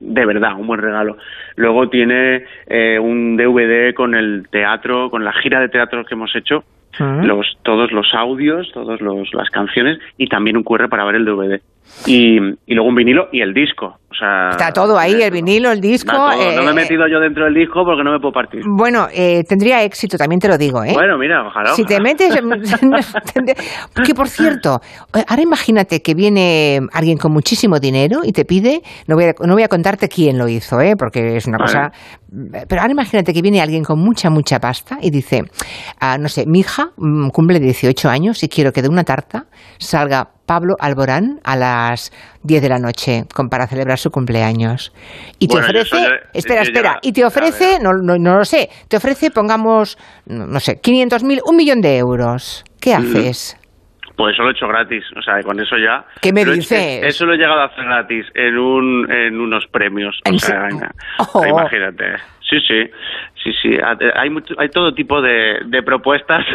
de 0.00 0.26
verdad, 0.26 0.54
un 0.58 0.66
buen 0.66 0.80
regalo. 0.80 1.16
Luego 1.56 1.88
tiene 1.88 2.44
eh, 2.66 2.98
un 2.98 3.36
DVD 3.36 3.94
con 3.94 4.14
el 4.14 4.48
teatro, 4.50 5.10
con 5.10 5.24
la 5.24 5.32
gira 5.32 5.60
de 5.60 5.68
teatro 5.68 6.04
que 6.04 6.14
hemos 6.14 6.34
hecho, 6.34 6.64
Ah. 6.98 7.22
los, 7.24 7.56
todos 7.62 7.92
los 7.92 8.12
audios, 8.14 8.70
todas 8.72 9.00
las 9.00 9.50
canciones 9.50 9.98
y 10.16 10.26
también 10.26 10.56
un 10.56 10.64
QR 10.64 10.88
para 10.88 11.04
ver 11.04 11.16
el 11.16 11.24
DVD. 11.24 11.60
Y, 12.06 12.38
y 12.66 12.74
luego 12.74 12.88
un 12.88 12.94
vinilo 12.94 13.28
y 13.32 13.40
el 13.40 13.54
disco. 13.54 13.99
O 14.10 14.14
sea, 14.14 14.50
Está 14.50 14.72
todo 14.72 14.98
ahí, 14.98 15.22
el 15.22 15.30
vinilo, 15.30 15.70
el 15.70 15.80
disco. 15.80 16.12
todo. 16.12 16.30
no 16.30 16.36
me 16.36 16.42
he 16.42 16.70
eh, 16.70 16.74
metido 16.74 17.06
yo 17.06 17.20
dentro 17.20 17.44
del 17.44 17.54
disco 17.54 17.84
porque 17.84 18.02
no 18.02 18.10
me 18.10 18.18
puedo 18.18 18.32
partir. 18.32 18.60
Bueno, 18.66 19.06
eh, 19.14 19.44
tendría 19.44 19.84
éxito, 19.84 20.18
también 20.18 20.40
te 20.40 20.48
lo 20.48 20.58
digo, 20.58 20.82
¿eh? 20.82 20.94
Bueno, 20.94 21.16
mira, 21.16 21.46
ojalá. 21.46 21.70
Si 21.74 21.84
te 21.84 22.00
metes... 22.00 22.34
que 24.04 24.14
por 24.14 24.26
cierto, 24.26 24.80
eh, 25.14 25.22
ahora 25.28 25.42
imagínate 25.42 26.02
que 26.02 26.14
viene 26.14 26.80
alguien 26.92 27.18
con 27.18 27.32
muchísimo 27.32 27.78
dinero 27.78 28.22
y 28.24 28.32
te 28.32 28.44
pide, 28.44 28.82
no 29.06 29.14
voy 29.14 29.26
a, 29.26 29.34
no 29.46 29.54
voy 29.54 29.62
a 29.62 29.68
contarte 29.68 30.08
quién 30.08 30.38
lo 30.38 30.48
hizo, 30.48 30.80
¿eh? 30.80 30.94
porque 30.98 31.36
es 31.36 31.46
una 31.46 31.58
Vale. 31.58 31.72
cosa... 31.72 31.92
Pero 32.68 32.80
ahora 32.80 32.92
imagínate 32.92 33.32
que 33.32 33.42
viene 33.42 33.60
alguien 33.60 33.82
con 33.82 33.98
mucha, 33.98 34.30
mucha 34.30 34.58
pasta 34.58 34.98
y 35.00 35.10
dice, 35.10 35.42
ah, 36.00 36.16
no 36.18 36.28
sé, 36.28 36.44
mi 36.46 36.60
hija 36.60 36.90
mm, 36.96 37.28
cumple 37.30 37.58
18 37.58 38.08
años 38.08 38.42
y 38.42 38.48
quiero 38.48 38.72
que 38.72 38.82
de 38.82 38.88
una 38.88 39.02
tarta 39.02 39.46
salga 39.78 40.30
Pablo 40.50 40.74
Alborán 40.80 41.38
a 41.44 41.54
las 41.54 42.10
10 42.42 42.60
de 42.60 42.68
la 42.68 42.80
noche 42.80 43.22
con, 43.32 43.48
para 43.48 43.68
celebrar 43.68 43.98
su 43.98 44.10
cumpleaños. 44.10 44.92
Y 45.38 45.46
te 45.46 45.54
Bueno, 45.54 45.68
ofrece... 45.68 45.96
espera, 46.32 46.62
ya- 46.64 46.68
espera. 46.68 46.98
Y 47.02 47.12
te 47.12 47.24
ofrece, 47.24 47.78
no, 47.80 47.92
no, 47.92 48.16
no 48.18 48.38
lo 48.38 48.44
sé, 48.44 48.68
te 48.88 48.96
ofrece, 48.96 49.30
pongamos, 49.30 49.96
no 50.26 50.58
sé, 50.58 50.80
500.000, 50.82 51.42
un 51.46 51.54
millón 51.56 51.80
de 51.80 51.98
euros. 51.98 52.64
¿Qué 52.80 52.92
haces? 52.94 53.56
Pues 54.16 54.34
eso 54.34 54.42
lo 54.42 54.48
he 54.48 54.52
hecho 54.52 54.66
gratis, 54.66 55.04
o 55.16 55.22
sea, 55.22 55.40
con 55.44 55.60
eso 55.60 55.76
ya. 55.78 56.04
¿Qué 56.20 56.32
me 56.32 56.40
he- 56.42 56.44
dices? 56.46 57.04
Eso 57.04 57.26
lo 57.26 57.34
he 57.34 57.36
llegado 57.38 57.60
a 57.60 57.66
hacer 57.66 57.84
gratis 57.84 58.26
en 58.34 58.58
un 58.58 59.08
en 59.08 59.40
unos 59.40 59.64
premios. 59.68 60.18
O 60.26 60.30
¿En 60.30 60.38
sea, 60.40 60.66
Oh. 61.32 61.46
imagínate. 61.46 62.16
Sí, 62.50 62.58
sí, 62.66 62.90
sí, 63.42 63.50
sí. 63.62 63.70
Hay 64.14 64.30
mucho- 64.30 64.54
hay 64.58 64.68
todo 64.68 64.92
tipo 64.92 65.20
de, 65.20 65.60
de 65.66 65.82
propuestas. 65.82 66.44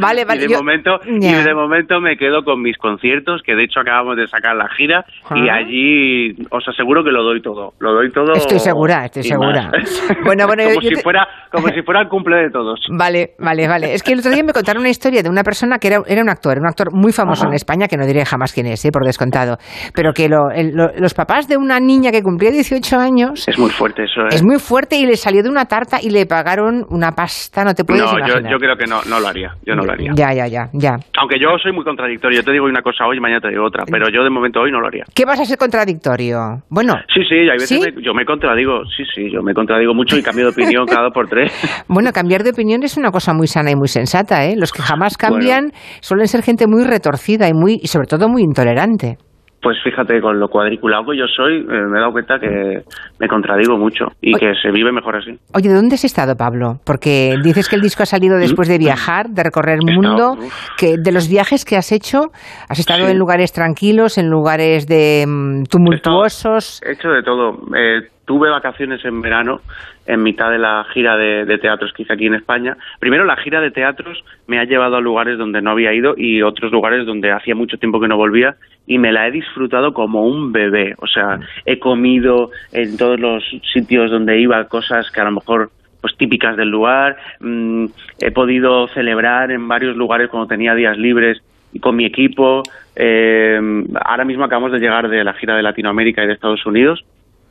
Vale, 0.00 0.24
vale, 0.24 0.44
Y 0.44 0.46
de 0.46 0.52
yo- 0.52 0.58
momento 0.58 0.98
y 1.06 1.18
de 1.32 1.54
momento 1.54 2.00
me 2.00 2.16
quedo 2.16 2.42
con 2.42 2.60
mis 2.62 2.76
conciertos, 2.78 3.42
que 3.42 3.54
de 3.54 3.64
hecho 3.64 3.80
acabamos 3.80 4.16
de 4.16 4.26
sacar 4.26 4.56
la 4.56 4.68
gira 4.68 5.04
y 5.34 5.48
Ah. 5.48 5.54
allí 5.56 6.34
os 6.50 6.66
aseguro 6.68 7.02
que 7.04 7.10
lo 7.10 7.22
doy 7.22 7.40
todo. 7.42 7.72
Lo 7.80 7.92
doy 7.92 8.10
todo. 8.12 8.32
Estoy 8.32 8.58
segura, 8.58 9.04
estoy 9.06 9.22
segura. 9.22 9.70
Bueno, 10.24 10.46
bueno, 10.46 10.64
como 10.64 10.80
yo 10.80 10.88
si 10.88 10.94
te- 10.96 11.02
fuera 11.02 11.26
como 11.52 11.68
si 11.68 11.82
fuera 11.82 12.00
el 12.02 12.08
cumple 12.08 12.36
de 12.36 12.50
todos. 12.50 12.80
Vale, 12.90 13.30
vale, 13.38 13.66
vale. 13.68 13.94
Es 13.94 14.02
que 14.02 14.12
el 14.12 14.18
otro 14.20 14.30
día 14.30 14.42
me 14.44 14.52
contaron 14.52 14.80
una 14.80 14.90
historia 14.90 15.22
de 15.22 15.28
una 15.30 15.42
persona 15.42 15.78
que 15.78 15.88
era, 15.88 16.02
era 16.06 16.22
un 16.22 16.28
actor, 16.28 16.58
un 16.58 16.66
actor 16.66 16.88
muy 16.92 17.12
famoso 17.12 17.42
Ajá. 17.44 17.50
en 17.50 17.54
España, 17.54 17.86
que 17.88 17.96
no 17.96 18.06
diré 18.06 18.24
jamás 18.24 18.52
quién 18.52 18.66
es, 18.66 18.84
¿eh? 18.84 18.90
por 18.92 19.04
descontado, 19.04 19.56
pero 19.94 20.12
que 20.12 20.28
lo- 20.28 20.50
el- 20.54 20.74
lo- 20.74 20.90
los 20.98 21.14
papás 21.14 21.48
de 21.48 21.56
una 21.56 21.80
niña 21.80 22.10
que 22.10 22.22
cumplía 22.22 22.50
18 22.50 22.98
años 22.98 23.46
Es 23.48 23.58
muy 23.58 23.70
fuerte 23.70 24.04
eso. 24.04 24.22
¿eh? 24.22 24.28
es 24.30 24.44
muy 24.44 24.58
fuerte 24.58 24.96
y 24.96 25.06
le 25.06 25.16
salió 25.16 25.42
de 25.42 25.48
una 25.48 25.57
tarta 25.66 25.98
y 26.02 26.10
le 26.10 26.26
pagaron 26.26 26.84
una 26.90 27.12
pasta, 27.12 27.64
no 27.64 27.74
te 27.74 27.84
puedes 27.84 28.02
no, 28.02 28.12
yo, 28.12 28.18
imaginar. 28.18 28.52
yo 28.52 28.58
creo 28.58 28.76
que 28.76 28.86
no, 28.86 29.00
no 29.08 29.20
lo 29.20 29.28
haría. 29.28 29.54
Yo 29.66 29.74
no 29.74 29.82
lo 29.84 29.92
haría. 29.92 30.12
Ya, 30.14 30.32
ya, 30.32 30.46
ya, 30.46 30.68
ya. 30.72 30.96
Aunque 31.18 31.38
yo 31.40 31.48
soy 31.62 31.72
muy 31.72 31.84
contradictorio, 31.84 32.40
yo 32.40 32.44
te 32.44 32.52
digo 32.52 32.66
una 32.66 32.82
cosa 32.82 33.06
hoy 33.06 33.16
y 33.16 33.20
mañana 33.20 33.40
te 33.40 33.48
digo 33.48 33.64
otra, 33.66 33.84
pero 33.90 34.06
yo 34.10 34.22
de 34.24 34.30
momento 34.30 34.60
hoy 34.60 34.70
no 34.70 34.80
lo 34.80 34.86
haría. 34.88 35.04
¿Qué 35.14 35.24
vas 35.24 35.40
a 35.40 35.44
ser 35.44 35.58
contradictorio? 35.58 36.62
Bueno, 36.70 36.94
Sí, 37.14 37.20
sí, 37.28 37.34
hay 37.34 37.58
veces 37.58 37.68
¿Sí? 37.68 37.80
me- 37.80 38.02
yo 38.02 38.14
me 38.14 38.24
contradigo, 38.24 38.84
sí, 38.96 39.02
sí, 39.14 39.30
yo 39.32 39.42
me 39.42 39.54
contradigo 39.54 39.94
mucho 39.94 40.16
y 40.16 40.22
cambio 40.22 40.44
de 40.46 40.50
opinión 40.50 40.86
cada 40.86 41.04
dos 41.04 41.12
por 41.14 41.28
tres. 41.28 41.52
Bueno, 41.88 42.12
cambiar 42.12 42.42
de 42.44 42.50
opinión 42.50 42.82
es 42.82 42.96
una 42.96 43.10
cosa 43.10 43.32
muy 43.32 43.46
sana 43.46 43.70
y 43.70 43.76
muy 43.76 43.88
sensata, 43.88 44.44
¿eh? 44.44 44.54
Los 44.56 44.72
que 44.72 44.82
jamás 44.82 45.16
cambian 45.16 45.72
suelen 46.00 46.28
ser 46.28 46.42
gente 46.42 46.66
muy 46.66 46.84
retorcida 46.84 47.48
y 47.48 47.52
muy 47.54 47.78
y 47.82 47.86
sobre 47.88 48.06
todo 48.06 48.28
muy 48.28 48.42
intolerante. 48.42 49.16
Pues 49.60 49.76
fíjate, 49.82 50.20
con 50.20 50.38
lo 50.38 50.48
cuadriculado 50.48 51.10
que 51.10 51.18
yo 51.18 51.26
soy, 51.26 51.56
eh, 51.58 51.64
me 51.66 51.98
he 51.98 52.00
dado 52.00 52.12
cuenta 52.12 52.38
que 52.38 52.82
me 53.18 53.26
contradigo 53.26 53.76
mucho 53.76 54.06
y 54.20 54.32
que 54.34 54.54
se 54.62 54.70
vive 54.70 54.92
mejor 54.92 55.16
así. 55.16 55.36
Oye, 55.52 55.68
¿de 55.68 55.74
dónde 55.74 55.96
has 55.96 56.04
estado, 56.04 56.36
Pablo? 56.36 56.78
Porque 56.84 57.34
dices 57.42 57.68
que 57.68 57.74
el 57.74 57.82
disco 57.82 58.04
ha 58.04 58.06
salido 58.06 58.36
después 58.38 58.68
de 58.68 58.78
viajar, 58.78 59.30
de 59.30 59.42
recorrer 59.42 59.78
el 59.82 59.88
estado, 59.88 60.36
mundo, 60.36 60.48
que 60.76 60.96
de 60.96 61.10
los 61.10 61.28
viajes 61.28 61.64
que 61.64 61.76
has 61.76 61.90
hecho, 61.90 62.30
has 62.68 62.78
estado 62.78 63.06
Sí. 63.06 63.10
en 63.10 63.18
lugares 63.18 63.52
tranquilos, 63.52 64.16
en 64.16 64.28
lugares 64.30 64.86
de 64.86 65.24
mm, 65.26 65.64
tumultuosos. 65.64 66.80
He 66.86 66.92
hecho 66.92 67.08
de 67.08 67.22
todo. 67.24 67.58
Eh, 67.76 68.02
tuve 68.26 68.50
vacaciones 68.50 69.04
en 69.04 69.20
verano, 69.20 69.60
en 70.08 70.22
mitad 70.22 70.50
de 70.50 70.58
la 70.58 70.84
gira 70.94 71.16
de, 71.18 71.58
teatros 71.58 71.92
que 71.92 72.02
hice 72.02 72.14
aquí 72.14 72.26
en 72.26 72.34
España. 72.34 72.76
Primero, 72.98 73.24
la 73.24 73.36
gira 73.36 73.60
de 73.60 73.70
teatros 73.70 74.24
me 74.46 74.58
ha 74.58 74.64
llevado 74.64 74.96
a 74.96 75.00
lugares 75.02 75.36
donde 75.36 75.60
no 75.60 75.70
había 75.70 75.92
ido 75.92 76.14
y 76.16 76.42
otros 76.42 76.72
lugares 76.72 77.06
donde 77.06 77.30
hacía 77.30 77.54
mucho 77.54 77.76
tiempo 77.76 78.00
que 78.00 78.08
no 78.08 78.16
volvía 78.16 78.56
y 78.86 78.98
me 78.98 79.12
la 79.12 79.28
he 79.28 79.30
disfrutado 79.30 79.92
como 79.92 80.26
un 80.26 80.50
bebé. 80.50 80.94
O 80.98 81.06
sea, 81.06 81.38
he 81.66 81.78
comido 81.78 82.50
en 82.72 82.96
todos 82.96 83.20
los 83.20 83.44
sitios 83.72 84.10
donde 84.10 84.40
iba 84.40 84.64
cosas 84.64 85.10
que 85.10 85.20
a 85.20 85.24
lo 85.24 85.32
mejor 85.32 85.70
pues 86.00 86.16
típicas 86.16 86.56
del 86.56 86.70
lugar. 86.70 87.18
Mm, 87.40 87.86
he 88.20 88.30
podido 88.30 88.88
celebrar 88.88 89.50
en 89.50 89.68
varios 89.68 89.94
lugares 89.94 90.30
cuando 90.30 90.48
tenía 90.48 90.74
días 90.74 90.96
libres 90.96 91.42
y 91.72 91.80
con 91.80 91.96
mi 91.96 92.06
equipo. 92.06 92.62
Eh, 92.96 93.60
ahora 94.06 94.24
mismo 94.24 94.44
acabamos 94.44 94.72
de 94.72 94.78
llegar 94.78 95.10
de 95.10 95.22
la 95.22 95.34
gira 95.34 95.54
de 95.54 95.62
Latinoamérica 95.62 96.24
y 96.24 96.28
de 96.28 96.32
Estados 96.32 96.64
Unidos, 96.64 97.04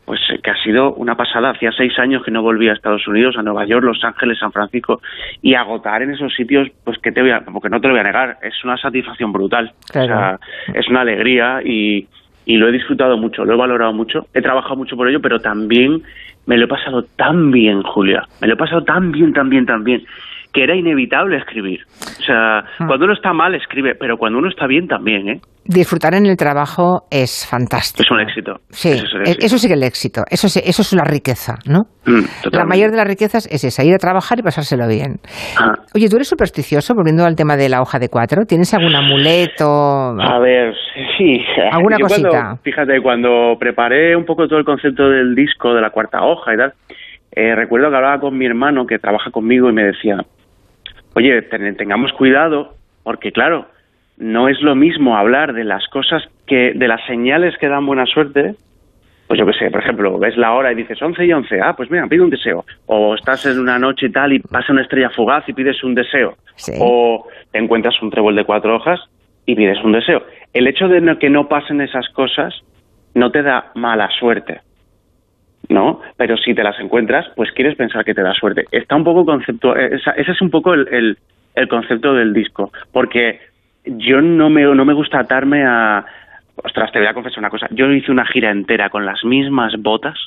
pues 0.07 0.21
eh, 0.29 0.39
que 0.41 0.51
ha 0.51 0.63
sido 0.63 0.93
una 0.93 1.15
pasada. 1.15 1.49
Hacía 1.49 1.71
seis 1.73 1.91
años 1.99 2.23
que 2.23 2.31
no 2.31 2.41
volvía 2.41 2.71
a 2.71 2.75
Estados 2.75 3.05
Unidos, 3.09 3.35
a 3.37 3.43
Nueva 3.43 3.65
York, 3.65 3.83
Los 3.83 4.01
Ángeles, 4.05 4.39
San 4.39 4.53
Francisco, 4.53 5.01
y 5.41 5.53
agotar 5.53 6.01
en 6.01 6.11
esos 6.11 6.33
sitios, 6.33 6.69
pues 6.85 6.97
que 6.99 7.11
te 7.11 7.21
voy 7.21 7.31
a, 7.31 7.41
porque 7.41 7.69
no 7.69 7.81
te 7.81 7.87
lo 7.87 7.93
voy 7.93 7.99
a 7.99 8.03
negar, 8.03 8.37
es 8.41 8.63
una 8.63 8.77
satisfacción 8.77 9.33
brutal. 9.33 9.73
Claro. 9.91 10.05
O 10.05 10.17
sea, 10.17 10.39
es 10.73 10.87
una 10.87 11.01
alegría 11.01 11.59
y, 11.61 12.07
y 12.45 12.55
lo 12.55 12.69
he 12.69 12.71
disfrutado 12.71 13.17
mucho, 13.17 13.43
lo 13.43 13.53
he 13.53 13.57
valorado 13.57 13.91
mucho, 13.91 14.27
he 14.33 14.41
trabajado 14.41 14.77
mucho 14.77 14.95
por 14.95 15.09
ello, 15.09 15.19
pero 15.21 15.39
también 15.39 16.01
me 16.45 16.55
lo 16.55 16.63
he 16.63 16.69
pasado 16.69 17.03
tan 17.03 17.51
bien, 17.51 17.83
Julia, 17.83 18.23
me 18.39 18.47
lo 18.47 18.53
he 18.53 18.57
pasado 18.57 18.85
tan 18.85 19.11
bien, 19.11 19.33
tan 19.33 19.49
bien, 19.49 19.65
tan 19.65 19.83
bien, 19.83 20.05
que 20.53 20.63
era 20.63 20.75
inevitable 20.75 21.37
escribir. 21.37 21.81
O 22.19 22.23
sea, 22.23 22.63
Hmm. 22.79 22.87
cuando 22.87 23.05
uno 23.05 23.13
está 23.13 23.33
mal, 23.33 23.55
escribe, 23.55 23.95
pero 23.95 24.17
cuando 24.17 24.39
uno 24.39 24.49
está 24.49 24.67
bien 24.67 24.87
también, 24.87 25.29
¿eh? 25.29 25.41
Disfrutar 25.65 26.13
en 26.13 26.25
el 26.25 26.37
trabajo 26.37 27.03
es 27.11 27.45
fantástico. 27.45 28.01
Es 28.03 28.09
un 28.11 28.21
éxito. 28.21 28.55
Sí, 28.69 28.89
Eso 28.89 29.03
es 29.05 29.13
el 29.13 29.19
e- 29.19 29.23
éxito. 29.31 29.45
eso 29.45 29.57
sí 29.57 29.67
que 29.67 29.73
es 29.73 29.79
el 29.79 29.83
éxito. 29.83 30.23
Eso, 30.31 30.47
sí- 30.47 30.61
eso 30.63 30.81
es 30.81 30.93
la 30.93 31.03
riqueza, 31.03 31.55
¿no? 31.67 31.87
Mm, 32.05 32.21
La 32.53 32.63
mayor 32.63 32.91
de 32.91 32.97
las 32.97 33.07
riquezas 33.07 33.47
es 33.51 33.63
esa, 33.65 33.83
ir 33.83 33.93
a 33.93 33.97
trabajar 33.97 34.39
y 34.39 34.43
pasárselo 34.43 34.87
bien. 34.87 35.17
Ah. 35.59 35.73
Oye, 35.93 36.07
¿tú 36.09 36.15
eres 36.15 36.29
supersticioso, 36.29 36.95
volviendo 36.95 37.25
al 37.25 37.35
tema 37.35 37.57
de 37.57 37.67
la 37.67 37.81
hoja 37.81 37.99
de 37.99 38.07
cuatro? 38.07 38.45
¿Tienes 38.45 38.73
algún 38.73 38.95
amuleto? 38.95 39.65
A 40.21 40.39
ver, 40.39 40.73
sí. 41.17 41.43
¿Alguna 41.71 41.97
Yo 41.99 42.07
cuando- 42.07 42.29
cosita? 42.29 42.55
fíjate, 42.63 43.01
cuando 43.01 43.57
preparé 43.59 44.15
un 44.15 44.25
poco 44.25 44.47
todo 44.47 44.59
el 44.59 44.65
concepto 44.65 45.09
del 45.09 45.35
disco, 45.35 45.73
de 45.73 45.81
la 45.81 45.89
cuarta 45.89 46.23
hoja 46.23 46.53
y 46.53 46.57
tal, 46.57 46.73
eh, 47.37 47.55
recuerdo 47.55 47.89
que 47.89 47.95
hablaba 47.95 48.19
con 48.19 48.37
mi 48.37 48.45
hermano 48.45 48.85
que 48.87 48.99
trabaja 48.99 49.31
conmigo 49.31 49.69
y 49.69 49.73
me 49.73 49.83
decía, 49.83 50.17
oye, 51.13 51.41
ten- 51.43 51.75
tengamos 51.77 52.11
cuidado, 52.13 52.73
porque 53.03 53.31
claro, 53.31 53.67
no 54.17 54.49
es 54.49 54.61
lo 54.61 54.75
mismo 54.75 55.15
hablar 55.17 55.53
de 55.53 55.63
las 55.63 55.87
cosas 55.89 56.23
que, 56.45 56.73
de 56.75 56.87
las 56.87 57.05
señales 57.05 57.55
que 57.59 57.67
dan 57.67 57.85
buena 57.85 58.05
suerte, 58.05 58.55
pues 59.27 59.37
yo 59.39 59.45
qué 59.45 59.53
sé, 59.53 59.69
por 59.69 59.81
ejemplo, 59.81 60.17
ves 60.17 60.37
la 60.37 60.53
hora 60.53 60.71
y 60.71 60.75
dices 60.75 61.01
11 61.01 61.25
y 61.25 61.33
11, 61.33 61.59
ah, 61.61 61.73
pues 61.75 61.91
mira, 61.91 62.07
pide 62.07 62.21
un 62.21 62.29
deseo. 62.29 62.63
O 62.85 63.13
estás 63.13 63.45
en 63.45 63.59
una 63.59 63.77
noche 63.77 64.05
y 64.07 64.11
tal 64.11 64.31
y 64.33 64.39
pasa 64.39 64.71
una 64.71 64.81
estrella 64.83 65.09
fugaz 65.09 65.43
y 65.49 65.53
pides 65.53 65.83
un 65.83 65.93
deseo. 65.95 66.35
O 66.79 67.27
te 67.51 67.59
encuentras 67.59 68.01
un 68.01 68.09
trébol 68.09 68.35
de 68.35 68.45
cuatro 68.45 68.75
hojas 68.77 68.99
y 69.45 69.53
pides 69.55 69.83
un 69.83 69.91
deseo. 69.91 70.23
El 70.53 70.65
hecho 70.67 70.87
de 70.87 71.17
que 71.19 71.29
no 71.29 71.49
pasen 71.49 71.81
esas 71.81 72.07
cosas 72.09 72.53
no 73.15 73.29
te 73.31 73.41
da 73.43 73.71
mala 73.75 74.09
suerte, 74.17 74.61
¿no? 75.69 76.01
Pero 76.17 76.37
si 76.37 76.53
te 76.53 76.63
las 76.63 76.79
encuentras, 76.79 77.25
pues 77.35 77.51
quieres 77.51 77.75
pensar 77.75 78.05
que 78.05 78.13
te 78.13 78.21
da 78.21 78.33
suerte. 78.33 78.65
Está 78.71 78.95
un 78.95 79.03
poco 79.03 79.25
concepto, 79.25 79.75
eh, 79.75 79.95
esa- 79.95 80.11
ese 80.11 80.31
es 80.31 80.41
un 80.41 80.49
poco 80.49 80.73
el, 80.73 80.87
el- 80.91 81.17
el 81.55 81.67
concepto 81.67 82.13
del 82.13 82.33
disco, 82.33 82.71
porque 82.91 83.39
yo 83.85 84.21
no 84.21 84.49
me, 84.49 84.61
no 84.63 84.85
me 84.85 84.93
gusta 84.93 85.19
atarme 85.19 85.63
a... 85.65 86.05
Ostras, 86.63 86.91
te 86.91 86.99
voy 86.99 87.07
a 87.07 87.13
confesar 87.13 87.39
una 87.39 87.49
cosa. 87.49 87.67
Yo 87.71 87.89
hice 87.91 88.11
una 88.11 88.25
gira 88.25 88.49
entera 88.51 88.89
con 88.89 89.05
las 89.05 89.23
mismas 89.23 89.73
botas 89.79 90.17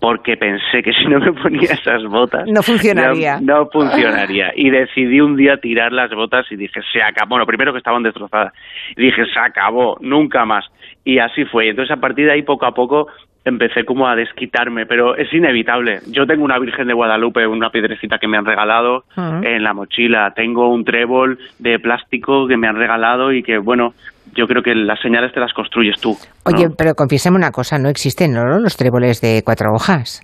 porque 0.00 0.36
pensé 0.36 0.82
que 0.82 0.92
si 0.92 1.04
no 1.06 1.20
me 1.20 1.32
ponía 1.32 1.70
esas 1.70 2.02
botas 2.04 2.44
No 2.48 2.60
funcionaría. 2.60 3.38
no, 3.40 3.58
no 3.60 3.66
funcionaría 3.70 4.50
y 4.56 4.68
decidí 4.70 5.20
un 5.20 5.36
día 5.36 5.58
tirar 5.58 5.92
las 5.92 6.10
botas 6.10 6.44
y 6.50 6.56
dije 6.56 6.80
se 6.92 7.00
acabó 7.00 7.30
bueno 7.30 7.46
primero 7.46 7.70
que 7.72 7.78
estaban 7.78 8.02
destrozadas 8.02 8.52
y 8.96 9.00
dije 9.02 9.24
se 9.32 9.38
acabó 9.38 9.96
nunca 10.00 10.44
más 10.44 10.64
y 11.10 11.18
así 11.18 11.44
fue 11.44 11.70
entonces 11.70 11.96
a 11.96 12.00
partir 12.00 12.26
de 12.26 12.32
ahí 12.32 12.42
poco 12.42 12.66
a 12.66 12.72
poco 12.72 13.08
empecé 13.44 13.84
como 13.84 14.06
a 14.06 14.14
desquitarme 14.14 14.86
pero 14.86 15.16
es 15.16 15.32
inevitable 15.32 15.98
yo 16.08 16.24
tengo 16.24 16.44
una 16.44 16.58
Virgen 16.58 16.86
de 16.86 16.94
Guadalupe 16.94 17.46
una 17.46 17.70
piedrecita 17.70 18.18
que 18.18 18.28
me 18.28 18.36
han 18.36 18.44
regalado 18.44 19.04
Ujú. 19.16 19.42
en 19.42 19.62
la 19.64 19.74
mochila 19.74 20.32
tengo 20.36 20.68
un 20.72 20.84
trébol 20.84 21.38
de 21.58 21.80
plástico 21.80 22.46
que 22.46 22.56
me 22.56 22.68
han 22.68 22.76
regalado 22.76 23.32
y 23.32 23.42
que 23.42 23.58
bueno 23.58 23.92
yo 24.36 24.46
creo 24.46 24.62
que 24.62 24.74
las 24.76 25.00
señales 25.00 25.32
te 25.32 25.40
las 25.40 25.52
construyes 25.52 26.00
tú 26.00 26.16
Oye, 26.46 26.68
pero 26.78 26.94
confiésame 26.94 27.36
una 27.36 27.50
cosa, 27.50 27.78
no 27.78 27.88
existen 27.88 28.32
¿no? 28.32 28.60
los 28.60 28.76
tréboles 28.76 29.20
de 29.20 29.42
cuatro 29.44 29.72
hojas. 29.74 30.22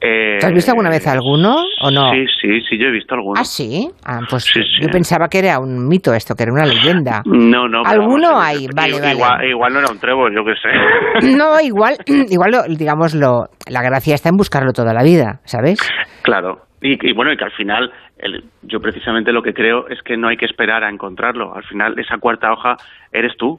Eh, 0.00 0.38
¿Tú 0.40 0.46
has 0.46 0.52
visto 0.52 0.70
alguna 0.70 0.90
vez 0.90 1.04
alguno 1.08 1.56
o 1.82 1.90
no? 1.90 2.12
Sí, 2.12 2.24
sí, 2.40 2.60
sí, 2.68 2.78
yo 2.78 2.86
he 2.86 2.90
visto 2.92 3.14
alguno. 3.16 3.34
¿Ah, 3.40 3.44
sí? 3.44 3.88
Ah, 4.04 4.20
pues 4.30 4.44
Sí, 4.44 4.62
sí. 4.62 4.82
yo 4.82 4.88
pensaba 4.90 5.26
que 5.28 5.40
era 5.40 5.58
un 5.58 5.88
mito 5.88 6.14
esto, 6.14 6.34
que 6.36 6.44
era 6.44 6.52
una 6.52 6.66
leyenda. 6.66 7.22
No, 7.26 7.68
no. 7.68 7.82
¿Alguno 7.84 8.28
vamos, 8.34 8.44
hay? 8.46 8.66
Vale, 8.74 8.88
igual, 8.90 9.02
vale. 9.02 9.14
Igual, 9.14 9.44
igual 9.50 9.72
no 9.72 9.78
era 9.80 9.90
un 9.90 9.98
trébol, 9.98 10.32
yo 10.34 10.44
qué 10.44 10.54
sé. 10.54 11.36
No, 11.36 11.60
igual, 11.62 11.96
igual 12.30 12.50
lo- 12.52 12.62
digamos, 12.76 13.14
lo, 13.14 13.46
la 13.68 13.82
gracia 13.82 14.14
está 14.14 14.28
en 14.28 14.36
buscarlo 14.36 14.72
toda 14.72 14.92
la 14.94 15.02
vida, 15.02 15.40
¿sabes? 15.44 15.78
Claro. 16.22 16.60
Y, 16.80 16.92
y 17.08 17.12
bueno, 17.12 17.32
y 17.32 17.36
que 17.36 17.44
al 17.44 17.52
final, 17.52 17.90
el- 18.18 18.44
yo 18.62 18.78
precisamente 18.80 19.32
lo 19.32 19.42
que 19.42 19.52
creo 19.52 19.88
es 19.88 20.00
que 20.02 20.16
no 20.16 20.28
hay 20.28 20.36
que 20.36 20.46
esperar 20.46 20.84
a 20.84 20.90
encontrarlo. 20.90 21.52
Al 21.56 21.64
final, 21.64 21.98
esa 21.98 22.18
cuarta 22.18 22.52
hoja 22.52 22.76
eres 23.12 23.32
tú. 23.36 23.58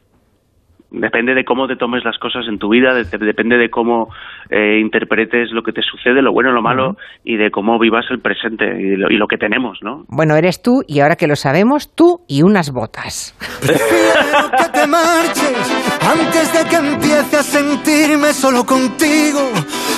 Depende 0.91 1.35
de 1.35 1.45
cómo 1.45 1.67
te 1.67 1.75
tomes 1.75 2.03
las 2.03 2.17
cosas 2.17 2.45
en 2.47 2.57
tu 2.57 2.69
vida, 2.69 2.93
de- 2.95 3.03
depende 3.19 3.57
de 3.57 3.69
cómo 3.69 4.09
eh, 4.49 4.79
interpretes 4.81 5.51
lo 5.51 5.61
que 5.61 5.71
te 5.71 5.81
sucede, 5.83 6.21
lo 6.23 6.31
bueno, 6.31 6.51
lo 6.51 6.61
malo, 6.63 6.97
y 7.23 7.37
de 7.37 7.51
cómo 7.51 7.77
vivas 7.77 8.05
el 8.09 8.19
presente 8.19 8.65
y 8.65 8.95
lo, 8.95 9.09
y 9.11 9.17
lo 9.17 9.27
que 9.27 9.37
tenemos, 9.37 9.77
¿no? 9.83 10.05
Bueno, 10.07 10.35
eres 10.35 10.63
tú 10.63 10.81
y 10.87 11.01
ahora 11.01 11.15
que 11.15 11.27
lo 11.27 11.35
sabemos, 11.35 11.93
tú 11.95 12.21
y 12.27 12.41
unas 12.41 12.71
botas. 12.71 13.35
Prefiero 13.61 14.49
que 14.57 14.79
te 14.79 14.87
marches 14.87 15.99
antes 16.09 16.53
de 16.53 16.69
que 16.69 16.75
empiece 16.77 17.37
a 17.37 17.43
sentirme 17.43 18.33
solo 18.33 18.65
contigo, 18.65 19.39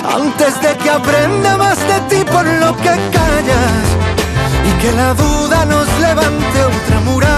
antes 0.03 0.61
de 0.61 0.77
que 0.83 0.89
aprenda 0.89 1.57
más 1.57 1.79
de 1.87 2.15
ti 2.15 2.21
por 2.25 2.45
lo 2.45 2.75
que 2.77 2.93
callas 3.15 3.97
y 4.67 4.81
que 4.81 4.91
la 4.97 5.13
duda 5.13 5.65
nos 5.65 5.87
levante 6.01 6.59
otra 6.65 6.99
muralla. 7.05 7.30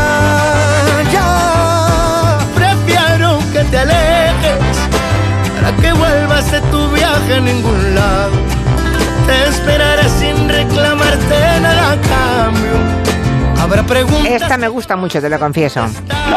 Te 3.73 3.79
alejes 3.79 4.89
para 5.55 5.75
que 5.77 5.93
vuelvas 5.93 6.51
de 6.51 6.61
tu 6.61 6.89
viaje 6.91 7.33
a 7.33 7.39
ningún 7.39 7.95
lado. 7.95 8.31
Te 9.25 9.49
esperaré 9.49 10.07
sin 10.09 10.47
reclamarte 10.47 11.59
nada 11.59 11.93
a 11.93 11.95
cambio. 11.95 12.73
Habrá 13.59 13.81
preguntas. 13.81 14.27
Esta 14.27 14.57
me 14.57 14.67
gusta 14.67 14.95
mucho, 14.95 15.19
te 15.19 15.27
lo 15.27 15.39
confieso. 15.39 15.87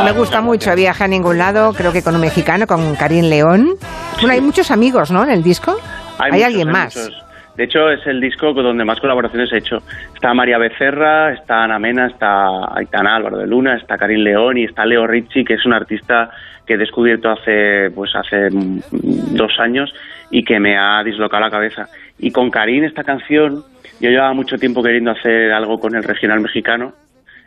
Me 0.02 0.12
gusta 0.12 0.40
mucho, 0.40 0.74
viaje 0.74 1.04
a 1.04 1.08
ningún 1.08 1.36
lado, 1.36 1.74
creo 1.74 1.92
que 1.92 2.02
con 2.02 2.14
un 2.14 2.22
mexicano, 2.22 2.66
con 2.66 2.94
Karim 2.96 3.26
León. 3.26 3.74
Bueno, 4.14 4.32
hay 4.32 4.40
muchos 4.40 4.70
amigos, 4.70 5.10
¿no? 5.10 5.22
En 5.22 5.30
el 5.30 5.42
disco. 5.42 5.76
Hay, 6.18 6.30
muchos, 6.30 6.46
alguien 6.46 6.68
hay 6.68 6.72
más. 6.72 6.96
muchos. 6.96 7.25
De 7.56 7.64
hecho, 7.64 7.90
es 7.90 8.06
el 8.06 8.20
disco 8.20 8.52
donde 8.52 8.84
más 8.84 9.00
colaboraciones 9.00 9.50
he 9.52 9.58
hecho. 9.58 9.78
Está 10.14 10.34
María 10.34 10.58
Becerra, 10.58 11.32
está 11.32 11.64
Ana 11.64 11.78
Mena, 11.78 12.06
está 12.06 12.74
Aitana 12.74 13.16
Álvaro 13.16 13.38
de 13.38 13.46
Luna, 13.46 13.76
está 13.76 13.96
Karim 13.96 14.20
León 14.20 14.58
y 14.58 14.64
está 14.64 14.84
Leo 14.84 15.06
Ricci, 15.06 15.44
que 15.44 15.54
es 15.54 15.64
un 15.64 15.72
artista 15.72 16.30
que 16.66 16.74
he 16.74 16.78
descubierto 16.78 17.30
hace, 17.30 17.90
pues 17.94 18.14
hace 18.14 18.48
dos 18.50 19.52
años 19.58 19.94
y 20.30 20.44
que 20.44 20.60
me 20.60 20.76
ha 20.76 21.02
dislocado 21.02 21.44
la 21.44 21.50
cabeza. 21.50 21.88
Y 22.18 22.30
con 22.30 22.50
Karim, 22.50 22.84
esta 22.84 23.04
canción, 23.04 23.62
yo 24.00 24.10
llevaba 24.10 24.34
mucho 24.34 24.58
tiempo 24.58 24.82
queriendo 24.82 25.12
hacer 25.12 25.52
algo 25.52 25.78
con 25.78 25.94
el 25.94 26.02
regional 26.02 26.40
mexicano, 26.40 26.92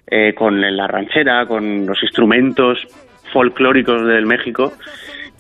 eh, 0.08 0.34
con 0.34 0.60
la 0.60 0.88
ranchera, 0.88 1.46
con 1.46 1.86
los 1.86 2.02
instrumentos 2.02 2.88
folclóricos 3.32 4.08
del 4.08 4.26
México. 4.26 4.74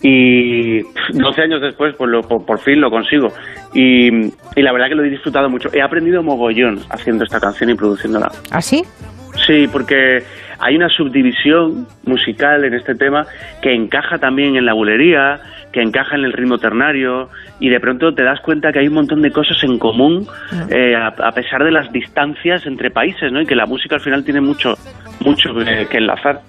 Y 0.01 0.81
12 1.13 1.41
años 1.41 1.61
después, 1.61 1.93
pues 1.97 2.09
lo- 2.09 2.21
por, 2.21 2.45
por 2.45 2.59
fin 2.59 2.79
lo 2.81 2.89
consigo. 2.89 3.33
Y, 3.73 4.07
y 4.55 4.61
la 4.61 4.71
verdad 4.71 4.87
que 4.89 4.95
lo 4.95 5.03
he 5.03 5.09
disfrutado 5.09 5.49
mucho. 5.49 5.69
He 5.73 5.81
aprendido 5.81 6.23
mogollón 6.23 6.79
haciendo 6.89 7.23
esta 7.23 7.39
canción 7.39 7.69
y 7.69 7.75
produciéndola. 7.75 8.31
¿Ah, 8.51 8.61
sí? 8.61 8.83
Sí, 9.45 9.67
porque 9.71 10.23
hay 10.59 10.75
una 10.75 10.89
subdivisión 10.89 11.87
musical 12.05 12.63
en 12.65 12.73
este 12.73 12.95
tema 12.95 13.25
que 13.61 13.73
encaja 13.73 14.17
también 14.17 14.55
en 14.55 14.65
la 14.65 14.73
bulería, 14.73 15.39
que 15.71 15.81
encaja 15.81 16.15
en 16.15 16.25
el 16.25 16.33
ritmo 16.33 16.57
ternario 16.57 17.29
y 17.59 17.69
de 17.69 17.79
pronto 17.79 18.13
te 18.13 18.23
das 18.23 18.39
cuenta 18.41 18.71
que 18.71 18.79
hay 18.79 18.87
un 18.87 18.95
montón 18.95 19.21
de 19.21 19.31
cosas 19.31 19.57
en 19.63 19.77
común 19.77 20.27
eh, 20.69 20.95
a, 20.95 21.07
a 21.07 21.31
pesar 21.31 21.63
de 21.63 21.71
las 21.71 21.91
distancias 21.91 22.65
entre 22.65 22.89
países, 22.89 23.31
¿no? 23.31 23.41
Y 23.41 23.45
que 23.45 23.55
la 23.55 23.65
música 23.65 23.95
al 23.95 24.01
final 24.01 24.23
tiene 24.23 24.41
mucho, 24.41 24.73
mucho 25.23 25.53
que- 25.53 25.87
que 25.89 25.97
enlazar. 25.97 26.41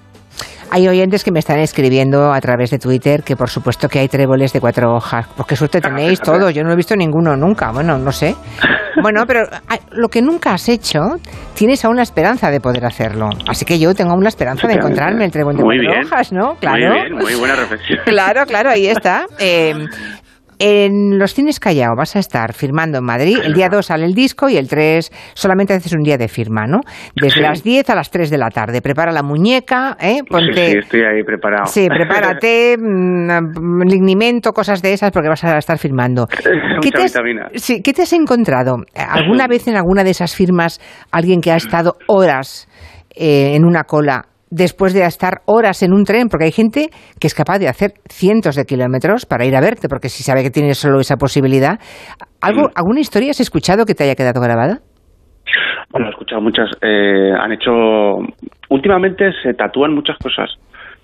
Hay 0.73 0.87
oyentes 0.89 1.25
que 1.25 1.33
me 1.33 1.41
están 1.41 1.59
escribiendo 1.59 2.33
a 2.33 2.41
través 2.41 2.71
de 2.71 2.79
Twitter 2.79 3.23
que 3.25 3.35
por 3.37 3.51
supuesto 3.51 3.89
que 3.89 3.99
hay 3.99 4.09
tréboles 4.09 4.53
de 4.53 4.61
cuatro 4.61 4.95
hojas. 4.95 5.27
Porque 5.37 5.57
suerte 5.57 5.81
tenéis 5.81 6.21
todos. 6.21 6.55
Yo 6.55 6.63
no 6.63 6.73
he 6.73 6.77
visto 6.77 6.95
ninguno 6.95 7.37
nunca. 7.37 7.73
Bueno, 7.73 7.99
no 7.99 8.13
sé. 8.13 8.35
Bueno, 9.03 9.25
pero 9.25 9.47
ah, 9.69 9.79
lo 9.93 10.09
que 10.09 10.21
nunca 10.21 10.53
has 10.53 10.69
hecho, 10.69 10.99
tienes 11.55 11.85
aún 11.85 11.95
la 11.97 12.03
esperanza 12.03 12.51
de 12.51 12.61
poder 12.61 12.85
hacerlo. 12.85 13.31
Así 13.49 13.65
que 13.65 13.79
yo 13.79 13.95
tengo 13.95 14.11
aún 14.11 14.25
la 14.25 14.29
esperanza 14.29 14.67
de 14.67 14.75
encontrarme 14.75 15.25
el 15.25 15.31
trébol 15.31 15.57
de 15.57 15.63
Muy 15.63 15.77
cuatro 15.79 15.93
bien. 15.93 16.07
hojas, 16.07 16.33
¿no? 16.33 16.57
Claro. 16.57 16.89
Muy 16.89 17.01
bien, 17.01 17.15
muy 17.15 17.35
buena 17.37 17.55
reflexión. 17.61 18.01
Claro, 18.05 18.45
claro, 18.47 18.71
ahí 18.71 18.89
está. 18.89 19.27
Eh, 19.39 19.75
en 20.61 21.19
los 21.19 21.33
cines 21.33 21.59
Callao 21.59 21.97
vas 21.97 22.17
a 22.17 22.19
estar 22.19 22.53
firmando 22.53 22.99
en 22.99 23.05
Madrid. 23.05 23.39
El 23.43 23.55
día 23.55 23.71
2 23.71 23.87
sale 23.87 24.05
el 24.05 24.13
disco 24.13 24.51
y 24.51 24.59
el 24.59 24.69
3 24.69 25.11
solamente 25.33 25.73
haces 25.73 25.95
un 25.95 26.03
día 26.03 26.19
de 26.19 26.29
firma, 26.29 26.67
¿no? 26.67 26.81
Desde 27.17 27.37
Sí. 27.37 27.41
las 27.41 27.63
10 27.63 27.89
a 27.89 27.95
las 27.95 28.11
3 28.11 28.29
de 28.29 28.37
la 28.37 28.51
tarde. 28.51 28.83
Prepara 28.83 29.11
la 29.11 29.23
muñeca, 29.23 29.97
¿eh? 29.99 30.21
Ponte... 30.29 30.53
Sí, 30.67 30.73
sí, 30.73 30.79
estoy 30.79 31.01
ahí 31.01 31.25
preparado. 31.25 31.65
Sí, 31.65 31.89
prepárate, 31.89 32.77
mm, 32.79 33.83
lignimento, 33.89 34.53
cosas 34.53 34.83
de 34.83 34.93
esas, 34.93 35.11
porque 35.13 35.31
vas 35.31 35.43
a 35.45 35.57
estar 35.57 35.79
firmando. 35.79 36.27
Mucha 36.77 36.91
te 36.91 37.03
has, 37.05 37.15
sí, 37.55 37.81
¿Qué 37.83 37.95
te 37.95 38.03
has 38.03 38.13
encontrado? 38.13 38.77
¿Alguna 38.95 39.47
vez 39.49 39.67
en 39.67 39.77
alguna 39.77 40.05
de 40.05 40.11
esas 40.11 40.35
firmas 40.35 40.79
alguien 41.11 41.41
que 41.41 41.53
ha 41.53 41.57
estado 41.57 41.97
horas 42.07 42.69
eh, 43.17 43.55
en 43.55 43.65
una 43.65 43.85
cola 43.85 44.27
después 44.51 44.93
de 44.95 45.05
estar 45.05 45.43
horas 45.47 45.83
en 45.83 45.93
un 45.93 46.05
tren? 46.05 46.29
Porque 46.29 46.45
hay 46.47 46.53
gente 46.53 46.89
que 47.21 47.27
es 47.27 47.35
capaz 47.35 47.59
de 47.59 47.69
hacer 47.69 47.93
cientos 48.09 48.57
de 48.57 48.65
kilómetros 48.65 49.25
para 49.27 49.45
ir 49.47 49.55
a 49.57 49.61
verte, 49.61 49.89
porque 49.89 50.09
si 50.09 50.23
sabe 50.23 50.43
que 50.43 50.51
tienes 50.51 50.79
solo 50.79 51.01
esa 51.01 51.17
posibilidad. 51.17 51.79
¿Algo, 52.41 52.63
Mm. 52.69 52.73
¿Alguna 52.75 53.01
historia 53.01 53.31
has 53.31 53.41
escuchado 53.41 53.85
que 53.87 53.95
te 53.95 54.05
haya 54.05 54.15
quedado 54.15 54.41
grabada? 54.41 54.79
Bueno, 55.91 56.07
he 56.09 56.11
escuchado 56.11 56.41
muchas. 56.41 56.69
eh, 56.83 57.33
han 57.39 57.53
hecho. 57.53 57.71
Últimamente 58.69 59.31
se 59.43 59.55
tatúan 59.55 59.95
muchas 59.95 60.17
cosas. 60.19 60.51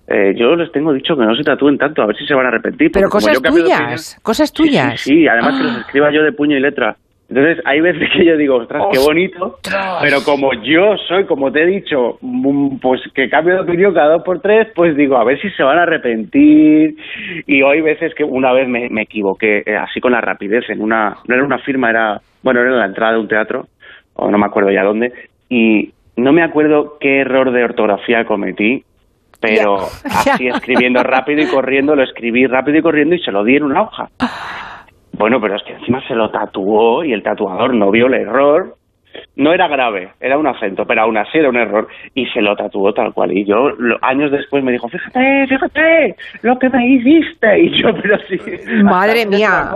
Eh, 0.08 0.34
yo 0.38 0.54
les 0.54 0.70
tengo 0.70 0.92
dicho 0.92 1.16
que 1.16 1.24
no 1.26 1.34
se 1.34 1.42
tatúen 1.42 1.76
tanto, 1.78 2.00
a 2.02 2.06
ver 2.06 2.14
si 2.16 2.24
se 2.24 2.34
van 2.34 2.46
a 2.46 2.48
arrepentir. 2.50 2.90
Pero 2.92 3.08
cosas 3.08 3.40
tuyas, 3.42 3.52
opinión- 3.52 4.22
cosas 4.22 4.48
Sí, 4.50 4.54
sí, 4.56 4.62
tuyas. 4.62 5.00
Sí, 5.00 5.26
además 5.26 5.56
que 5.58 5.62
Ah. 5.62 5.66
los 5.66 5.78
escriba 5.78 6.12
yo 6.12 6.22
de 6.22 6.30
puño 6.32 6.56
y 6.56 6.60
letra. 6.60 6.94
Entonces, 7.28 7.60
hay 7.64 7.80
veces 7.80 8.08
que 8.12 8.24
yo 8.24 8.36
digo, 8.36 8.56
ostras, 8.56 8.84
qué 8.92 8.98
bonito, 8.98 9.58
pero 10.00 10.18
como 10.24 10.52
yo 10.62 10.96
soy, 11.08 11.24
como 11.24 11.50
te 11.50 11.62
he 11.62 11.66
dicho, 11.66 12.18
mm, 12.20 12.76
pues 12.78 13.00
que 13.14 13.28
cambio 13.28 13.54
de 13.54 13.60
opinión 13.62 13.94
cada 13.94 14.14
dos 14.14 14.22
por 14.22 14.40
tres, 14.40 14.68
pues 14.74 14.96
digo, 14.96 15.16
a 15.16 15.24
ver 15.24 15.40
si 15.40 15.50
se 15.50 15.62
van 15.62 15.78
a 15.78 15.82
arrepentir. 15.82 16.96
Y 17.46 17.62
hoy 17.62 17.80
veces 17.80 18.14
que 18.14 18.22
una 18.22 18.52
vez 18.52 18.68
me, 18.68 18.88
me 18.90 19.02
equivoqué, 19.02 19.64
eh, 19.66 19.76
así 19.76 20.00
con 20.00 20.12
la 20.12 20.20
rapidez, 20.20 20.70
en 20.70 20.80
una, 20.80 21.16
no 21.26 21.34
era 21.34 21.44
una 21.44 21.58
firma, 21.58 21.90
era, 21.90 22.20
bueno, 22.42 22.60
era 22.60 22.70
en 22.70 22.78
la 22.78 22.86
entrada 22.86 23.14
de 23.14 23.18
un 23.18 23.28
teatro, 23.28 23.66
o 24.14 24.30
no 24.30 24.38
me 24.38 24.46
acuerdo 24.46 24.70
ya 24.70 24.84
dónde, 24.84 25.12
y 25.48 25.92
no 26.16 26.32
me 26.32 26.42
acuerdo 26.42 26.96
qué 27.00 27.20
error 27.20 27.50
de 27.50 27.64
ortografía 27.64 28.24
cometí, 28.24 28.84
pero 29.40 29.76
así 30.04 30.46
escribiendo 30.46 31.02
rápido 31.02 31.42
y 31.42 31.46
corriendo, 31.46 31.96
lo 31.96 32.02
escribí 32.02 32.46
rápido 32.46 32.78
y 32.78 32.82
corriendo 32.82 33.14
y 33.16 33.20
se 33.20 33.32
lo 33.32 33.44
di 33.44 33.56
en 33.56 33.64
una 33.64 33.82
hoja. 33.82 34.08
Bueno, 35.18 35.40
pero 35.40 35.56
es 35.56 35.62
que 35.62 35.72
encima 35.72 36.00
se 36.06 36.14
lo 36.14 36.30
tatuó 36.30 37.04
y 37.04 37.12
el 37.12 37.22
tatuador 37.22 37.74
no 37.74 37.90
vio 37.90 38.06
el 38.06 38.14
error. 38.14 38.74
No 39.34 39.54
era 39.54 39.66
grave, 39.66 40.10
era 40.20 40.36
un 40.36 40.46
acento, 40.46 40.84
pero 40.84 41.00
aún 41.02 41.16
así 41.16 41.38
era 41.38 41.48
un 41.48 41.56
error. 41.56 41.88
Y 42.14 42.26
se 42.26 42.42
lo 42.42 42.54
tatuó 42.54 42.92
tal 42.92 43.14
cual. 43.14 43.32
Y 43.32 43.46
yo, 43.46 43.70
lo- 43.70 43.96
años 44.02 44.30
después, 44.30 44.62
me 44.62 44.72
dijo, 44.72 44.88
fíjate, 44.88 45.46
fíjate, 45.48 46.16
lo 46.42 46.58
que 46.58 46.68
me 46.68 46.86
hiciste. 46.86 47.60
Y 47.60 47.80
yo, 47.82 47.94
pero 48.02 48.18
sí. 48.28 48.38
Madre 48.82 49.24
mía. 49.24 49.70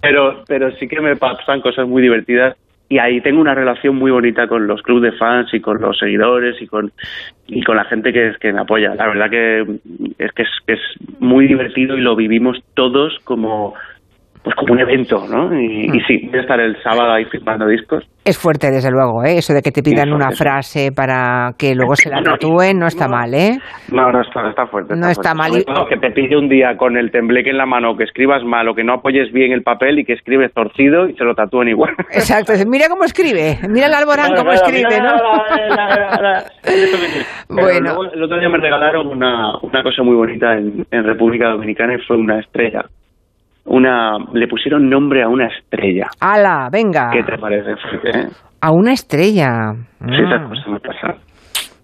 Pero, 0.00 0.42
pero 0.48 0.70
sí 0.76 0.88
que 0.88 1.00
me 1.02 1.16
pasan 1.16 1.60
cosas 1.60 1.86
muy 1.86 2.00
divertidas. 2.00 2.56
Y 2.88 2.98
ahí 2.98 3.20
tengo 3.22 3.40
una 3.42 3.54
relación 3.54 3.96
muy 3.96 4.10
bonita 4.10 4.46
con 4.46 4.66
los 4.66 4.82
clubes 4.82 5.12
de 5.12 5.18
fans 5.18 5.52
y 5.54 5.60
con 5.60 5.80
los 5.80 5.98
seguidores 5.98 6.60
y 6.60 6.66
con, 6.66 6.92
y 7.46 7.62
con 7.62 7.76
la 7.76 7.84
gente 7.84 8.12
que, 8.12 8.32
que 8.40 8.52
me 8.52 8.60
apoya. 8.60 8.94
La 8.94 9.06
verdad 9.06 9.30
que 9.30 9.60
es 10.18 10.32
que 10.32 10.42
es, 10.42 10.48
que 10.66 10.72
es 10.74 10.80
muy 11.18 11.46
divertido 11.46 11.96
y 11.96 12.02
lo 12.02 12.16
vivimos 12.16 12.58
todos 12.74 13.18
como 13.24 13.74
pues 14.42 14.56
como 14.56 14.72
un 14.72 14.80
evento, 14.80 15.24
¿no? 15.28 15.54
Y, 15.58 15.86
y 15.86 16.00
sí, 16.06 16.26
voy 16.28 16.38
a 16.38 16.42
estar 16.42 16.58
el 16.60 16.76
sábado 16.82 17.12
ahí 17.12 17.24
firmando 17.26 17.66
discos. 17.66 18.04
Es 18.24 18.38
fuerte, 18.38 18.70
desde 18.70 18.90
luego, 18.90 19.24
¿eh? 19.24 19.38
Eso 19.38 19.52
de 19.52 19.62
que 19.62 19.70
te 19.72 19.82
pidan 19.82 20.08
Es 20.08 20.14
una 20.14 20.30
frase 20.30 20.90
para 20.94 21.50
que 21.58 21.74
luego 21.74 21.94
se 21.96 22.08
la 22.08 22.22
tatúen 22.22 22.78
no 22.78 22.86
está 22.86 23.08
mal, 23.08 23.32
¿eh? 23.34 23.58
No, 23.90 24.10
no 24.12 24.20
está, 24.20 24.48
está 24.48 24.66
fuerte. 24.66 24.94
No 24.96 25.08
está 25.08 25.34
fuerte. 25.34 25.64
mal. 25.72 25.88
Que 25.88 25.96
te 25.96 26.10
pille 26.12 26.36
un 26.36 26.48
día 26.48 26.76
con 26.76 26.96
el 26.96 27.10
tembleque 27.10 27.50
en 27.50 27.58
la 27.58 27.66
mano, 27.66 27.96
que 27.96 28.04
escribas 28.04 28.42
mal 28.44 28.68
o 28.68 28.74
que 28.74 28.84
no 28.84 28.94
apoyes 28.94 29.32
bien 29.32 29.52
el 29.52 29.62
papel 29.62 29.98
y 30.00 30.04
que 30.04 30.12
escribes 30.14 30.52
torcido 30.54 31.08
y 31.08 31.14
se 31.16 31.24
lo 31.24 31.34
tatúen 31.34 31.68
igual. 31.68 31.94
Exacto, 32.12 32.52
mira 32.68 32.86
cómo 32.88 33.04
escribe, 33.04 33.58
mira 33.68 33.86
el 33.86 33.94
Alborán 33.94 34.32
Claro, 34.32 34.42
cómo 34.44 34.52
claro, 34.52 34.66
escribe, 34.66 34.98
¿no? 35.00 35.16
la- 35.16 35.68
la- 35.68 35.96
la- 35.96 36.22
la- 36.22 36.44
Pero 37.48 37.62
Bueno. 37.62 37.80
luego, 37.80 38.12
el 38.12 38.22
otro 38.22 38.38
día 38.38 38.48
me 38.48 38.58
regalaron 38.58 39.06
una, 39.08 39.56
una 39.62 39.82
cosa 39.82 40.02
muy 40.02 40.14
bonita 40.16 40.54
en, 40.54 40.84
en 40.90 41.04
República 41.04 41.48
Dominicana 41.48 41.94
y 41.94 41.98
fue 42.06 42.16
una 42.16 42.40
estrella. 42.40 42.82
Una, 43.64 44.18
le 44.32 44.48
pusieron 44.48 44.88
nombre 44.90 45.22
a 45.22 45.28
una 45.28 45.46
estrella. 45.46 46.08
¡Hala, 46.20 46.68
venga! 46.70 47.10
¿Qué 47.12 47.22
te 47.22 47.38
parece? 47.38 47.70
Eh? 47.72 48.28
A 48.60 48.70
una 48.72 48.92
estrella. 48.92 49.72
Sí, 50.00 50.14
esas 50.14 50.42
Mm, 50.42 50.48
cosas 50.48 50.66
me 50.68 50.80
pasan. 50.80 51.16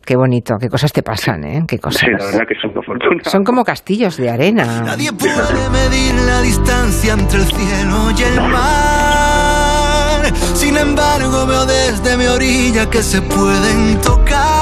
qué 0.04 0.16
bonito, 0.16 0.54
qué 0.60 0.68
cosas 0.68 0.92
te 0.92 1.02
pasan, 1.02 1.44
¿eh? 1.44 1.62
Qué 1.68 1.78
cosas. 1.78 2.00
Sí, 2.00 2.06
la 2.10 2.24
verdad 2.24 2.46
que 2.48 2.54
son 2.60 2.72
muy 2.74 2.82
fortunas. 2.84 3.30
Son 3.30 3.44
como 3.44 3.62
castillos 3.64 4.16
de 4.16 4.28
arena. 4.30 4.64
Nadie 4.84 5.10
puede 5.12 5.70
medir 5.70 6.14
la 6.26 6.40
distancia 6.42 7.12
entre 7.14 7.38
el 7.38 7.46
cielo 7.46 8.10
y 8.18 8.22
el 8.22 8.40
mar. 8.50 10.24
Sin 10.54 10.76
embargo 10.76 11.46
veo 11.46 11.64
desde 11.64 12.16
mi 12.16 12.26
orilla 12.26 12.90
que 12.90 12.98
se 13.02 13.22
pueden 13.22 14.00
tocar. 14.00 14.57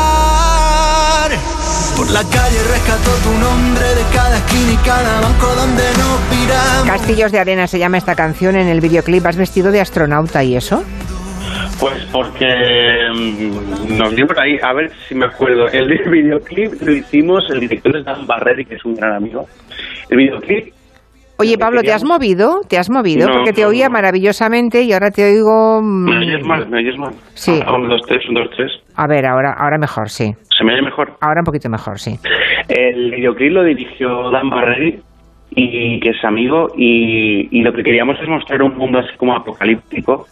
Por 1.96 2.10
la 2.10 2.20
calle 2.20 2.58
rescató 2.70 3.10
tu 3.24 3.32
nombre 3.38 3.86
de 3.94 4.02
cada 4.14 4.36
esquina 4.36 4.72
y 4.72 4.76
cada 4.84 5.20
banco 5.22 5.46
donde 5.46 5.82
nos 5.96 6.20
piramos. 6.28 6.86
Castillos 6.86 7.32
de 7.32 7.38
Arena 7.38 7.66
se 7.66 7.78
llama 7.78 7.96
esta 7.96 8.14
canción. 8.14 8.54
En 8.56 8.68
el 8.68 8.82
videoclip 8.82 9.24
has 9.24 9.36
vestido 9.36 9.72
de 9.72 9.80
astronauta 9.80 10.44
y 10.44 10.56
eso. 10.56 10.84
Pues 11.80 12.06
porque 12.12 12.46
mm, 13.14 13.96
nos 13.96 14.14
dio 14.14 14.26
por 14.26 14.38
ahí, 14.38 14.58
a 14.62 14.74
ver 14.74 14.92
si 15.08 15.14
me 15.14 15.26
acuerdo. 15.26 15.68
El 15.68 15.88
videoclip 16.10 16.82
lo 16.82 16.92
hicimos, 16.92 17.44
el 17.50 17.60
director 17.60 17.96
es 17.96 18.04
Dan 18.04 18.26
Barreri, 18.26 18.66
que 18.66 18.74
es 18.74 18.84
un 18.84 18.94
gran 18.94 19.14
amigo. 19.14 19.46
El 20.10 20.18
videoclip 20.18 20.75
Oye, 21.38 21.58
Pablo, 21.58 21.82
¿te 21.82 21.92
has 21.92 22.04
movido? 22.04 22.60
¿Te 22.68 22.78
has 22.78 22.88
movido? 22.88 23.28
No, 23.28 23.34
Porque 23.34 23.52
te 23.52 23.62
no, 23.62 23.68
oía 23.68 23.86
no. 23.88 23.92
maravillosamente 23.92 24.82
y 24.82 24.92
ahora 24.92 25.10
te 25.10 25.22
oigo... 25.24 25.80
mm, 25.82 26.04
¿Me 26.04 26.18
oyes 26.18 26.46
mal? 26.46 26.68
¿Me 26.68 26.78
oyes 26.78 26.96
mal? 26.96 27.12
Sí. 27.34 27.60
Ah, 27.64 27.74
Un, 27.74 27.88
dos, 27.88 28.00
tres, 28.06 28.26
un, 28.28 28.34
dos, 28.36 28.48
tres. 28.56 28.72
A 28.96 29.06
ver, 29.06 29.26
ahora, 29.26 29.52
ahora 29.58 29.76
mejor, 29.78 30.08
sí. 30.08 30.32
¿Se 30.56 30.64
me 30.64 30.72
oye 30.72 30.82
mejor? 30.82 31.12
Ahora 31.20 31.40
un 31.40 31.44
poquito 31.44 31.68
mejor, 31.68 31.98
sí. 31.98 32.16
El 32.68 33.10
videoclip 33.10 33.52
lo 33.52 33.64
dirigió 33.64 34.30
Dan 34.30 34.48
Barreri, 34.48 34.98
y 35.50 36.00
que 36.00 36.10
es 36.10 36.24
amigo, 36.24 36.68
y, 36.76 37.48
y 37.50 37.62
lo 37.62 37.72
que 37.72 37.82
queríamos 37.82 38.18
es 38.20 38.28
mostrar 38.28 38.62
un 38.62 38.76
mundo 38.76 38.98
así 38.98 39.14
como 39.18 39.34
apocalíptico, 39.36 40.26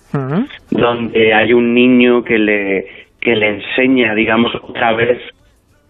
donde 0.71 1.35
hay 1.35 1.53
un 1.53 1.75
niño 1.75 2.23
que 2.25 2.39
le, 2.39 2.87
que 3.21 3.35
le 3.37 3.57
enseña, 3.59 4.15
digamos, 4.15 4.53
otra 4.63 4.93
vez 4.95 5.19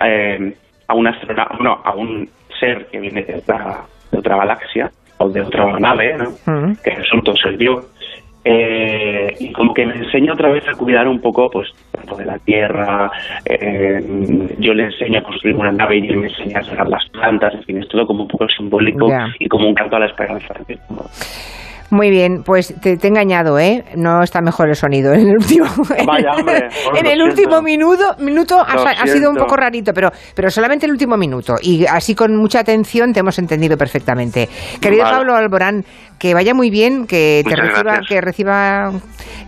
eh, 0.04 0.52
a 0.88 0.94
un 0.94 1.06
astronauta, 1.06 1.56
no, 1.62 1.80
a 1.84 1.94
un 1.94 2.28
ser 2.60 2.86
que 2.90 2.98
viene 3.00 3.22
de 3.22 3.36
otra, 3.36 3.82
de 4.12 4.18
otra 4.18 4.36
galaxia, 4.36 4.90
o 5.18 5.28
de 5.28 5.40
otra 5.40 5.78
nave, 5.78 6.16
¿no? 6.16 6.30
Mm. 6.46 6.76
que 6.82 6.90
resultó 6.90 7.34
ser 7.36 7.58
yo. 7.58 7.80
Eh, 8.46 9.34
y 9.40 9.52
como 9.52 9.72
que 9.72 9.86
me 9.86 9.96
enseña 9.96 10.34
otra 10.34 10.50
vez 10.50 10.68
a 10.68 10.74
cuidar 10.74 11.08
un 11.08 11.18
poco 11.18 11.48
pues 11.48 11.72
tanto 11.90 12.14
de 12.14 12.26
la 12.26 12.38
tierra 12.40 13.10
eh, 13.46 14.04
yo 14.58 14.74
le 14.74 14.84
enseño 14.84 15.20
a 15.20 15.22
construir 15.22 15.56
una 15.56 15.72
nave 15.72 15.96
y 15.96 16.08
él 16.08 16.18
me 16.18 16.28
enseña 16.28 16.58
a 16.58 16.62
sacar 16.62 16.86
las 16.86 17.08
plantas 17.08 17.54
en 17.54 17.62
fin 17.62 17.78
es 17.78 17.88
todo 17.88 18.06
como 18.06 18.24
un 18.24 18.28
poco 18.28 18.46
simbólico 18.54 19.08
y 19.38 19.48
como 19.48 19.66
un 19.66 19.74
canto 19.74 19.96
a 19.96 20.00
la 20.00 20.06
esperanza 20.08 20.52
Muy 21.90 22.10
bien, 22.10 22.42
pues 22.44 22.74
te, 22.80 22.96
te 22.96 23.06
he 23.06 23.10
engañado, 23.10 23.58
¿eh? 23.58 23.84
No 23.96 24.22
está 24.22 24.40
mejor 24.40 24.68
el 24.68 24.76
sonido 24.76 25.12
en 25.12 25.28
el 25.28 25.36
último. 25.36 25.66
Vaya, 26.06 26.32
hombre, 26.36 26.68
en 26.96 27.06
el 27.06 27.22
último 27.22 27.62
minuto, 27.62 28.16
minuto 28.18 28.58
ha, 28.58 29.06
sido 29.06 29.30
un 29.30 29.36
poco 29.36 29.56
rarito, 29.56 29.92
pero, 29.92 30.10
pero 30.34 30.50
solamente 30.50 30.86
el 30.86 30.92
último 30.92 31.16
minuto. 31.16 31.54
Y 31.60 31.86
así 31.86 32.14
con 32.14 32.36
mucha 32.36 32.60
atención 32.60 33.12
te 33.12 33.20
hemos 33.20 33.38
entendido 33.38 33.76
perfectamente. 33.76 34.48
Querido 34.80 35.04
Vale. 35.04 35.16
Pablo 35.16 35.36
Alborán, 35.36 35.84
que 36.24 36.32
vaya 36.32 36.54
muy 36.54 36.70
bien, 36.70 37.06
que 37.06 37.42
te 37.44 37.50
Muchas 37.50 37.66
reciba, 37.68 37.82
gracias. 37.82 38.06
que 38.08 38.20
reciba 38.22 38.92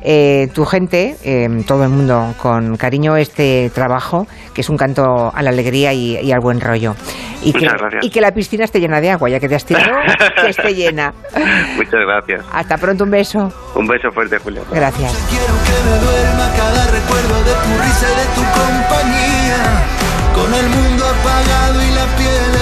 eh, 0.02 0.48
tu 0.52 0.66
gente, 0.66 1.16
eh, 1.24 1.48
todo 1.66 1.84
el 1.84 1.88
mundo, 1.88 2.34
con 2.36 2.76
cariño 2.76 3.16
este 3.16 3.70
trabajo, 3.74 4.26
que 4.52 4.60
es 4.60 4.68
un 4.68 4.76
canto 4.76 5.32
a 5.34 5.40
la 5.40 5.48
alegría 5.48 5.94
y, 5.94 6.18
y 6.18 6.32
al 6.32 6.40
buen 6.40 6.60
rollo. 6.60 6.94
Y 7.42 7.54
que, 7.54 7.60
Muchas 7.60 7.80
gracias. 7.80 8.04
y 8.04 8.10
que 8.10 8.20
la 8.20 8.30
piscina 8.32 8.64
esté 8.64 8.78
llena 8.78 9.00
de 9.00 9.10
agua, 9.10 9.30
ya 9.30 9.40
que 9.40 9.48
te 9.48 9.54
has 9.54 9.64
tirado, 9.64 9.86
que 10.42 10.50
esté 10.50 10.74
llena. 10.74 11.14
muchas 11.76 12.00
gracias 12.06 12.44
Hasta 12.52 12.76
pronto, 12.76 13.04
un 13.04 13.10
beso. 13.10 13.50
un 13.74 13.86
beso 13.86 14.10
fuerte 14.12 14.36
Julio 14.36 14.62
Gracias. 14.70 15.12
Quiero 15.30 15.46
que 15.64 15.88
me 15.88 15.96
duerma 16.04 16.52
cada 16.58 16.90
recuerdo 16.92 17.38
de 17.42 17.52
tu 17.52 17.82
risa 17.82 18.06
y 18.12 18.16
de 18.20 18.26
tu 18.34 18.42
compañía. 18.52 19.62
Con 20.34 20.52
el 20.52 20.68
mundo 20.68 21.04
apagado 21.06 21.80
y 21.82 21.90
la 21.94 22.04
piel. 22.18 22.55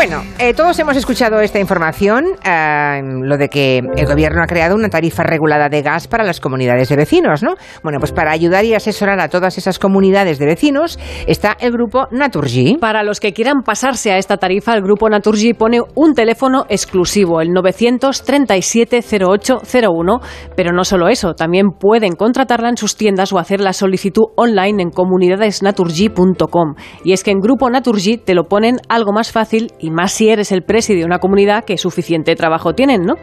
Bueno, 0.00 0.24
eh, 0.38 0.54
todos 0.54 0.78
hemos 0.78 0.96
escuchado 0.96 1.42
esta 1.42 1.60
información, 1.60 2.24
eh, 2.42 3.02
lo 3.04 3.36
de 3.36 3.50
que 3.50 3.82
el 3.96 4.06
gobierno 4.06 4.42
ha 4.42 4.46
creado 4.46 4.74
una 4.74 4.88
tarifa 4.88 5.24
regulada 5.24 5.68
de 5.68 5.82
gas 5.82 6.08
para 6.08 6.24
las 6.24 6.40
comunidades 6.40 6.88
de 6.88 6.96
vecinos, 6.96 7.42
¿no? 7.42 7.56
Bueno, 7.82 7.98
pues 7.98 8.10
para 8.10 8.30
ayudar 8.30 8.64
y 8.64 8.72
asesorar 8.72 9.20
a 9.20 9.28
todas 9.28 9.58
esas 9.58 9.78
comunidades 9.78 10.38
de 10.38 10.46
vecinos 10.46 10.98
está 11.26 11.54
el 11.60 11.72
grupo 11.72 12.06
Naturgy. 12.12 12.78
Para 12.80 13.02
los 13.02 13.20
que 13.20 13.34
quieran 13.34 13.60
pasarse 13.62 14.10
a 14.10 14.16
esta 14.16 14.38
tarifa, 14.38 14.72
el 14.72 14.80
grupo 14.80 15.10
Naturgy 15.10 15.52
pone 15.52 15.82
un 15.94 16.14
teléfono 16.14 16.64
exclusivo, 16.70 17.42
el 17.42 17.50
937-0801. 17.50 20.20
Pero 20.56 20.72
no 20.72 20.84
solo 20.84 21.08
eso, 21.08 21.34
también 21.34 21.72
pueden 21.78 22.16
contratarla 22.16 22.70
en 22.70 22.78
sus 22.78 22.96
tiendas 22.96 23.34
o 23.34 23.38
hacer 23.38 23.60
la 23.60 23.74
solicitud 23.74 24.28
online 24.36 24.82
en 24.82 24.92
comunidadesnaturgy.com. 24.92 26.74
Y 27.04 27.12
es 27.12 27.22
que 27.22 27.32
en 27.32 27.40
Grupo 27.40 27.68
Naturgy 27.68 28.16
te 28.16 28.32
lo 28.32 28.44
ponen 28.44 28.78
algo 28.88 29.12
más 29.12 29.30
fácil 29.30 29.74
y 29.78 29.89
más 29.90 30.12
si 30.12 30.30
eres 30.30 30.52
el 30.52 30.62
presi 30.62 30.94
de 30.94 31.04
una 31.04 31.18
comunidad 31.18 31.64
que 31.64 31.76
suficiente 31.76 32.34
trabajo 32.36 32.74
tienen, 32.74 33.04
¿no? 33.04 33.16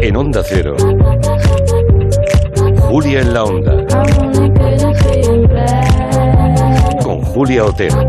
En 0.00 0.16
Onda 0.16 0.42
Cero. 0.44 0.76
Julia 2.88 3.20
en 3.20 3.34
la 3.34 3.44
Onda. 3.44 3.86
Con 7.02 7.22
Julia 7.22 7.64
Otero. 7.64 8.08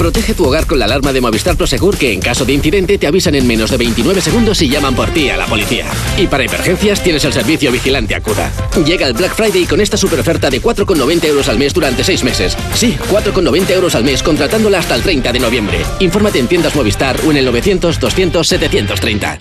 Protege 0.00 0.32
tu 0.32 0.46
hogar 0.46 0.66
con 0.66 0.78
la 0.78 0.86
alarma 0.86 1.12
de 1.12 1.20
Movistar 1.20 1.58
Prosegur 1.58 1.98
que 1.98 2.14
en 2.14 2.22
caso 2.22 2.46
de 2.46 2.54
incidente 2.54 2.96
te 2.96 3.06
avisan 3.06 3.34
en 3.34 3.46
menos 3.46 3.70
de 3.70 3.76
29 3.76 4.22
segundos 4.22 4.62
y 4.62 4.70
llaman 4.70 4.94
por 4.94 5.10
ti 5.10 5.28
a 5.28 5.36
la 5.36 5.44
policía. 5.44 5.84
Y 6.16 6.26
para 6.26 6.42
emergencias 6.42 7.02
tienes 7.02 7.22
el 7.26 7.34
servicio 7.34 7.70
Vigilante 7.70 8.14
Acuda. 8.14 8.50
Llega 8.82 9.06
el 9.06 9.12
Black 9.12 9.34
Friday 9.34 9.66
con 9.66 9.78
esta 9.78 9.98
super 9.98 10.18
oferta 10.18 10.48
de 10.48 10.62
4,90 10.62 11.26
euros 11.26 11.50
al 11.50 11.58
mes 11.58 11.74
durante 11.74 12.02
6 12.02 12.24
meses. 12.24 12.56
Sí, 12.72 12.96
4,90 13.10 13.70
euros 13.72 13.94
al 13.94 14.04
mes 14.04 14.22
contratándola 14.22 14.78
hasta 14.78 14.94
el 14.94 15.02
30 15.02 15.32
de 15.34 15.38
noviembre. 15.38 15.82
Infórmate 15.98 16.38
en 16.38 16.46
tiendas 16.46 16.74
Movistar 16.74 17.20
o 17.26 17.30
en 17.30 17.36
el 17.36 17.44
900 17.44 18.00
200 18.00 18.48
730. 18.48 19.38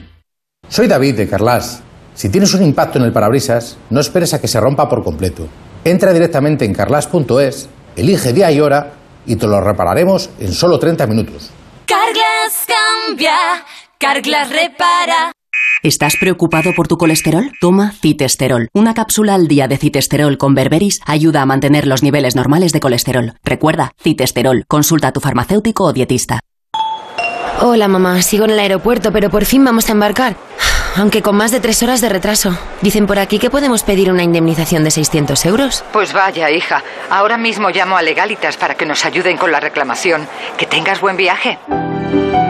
Soy 0.68 0.88
David 0.88 1.16
de 1.16 1.30
Carlas. 1.30 1.84
Si 2.16 2.28
tienes 2.28 2.54
un 2.54 2.64
impacto 2.64 3.00
en 3.00 3.06
el 3.06 3.14
parabrisas, 3.14 3.78
no 3.90 4.02
esperes 4.02 4.34
a 4.34 4.42
que 4.42 4.50
se 4.50 4.60
rompa 4.60 4.90
por 4.90 5.06
completo. 5.06 5.48
Entra 5.86 6.12
directamente 6.12 6.66
en 6.66 6.74
carlas.es, 6.74 7.70
elige 7.96 8.34
día 8.34 8.52
y 8.52 8.60
hora 8.60 8.99
y 9.30 9.36
te 9.36 9.48
lo 9.48 9.62
repararemos 9.62 10.32
en 10.40 10.52
solo 10.52 10.80
30 10.80 11.06
minutos. 11.08 11.52
Carglass 11.86 12.66
cambia, 12.68 13.38
Carglass 13.98 14.50
repara. 14.50 15.32
¿Estás 15.84 16.16
preocupado 16.20 16.72
por 16.76 16.88
tu 16.88 16.98
colesterol? 16.98 17.52
Toma 17.62 17.94
citesterol. 18.02 18.68
Una 18.74 18.94
cápsula 18.94 19.36
al 19.36 19.48
día 19.48 19.68
de 19.68 19.78
citesterol 19.78 20.38
con 20.38 20.56
berberis 20.56 21.00
ayuda 21.06 21.44
a 21.44 21.46
mantener 21.46 21.88
los 21.88 22.04
niveles 22.04 22.36
normales 22.36 22.74
de 22.74 22.80
colesterol. 22.80 23.34
Recuerda, 23.44 23.92
citesterol. 24.02 24.66
Consulta 24.68 25.10
a 25.10 25.14
tu 25.14 25.22
farmacéutico 25.22 25.86
o 25.86 25.94
dietista. 25.94 26.40
Hola 27.62 27.88
mamá, 27.88 28.22
sigo 28.22 28.46
en 28.46 28.52
el 28.52 28.60
aeropuerto, 28.60 29.12
pero 29.12 29.30
por 29.30 29.46
fin 29.46 29.64
vamos 29.64 29.90
a 29.90 29.92
embarcar. 29.92 30.36
Aunque 31.00 31.22
con 31.22 31.38
más 31.38 31.52
de 31.52 31.62
tres 31.62 31.82
horas 31.82 32.02
de 32.02 32.10
retraso. 32.10 32.60
Dicen 32.82 33.08
por 33.08 33.20
aquí 33.20 33.40
que 33.40 33.50
podemos 33.50 33.84
pedir 33.84 34.12
una 34.12 34.22
indemnización 34.22 34.84
de 34.84 34.92
600 34.92 35.46
euros. 35.46 35.86
Pues 35.94 36.12
vaya, 36.12 36.52
hija. 36.52 36.84
Ahora 37.10 37.38
mismo 37.38 37.70
llamo 37.70 37.96
a 37.96 38.02
Legalitas 38.02 38.58
para 38.58 38.76
que 38.76 38.86
nos 38.86 39.06
ayuden 39.06 39.38
con 39.38 39.50
la 39.50 39.62
reclamación. 39.62 40.28
Que 40.58 40.66
tengas 40.66 41.00
buen 41.00 41.16
viaje. 41.16 41.58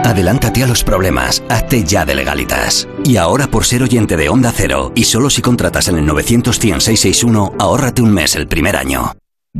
Adelántate 0.04 0.64
a 0.64 0.66
los 0.66 0.82
problemas, 0.82 1.44
hazte 1.48 1.84
ya 1.84 2.04
de 2.04 2.16
legalitas. 2.16 2.88
Y 3.04 3.18
ahora 3.18 3.46
por 3.46 3.64
ser 3.64 3.84
oyente 3.84 4.16
de 4.16 4.28
Onda 4.28 4.50
Cero, 4.52 4.90
y 4.96 5.04
solo 5.04 5.30
si 5.30 5.42
contratas 5.42 5.86
en 5.86 5.98
el 5.98 6.08
900-100-661, 6.08 7.54
ahórrate 7.60 8.02
un 8.02 8.12
mes 8.12 8.34
el 8.34 8.48
primer 8.48 8.76
año. 8.76 9.12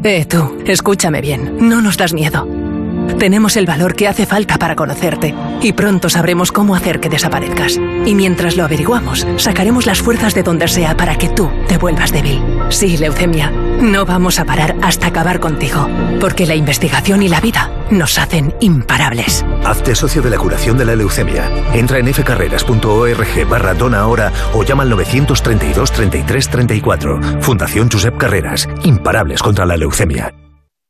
Eh, 0.03 0.25
tú, 0.25 0.59
escúchame 0.67 1.21
bien, 1.21 1.69
no 1.69 1.81
nos 1.81 1.97
das 1.97 2.13
miedo. 2.13 2.45
Tenemos 3.19 3.57
el 3.57 3.67
valor 3.67 3.95
que 3.95 4.09
hace 4.09 4.27
falta 4.27 4.59
para 4.59 4.77
conocerte 4.77 5.35
y 5.63 5.73
pronto 5.73 6.09
sabremos 6.09 6.53
cómo 6.53 6.75
hacer 6.75 7.01
que 7.01 7.09
desaparezcas. 7.09 7.77
Y 8.07 8.15
mientras 8.15 8.57
lo 8.57 8.65
averiguamos, 8.65 9.27
sacaremos 9.37 9.87
las 9.87 10.01
fuerzas 10.01 10.35
de 10.35 10.43
donde 10.43 10.69
sea 10.69 10.97
para 10.97 11.17
que 11.17 11.29
tú 11.29 11.51
te 11.69 11.79
vuelvas 11.79 12.13
débil. 12.13 12.43
Sí, 12.71 12.97
leucemia, 12.97 13.51
no 13.51 14.05
vamos 14.05 14.39
a 14.39 14.45
parar 14.45 14.77
hasta 14.83 15.09
acabar 15.09 15.41
contigo, 15.41 15.89
porque 16.21 16.47
la 16.47 16.55
investigación 16.55 17.23
y 17.23 17.29
la 17.29 17.41
vida 17.41 17.71
nos 17.91 18.19
hacen 18.19 18.55
imparables. 18.61 19.45
Hazte 19.65 19.95
socio 19.95 20.23
de 20.23 20.31
la 20.31 20.39
curación 20.39 20.79
de 20.79 20.85
la 20.85 20.97
leucemia. 20.97 21.51
Entra 21.75 21.99
en 21.99 22.13
fcarreras.org 22.13 23.49
barra 23.49 23.75
dona 23.75 24.01
ahora 24.01 24.33
o 24.55 24.63
llama 24.63 24.83
al 24.83 24.91
932 24.91 25.93
33 25.93 26.49
34. 26.49 27.21
Fundación 27.41 27.91
Josep 27.91 28.17
Carreras. 28.17 28.69
Imparables 28.85 29.43
contra 29.43 29.67
la 29.67 29.77
leucemia. 29.77 30.40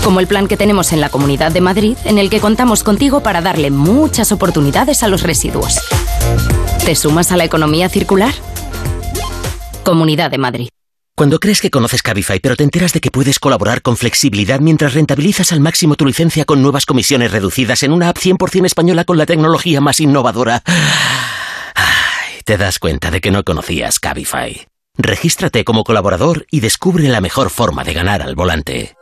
Como 0.04 0.20
el 0.20 0.26
plan 0.26 0.48
que 0.48 0.56
tenemos 0.56 0.92
en 0.92 1.00
la 1.00 1.10
Comunidad 1.10 1.52
de 1.52 1.60
Madrid, 1.60 1.96
en 2.04 2.18
el 2.18 2.30
que 2.30 2.40
contamos 2.40 2.82
contigo 2.82 3.22
para 3.22 3.40
darle 3.40 3.70
muchas 3.70 4.32
oportunidades 4.32 5.02
a 5.02 5.08
los 5.08 5.22
residuos. 5.22 5.80
¿Te 6.84 6.94
sumas 6.94 7.32
a 7.32 7.36
la 7.36 7.44
economía 7.44 7.88
circular? 7.88 8.34
Comunidad 9.84 10.30
de 10.30 10.38
Madrid. 10.38 10.68
Cuando 11.16 11.38
crees 11.38 11.60
que 11.60 11.70
conoces 11.70 12.02
Cabify, 12.02 12.40
pero 12.40 12.56
te 12.56 12.64
enteras 12.64 12.94
de 12.94 13.00
que 13.00 13.10
puedes 13.10 13.38
colaborar 13.38 13.82
con 13.82 13.98
flexibilidad 13.98 14.60
mientras 14.60 14.94
rentabilizas 14.94 15.52
al 15.52 15.60
máximo 15.60 15.94
tu 15.94 16.06
licencia 16.06 16.46
con 16.46 16.62
nuevas 16.62 16.86
comisiones 16.86 17.30
reducidas 17.30 17.82
en 17.82 17.92
una 17.92 18.08
app 18.08 18.16
100% 18.16 18.64
española 18.64 19.04
con 19.04 19.18
la 19.18 19.26
tecnología 19.26 19.82
más 19.82 20.00
innovadora, 20.00 20.62
Ay, 21.74 22.40
te 22.46 22.56
das 22.56 22.78
cuenta 22.78 23.10
de 23.10 23.20
que 23.20 23.30
no 23.30 23.44
conocías 23.44 24.00
Cabify. 24.00 24.69
Regístrate 25.02 25.64
como 25.64 25.82
colaborador 25.82 26.46
y 26.50 26.60
descubre 26.60 27.08
la 27.08 27.22
mejor 27.22 27.48
forma 27.48 27.84
de 27.84 27.94
ganar 27.94 28.20
al 28.20 28.34
volante. 28.34 28.96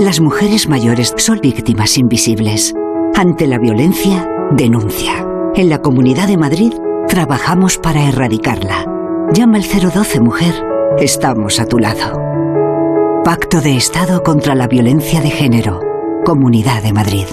Las 0.00 0.18
mujeres 0.20 0.68
mayores 0.68 1.14
son 1.18 1.38
víctimas 1.40 1.98
invisibles. 1.98 2.74
Ante 3.14 3.46
la 3.46 3.58
violencia, 3.58 4.28
denuncia. 4.50 5.24
En 5.54 5.70
la 5.70 5.80
Comunidad 5.80 6.26
de 6.26 6.36
Madrid 6.36 6.72
trabajamos 7.06 7.78
para 7.78 8.08
erradicarla. 8.08 8.86
Llama 9.32 9.58
al 9.58 9.64
012 9.64 10.20
Mujer. 10.20 10.54
Estamos 10.98 11.60
a 11.60 11.66
tu 11.66 11.78
lado. 11.78 12.18
Pacto 13.24 13.60
de 13.60 13.76
Estado 13.76 14.24
contra 14.24 14.56
la 14.56 14.66
Violencia 14.66 15.20
de 15.20 15.30
Género. 15.30 15.80
Comunidad 16.24 16.82
de 16.82 16.92
Madrid. 16.92 17.26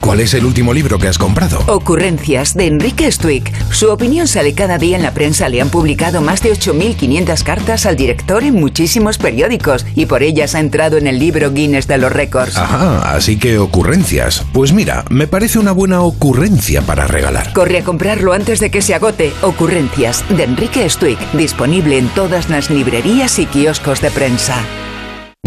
¿Cuál 0.00 0.20
es 0.20 0.32
el 0.32 0.46
último 0.46 0.72
libro 0.72 0.98
que 0.98 1.08
has 1.08 1.18
comprado? 1.18 1.60
Ocurrencias 1.66 2.54
de 2.54 2.66
Enrique 2.66 3.12
Stuick. 3.12 3.52
Su 3.70 3.90
opinión 3.90 4.26
sale 4.26 4.54
cada 4.54 4.78
día 4.78 4.96
en 4.96 5.02
la 5.02 5.12
prensa. 5.12 5.48
Le 5.48 5.60
han 5.60 5.68
publicado 5.68 6.22
más 6.22 6.42
de 6.42 6.52
8.500 6.52 7.42
cartas 7.42 7.84
al 7.84 7.96
director 7.96 8.42
en 8.42 8.54
muchísimos 8.54 9.18
periódicos 9.18 9.84
y 9.94 10.06
por 10.06 10.22
ellas 10.22 10.54
ha 10.54 10.60
entrado 10.60 10.96
en 10.96 11.06
el 11.06 11.18
libro 11.18 11.52
Guinness 11.52 11.86
de 11.86 11.98
los 11.98 12.10
récords. 12.10 12.56
Ajá, 12.56 13.14
así 13.14 13.38
que 13.38 13.58
ocurrencias. 13.58 14.44
Pues 14.52 14.72
mira, 14.72 15.04
me 15.10 15.26
parece 15.26 15.58
una 15.58 15.72
buena 15.72 16.00
ocurrencia 16.00 16.80
para 16.80 17.06
regalar. 17.06 17.52
Corre 17.52 17.78
a 17.78 17.84
comprarlo 17.84 18.32
antes 18.32 18.58
de 18.58 18.70
que 18.70 18.82
se 18.82 18.94
agote. 18.94 19.32
Ocurrencias 19.42 20.24
de 20.30 20.44
Enrique 20.44 20.88
Stuick. 20.88 21.20
Disponible 21.32 21.98
en 21.98 22.08
todas 22.08 22.48
las 22.48 22.70
librerías 22.70 23.38
y 23.38 23.44
kioscos 23.46 24.00
de 24.00 24.10
prensa. 24.10 24.64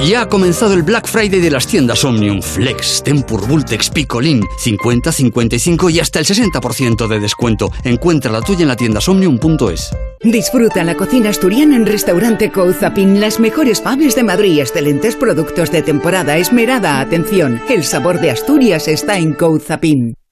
Ya 0.00 0.22
ha 0.22 0.28
comenzado 0.28 0.74
el 0.74 0.82
Black 0.82 1.06
Friday 1.06 1.40
de 1.40 1.50
las 1.50 1.66
tiendas 1.66 2.04
Omnium, 2.04 2.42
Flex, 2.42 3.02
Tempur, 3.04 3.46
Vultex, 3.46 3.90
Picolín, 3.90 4.42
50, 4.58 5.12
55 5.12 5.90
y 5.90 6.00
hasta 6.00 6.18
el 6.18 6.26
60% 6.26 7.06
de 7.06 7.20
descuento. 7.20 7.70
Encuentra 7.84 8.32
la 8.32 8.40
tuya 8.40 8.62
en 8.62 8.68
la 8.68 8.76
tienda 8.76 9.00
somnium.es. 9.00 9.90
Disfruta 10.20 10.82
la 10.84 10.96
cocina 10.96 11.30
asturiana 11.30 11.76
en 11.76 11.86
Restaurante 11.86 12.50
Couzapin, 12.50 13.20
las 13.20 13.38
mejores 13.38 13.80
faves 13.80 14.16
de 14.16 14.24
Madrid, 14.24 14.60
excelentes 14.60 15.14
productos 15.16 15.70
de 15.70 15.82
temporada, 15.82 16.36
esmerada 16.36 17.00
atención. 17.00 17.60
El 17.68 17.84
sabor 17.84 18.20
de 18.20 18.30
Asturias 18.30 18.88
está 18.88 19.18
en 19.18 19.34
Couzapin. 19.34 20.16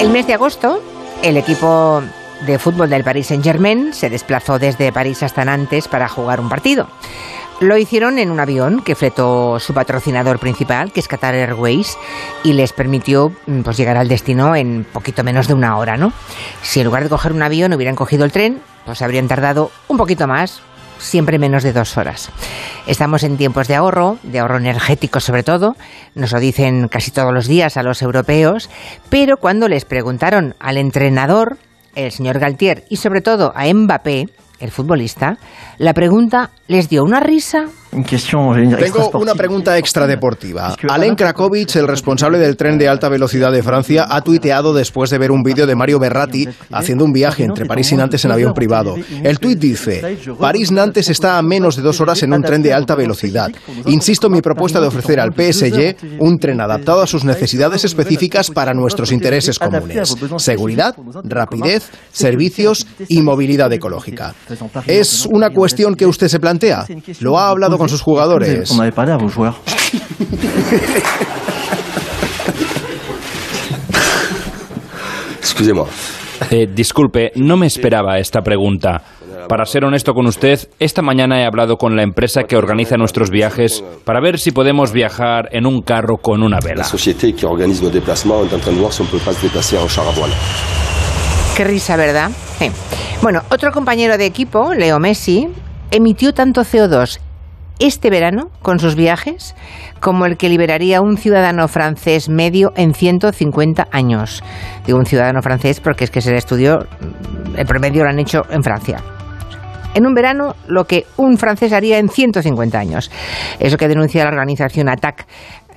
El 0.00 0.10
mes 0.10 0.28
de 0.28 0.34
agosto, 0.34 0.80
el 1.24 1.36
equipo 1.36 2.02
de 2.46 2.58
fútbol 2.60 2.88
del 2.88 3.02
Paris 3.02 3.26
Saint-Germain 3.26 3.92
se 3.92 4.08
desplazó 4.08 4.60
desde 4.60 4.92
París 4.92 5.24
hasta 5.24 5.44
Nantes 5.44 5.88
para 5.88 6.08
jugar 6.08 6.38
un 6.38 6.48
partido. 6.48 6.86
Lo 7.58 7.76
hicieron 7.76 8.20
en 8.20 8.30
un 8.30 8.38
avión 8.38 8.82
que 8.82 8.94
fletó 8.94 9.58
su 9.58 9.74
patrocinador 9.74 10.38
principal, 10.38 10.92
que 10.92 11.00
es 11.00 11.08
Qatar 11.08 11.34
Airways, 11.34 11.98
y 12.44 12.52
les 12.52 12.72
permitió 12.72 13.32
mm, 13.46 13.62
pues, 13.62 13.76
llegar 13.76 13.96
al 13.96 14.06
destino 14.06 14.54
en 14.54 14.86
poquito 14.92 15.24
menos 15.24 15.48
de 15.48 15.54
una 15.54 15.76
hora, 15.76 15.96
¿no? 15.96 16.12
Si 16.62 16.78
en 16.78 16.86
lugar 16.86 17.02
de 17.02 17.08
coger 17.08 17.32
un 17.32 17.42
avión 17.42 17.72
hubieran 17.72 17.96
cogido 17.96 18.24
el 18.24 18.30
tren, 18.30 18.62
pues 18.86 19.02
habrían 19.02 19.26
tardado 19.26 19.72
un 19.88 19.96
poquito 19.96 20.28
más, 20.28 20.62
siempre 20.98 21.38
menos 21.38 21.62
de 21.62 21.72
dos 21.72 21.96
horas. 21.96 22.30
Estamos 22.86 23.22
en 23.22 23.36
tiempos 23.36 23.68
de 23.68 23.74
ahorro, 23.74 24.18
de 24.22 24.38
ahorro 24.38 24.58
energético 24.58 25.20
sobre 25.20 25.42
todo, 25.42 25.76
nos 26.14 26.32
lo 26.32 26.40
dicen 26.40 26.88
casi 26.88 27.10
todos 27.10 27.32
los 27.32 27.46
días 27.46 27.76
a 27.76 27.82
los 27.82 28.02
europeos, 28.02 28.70
pero 29.08 29.36
cuando 29.36 29.68
les 29.68 29.84
preguntaron 29.84 30.54
al 30.58 30.76
entrenador, 30.76 31.58
el 31.94 32.12
señor 32.12 32.38
Galtier, 32.38 32.84
y 32.88 32.96
sobre 32.96 33.20
todo 33.20 33.52
a 33.54 33.72
Mbappé, 33.72 34.26
el 34.60 34.70
futbolista, 34.70 35.38
la 35.78 35.94
pregunta 35.94 36.50
les 36.66 36.88
dio 36.88 37.04
una 37.04 37.20
risa 37.20 37.66
tengo 37.90 39.10
una 39.14 39.34
pregunta 39.34 39.78
extradeportiva. 39.78 40.76
Alain 40.88 41.14
Krakowicz, 41.14 41.76
el 41.76 41.88
responsable 41.88 42.38
del 42.38 42.56
tren 42.56 42.78
de 42.78 42.88
alta 42.88 43.08
velocidad 43.08 43.52
de 43.52 43.62
Francia, 43.62 44.06
ha 44.08 44.20
tuiteado 44.20 44.74
después 44.74 45.10
de 45.10 45.18
ver 45.18 45.30
un 45.30 45.42
vídeo 45.42 45.66
de 45.66 45.74
Mario 45.74 45.98
Berratti 45.98 46.48
haciendo 46.70 47.04
un 47.04 47.12
viaje 47.12 47.44
entre 47.44 47.66
París 47.66 47.92
y 47.92 47.96
Nantes 47.96 48.24
en 48.24 48.32
avión 48.32 48.52
privado. 48.52 48.96
El 49.22 49.38
tuit 49.38 49.58
dice, 49.58 50.18
París-Nantes 50.38 51.08
está 51.08 51.38
a 51.38 51.42
menos 51.42 51.76
de 51.76 51.82
dos 51.82 52.00
horas 52.00 52.22
en 52.22 52.32
un 52.32 52.42
tren 52.42 52.62
de 52.62 52.72
alta 52.72 52.94
velocidad. 52.94 53.50
Insisto 53.86 54.26
en 54.26 54.34
mi 54.34 54.42
propuesta 54.42 54.80
de 54.80 54.86
ofrecer 54.86 55.20
al 55.20 55.32
PSG 55.32 56.18
un 56.18 56.38
tren 56.38 56.60
adaptado 56.60 57.02
a 57.02 57.06
sus 57.06 57.24
necesidades 57.24 57.84
específicas 57.84 58.50
para 58.50 58.74
nuestros 58.74 59.12
intereses 59.12 59.58
comunes. 59.58 60.14
Seguridad, 60.36 60.94
rapidez, 61.24 61.90
servicios 62.12 62.86
y 63.08 63.22
movilidad 63.22 63.72
ecológica. 63.72 64.34
¿Es 64.86 65.26
una 65.26 65.50
cuestión 65.50 65.94
que 65.94 66.06
usted 66.06 66.28
se 66.28 66.40
plantea? 66.40 66.86
¿Lo 67.20 67.38
ha 67.38 67.50
hablado 67.50 67.77
con 67.78 67.88
sus 67.88 68.02
jugadores. 68.02 68.70
Eh, 76.50 76.66
disculpe, 76.72 77.32
no 77.36 77.56
me 77.56 77.66
esperaba 77.66 78.18
esta 78.18 78.42
pregunta. 78.42 79.02
Para 79.48 79.64
ser 79.64 79.84
honesto 79.84 80.12
con 80.12 80.26
usted, 80.26 80.68
esta 80.78 81.00
mañana 81.00 81.40
he 81.40 81.46
hablado 81.46 81.76
con 81.76 81.96
la 81.96 82.02
empresa 82.02 82.44
que 82.44 82.56
organiza 82.56 82.96
nuestros 82.96 83.30
viajes 83.30 83.82
para 84.04 84.20
ver 84.20 84.38
si 84.38 84.50
podemos 84.50 84.92
viajar 84.92 85.48
en 85.52 85.66
un 85.66 85.80
carro 85.80 86.18
con 86.18 86.42
una 86.42 86.58
vela. 86.62 86.84
Qué 91.56 91.64
risa, 91.64 91.96
¿verdad? 91.96 92.30
Bueno, 93.22 93.42
otro 93.50 93.72
compañero 93.72 94.18
de 94.18 94.26
equipo, 94.26 94.74
Leo 94.74 94.98
Messi, 95.00 95.48
emitió 95.90 96.32
tanto 96.32 96.60
CO2 96.60 97.18
este 97.78 98.10
verano 98.10 98.50
con 98.62 98.78
sus 98.78 98.94
viajes 98.94 99.54
como 100.00 100.26
el 100.26 100.36
que 100.36 100.48
liberaría 100.48 101.00
un 101.00 101.16
ciudadano 101.16 101.68
francés 101.68 102.28
medio 102.28 102.72
en 102.76 102.94
150 102.94 103.88
años. 103.90 104.42
Digo 104.86 104.98
un 104.98 105.06
ciudadano 105.06 105.42
francés 105.42 105.80
porque 105.80 106.04
es 106.04 106.10
que 106.10 106.20
se 106.20 106.30
le 106.30 106.38
estudió, 106.38 106.86
el 107.56 107.66
promedio 107.66 108.04
lo 108.04 108.10
han 108.10 108.18
hecho 108.18 108.42
en 108.50 108.62
Francia. 108.62 109.02
En 109.94 110.06
un 110.06 110.14
verano, 110.14 110.54
lo 110.66 110.84
que 110.84 111.06
un 111.16 111.38
francés 111.38 111.72
haría 111.72 111.98
en 111.98 112.08
150 112.08 112.78
años. 112.78 113.10
Eso 113.58 113.76
que 113.76 113.88
denuncia 113.88 114.22
la 114.22 114.30
organización 114.30 114.88
ATTAC 114.88 115.26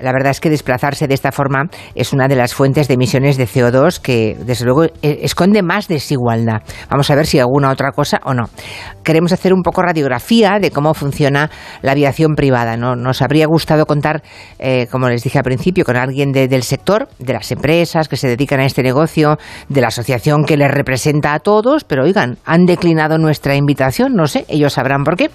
la 0.02 0.12
verdad 0.12 0.32
es 0.32 0.40
que 0.40 0.50
desplazarse 0.50 1.08
de 1.08 1.14
esta 1.14 1.32
forma 1.32 1.70
es 1.96 2.14
una 2.14 2.28
de 2.28 2.36
las 2.36 2.54
fuentes 2.54 2.88
de 2.88 2.96
emisiones 2.96 3.38
de 3.38 3.48
CO2 3.48 4.00
que, 4.00 4.38
desde 4.40 4.66
luego, 4.66 4.86
e, 4.86 5.20
esconde 5.22 5.62
más 5.62 5.88
desigualdad. 5.88 6.62
Vamos 6.90 7.10
a 7.10 7.16
ver 7.16 7.28
si 7.28 7.40
alguna 7.40 7.72
otra 7.72 7.92
cosa 7.92 8.20
o 8.24 8.34
no. 8.34 8.50
Queremos 9.04 9.32
hacer 9.32 9.54
un 9.54 9.62
poco 9.62 9.82
radiografía 9.82 10.60
de 10.60 10.72
cómo 10.72 10.94
funciona 10.94 11.50
la 11.82 11.92
aviación 11.92 12.36
privada. 12.36 12.78
¿no? 12.78 12.96
Nos 12.96 13.22
habría 13.22 13.46
gustado 13.48 13.86
contar, 13.86 14.24
eh, 14.60 14.88
como 14.92 15.10
les 15.10 15.24
dije 15.24 15.38
al 15.38 15.44
principio, 15.44 15.86
con 15.86 15.96
alguien 15.96 16.32
del 16.32 16.64
sector, 16.64 17.08
de 17.20 17.34
las 17.34 17.52
empresas 17.52 18.08
que 18.08 18.18
se 18.18 18.28
dedican 18.28 18.60
a 18.60 18.66
este 18.66 18.84
negocio, 18.84 19.38
de 19.70 19.82
la 19.82 19.88
asociación 19.88 20.46
que 20.46 20.58
les 20.58 20.72
representa 20.72 21.34
a 21.34 21.40
todos, 21.40 21.84
pero 21.84 22.04
oigan, 22.04 22.38
han 22.46 22.66
declinado 22.66 23.18
nuestra 23.18 23.56
invitación, 23.56 24.14
no 24.16 24.28
sé, 24.28 24.46
ellos 24.48 24.74
sabrán 24.74 25.04
por 25.04 25.16
qué. 25.16 25.30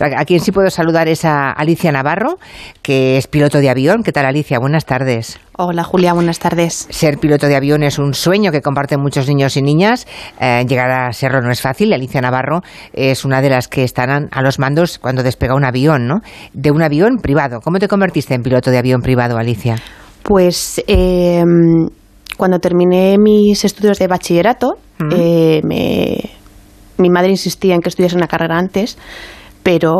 A 0.00 0.24
quien 0.24 0.40
sí 0.40 0.52
puedo 0.52 0.70
saludar 0.70 1.08
es 1.08 1.24
a 1.24 1.50
Alicia 1.50 1.92
Navarro, 1.92 2.38
que 2.82 3.16
es 3.16 3.26
piloto 3.26 3.58
de 3.58 3.70
avión 3.70 4.02
¿Qué 4.06 4.12
tal, 4.12 4.26
Alicia? 4.26 4.60
Buenas 4.60 4.86
tardes. 4.86 5.40
Hola, 5.58 5.82
Julia, 5.82 6.12
buenas 6.12 6.38
tardes. 6.38 6.86
Ser 6.90 7.18
piloto 7.18 7.48
de 7.48 7.56
avión 7.56 7.82
es 7.82 7.98
un 7.98 8.14
sueño 8.14 8.52
que 8.52 8.62
comparten 8.62 9.00
muchos 9.00 9.26
niños 9.26 9.56
y 9.56 9.62
niñas. 9.62 10.06
Eh, 10.40 10.64
llegar 10.68 10.92
a 10.92 11.12
serlo 11.12 11.40
no 11.40 11.50
es 11.50 11.60
fácil. 11.60 11.92
Alicia 11.92 12.20
Navarro 12.20 12.60
es 12.92 13.24
una 13.24 13.42
de 13.42 13.50
las 13.50 13.66
que 13.66 13.82
están 13.82 14.28
a 14.30 14.42
los 14.42 14.60
mandos 14.60 15.00
cuando 15.00 15.24
despega 15.24 15.56
un 15.56 15.64
avión, 15.64 16.06
¿no? 16.06 16.20
De 16.52 16.70
un 16.70 16.82
avión 16.82 17.16
privado. 17.20 17.58
¿Cómo 17.60 17.80
te 17.80 17.88
convertiste 17.88 18.32
en 18.34 18.44
piloto 18.44 18.70
de 18.70 18.78
avión 18.78 19.00
privado, 19.00 19.38
Alicia? 19.38 19.74
Pues 20.22 20.80
em, 20.86 21.88
cuando 22.36 22.60
terminé 22.60 23.16
mis 23.18 23.64
estudios 23.64 23.98
de 23.98 24.06
bachillerato, 24.06 24.74
eh, 25.10 25.62
mi 26.96 27.10
madre 27.10 27.30
insistía 27.30 27.74
en 27.74 27.80
que 27.80 27.88
estudiase 27.88 28.14
una 28.14 28.28
carrera 28.28 28.56
antes, 28.56 28.98
pero, 29.64 29.92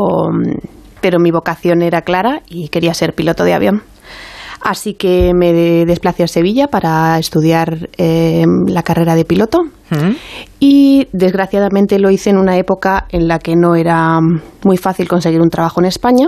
pero 1.01 1.19
mi 1.19 1.33
vocación 1.33 1.83
era 1.83 2.03
clara 2.03 2.43
y 2.47 2.69
quería 2.69 2.95
ser 2.95 3.13
piloto 3.13 3.43
de 3.43 3.53
avión. 3.53 3.83
Así 4.67 4.95
que 4.95 5.33
me 5.33 5.53
desplacé 5.87 6.25
a 6.25 6.29
Sevilla 6.29 6.67
para 6.67 7.19
estudiar 7.19 7.89
em, 7.97 8.67
la 8.67 8.83
carrera 8.83 9.15
de 9.15 9.25
piloto 9.25 9.61
y 10.59 11.07
desgraciadamente 11.13 12.01
lo 12.01 12.11
hice 12.11 12.31
en 12.31 12.39
una 12.39 12.57
época 12.57 13.07
en 13.11 13.29
la 13.29 13.39
que 13.39 13.55
no 13.55 13.77
era 13.77 14.19
muy 14.65 14.77
fácil 14.77 15.07
conseguir 15.07 15.41
un 15.41 15.51
trabajo 15.51 15.81
en 15.81 15.87
España 15.87 16.27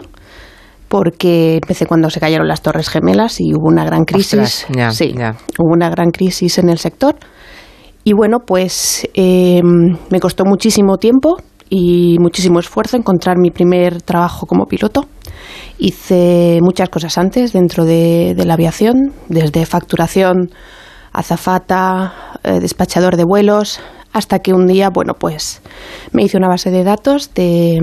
porque 0.88 1.56
empecé 1.56 1.86
cuando 1.86 2.10
se 2.10 2.20
cayeron 2.20 2.46
las 2.46 2.62
Torres 2.62 2.88
Gemelas 2.88 3.40
y 3.40 3.52
hubo 3.54 3.68
una 3.68 3.84
gran 3.84 4.04
crisis. 4.04 4.66
sí, 4.92 5.14
hubo 5.58 5.72
una 5.74 5.90
gran 5.90 6.10
crisis 6.10 6.58
en 6.58 6.68
el 6.68 6.78
sector. 6.78 7.16
Y 8.04 8.12
bueno, 8.14 8.38
pues 8.46 9.06
em, 9.14 9.96
me 10.10 10.20
costó 10.20 10.44
muchísimo 10.46 10.96
tiempo 10.96 11.36
y 11.68 12.16
muchísimo 12.20 12.58
esfuerzo 12.58 12.96
encontrar 12.96 13.36
mi 13.38 13.50
primer 13.50 14.00
trabajo 14.00 14.46
como 14.46 14.64
piloto. 14.64 15.06
Hice 15.78 16.58
muchas 16.62 16.88
cosas 16.88 17.18
antes 17.18 17.52
dentro 17.52 17.84
de, 17.84 18.34
la 18.36 18.54
aviación, 18.54 19.12
desde 19.28 19.64
facturación, 19.66 20.50
azafata, 21.12 22.12
eh, 22.42 22.60
despachador 22.60 23.16
de 23.16 23.24
vuelos, 23.24 23.80
hasta 24.12 24.40
que 24.40 24.52
un 24.52 24.66
día, 24.66 24.90
bueno, 24.90 25.14
pues 25.18 25.60
me 26.12 26.22
hice 26.22 26.36
una 26.36 26.48
base 26.48 26.70
de 26.70 26.84
datos 26.84 27.32
de, 27.34 27.78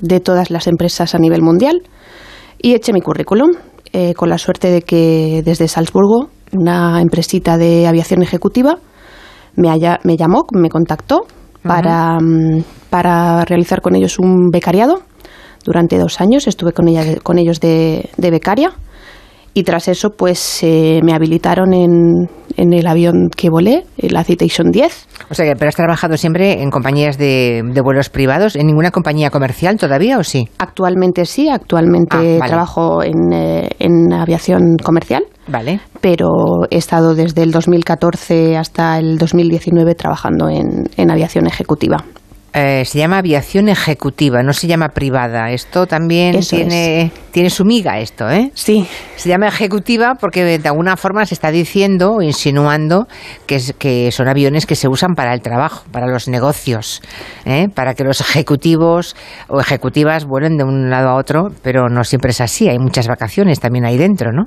de 0.00 0.20
todas 0.20 0.50
las 0.50 0.66
empresas 0.66 1.14
a 1.14 1.18
nivel 1.18 1.42
mundial 1.42 1.82
y 2.58 2.74
eché 2.74 2.92
mi 2.92 3.00
currículum, 3.00 3.50
eh, 3.92 4.14
con 4.14 4.28
la 4.28 4.38
suerte 4.38 4.70
de 4.70 4.82
que 4.82 5.42
desde 5.44 5.68
Salzburgo, 5.68 6.28
una 6.52 7.00
empresita 7.00 7.56
de 7.56 7.86
aviación 7.86 8.22
ejecutiva, 8.22 8.78
me, 9.56 9.68
me 10.04 10.16
llamó, 10.16 10.44
me 10.52 10.68
contactó 10.68 11.26
para, 11.62 12.18
mm, 12.20 12.62
para 12.88 13.44
realizar 13.44 13.80
con 13.80 13.94
ellos 13.94 14.18
un 14.18 14.48
becariado 14.50 15.02
durante 15.64 15.98
dos 15.98 16.20
años. 16.20 16.46
Estuve 16.46 16.72
con, 16.72 16.88
ella, 16.88 17.16
con 17.22 17.38
ellos 17.38 17.60
de, 17.60 18.08
becaria 18.16 18.72
y 19.52 19.64
tras 19.64 19.88
eso 19.88 20.10
pues 20.10 20.62
eh, 20.62 21.00
me 21.02 21.12
habilitaron 21.12 21.72
en, 21.74 22.28
en, 22.56 22.72
el 22.72 22.86
avión 22.86 23.30
que 23.36 23.50
volé, 23.50 23.84
la 23.96 24.22
Citation 24.22 24.70
10. 24.70 25.08
O 25.28 25.34
sea, 25.34 25.54
pero 25.56 25.68
has 25.68 25.74
trabajado 25.74 26.16
siempre 26.16 26.62
en 26.62 26.70
compañías 26.70 27.18
de, 27.18 27.62
de 27.64 27.80
vuelos 27.80 28.10
privados, 28.10 28.54
¿en 28.54 28.68
ninguna 28.68 28.92
compañía 28.92 29.30
comercial 29.30 29.76
todavía 29.76 30.18
o 30.18 30.22
sí? 30.22 30.48
Actualmente 30.58 31.24
sí, 31.24 31.48
actualmente 31.48 32.38
ah, 32.40 32.46
trabajo 32.46 33.02
en, 33.02 33.32
eh, 33.32 33.68
en 33.80 34.12
aviación 34.12 34.76
comercial. 34.82 35.24
Vale. 35.48 35.80
Pero 36.00 36.28
he 36.70 36.76
estado 36.76 37.16
desde 37.16 37.42
el 37.42 37.50
2014 37.50 38.56
hasta 38.56 38.98
el 38.98 39.18
2019 39.18 39.96
trabajando 39.96 40.48
en, 40.48 40.84
en 40.96 41.10
aviación 41.10 41.48
ejecutiva. 41.48 42.04
Eh, 42.52 42.84
se 42.84 42.98
llama 42.98 43.18
aviación 43.18 43.68
ejecutiva, 43.68 44.42
no 44.42 44.52
se 44.52 44.66
llama 44.66 44.88
privada. 44.88 45.50
Esto 45.50 45.86
también 45.86 46.40
tiene, 46.40 47.12
tiene 47.30 47.48
su 47.48 47.64
miga, 47.64 48.00
esto, 48.00 48.28
¿eh? 48.28 48.50
Sí. 48.54 48.88
Se 49.14 49.28
llama 49.28 49.46
ejecutiva 49.46 50.16
porque 50.20 50.58
de 50.58 50.68
alguna 50.68 50.96
forma 50.96 51.24
se 51.26 51.34
está 51.34 51.52
diciendo 51.52 52.14
o 52.14 52.22
insinuando 52.22 53.06
que, 53.46 53.60
que 53.78 54.10
son 54.10 54.28
aviones 54.28 54.66
que 54.66 54.74
se 54.74 54.88
usan 54.88 55.14
para 55.14 55.32
el 55.32 55.42
trabajo, 55.42 55.84
para 55.92 56.08
los 56.08 56.26
negocios, 56.26 57.02
¿eh? 57.44 57.68
para 57.72 57.94
que 57.94 58.02
los 58.02 58.20
ejecutivos 58.20 59.14
o 59.48 59.60
ejecutivas 59.60 60.24
vuelen 60.24 60.56
de 60.56 60.64
un 60.64 60.90
lado 60.90 61.10
a 61.10 61.14
otro, 61.14 61.50
pero 61.62 61.88
no 61.88 62.02
siempre 62.02 62.32
es 62.32 62.40
así. 62.40 62.68
Hay 62.68 62.80
muchas 62.80 63.06
vacaciones 63.06 63.60
también 63.60 63.84
ahí 63.84 63.96
dentro, 63.96 64.32
¿no? 64.32 64.44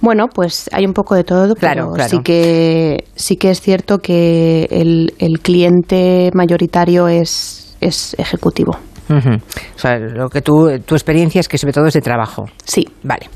Bueno, 0.00 0.26
pues 0.28 0.68
hay 0.72 0.84
un 0.86 0.92
poco 0.92 1.14
de 1.14 1.24
todo, 1.24 1.54
claro, 1.54 1.92
pero 1.94 2.08
sí 2.08 2.18
que 2.22 3.04
sí 3.14 3.36
que 3.36 3.50
es 3.50 3.60
cierto 3.60 3.98
que 3.98 4.68
el, 4.70 5.14
el 5.18 5.40
cliente 5.40 6.30
mayoritario 6.34 7.08
es, 7.08 7.76
es 7.80 8.14
ejecutivo. 8.18 8.76
O 9.08 9.78
sea, 9.78 9.98
lo 9.98 10.28
que 10.28 10.40
tú, 10.40 10.70
tu 10.84 10.94
experiencia 10.94 11.40
es 11.40 11.48
que 11.48 11.58
sobre 11.58 11.72
todo 11.72 11.86
es 11.86 11.94
de 11.94 12.00
trabajo. 12.00 12.44
Sí. 12.64 12.88
Vale. 13.02 13.28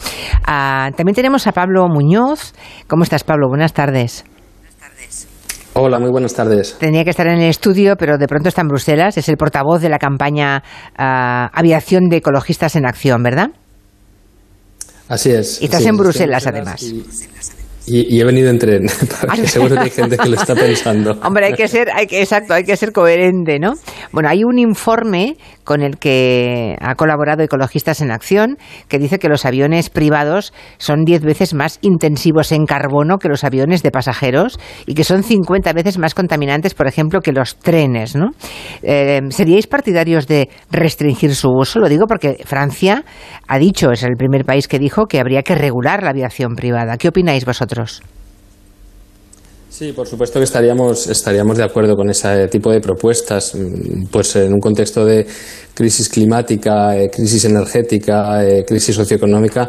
Ah, 0.47 0.91
también 0.97 1.15
tenemos 1.15 1.47
a 1.47 1.53
Pablo 1.53 1.87
Muñoz. 1.89 2.55
¿Cómo 2.87 3.03
estás, 3.03 3.25
Pablo? 3.25 3.49
Buenas 3.49 3.73
tardes. 3.75 4.25
Hola, 5.75 6.01
muy 6.01 6.11
buenas 6.11 6.35
tardes. 6.35 6.77
Tenía 6.79 7.05
que 7.05 7.11
estar 7.11 7.29
en 7.29 7.41
el 7.41 7.51
estudio, 7.51 7.95
pero 7.97 8.19
de 8.19 8.27
pronto 8.27 8.49
está 8.49 8.63
en 8.63 8.69
Bruselas. 8.69 9.17
Es 9.17 9.29
el 9.29 9.37
portavoz 9.37 9.81
de 9.81 9.89
la 9.89 9.99
campaña 9.99 10.65
ah, 10.97 11.51
Aviación 11.53 12.09
de 12.09 12.17
Ecologistas 12.17 12.75
en 12.75 12.85
Acción, 12.85 13.23
¿verdad? 13.23 13.51
Así 15.09 15.31
es. 15.31 15.61
Y 15.63 15.67
estás 15.67 15.85
en 15.85 15.97
Bruselas, 15.97 16.47
además. 16.47 16.83
Y, 17.91 18.21
he 18.21 18.25
venido 18.25 18.51
en 18.51 18.59
tren, 18.59 18.87
porque 19.21 19.49
seguro 19.49 19.77
que 19.77 19.81
hay 19.81 19.91
gente 19.91 20.19
que 20.19 20.29
lo 20.29 20.37
está 20.37 20.55
pensando. 20.55 21.19
Hombre, 21.23 21.47
hay 21.47 21.55
que 21.55 21.69
ser, 21.69 21.91
hay 21.91 22.07
que, 22.07 22.21
exacto, 22.21 22.53
hay 22.53 22.65
que 22.65 22.77
ser 22.77 22.93
coherente, 22.93 23.59
¿no? 23.59 23.73
Bueno, 24.13 24.29
hay 24.29 24.45
un 24.45 24.59
informe 24.59 25.39
con 25.69 25.83
el 25.83 25.99
que 25.99 26.79
ha 26.81 26.95
colaborado 26.95 27.43
Ecologistas 27.43 28.01
en 28.01 28.11
Acción 28.11 28.57
que 28.89 28.99
dice 28.99 29.19
que 29.19 29.29
los 29.29 29.45
aviones 29.45 29.91
privados 29.91 30.55
son 30.79 31.05
10 31.05 31.21
veces 31.21 31.53
más 31.53 31.79
intensivos 31.83 32.53
en 32.53 32.65
carbono 32.65 33.19
que 33.19 33.29
los 33.29 33.45
aviones 33.45 33.83
de 33.83 33.91
pasajeros 33.91 34.59
y 34.87 34.95
que 34.95 35.05
son 35.05 35.23
50 35.23 35.71
veces 35.75 35.99
más 35.99 36.15
contaminantes, 36.15 36.73
por 36.73 36.87
ejemplo, 36.87 37.21
que 37.21 37.33
los 37.33 37.57
trenes, 37.57 38.17
¿no? 38.17 38.31
Eh, 38.83 39.21
¿Seríais 39.29 39.67
partidarios 39.67 40.27
de 40.27 40.49
restringir 40.71 41.35
su 41.35 41.51
uso? 41.51 41.81
Lo 41.81 41.91
digo 41.91 42.07
porque 42.07 42.39
Francia 42.47 43.05
ha 43.47 43.59
dicho, 43.59 43.91
es 43.93 44.03
el 44.05 44.17
primer 44.17 44.47
país 44.47 44.69
que 44.69 44.79
dijo 44.79 45.05
que 45.05 45.21
habría 45.21 45.43
que 45.43 45.55
regular 45.55 46.03
la 46.03 46.11
aviación 46.11 46.55
privada. 46.55 46.97
¿Qué 46.97 47.09
opináis 47.09 47.45
vosotros? 47.45 48.01
Sí, 49.71 49.93
por 49.93 50.09
supuesto 50.09 50.41
que 50.41 50.45
estaríamos, 50.45 51.09
estaríamos 51.09 51.59
de 51.59 51.63
acuerdo 51.63 51.95
con 51.95 52.09
ese 52.09 52.49
tipo 52.49 52.73
de 52.73 52.81
propuestas, 52.81 53.55
mm, 53.55 54.07
pues 54.11 54.35
en 54.37 54.55
un 54.55 54.61
contexto 54.61 55.05
de 55.05 55.27
crisis 55.75 56.09
climática, 56.09 56.97
eh, 56.97 57.11
crisis 57.11 57.45
energética, 57.45 58.45
eh, 58.45 58.65
crisis 58.67 58.97
socioeconómica, 58.97 59.69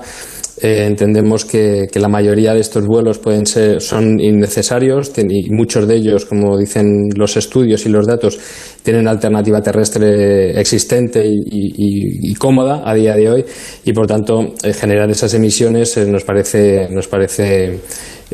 eh, 0.62 0.86
entendemos 0.88 1.46
que, 1.46 1.88
la 1.94 2.08
mayoría 2.08 2.54
de 2.54 2.62
estos 2.62 2.86
vuelos 2.86 3.20
pueden 3.20 3.46
ser, 3.46 3.82
son 3.82 4.20
innecesarios 4.20 5.12
y 5.18 5.50
muchos 5.52 5.88
de 5.88 5.96
ellos, 5.96 6.26
como 6.26 6.58
dicen 6.58 7.10
los 7.16 7.36
estudios 7.38 7.86
y 7.86 7.90
los 7.90 8.08
datos, 8.08 8.40
tienen 8.82 9.08
alternativa 9.08 9.62
terrestre 9.62 10.60
existente 10.60 11.24
y, 11.26 12.34
cómoda 12.36 12.84
a 12.86 12.94
día 12.94 13.16
de 13.16 13.30
hoy 13.30 13.46
y 13.84 13.92
por 13.92 14.08
tanto 14.08 14.54
generar 14.80 15.10
esas 15.10 15.34
emisiones 15.34 15.98
nos 16.08 16.24
parece 16.24 16.88
nos 16.90 17.08
parece 17.08 17.80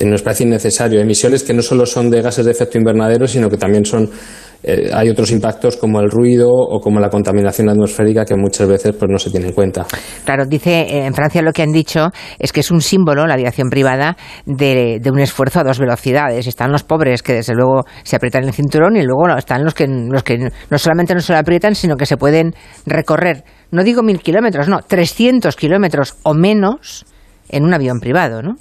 nos 0.04 0.22
parece 0.22 0.44
innecesario. 0.44 1.00
Emisiones 1.00 1.44
que 1.44 1.54
no 1.54 1.62
solo 1.62 1.86
son 1.86 2.10
de 2.10 2.22
gases 2.22 2.46
de 2.46 2.52
efecto 2.52 2.78
invernadero, 2.78 3.28
sino 3.28 3.50
que 3.50 3.58
también 3.58 3.86
son 3.86 4.10
eh, 4.68 4.90
hay 4.92 5.10
otros 5.10 5.30
impactos 5.30 5.78
como 5.78 6.00
el 6.00 6.10
ruido 6.10 6.50
o 6.50 6.80
como 6.80 7.00
la 7.00 7.10
contaminación 7.10 7.70
atmosférica 7.70 8.26
que 8.26 8.36
muchas 8.36 8.68
veces 8.68 8.96
pues, 8.96 9.12
no 9.12 9.20
se 9.20 9.30
tiene 9.30 9.48
en 9.48 9.54
cuenta. 9.54 9.86
Claro, 10.24 10.46
dice 10.48 10.82
eh, 10.82 11.06
en 11.06 11.14
Francia 11.14 11.44
lo 11.44 11.54
que 11.54 11.62
han 11.62 11.72
dicho 11.72 12.10
es 12.40 12.52
que 12.52 12.62
es 12.62 12.72
un 12.72 12.82
símbolo, 12.82 13.28
la 13.28 13.36
aviación 13.36 13.70
privada, 13.70 14.18
de, 14.48 15.00
un 15.06 15.20
esfuerzo 15.20 15.60
a 15.60 15.64
dos 15.64 15.78
velocidades. 15.78 16.48
Están 16.48 16.72
los 16.72 16.82
pobres 16.82 17.22
que 17.22 17.34
desde 17.34 17.54
luego 17.54 17.86
se 18.04 18.16
aprietan 18.16 18.44
el 18.44 18.54
cinturón 18.54 18.96
y 18.96 19.04
luego 19.04 19.38
están 19.38 19.64
los 19.64 19.76
que, 19.76 19.88
los 19.88 20.24
que 20.24 20.50
no 20.70 20.78
solamente 20.80 21.14
no 21.14 21.22
se 21.22 21.34
lo 21.34 21.40
aprietan, 21.40 21.76
sino 21.76 21.96
que 21.96 22.08
se 22.08 22.18
pueden 22.18 22.56
recorrer, 22.88 23.44
no 23.70 23.84
digo 23.84 24.02
mil 24.02 24.20
kilómetros, 24.20 24.68
no, 24.68 24.80
300 24.82 25.56
kilómetros 25.56 26.16
o 26.24 26.34
menos 26.34 27.06
en 27.50 27.66
un 27.66 27.74
avión 27.76 28.00
privado, 28.00 28.42
¿no? 28.42 28.56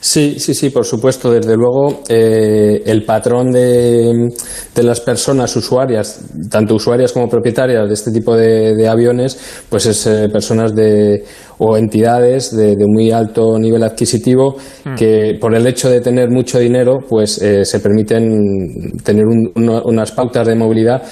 Sí, 0.00 0.36
sí, 0.38 0.54
sí, 0.54 0.70
por 0.70 0.84
supuesto. 0.84 1.32
Desde 1.32 1.56
luego, 1.56 2.02
eh, 2.08 2.82
el 2.86 3.04
patrón 3.04 3.50
de, 3.50 4.28
las 4.76 5.00
personas 5.00 5.54
usuarias, 5.56 6.20
tanto 6.50 6.76
usuarias 6.76 7.12
como 7.12 7.28
propietarias 7.28 7.88
de 7.88 7.94
este 7.94 8.12
tipo 8.12 8.36
de, 8.36 8.88
aviones, 8.88 9.38
pues 9.68 9.86
es 9.86 10.06
eh, 10.06 10.28
personas 10.28 10.74
de 10.74 11.24
o 11.58 11.76
entidades 11.76 12.56
de, 12.56 12.76
muy 12.86 13.10
alto 13.10 13.58
nivel 13.58 13.82
adquisitivo 13.82 14.56
mm. 14.84 14.94
que 14.94 15.36
por 15.40 15.54
el 15.54 15.66
hecho 15.66 15.90
de 15.90 16.00
tener 16.00 16.30
mucho 16.30 16.60
dinero, 16.60 16.98
pues 17.08 17.42
eh, 17.42 17.64
se 17.64 17.80
permiten 17.80 18.92
tener 19.02 19.24
unas 19.26 20.12
pautas 20.12 20.46
de 20.46 20.54
movilidad 20.54 21.02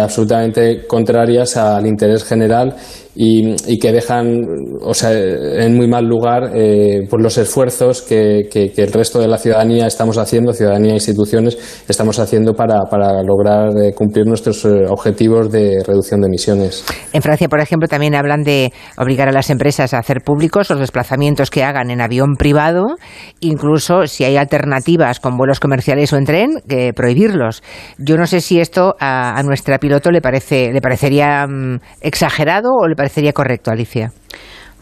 absolutamente 0.00 0.86
contrarias 0.86 1.56
al 1.56 1.84
interés 1.84 2.22
general 2.22 2.76
y, 3.14 3.78
que 3.78 3.92
dejan 3.92 4.42
o 4.80 4.94
sea, 4.94 5.12
en 5.12 5.76
muy 5.76 5.86
mal 5.86 6.04
lugar 6.04 6.50
eh, 6.54 7.06
por 7.08 7.22
los 7.22 7.38
esfuerzos 7.38 8.02
que, 8.02 8.48
el 8.76 8.92
resto 8.92 9.20
de 9.20 9.28
la 9.28 9.38
ciudadanía 9.38 9.86
estamos 9.86 10.18
haciendo, 10.18 10.52
ciudadanía 10.52 10.92
e 10.92 10.94
instituciones, 10.94 11.84
estamos 11.88 12.18
haciendo 12.18 12.54
para, 12.54 12.80
para 12.90 13.22
lograr 13.22 13.70
eh, 13.76 13.92
cumplir 13.94 14.26
nuestros 14.26 14.64
eh, 14.64 14.84
objetivos 14.88 15.50
de 15.50 15.82
reducción 15.86 16.20
de 16.20 16.26
emisiones. 16.26 16.84
En 17.12 17.22
Francia, 17.22 17.48
por 17.48 17.60
ejemplo, 17.60 17.88
también 17.88 18.14
hablan 18.14 18.42
de 18.42 18.72
obligar 18.96 19.28
a 19.28 19.32
las 19.32 19.50
empresas 19.50 19.94
a 19.94 19.98
hacer 19.98 20.22
públicos 20.22 20.70
los 20.70 20.80
desplazamientos 20.80 21.50
que 21.50 21.62
hagan 21.62 21.90
en 21.90 22.00
avión 22.00 22.34
privado, 22.36 22.96
incluso 23.40 24.06
si 24.06 24.24
hay 24.24 24.36
alternativas 24.36 25.20
con 25.20 25.36
vuelos 25.36 25.60
comerciales 25.60 26.12
o 26.12 26.16
en 26.16 26.24
tren, 26.24 26.50
que 26.68 26.92
prohibirlos. 26.92 27.62
Yo 27.98 28.16
no 28.16 28.26
sé 28.26 28.40
si 28.40 28.60
esto 28.60 28.96
a, 28.98 29.40
nuestra 29.44 29.78
piloto 29.78 30.10
le 30.10 30.20
parece 30.20 30.72
le 30.72 30.80
parecería 30.80 31.46
mm, 31.46 31.80
exagerado 32.00 32.70
o 32.80 32.88
le 32.88 32.96
parecería 32.96 33.03
correcto, 33.32 33.70
Alicia? 33.70 34.12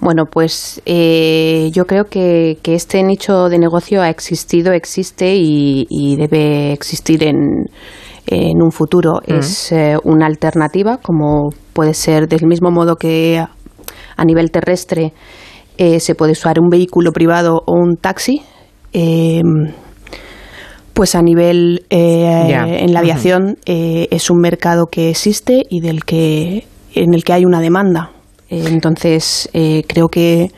Bueno, 0.03 0.25
pues 0.27 0.83
eh, 0.85 1.71
yo 1.73 1.85
creo 1.85 2.07
que, 2.07 2.59
este 2.65 3.05
nicho 3.05 3.49
de 3.49 3.61
negocio 3.61 4.03
ha 4.03 4.11
existido, 4.11 4.73
existe 4.73 5.37
y, 5.37 6.17
debe 6.17 6.73
existir 6.73 7.23
en, 7.23 7.37
en 8.27 8.61
un 8.61 8.73
futuro. 8.73 9.21
Mm. 9.25 9.35
Es 9.35 9.71
eh, 9.71 9.97
una 10.03 10.27
alternativa, 10.27 10.97
como 10.97 11.51
puede 11.73 11.95
ser 11.95 12.27
del 12.27 12.49
mismo 12.49 12.73
modo 12.73 12.97
que 12.97 13.39
a, 13.39 14.25
nivel 14.25 14.51
terrestre 14.51 15.13
eh, 15.79 16.01
se 16.01 16.17
puede 16.17 16.33
usar 16.33 16.59
un 16.61 16.69
vehículo 16.69 17.13
privado 17.13 17.63
o 17.65 17.75
un 17.75 17.95
taxi. 17.97 18.43
pues 20.95 21.15
a 21.15 21.23
nivel 21.23 21.87
en 21.91 22.93
la 22.93 22.99
aviación 22.99 23.57
es 23.67 24.31
un 24.31 24.39
mercado 24.39 24.87
que 24.87 25.11
existe 25.11 25.63
y 25.71 25.81
del 25.81 26.05
que 26.05 26.67
en 26.95 27.15
el 27.15 27.25
que 27.25 27.33
hay 27.33 27.45
una 27.45 27.61
demanda. 27.61 28.11
Eh, 28.51 28.65
entonces, 28.67 29.49
eh, 29.53 29.85
creo 29.87 30.09
que 30.09 30.51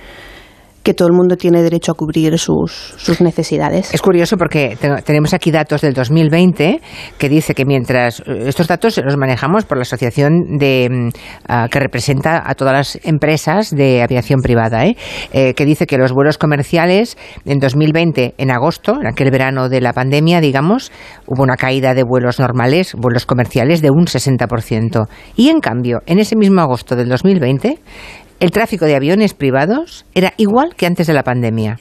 que 0.85 0.95
todo 0.95 1.09
el 1.09 1.15
mundo 1.15 1.37
tiene 1.37 1.63
derecho 1.63 1.93
a 1.93 1.95
cubrir 1.95 2.39
sus, 2.39 2.73
sus 2.97 3.21
necesidades. 3.23 3.93
Es 3.93 4.03
curioso 4.03 4.37
porque 4.37 4.77
tenemos 5.05 5.33
aquí 5.33 5.51
datos 5.51 5.81
del 5.81 5.95
2020 5.95 6.81
que 7.19 7.29
dice 7.29 7.55
que 7.55 7.65
mientras 7.65 8.23
estos 8.27 8.69
datos 8.69 9.01
los 9.03 9.17
manejamos 9.17 9.65
por 9.65 9.79
la 9.79 9.83
asociación 9.83 10.59
de 10.59 10.89
mm, 10.91 11.09
ah, 11.49 11.69
que 11.71 11.81
representa 11.81 12.43
a 12.45 12.55
todas 12.55 12.75
las 12.75 12.99
empresas 13.05 13.71
de 13.71 14.03
aviación 14.03 14.41
privada, 14.41 14.85
¿eh? 14.87 14.97
¿eh? 15.33 15.55
que 15.55 15.65
dice 15.65 15.87
que 15.87 15.97
los 15.97 16.13
vuelos 16.13 16.37
comerciales 16.37 17.17
en 17.47 17.59
2020, 17.59 18.35
en 18.37 18.51
agosto, 18.51 19.01
en 19.01 19.07
aquel 19.07 19.31
verano 19.31 19.71
de 19.71 19.81
la 19.81 19.95
pandemia, 19.95 20.43
digamos, 20.43 20.93
hubo 21.27 21.43
una 21.43 21.57
caída 21.57 21.95
de 21.95 22.05
vuelos 22.05 22.39
normales, 22.39 22.95
vuelos 22.95 23.25
comerciales 23.25 23.81
de 23.81 23.91
un 23.91 24.05
60%. 24.05 25.07
Y 25.37 25.49
en 25.49 25.61
cambio, 25.61 26.01
en 26.05 26.19
ese 26.19 26.37
mismo 26.37 26.61
agosto 26.61 26.95
del 26.95 27.09
2020, 27.09 27.79
el 28.45 28.51
tráfico 28.51 28.85
de 28.85 28.95
aviones 28.95 29.33
privados 29.33 30.05
era 30.15 30.35
igual 30.37 30.75
que 30.77 30.85
antes 30.85 31.07
de 31.07 31.15
la 31.15 31.23
pandemia. 31.23 31.79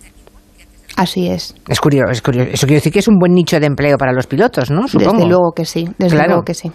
Así 0.96 1.28
es. 1.28 1.56
Es 1.68 1.82
curioso, 1.82 2.10
es 2.10 2.22
curioso. 2.22 2.52
Eso 2.54 2.68
quiere 2.68 2.78
decir 2.78 2.94
que 2.94 3.00
es 3.00 3.08
un 3.10 3.18
buen 3.20 3.34
nicho 3.34 3.60
de 3.60 3.66
empleo 3.66 3.98
para 3.98 4.14
los 4.14 4.28
pilotos, 4.28 4.72
¿no? 4.72 4.88
Supongo. 4.88 5.12
Desde 5.12 5.28
luego 5.28 5.52
que 5.52 5.66
sí, 5.66 5.90
desde 5.98 6.26
luego 6.26 6.44
que 6.44 6.54
sí. 6.54 6.72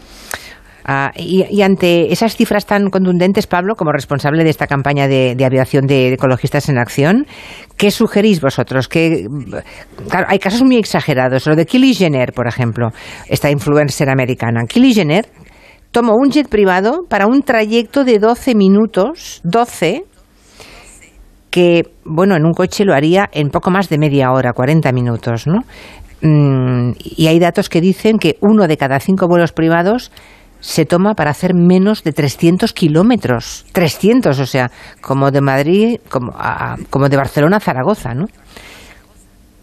Ah, 0.84 1.10
y, 1.16 1.62
ante 1.62 2.12
esas 2.12 2.36
cifras 2.36 2.66
tan 2.66 2.90
contundentes, 2.90 3.46
Pablo, 3.46 3.76
como 3.76 3.92
responsable 3.92 4.44
de 4.44 4.50
esta 4.50 4.66
campaña 4.66 5.08
de, 5.08 5.36
aviación 5.42 5.86
de, 5.86 6.12
ecologistas 6.12 6.68
en 6.68 6.78
acción, 6.78 7.26
¿qué 7.78 7.90
sugerís 7.90 8.42
vosotros? 8.42 8.88
Que, 8.88 9.26
hay 10.10 10.38
casos 10.38 10.62
muy 10.62 10.76
exagerados. 10.76 11.46
Lo 11.46 11.56
de 11.56 11.64
Kylie 11.64 11.94
Jenner, 11.94 12.32
por 12.34 12.46
ejemplo, 12.46 12.90
esta 13.26 13.50
influencer 13.50 14.10
americana. 14.10 14.64
Kylie 14.66 14.92
Jenner 14.92 15.26
tomó 15.90 16.14
un 16.14 16.30
jet 16.30 16.48
privado 16.48 17.04
para 17.08 17.26
un 17.26 17.42
trayecto 17.42 18.04
de 18.04 18.18
12 18.18 18.54
minutos, 18.54 19.40
12, 19.44 20.04
que, 21.50 21.82
bueno, 22.04 22.36
en 22.36 22.44
un 22.44 22.52
coche 22.52 22.84
lo 22.84 22.94
haría 22.94 23.28
en 23.32 23.50
poco 23.50 23.70
más 23.70 23.88
de 23.88 23.98
media 23.98 24.30
hora, 24.32 24.52
40 24.52 24.92
minutos, 24.92 25.46
¿no? 25.46 25.64
Mm, 26.20 26.92
y 26.98 27.26
hay 27.28 27.38
datos 27.38 27.68
que 27.68 27.80
dicen 27.80 28.18
que 28.18 28.36
uno 28.40 28.66
de 28.66 28.76
cada 28.76 29.00
cinco 29.00 29.28
vuelos 29.28 29.52
privados 29.52 30.10
se 30.60 30.84
toma 30.84 31.14
para 31.14 31.30
hacer 31.30 31.54
menos 31.54 32.02
de 32.02 32.12
300 32.12 32.72
kilómetros. 32.72 33.64
300, 33.72 34.38
o 34.38 34.46
sea, 34.46 34.70
como 35.00 35.30
de 35.30 35.40
Madrid, 35.40 36.00
como, 36.08 36.32
como 36.90 37.08
de 37.08 37.16
Barcelona 37.16 37.58
a 37.58 37.60
Zaragoza, 37.60 38.14
¿no? 38.14 38.26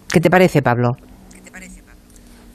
¿Qué 0.10 0.22
te 0.22 0.30
parece, 0.30 0.62
Pablo? 0.62 0.92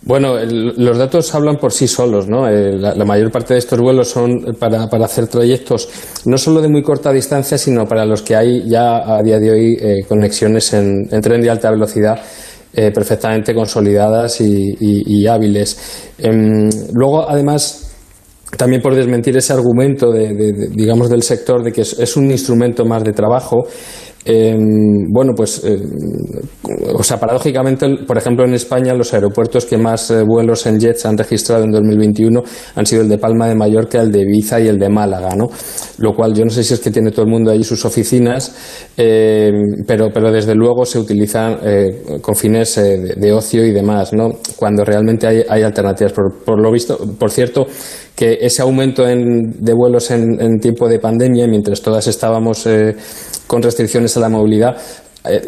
Bueno, 0.03 0.37
los 0.43 0.97
datos 0.97 1.35
hablan 1.35 1.57
por 1.57 1.73
sí 1.73 1.87
solos, 1.87 2.27
¿no? 2.27 2.49
Eh, 2.49 2.73
la, 2.79 3.05
mayor 3.05 3.31
parte 3.31 3.53
de 3.53 3.59
estos 3.59 3.79
vuelos 3.79 4.09
son 4.09 4.57
para, 4.59 4.87
para, 4.89 5.05
hacer 5.05 5.27
trayectos 5.27 5.89
no 6.25 6.39
solo 6.39 6.63
de 6.63 6.69
muy 6.69 6.83
corta 6.83 7.13
distancia, 7.13 7.59
sino 7.59 7.87
para 7.87 8.07
los 8.07 8.23
que 8.23 8.35
hay 8.35 8.63
ya 8.67 9.17
a 9.17 9.23
día 9.23 9.39
de 9.39 9.51
hoy 9.51 9.77
eh, 9.79 10.05
conexiones 10.09 10.73
en, 10.73 11.07
tren 11.21 11.43
de 11.43 11.51
alta 11.51 11.71
velocidad 11.71 12.19
eh, 12.73 12.91
perfectamente 12.93 13.55
consolidadas 13.55 14.41
y, 14.41 15.27
hábiles. 15.27 15.77
Em, 16.19 16.71
luego, 16.95 17.29
además, 17.29 17.91
también 18.57 18.83
por 18.83 18.95
desmentir 18.95 19.37
ese 19.37 19.53
argumento 19.53 20.11
de, 20.11 20.69
digamos 20.75 21.09
del 21.09 21.23
sector 21.23 21.63
de 21.63 21.73
que 21.73 21.83
es, 21.83 22.17
un 22.17 22.31
instrumento 22.31 22.85
más 22.85 23.05
de 23.05 23.13
trabajo 23.13 23.67
Em, 24.23 25.11
bueno, 25.11 25.33
pues, 25.35 25.63
eh, 25.65 25.79
o 26.95 27.03
sea, 27.03 27.19
paradójicamente, 27.19 27.89
por 28.07 28.19
ejemplo, 28.19 28.45
en 28.45 28.53
España 28.53 28.93
los 28.93 29.15
aeropuertos 29.15 29.65
que 29.65 29.79
más 29.79 30.11
eh, 30.11 30.23
vuelos 30.23 30.67
en 30.67 30.79
jets 30.79 31.07
han 31.07 31.17
registrado 31.17 31.65
en 31.65 31.71
2021 31.71 32.43
han 32.75 32.85
sido 32.85 33.01
el 33.01 33.09
de 33.09 33.17
Palma 33.17 33.49
de 33.49 33.55
Mallorca, 33.55 34.03
el 34.03 34.13
de 34.13 34.21
Ibiza 34.21 34.61
y 34.61 34.69
el 34.69 34.79
de 34.79 34.91
Málaga, 34.91 35.35
¿no? 35.35 35.49
Lo 35.99 36.15
cual 36.15 36.35
yo 36.35 36.45
no 36.45 36.51
sé 36.51 36.63
si 36.63 36.75
es 36.75 36.81
que 36.81 36.91
tiene 36.91 37.13
todo 37.13 37.23
el 37.23 37.31
mundo 37.31 37.51
allí 37.51 37.65
sus 37.65 37.83
oficinas, 37.87 38.55
em, 38.97 39.85
pero, 39.87 40.11
pero 40.13 40.31
desde 40.31 40.55
luego 40.55 40.85
se 40.85 40.99
utilizan 40.99 41.59
eh, 41.65 42.19
con 42.21 42.35
fines 42.35 42.75
de, 42.77 43.33
ocio 43.33 43.65
y 43.65 43.73
demás, 43.73 44.13
¿no? 44.13 44.29
Cuando 44.57 44.85
realmente 44.85 45.27
hay, 45.27 45.63
alternativas. 45.63 46.13
Por, 46.13 46.61
lo 46.61 46.71
visto, 46.71 46.99
por 47.19 47.31
cierto, 47.31 47.67
que 48.21 48.37
ese 48.43 48.61
aumento 48.61 49.03
de 49.07 49.73
vuelos 49.73 50.11
en, 50.11 50.61
tiempo 50.61 50.87
de 50.91 50.99
pandemia, 50.99 51.47
mientras 51.47 51.81
todas 51.81 52.07
estábamos 52.07 52.69
con 53.47 53.63
restricciones 53.63 54.15
a 54.19 54.21
la 54.21 54.29
movilidad, 54.29 54.77
eh, 55.25 55.41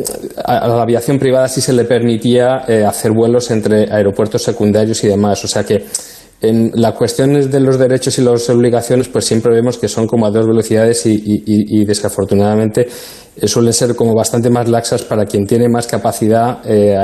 a 0.42 0.66
la 0.66 0.80
aviación 0.80 1.18
privada 1.18 1.48
sí 1.48 1.60
se 1.60 1.74
le 1.74 1.84
permitía 1.84 2.64
eh, 2.66 2.82
hacer 2.82 3.12
vuelos 3.12 3.50
entre 3.50 3.92
aeropuertos 3.92 4.42
secundarios 4.42 5.04
y 5.04 5.08
demás. 5.08 5.44
O 5.44 5.48
sea 5.48 5.64
que 5.64 5.84
en 6.42 6.72
las 6.74 6.94
cuestiones 6.94 7.50
de 7.50 7.60
los 7.60 7.78
derechos 7.78 8.18
y 8.18 8.22
las 8.22 8.48
obligaciones, 8.50 9.08
pues 9.08 9.24
siempre 9.24 9.54
vemos 9.54 9.78
que 9.78 9.88
son 9.88 10.06
como 10.06 10.26
a 10.26 10.30
dos 10.30 10.46
velocidades 10.46 11.06
y, 11.06 11.84
desafortunadamente 11.84 12.86
eh, 13.36 13.48
suelen 13.48 13.72
ser 13.72 13.94
como 13.94 14.14
bastante 14.14 14.50
más 14.50 14.68
laxas 14.68 15.02
para 15.02 15.24
quien 15.24 15.46
tiene 15.46 15.68
más 15.68 15.86
capacidad 15.86 16.60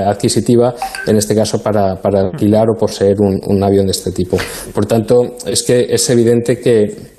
adquisitiva, 0.08 0.74
en 1.06 1.16
este 1.16 1.34
caso 1.34 1.62
para, 1.62 1.92
alquilar 1.92 2.66
o 2.70 2.78
poseer 2.78 3.16
un, 3.20 3.40
un 3.46 3.62
avión 3.62 3.86
de 3.86 3.92
este 3.92 4.12
tipo. 4.12 4.36
Por 4.74 4.86
tanto, 4.86 5.36
es 5.46 5.62
que 5.62 5.86
es 5.88 6.10
evidente 6.10 6.58
que 6.58 7.17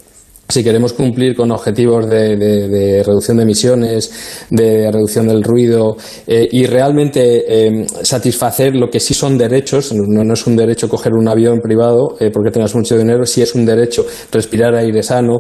si 0.52 0.64
queremos 0.64 0.94
cumplir 0.94 1.36
con 1.36 1.52
objetivos 1.52 2.10
de, 2.10 3.04
reducción 3.06 3.38
de 3.38 3.44
emisiones, 3.44 4.48
de 4.50 4.92
reducción 4.92 5.28
del 5.28 5.44
ruido 5.44 5.96
eh, 6.26 6.48
y 6.52 6.66
realmente 6.66 7.68
eh, 7.68 7.86
satisfacer 8.02 8.76
lo 8.76 8.90
que 8.90 9.00
sí 9.00 9.14
son 9.14 9.38
derechos, 9.38 9.94
no, 9.94 10.34
es 10.34 10.48
un 10.48 10.56
derecho 10.56 10.90
coger 10.90 11.14
un 11.14 11.28
avión 11.28 11.60
privado 11.60 12.16
eh, 12.20 12.32
porque 12.34 12.50
tengas 12.50 12.74
mucho 12.74 12.98
dinero, 12.98 13.28
sí 13.28 13.44
es 13.44 13.54
un 13.54 13.64
derecho 13.64 14.04
respirar 14.32 14.74
aire 14.74 15.04
sano 15.04 15.38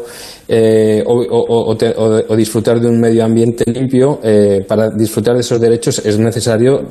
o, 1.08 2.36
disfrutar 2.38 2.80
de 2.80 2.88
un 2.88 3.00
medio 3.00 3.26
ambiente 3.26 3.64
limpio, 3.72 4.20
para 4.68 4.90
disfrutar 4.90 5.34
de 5.34 5.42
esos 5.42 5.60
derechos 5.60 6.06
es 6.06 6.20
necesario 6.20 6.82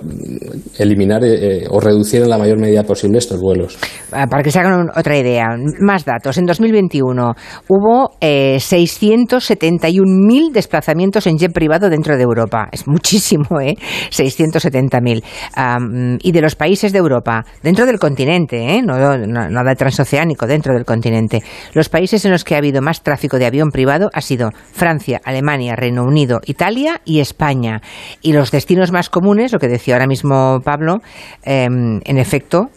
eliminar 0.76 1.22
o 1.70 1.80
reducir 1.80 2.22
en 2.22 2.30
la 2.30 2.38
mayor 2.38 2.58
medida 2.58 2.82
posible 2.82 3.18
estos 3.18 3.40
vuelos. 3.40 3.78
Ah, 4.12 4.26
para 4.26 4.42
que 4.42 4.50
se 4.50 4.58
hagan 4.58 4.88
otra 4.94 5.16
idea, 5.16 5.46
más 5.80 6.04
datos. 6.04 6.36
En 6.38 6.46
2021 6.46 7.34
hubo 7.68 8.07
671.000 8.20 10.48
eh, 10.48 10.52
desplazamientos 10.52 11.26
en 11.26 11.38
jet 11.38 11.52
privado 11.52 11.90
dentro 11.90 12.16
de 12.16 12.22
Europa. 12.22 12.68
Es 12.72 12.86
muchísimo, 12.86 13.60
¿eh? 13.60 13.74
670.000. 14.10 16.18
y 16.22 16.32
de 16.32 16.40
los 16.40 16.56
países 16.56 16.92
de 16.92 16.98
Europa, 16.98 17.44
dentro 17.62 17.86
del 17.86 17.98
continente, 17.98 18.76
¿eh? 18.76 18.82
No, 18.82 19.16
nada 19.16 19.74
transoceánico, 19.74 20.46
dentro 20.46 20.74
del 20.74 20.84
continente. 20.84 21.42
Los 21.74 21.88
países 21.88 22.24
en 22.24 22.32
los 22.32 22.44
que 22.44 22.54
ha 22.54 22.58
habido 22.58 22.82
más 22.82 23.02
tráfico 23.02 23.38
de 23.38 23.46
avión 23.46 23.70
privado 23.70 24.10
ha 24.12 24.20
sido 24.20 24.50
Francia, 24.72 25.20
Alemania, 25.24 25.76
Reino 25.76 26.04
Unido, 26.04 26.40
Italia 26.46 27.00
y 27.04 27.20
España. 27.20 27.80
Y 28.22 28.32
los 28.32 28.50
destinos 28.50 28.92
más 28.92 29.10
comunes, 29.10 29.52
lo 29.52 29.58
que 29.58 29.68
decía 29.68 29.94
ahora 29.94 30.06
mismo 30.06 30.60
Pablo, 30.64 30.98
em, 31.42 32.00
en 32.04 32.18
efecto, 32.18 32.68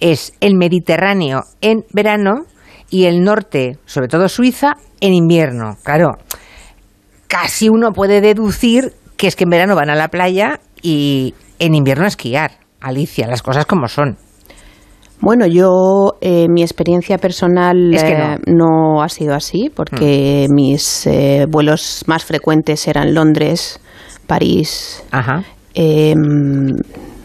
es 0.00 0.32
el 0.40 0.56
Mediterráneo 0.56 1.44
en 1.60 1.84
verano 1.92 2.46
y 2.92 3.06
el 3.06 3.24
norte, 3.24 3.78
sobre 3.86 4.06
todo 4.06 4.28
Suiza, 4.28 4.74
en 5.00 5.14
invierno. 5.14 5.78
Claro, 5.82 6.18
casi 7.26 7.70
uno 7.70 7.92
puede 7.92 8.20
deducir 8.20 8.92
que 9.16 9.26
es 9.28 9.34
que 9.34 9.44
en 9.44 9.50
verano 9.50 9.74
van 9.74 9.88
a 9.88 9.94
la 9.94 10.08
playa 10.08 10.60
y 10.82 11.34
en 11.58 11.74
invierno 11.74 12.04
a 12.04 12.08
esquiar. 12.08 12.52
Alicia, 12.82 13.26
las 13.28 13.42
cosas 13.42 13.64
como 13.64 13.88
son. 13.88 14.18
Bueno, 15.20 15.46
yo, 15.46 16.18
eh, 16.20 16.48
mi 16.50 16.62
experiencia 16.62 17.16
personal 17.16 17.94
eh, 17.94 18.38
no. 18.46 19.02
ha 19.02 19.08
sido 19.08 19.34
así, 19.34 19.70
porque 19.74 20.46
mm. 20.50 20.54
mis 20.54 21.06
eh, 21.06 21.46
vuelos 21.48 22.04
más 22.06 22.24
frecuentes 22.24 22.86
eran 22.88 23.14
Londres, 23.14 23.80
París, 24.26 25.02
em, 25.74 26.74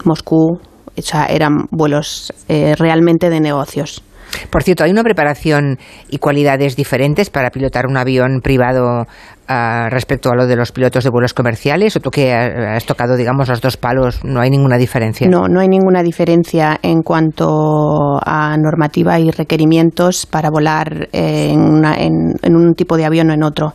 Moscú, 0.05 0.59
o 0.95 1.01
sea, 1.01 1.25
eran 1.25 1.65
vuelos 1.71 2.31
realmente 2.47 3.29
de 3.29 3.41
negocios. 3.41 4.03
Por 4.49 4.63
cierto, 4.63 4.83
¿hay 4.83 4.91
una 4.91 5.03
preparación 5.03 5.77
y 6.09 6.17
cualidades 6.17 6.75
diferentes 6.75 7.29
para 7.29 7.49
pilotar 7.49 7.87
un 7.87 7.97
avión 7.97 8.41
privado 8.41 9.05
ah, 9.47 9.87
respecto 9.89 10.29
a 10.29 10.35
lo 10.35 10.47
de 10.47 10.55
los 10.55 10.71
pilotos 10.71 11.03
de 11.03 11.09
vuelos 11.09 11.33
comerciales? 11.33 11.95
¿O 11.95 11.99
tú 11.99 12.11
que 12.11 12.33
has 12.33 12.85
tocado, 12.85 13.15
digamos, 13.15 13.49
los 13.49 13.61
dos 13.61 13.77
palos, 13.77 14.23
no 14.23 14.39
hay 14.41 14.49
ninguna 14.49 14.77
diferencia? 14.77 15.27
No, 15.27 15.47
no 15.47 15.59
hay 15.59 15.67
ninguna 15.67 16.03
diferencia 16.03 16.79
en 16.81 17.01
cuanto 17.01 18.19
a 18.23 18.55
normativa 18.57 19.19
y 19.19 19.31
requerimientos 19.31 20.25
para 20.25 20.49
volar 20.49 21.09
en, 21.11 22.55
un 22.55 22.73
tipo 22.75 22.97
de 22.97 23.05
avión 23.05 23.29
o 23.29 23.33
en 23.33 23.43
otro. 23.43 23.73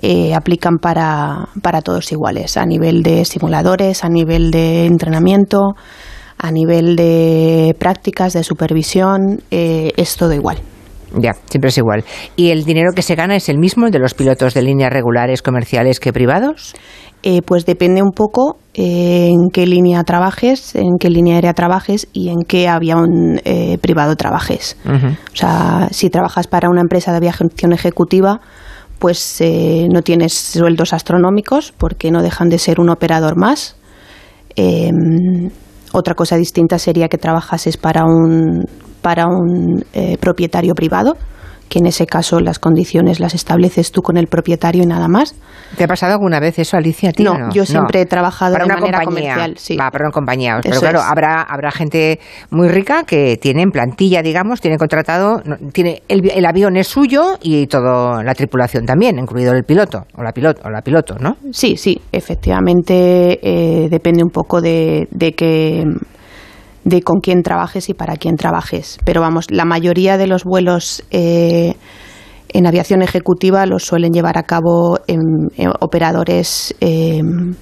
Eh, 0.00 0.34
aplican 0.34 0.78
para, 0.78 1.48
para 1.62 1.80
todos 1.80 2.10
iguales, 2.12 2.56
a 2.56 2.66
nivel 2.66 3.02
de 3.02 3.24
simuladores, 3.24 4.04
a 4.04 4.08
nivel 4.08 4.50
de 4.50 4.86
entrenamiento 4.86 5.76
a 6.44 6.50
nivel 6.50 6.94
de 6.94 7.74
prácticas, 7.78 8.34
de 8.34 8.44
supervisión, 8.44 9.40
eh, 9.50 9.92
es 9.96 10.14
todo 10.16 10.34
igual. 10.34 10.58
Ya, 11.18 11.32
siempre 11.46 11.70
es 11.70 11.78
igual. 11.78 12.04
¿Y 12.36 12.50
el 12.50 12.64
dinero 12.64 12.92
que 12.94 13.00
se 13.00 13.14
gana 13.14 13.34
es 13.34 13.48
el 13.48 13.56
mismo, 13.56 13.86
el 13.86 13.92
de 13.92 13.98
los 13.98 14.12
pilotos 14.12 14.52
de 14.52 14.60
líneas 14.60 14.92
regulares, 14.92 15.40
comerciales 15.40 16.00
que 16.00 16.12
privados? 16.12 16.74
Eh, 17.22 17.40
pues 17.40 17.64
depende 17.64 18.02
un 18.02 18.10
poco 18.10 18.58
eh, 18.74 19.30
en 19.30 19.48
qué 19.50 19.66
línea 19.66 20.04
trabajes, 20.04 20.74
en 20.74 20.98
qué 21.00 21.08
línea 21.08 21.36
aérea 21.36 21.54
trabajes 21.54 22.08
y 22.12 22.28
en 22.28 22.42
qué 22.46 22.68
avión 22.68 23.40
privado 23.80 24.14
trabajes. 24.14 24.76
O 24.84 25.36
sea, 25.36 25.88
si 25.92 26.10
trabajas 26.10 26.46
para 26.46 26.68
una 26.68 26.82
empresa 26.82 27.12
de 27.12 27.16
aviación 27.16 27.72
ejecutiva, 27.72 28.42
pues 28.98 29.42
no 29.90 30.02
tienes 30.02 30.34
sueldos 30.34 30.92
astronómicos 30.92 31.72
porque 31.72 32.10
no 32.10 32.22
dejan 32.22 32.50
de 32.50 32.58
ser 32.58 32.80
un 32.80 32.90
operador 32.90 33.38
más. 33.38 33.76
Otra 35.96 36.14
cosa 36.14 36.36
distinta 36.36 36.76
sería 36.80 37.08
que 37.08 37.18
trabajases 37.18 37.76
para 37.76 38.04
un, 38.04 38.64
para 39.00 39.28
un 39.28 39.84
eh, 39.92 40.18
propietario 40.18 40.74
privado, 40.74 41.16
que 41.74 41.80
en 41.80 41.86
ese 41.86 42.06
caso 42.06 42.38
las 42.38 42.60
condiciones 42.60 43.18
las 43.18 43.34
estableces 43.34 43.90
tú 43.90 44.00
con 44.00 44.16
el 44.16 44.28
propietario 44.28 44.84
y 44.84 44.86
nada 44.86 45.08
más. 45.08 45.34
¿Te 45.76 45.82
ha 45.82 45.88
pasado 45.88 46.12
alguna 46.12 46.38
vez 46.38 46.56
eso, 46.60 46.76
Alicia? 46.76 47.10
no, 47.18 47.52
yo 47.52 47.66
siempre 47.66 48.02
he 48.02 48.06
trabajado 48.06 48.52
para 48.52 48.64
de 48.64 48.70
una 48.70 48.80
manera 48.80 49.00
compañía. 49.00 49.32
comercial. 49.34 49.58
Sí. 49.58 49.76
Va, 49.76 49.90
para 49.90 50.04
una 50.04 50.12
compañía. 50.12 50.60
Pero 50.62 50.78
claro, 50.78 51.00
habrá, 51.00 51.42
habrá 51.42 51.72
gente 51.72 52.20
muy 52.50 52.68
rica 52.68 53.02
que 53.02 53.38
tiene 53.38 53.62
en 53.62 53.72
plantilla, 53.72 54.22
digamos, 54.22 54.60
tiene 54.60 54.78
contratado, 54.78 55.42
tiene 55.72 56.02
el, 56.06 56.30
el, 56.30 56.46
avión 56.46 56.76
es 56.76 56.86
suyo 56.86 57.38
y 57.42 57.66
toda 57.66 58.22
la 58.22 58.34
tripulación 58.34 58.86
también, 58.86 59.18
incluido 59.18 59.52
el 59.52 59.64
piloto 59.64 60.06
o 60.16 60.22
la 60.22 60.30
piloto, 60.30 60.60
o 60.64 60.70
la 60.70 60.80
piloto 60.80 61.16
¿no? 61.18 61.38
Sí, 61.50 61.76
sí, 61.76 62.00
efectivamente 62.12 63.40
eh, 63.42 63.88
depende 63.90 64.22
un 64.22 64.30
poco 64.30 64.60
de, 64.60 65.08
de 65.10 65.32
que 65.32 65.82
de 66.84 67.02
con 67.02 67.20
quién 67.20 67.42
trabajes 67.42 67.88
y 67.88 67.94
para 67.94 68.16
quién 68.16 68.36
trabajes. 68.36 68.98
Pero 69.04 69.20
vamos, 69.20 69.50
la 69.50 69.64
mayoría 69.64 70.16
de 70.16 70.26
los 70.26 70.44
vuelos 70.44 71.02
eh, 71.10 71.74
en 72.50 72.66
aviación 72.66 73.02
ejecutiva 73.02 73.66
los 73.66 73.84
suelen 73.84 74.12
llevar 74.12 74.38
a 74.38 74.44
cabo 74.44 75.00
en, 75.06 75.20
operadores 75.80 76.74
em, 76.80 77.54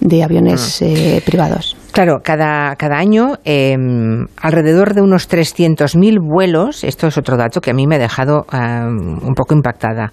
de 0.00 0.24
aviones 0.24 0.80
mm. 0.80 0.84
eh, 0.84 1.22
privados. 1.24 1.76
Claro, 1.92 2.20
cada, 2.22 2.76
cada 2.76 2.98
año 2.98 3.38
em, 3.44 4.26
alrededor 4.40 4.94
de 4.94 5.02
unos 5.02 5.28
300.000 5.28 6.18
vuelos, 6.20 6.82
esto 6.84 7.08
es 7.08 7.18
otro 7.18 7.36
dato 7.36 7.60
que 7.60 7.70
a 7.70 7.74
mí 7.74 7.86
me 7.86 7.96
ha 7.96 7.98
dejado 7.98 8.46
un 8.52 9.34
poco 9.34 9.54
impactada. 9.54 10.12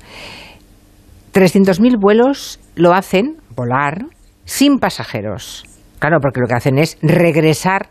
300.000 1.34 2.00
vuelos 2.00 2.60
lo 2.76 2.94
hacen, 2.94 3.38
volar, 3.56 4.08
sin 4.44 4.80
pasajeros. 4.80 5.66
Claro, 6.00 6.18
porque 6.20 6.40
lo 6.40 6.48
que 6.48 6.56
hacen 6.56 6.78
es 6.78 6.98
regresar 7.02 7.90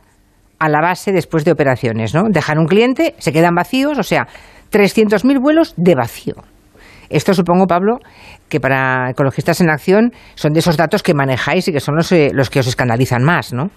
a 0.59 0.68
la 0.68 0.81
base 0.81 1.12
después 1.12 1.44
de 1.44 1.52
operaciones, 1.52 2.15
¿no? 2.15 2.25
Dejan 2.28 2.59
un 2.59 2.67
cliente, 2.67 3.15
se 3.18 3.33
quedan 3.33 3.55
vacíos, 3.55 3.99
o 3.99 4.02
sea, 4.02 4.26
300.000 4.73 5.41
vuelos 5.41 5.75
de 5.76 5.94
vacío. 5.94 6.35
Esto 7.09 7.35
supongo, 7.35 7.67
Pablo, 7.67 7.99
que 8.49 8.60
para 8.60 9.10
ecologistas 9.10 9.60
en 9.60 9.70
acción 9.70 10.12
son 10.35 10.52
de 10.52 10.60
esos 10.60 10.76
datos 10.76 11.02
que 11.02 11.15
manejáis 11.15 11.68
y 11.68 11.73
que 11.73 11.81
son 11.81 11.97
los, 11.97 12.10
eh, 12.12 12.31
los 12.33 12.51
que 12.51 12.60
os 12.60 12.67
escandalizan 12.67 13.23
más, 13.23 13.52
¿no? 13.52 13.70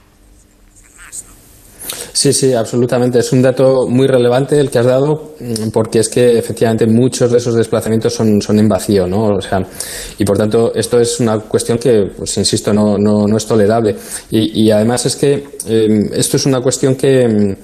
Sí, 2.14 2.34
sí, 2.34 2.54
absolutamente. 2.54 3.20
Es 3.20 3.32
un 3.32 3.42
dato 3.42 3.88
muy 3.88 4.08
relevante 4.08 4.60
el 4.60 4.70
que 4.70 4.80
has 4.80 4.86
dado, 4.86 5.34
mm, 5.40 5.70
porque 5.70 6.00
es 6.00 6.10
que 6.10 6.38
efectivamente 6.38 6.86
muchos 6.86 7.32
de 7.32 7.38
esos 7.38 7.56
desplazamientos 7.56 8.14
son, 8.14 8.42
son 8.42 8.60
en 8.60 8.68
vacío, 8.68 9.08
¿no? 9.08 9.36
O 9.38 9.42
sea, 9.42 9.66
y 10.18 10.24
por 10.24 10.38
tanto, 10.38 10.74
esto 10.76 11.00
es 11.00 11.20
una 11.20 11.40
cuestión 11.40 11.78
que, 11.78 12.12
pues 12.18 12.38
insisto, 12.38 12.74
no, 12.74 12.98
no, 12.98 13.28
no 13.28 13.38
es 13.38 13.46
tolerable. 13.46 13.96
Y, 14.30 14.64
y 14.64 14.72
además 14.72 15.06
es 15.06 15.16
que 15.16 15.44
em, 15.68 16.10
esto 16.14 16.38
es 16.38 16.46
una 16.46 16.62
cuestión 16.62 16.96
que. 16.96 17.56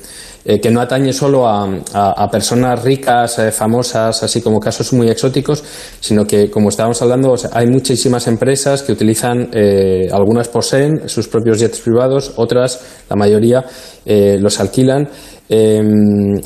Eh, 0.47 0.59
que 0.59 0.69
no 0.69 0.79
atañe 0.79 1.11
solo 1.11 1.47
a, 1.47 2.29
personas 2.31 2.83
ricas, 2.83 3.39
eh, 3.39 3.51
famosas, 3.51 4.21
así 4.21 4.41
como 4.41 4.59
casos 4.59 4.93
muy 4.93 5.09
exóticos, 5.09 5.63
sino 5.99 6.25
que, 6.25 6.51
como 6.51 6.69
estábamos 6.69 7.01
hablando, 7.01 7.33
hay 7.51 7.65
muchísimas 7.65 8.27
empresas 8.27 8.83
que 8.83 8.91
utilizan, 8.91 9.49
eh, 9.51 10.07
algunas 10.11 10.47
poseen 10.47 11.09
sus 11.09 11.27
propios 11.27 11.59
jets 11.59 11.79
privados, 11.79 12.33
otras, 12.35 12.79
la 13.09 13.15
mayoría, 13.15 13.65
los 14.05 14.59
alquilan. 14.59 15.09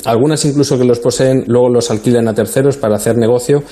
Algunas 0.04 0.44
incluso 0.44 0.78
que 0.78 0.84
los 0.84 0.98
poseen 0.98 1.44
luego 1.46 1.70
los 1.70 1.90
alquilan 1.90 2.28
a 2.28 2.34
terceros 2.34 2.76
para 2.76 2.96
hacer 2.96 3.16
negocio 3.16 3.62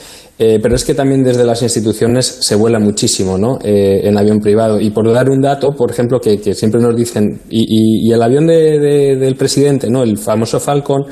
eh, 0.41 0.61
pero 0.63 0.77
es 0.77 0.85
que 0.85 0.95
también 0.95 1.25
desde 1.25 1.45
las 1.45 1.63
instituciones 1.63 2.25
se 2.27 2.55
vuela 2.55 2.79
muchísimo 2.79 3.37
¿no? 3.37 3.59
Eh, 3.63 4.03
en 4.05 4.17
avión 4.17 4.39
privado. 4.39 4.81
Y 4.81 4.91
por 4.91 5.13
dar 5.13 5.29
un 5.29 5.41
dato, 5.41 5.73
por 5.73 5.91
ejemplo, 5.91 6.21
que, 6.21 6.55
siempre 6.55 6.81
nos 6.81 6.95
dicen, 6.95 7.41
y, 7.51 8.13
el 8.13 8.23
avión 8.23 8.47
del 8.47 9.35
presidente, 9.37 9.91
¿no? 9.91 10.05
el 10.05 10.17
famoso 10.17 10.61
Falcon, 10.61 11.07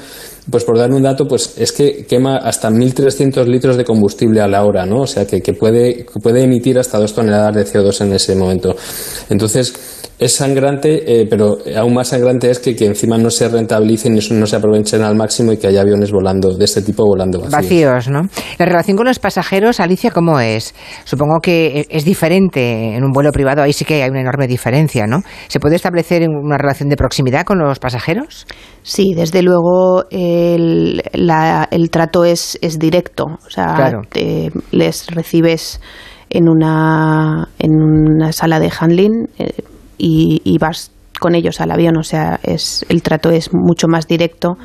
pues 0.49 0.63
por 0.63 0.79
dar 0.79 0.93
un 0.93 1.03
dato, 1.03 1.27
pues 1.27 1.55
es 1.59 1.73
que 1.73 2.07
quema 2.07 2.37
hasta 2.37 2.71
1.300 2.71 3.47
litros 3.47 3.77
de 3.77 3.85
combustible 3.85 4.41
a 4.41 4.47
la 4.47 4.65
hora, 4.65 4.87
¿no? 4.87 5.01
O 5.01 5.07
sea, 5.07 5.27
que, 5.27 5.41
que 5.41 5.55
puede, 5.55 6.07
puede 6.23 6.45
emitir 6.45 6.79
hasta 6.79 6.99
dos 6.99 7.13
toneladas 7.13 7.57
de 7.57 7.65
CO2 7.65 8.03
en 8.03 8.13
ese 8.13 8.37
momento. 8.37 8.77
Entonces, 9.29 9.75
es 10.19 10.35
sangrante, 10.35 11.21
eh, 11.21 11.27
pero 11.29 11.59
aún 11.77 11.95
más 11.95 12.09
sangrante 12.09 12.51
es 12.51 12.59
que, 12.59 12.75
que, 12.75 12.87
encima 12.87 13.19
no 13.19 13.31
se 13.31 13.49
rentabilicen 13.49 14.17
y 14.17 14.35
no 14.35 14.47
se 14.47 14.57
aprovechen 14.57 15.03
al 15.03 15.15
máximo 15.15 15.53
y 15.53 15.59
que 15.59 15.67
haya 15.67 15.83
aviones 15.83 16.11
volando 16.11 16.57
de 16.57 16.65
este 16.65 16.81
tipo 16.81 17.05
volando 17.05 17.41
vacíos. 17.41 17.53
Vacíos, 17.53 18.09
¿no? 18.09 18.23
La 18.59 18.65
relación 18.65 18.97
con 18.97 19.07
los 19.07 19.19
pasajeros, 19.19 19.79
Alicia, 19.79 20.11
¿cómo 20.11 20.41
es? 20.41 20.75
Supongo 21.05 21.41
que 21.41 21.87
es 21.91 22.05
diferente 22.05 22.95
en 22.97 23.05
un 23.05 23.13
vuelo 23.13 23.31
privado, 23.31 23.63
ahí 23.63 23.75
sí 23.75 23.85
que 23.85 24.03
hay 24.03 24.09
una 24.09 24.23
enorme 24.23 24.47
diferencia, 24.47 25.07
¿no? 25.07 25.21
¿Se 25.49 25.61
puede 25.61 25.77
establecer 25.77 26.27
una 26.29 26.57
relación 26.57 26.89
de 26.89 26.97
proximidad 26.97 27.45
con 27.45 27.59
los 27.59 27.79
pasajeros? 27.79 28.47
Sí, 28.83 29.13
desde 29.15 29.43
luego 29.43 30.05
el, 30.11 31.03
el 31.13 31.91
trato 31.91 32.25
es, 32.25 32.59
es 32.63 32.79
directo, 32.79 33.25
o 33.25 33.51
sea, 33.51 33.91
les 34.71 35.07
recibes 35.09 35.81
en 36.31 36.49
una, 36.49 37.49
en 37.59 37.73
una 37.73 38.33
sala 38.33 38.61
de 38.61 38.71
handling. 38.79 39.29
Eh, 39.39 39.53
y, 39.99 40.57
vas 40.59 40.91
con 41.21 41.35
ellos 41.35 41.61
al 41.61 41.71
avión, 41.71 41.97
o 41.97 42.03
sea, 42.03 42.39
es, 42.43 42.85
el 42.89 43.03
trato 43.03 43.31
es 43.31 43.51
mucho 43.53 43.89
más 43.89 44.07
directo 44.07 44.57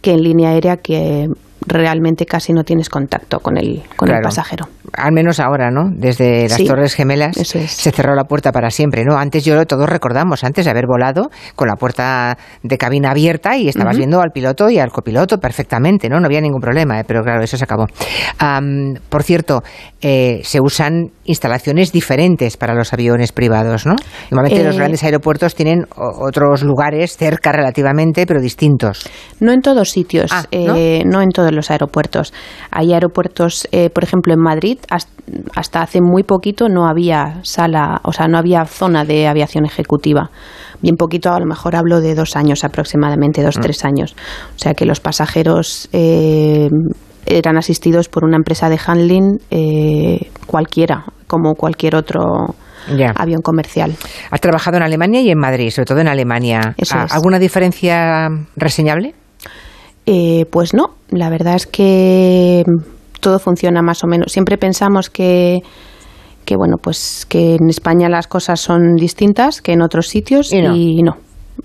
que 0.00 0.12
en 0.12 0.22
línea 0.22 0.50
aérea 0.50 0.76
que 0.76 1.26
realmente 1.66 2.24
casi 2.24 2.52
no 2.52 2.62
tienes 2.62 2.88
contacto 2.88 3.40
con 3.40 3.58
el, 3.58 3.82
con 3.96 4.10
el 4.10 4.20
pasajero. 4.22 4.68
Al 4.98 5.12
menos 5.12 5.40
ahora, 5.40 5.70
¿no? 5.70 5.90
Desde 5.92 6.48
las 6.48 6.62
Torres 6.64 6.94
Gemelas 6.94 7.36
se 7.36 7.92
cerró 7.92 8.14
la 8.14 8.24
puerta 8.24 8.52
para 8.52 8.70
siempre, 8.70 9.04
¿no? 9.04 9.16
Antes 9.16 9.44
yo 9.44 9.64
todos 9.66 9.88
recordamos, 9.88 10.44
antes 10.44 10.64
de 10.64 10.70
haber 10.70 10.86
volado 10.86 11.30
con 11.54 11.68
la 11.68 11.76
puerta 11.76 12.36
de 12.62 12.78
cabina 12.78 13.10
abierta 13.10 13.56
y 13.56 13.68
estabas 13.68 13.96
viendo 13.96 14.20
al 14.20 14.30
piloto 14.30 14.68
y 14.70 14.78
al 14.78 14.90
copiloto 14.90 15.38
perfectamente, 15.38 16.08
¿no? 16.08 16.20
No 16.20 16.26
había 16.26 16.40
ningún 16.40 16.60
problema, 16.60 17.00
¿eh? 17.00 17.04
pero 17.06 17.22
claro, 17.22 17.42
eso 17.42 17.56
se 17.56 17.64
acabó. 17.64 17.86
por 19.08 19.22
cierto, 19.22 19.62
eh, 20.00 20.40
se 20.44 20.60
usan 20.60 21.10
instalaciones 21.24 21.92
diferentes 21.92 22.56
para 22.56 22.74
los 22.74 22.92
aviones 22.92 23.32
privados, 23.32 23.86
¿no? 23.86 23.94
Normalmente 24.30 24.64
los 24.64 24.74
eh, 24.74 24.78
grandes 24.78 25.02
aeropuertos 25.04 25.54
tienen 25.54 25.86
otros 25.96 26.62
lugares 26.62 27.16
cerca 27.16 27.52
relativamente, 27.52 28.26
pero 28.26 28.40
distintos. 28.40 29.08
No 29.40 29.52
en 29.52 29.60
todos 29.60 29.90
sitios, 29.90 30.30
ah, 30.32 30.44
¿no? 30.52 31.22
en 31.22 31.30
todos 31.30 31.52
los 31.52 31.70
aeropuertos. 31.70 32.32
Hay 32.70 32.92
aeropuertos, 32.92 33.68
por 33.92 34.04
ejemplo, 34.04 34.34
en 34.34 34.40
Madrid, 34.40 34.78
hasta 35.54 35.82
hace 35.82 36.00
muy 36.00 36.22
poquito 36.22 36.68
no 36.68 36.88
había 36.88 37.40
sala, 37.42 38.00
o 38.04 38.12
sea, 38.12 38.26
no 38.28 38.38
había 38.38 38.64
zona 38.64 39.04
de 39.04 39.26
aviación 39.26 39.66
ejecutiva. 39.66 40.30
Bien 40.80 40.96
poquito, 40.96 41.32
a 41.32 41.40
lo 41.40 41.46
mejor 41.46 41.76
hablo 41.76 42.00
de 42.00 42.14
dos 42.14 42.36
años 42.36 42.64
aproximadamente, 42.64 43.42
dos, 43.42 43.58
mm. 43.58 43.60
tres 43.60 43.84
años. 43.84 44.16
O 44.56 44.58
sea 44.58 44.74
que 44.74 44.84
los 44.84 45.00
pasajeros 45.00 45.88
eh, 45.92 46.68
eran 47.26 47.58
asistidos 47.58 48.08
por 48.08 48.24
una 48.24 48.36
empresa 48.36 48.68
de 48.68 48.78
handling 48.84 49.40
eh, 49.50 50.30
cualquiera, 50.46 51.04
como 51.26 51.54
cualquier 51.54 51.94
otro 51.96 52.54
avión 53.16 53.42
comercial. 53.42 53.94
Has 54.30 54.40
trabajado 54.40 54.78
en 54.78 54.82
Alemania 54.82 55.20
y 55.20 55.30
en 55.30 55.38
Madrid, 55.38 55.70
sobre 55.70 55.86
todo 55.86 56.00
en 56.00 56.08
Alemania. 56.08 56.74
¿Alguna 57.10 57.38
diferencia 57.38 58.28
reseñable? 58.56 59.14
Eh, 60.06 60.46
pues 60.50 60.72
no, 60.72 60.94
la 61.10 61.28
verdad 61.28 61.56
es 61.56 61.66
que 61.66 62.64
todo 63.20 63.38
funciona 63.38 63.82
más 63.82 64.04
o 64.04 64.06
menos. 64.06 64.32
Siempre 64.32 64.58
pensamos 64.58 65.10
que, 65.10 65.60
que 66.44 66.56
bueno, 66.56 66.76
pues 66.80 67.26
que 67.28 67.54
en 67.54 67.68
España 67.68 68.08
las 68.08 68.26
cosas 68.26 68.60
son 68.60 68.96
distintas 68.96 69.60
que 69.60 69.72
en 69.72 69.82
otros 69.82 70.08
sitios 70.08 70.52
y 70.52 71.02
no. 71.02 71.16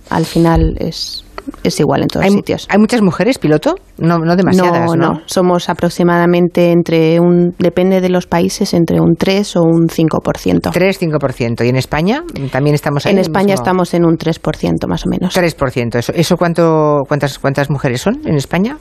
Al 0.10 0.26
final 0.26 0.76
es, 0.80 1.24
es 1.64 1.80
igual 1.80 2.02
en 2.02 2.08
todos 2.08 2.26
¿Hay, 2.26 2.32
sitios. 2.32 2.68
¿Hay 2.70 2.80
muchas 2.80 3.02
mujeres 3.02 3.38
piloto? 3.38 3.76
No, 3.98 4.20
no 4.20 4.36
demasiadas, 4.36 4.96
no, 4.96 5.14
no, 5.14 5.22
Somos 5.26 5.70
aproximadamente 5.70 6.72
entre 6.72 7.20
un, 7.20 7.56
depende 7.60 8.02
de 8.02 8.10
los 8.10 8.28
países, 8.28 8.74
entre 8.74 9.00
un 9.00 9.16
3 9.16 9.56
o 9.58 9.64
un 9.64 9.88
5%. 9.88 10.72
3, 10.72 11.02
5%. 11.02 11.66
¿Y 11.66 11.70
en 11.70 11.76
España 11.76 12.24
también 12.52 12.76
estamos 12.76 13.06
ahí? 13.06 13.14
En 13.14 13.20
España 13.20 13.54
estamos 13.54 13.94
en 13.94 14.06
un 14.06 14.18
3% 14.18 14.88
más 14.88 15.06
o 15.06 15.10
menos. 15.10 15.36
3%. 15.36 15.96
¿Eso, 15.98 16.14
eso 16.14 16.38
cuánto, 16.38 17.02
cuántas, 17.08 17.40
cuántas 17.40 17.70
mujeres 17.70 18.02
son 18.02 18.22
en 18.26 18.36
España? 18.36 18.78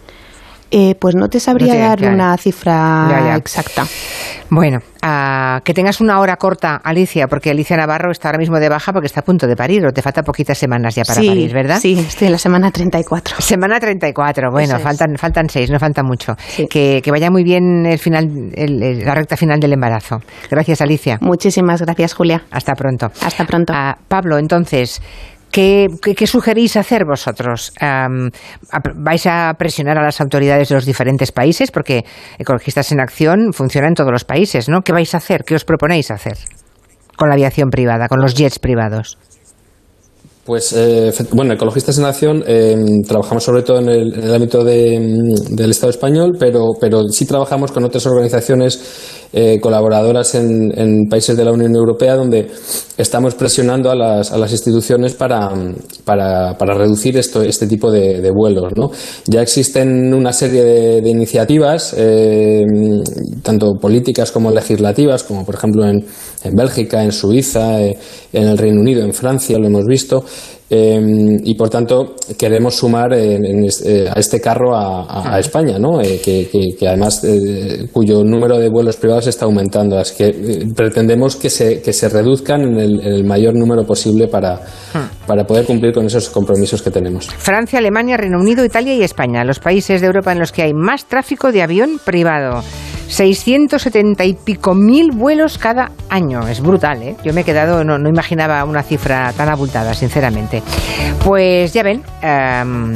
Eh, 0.74 0.94
pues 0.98 1.14
no 1.14 1.28
te 1.28 1.38
sabría 1.38 1.76
dar 1.76 2.02
una 2.02 2.34
cifra 2.38 3.36
exacta. 3.36 3.84
Bueno, 4.48 4.78
que 5.64 5.74
tengas 5.74 6.00
una 6.00 6.18
hora 6.18 6.36
corta, 6.36 6.76
Alicia, 6.76 7.26
porque 7.28 7.50
Alicia 7.50 7.76
Navarro 7.76 8.10
está 8.10 8.28
ahora 8.28 8.38
mismo 8.38 8.58
de 8.58 8.70
baja 8.70 8.90
porque 8.92 9.06
está 9.06 9.20
a 9.20 9.22
punto 9.22 9.46
de 9.46 9.54
parir, 9.54 9.84
o 9.84 9.92
te 9.92 10.00
falta 10.00 10.22
poquitas 10.22 10.56
semanas 10.56 10.94
ya 10.94 11.04
para 11.04 11.20
parir, 11.20 11.52
¿verdad? 11.52 11.78
Sí, 11.78 11.98
estoy 11.98 12.26
en 12.28 12.32
la 12.32 12.38
semana 12.38 12.70
34. 12.70 13.36
Semana 13.40 13.78
34, 13.78 14.50
bueno, 14.50 14.78
faltan, 14.78 15.16
faltan 15.16 15.50
seis, 15.50 15.70
no 15.70 15.78
falta 15.78 16.02
mucho. 16.02 16.36
Que, 16.70 17.02
vaya 17.10 17.30
muy 17.30 17.44
bien 17.44 17.84
el 17.84 17.98
final, 17.98 18.26
la 18.56 19.14
recta 19.14 19.36
final 19.36 19.60
del 19.60 19.74
embarazo. 19.74 20.20
Gracias, 20.50 20.80
Alicia. 20.80 21.18
Muchísimas 21.20 21.82
gracias, 21.82 22.14
Julia. 22.14 22.44
Hasta 22.50 22.72
pronto. 22.74 23.10
Hasta 23.20 23.44
pronto. 23.44 23.74
Ah, 23.76 23.98
Pablo, 24.08 24.38
entonces, 24.38 25.02
¿Qué, 25.52 26.26
sugerís 26.26 26.76
hacer 26.78 27.04
vosotros? 27.04 27.72
¿Vais 28.94 29.26
a 29.26 29.52
presionar 29.58 29.98
a 29.98 30.02
las 30.02 30.20
autoridades 30.22 30.70
de 30.70 30.74
los 30.74 30.86
diferentes 30.86 31.30
países? 31.30 31.70
Porque 31.70 32.06
Ecologistas 32.38 32.90
en 32.90 33.00
Acción 33.00 33.52
funciona 33.52 33.88
en 33.88 33.94
todos 33.94 34.10
los 34.10 34.24
países, 34.24 34.70
¿no? 34.70 34.80
¿Qué 34.80 34.92
vais 34.92 35.12
a 35.14 35.18
hacer? 35.18 35.44
¿Qué 35.44 35.54
os 35.54 35.64
proponéis 35.64 36.10
hacer 36.10 36.38
con 37.16 37.28
la 37.28 37.34
aviación 37.34 37.68
privada, 37.68 38.08
con 38.08 38.20
los 38.20 38.34
jets 38.34 38.58
privados? 38.58 39.18
Pues, 40.44 40.72
eh, 40.72 41.12
bueno, 41.32 41.52
Ecologistas 41.52 41.98
en 41.98 42.04
Acción 42.04 42.42
eh, 42.46 42.74
trabajamos 43.06 43.44
sobre 43.44 43.62
todo 43.62 43.78
en 43.78 43.88
el, 43.90 44.34
ámbito 44.34 44.62
mm, 44.62 45.54
del 45.54 45.70
Estado 45.70 45.90
español, 45.90 46.32
pero, 46.38 46.70
pero 46.80 47.02
sí 47.10 47.26
trabajamos 47.26 47.70
con 47.70 47.84
otras 47.84 48.06
organizaciones 48.06 49.21
eh, 49.32 49.58
colaboradoras 49.60 50.34
en, 50.34 51.06
países 51.08 51.36
de 51.36 51.44
la 51.44 51.52
Unión 51.52 51.74
Europea 51.74 52.16
donde 52.16 52.50
estamos 52.98 53.34
presionando 53.34 53.90
a 53.90 53.94
las, 53.94 54.30
a 54.30 54.38
las 54.38 54.52
instituciones 54.52 55.14
para, 55.14 55.50
para, 56.04 56.56
para 56.58 56.74
reducir 56.74 57.16
esto, 57.16 57.42
este 57.42 57.66
tipo 57.66 57.90
de, 57.90 58.30
vuelos. 58.30 58.72
¿no? 58.76 58.90
Ya 59.26 59.42
existen 59.42 60.12
una 60.12 60.32
serie 60.32 60.62
de, 60.62 61.10
iniciativas, 61.10 61.94
eh, 61.96 62.64
tanto 63.42 63.74
políticas 63.80 64.32
como 64.32 64.50
legislativas, 64.50 65.22
como 65.22 65.44
por 65.44 65.54
ejemplo 65.54 65.86
en, 65.86 66.04
en 66.44 66.54
Bélgica, 66.54 67.02
en 67.02 67.12
Suiza, 67.12 67.80
eh, 67.80 67.96
en 68.32 68.48
el 68.48 68.58
Reino 68.58 68.80
Unido, 68.80 69.02
en 69.02 69.12
Francia, 69.12 69.58
lo 69.58 69.66
hemos 69.66 69.84
visto, 69.86 70.24
Em, 70.74 71.36
y 71.44 71.54
por 71.54 71.68
tanto 71.68 72.14
queremos 72.38 72.74
sumar 72.76 73.12
eh, 73.12 74.08
a 74.08 74.18
este 74.18 74.40
carro 74.40 74.74
a, 74.74 75.38
España, 75.38 75.78
¿no? 75.78 76.00
Eh, 76.00 76.18
que, 76.24 76.88
además 76.88 77.22
eh, 77.24 77.88
cuyo 77.92 78.24
número 78.24 78.56
de 78.58 78.70
vuelos 78.70 78.96
privados 78.96 79.26
está 79.26 79.44
aumentando. 79.44 79.98
Así 79.98 80.16
que 80.16 80.66
pretendemos 80.74 81.36
que 81.36 81.50
se, 81.50 81.82
que 81.82 81.92
se 81.92 82.08
reduzcan 82.08 82.62
en 82.62 82.78
el, 82.78 83.22
mayor 83.22 83.54
número 83.54 83.84
posible 83.84 84.28
para, 84.28 84.62
para 85.26 85.44
poder 85.44 85.66
cumplir 85.66 85.92
con 85.92 86.06
esos 86.06 86.30
compromisos 86.30 86.80
que 86.80 86.90
tenemos. 86.90 87.26
Francia, 87.26 87.78
Alemania, 87.78 88.16
Reino 88.16 88.38
Unido, 88.40 88.64
Italia 88.64 88.94
y 88.94 89.02
España, 89.02 89.44
los 89.44 89.58
países 89.58 90.00
de 90.00 90.06
Europa 90.06 90.32
en 90.32 90.38
los 90.38 90.52
que 90.52 90.62
hay 90.62 90.72
más 90.72 91.04
tráfico 91.04 91.52
de 91.52 91.60
avión 91.60 92.00
privado. 92.02 92.62
670 93.12 94.24
y 94.24 94.32
pico 94.32 94.74
mil 94.74 95.10
vuelos 95.12 95.58
cada 95.58 95.92
año. 96.08 96.48
Es 96.48 96.62
brutal, 96.62 97.02
¿eh? 97.02 97.16
Yo 97.22 97.34
me 97.34 97.42
he 97.42 97.44
quedado, 97.44 97.84
no, 97.84 97.98
no 97.98 98.08
imaginaba 98.08 98.64
una 98.64 98.82
cifra 98.82 99.32
tan 99.36 99.50
abultada, 99.50 99.92
sinceramente. 99.92 100.62
Pues 101.22 101.74
ya 101.74 101.82
ven. 101.82 102.02
Em, 102.22 102.94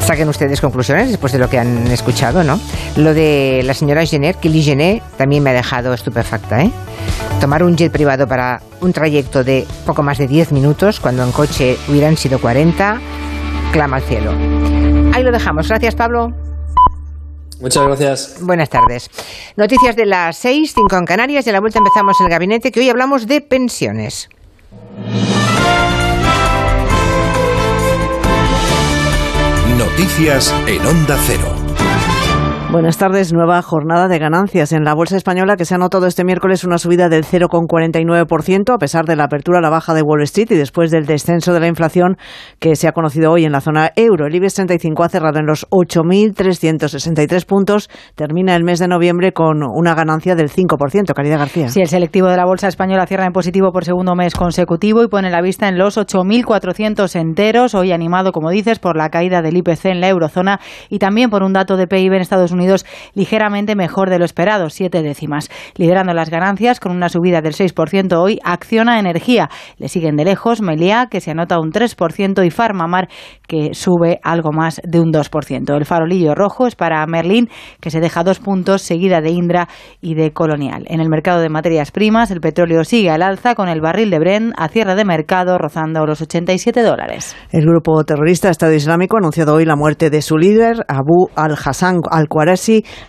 saquen 0.00 0.28
ustedes 0.28 0.60
conclusiones 0.60 1.08
después 1.08 1.32
de 1.32 1.38
lo 1.38 1.48
que 1.48 1.58
han 1.58 1.86
escuchado, 1.86 2.44
¿no? 2.44 2.60
Lo 2.96 3.14
de 3.14 3.62
la 3.64 3.72
señora 3.72 4.04
Jenner, 4.04 4.36
Kelly 4.36 4.62
Jenner, 4.62 5.02
también 5.16 5.42
me 5.42 5.50
ha 5.50 5.54
dejado 5.54 5.94
estupefacta, 5.94 6.62
¿eh? 6.62 6.70
Tomar 7.40 7.62
un 7.62 7.76
jet 7.76 7.90
privado 7.90 8.26
para 8.26 8.60
un 8.82 8.92
trayecto 8.92 9.42
de 9.42 9.66
poco 9.86 10.02
más 10.02 10.18
de 10.18 10.28
10 10.28 10.52
minutos, 10.52 11.00
cuando 11.00 11.24
en 11.24 11.32
coche 11.32 11.78
hubieran 11.88 12.18
sido 12.18 12.38
40, 12.38 13.00
clama 13.72 13.96
al 13.96 14.02
cielo. 14.02 14.32
Ahí 15.14 15.22
lo 15.22 15.32
dejamos. 15.32 15.68
Gracias, 15.68 15.94
Pablo. 15.94 16.49
Muchas 17.60 17.86
gracias. 17.86 18.36
Buenas 18.40 18.70
tardes. 18.70 19.10
Noticias 19.56 19.94
de 19.94 20.06
las 20.06 20.36
6, 20.38 20.72
5 20.74 20.96
en 20.96 21.04
Canarias 21.04 21.46
y 21.46 21.50
a 21.50 21.52
la 21.52 21.60
vuelta 21.60 21.78
empezamos 21.78 22.20
el 22.20 22.28
gabinete 22.28 22.72
que 22.72 22.80
hoy 22.80 22.88
hablamos 22.88 23.26
de 23.26 23.40
pensiones. 23.40 24.28
Noticias 29.76 30.54
en 30.66 30.86
Onda 30.86 31.18
Cero. 31.26 31.59
Buenas 32.72 32.98
tardes. 32.98 33.32
Nueva 33.32 33.60
jornada 33.62 34.06
de 34.06 34.20
ganancias 34.20 34.70
en 34.70 34.84
la 34.84 34.94
bolsa 34.94 35.16
española 35.16 35.56
que 35.56 35.64
se 35.64 35.74
ha 35.74 35.78
notado 35.78 36.06
este 36.06 36.22
miércoles 36.22 36.62
una 36.62 36.78
subida 36.78 37.08
del 37.08 37.24
0,49% 37.24 38.72
a 38.72 38.78
pesar 38.78 39.06
de 39.06 39.16
la 39.16 39.24
apertura 39.24 39.58
a 39.58 39.60
la 39.60 39.70
baja 39.70 39.92
de 39.92 40.02
Wall 40.02 40.22
Street 40.22 40.52
y 40.52 40.54
después 40.54 40.92
del 40.92 41.04
descenso 41.04 41.52
de 41.52 41.58
la 41.58 41.66
inflación 41.66 42.16
que 42.60 42.76
se 42.76 42.86
ha 42.86 42.92
conocido 42.92 43.32
hoy 43.32 43.44
en 43.44 43.50
la 43.50 43.60
zona 43.60 43.90
euro. 43.96 44.26
El 44.28 44.36
IBEX 44.36 44.54
35 44.54 45.02
ha 45.02 45.08
cerrado 45.08 45.40
en 45.40 45.46
los 45.46 45.68
8.363 45.70 47.44
puntos. 47.44 47.90
Termina 48.14 48.54
el 48.54 48.62
mes 48.62 48.78
de 48.78 48.86
noviembre 48.86 49.32
con 49.32 49.64
una 49.64 49.96
ganancia 49.96 50.36
del 50.36 50.48
5%. 50.48 51.12
Caridad 51.12 51.38
García. 51.40 51.70
Sí, 51.70 51.80
el 51.80 51.88
selectivo 51.88 52.28
de 52.28 52.36
la 52.36 52.44
bolsa 52.44 52.68
española 52.68 53.04
cierra 53.08 53.26
en 53.26 53.32
positivo 53.32 53.72
por 53.72 53.84
segundo 53.84 54.14
mes 54.14 54.36
consecutivo 54.36 55.02
y 55.02 55.08
pone 55.08 55.28
la 55.30 55.42
vista 55.42 55.66
en 55.66 55.76
los 55.76 55.98
8.400 55.98 57.18
enteros. 57.18 57.74
Hoy 57.74 57.90
animado, 57.90 58.30
como 58.30 58.48
dices, 58.50 58.78
por 58.78 58.96
la 58.96 59.08
caída 59.08 59.42
del 59.42 59.56
IPC 59.56 59.86
en 59.86 60.00
la 60.00 60.08
eurozona 60.08 60.60
y 60.88 61.00
también 61.00 61.30
por 61.30 61.42
un 61.42 61.52
dato 61.52 61.76
de 61.76 61.88
PIB 61.88 62.12
en 62.12 62.20
Estados 62.20 62.52
Unidos 62.52 62.59
ligeramente 63.14 63.76
mejor 63.76 64.10
de 64.10 64.18
lo 64.18 64.24
esperado, 64.24 64.70
siete 64.70 65.02
décimas. 65.02 65.48
Liderando 65.76 66.14
las 66.14 66.30
ganancias 66.30 66.80
con 66.80 66.92
una 66.92 67.08
subida 67.08 67.40
del 67.40 67.54
6% 67.54 68.12
hoy, 68.16 68.38
Acciona 68.44 68.98
Energía. 68.98 69.50
Le 69.78 69.88
siguen 69.88 70.16
de 70.16 70.24
lejos 70.24 70.60
Meliá, 70.60 71.06
que 71.10 71.20
se 71.20 71.30
anota 71.30 71.58
un 71.58 71.72
3%, 71.72 72.44
y 72.44 72.50
Farmamar, 72.50 73.08
que 73.46 73.74
sube 73.74 74.20
algo 74.22 74.52
más 74.52 74.80
de 74.84 75.00
un 75.00 75.12
2%. 75.12 75.76
El 75.76 75.84
farolillo 75.84 76.34
rojo 76.34 76.66
es 76.66 76.76
para 76.76 77.04
Merlin, 77.06 77.48
que 77.80 77.90
se 77.90 78.00
deja 78.00 78.22
dos 78.22 78.40
puntos, 78.40 78.82
seguida 78.82 79.20
de 79.20 79.30
Indra 79.30 79.68
y 80.00 80.14
de 80.14 80.32
Colonial. 80.32 80.84
En 80.88 81.00
el 81.00 81.08
mercado 81.08 81.40
de 81.40 81.48
materias 81.48 81.90
primas, 81.90 82.30
el 82.30 82.40
petróleo 82.40 82.84
sigue 82.84 83.10
al 83.10 83.22
alza 83.22 83.54
con 83.54 83.68
el 83.68 83.80
barril 83.80 84.10
de 84.10 84.18
Brent 84.18 84.52
a 84.56 84.68
cierre 84.68 84.94
de 84.94 85.04
mercado 85.04 85.58
rozando 85.58 86.04
los 86.06 86.20
87 86.20 86.82
dólares. 86.82 87.36
El 87.50 87.64
grupo 87.64 88.02
terrorista 88.04 88.50
Estado 88.50 88.72
Islámico 88.72 89.16
ha 89.16 89.20
anunciado 89.20 89.54
hoy 89.54 89.64
la 89.64 89.76
muerte 89.76 90.10
de 90.10 90.22
su 90.22 90.36
líder, 90.36 90.84
Abu 90.88 91.28
al-Hassan 91.34 92.00
al-Quraysh 92.10 92.49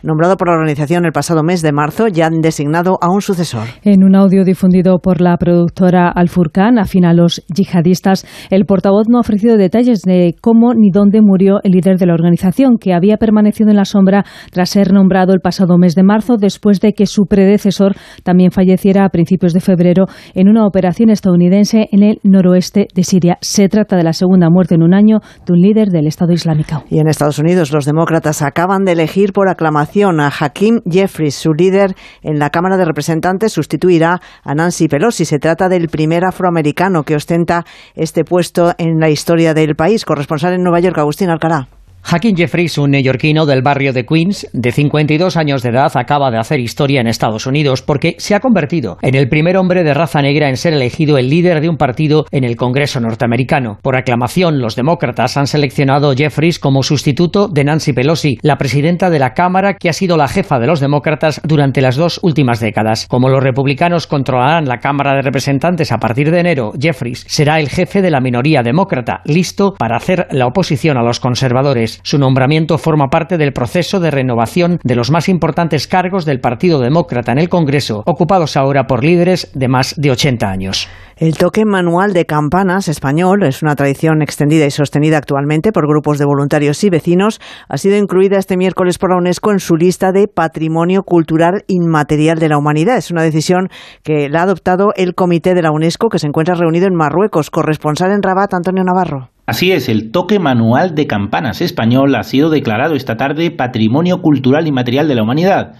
nombrado 0.04 0.38
por 0.38 0.48
la 0.48 0.56
organización 0.56 1.06
el 1.06 1.12
pasado 1.12 1.44
mes 1.44 1.62
de 1.62 1.72
marzo, 1.72 2.08
ya 2.08 2.28
han 2.28 2.42
designado 2.42 2.98
a 3.02 3.10
un 3.10 3.22
sucesor. 3.22 3.68
En 3.84 4.04
un 4.04 4.16
audio 4.16 4.44
difundido 4.44 5.00
por 5.00 5.22
la 5.22 5.38
productora 5.38 6.10
Al 6.10 6.30
Furqan, 6.30 6.78
afín 6.80 7.06
a 7.06 7.14
los 7.14 7.44
yihadistas, 7.48 8.26
el 8.50 8.66
portavoz 8.66 9.08
no 9.10 9.18
ha 9.18 9.22
ofrecido 9.22 9.58
detalles 9.58 10.02
de 10.02 10.36
cómo 10.42 10.74
ni 10.74 10.90
dónde 10.92 11.22
murió 11.22 11.60
el 11.64 11.72
líder 11.72 11.98
de 11.98 12.06
la 12.06 12.14
organización, 12.14 12.78
que 12.80 12.94
había 12.94 13.18
permanecido 13.18 13.70
en 13.70 13.78
la 13.78 13.86
sombra 13.86 14.24
tras 14.52 14.70
ser 14.70 14.94
nombrado 14.94 15.34
el 15.34 15.40
pasado 15.40 15.78
mes 15.78 15.96
de 15.96 16.04
marzo, 16.04 16.38
después 16.38 16.80
de 16.80 16.94
que 16.94 17.06
su 17.06 17.26
predecesor 17.26 17.96
también 18.24 18.52
falleciera 18.52 19.06
a 19.06 19.10
principios 19.10 19.54
de 19.54 19.60
febrero 19.60 20.06
en 20.34 20.50
una 20.50 20.66
operación 20.66 21.10
estadounidense 21.10 21.88
en 21.92 22.04
el 22.04 22.20
noroeste 22.24 22.88
de 22.94 23.04
Siria. 23.04 23.38
Se 23.42 23.68
trata 23.70 23.96
de 23.96 24.04
la 24.04 24.14
segunda 24.14 24.50
muerte 24.50 24.76
en 24.76 24.84
un 24.84 24.94
año 24.94 25.20
de 25.46 25.54
un 25.54 25.60
líder 25.60 25.90
del 25.90 26.08
Estado 26.08 26.34
Islámico. 26.34 26.84
Y 26.90 27.00
en 27.00 27.08
Estados 27.08 27.40
Unidos, 27.40 27.72
los 27.72 27.86
demócratas 27.86 28.42
acaban 28.42 28.84
de 28.84 28.94
elegir 28.94 29.31
por 29.32 29.50
aclamación 29.50 30.20
a 30.20 30.28
Hakim 30.28 30.82
Jeffries. 30.90 31.36
Su 31.36 31.54
líder 31.54 31.96
en 32.22 32.40
la 32.40 32.50
Cámara 32.50 32.78
de 32.78 32.86
Representantes 32.86 33.54
sustituirá 33.54 34.22
a 34.44 34.56
Nancy 34.56 34.88
Pelosi. 34.88 35.26
Se 35.26 35.40
trata 35.40 35.70
del 35.70 35.88
primer 35.90 36.26
afroamericano 36.26 37.04
que 37.04 37.16
ostenta 37.16 37.66
este 37.96 38.24
puesto 38.24 38.74
en 38.78 39.00
la 39.00 39.10
historia 39.10 39.54
del 39.54 39.76
país. 39.76 40.06
Corresponsal 40.06 40.54
en 40.54 40.64
Nueva 40.64 40.80
York, 40.80 40.98
Agustín 40.98 41.30
Alcalá. 41.30 41.81
Hakim 42.04 42.36
Jeffries, 42.36 42.78
un 42.78 42.92
neoyorquino 42.92 43.46
del 43.46 43.62
barrio 43.62 43.94
de 43.94 44.06
Queens, 44.06 44.48
de 44.54 44.72
52 44.72 45.38
años 45.38 45.64
de 45.64 45.70
edad, 45.70 45.92
acaba 45.96 46.32
de 46.32 46.38
hacer 46.38 46.60
historia 46.60 47.00
en 47.00 47.08
Estados 47.08 47.46
Unidos 47.46 47.82
porque 47.82 48.16
se 48.18 48.36
ha 48.36 48.40
convertido 48.40 48.98
en 49.02 49.16
el 49.16 49.30
primer 49.30 49.58
hombre 49.58 49.84
de 49.84 49.94
raza 49.94 50.22
negra 50.22 50.50
en 50.50 50.58
ser 50.58 50.74
elegido 50.74 51.18
el 51.18 51.30
líder 51.30 51.62
de 51.62 51.70
un 51.70 51.78
partido 51.78 52.26
en 52.32 52.44
el 52.44 52.56
Congreso 52.56 53.00
norteamericano. 53.00 53.80
Por 53.82 53.96
aclamación, 53.96 54.60
los 54.60 54.76
demócratas 54.76 55.38
han 55.38 55.48
seleccionado 55.48 56.14
Jeffries 56.16 56.60
como 56.60 56.84
sustituto 56.84 57.48
de 57.48 57.64
Nancy 57.64 57.94
Pelosi, 57.94 58.38
la 58.42 58.58
presidenta 58.58 59.10
de 59.10 59.20
la 59.20 59.34
Cámara 59.34 59.76
que 59.76 59.90
ha 59.90 59.94
sido 59.94 60.18
la 60.18 60.28
jefa 60.28 60.60
de 60.60 60.68
los 60.68 60.80
demócratas 60.80 61.42
durante 61.44 61.82
las 61.82 61.96
dos 61.96 62.20
últimas 62.24 62.60
décadas. 62.60 63.08
Como 63.08 63.30
los 63.30 63.44
republicanos 63.44 64.08
controlarán 64.08 64.68
la 64.68 64.80
Cámara 64.80 65.16
de 65.16 65.22
Representantes 65.22 65.92
a 65.92 65.98
partir 65.98 66.32
de 66.32 66.40
enero, 66.40 66.74
Jeffries 66.80 67.26
será 67.28 67.60
el 67.60 67.70
jefe 67.70 68.02
de 68.02 68.12
la 68.12 68.22
minoría 68.22 68.64
demócrata, 68.64 69.22
listo 69.26 69.74
para 69.78 69.98
hacer 69.98 70.28
la 70.32 70.48
oposición 70.48 70.98
a 70.98 71.04
los 71.04 71.20
conservadores. 71.20 71.91
Su 72.04 72.18
nombramiento 72.18 72.78
forma 72.78 73.08
parte 73.10 73.38
del 73.38 73.54
proceso 73.54 74.00
de 74.00 74.12
renovación 74.12 74.80
de 74.84 74.96
los 74.96 75.12
más 75.12 75.30
importantes 75.30 75.88
cargos 75.88 76.26
del 76.26 76.40
Partido 76.40 76.80
Demócrata 76.80 77.32
en 77.32 77.40
el 77.40 77.50
Congreso, 77.50 78.04
ocupados 78.06 78.58
ahora 78.58 78.88
por 78.88 79.04
líderes 79.04 79.52
de 79.54 79.68
más 79.68 79.96
de 79.98 80.12
80 80.12 80.50
años. 80.50 80.88
El 81.18 81.38
toque 81.38 81.66
manual 81.66 82.14
de 82.14 82.26
campanas 82.26 82.88
español 82.88 83.44
es 83.44 83.62
una 83.62 83.76
tradición 83.76 84.24
extendida 84.24 84.66
y 84.66 84.72
sostenida 84.72 85.18
actualmente 85.18 85.72
por 85.72 85.88
grupos 85.88 86.18
de 86.18 86.26
voluntarios 86.26 86.84
y 86.84 86.90
vecinos. 86.90 87.40
Ha 87.70 87.78
sido 87.78 87.96
incluida 87.98 88.40
este 88.40 88.58
miércoles 88.58 88.98
por 88.98 89.12
la 89.12 89.18
UNESCO 89.18 89.52
en 89.52 89.60
su 89.60 89.76
lista 89.76 90.12
de 90.12 90.28
Patrimonio 90.28 91.04
Cultural 91.04 91.64
Inmaterial 91.68 92.40
de 92.40 92.50
la 92.50 92.58
Humanidad. 92.58 92.98
Es 92.98 93.12
una 93.12 93.22
decisión 93.22 93.70
que 94.04 94.30
la 94.30 94.40
ha 94.40 94.44
adoptado 94.44 94.94
el 94.96 95.14
Comité 95.14 95.54
de 95.54 95.62
la 95.62 95.72
UNESCO 95.72 96.10
que 96.10 96.18
se 96.20 96.28
encuentra 96.28 96.56
reunido 96.56 96.88
en 96.88 96.96
Marruecos. 96.96 97.52
Corresponsal 97.52 98.12
en 98.12 98.24
Rabat, 98.24 98.54
Antonio 98.54 98.84
Navarro. 98.84 99.31
Así 99.46 99.72
es, 99.72 99.90
el 99.90 100.12
toque 100.12 100.40
manual 100.40 100.94
de 100.94 101.08
campanas 101.08 101.62
español 101.62 102.16
ha 102.16 102.24
sido 102.24 102.50
declarado 102.50 102.94
esta 102.96 103.18
tarde 103.18 103.50
Patrimonio 103.52 104.22
Cultural 104.22 104.68
Inmaterial 104.68 105.08
de 105.08 105.16
la 105.16 105.24
Humanidad. 105.24 105.74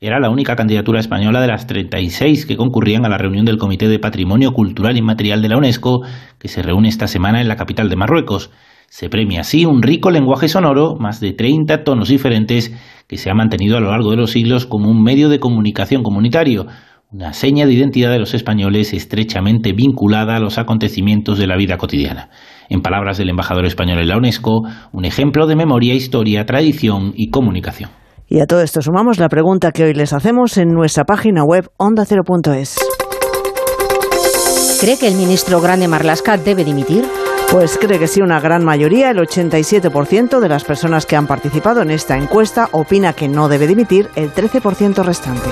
Era 0.00 0.18
la 0.18 0.30
única 0.30 0.56
candidatura 0.56 1.00
española 1.00 1.40
de 1.40 1.46
las 1.46 1.66
36 1.66 2.44
que 2.44 2.56
concurrían 2.56 3.06
a 3.06 3.08
la 3.08 3.16
reunión 3.16 3.46
del 3.46 3.56
Comité 3.56 3.88
de 3.88 4.00
Patrimonio 4.00 4.52
Cultural 4.52 4.96
Inmaterial 4.96 5.40
de 5.40 5.48
la 5.48 5.56
UNESCO, 5.56 6.02
que 6.38 6.48
se 6.48 6.62
reúne 6.62 6.88
esta 6.88 7.06
semana 7.06 7.40
en 7.40 7.48
la 7.48 7.56
capital 7.56 7.88
de 7.88 7.96
Marruecos. 7.96 8.50
Se 8.88 9.08
premia 9.08 9.40
así 9.40 9.64
un 9.64 9.80
rico 9.80 10.10
lenguaje 10.10 10.48
sonoro, 10.48 10.96
más 10.96 11.20
de 11.20 11.32
30 11.32 11.84
tonos 11.84 12.08
diferentes, 12.08 12.74
que 13.06 13.16
se 13.16 13.30
ha 13.30 13.34
mantenido 13.34 13.76
a 13.76 13.80
lo 13.80 13.90
largo 13.90 14.10
de 14.10 14.16
los 14.16 14.32
siglos 14.32 14.66
como 14.66 14.90
un 14.90 15.02
medio 15.02 15.28
de 15.28 15.40
comunicación 15.40 16.02
comunitario, 16.02 16.66
una 17.10 17.32
seña 17.32 17.64
de 17.64 17.72
identidad 17.72 18.10
de 18.10 18.18
los 18.18 18.34
españoles 18.34 18.92
estrechamente 18.92 19.72
vinculada 19.72 20.36
a 20.36 20.40
los 20.40 20.58
acontecimientos 20.58 21.38
de 21.38 21.46
la 21.46 21.56
vida 21.56 21.78
cotidiana. 21.78 22.28
En 22.68 22.80
palabras 22.80 23.18
del 23.18 23.30
embajador 23.30 23.66
español 23.66 23.98
en 23.98 24.08
la 24.08 24.16
UNESCO, 24.16 24.62
un 24.92 25.04
ejemplo 25.04 25.46
de 25.46 25.56
memoria, 25.56 25.94
historia, 25.94 26.44
tradición 26.44 27.12
y 27.14 27.30
comunicación. 27.30 27.90
Y 28.28 28.40
a 28.40 28.46
todo 28.46 28.62
esto 28.62 28.80
sumamos 28.80 29.18
la 29.18 29.28
pregunta 29.28 29.70
que 29.72 29.84
hoy 29.84 29.94
les 29.94 30.12
hacemos 30.12 30.56
en 30.56 30.68
nuestra 30.68 31.04
página 31.04 31.44
web 31.44 31.68
ondacero.es. 31.76 32.78
¿Cree 34.80 34.98
que 34.98 35.08
el 35.08 35.14
ministro 35.14 35.60
Grande 35.60 35.88
Marlasca 35.88 36.36
debe 36.36 36.64
dimitir? 36.64 37.04
Pues 37.50 37.78
cree 37.78 37.98
que 37.98 38.08
sí, 38.08 38.20
una 38.20 38.40
gran 38.40 38.64
mayoría, 38.64 39.10
el 39.10 39.18
87% 39.18 40.40
de 40.40 40.48
las 40.48 40.64
personas 40.64 41.06
que 41.06 41.16
han 41.16 41.26
participado 41.26 41.82
en 41.82 41.90
esta 41.90 42.16
encuesta 42.16 42.68
opina 42.72 43.12
que 43.12 43.28
no 43.28 43.48
debe 43.48 43.66
dimitir, 43.66 44.08
el 44.16 44.32
13% 44.32 45.04
restante. 45.04 45.48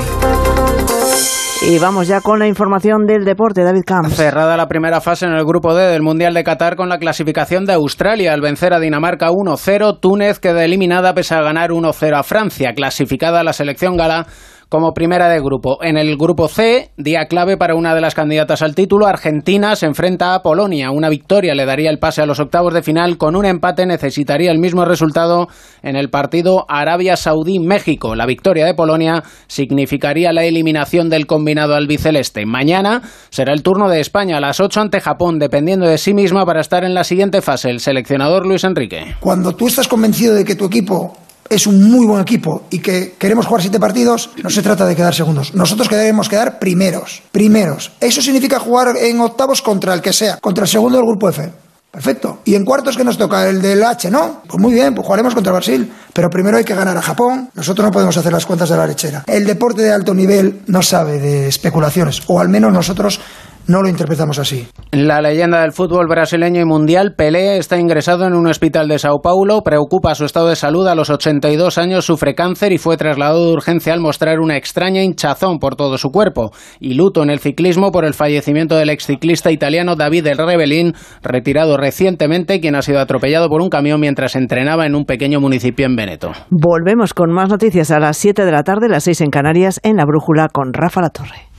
Y 1.64 1.78
vamos 1.78 2.08
ya 2.08 2.20
con 2.20 2.40
la 2.40 2.48
información 2.48 3.06
del 3.06 3.24
deporte, 3.24 3.62
David 3.62 3.84
Camps. 3.86 4.16
Cerrada 4.16 4.56
la 4.56 4.66
primera 4.66 5.00
fase 5.00 5.26
en 5.26 5.32
el 5.32 5.44
grupo 5.44 5.74
D 5.74 5.92
del 5.92 6.02
Mundial 6.02 6.34
de 6.34 6.42
Qatar 6.42 6.74
con 6.74 6.88
la 6.88 6.98
clasificación 6.98 7.66
de 7.66 7.74
Australia 7.74 8.32
al 8.32 8.40
vencer 8.40 8.74
a 8.74 8.80
Dinamarca 8.80 9.30
1-0, 9.30 10.00
Túnez 10.00 10.40
queda 10.40 10.64
eliminada 10.64 11.14
pese 11.14 11.36
a 11.36 11.40
ganar 11.40 11.70
1-0 11.70 12.18
a 12.18 12.22
Francia, 12.24 12.72
clasificada 12.74 13.44
la 13.44 13.52
selección 13.52 13.96
gala 13.96 14.26
como 14.72 14.94
primera 14.94 15.28
de 15.28 15.38
grupo. 15.38 15.84
En 15.84 15.98
el 15.98 16.16
grupo 16.16 16.48
C, 16.48 16.92
día 16.96 17.26
clave 17.26 17.58
para 17.58 17.74
una 17.74 17.94
de 17.94 18.00
las 18.00 18.14
candidatas 18.14 18.62
al 18.62 18.74
título, 18.74 19.06
Argentina 19.06 19.76
se 19.76 19.84
enfrenta 19.84 20.34
a 20.34 20.40
Polonia. 20.40 20.90
Una 20.90 21.10
victoria 21.10 21.54
le 21.54 21.66
daría 21.66 21.90
el 21.90 21.98
pase 21.98 22.22
a 22.22 22.26
los 22.26 22.40
octavos 22.40 22.72
de 22.72 22.80
final, 22.80 23.18
con 23.18 23.36
un 23.36 23.44
empate 23.44 23.84
necesitaría 23.84 24.50
el 24.50 24.58
mismo 24.58 24.86
resultado 24.86 25.48
en 25.82 25.94
el 25.94 26.08
partido 26.08 26.64
Arabia 26.70 27.18
Saudí-México. 27.18 28.14
La 28.14 28.24
victoria 28.24 28.64
de 28.64 28.72
Polonia 28.72 29.22
significaría 29.46 30.32
la 30.32 30.44
eliminación 30.44 31.10
del 31.10 31.26
combinado 31.26 31.74
albiceleste. 31.74 32.46
Mañana 32.46 33.02
será 33.28 33.52
el 33.52 33.62
turno 33.62 33.90
de 33.90 34.00
España 34.00 34.38
a 34.38 34.40
las 34.40 34.58
8 34.58 34.80
ante 34.80 35.02
Japón, 35.02 35.38
dependiendo 35.38 35.86
de 35.86 35.98
sí 35.98 36.14
misma 36.14 36.46
para 36.46 36.62
estar 36.62 36.82
en 36.82 36.94
la 36.94 37.04
siguiente 37.04 37.42
fase. 37.42 37.68
El 37.68 37.80
seleccionador 37.80 38.46
Luis 38.46 38.64
Enrique. 38.64 39.16
Cuando 39.20 39.54
tú 39.54 39.66
estás 39.66 39.86
convencido 39.86 40.34
de 40.34 40.46
que 40.46 40.54
tu 40.54 40.64
equipo 40.64 41.12
es 41.54 41.66
un 41.66 41.90
muy 41.90 42.06
buen 42.06 42.22
equipo 42.22 42.64
y 42.70 42.78
que 42.78 43.14
queremos 43.18 43.46
jugar 43.46 43.62
siete 43.62 43.78
partidos, 43.78 44.30
no 44.42 44.50
se 44.50 44.62
trata 44.62 44.86
de 44.86 44.96
quedar 44.96 45.14
segundos. 45.14 45.54
Nosotros 45.54 45.88
queremos 45.88 46.28
quedar 46.28 46.58
primeros. 46.58 47.22
Primeros. 47.30 47.92
Eso 48.00 48.22
significa 48.22 48.58
jugar 48.58 48.96
en 48.96 49.20
octavos 49.20 49.62
contra 49.62 49.94
el 49.94 50.00
que 50.00 50.12
sea, 50.12 50.38
contra 50.38 50.64
el 50.64 50.68
segundo 50.68 50.98
del 50.98 51.06
grupo 51.06 51.28
F. 51.28 51.50
Perfecto. 51.92 52.38
¿Y 52.46 52.54
en 52.54 52.64
cuartos 52.64 52.96
que 52.96 53.04
nos 53.04 53.18
toca? 53.18 53.46
¿El 53.46 53.60
del 53.60 53.84
H, 53.84 54.10
no? 54.10 54.40
Pues 54.48 54.58
muy 54.58 54.72
bien, 54.72 54.94
pues 54.94 55.06
jugaremos 55.06 55.34
contra 55.34 55.52
Brasil. 55.52 55.92
Pero 56.14 56.30
primero 56.30 56.56
hay 56.56 56.64
que 56.64 56.74
ganar 56.74 56.96
a 56.96 57.02
Japón. 57.02 57.50
Nosotros 57.54 57.84
no 57.84 57.90
podemos 57.90 58.16
hacer 58.16 58.32
las 58.32 58.46
cuentas 58.46 58.70
de 58.70 58.78
la 58.78 58.86
lechera. 58.86 59.24
El 59.26 59.44
deporte 59.44 59.82
de 59.82 59.92
alto 59.92 60.14
nivel 60.14 60.62
no 60.68 60.80
sabe 60.80 61.18
de 61.18 61.48
especulaciones, 61.48 62.22
o 62.28 62.40
al 62.40 62.48
menos 62.48 62.72
nosotros 62.72 63.20
no 63.66 63.82
lo 63.82 63.88
interpretamos 63.88 64.38
así. 64.38 64.66
La 64.90 65.20
leyenda 65.20 65.62
del 65.62 65.72
fútbol 65.72 66.06
brasileño 66.08 66.60
y 66.60 66.64
mundial, 66.64 67.14
Pelé, 67.16 67.58
está 67.58 67.78
ingresado 67.78 68.26
en 68.26 68.34
un 68.34 68.46
hospital 68.46 68.88
de 68.88 68.98
Sao 68.98 69.20
Paulo, 69.22 69.62
preocupa 69.62 70.14
su 70.14 70.24
estado 70.24 70.48
de 70.48 70.56
salud 70.56 70.86
a 70.86 70.94
los 70.94 71.10
82 71.10 71.78
años, 71.78 72.04
sufre 72.04 72.34
cáncer 72.34 72.72
y 72.72 72.78
fue 72.78 72.96
trasladado 72.96 73.46
de 73.46 73.52
urgencia 73.52 73.92
al 73.92 74.00
mostrar 74.00 74.40
una 74.40 74.56
extraña 74.56 75.02
hinchazón 75.02 75.58
por 75.58 75.76
todo 75.76 75.98
su 75.98 76.10
cuerpo. 76.10 76.50
Y 76.80 76.94
luto 76.94 77.22
en 77.22 77.30
el 77.30 77.38
ciclismo 77.38 77.92
por 77.92 78.04
el 78.04 78.14
fallecimiento 78.14 78.76
del 78.76 78.90
exciclista 78.90 79.50
italiano 79.50 79.96
David 79.96 80.26
El 80.26 80.38
Rebelín, 80.38 80.94
retirado 81.22 81.76
recientemente, 81.76 82.60
quien 82.60 82.74
ha 82.74 82.82
sido 82.82 83.00
atropellado 83.00 83.48
por 83.48 83.62
un 83.62 83.68
camión 83.68 84.00
mientras 84.00 84.36
entrenaba 84.36 84.86
en 84.86 84.94
un 84.94 85.04
pequeño 85.04 85.40
municipio 85.40 85.86
en 85.86 85.96
Veneto. 85.96 86.32
Volvemos 86.50 87.14
con 87.14 87.30
más 87.30 87.48
noticias 87.48 87.90
a 87.90 87.98
las 87.98 88.16
7 88.16 88.44
de 88.44 88.52
la 88.52 88.62
tarde, 88.62 88.88
las 88.88 89.04
6 89.04 89.22
en 89.22 89.30
Canarias, 89.30 89.80
en 89.82 89.96
la 89.96 90.04
Brújula 90.04 90.48
con 90.48 90.72
Rafa 90.72 91.00
La 91.00 91.10
Torre. 91.10 91.51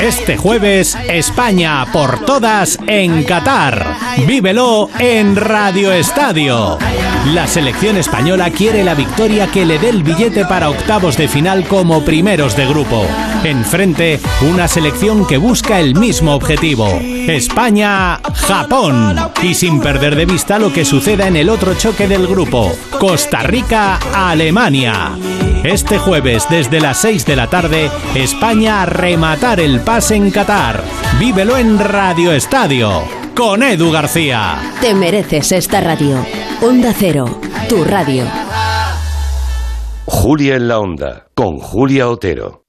Este 0.00 0.36
jueves, 0.36 0.96
España 1.08 1.84
por 1.92 2.24
todas 2.24 2.78
en 2.86 3.24
Qatar. 3.24 3.96
Vívelo 4.26 4.88
en 4.98 5.36
Radio 5.36 5.92
Estadio. 5.92 6.78
La 7.34 7.46
selección 7.46 7.96
española 7.96 8.50
quiere 8.50 8.84
la 8.84 8.94
victoria 8.94 9.48
que 9.48 9.66
le 9.66 9.78
dé 9.78 9.88
el 9.88 10.02
billete 10.02 10.44
para 10.44 10.70
octavos 10.70 11.16
de 11.16 11.28
final 11.28 11.64
como 11.66 12.04
primeros 12.04 12.56
de 12.56 12.66
grupo. 12.66 13.04
Enfrente, 13.42 14.20
una 14.42 14.68
selección 14.68 15.26
que 15.26 15.36
busca 15.36 15.80
el 15.80 15.94
mismo 15.94 16.34
objetivo. 16.34 16.88
España-Japón. 17.26 19.16
Y 19.42 19.54
sin 19.54 19.80
perder 19.80 20.14
de 20.14 20.26
vista 20.26 20.58
lo 20.58 20.72
que 20.72 20.84
suceda 20.84 21.26
en 21.26 21.36
el 21.36 21.48
otro 21.48 21.74
choque 21.74 22.06
del 22.06 22.26
grupo. 22.26 22.72
Costa 22.98 23.42
Rica-Alemania. 23.42 25.10
Este 25.64 25.98
jueves, 25.98 26.46
desde 26.48 26.80
las 26.80 26.98
6 26.98 27.26
de 27.26 27.34
la 27.34 27.48
tarde, 27.48 27.90
España 28.14 28.86
rematar 28.86 29.58
el 29.66 29.80
pase 29.80 30.14
en 30.14 30.30
Qatar. 30.30 30.80
Vívelo 31.18 31.56
en 31.56 31.76
Radio 31.80 32.30
Estadio 32.32 33.02
con 33.34 33.64
Edu 33.64 33.90
García. 33.90 34.60
Te 34.80 34.94
mereces 34.94 35.50
esta 35.50 35.80
radio. 35.80 36.24
Onda 36.62 36.94
Cero, 36.96 37.40
tu 37.68 37.82
radio. 37.82 38.24
Julia 40.04 40.54
en 40.54 40.68
la 40.68 40.78
Onda, 40.78 41.26
con 41.34 41.58
Julia 41.58 42.08
Otero. 42.08 42.65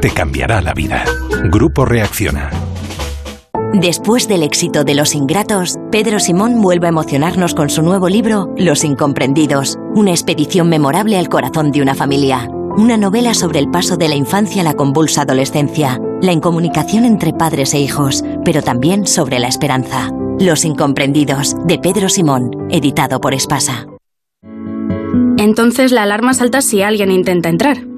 te 0.00 0.10
cambiará 0.10 0.60
la 0.60 0.74
vida. 0.74 1.04
Grupo 1.44 1.84
Reacciona. 1.84 2.50
Después 3.72 4.26
del 4.26 4.42
éxito 4.42 4.82
de 4.82 4.96
Los 4.96 5.14
Ingratos, 5.14 5.76
Pedro 5.92 6.18
Simón 6.18 6.60
vuelve 6.60 6.86
a 6.86 6.88
emocionarnos 6.88 7.54
con 7.54 7.70
su 7.70 7.82
nuevo 7.82 8.08
libro, 8.08 8.52
Los 8.56 8.82
Incomprendidos, 8.82 9.78
una 9.94 10.10
expedición 10.10 10.68
memorable 10.68 11.16
al 11.16 11.28
corazón 11.28 11.70
de 11.70 11.80
una 11.80 11.94
familia. 11.94 12.48
Una 12.76 12.96
novela 12.96 13.34
sobre 13.34 13.60
el 13.60 13.70
paso 13.70 13.96
de 13.96 14.08
la 14.08 14.16
infancia 14.16 14.62
a 14.62 14.64
la 14.64 14.74
convulsa 14.74 15.22
adolescencia, 15.22 16.00
la 16.20 16.32
incomunicación 16.32 17.04
entre 17.04 17.32
padres 17.32 17.72
e 17.74 17.78
hijos, 17.78 18.24
pero 18.44 18.62
también 18.62 19.06
sobre 19.06 19.38
la 19.38 19.46
esperanza. 19.46 20.10
Los 20.40 20.64
Incomprendidos, 20.64 21.54
de 21.66 21.78
Pedro 21.78 22.08
Simón, 22.08 22.50
editado 22.68 23.20
por 23.20 23.32
Espasa. 23.32 23.86
Entonces 25.38 25.92
la 25.92 26.02
alarma 26.02 26.34
salta 26.34 26.62
si 26.62 26.82
alguien 26.82 27.12
intenta 27.12 27.48
entrar. 27.48 27.93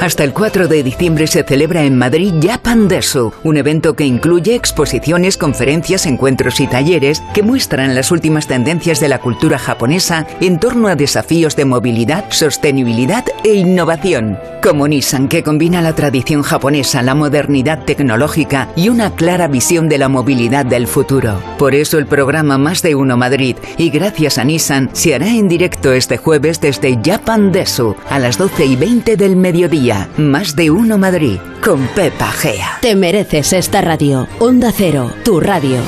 Hasta 0.00 0.24
el 0.24 0.34
4 0.34 0.68
de 0.68 0.82
diciembre 0.82 1.26
se 1.26 1.42
celebra 1.42 1.84
en 1.84 1.96
Madrid 1.96 2.34
Japan 2.42 2.86
Desu, 2.86 3.32
un 3.42 3.56
evento 3.56 3.96
que 3.96 4.04
incluye 4.04 4.54
exposiciones, 4.54 5.38
conferencias, 5.38 6.04
encuentros 6.04 6.60
y 6.60 6.66
talleres 6.66 7.22
que 7.32 7.42
muestran 7.42 7.94
las 7.94 8.10
últimas 8.10 8.46
tendencias 8.46 9.00
de 9.00 9.08
la 9.08 9.18
cultura 9.18 9.58
japonesa 9.58 10.26
en 10.42 10.60
torno 10.60 10.88
a 10.88 10.96
desafíos 10.96 11.56
de 11.56 11.64
movilidad, 11.64 12.26
sostenibilidad 12.28 13.24
e 13.42 13.54
innovación. 13.54 14.38
Como 14.62 14.86
Nissan, 14.86 15.28
que 15.28 15.42
combina 15.42 15.80
la 15.80 15.94
tradición 15.94 16.42
japonesa, 16.42 17.02
la 17.02 17.14
modernidad 17.14 17.84
tecnológica 17.84 18.68
y 18.76 18.90
una 18.90 19.14
clara 19.14 19.48
visión 19.48 19.88
de 19.88 19.96
la 19.96 20.08
movilidad 20.08 20.66
del 20.66 20.86
futuro. 20.88 21.40
Por 21.56 21.74
eso 21.74 21.98
el 21.98 22.06
programa 22.06 22.58
Más 22.58 22.82
de 22.82 22.94
Uno 22.94 23.16
Madrid 23.16 23.56
y 23.78 23.90
gracias 23.90 24.38
a 24.38 24.44
Nissan 24.44 24.90
se 24.92 25.14
hará 25.14 25.28
en 25.28 25.48
directo 25.48 25.92
este 25.92 26.18
jueves 26.18 26.60
desde 26.60 26.98
Japan 27.02 27.52
Desu 27.52 27.96
a 28.10 28.18
las 28.18 28.36
12 28.36 28.66
y 28.66 28.76
20 28.76 29.16
del 29.16 29.36
mediodía. 29.46 30.08
Más 30.16 30.56
de 30.56 30.72
Uno 30.72 30.98
Madrid, 30.98 31.38
con 31.62 31.86
Pepa 31.94 32.32
Gea. 32.32 32.78
Te 32.82 32.96
mereces 32.96 33.52
esta 33.52 33.80
radio. 33.80 34.26
Onda 34.40 34.72
Cero, 34.76 35.12
tu 35.24 35.38
radio. 35.38 35.78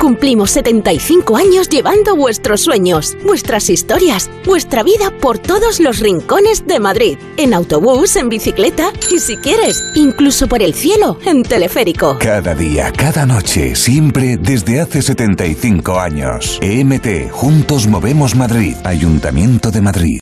Cumplimos 0.00 0.50
75 0.50 1.36
años 1.36 1.68
llevando 1.68 2.16
vuestros 2.16 2.62
sueños, 2.62 3.16
vuestras 3.24 3.70
historias, 3.70 4.28
vuestra 4.44 4.82
vida 4.82 5.12
por 5.20 5.38
todos 5.38 5.78
los 5.78 6.00
rincones 6.00 6.66
de 6.66 6.80
Madrid. 6.80 7.16
En 7.36 7.54
autobús, 7.54 8.16
en 8.16 8.28
bicicleta 8.28 8.92
y 9.08 9.20
si 9.20 9.36
quieres, 9.36 9.84
incluso 9.94 10.48
por 10.48 10.62
el 10.62 10.74
cielo, 10.74 11.16
en 11.26 11.44
teleférico. 11.44 12.18
Cada 12.18 12.56
día, 12.56 12.90
cada 12.90 13.24
noche, 13.24 13.76
siempre 13.76 14.36
desde 14.36 14.80
hace 14.80 15.00
75 15.00 16.00
años. 16.00 16.58
EMT, 16.60 17.30
Juntos 17.30 17.86
Movemos 17.86 18.34
Madrid, 18.34 18.74
Ayuntamiento 18.82 19.70
de 19.70 19.80
Madrid. 19.80 20.20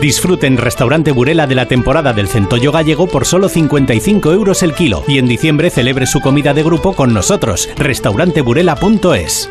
Disfruten 0.00 0.56
Restaurante 0.56 1.10
Burela 1.12 1.46
de 1.46 1.56
la 1.56 1.66
temporada 1.66 2.12
del 2.12 2.28
centollo 2.28 2.70
gallego 2.70 3.08
por 3.08 3.26
solo 3.26 3.48
55 3.48 4.32
euros 4.32 4.62
el 4.62 4.74
kilo 4.74 5.02
y 5.08 5.18
en 5.18 5.26
diciembre 5.26 5.70
celebre 5.70 6.06
su 6.06 6.20
comida 6.20 6.54
de 6.54 6.62
grupo 6.62 6.92
con 6.92 7.12
nosotros. 7.12 7.68
Restauranteburela.es 7.76 9.50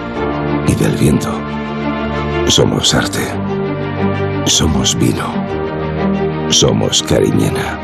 y 0.67 0.75
del 0.75 0.95
viento. 0.97 1.31
Somos 2.47 2.93
arte. 2.93 3.19
Somos 4.45 4.95
vino. 4.95 5.33
Somos 6.49 7.03
Cariñena. 7.03 7.79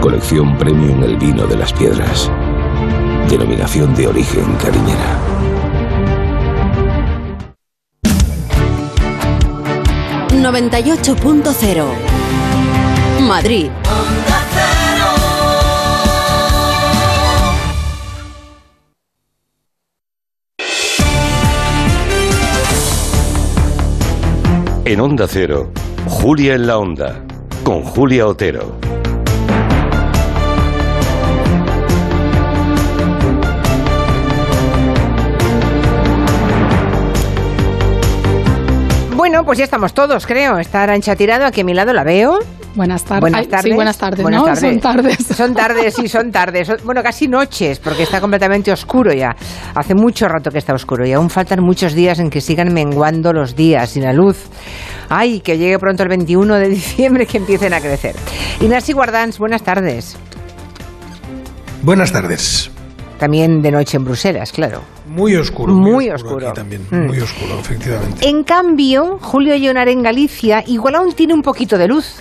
Colección 0.00 0.56
Premium 0.58 1.02
El 1.02 1.16
Vino 1.16 1.46
de 1.46 1.56
las 1.56 1.72
Piedras. 1.72 2.30
Denominación 3.28 3.94
de 3.94 4.06
origen 4.06 4.54
Cariñena. 4.56 5.18
...98.0... 10.30 11.84
Madrid. 13.26 13.70
En 24.90 25.02
Onda 25.02 25.26
Cero, 25.28 25.70
Julia 26.06 26.54
en 26.54 26.66
la 26.66 26.78
Onda, 26.78 27.22
con 27.62 27.82
Julia 27.82 28.26
Otero. 28.26 28.78
Bueno, 39.14 39.44
pues 39.44 39.58
ya 39.58 39.64
estamos 39.64 39.92
todos, 39.92 40.26
creo. 40.26 40.58
Está 40.58 40.84
Arancha 40.84 41.14
Tirado, 41.16 41.44
aquí 41.44 41.60
a 41.60 41.64
mi 41.64 41.74
lado 41.74 41.92
la 41.92 42.02
veo. 42.02 42.38
Buenas 42.78 43.02
tardes. 43.04 43.20
Buenas 43.22 43.40
Ay, 43.40 43.46
tardes. 43.48 43.64
sí, 43.64 43.72
buenas 43.74 43.98
tardes, 43.98 44.22
Buenas 44.22 44.40
¿no? 44.40 44.46
tardes. 44.46 44.60
Son 44.70 44.80
tardes. 44.80 45.16
Son 45.36 45.54
tardes, 45.54 45.94
sí, 45.94 46.08
son 46.08 46.30
tardes. 46.30 46.66
Son- 46.68 46.76
Bueno, 46.84 47.02
casi 47.02 47.26
noches, 47.26 47.80
porque 47.80 48.04
está 48.04 48.20
completamente 48.20 48.70
oscuro 48.70 49.12
ya. 49.12 49.34
Hace 49.74 49.96
mucho 49.96 50.28
rato 50.28 50.50
que 50.52 50.58
está 50.58 50.74
oscuro 50.74 51.04
y 51.04 51.12
aún 51.12 51.28
faltan 51.28 51.60
muchos 51.60 51.92
días 51.94 52.20
en 52.20 52.30
que 52.30 52.40
sigan 52.40 52.72
menguando 52.72 53.32
los 53.32 53.56
días 53.56 53.90
sin 53.90 54.04
la 54.04 54.12
luz. 54.12 54.44
Ay, 55.08 55.40
que 55.40 55.58
llegue 55.58 55.76
pronto 55.80 56.04
el 56.04 56.08
21 56.08 56.54
de 56.54 56.68
diciembre 56.68 57.26
que 57.26 57.38
empiecen 57.38 57.74
a 57.74 57.80
crecer. 57.80 58.14
Inasi 58.60 58.92
Guardans, 58.92 59.38
buenas 59.40 59.62
tardes. 59.64 60.16
Buenas 61.82 62.12
tardes. 62.12 62.70
También 63.18 63.60
de 63.60 63.72
noche 63.72 63.96
en 63.96 64.04
Bruselas, 64.04 64.52
claro. 64.52 64.82
Muy 65.08 65.34
oscuro. 65.34 65.74
Muy 65.74 66.10
oscuro. 66.10 66.46
aquí 66.50 66.54
también, 66.60 66.82
Mm. 66.90 67.06
muy 67.08 67.18
oscuro, 67.18 67.58
efectivamente. 67.58 68.28
En 68.28 68.44
cambio, 68.44 69.18
Julio 69.20 69.56
Llonar 69.56 69.88
en 69.88 70.02
Galicia 70.02 70.62
igual 70.66 70.94
aún 70.94 71.12
tiene 71.12 71.34
un 71.34 71.42
poquito 71.42 71.76
de 71.76 71.88
luz. 71.88 72.20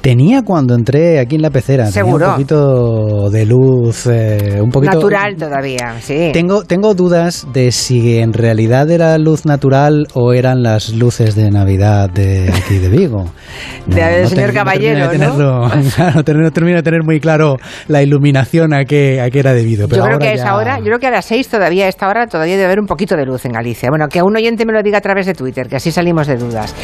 Tenía 0.00 0.42
cuando 0.42 0.74
entré 0.74 1.18
aquí 1.20 1.36
en 1.36 1.42
la 1.42 1.50
pecera. 1.50 1.86
Seguro. 1.86 2.26
un 2.26 2.32
poquito 2.32 3.30
de 3.30 3.46
luz, 3.46 4.06
eh, 4.06 4.58
un 4.60 4.70
poquito. 4.70 4.94
Natural 4.94 5.36
todavía, 5.36 5.96
sí. 6.00 6.30
Tengo, 6.32 6.64
tengo 6.64 6.94
dudas 6.94 7.46
de 7.52 7.70
si 7.72 8.18
en 8.18 8.32
realidad 8.32 8.90
era 8.90 9.16
luz 9.18 9.44
natural 9.46 10.06
o 10.14 10.32
eran 10.32 10.62
las 10.62 10.90
luces 10.94 11.34
de 11.34 11.50
Navidad 11.50 12.10
de 12.10 12.50
aquí 12.52 12.78
de 12.78 12.88
Vigo. 12.88 13.24
Del 13.86 14.26
señor 14.28 14.28
termino- 14.28 14.52
Caballero, 14.54 15.08
de 15.10 15.18
¿no? 15.18 15.36
tenerlo- 15.36 15.70
claro, 15.96 16.40
no 16.40 16.50
termino, 16.50 16.76
de 16.76 16.82
tener 16.82 17.02
muy 17.04 17.20
claro 17.20 17.56
la 17.88 18.02
iluminación 18.02 18.72
a 18.72 18.84
qué, 18.84 19.20
a 19.20 19.30
qué 19.30 19.38
era 19.40 19.52
debido. 19.52 19.88
Pero 19.88 19.98
yo 19.98 20.02
creo 20.04 20.14
ahora 20.14 20.18
que 20.26 20.32
a 20.32 20.36
ya- 20.36 20.42
esa 20.42 20.56
hora, 20.56 20.78
yo 20.78 20.84
creo 20.84 20.98
que 20.98 21.06
a 21.06 21.10
las 21.10 21.24
6 21.26 21.48
todavía, 21.48 21.86
a 21.86 21.88
esta 21.88 22.08
hora 22.08 22.26
todavía 22.26 22.54
debe 22.54 22.66
haber 22.66 22.80
un 22.80 22.86
poquito 22.86 23.16
de 23.16 23.24
luz 23.26 23.44
en 23.44 23.52
Galicia. 23.52 23.88
Bueno, 23.90 24.08
que 24.08 24.18
a 24.20 24.24
un 24.24 24.36
oyente 24.36 24.64
me 24.64 24.72
lo 24.72 24.82
diga 24.82 24.98
a 24.98 25.00
través 25.00 25.26
de 25.26 25.34
Twitter, 25.34 25.68
que 25.68 25.76
así 25.76 25.90
salimos 25.92 26.26
de 26.26 26.36
dudas. 26.36 26.74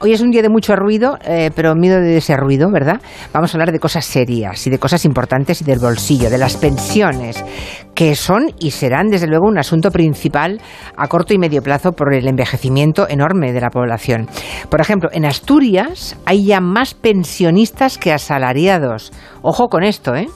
Hoy 0.00 0.12
es 0.12 0.20
un 0.20 0.30
día 0.30 0.42
de 0.42 0.48
mucho 0.48 0.76
ruido, 0.76 1.18
eh, 1.24 1.50
pero 1.54 1.73
miedo 1.74 2.00
de 2.00 2.16
ese 2.16 2.36
ruido, 2.36 2.70
¿verdad? 2.70 3.00
Vamos 3.32 3.52
a 3.52 3.56
hablar 3.56 3.72
de 3.72 3.78
cosas 3.78 4.04
serias 4.04 4.66
y 4.66 4.70
de 4.70 4.78
cosas 4.78 5.04
importantes 5.04 5.60
y 5.60 5.64
del 5.64 5.78
bolsillo, 5.78 6.30
de 6.30 6.38
las 6.38 6.56
pensiones, 6.56 7.44
que 7.94 8.14
son 8.16 8.52
y 8.58 8.70
serán 8.70 9.08
desde 9.08 9.26
luego 9.26 9.46
un 9.46 9.58
asunto 9.58 9.90
principal 9.90 10.60
a 10.96 11.08
corto 11.08 11.34
y 11.34 11.38
medio 11.38 11.62
plazo 11.62 11.92
por 11.92 12.14
el 12.14 12.26
envejecimiento 12.26 13.08
enorme 13.08 13.52
de 13.52 13.60
la 13.60 13.70
población. 13.70 14.28
Por 14.68 14.80
ejemplo, 14.80 15.08
en 15.12 15.24
Asturias 15.24 16.16
hay 16.24 16.44
ya 16.44 16.60
más 16.60 16.94
pensionistas 16.94 17.98
que 17.98 18.12
asalariados. 18.12 19.12
Ojo 19.42 19.68
con 19.68 19.84
esto, 19.84 20.14
¿eh? 20.14 20.28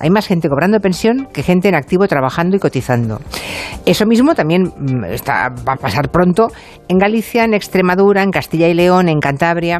Hay 0.00 0.10
más 0.10 0.26
gente 0.26 0.48
cobrando 0.48 0.80
pensión 0.80 1.28
que 1.32 1.42
gente 1.42 1.68
en 1.68 1.74
activo 1.74 2.08
trabajando 2.08 2.56
y 2.56 2.58
cotizando. 2.58 3.20
Eso 3.84 4.06
mismo 4.06 4.34
también 4.34 4.62
mm, 4.62 5.04
va 5.28 5.72
a 5.72 5.76
pasar 5.76 6.10
pronto 6.10 6.48
en 6.88 6.98
Galicia, 6.98 7.44
en 7.44 7.54
Extremadura, 7.54 8.22
en 8.22 8.30
Castilla 8.30 8.68
y 8.68 8.74
León, 8.74 9.08
en 9.08 9.20
Cantabria. 9.20 9.78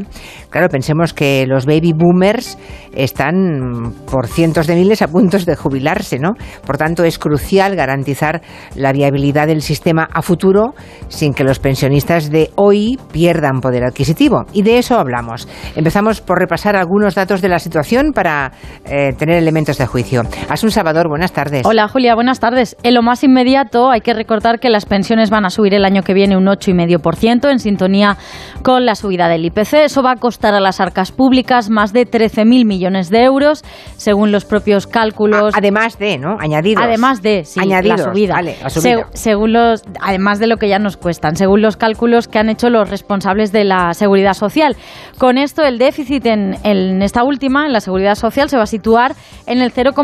Claro, 0.50 0.68
pensemos 0.68 1.14
que 1.14 1.46
los 1.46 1.66
baby 1.66 1.92
boomers 1.92 2.58
están 2.94 3.34
mm, 3.34 3.92
por 4.10 4.26
cientos 4.26 4.66
de 4.66 4.76
miles 4.76 5.02
a 5.02 5.08
puntos 5.08 5.46
de 5.46 5.56
jubilarse, 5.56 6.18
¿no? 6.18 6.34
Por 6.66 6.76
tanto, 6.76 7.04
es 7.04 7.18
crucial 7.18 7.76
garantizar 7.76 8.42
la 8.74 8.92
viabilidad 8.92 9.46
del 9.46 9.62
sistema 9.62 10.08
a 10.12 10.22
futuro 10.22 10.74
sin 11.08 11.32
que 11.32 11.44
los 11.44 11.58
pensionistas 11.58 12.30
de 12.30 12.50
hoy 12.56 12.98
pierdan 13.12 13.60
poder 13.60 13.84
adquisitivo. 13.84 14.44
Y 14.52 14.62
de 14.62 14.78
eso 14.78 14.98
hablamos. 14.98 15.48
Empezamos 15.76 16.20
por 16.20 16.38
repasar 16.38 16.76
algunos 16.76 17.14
datos 17.14 17.40
de 17.40 17.48
la 17.48 17.58
situación 17.58 18.12
para 18.12 18.52
eh, 18.84 19.12
tener 19.16 19.36
elementos 19.36 19.78
de 19.78 19.86
juicio. 19.86 20.09
Asun 20.48 20.70
Salvador, 20.72 21.08
buenas 21.08 21.32
tardes. 21.32 21.64
Hola 21.64 21.86
Julia, 21.86 22.14
buenas 22.16 22.40
tardes. 22.40 22.76
En 22.82 22.94
lo 22.94 23.02
más 23.02 23.22
inmediato 23.22 23.90
hay 23.90 24.00
que 24.00 24.12
recordar 24.12 24.58
que 24.58 24.68
las 24.68 24.84
pensiones 24.84 25.30
van 25.30 25.44
a 25.44 25.50
subir 25.50 25.72
el 25.74 25.84
año 25.84 26.02
que 26.02 26.14
viene 26.14 26.36
un 26.36 26.46
8,5% 26.46 27.48
en 27.48 27.60
sintonía 27.60 28.16
con 28.64 28.84
la 28.86 28.96
subida 28.96 29.28
del 29.28 29.44
IPC. 29.44 29.74
Eso 29.84 30.02
va 30.02 30.12
a 30.12 30.16
costar 30.16 30.52
a 30.54 30.60
las 30.60 30.80
arcas 30.80 31.12
públicas 31.12 31.70
más 31.70 31.92
de 31.92 32.06
13.000 32.10 32.64
millones 32.66 33.08
de 33.10 33.22
euros, 33.22 33.62
según 33.96 34.32
los 34.32 34.44
propios 34.44 34.88
cálculos. 34.88 35.54
además 35.56 35.96
de, 35.98 36.18
¿no? 36.18 36.36
Añadidos. 36.40 36.82
Además 36.84 37.22
de, 37.22 37.44
sí, 37.44 37.60
Añadidos, 37.60 38.00
la 38.00 38.04
subida. 38.12 38.34
vale, 38.34 38.56
la 38.62 38.68
subida. 38.70 38.90
Seg- 39.02 39.06
según 39.12 39.52
los, 39.52 39.84
además 40.00 40.40
de 40.40 40.48
lo 40.48 40.56
que 40.56 40.68
ya 40.68 40.80
nos 40.80 40.96
cuestan, 40.96 41.36
según 41.36 41.62
los 41.62 41.76
cálculos 41.76 42.26
que 42.26 42.38
han 42.40 42.48
hecho 42.48 42.68
los 42.68 42.90
responsables 42.90 43.52
de 43.52 43.62
la 43.64 43.94
seguridad 43.94 44.34
social. 44.34 44.76
Con 45.18 45.38
esto, 45.38 45.62
el 45.62 45.78
déficit 45.78 46.26
en, 46.26 46.56
en 46.64 47.02
esta 47.02 47.22
última, 47.22 47.66
en 47.66 47.72
la 47.72 47.80
seguridad 47.80 48.16
social, 48.16 48.48
se 48.48 48.56
va 48.56 48.64
a 48.64 48.66
situar 48.66 49.12
en 49.46 49.60
el 49.62 49.72
0,5%. 49.72 49.99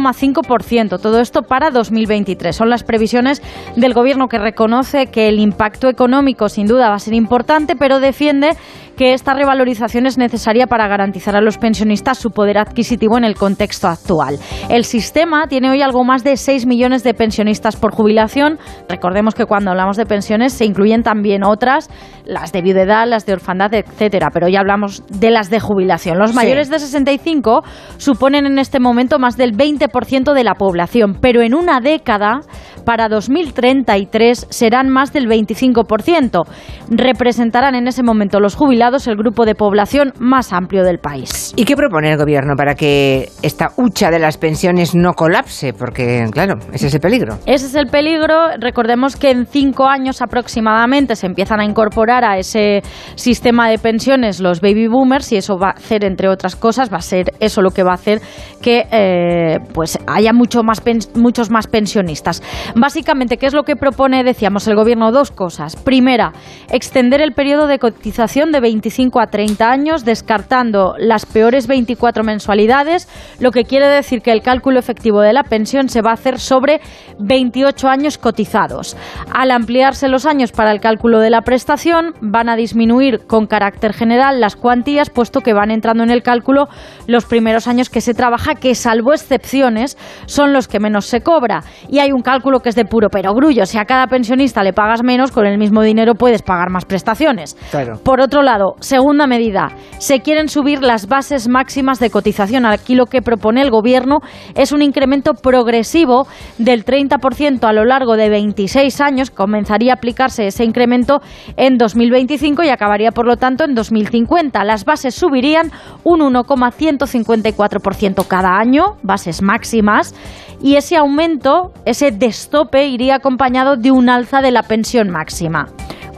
Todo 0.99 1.21
esto 1.21 1.43
para 1.43 1.71
2023. 1.71 2.55
Son 2.55 2.71
las 2.71 2.85
previsiones 2.85 3.43
del 3.77 3.95
Gobierno 3.95 4.29
que 4.29 4.39
reconoce 4.39 5.07
que 5.07 5.29
el 5.29 5.39
impacto 5.39 5.89
económico, 5.89 6.49
sin 6.49 6.67
duda, 6.67 6.89
va 6.89 6.97
a 6.97 7.01
ser 7.01 7.15
importante, 7.15 7.77
pero 7.77 8.01
defiende 8.01 8.57
que 8.97 9.13
esta 9.13 9.35
revalorización 9.35 10.07
es 10.07 10.19
necesaria 10.19 10.67
para 10.67 10.89
garantizar 10.89 11.37
a 11.37 11.41
los 11.41 11.59
pensionistas 11.59 12.19
su 12.19 12.31
poder 12.31 12.59
adquisitivo 12.59 13.19
en 13.19 13.25
el 13.25 13.35
contexto 13.35 13.89
actual. 13.89 14.39
El 14.69 14.85
sistema 14.85 15.47
tiene 15.49 15.71
hoy 15.71 15.83
algo 15.83 16.03
más 16.05 16.25
de 16.25 16.37
6 16.37 16.67
millones 16.67 17.05
de 17.05 17.15
pensionistas 17.15 17.77
por 17.77 17.95
jubilación. 17.95 18.59
Recordemos 18.89 19.35
que 19.35 19.45
cuando 19.45 19.71
hablamos 19.71 19.97
de 19.97 20.07
pensiones 20.07 20.53
se 20.53 20.65
incluyen 20.65 21.03
también 21.03 21.45
otras, 21.45 21.89
las 22.25 22.53
de 22.53 22.63
viudedad, 22.63 23.07
las 23.07 23.27
de 23.27 23.35
orfandad, 23.35 23.73
etcétera, 23.75 24.31
pero 24.33 24.49
ya 24.49 24.61
hablamos 24.61 25.03
de 25.09 25.31
las 25.31 25.51
de 25.51 25.61
jubilación. 25.61 26.19
Los 26.19 26.31
Sí. 26.31 26.37
mayores 26.37 26.71
de 26.71 26.79
65 26.79 27.63
suponen 27.99 28.47
en 28.47 28.59
este 28.59 28.81
momento 28.81 29.19
más 29.19 29.37
del 29.37 29.53
20% 29.53 30.33
de 30.33 30.45
la 30.45 30.55
población, 30.55 31.19
pero 31.21 31.43
en 31.43 31.55
una 31.55 31.81
década 31.81 32.41
para 32.87 33.09
2033 33.09 34.47
serán 34.49 34.89
más 34.89 35.13
del 35.13 35.29
25%. 35.29 36.45
Representarán 36.89 37.75
en 37.75 37.89
ese 37.89 38.03
momento 38.03 38.41
los 38.41 38.55
jubilados 38.55 39.09
el 39.09 39.17
grupo 39.17 39.45
de 39.45 39.57
población 39.57 40.15
más 40.21 40.53
amplio 40.53 40.85
del 40.85 40.99
país. 40.99 41.53
¿Y 41.57 41.65
qué 41.65 41.77
propone 41.77 42.13
el 42.13 42.17
gobierno 42.17 42.55
para 42.57 42.77
que 42.77 43.29
esta 43.43 43.73
hucha 43.77 44.11
de 44.11 44.21
las 44.21 44.39
pensiones 44.39 44.95
no 44.95 45.15
colapse? 45.15 45.73
Porque, 45.73 46.27
claro, 46.31 46.55
ese 46.73 46.87
es 46.87 46.95
el 46.95 47.01
peligro. 47.01 47.39
Ese 47.45 47.67
es 47.67 47.75
el 47.75 47.89
peligro. 47.89 48.57
Recordemos 48.59 49.17
que 49.17 49.33
en 49.33 49.47
cinco 49.47 49.87
años 49.87 50.23
aproximadamente 50.23 51.17
se 51.17 51.27
empiezan 51.27 51.59
a 51.59 51.65
incorporar 51.65 52.25
a 52.25 52.39
ese 52.39 52.83
sistema 53.17 53.69
de 53.69 53.79
pensiones 53.79 54.39
los 54.39 54.61
baby 54.61 54.87
boomers 54.87 55.33
y 55.33 55.37
eso 55.37 55.59
va 55.59 55.71
a 55.71 55.73
hacer, 55.73 56.05
entre 56.05 56.29
otras 56.29 56.55
cosas, 56.55 56.93
va 56.93 56.99
a 56.99 57.03
ser 57.03 57.33
eso 57.41 57.63
lo 57.63 57.73
que 57.73 57.83
va 57.83 57.91
a 57.91 57.95
hacer 57.95 58.21
que 58.63 58.87
eh, 58.93 59.59
pues 59.75 59.99
haya 60.07 60.33
mucho 60.33 60.63
más 60.63 60.81
muchos 61.15 61.51
más 61.51 61.67
pensionistas. 61.67 62.43
Básicamente, 62.79 63.39
¿qué 63.39 63.47
es 63.47 63.55
lo 63.55 63.63
que 63.63 63.75
propone, 63.75 64.23
decíamos, 64.23 64.69
el 64.69 64.77
gobierno? 64.77 65.11
Dos 65.11 65.31
cosas. 65.31 65.77
Primera, 65.77 66.35
extender 66.71 67.23
el 67.23 67.33
periodo 67.33 67.67
de 67.69 67.79
cotización 67.79 68.53
de 68.53 68.61
25 68.61 69.19
a 69.19 69.29
30 69.29 69.71
años, 69.71 70.05
descartando 70.05 70.95
las 70.99 71.25
peores 71.25 71.69
24 71.69 72.23
mensualidades, 72.23 73.09
lo 73.41 73.51
que 73.51 73.65
quiere 73.65 73.89
decir 73.89 74.21
que 74.21 74.31
el 74.31 74.43
cálculo 74.43 74.79
efectivo 74.79 75.23
de 75.23 75.33
la 75.33 75.43
pensión 75.43 75.89
se 75.89 76.03
va 76.03 76.11
a 76.11 76.15
hacer 76.15 76.39
sobre 76.39 76.83
28 77.19 77.89
años 77.89 78.19
cotizados. 78.19 78.95
Al 79.33 79.53
ampliarse 79.53 80.09
los 80.09 80.27
años 80.27 80.53
para 80.53 80.71
el 80.71 80.81
cálculo 80.81 81.21
de 81.21 81.31
la 81.31 81.41
prestación, 81.41 82.13
van 82.21 82.51
a 82.51 82.57
disminuir 82.57 83.27
con 83.27 83.47
carácter 83.47 83.95
general 83.95 84.39
las 84.39 84.55
cuantías, 84.55 85.09
puesto 85.09 85.41
que 85.41 85.55
van 85.55 85.71
entrando 85.71 86.03
en 86.03 86.11
el 86.11 86.23
cálculo 86.23 86.69
los 87.07 87.25
primeros 87.25 87.69
años 87.69 87.89
que 87.89 88.03
se 88.03 88.13
trabaja, 88.13 88.55
que 88.55 88.75
salvo 88.75 89.15
excepciones, 89.15 89.97
son 90.27 90.53
los 90.53 90.69
que 90.69 90.79
menos 90.79 91.07
se 91.07 91.23
cobra. 91.23 91.63
Y 91.89 92.01
hay 92.01 92.13
un 92.13 92.21
cálculo 92.21 92.61
que 92.67 92.71
es 92.71 92.75
de 92.75 92.85
puro 92.85 93.11
perogrullo. 93.11 93.65
Si 93.65 93.79
a 93.79 93.85
cada 93.85 94.09
pensionista 94.09 94.65
le 94.65 94.73
pagas 94.73 95.05
menos, 95.05 95.31
con 95.31 95.47
el 95.47 95.57
mismo 95.57 95.83
dinero 95.83 96.17
puedes 96.17 96.43
pagar 96.43 96.69
más 96.69 96.85
prestaciones. 96.85 97.57
Por 98.03 98.21
otro 98.21 98.43
lado, 98.43 98.75
segunda 98.81 99.29
medida, 99.29 99.69
se 99.99 100.19
quieren 100.19 100.49
subir 100.49 100.83
las 100.83 101.07
bases 101.07 101.47
máximas 101.47 102.01
de 102.01 102.11
cotización. 102.11 102.67
Aquí 102.67 102.97
lo 102.97 103.07
que 103.07 103.23
propone 103.23 103.63
el 103.63 103.71
Gobierno 103.71 104.19
es 104.57 104.73
un 104.73 104.83
incremento 104.83 105.35
progresivo 105.35 106.27
del 106.59 106.85
30% 106.85 107.63
a 107.63 107.73
lo 107.73 107.85
largo 107.85 108.17
de 108.17 108.31
26 108.31 109.01
años. 109.01 109.31
Comenzaría 109.31 109.93
a 109.93 109.95
aplicarse 109.95 110.49
ese 110.49 110.65
incremento 110.65 111.21
en 111.57 111.79
2025 111.79 112.65
y 112.65 112.71
acabaría, 112.71 113.13
por 113.13 113.29
lo 113.29 113.37
tanto, 113.37 113.63
en 113.63 113.77
2050. 113.77 114.65
Las 114.65 114.85
bases 114.85 115.15
subirían 115.15 115.71
un 116.03 116.19
1,154% 116.19 118.27
cada 118.27 118.59
año, 118.59 118.97
bases 119.05 119.41
máximas, 119.41 120.17
y 120.63 120.77
ese 120.77 120.97
aumento, 120.97 121.73
ese 121.85 122.11
destope, 122.11 122.87
iría 122.87 123.17
acompañado 123.17 123.77
de 123.77 123.91
un 123.91 124.09
alza 124.09 124.41
de 124.41 124.51
la 124.51 124.63
pensión 124.63 125.11
máxima. 125.11 125.69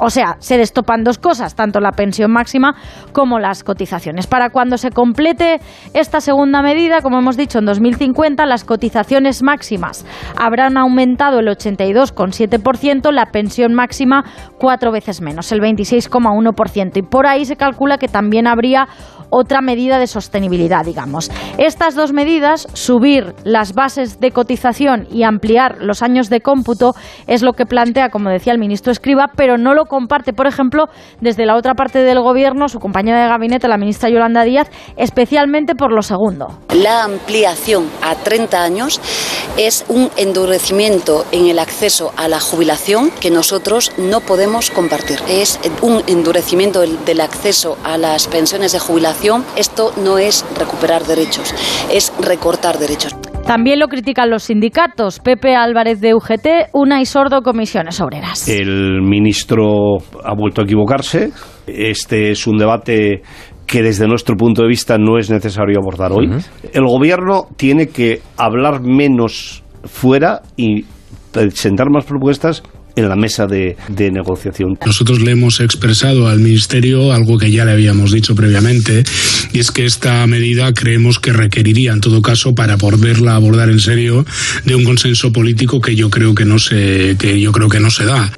O 0.00 0.10
sea, 0.10 0.36
se 0.38 0.56
destopan 0.56 1.02
dos 1.02 1.18
cosas, 1.18 1.56
tanto 1.56 1.80
la 1.80 1.92
pensión 1.92 2.30
máxima 2.30 2.76
como 3.12 3.40
las 3.40 3.64
cotizaciones. 3.64 4.28
Para 4.28 4.50
cuando 4.50 4.78
se 4.78 4.90
complete 4.90 5.60
esta 5.92 6.20
segunda 6.20 6.62
medida, 6.62 7.00
como 7.00 7.18
hemos 7.18 7.36
dicho, 7.36 7.58
en 7.58 7.64
2050, 7.64 8.46
las 8.46 8.64
cotizaciones 8.64 9.42
máximas 9.42 10.06
habrán 10.36 10.76
aumentado 10.76 11.40
el 11.40 11.48
82,7%, 11.48 13.10
la 13.10 13.26
pensión 13.26 13.74
máxima 13.74 14.24
cuatro 14.58 14.92
veces 14.92 15.20
menos, 15.20 15.50
el 15.50 15.60
26,1%. 15.60 16.96
Y 16.96 17.02
por 17.02 17.26
ahí 17.26 17.44
se 17.44 17.56
calcula 17.56 17.98
que 17.98 18.08
también 18.08 18.46
habría 18.46 18.86
otra 19.30 19.60
medida 19.60 19.98
de 19.98 20.06
sostenibilidad, 20.06 20.84
digamos. 20.84 21.30
Estas 21.58 21.94
dos 21.94 22.12
medidas, 22.12 22.66
subir 22.72 23.34
las 23.44 23.74
bases 23.74 24.20
de 24.20 24.30
cotización 24.30 25.06
y 25.10 25.24
ampliar 25.24 25.78
los 25.80 26.02
años 26.02 26.30
de 26.30 26.40
cómputo, 26.40 26.94
es 27.26 27.42
lo 27.42 27.52
que 27.52 27.66
plantea, 27.66 28.10
como 28.10 28.30
decía 28.30 28.52
el 28.52 28.58
ministro 28.58 28.92
Escriba, 28.92 29.30
pero 29.36 29.58
no 29.58 29.74
lo 29.74 29.86
comparte, 29.86 30.32
por 30.32 30.46
ejemplo, 30.46 30.86
desde 31.20 31.46
la 31.46 31.56
otra 31.56 31.74
parte 31.74 32.00
del 32.00 32.20
gobierno, 32.20 32.68
su 32.68 32.78
compañera 32.78 33.22
de 33.22 33.28
gabinete, 33.28 33.68
la 33.68 33.78
ministra 33.78 34.08
Yolanda 34.08 34.44
Díaz, 34.44 34.70
especialmente 34.96 35.74
por 35.74 35.92
lo 35.92 36.02
segundo. 36.02 36.58
La 36.74 37.04
ampliación 37.04 37.88
a 38.02 38.14
30 38.14 38.62
años 38.62 39.00
es 39.56 39.84
un 39.88 40.10
endurecimiento 40.16 41.24
en 41.32 41.46
el 41.46 41.58
acceso 41.58 42.12
a 42.16 42.28
la 42.28 42.40
jubilación 42.40 43.10
que 43.10 43.30
nosotros 43.30 43.92
no 43.98 44.20
podemos 44.20 44.70
compartir. 44.70 45.20
Es 45.28 45.58
un 45.82 46.02
endurecimiento 46.06 46.80
del 46.80 47.20
acceso 47.20 47.76
a 47.84 47.98
las 47.98 48.28
pensiones 48.28 48.72
de 48.72 48.78
jubilación 48.78 49.17
esto 49.56 49.92
no 50.02 50.18
es 50.18 50.44
recuperar 50.56 51.04
derechos, 51.04 51.54
es 51.92 52.12
recortar 52.20 52.78
derechos. 52.78 53.16
También 53.46 53.78
lo 53.78 53.88
critican 53.88 54.30
los 54.30 54.44
sindicatos. 54.44 55.20
Pepe 55.20 55.54
Álvarez 55.54 56.00
de 56.00 56.14
UGT, 56.14 56.70
una 56.74 57.00
y 57.00 57.06
sordo 57.06 57.40
comisiones 57.42 58.00
obreras. 58.00 58.46
El 58.48 59.00
ministro 59.02 59.96
ha 60.22 60.34
vuelto 60.34 60.60
a 60.60 60.64
equivocarse. 60.64 61.30
Este 61.66 62.30
es 62.30 62.46
un 62.46 62.58
debate 62.58 63.22
que 63.66 63.82
desde 63.82 64.06
nuestro 64.06 64.36
punto 64.36 64.62
de 64.62 64.68
vista 64.68 64.98
no 64.98 65.18
es 65.18 65.30
necesario 65.30 65.78
abordar 65.80 66.12
hoy. 66.12 66.28
El 66.72 66.84
gobierno 66.86 67.46
tiene 67.56 67.88
que 67.88 68.20
hablar 68.36 68.82
menos 68.82 69.62
fuera 69.84 70.42
y 70.56 70.84
presentar 71.32 71.90
más 71.90 72.04
propuestas 72.04 72.62
en 72.98 73.08
la 73.08 73.16
mesa 73.16 73.46
de, 73.46 73.76
negociación. 74.10 74.78
Nosotros 74.84 75.20
le 75.20 75.32
hemos 75.32 75.60
expresado 75.60 76.28
al 76.28 76.40
Ministerio 76.40 77.12
algo 77.12 77.38
que 77.38 77.50
ya 77.50 77.64
le 77.64 77.72
habíamos 77.72 78.12
dicho 78.12 78.34
previamente, 78.34 79.04
y 79.52 79.58
es 79.60 79.70
que 79.70 79.84
esta 79.84 80.26
medida 80.26 80.72
creemos 80.72 81.18
que 81.18 81.32
requeriría, 81.32 81.92
en 81.92 82.00
todo 82.00 82.22
caso, 82.22 82.54
para 82.54 82.76
poderla 82.76 83.36
abordar 83.36 83.70
en 83.70 83.80
serio, 83.80 84.24
de 84.64 84.74
un 84.74 84.84
consenso 84.84 85.32
político 85.32 85.80
que 85.80 85.94
yo 85.94 86.10
creo 86.10 86.34
que 86.34 86.44
no 86.44 86.58
se, 86.58 87.16
que 87.18 87.40
yo 87.40 87.52
creo 87.52 87.68
que 87.68 87.80
no 87.80 87.90
se 87.90 88.04
da. 88.04 88.32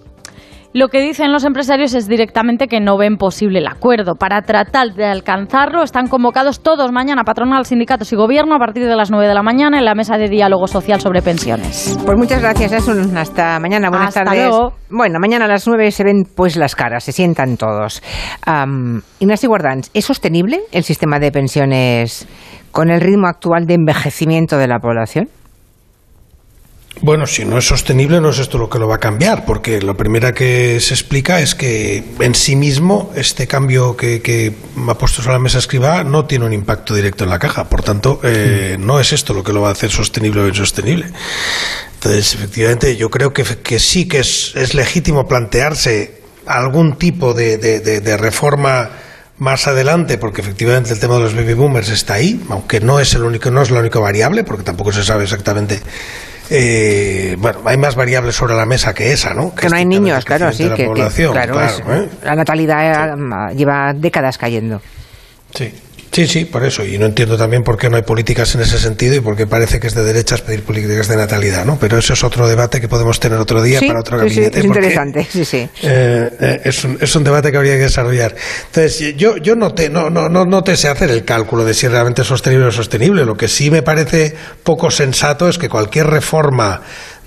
Lo 0.73 0.87
que 0.87 1.01
dicen 1.01 1.33
los 1.33 1.43
empresarios 1.43 1.95
es 1.95 2.07
directamente 2.07 2.69
que 2.69 2.79
no 2.79 2.97
ven 2.97 3.17
posible 3.17 3.59
el 3.59 3.67
acuerdo. 3.67 4.15
Para 4.15 4.43
tratar 4.43 4.95
de 4.95 5.05
alcanzarlo 5.05 5.83
están 5.83 6.07
convocados 6.07 6.61
todos 6.61 6.93
mañana 6.93 7.25
patronal, 7.25 7.67
sindicatos 7.67 8.13
y 8.13 8.17
gobierno 8.17 8.55
a 8.55 8.59
partir 8.61 8.87
de 8.87 8.95
las 8.95 9.11
9 9.11 9.27
de 9.27 9.35
la 9.35 9.43
mañana 9.43 9.79
en 9.79 9.85
la 9.85 9.97
mesa 9.97 10.17
de 10.17 10.29
diálogo 10.29 10.69
social 10.69 11.01
sobre 11.01 11.23
pensiones. 11.23 11.99
Pues 12.07 12.17
muchas 12.17 12.41
gracias, 12.41 12.73
Asun. 12.73 13.17
Hasta 13.17 13.59
mañana. 13.59 13.91
Buenas 13.91 14.11
Hasta 14.11 14.23
tardes. 14.23 14.49
Luego. 14.49 14.75
Bueno, 14.91 15.19
mañana 15.19 15.47
a 15.47 15.49
las 15.49 15.67
9 15.67 15.91
se 15.91 16.05
ven 16.05 16.23
pues 16.37 16.55
las 16.55 16.77
caras, 16.77 17.03
se 17.03 17.11
sientan 17.11 17.57
todos. 17.57 18.01
Um, 18.47 19.01
Ignacio 19.19 19.49
Guardans, 19.49 19.91
¿es 19.93 20.05
sostenible 20.05 20.61
el 20.71 20.85
sistema 20.85 21.19
de 21.19 21.33
pensiones 21.33 22.29
con 22.71 22.91
el 22.91 23.01
ritmo 23.01 23.27
actual 23.27 23.67
de 23.67 23.75
envejecimiento 23.75 24.57
de 24.57 24.69
la 24.69 24.79
población? 24.79 25.31
Bueno, 27.03 27.27
si 27.27 27.47
no 27.47 27.57
es 27.57 27.65
sostenible, 27.65 28.21
no 28.21 28.29
es 28.31 28.39
esto 28.39 28.59
lo 28.59 28.69
que 28.69 28.79
lo 28.79 28.87
va 28.87 28.97
a 28.97 29.01
cambiar, 29.01 29.47
porque 29.47 29.81
lo 29.81 29.97
primero 29.97 30.35
que 30.35 30.81
se 30.81 30.93
explica 30.93 31.41
es 31.41 31.55
que 31.55 32.05
en 32.19 32.35
sí 32.35 32.57
mismo 32.57 33.11
este 33.15 33.47
cambio 33.47 33.97
que, 33.97 34.53
ha 34.77 34.95
puesto 34.99 35.23
sobre 35.23 35.37
la 35.37 35.39
mesa 35.39 35.59
escriba 35.59 36.05
no 36.05 36.27
tiene 36.27 36.45
un 36.45 36.53
impacto 36.53 36.95
directo 36.95 37.25
en 37.25 37.31
la 37.31 37.39
caja. 37.39 37.71
Por 37.71 37.83
tanto, 37.83 38.21
eh, 38.23 38.77
no 38.79 39.01
es 39.01 39.13
esto 39.13 39.33
lo 39.33 39.43
que 39.43 39.53
lo 39.53 39.63
va 39.63 39.69
a 39.69 39.73
hacer 39.73 39.91
sostenible 39.91 40.43
o 40.43 40.49
insostenible. 40.49 41.07
Entonces, 41.95 42.35
efectivamente, 42.35 42.97
yo 42.97 43.09
creo 43.09 43.33
que, 43.33 43.45
sí 43.79 44.07
que 44.07 44.19
es, 44.19 44.75
legítimo 44.75 45.27
plantearse 45.27 46.21
algún 46.45 46.97
tipo 46.97 47.33
de, 47.33 48.17
reforma 48.19 48.91
más 49.39 49.67
adelante, 49.67 50.19
porque 50.19 50.43
efectivamente 50.43 50.93
el 50.93 51.01
tema 51.01 51.15
de 51.15 51.21
los 51.21 51.35
baby 51.35 51.55
boomers 51.55 51.89
está 51.89 52.15
ahí, 52.15 52.43
aunque 52.51 52.81
no 52.81 53.01
es 53.01 53.15
el 53.15 53.23
único, 53.23 53.51
no 53.51 53.63
es 53.63 53.71
la 53.71 53.81
única 53.81 53.99
variable, 53.99 54.45
porque 54.45 54.65
tampoco 54.65 54.93
se 54.93 55.03
sabe 55.03 55.25
exactamente 55.25 55.81
eh, 56.51 57.37
bueno, 57.39 57.61
hay 57.65 57.77
más 57.77 57.95
variables 57.95 58.35
sobre 58.35 58.55
la 58.55 58.67
mesa 58.67 58.93
que 58.93 59.13
esa, 59.13 59.33
¿no? 59.35 59.55
Que, 59.55 59.69
no 59.69 59.77
hay 59.77 59.87
niños, 59.87 60.25
claro, 60.25 60.53
sí, 60.53 60.69
que, 60.77 60.89
claro, 61.31 61.61
¿eh? 61.63 62.09
la 62.25 62.35
natalidad 62.35 63.17
eh, 63.17 63.55
lleva 63.55 63.93
décadas 63.95 64.37
cayendo. 64.37 64.83
Sí. 65.55 65.73
Sí, 66.13 66.27
sí, 66.27 66.45
por 66.45 66.65
eso. 66.65 66.85
Y 66.85 66.99
no 66.99 67.07
entiendo 67.07 67.37
también 67.37 67.63
por 67.63 67.77
qué 67.77 67.89
no 67.89 67.97
hay 67.97 68.03
políticas 68.03 68.55
en 68.55 68.63
ese 68.63 68.79
sentido 68.79 69.15
y 69.15 69.21
por 69.21 69.37
qué 69.37 69.47
parece 69.47 69.79
que 69.79 69.87
es 69.87 69.95
de 69.95 70.03
derechas 70.03 70.41
pedir 70.41 70.65
políticas 70.65 71.07
de 71.09 71.17
natalidad, 71.17 71.65
¿no? 71.65 71.79
Pero 71.79 71.99
eso 71.99 72.15
es 72.15 72.25
otro 72.25 72.49
debate 72.49 72.81
que 72.81 72.89
podemos 72.89 73.21
tener 73.21 73.39
otro 73.39 73.63
día 73.63 73.81
para 73.87 74.01
otro 74.01 74.19
gabinete. 74.19 74.53
Sí, 74.53 74.59
es 74.59 74.65
interesante, 74.65 75.27
sí, 75.31 75.45
sí. 75.45 75.69
Eh, 75.83 76.31
eh, 76.41 76.61
es, 76.65 76.85
un, 76.85 76.99
es, 77.01 77.15
un, 77.15 77.23
debate 77.23 77.53
que 77.53 77.57
habría 77.59 77.77
que 77.77 77.83
desarrollar. 77.83 78.35
Entonces, 78.67 79.17
yo, 79.17 79.37
yo 79.37 79.55
no, 79.55 79.73
te, 79.73 79.89
no, 79.89 80.11
no, 80.11 80.29
no, 80.29 80.45
no 80.45 80.65
te 80.65 80.77
sé 80.77 80.89
hacer 80.89 81.11
el 81.11 81.25
cálculo 81.25 81.65
de 81.65 81.75
si 81.75 81.87
realmente 81.87 82.23
es 82.23 82.29
sostenible 82.29 82.67
o 82.67 82.73
sostenible. 82.73 83.25
Lo 83.25 83.37
que 83.37 83.47
sí 83.47 83.71
me 83.71 83.83
parece 83.83 84.35
poco 84.65 84.91
sensato 84.91 85.49
es 85.49 85.59
que 85.59 85.69
cualquier 85.69 86.09
reforma 86.09 86.83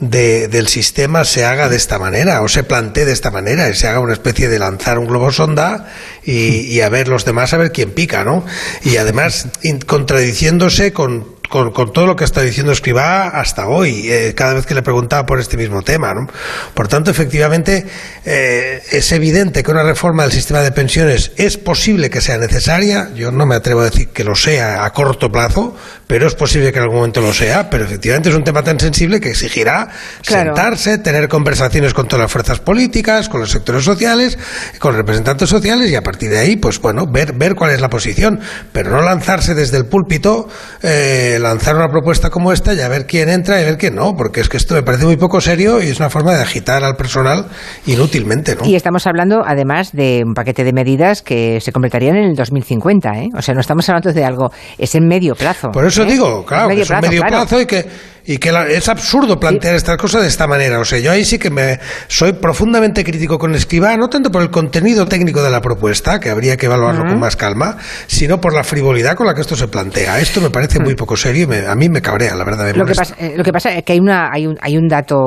del 0.09 0.67
sistema 0.67 1.23
se 1.23 1.45
haga 1.45 1.69
de 1.69 1.75
esta 1.75 1.99
manera 1.99 2.41
o 2.41 2.47
se 2.47 2.63
plantee 2.63 3.05
de 3.05 3.13
esta 3.13 3.31
manera 3.31 3.69
y 3.69 3.73
se 3.73 3.87
haga 3.87 3.99
una 3.99 4.13
especie 4.13 4.49
de 4.49 4.59
lanzar 4.59 4.99
un 4.99 5.07
globo 5.07 5.31
sonda 5.31 5.91
y, 6.23 6.79
a 6.81 6.89
ver 6.89 7.07
los 7.07 7.25
demás 7.25 7.53
a 7.53 7.57
ver 7.57 7.71
quién 7.71 7.91
pica, 7.91 8.23
¿no? 8.23 8.45
Y 8.83 8.97
además 8.97 9.47
contradiciéndose 9.85 10.93
con 10.93 11.32
con, 11.53 11.69
con 11.71 11.93
todo 11.93 12.07
lo 12.07 12.15
que 12.15 12.23
está 12.23 12.41
diciendo 12.41 12.71
Escribá 12.71 13.27
hasta 13.27 13.67
hoy, 13.67 14.09
eh, 14.09 14.33
cada 14.35 14.55
vez 14.55 14.65
que 14.65 14.73
le 14.73 14.81
preguntaba 14.81 15.27
por 15.27 15.39
este 15.39 15.55
mismo 15.55 15.83
tema. 15.83 16.11
¿no? 16.11 16.25
Por 16.73 16.87
tanto, 16.87 17.11
efectivamente, 17.11 17.85
eh, 18.25 18.81
es 18.91 19.11
evidente 19.11 19.61
que 19.61 19.69
una 19.69 19.83
reforma 19.83 20.23
del 20.23 20.31
sistema 20.31 20.61
de 20.61 20.71
pensiones 20.71 21.31
es 21.37 21.57
posible 21.57 22.09
que 22.09 22.21
sea 22.21 22.39
necesaria. 22.39 23.09
Yo 23.13 23.31
no 23.31 23.45
me 23.45 23.53
atrevo 23.53 23.81
a 23.81 23.83
decir 23.83 24.07
que 24.09 24.23
lo 24.23 24.33
sea 24.33 24.83
a 24.83 24.89
corto 24.93 25.31
plazo, 25.31 25.77
pero 26.07 26.25
es 26.25 26.33
posible 26.33 26.71
que 26.71 26.79
en 26.79 26.85
algún 26.85 26.97
momento 26.97 27.21
lo 27.21 27.31
sea. 27.31 27.69
Pero 27.69 27.85
efectivamente 27.85 28.29
es 28.29 28.35
un 28.35 28.43
tema 28.43 28.63
tan 28.63 28.79
sensible 28.79 29.19
que 29.19 29.29
exigirá 29.29 29.89
Claro. 30.25 30.55
sentarse, 30.55 30.97
tener 30.97 31.27
conversaciones 31.27 31.93
con 31.93 32.07
todas 32.07 32.23
las 32.23 32.31
fuerzas 32.31 32.61
políticas, 32.61 33.29
con 33.29 33.41
los 33.41 33.51
sectores 33.51 33.83
sociales, 33.83 34.39
con 34.79 34.95
representantes 34.95 35.49
sociales 35.49 35.91
y 35.91 35.95
a 35.95 36.01
partir 36.01 36.31
de 36.31 36.39
ahí, 36.39 36.55
pues 36.55 36.81
bueno, 36.81 37.05
ver, 37.05 37.33
ver 37.33 37.53
cuál 37.53 37.69
es 37.69 37.79
la 37.79 37.89
posición. 37.89 38.39
Pero 38.71 38.89
no 38.89 39.03
lanzarse 39.03 39.53
desde 39.53 39.77
el 39.77 39.85
púlpito, 39.85 40.49
eh, 40.81 41.37
lanzar 41.43 41.75
una 41.75 41.89
propuesta 41.89 42.29
como 42.29 42.51
esta 42.51 42.73
y 42.73 42.79
a 42.79 42.87
ver 42.87 43.05
quién 43.05 43.29
entra 43.29 43.59
y 43.59 43.63
a 43.63 43.65
ver 43.65 43.77
quién 43.77 43.95
no, 43.95 44.15
porque 44.15 44.41
es 44.41 44.49
que 44.49 44.57
esto 44.57 44.73
me 44.73 44.83
parece 44.83 45.05
muy 45.05 45.17
poco 45.17 45.41
serio 45.41 45.81
y 45.81 45.89
es 45.89 45.99
una 45.99 46.09
forma 46.09 46.33
de 46.33 46.41
agitar 46.41 46.83
al 46.83 46.95
personal 46.95 47.45
inútilmente, 47.85 48.55
¿no? 48.55 48.65
Y 48.65 48.75
estamos 48.75 49.05
hablando, 49.05 49.43
además, 49.45 49.91
de 49.91 50.23
un 50.25 50.33
paquete 50.33 50.63
de 50.63 50.73
medidas 50.73 51.21
que 51.21 51.61
se 51.61 51.71
completarían 51.71 52.15
en 52.15 52.23
el 52.29 52.35
2050, 52.35 53.09
¿eh? 53.19 53.29
O 53.37 53.41
sea, 53.41 53.53
no 53.53 53.61
estamos 53.61 53.87
hablando 53.89 54.11
de 54.11 54.25
algo, 54.25 54.51
es 54.77 54.95
en 54.95 55.07
medio 55.07 55.35
plazo. 55.35 55.71
Por 55.71 55.85
eso 55.85 56.03
¿eh? 56.03 56.07
digo, 56.07 56.45
claro, 56.45 56.69
que 56.69 56.81
es 56.81 56.89
un 56.89 56.99
medio 57.01 57.21
claro. 57.21 57.35
plazo 57.37 57.61
y 57.61 57.65
que, 57.65 57.85
y 58.25 58.37
que 58.37 58.51
la- 58.51 58.67
es 58.67 58.87
absurdo 58.89 59.39
plantear 59.39 59.75
estas 59.75 59.97
cosas 59.97 60.21
de 60.21 60.27
esta 60.27 60.47
manera. 60.47 60.79
O 60.79 60.85
sea, 60.85 60.99
yo 60.99 61.11
ahí 61.11 61.25
sí 61.25 61.37
que 61.39 61.49
me 61.49 61.79
soy 62.07 62.33
profundamente 62.33 63.03
crítico 63.03 63.37
con 63.37 63.53
Escribá, 63.55 63.95
no 63.97 64.07
tanto 64.09 64.31
por 64.31 64.41
el 64.41 64.49
contenido 64.49 65.05
técnico 65.07 65.41
de 65.43 65.49
la 65.49 65.61
propuesta, 65.61 66.19
que 66.19 66.29
habría 66.29 66.55
que 66.57 66.65
evaluarlo 66.67 67.03
con 67.05 67.19
más 67.19 67.35
calma, 67.35 67.77
sino 68.07 68.39
por 68.39 68.53
la 68.53 68.63
frivolidad 68.63 69.15
con 69.15 69.27
la 69.27 69.33
que 69.33 69.41
esto 69.41 69.55
se 69.55 69.67
plantea. 69.67 70.19
Esto 70.19 70.39
me 70.41 70.49
parece 70.49 70.79
muy 70.79 70.95
poco 70.95 71.15
serio 71.17 71.43
y 71.43 71.47
me- 71.47 71.67
a 71.67 71.75
mí 71.75 71.89
me 71.89 72.01
cabrea, 72.01 72.35
la 72.35 72.43
verdad. 72.43 72.65
Me 72.65 72.73
Mm. 72.73 72.77
Lo 72.77 72.85
que, 72.85 72.95
pasa, 72.95 73.15
eh, 73.19 73.33
lo 73.37 73.43
que 73.43 73.51
pasa 73.51 73.73
es 73.73 73.83
que 73.83 73.93
hay, 73.93 73.99
una, 73.99 74.29
hay, 74.31 74.47
un, 74.47 74.57
hay 74.61 74.77
un 74.77 74.87
dato 74.87 75.17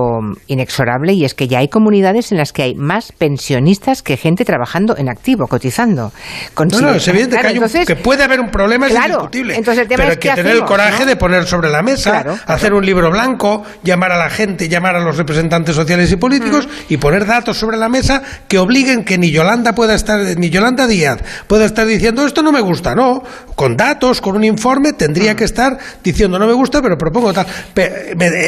inexorable 0.47 1.13
y 1.13 1.25
es 1.25 1.35
que 1.35 1.49
ya 1.49 1.59
hay 1.59 1.69
comunidades 1.69 2.33
en 2.33 2.39
las 2.39 2.53
que 2.53 2.63
hay 2.63 2.75
más 2.75 3.13
pensionistas 3.13 4.03
que 4.03 4.17
gente 4.17 4.45
trabajando 4.45 4.97
en 4.97 5.09
activo, 5.09 5.47
cotizando. 5.47 6.13
No, 6.59 6.81
no, 6.81 6.95
es 6.95 7.07
evidente 7.09 7.33
Claro, 7.37 7.43
que, 7.43 7.49
hay 7.49 7.59
un- 7.59 7.65
entonces- 7.65 7.87
que 7.87 7.97
puede 7.97 8.25
haber 8.25 8.41
un 8.41 8.51
problema, 8.51 8.87
es 8.87 8.93
Claro, 8.93 9.07
indiscutible. 9.15 9.55
entonces 9.57 9.83
el 9.83 9.89
tema 9.89 9.97
pero 10.05 10.11
es 10.13 10.17
hay 10.17 10.21
que 10.31 10.35
tener 10.43 10.57
el 10.57 10.65
coraje 10.65 11.01
¿no? 11.01 11.07
de 11.07 11.17
poner 11.17 11.47
sobre 11.47 11.69
la 11.71 11.83
mesa, 11.83 12.11
Claro, 12.11 12.39
hacer 12.47 12.73
un 12.73 12.86
libro 12.87 13.11
blanco, 13.11 13.65
llamar 13.83 14.13
a 14.13 14.19
la 14.19 14.31
gente, 14.31 14.69
llamar 14.69 14.97
a 14.97 15.01
los 15.01 15.17
representantes 15.17 15.75
sociales 15.75 16.11
y 16.13 16.17
políticos 16.17 16.69
y 16.89 16.97
poner 16.97 17.27
datos 17.27 17.59
sobre 17.59 17.77
la 17.77 17.89
mesa 17.89 18.23
que 18.49 18.59
obliguen 18.59 19.05
que 19.05 19.19
ni 19.19 19.31
Yolanda 19.31 19.75
pueda 19.75 19.95
estar, 19.95 20.21
ni 20.39 20.51
Yolanda 20.51 20.87
Díaz 20.87 21.23
pueda 21.47 21.65
estar 21.65 21.87
diciendo 21.87 22.25
esto 22.25 22.43
no 22.43 22.53
me 22.53 22.61
gusta, 22.61 22.95
no. 22.95 23.23
Con 23.55 23.77
datos, 23.77 24.21
con 24.21 24.37
un 24.37 24.45
informe, 24.45 24.93
tendría 24.93 25.35
que 25.35 25.45
estar 25.45 25.79
diciendo 26.03 26.39
no 26.39 26.47
me 26.47 26.53
gusta, 26.53 26.83
pero 26.83 26.97
propongo 26.97 27.33
tal. 27.33 27.47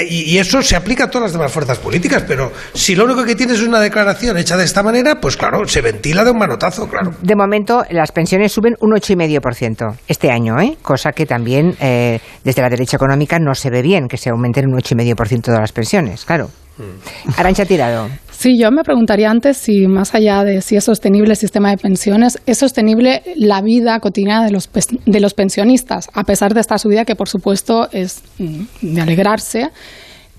Y, 0.08 0.32
y 0.32 0.38
eso 0.38 0.62
se 0.62 0.76
aplica 0.76 1.04
a 1.04 1.10
todas 1.10 1.24
las 1.24 1.32
demás 1.32 1.52
fuerzas 1.52 1.78
políticas, 1.78 2.24
pero 2.26 2.52
si 2.74 2.94
lo 2.94 3.04
único 3.04 3.24
que 3.24 3.34
tienes 3.34 3.58
es 3.60 3.66
una 3.66 3.80
declaración 3.80 4.38
hecha 4.38 4.56
de 4.56 4.64
esta 4.64 4.82
manera, 4.82 5.20
pues 5.20 5.36
claro, 5.36 5.66
se 5.66 5.80
ventila 5.80 6.24
de 6.24 6.30
un 6.30 6.38
manotazo, 6.38 6.88
claro. 6.88 7.12
De 7.22 7.34
momento, 7.34 7.84
las 7.90 8.12
pensiones 8.12 8.52
suben 8.52 8.74
un 8.80 8.92
8,5% 8.92 9.96
este 10.06 10.30
año, 10.30 10.60
¿eh? 10.60 10.76
cosa 10.82 11.12
que 11.12 11.26
también 11.26 11.74
eh, 11.80 12.20
desde 12.44 12.62
la 12.62 12.68
derecha 12.68 12.96
económica 12.96 13.38
no 13.38 13.54
se 13.54 13.70
ve 13.70 13.82
bien, 13.82 14.08
que 14.08 14.16
se 14.16 14.27
aumenten 14.30 14.66
un 14.66 14.78
8,5% 14.78 15.52
de 15.52 15.58
las 15.58 15.72
pensiones, 15.72 16.24
claro. 16.24 16.48
Arancha 17.36 17.64
Tirado. 17.64 18.08
Sí, 18.30 18.56
yo 18.56 18.70
me 18.70 18.84
preguntaría 18.84 19.30
antes 19.30 19.56
si 19.56 19.88
más 19.88 20.14
allá 20.14 20.44
de 20.44 20.60
si 20.60 20.76
es 20.76 20.84
sostenible 20.84 21.30
el 21.30 21.36
sistema 21.36 21.70
de 21.70 21.76
pensiones, 21.76 22.38
es 22.46 22.58
sostenible 22.58 23.22
la 23.34 23.60
vida 23.62 23.98
cotidiana 23.98 24.44
de 24.44 24.52
los, 24.52 24.70
de 25.04 25.20
los 25.20 25.34
pensionistas, 25.34 26.08
a 26.14 26.22
pesar 26.22 26.54
de 26.54 26.60
esta 26.60 26.78
subida 26.78 27.04
que 27.04 27.16
por 27.16 27.28
supuesto 27.28 27.88
es 27.90 28.22
mm, 28.38 28.94
de 28.94 29.00
alegrarse 29.00 29.70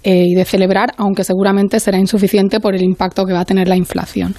eh, 0.01 0.23
y 0.27 0.33
de 0.33 0.45
celebrar, 0.45 0.93
aunque 0.95 1.25
seguramente 1.25 1.77
será 1.81 1.97
insuficiente 1.97 2.61
por 2.61 2.73
el 2.73 2.83
impacto 2.83 3.25
que 3.25 3.33
va 3.33 3.41
a 3.41 3.45
tener 3.45 3.67
la 3.67 3.75
inflación. 3.75 4.33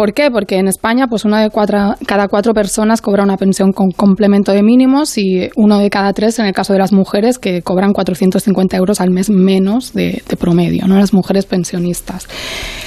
¿Por 0.00 0.14
qué? 0.14 0.30
Porque 0.30 0.56
en 0.56 0.66
España, 0.66 1.08
pues 1.08 1.26
una 1.26 1.42
de 1.42 1.50
cuatro, 1.50 1.94
cada 2.06 2.26
cuatro 2.28 2.54
personas 2.54 3.02
cobra 3.02 3.22
una 3.22 3.36
pensión 3.36 3.70
con 3.72 3.90
complemento 3.90 4.50
de 4.50 4.62
mínimos 4.62 5.18
y 5.18 5.50
uno 5.56 5.78
de 5.78 5.90
cada 5.90 6.14
tres 6.14 6.38
en 6.38 6.46
el 6.46 6.54
caso 6.54 6.72
de 6.72 6.78
las 6.78 6.90
mujeres 6.90 7.38
que 7.38 7.60
cobran 7.60 7.92
450 7.92 8.78
euros 8.78 9.02
al 9.02 9.10
mes 9.10 9.28
menos 9.28 9.92
de, 9.92 10.22
de 10.26 10.36
promedio, 10.38 10.86
¿no? 10.86 10.96
Las 10.96 11.12
mujeres 11.12 11.44
pensionistas. 11.44 12.26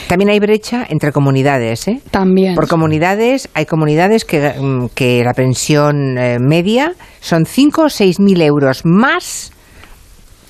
También 0.08 0.32
hay 0.32 0.40
brecha 0.40 0.88
entre 0.90 1.11
comunidades, 1.11 1.88
¿eh? 1.88 2.01
También. 2.09 2.56
Por 2.56 2.67
comunidades, 2.67 3.48
hay 3.53 3.67
comunidades 3.67 4.25
que, 4.25 4.56
mm, 4.59 4.88
que 4.95 5.24
la 5.24 5.35
pensión 5.35 6.17
eh, 6.17 6.40
media 6.40 6.93
son 7.22 7.45
5 7.45 7.83
o 7.83 7.90
6 7.90 8.22
mil 8.22 8.42
euros 8.42 8.82
más 8.85 9.51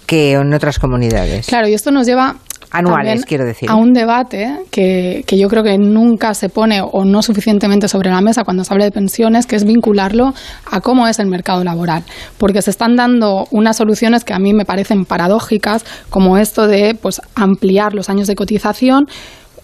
que 0.05 0.31
en 0.31 0.53
otras 0.53 0.79
comunidades. 0.79 1.47
Claro, 1.47 1.67
y 1.67 1.73
esto 1.73 1.91
nos 1.91 2.07
lleva 2.07 2.37
Anuales, 2.73 3.05
también 3.05 3.23
quiero 3.27 3.45
decir. 3.45 3.69
a 3.69 3.75
un 3.75 3.93
debate 3.93 4.59
que, 4.71 5.23
que 5.25 5.37
yo 5.37 5.47
creo 5.47 5.63
que 5.63 5.77
nunca 5.77 6.33
se 6.33 6.49
pone 6.49 6.81
o 6.81 7.05
no 7.05 7.21
suficientemente 7.21 7.87
sobre 7.87 8.09
la 8.09 8.19
mesa 8.19 8.43
cuando 8.43 8.63
se 8.63 8.73
habla 8.73 8.85
de 8.85 8.91
pensiones, 8.91 9.45
que 9.45 9.55
es 9.55 9.63
vincularlo 9.63 10.33
a 10.69 10.81
cómo 10.81 11.07
es 11.07 11.19
el 11.19 11.27
mercado 11.27 11.63
laboral. 11.63 12.03
Porque 12.37 12.61
se 12.61 12.71
están 12.71 12.95
dando 12.95 13.45
unas 13.51 13.77
soluciones 13.77 14.23
que 14.23 14.33
a 14.33 14.39
mí 14.39 14.53
me 14.53 14.65
parecen 14.65 15.05
paradójicas, 15.05 15.85
como 16.09 16.37
esto 16.37 16.67
de 16.67 16.97
pues, 16.99 17.21
ampliar 17.35 17.93
los 17.93 18.09
años 18.09 18.27
de 18.27 18.35
cotización. 18.35 19.05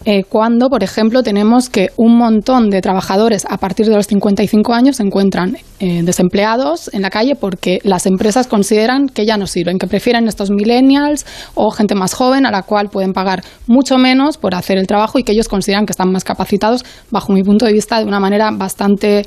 Eh, 0.05 0.23
cuando, 0.23 0.69
por 0.69 0.81
ejemplo, 0.81 1.23
tenemos 1.23 1.69
que 1.69 1.89
un 1.97 2.17
montón 2.17 2.69
de 2.69 2.81
trabajadores 2.81 3.45
a 3.49 3.57
partir 3.57 3.85
de 3.85 3.95
los 3.95 4.07
55 4.07 4.73
años 4.73 4.95
se 4.95 5.03
encuentran 5.03 5.57
eh, 5.81 6.01
desempleados 6.03 6.89
en 6.93 7.01
la 7.01 7.09
calle 7.09 7.35
porque 7.35 7.79
las 7.83 8.05
empresas 8.05 8.47
consideran 8.47 9.07
que 9.07 9.25
ya 9.25 9.35
no 9.37 9.45
sirven, 9.45 9.77
que 9.77 9.87
prefieren 9.87 10.27
estos 10.29 10.51
millennials 10.51 11.25
o 11.53 11.69
gente 11.71 11.95
más 11.95 12.13
joven 12.13 12.45
a 12.45 12.51
la 12.51 12.63
cual 12.63 12.89
pueden 12.89 13.11
pagar 13.11 13.43
mucho 13.67 13.97
menos 13.97 14.37
por 14.37 14.55
hacer 14.55 14.77
el 14.77 14.87
trabajo 14.87 15.19
y 15.19 15.23
que 15.23 15.33
ellos 15.33 15.49
consideran 15.49 15.85
que 15.85 15.91
están 15.91 16.11
más 16.11 16.23
capacitados, 16.23 16.85
bajo 17.11 17.33
mi 17.33 17.43
punto 17.43 17.65
de 17.65 17.73
vista, 17.73 17.99
de 17.99 18.05
una 18.05 18.21
manera 18.21 18.51
bastante 18.51 19.25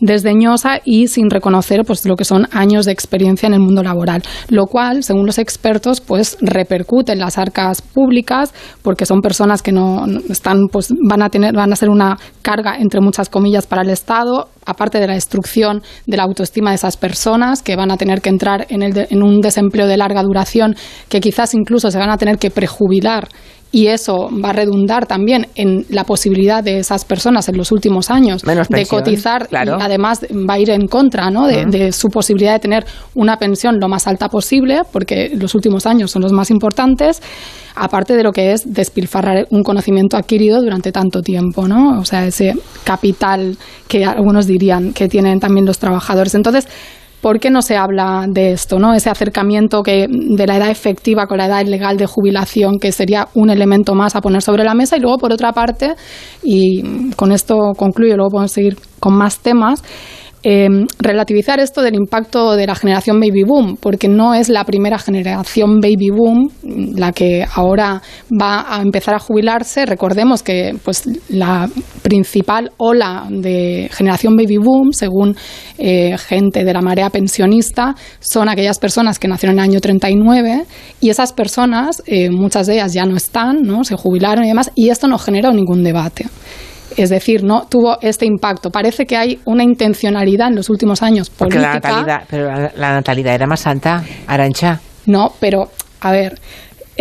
desdeñosa 0.00 0.80
y 0.84 1.08
sin 1.08 1.30
reconocer 1.30 1.82
pues 1.86 2.04
lo 2.06 2.16
que 2.16 2.24
son 2.24 2.46
años 2.52 2.86
de 2.86 2.92
experiencia 2.92 3.46
en 3.46 3.54
el 3.54 3.60
mundo 3.60 3.82
laboral, 3.82 4.22
lo 4.48 4.66
cual, 4.66 5.02
según 5.02 5.26
los 5.26 5.38
expertos, 5.38 6.00
pues 6.00 6.36
repercute 6.40 7.12
en 7.12 7.18
las 7.18 7.38
arcas 7.38 7.82
públicas 7.82 8.52
porque 8.82 9.06
son 9.06 9.20
personas 9.20 9.62
que 9.62 9.72
no 9.72 10.04
están 10.28 10.68
pues 10.72 10.88
van 11.08 11.22
a 11.22 11.28
tener 11.28 11.54
van 11.54 11.72
a 11.72 11.76
ser 11.76 11.90
una 11.90 12.18
carga 12.42 12.76
entre 12.78 13.00
muchas 13.00 13.28
comillas 13.28 13.66
para 13.66 13.82
el 13.82 13.90
Estado, 13.90 14.48
aparte 14.66 14.98
de 15.00 15.06
la 15.06 15.14
destrucción 15.14 15.82
de 16.06 16.16
la 16.16 16.24
autoestima 16.24 16.70
de 16.70 16.76
esas 16.76 16.96
personas 16.96 17.62
que 17.62 17.76
van 17.76 17.90
a 17.90 17.96
tener 17.96 18.20
que 18.20 18.30
entrar 18.30 18.66
en, 18.70 18.82
el 18.82 18.92
de- 18.92 19.06
en 19.10 19.22
un 19.22 19.40
desempleo 19.40 19.86
de 19.86 19.96
larga 19.96 20.22
duración 20.22 20.76
que 21.08 21.20
quizás 21.20 21.54
incluso 21.54 21.90
se 21.90 21.98
van 21.98 22.10
a 22.10 22.16
tener 22.18 22.38
que 22.38 22.50
prejubilar 22.50 23.28
y 23.72 23.86
eso 23.86 24.28
va 24.32 24.50
a 24.50 24.52
redundar 24.52 25.06
también 25.06 25.46
en 25.54 25.86
la 25.88 26.04
posibilidad 26.04 26.62
de 26.62 26.78
esas 26.78 27.04
personas 27.04 27.48
en 27.48 27.56
los 27.56 27.70
últimos 27.70 28.10
años 28.10 28.44
Menos 28.44 28.68
de 28.68 28.76
pensión, 28.78 29.00
cotizar 29.00 29.48
claro. 29.48 29.76
y 29.78 29.82
además 29.82 30.20
va 30.48 30.54
a 30.54 30.58
ir 30.58 30.70
en 30.70 30.88
contra 30.88 31.30
¿no? 31.30 31.46
de, 31.46 31.66
de 31.66 31.92
su 31.92 32.08
posibilidad 32.08 32.54
de 32.54 32.58
tener 32.58 32.84
una 33.14 33.36
pensión 33.36 33.78
lo 33.78 33.88
más 33.88 34.06
alta 34.06 34.28
posible, 34.28 34.82
porque 34.92 35.30
los 35.34 35.54
últimos 35.54 35.86
años 35.86 36.10
son 36.10 36.22
los 36.22 36.32
más 36.32 36.50
importantes, 36.50 37.22
aparte 37.76 38.16
de 38.16 38.22
lo 38.22 38.32
que 38.32 38.52
es 38.52 38.62
despilfarrar 38.66 39.46
un 39.50 39.62
conocimiento 39.62 40.16
adquirido 40.16 40.60
durante 40.60 40.92
tanto 40.92 41.22
tiempo, 41.22 41.68
¿no? 41.68 42.00
O 42.00 42.04
sea, 42.04 42.26
ese 42.26 42.54
capital 42.84 43.56
que 43.88 44.04
algunos 44.04 44.46
dirían 44.46 44.92
que 44.92 45.08
tienen 45.08 45.40
también 45.40 45.66
los 45.66 45.78
trabajadores. 45.78 46.34
Entonces, 46.34 46.68
¿Por 47.20 47.38
qué 47.38 47.50
no 47.50 47.60
se 47.60 47.76
habla 47.76 48.24
de 48.28 48.52
esto, 48.52 48.78
no? 48.78 48.94
Ese 48.94 49.10
acercamiento 49.10 49.82
que 49.82 50.06
de 50.08 50.46
la 50.46 50.56
edad 50.56 50.70
efectiva 50.70 51.26
con 51.26 51.38
la 51.38 51.46
edad 51.46 51.66
legal 51.66 51.98
de 51.98 52.06
jubilación, 52.06 52.78
que 52.78 52.92
sería 52.92 53.28
un 53.34 53.50
elemento 53.50 53.94
más 53.94 54.16
a 54.16 54.22
poner 54.22 54.40
sobre 54.40 54.64
la 54.64 54.74
mesa. 54.74 54.96
Y 54.96 55.00
luego, 55.00 55.18
por 55.18 55.32
otra 55.32 55.52
parte, 55.52 55.94
y 56.42 57.10
con 57.16 57.32
esto 57.32 57.72
concluyo, 57.76 58.16
luego 58.16 58.30
podemos 58.30 58.52
seguir 58.52 58.78
con 58.98 59.14
más 59.14 59.38
temas. 59.40 59.82
Eh, 60.42 60.68
relativizar 60.98 61.60
esto 61.60 61.82
del 61.82 61.94
impacto 61.94 62.56
de 62.56 62.66
la 62.66 62.74
generación 62.74 63.20
baby 63.20 63.42
boom, 63.42 63.76
porque 63.76 64.08
no 64.08 64.34
es 64.34 64.48
la 64.48 64.64
primera 64.64 64.98
generación 64.98 65.80
baby 65.80 66.10
boom 66.10 66.50
la 66.96 67.12
que 67.12 67.44
ahora 67.54 68.00
va 68.30 68.76
a 68.76 68.80
empezar 68.80 69.14
a 69.14 69.18
jubilarse. 69.18 69.84
Recordemos 69.86 70.42
que 70.42 70.74
pues 70.82 71.04
la 71.28 71.68
principal 72.02 72.72
ola 72.78 73.26
de 73.28 73.90
generación 73.92 74.36
baby 74.36 74.56
boom, 74.56 74.92
según 74.92 75.36
eh, 75.78 76.16
gente 76.18 76.64
de 76.64 76.72
la 76.72 76.80
marea 76.80 77.10
pensionista, 77.10 77.94
son 78.20 78.48
aquellas 78.48 78.78
personas 78.78 79.18
que 79.18 79.28
nacieron 79.28 79.58
en 79.58 79.64
el 79.64 79.70
año 79.70 79.80
39 79.80 80.64
y 81.00 81.10
esas 81.10 81.32
personas, 81.32 82.02
eh, 82.06 82.30
muchas 82.30 82.66
de 82.66 82.74
ellas 82.74 82.92
ya 82.92 83.04
no 83.04 83.16
están, 83.16 83.62
¿no? 83.62 83.84
se 83.84 83.96
jubilaron 83.96 84.44
y 84.44 84.48
demás, 84.48 84.70
y 84.74 84.88
esto 84.88 85.06
no 85.06 85.18
generó 85.18 85.52
ningún 85.52 85.82
debate. 85.82 86.26
Es 86.96 87.10
decir, 87.10 87.44
no 87.44 87.66
tuvo 87.68 87.98
este 88.00 88.26
impacto. 88.26 88.70
Parece 88.70 89.06
que 89.06 89.16
hay 89.16 89.40
una 89.44 89.62
intencionalidad 89.62 90.48
en 90.48 90.56
los 90.56 90.70
últimos 90.70 91.02
años 91.02 91.30
Porque 91.30 91.58
la 91.58 91.68
política. 91.70 91.88
natalidad, 91.90 92.24
pero 92.28 92.46
la, 92.46 92.72
la 92.76 92.92
natalidad 92.94 93.34
era 93.34 93.46
más 93.46 93.66
alta, 93.66 94.02
Arancha. 94.26 94.80
No, 95.06 95.32
pero 95.40 95.70
a 96.00 96.12
ver, 96.12 96.38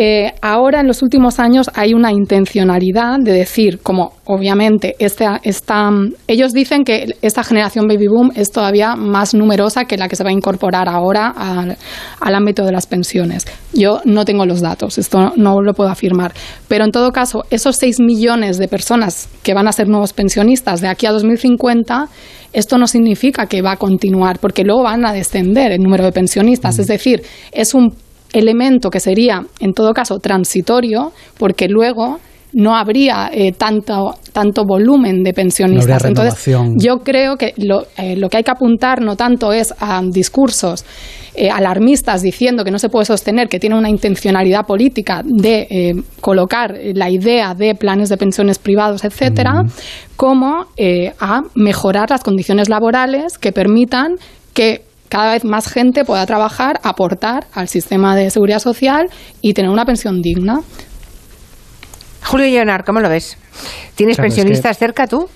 Eh, 0.02 0.34
ahora, 0.42 0.80
en 0.80 0.88
los 0.88 1.02
últimos 1.02 1.40
años, 1.40 1.70
hay 1.74 1.94
una 1.94 2.14
intencionalidad 2.14 3.20
de 3.20 3.34
decir, 3.34 3.80
como 3.84 4.14
obviamente 4.24 4.96
este, 4.98 5.26
esta, 5.44 5.92
ellos 6.26 6.54
dicen 6.54 6.86
que 6.86 7.18
esta 7.22 7.44
generación 7.44 7.86
baby 7.86 8.08
boom 8.08 8.32
es 8.34 8.50
todavía 8.50 8.96
más 8.96 9.34
numerosa 9.34 9.84
que 9.84 9.98
la 9.98 10.08
que 10.08 10.16
se 10.16 10.24
va 10.24 10.30
a 10.30 10.32
incorporar 10.32 10.88
ahora 10.88 11.34
al, 11.36 11.76
al 12.22 12.36
ámbito 12.36 12.64
de 12.64 12.72
las 12.72 12.88
pensiones. 12.88 13.46
Yo 13.74 14.00
no 14.06 14.24
tengo 14.24 14.46
los 14.46 14.62
datos, 14.62 14.98
esto 14.98 15.34
no 15.36 15.62
lo 15.62 15.74
puedo 15.74 15.90
afirmar. 15.90 16.32
Pero 16.70 16.86
en 16.86 16.92
todo 16.92 17.12
caso, 17.12 17.44
esos 17.50 17.76
6 17.76 18.00
millones 18.00 18.58
de 18.58 18.70
personas 18.70 19.28
que 19.44 19.54
van 19.54 19.68
a 19.68 19.74
ser 19.74 19.90
nuevos 19.90 20.14
pensionistas 20.14 20.80
de 20.80 20.88
aquí 20.88 21.08
a 21.08 21.12
2050, 21.12 22.08
esto 22.54 22.78
no 22.78 22.88
significa 22.88 23.48
que 23.48 23.62
va 23.62 23.74
a 23.74 23.78
continuar, 23.78 24.40
porque 24.40 24.64
luego 24.64 24.84
van 24.84 25.06
a 25.06 25.12
descender 25.12 25.74
el 25.74 25.82
número 25.82 26.06
de 26.06 26.14
pensionistas. 26.14 26.80
Es 26.80 26.88
decir, 26.88 27.22
es 27.52 27.74
un 27.74 27.94
elemento 28.34 28.90
que 28.90 29.00
sería, 29.00 29.46
en 29.60 29.74
todo 29.74 29.94
caso, 29.94 30.20
transitorio, 30.20 31.12
porque 31.38 31.68
luego 31.68 32.20
no 32.54 32.76
habría 32.76 33.30
eh, 33.32 33.52
tanto, 33.52 34.16
tanto 34.34 34.66
volumen 34.66 35.24
de 35.24 35.34
pensionistas. 35.34 36.04
Entonces, 36.06 36.56
yo 36.78 37.00
creo 37.00 37.36
que 37.38 37.54
lo, 37.58 37.86
eh, 37.98 38.16
lo, 38.16 38.30
que 38.30 38.38
hay 38.38 38.44
que 38.44 38.52
apuntar 38.52 39.02
no 39.02 39.16
tanto 39.16 39.54
es 39.54 39.74
a 39.80 40.02
discursos 40.04 40.84
eh, 41.36 41.50
alarmistas 41.50 42.22
diciendo 42.22 42.64
que 42.64 42.72
no 42.72 42.80
se 42.80 42.90
puede 42.90 43.06
sostener, 43.06 43.50
que 43.50 43.60
tiene 43.60 43.78
una 43.78 43.90
intencionalidad 43.90 44.66
política 44.66 45.22
de 45.24 46.04
colocar 46.22 46.76
la 46.96 47.10
idea 47.10 47.54
de 47.54 47.76
planes 47.76 48.10
de 48.10 48.18
pensiones 48.18 48.58
privados, 48.58 49.04
etcétera, 49.04 49.64
como 50.16 50.66
a 51.20 51.42
mejorar 51.54 52.10
las 52.10 52.24
condiciones 52.24 52.68
laborales 52.68 53.38
que 53.38 53.52
permitan 53.52 54.16
que 54.54 54.89
cada 55.10 55.34
vez 55.34 55.44
más 55.44 55.68
gente 55.68 56.06
pueda 56.06 56.26
trabajar, 56.26 56.80
aportar 56.84 57.48
al 57.54 57.68
sistema 57.68 58.16
de 58.16 58.30
seguridad 58.30 58.60
social 58.60 59.10
y 59.42 59.54
tener 59.54 59.72
una 59.72 59.86
pensión 59.86 60.22
digna. 60.22 60.62
Julio 62.24 62.46
Leonard, 62.48 62.86
¿cómo 62.86 63.00
lo 63.00 63.10
ves? 63.10 63.38
¿Tienes 63.96 64.18
pensionistas 64.18 64.78
cerca 64.78 65.08
tú? 65.08 65.28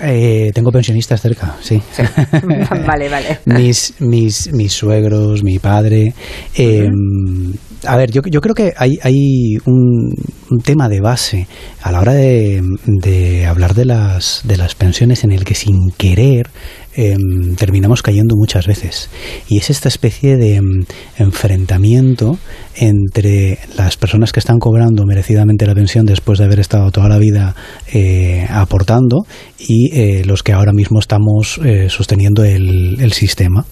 Eh, 0.00 0.50
tengo 0.52 0.72
pensionistas 0.72 1.20
cerca, 1.20 1.54
sí. 1.60 1.80
vale, 2.86 3.08
vale. 3.08 3.38
mis, 3.44 3.94
mis, 4.00 4.52
mis 4.52 4.72
suegros, 4.72 5.44
mi 5.44 5.60
padre. 5.60 6.12
Eh, 6.56 6.88
a 7.86 7.96
ver, 7.96 8.10
yo, 8.10 8.22
yo 8.28 8.40
creo 8.40 8.54
que 8.54 8.72
hay, 8.76 8.98
hay 9.02 9.56
un, 9.64 10.12
tema 10.64 10.88
de 10.88 11.00
base 11.00 11.46
a 11.82 11.92
la 11.92 12.00
hora 12.00 12.12
de, 12.12 12.62
de, 12.86 13.46
hablar 13.46 13.74
de 13.74 13.84
las, 13.84 14.42
de 14.44 14.56
las 14.56 14.74
pensiones 14.74 15.24
en 15.24 15.32
el 15.32 15.44
que 15.44 15.54
sin 15.54 15.90
querer 15.96 16.50
Em, 16.94 17.54
terminamos 17.56 18.02
cayendo 18.02 18.36
muchas 18.36 18.66
veces. 18.66 19.08
Y 19.48 19.56
es 19.56 19.70
esta 19.70 19.88
especie 19.88 20.36
de 20.36 20.56
em, 20.56 20.84
enfrentamiento 21.18 22.38
entre 22.76 23.58
las 23.78 23.96
personas 23.96 24.30
que 24.32 24.40
están 24.40 24.58
cobrando 24.58 25.06
merecidamente 25.06 25.66
la 25.66 25.74
pensión 25.74 26.04
después 26.04 26.38
de 26.38 26.44
haber 26.44 26.60
estado 26.60 26.90
toda 26.90 27.08
la 27.08 27.16
vida 27.18 27.56
eh, 27.92 28.46
aportando 28.50 29.24
y 29.58 29.90
eh, 29.94 30.22
los 30.26 30.42
que 30.42 30.52
ahora 30.52 30.72
mismo 30.74 30.98
estamos 30.98 31.58
eh, 31.64 31.88
sosteniendo 31.88 32.44
el 32.44 33.12
sistema 33.12 33.64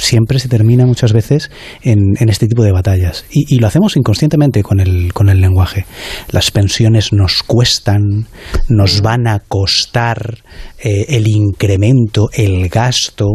siempre 0.00 0.38
se 0.38 0.48
termina 0.48 0.86
muchas 0.86 1.12
veces 1.12 1.50
en, 1.82 2.16
este 2.28 2.48
tipo 2.48 2.62
de 2.62 2.72
batallas. 2.72 3.24
Y, 3.30 3.58
lo 3.58 3.66
hacemos 3.66 3.96
inconscientemente 3.96 4.62
con 4.62 4.80
el, 4.80 5.12
con 5.12 5.28
el 5.28 5.40
lenguaje. 5.40 5.86
Las 6.30 6.50
pensiones 6.50 7.12
nos 7.12 7.42
cuestan, 7.42 8.26
nos 8.68 9.02
van 9.02 9.26
a 9.26 9.40
costar 9.40 10.38
eh, 10.78 11.06
el 11.08 11.28
incremento, 11.28 12.30
el 12.32 12.68
gasto. 12.68 13.26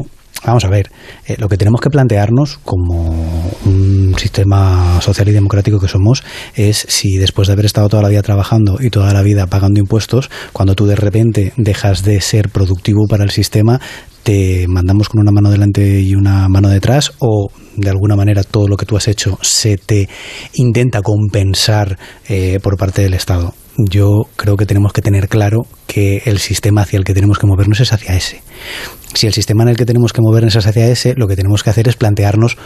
Vamos 0.45 0.63
a 0.63 0.69
ver, 0.69 0.91
eh, 1.27 1.35
lo 1.39 1.49
que 1.49 1.57
tenemos 1.57 1.81
que 1.81 1.89
plantearnos 1.89 2.59
como 2.63 3.51
un 3.65 4.15
sistema 4.17 5.01
social 5.01 5.27
y 5.29 5.31
democrático 5.31 5.79
que 5.79 5.87
somos 5.87 6.23
es 6.55 6.85
si 6.87 7.17
después 7.17 7.47
de 7.47 7.53
haber 7.53 7.65
estado 7.65 7.89
toda 7.89 8.03
la 8.03 8.09
vida 8.09 8.21
trabajando 8.21 8.77
y 8.79 8.89
toda 8.89 9.11
la 9.13 9.23
vida 9.23 9.47
pagando 9.47 9.79
impuestos, 9.79 10.29
cuando 10.53 10.75
tú 10.75 10.85
de 10.85 10.95
repente 10.95 11.53
dejas 11.57 12.03
de 12.03 12.21
ser 12.21 12.49
productivo 12.49 13.07
para 13.07 13.23
el 13.23 13.31
sistema, 13.31 13.81
te 14.25 14.65
mandamos 14.67 15.07
con 15.07 15.21
una 15.21 15.31
mano 15.31 15.51
delante 15.51 16.01
y 16.01 16.15
una 16.15 16.49
mano 16.49 16.67
detrás 16.67 17.13
o 17.19 17.51
de 17.77 17.91
alguna 17.91 18.15
manera 18.15 18.41
todo 18.41 18.67
lo 18.67 18.75
que 18.75 18.87
tú 18.87 18.97
has 18.97 19.07
hecho 19.07 19.37
se 19.43 19.77
te 19.77 20.09
intenta 20.55 21.03
compensar 21.03 21.99
eh, 22.27 22.59
por 22.59 22.75
parte 22.75 23.03
del 23.03 23.13
Estado. 23.13 23.53
Yo 23.77 24.23
creo 24.35 24.57
que 24.57 24.65
tenemos 24.65 24.93
que 24.93 25.03
tener 25.03 25.27
claro 25.27 25.67
que 25.85 26.23
el 26.25 26.39
sistema 26.39 26.81
hacia 26.81 26.97
el 26.97 27.03
que 27.03 27.13
tenemos 27.13 27.37
que 27.37 27.45
movernos 27.45 27.81
es 27.81 27.93
hacia 27.93 28.15
ese. 28.15 28.41
Si 29.13 29.27
el 29.27 29.33
sistema 29.33 29.61
en 29.61 29.69
el 29.69 29.77
que 29.77 29.85
tenemos 29.85 30.11
que 30.11 30.21
movernos 30.21 30.55
es 30.55 30.65
hacia 30.65 30.87
ese, 30.87 31.13
lo 31.15 31.27
que 31.27 31.35
tenemos 31.35 31.61
que 31.61 31.69
hacer 31.69 31.87
es 31.87 31.95
plantearnos 31.95 32.57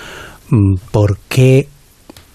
mm, 0.52 0.76
por 0.92 1.18
qué 1.28 1.68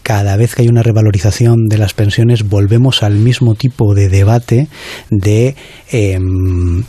cada 0.03 0.37
vez 0.37 0.55
que 0.55 0.61
hay 0.63 0.69
una 0.69 0.83
revalorización 0.83 1.65
de 1.71 1.79
las 1.79 1.95
pensiones 1.95 2.47
volvemos 2.47 3.03
al 3.03 3.15
mismo 3.15 3.55
tipo 3.55 3.95
de 3.95 4.11
debate 4.11 4.69
de 5.09 5.57
em, 5.91 6.85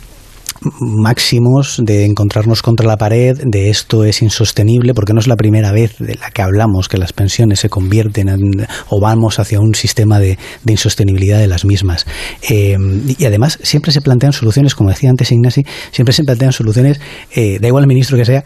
máximos 0.80 1.80
de 1.82 2.04
encontrarnos 2.04 2.62
contra 2.62 2.86
la 2.86 2.96
pared, 2.96 3.36
de 3.44 3.70
esto 3.70 4.04
es 4.04 4.22
insostenible, 4.22 4.94
porque 4.94 5.12
no 5.12 5.20
es 5.20 5.26
la 5.26 5.36
primera 5.36 5.72
vez 5.72 5.98
de 5.98 6.14
la 6.14 6.30
que 6.30 6.42
hablamos 6.42 6.88
que 6.88 6.98
las 6.98 7.12
pensiones 7.12 7.60
se 7.60 7.68
convierten 7.68 8.28
en, 8.28 8.66
o 8.88 9.00
vamos 9.00 9.38
hacia 9.38 9.60
un 9.60 9.74
sistema 9.74 10.18
de, 10.18 10.38
insostenibilidad 10.66 11.38
de 11.38 11.46
las 11.46 11.64
mismas. 11.64 12.06
Eh, 12.48 12.76
y 13.18 13.24
además 13.24 13.58
siempre 13.62 13.92
se 13.92 14.00
plantean 14.00 14.32
soluciones, 14.32 14.74
como 14.74 14.90
decía 14.90 15.10
antes 15.10 15.30
Ignasi, 15.32 15.64
siempre 15.90 16.12
se 16.12 16.24
plantean 16.24 16.52
soluciones, 16.52 17.00
eh, 17.34 17.58
da 17.60 17.68
igual 17.68 17.84
el 17.84 17.88
ministro 17.88 18.16
que 18.16 18.24
sea, 18.24 18.44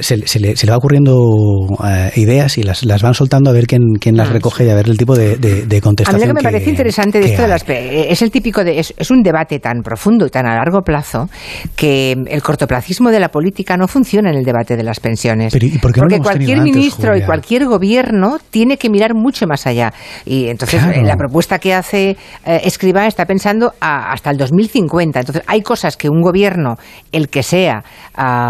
se, 0.00 0.16
le, 0.38 0.54
va 0.70 0.76
ocurriendo 0.76 1.66
eh, 1.84 2.12
ideas 2.16 2.58
y 2.58 2.62
las, 2.62 2.84
las 2.84 3.02
van 3.02 3.14
soltando 3.14 3.50
a 3.50 3.52
ver 3.52 3.66
quién, 3.66 3.94
quién 4.00 4.16
las 4.16 4.28
ah, 4.28 4.32
recoge 4.32 4.64
y 4.64 4.70
a 4.70 4.74
ver 4.74 4.88
el 4.88 4.96
tipo 4.96 5.16
de, 5.16 5.36
de, 5.36 5.80
contestación. 5.80 6.22
A 6.22 6.26
mí 6.26 6.28
lo 6.28 6.34
que 6.34 6.42
me 6.42 6.52
parece 6.52 6.70
interesante 6.70 7.20
de 7.20 7.26
esto 7.26 7.42
de 7.42 7.48
las, 7.48 7.64
es 7.66 8.22
el 8.22 8.30
típico 8.30 8.64
de, 8.64 8.78
es, 8.78 8.94
es 8.96 9.10
un 9.10 9.22
debate 9.22 9.58
tan 9.58 9.82
profundo 9.82 10.26
y 10.26 10.30
tan 10.30 10.46
a 10.46 10.54
largo 10.54 10.82
plazo 10.82 11.28
que 11.74 12.12
el 12.12 12.42
cortoplacismo 12.42 13.10
de 13.10 13.20
la 13.20 13.28
política 13.28 13.76
no 13.76 13.88
funciona 13.88 14.30
en 14.30 14.36
el 14.36 14.44
debate 14.44 14.76
de 14.76 14.82
las 14.82 15.00
pensiones. 15.00 15.52
porque 15.80 16.18
cualquier 16.18 16.60
ministro 16.60 17.16
y 17.16 17.22
cualquier 17.22 17.66
gobierno 17.66 18.38
tiene 18.50 18.76
que 18.76 18.90
mirar 18.90 19.14
mucho 19.14 19.46
más 19.46 19.66
allá. 19.66 19.92
Y 20.24 20.48
entonces 20.48 20.82
la 21.02 21.16
propuesta 21.16 21.58
que 21.58 21.74
hace 21.74 22.16
eh, 22.44 22.60
Escribá 22.64 23.06
está 23.06 23.24
pensando 23.26 23.72
hasta 23.80 24.30
el 24.30 24.36
2050. 24.36 25.20
Entonces 25.20 25.42
hay 25.46 25.62
cosas 25.62 25.96
que 25.96 26.08
un 26.08 26.20
gobierno, 26.20 26.76
el 27.12 27.28
que 27.28 27.42
sea, 27.42 27.82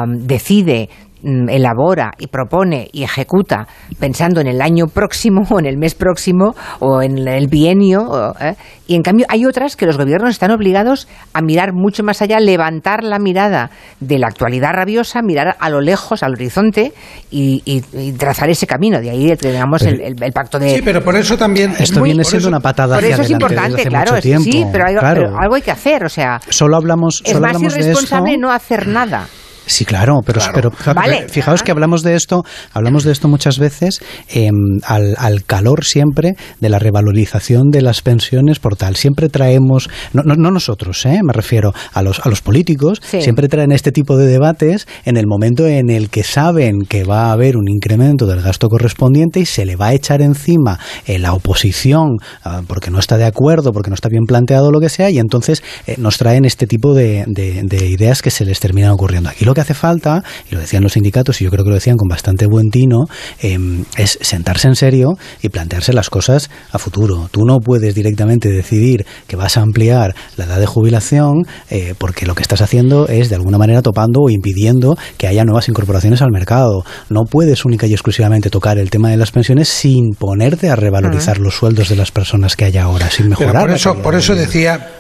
decide 0.06 0.76
Mm, 0.76 1.05
elabora 1.48 2.12
y 2.18 2.28
propone 2.28 2.88
y 2.92 3.02
ejecuta 3.02 3.66
pensando 3.98 4.40
en 4.40 4.46
el 4.46 4.62
año 4.62 4.86
próximo 4.86 5.42
o 5.50 5.58
en 5.58 5.66
el 5.66 5.76
mes 5.76 5.94
próximo 5.94 6.54
o 6.80 7.02
en 7.02 7.26
el 7.26 7.48
bienio. 7.48 8.34
¿eh? 8.40 8.54
Y 8.86 8.94
en 8.94 9.02
cambio 9.02 9.26
hay 9.28 9.44
otras 9.44 9.76
que 9.76 9.86
los 9.86 9.98
gobiernos 9.98 10.30
están 10.30 10.50
obligados 10.52 11.08
a 11.32 11.42
mirar 11.42 11.72
mucho 11.72 12.04
más 12.04 12.22
allá, 12.22 12.38
levantar 12.38 13.02
la 13.02 13.18
mirada 13.18 13.70
de 14.00 14.18
la 14.18 14.28
actualidad 14.28 14.70
rabiosa, 14.72 15.22
mirar 15.22 15.56
a 15.58 15.70
lo 15.70 15.80
lejos, 15.80 16.22
al 16.22 16.32
horizonte 16.32 16.92
y, 17.30 17.82
trazar 18.18 18.48
ese 18.48 18.66
camino. 18.66 19.00
De 19.00 19.10
ahí 19.10 19.36
tenemos 19.36 19.82
el, 19.82 20.14
pacto 20.32 20.58
de... 20.58 20.76
Sí, 20.76 20.82
pero 20.84 21.02
por 21.02 21.16
eso 21.16 21.36
también... 21.36 21.74
Esto 21.78 22.02
viene 22.02 22.24
siendo 22.24 22.48
una 22.48 22.60
patada 22.60 22.96
Por 22.96 23.04
eso 23.04 23.22
es 23.22 23.30
importante, 23.30 23.84
claro. 23.86 24.20
Sí, 24.20 24.64
pero, 24.70 24.86
algo 24.86 25.54
hay 25.54 25.62
que 25.62 25.70
hacer. 25.70 26.04
O 26.04 26.08
sea, 26.08 26.40
solo 26.48 26.76
hablamos, 26.76 27.22
es 27.24 27.40
más 27.40 27.60
irresponsable 27.60 28.36
no 28.38 28.52
hacer 28.52 28.86
nada. 28.86 29.26
Sí, 29.66 29.84
claro, 29.84 30.20
pero, 30.24 30.40
pero 30.54 30.70
fijaos 31.28 31.62
que 31.62 31.72
hablamos 31.72 32.02
de 32.02 32.14
esto, 32.14 32.44
hablamos 32.72 33.04
de 33.04 33.12
esto 33.12 33.28
muchas 33.28 33.58
veces 33.58 34.00
em, 34.28 34.52
al, 34.84 35.44
calor 35.44 35.84
siempre 35.84 36.36
de 36.60 36.68
la 36.68 36.78
revalorización 36.78 37.70
de 37.70 37.82
las 37.82 38.00
pensiones 38.00 38.58
por 38.58 38.76
tal. 38.76 38.96
Siempre 38.96 39.28
traemos, 39.28 39.88
no, 40.12 40.22
no, 40.22 40.50
nosotros, 40.50 41.04
¿eh? 41.06 41.20
me 41.22 41.32
refiero 41.32 41.72
a 41.92 42.02
los, 42.02 42.24
a 42.24 42.28
los 42.28 42.42
políticos, 42.42 43.02
siempre 43.02 43.48
traen 43.48 43.72
este 43.72 43.92
tipo 43.92 44.16
de 44.16 44.26
debates 44.26 44.86
en 45.04 45.16
el 45.16 45.26
momento 45.26 45.66
en 45.66 45.90
el 45.90 46.10
que 46.10 46.22
saben 46.22 46.82
que 46.88 47.04
va 47.04 47.26
a 47.26 47.32
haber 47.32 47.56
un 47.56 47.68
incremento 47.68 48.26
del 48.26 48.42
gasto 48.42 48.68
correspondiente 48.68 49.40
y 49.40 49.46
se 49.46 49.64
le 49.64 49.76
va 49.76 49.88
a 49.88 49.94
echar 49.94 50.22
encima 50.22 50.78
eh, 51.06 51.18
la 51.18 51.32
oposición 51.32 52.18
ah, 52.44 52.62
porque 52.66 52.90
no 52.90 52.98
está 52.98 53.16
de 53.16 53.24
acuerdo, 53.24 53.72
porque 53.72 53.90
no 53.90 53.94
está 53.94 54.08
bien 54.08 54.24
planteado 54.26 54.70
lo 54.70 54.80
que 54.80 54.88
sea, 54.88 55.10
y 55.10 55.18
entonces 55.18 55.62
eh, 55.86 55.96
nos 55.98 56.18
traen 56.18 56.44
este 56.44 56.66
tipo 56.66 56.94
de, 56.94 57.24
de, 57.26 57.86
ideas 57.86 58.22
que 58.22 58.30
se 58.30 58.44
les 58.44 58.60
terminan 58.60 58.90
ocurriendo. 58.90 59.28
Aquí 59.28 59.44
lo 59.44 59.54
que 59.56 59.62
hace 59.62 59.74
falta, 59.74 60.22
y 60.48 60.54
lo 60.54 60.60
decían 60.60 60.82
los 60.82 60.92
sindicatos, 60.92 61.40
y 61.40 61.44
yo 61.44 61.50
creo 61.50 61.64
que 61.64 61.70
lo 61.70 61.74
decían 61.74 61.96
con 61.96 62.08
bastante 62.08 62.46
buen 62.46 62.70
tino, 62.70 63.06
em, 63.40 63.84
es 63.96 64.18
sentarse 64.20 64.68
en 64.68 64.76
serio 64.76 65.14
y 65.42 65.48
plantearse 65.48 65.92
las 65.92 66.10
cosas 66.10 66.50
a 66.70 66.78
futuro. 66.78 67.28
Tú 67.32 67.44
no 67.44 67.58
puedes 67.58 67.94
directamente 67.94 68.50
decidir 68.50 69.06
que 69.26 69.36
vas 69.36 69.56
a 69.56 69.62
ampliar 69.62 70.14
la 70.36 70.44
edad 70.44 70.60
de 70.60 70.66
jubilación 70.66 71.46
eh, 71.70 71.94
porque 71.98 72.26
lo 72.26 72.34
que 72.34 72.42
estás 72.42 72.60
haciendo 72.60 73.08
es 73.08 73.30
de 73.30 73.36
alguna 73.36 73.58
manera 73.58 73.80
topando 73.82 74.20
o 74.20 74.30
impidiendo 74.30 74.96
que 75.16 75.26
haya 75.26 75.44
nuevas 75.44 75.68
incorporaciones 75.68 76.20
al 76.20 76.30
mercado. 76.30 76.84
No 77.08 77.24
puedes 77.24 77.64
única 77.64 77.86
y 77.86 77.92
exclusivamente 77.92 78.50
tocar 78.50 78.78
el 78.78 78.90
tema 78.90 79.10
de 79.10 79.16
las 79.16 79.30
pensiones 79.30 79.68
sin 79.68 80.14
ponerte 80.18 80.68
a 80.68 80.76
revalorizar 80.76 81.38
los 81.38 81.54
sueldos 81.54 81.88
de 81.88 81.96
las 81.96 82.10
personas 82.10 82.56
que 82.56 82.66
hay 82.66 82.76
ahora, 82.76 83.10
sin 83.10 83.28
mejorar. 83.30 83.62
por 83.62 83.70
eso, 83.70 83.94
por 84.02 84.14
eso 84.14 84.34
decía 84.34 84.95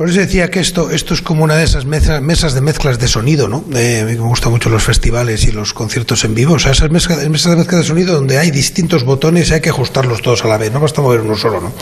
Por 0.00 0.08
eso 0.08 0.20
decía 0.20 0.50
que 0.50 0.60
esto, 0.60 0.90
esto 0.90 1.12
es 1.12 1.20
como 1.20 1.44
una 1.44 1.56
de 1.56 1.64
esas 1.64 1.84
mezas, 1.84 2.22
mesas 2.22 2.54
de 2.54 2.62
mezclas 2.62 2.98
de 2.98 3.06
sonido, 3.06 3.48
¿no? 3.48 3.62
Eh, 3.74 4.02
me 4.06 4.16
gustan 4.16 4.50
mucho 4.50 4.70
los 4.70 4.82
festivales 4.82 5.44
y 5.44 5.52
los 5.52 5.74
conciertos 5.74 6.24
en 6.24 6.34
vivo. 6.34 6.54
O 6.54 6.58
sea, 6.58 6.72
esas 6.72 6.90
mesas, 6.90 7.20
de 7.20 7.28
mezcla 7.28 7.54
de 7.54 7.84
sonido 7.84 8.14
donde 8.14 8.38
hay 8.38 8.50
distintos 8.50 9.04
botones 9.04 9.50
y 9.50 9.52
hay 9.52 9.60
que 9.60 9.68
ajustarlos 9.68 10.22
todos 10.22 10.42
a 10.42 10.48
la 10.48 10.56
vez. 10.56 10.72
No 10.72 10.80
basta 10.80 11.02
mover 11.02 11.20
uno 11.20 11.36
solo, 11.36 11.60
¿no? 11.60 11.74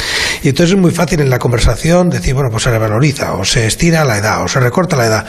Y 0.42 0.48
entonces 0.48 0.74
es 0.74 0.80
muy 0.80 0.90
fácil 0.90 1.20
en 1.20 1.30
la 1.30 1.38
conversación 1.38 2.10
decir, 2.10 2.34
bueno, 2.34 2.50
pues 2.50 2.64
se 2.64 2.72
revaloriza, 2.72 3.34
o 3.34 3.44
se 3.44 3.68
estira 3.68 4.05
la 4.05 4.18
edad, 4.18 4.42
o 4.42 4.48
se 4.48 4.58
recorta 4.58 4.97
la 4.97 5.06
edad. 5.06 5.26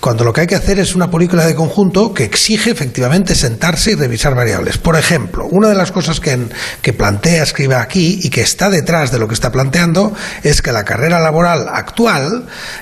Cuando 0.00 0.24
lo 0.24 0.32
que 0.32 0.40
hay 0.40 0.46
que 0.46 0.54
hacer 0.54 0.78
es 0.78 0.94
una 0.94 1.10
película 1.10 1.44
de 1.44 1.54
conjunto 1.54 2.14
que 2.14 2.24
exige 2.24 2.70
efectivamente 2.70 3.34
sentarse 3.34 3.90
y 3.90 3.94
revisar 3.96 4.34
variables. 4.34 4.78
Por 4.78 4.96
ejemplo, 4.96 5.46
una 5.50 5.68
de 5.68 5.74
las 5.74 5.92
cosas 5.92 6.20
que, 6.20 6.38
que 6.80 6.94
plantea, 6.94 7.42
escribe 7.42 7.74
aquí 7.74 8.18
y 8.22 8.30
que 8.30 8.40
está 8.40 8.70
detrás 8.70 9.12
de 9.12 9.18
lo 9.18 9.28
que 9.28 9.34
está 9.34 9.52
planteando 9.52 10.14
es 10.42 10.62
que 10.62 10.72
la 10.72 10.86
carrera 10.86 11.20
laboral 11.20 11.68
actual 11.68 12.29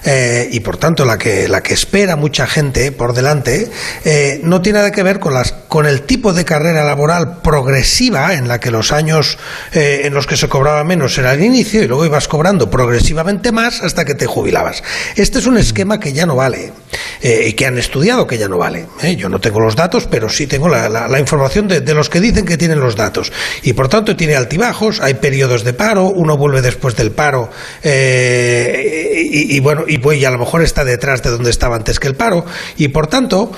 eh, 0.05 0.49
y 0.51 0.61
por 0.61 0.77
tanto 0.77 1.05
la 1.05 1.19
que, 1.19 1.49
la 1.49 1.63
que 1.63 1.75
espera 1.75 2.17
mucha 2.17 2.47
gente 2.47 2.93
por 2.93 3.13
delante 3.13 3.71
eh, 4.05 4.41
no 4.43 4.63
tiene 4.63 4.79
nada 4.79 4.93
que 4.93 5.03
ver 5.03 5.19
con, 5.19 5.35
las, 5.35 5.53
con 5.53 5.87
el 5.87 6.03
tipo 6.03 6.33
de 6.33 6.45
carrera 6.45 6.85
laboral 6.85 7.41
progresiva 7.43 8.35
en 8.35 8.49
la 8.49 8.61
que 8.61 8.71
los 8.71 8.93
años 8.93 9.39
eh, 9.73 10.03
en 10.05 10.15
los 10.15 10.27
que 10.27 10.37
se 10.37 10.49
cobraba 10.49 10.85
menos 10.85 11.17
era 11.19 11.33
el 11.33 11.43
inicio 11.43 11.83
y 11.83 11.87
luego 11.87 12.05
ibas 12.05 12.29
cobrando 12.29 12.71
progresivamente 12.71 13.53
más 13.53 13.83
hasta 13.83 14.05
que 14.05 14.15
te 14.15 14.27
jubilabas. 14.27 14.83
Este 15.17 15.39
es 15.39 15.47
un 15.47 15.59
esquema 15.59 16.01
que 16.01 16.13
ya 16.13 16.27
no 16.27 16.37
vale 16.37 16.73
y 17.21 17.53
que 17.55 17.67
han 17.67 17.79
estudiado 17.79 18.27
que 18.27 18.39
ya 18.39 18.49
no 18.49 18.59
vale. 18.59 18.87
Yo 19.17 19.29
no 19.29 19.41
tengo 19.41 19.61
los 19.61 19.75
datos, 19.75 20.07
pero 20.07 20.29
sí 20.29 20.47
tengo 20.47 20.69
la, 20.69 21.19
información 21.19 21.67
de, 21.67 21.81
de, 21.81 21.95
los 21.95 22.09
que 22.09 22.21
dicen 22.21 22.45
que 22.45 22.57
tienen 22.57 22.81
los 22.81 22.97
datos. 22.97 23.33
Y 23.63 23.73
por 23.73 23.89
tanto 23.89 24.17
tiene 24.17 24.37
altibajos, 24.37 25.01
hay 25.01 25.15
periodos 25.15 25.65
de 25.65 25.73
paro, 25.73 26.05
uno 26.07 26.37
vuelve 26.37 26.63
después 26.63 26.95
del 26.97 27.11
paro 27.11 27.51
y, 29.31 29.57
y, 29.57 29.61
bueno, 29.61 29.85
y 29.87 29.99
pues, 29.99 30.25
a 30.25 30.31
lo 30.31 30.39
mejor 30.39 30.63
está 30.63 30.85
detrás 30.85 31.23
de 31.23 31.31
donde 31.31 31.51
estaba 31.51 31.77
antes 31.77 32.01
que 32.01 32.09
el 32.09 32.15
paro. 32.15 32.45
Y 32.77 32.89
por 32.89 33.07
tanto, 33.07 33.53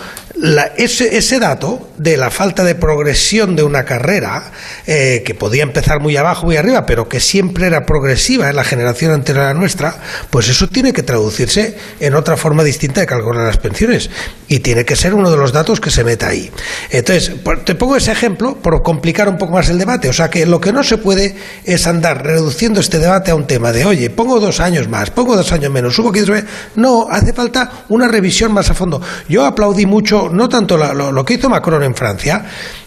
ese, 0.76 1.16
ese, 1.16 1.38
dato 1.38 1.88
de 1.96 2.16
la 2.16 2.30
falta 2.30 2.62
de 2.62 2.74
progresión 2.74 3.56
de 3.56 3.62
una 3.62 3.84
carrera, 3.84 4.52
eh, 4.86 5.22
que 5.24 5.34
podía 5.34 5.62
empezar 5.62 6.00
muy 6.00 6.16
abajo, 6.16 6.46
muy 6.46 6.56
arriba, 6.56 6.86
pero 6.86 7.08
que 7.08 7.20
siempre 7.20 7.66
era 7.66 7.84
progresiva 7.84 8.48
en 8.48 8.56
la 8.56 8.64
generación 8.64 9.12
anterior 9.12 9.44
a 9.44 9.48
la 9.48 9.54
nuestra, 9.54 9.96
pues 10.30 10.48
eso 10.48 10.68
tiene 10.68 10.92
que 10.92 11.02
traducirse 11.02 11.76
en 11.98 12.14
otra 12.14 12.36
forma 12.36 12.62
distinta 12.62 13.00
de 13.00 13.06
calcular 13.06 13.44
las 13.44 13.58
pensiones. 13.58 14.10
Y 14.48 14.60
tiene 14.60 14.84
que 14.84 14.96
ser 14.96 15.14
uno 15.14 15.30
de 15.30 15.36
los 15.36 15.52
datos 15.52 15.80
que 15.80 15.90
se 15.90 16.04
meta 16.04 16.28
ahí. 16.28 16.50
Entonces, 16.90 17.32
te 17.64 17.74
pongo 17.74 17.96
ese 17.96 18.12
ejemplo 18.12 18.56
por 18.56 18.82
complicar 18.82 19.28
un 19.28 19.38
poco 19.38 19.54
más 19.54 19.68
el 19.68 19.78
debate. 19.78 20.08
O 20.08 20.12
sea 20.12 20.30
que 20.30 20.46
lo 20.46 20.60
que 20.60 20.72
no 20.72 20.82
se 20.82 20.98
puede 20.98 21.36
es 21.64 21.86
andar 21.86 22.24
reduciendo 22.24 22.80
este 22.80 22.98
debate 22.98 23.30
a 23.30 23.34
un 23.34 23.46
tema 23.46 23.72
de, 23.72 23.84
oye, 23.84 24.10
pongo 24.10 24.40
dos 24.40 24.60
años 24.60 24.88
más, 24.88 25.10
pongo 25.10 25.36
dos 25.36 25.52
años 25.52 25.70
menos, 25.70 25.94
subo 25.94 26.12
15 26.12 26.44
No, 26.76 27.08
hace 27.10 27.32
falta 27.32 27.84
una 27.88 28.08
revisión 28.08 28.52
más 28.52 28.70
a 28.70 28.74
fondo. 28.74 29.00
Yo 29.28 29.44
aplaudí 29.44 29.86
mucho 29.86 30.19
no 30.28 30.48
tanto 30.48 30.76
lo, 30.76 31.24
que 31.24 31.34
hizo 31.34 31.48
Macron 31.48 31.82
en 31.82 31.94
Francia, 31.94 32.44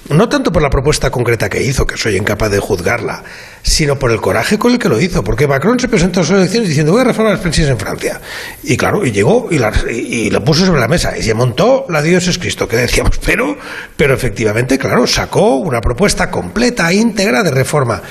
no 0.09 0.29
tanto 0.29 0.51
por 0.51 0.61
la 0.61 0.69
propuesta 0.69 1.09
concreta 1.09 1.49
que 1.49 1.63
hizo, 1.63 1.87
que 1.87 1.97
soy 1.97 2.17
incapaz 2.17 2.51
de 2.51 2.59
juzgarla, 2.59 3.23
sino 3.61 3.97
por 3.97 4.11
el 4.11 4.21
coraje 4.21 4.59
con 4.59 4.73
el 4.73 4.79
que 4.79 4.89
lo 4.89 4.99
hizo, 4.99 5.23
porque 5.23 5.47
Macron 5.47 5.79
se 5.79 5.87
presentó 5.87 6.19
a 6.19 6.23
sus 6.23 6.37
elecciones 6.37 6.69
diciendo 6.69 6.91
voy 6.91 7.01
a 7.01 7.05
reformar 7.05 7.33
las 7.33 7.41
pensiones 7.41 7.71
en 7.71 7.79
Francia. 7.79 8.21
Y 8.63 8.77
claro, 8.77 9.05
y 9.05 9.11
llegó 9.11 9.47
y, 9.49 9.57
y, 9.89 10.29
lo 10.29 10.43
puso 10.43 10.65
sobre 10.65 10.81
la 10.81 10.87
mesa 10.87 11.17
y 11.17 11.23
se 11.23 11.33
montó 11.33 11.85
la 11.89 12.01
Dios 12.01 12.27
es 12.27 12.37
Cristo, 12.37 12.67
que 12.67 12.77
decíamos, 12.77 13.17
pero, 13.25 13.57
pero 13.95 14.13
efectivamente, 14.13 14.77
claro, 14.77 15.07
sacó 15.07 15.55
una 15.55 15.81
propuesta 15.81 16.29
completa, 16.29 16.91
íntegra 16.93 17.41
de 17.41 17.51
reforma. 17.51 18.01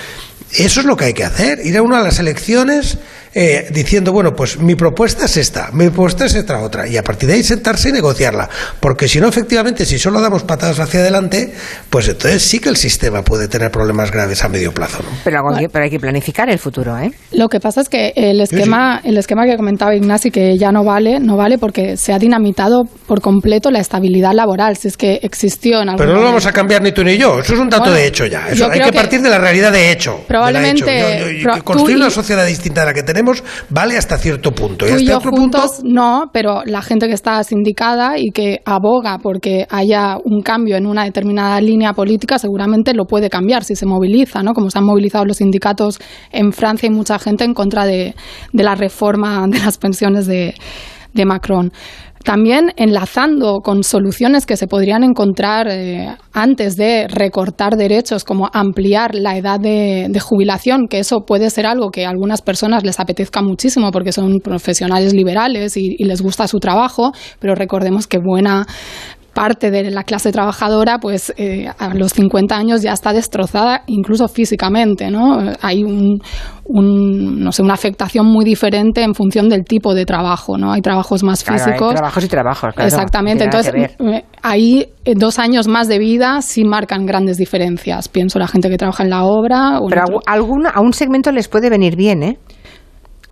Eso 0.52 0.80
es 0.80 0.86
lo 0.86 0.96
que 0.96 1.06
hay 1.06 1.14
que 1.14 1.24
hacer, 1.24 1.60
ir 1.64 1.76
a 1.78 1.82
una 1.82 1.98
de 1.98 2.04
las 2.04 2.18
elecciones 2.18 2.98
eh, 3.34 3.68
diciendo, 3.70 4.12
bueno, 4.12 4.34
pues 4.34 4.58
mi 4.58 4.74
propuesta 4.74 5.24
es 5.24 5.38
esta, 5.38 5.70
mi 5.72 5.86
propuesta 5.86 6.26
es 6.26 6.34
esta 6.34 6.60
otra, 6.60 6.86
y 6.86 6.98
a 6.98 7.02
partir 7.02 7.28
de 7.30 7.36
ahí 7.36 7.42
sentarse 7.42 7.88
y 7.88 7.92
negociarla, 7.92 8.48
porque 8.78 9.08
si 9.08 9.20
no, 9.20 9.28
efectivamente, 9.28 9.86
si 9.86 9.98
solo 9.98 10.20
damos 10.20 10.42
patadas 10.42 10.78
hacia 10.80 11.00
adelante, 11.00 11.54
pues 11.88 12.08
entonces 12.08 12.42
sí 12.42 12.58
que 12.58 12.68
el 12.68 12.76
sistema 12.76 13.22
puede 13.22 13.48
tener 13.48 13.70
problemas 13.70 14.10
graves 14.10 14.44
a 14.44 14.50
medio 14.50 14.72
plazo. 14.72 15.02
Pero, 15.24 15.40
hay 15.56 15.90
que 15.90 15.98
planificar 15.98 16.50
el 16.50 16.58
futuro, 16.58 16.98
¿eh? 16.98 17.10
Lo 17.32 17.48
que 17.48 17.58
pasa 17.58 17.80
es 17.80 17.88
que 17.88 18.12
el 18.14 18.40
esquema, 18.40 19.00
el 19.02 19.16
esquema 19.16 19.46
que 19.46 19.56
comentaba 19.56 19.94
Ignasi, 19.94 20.30
que 20.30 20.58
ya 20.58 20.70
no 20.70 20.84
vale, 20.84 21.18
no 21.18 21.38
vale 21.38 21.56
porque 21.56 21.96
se 21.96 22.12
ha 22.12 22.18
dinamitado 22.18 22.82
por 23.06 23.22
completo 23.22 23.70
la 23.70 23.80
estabilidad 23.80 24.32
laboral, 24.34 24.76
si 24.76 24.88
es 24.88 24.98
que 24.98 25.20
existió 25.22 25.80
en 25.80 25.88
algún 25.88 26.04
Pero 26.04 26.12
no 26.12 26.20
lo 26.20 26.26
vamos 26.26 26.44
a 26.44 26.52
cambiar 26.52 26.82
ni 26.82 26.92
tú 26.92 27.02
ni 27.02 27.16
yo, 27.16 27.40
eso 27.40 27.54
es 27.54 27.60
un 27.60 27.70
dato 27.70 27.90
de 27.90 28.06
hecho 28.06 28.26
ya, 28.26 28.48
eso 28.48 28.70
hay 28.70 28.80
que, 28.80 28.92
partir 28.92 29.22
de 29.22 29.30
la 29.30 29.38
realidad 29.38 29.72
de 29.72 29.90
hecho. 29.90 30.20
Probablemente. 30.28 31.42
construir 31.64 31.96
una 31.96 32.10
sociedad 32.10 32.46
distinta 32.46 32.82
a 32.82 32.86
la 32.86 32.92
que 32.92 33.02
tenemos 33.02 33.21
vale 33.68 33.96
hasta 33.96 34.18
cierto 34.18 34.52
punto. 34.52 34.86
y 34.88 34.92
hasta 34.92 35.18
otro 35.18 35.30
punto 35.30 35.62
no, 35.84 36.30
pero 36.32 36.62
la 36.64 36.82
gente 36.82 37.06
que 37.06 37.14
está 37.14 37.42
sindicada 37.44 38.18
y 38.18 38.30
que 38.30 38.60
aboga 38.64 39.18
porque 39.18 39.66
haya 39.70 40.16
un 40.24 40.42
cambio 40.42 40.76
en 40.76 40.86
una 40.86 41.04
determinada 41.04 41.60
línea 41.60 41.92
política 41.92 42.38
seguramente 42.38 42.94
lo 42.94 43.04
puede 43.06 43.30
cambiar 43.30 43.64
si 43.64 43.76
se 43.76 43.86
moviliza, 43.86 44.42
¿no? 44.42 44.52
Como 44.54 44.70
se 44.70 44.78
han 44.78 44.84
movilizado 44.84 45.24
los 45.24 45.38
sindicatos 45.38 45.98
en 46.30 46.52
Francia 46.52 46.86
y 46.86 46.90
mucha 46.90 47.18
gente 47.18 47.44
en 47.44 47.54
contra 47.54 47.84
de, 47.84 48.14
de 48.52 48.62
la 48.62 48.74
reforma 48.74 49.46
de 49.48 49.58
las 49.58 49.78
pensiones 49.78 50.26
de, 50.26 50.54
de 51.12 51.24
Macron. 51.24 51.72
También 52.24 52.72
enlazando 52.76 53.60
con 53.60 53.82
soluciones 53.82 54.46
que 54.46 54.56
se 54.56 54.66
podrían 54.66 55.04
encontrar 55.04 55.68
eh, 55.68 56.08
antes 56.32 56.76
de 56.76 57.08
recortar 57.08 57.76
derechos, 57.76 58.24
como 58.24 58.48
ampliar 58.52 59.14
la 59.14 59.36
edad 59.36 59.58
de, 59.58 60.10
jubilación, 60.20 60.86
que 60.88 60.98
eso 60.98 61.24
puede 61.26 61.50
ser 61.50 61.66
algo 61.66 61.90
que 61.90 62.06
a 62.06 62.10
algunas 62.10 62.42
personas 62.42 62.84
les 62.84 63.00
apetezca 63.00 63.42
muchísimo 63.42 63.90
porque 63.90 64.12
son 64.12 64.38
profesionales 64.40 65.14
liberales 65.14 65.76
y 65.76 66.02
les 66.04 66.22
gusta 66.22 66.46
su 66.46 66.58
trabajo, 66.58 67.12
pero 67.40 67.54
recordemos 67.54 68.06
que 68.06 68.18
buena 68.18 68.66
parte 69.32 69.70
de 69.70 69.90
la 69.90 70.04
clase 70.04 70.30
trabajadora, 70.32 70.98
pues 70.98 71.32
eh, 71.36 71.68
a 71.78 71.94
los 71.94 72.12
50 72.12 72.56
años 72.56 72.82
ya 72.82 72.92
está 72.92 73.12
destrozada, 73.12 73.82
incluso 73.86 74.28
físicamente, 74.28 75.10
¿no? 75.10 75.38
Hay 75.60 75.84
un, 75.84 76.20
no 76.68 77.52
sé, 77.52 77.62
una 77.62 77.74
afectación 77.74 78.26
muy 78.26 78.44
diferente 78.44 79.02
en 79.02 79.14
función 79.14 79.48
del 79.48 79.64
tipo 79.64 79.94
de 79.94 80.04
trabajo, 80.04 80.58
¿no? 80.58 80.72
Hay 80.72 80.82
trabajos 80.82 81.22
más 81.22 81.44
físicos. 81.44 81.90
Hay 81.90 81.96
trabajos 81.96 82.24
y 82.24 82.28
trabajos, 82.28 82.74
claro, 82.74 82.86
Exactamente. 82.86 83.44
Entonces, 83.44 83.74
eh, 83.74 84.24
ahí 84.42 84.86
eh, 85.04 85.14
dos 85.16 85.38
años 85.38 85.66
más 85.66 85.88
de 85.88 85.98
vida 85.98 86.42
sí 86.42 86.64
marcan 86.64 87.06
grandes 87.06 87.38
diferencias. 87.38 88.08
Pienso 88.08 88.38
la 88.38 88.48
gente 88.48 88.68
que 88.68 88.76
trabaja 88.76 89.02
en 89.02 89.10
la 89.10 89.24
obra. 89.24 89.80
Pero 89.88 90.04
alguna, 90.26 90.70
a 90.70 90.80
un 90.80 90.92
segmento 90.92 91.32
les 91.32 91.48
puede 91.48 91.70
venir 91.70 91.96
bien, 91.96 92.22
¿eh? 92.22 92.38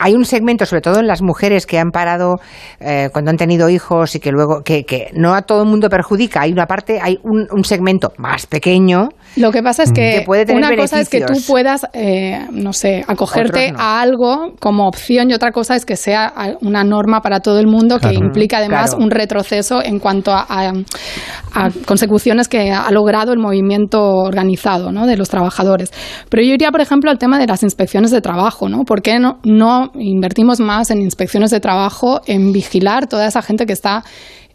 Hay 0.01 0.15
un 0.15 0.25
segmento, 0.25 0.65
sobre 0.65 0.81
todo 0.81 0.99
en 0.99 1.07
las 1.07 1.20
mujeres 1.20 1.67
que 1.67 1.79
han 1.79 1.91
parado 1.91 2.41
eh, 2.81 3.11
cuando 3.12 3.31
han 3.31 3.37
tenido 3.37 3.69
hijos 3.69 4.15
y 4.15 4.20
que 4.20 4.33
luego, 4.33 4.62
que, 4.65 4.85
que, 4.85 5.11
no 5.12 5.35
a 5.35 5.43
todo 5.43 5.62
el 5.62 5.69
mundo 5.69 5.91
perjudica. 5.91 6.41
Hay 6.41 6.53
una 6.53 6.65
parte, 6.65 6.99
hay 7.03 7.19
un, 7.23 7.47
un 7.51 7.65
segmento 7.65 8.12
más 8.17 8.47
pequeño. 8.47 9.11
Lo 9.37 9.53
que 9.53 9.62
pasa 9.62 9.83
es 9.83 9.93
que, 9.93 10.25
una 10.55 10.75
cosa 10.75 11.01
es 11.01 11.11
que 11.11 11.20
tú 11.20 11.35
puedas, 11.47 11.87
eh, 11.93 12.47
no 12.51 12.73
sé, 12.73 13.05
acogerte 13.07 13.75
a 13.77 14.01
algo 14.01 14.55
como 14.59 14.89
opción 14.89 15.31
y 15.31 15.35
otra 15.35 15.53
cosa 15.53 15.77
es 15.77 15.85
que 15.85 15.97
sea 15.97 16.33
una 16.62 16.83
norma 16.83 17.20
para 17.20 17.41
todo 17.41 17.61
el 17.61 17.67
mundo 17.67 17.99
que 18.01 18.15
implica 18.15 18.59
además 18.59 18.97
un 18.99 19.11
retroceso 19.11 19.85
en 19.85 19.99
cuanto 19.99 20.33
a, 20.33 20.47
a, 20.49 21.70
consecuciones 21.87 22.49
que 22.49 22.73
ha 22.73 22.91
logrado 22.91 23.33
el 23.33 23.39
movimiento 23.39 24.03
organizado 24.03 24.93
¿no? 24.93 25.07
de 25.07 25.17
los 25.17 25.29
trabajadores. 25.29 25.93
Pero 26.31 26.43
yo 26.43 26.55
iría, 26.55 26.70
por 26.70 26.81
ejemplo, 26.81 27.11
al 27.11 27.19
tema 27.19 27.39
de 27.39 27.47
las 27.47 27.62
inspecciones 27.62 28.11
de 28.11 28.23
trabajo. 28.23 28.69
¿no? 28.69 28.85
¿Por 28.85 29.03
qué 29.03 29.19
no, 29.19 29.39
no 29.45 29.90
invertimos 29.99 30.60
más 30.60 30.91
en 30.91 31.01
inspecciones 31.01 31.51
de 31.51 31.60
trabajo, 31.60 32.20
en 32.27 32.52
vigilar 32.52 33.07
toda 33.07 33.27
esa 33.27 33.43
gente 33.43 33.67
que 33.67 33.73
está 33.73 34.05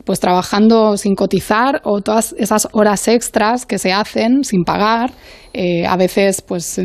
pues 0.05 0.19
trabajando 0.19 0.97
sin 0.97 1.15
cotizar 1.15 1.81
o 1.83 1.99
todas 2.01 2.35
esas 2.37 2.67
horas 2.71 3.07
extras 3.07 3.65
que 3.65 3.79
se 3.79 3.91
hacen 3.91 4.43
sin 4.43 4.63
pagar, 4.63 5.11
eh, 5.53 5.85
a 5.87 5.97
veces 5.97 6.41
pues 6.41 6.79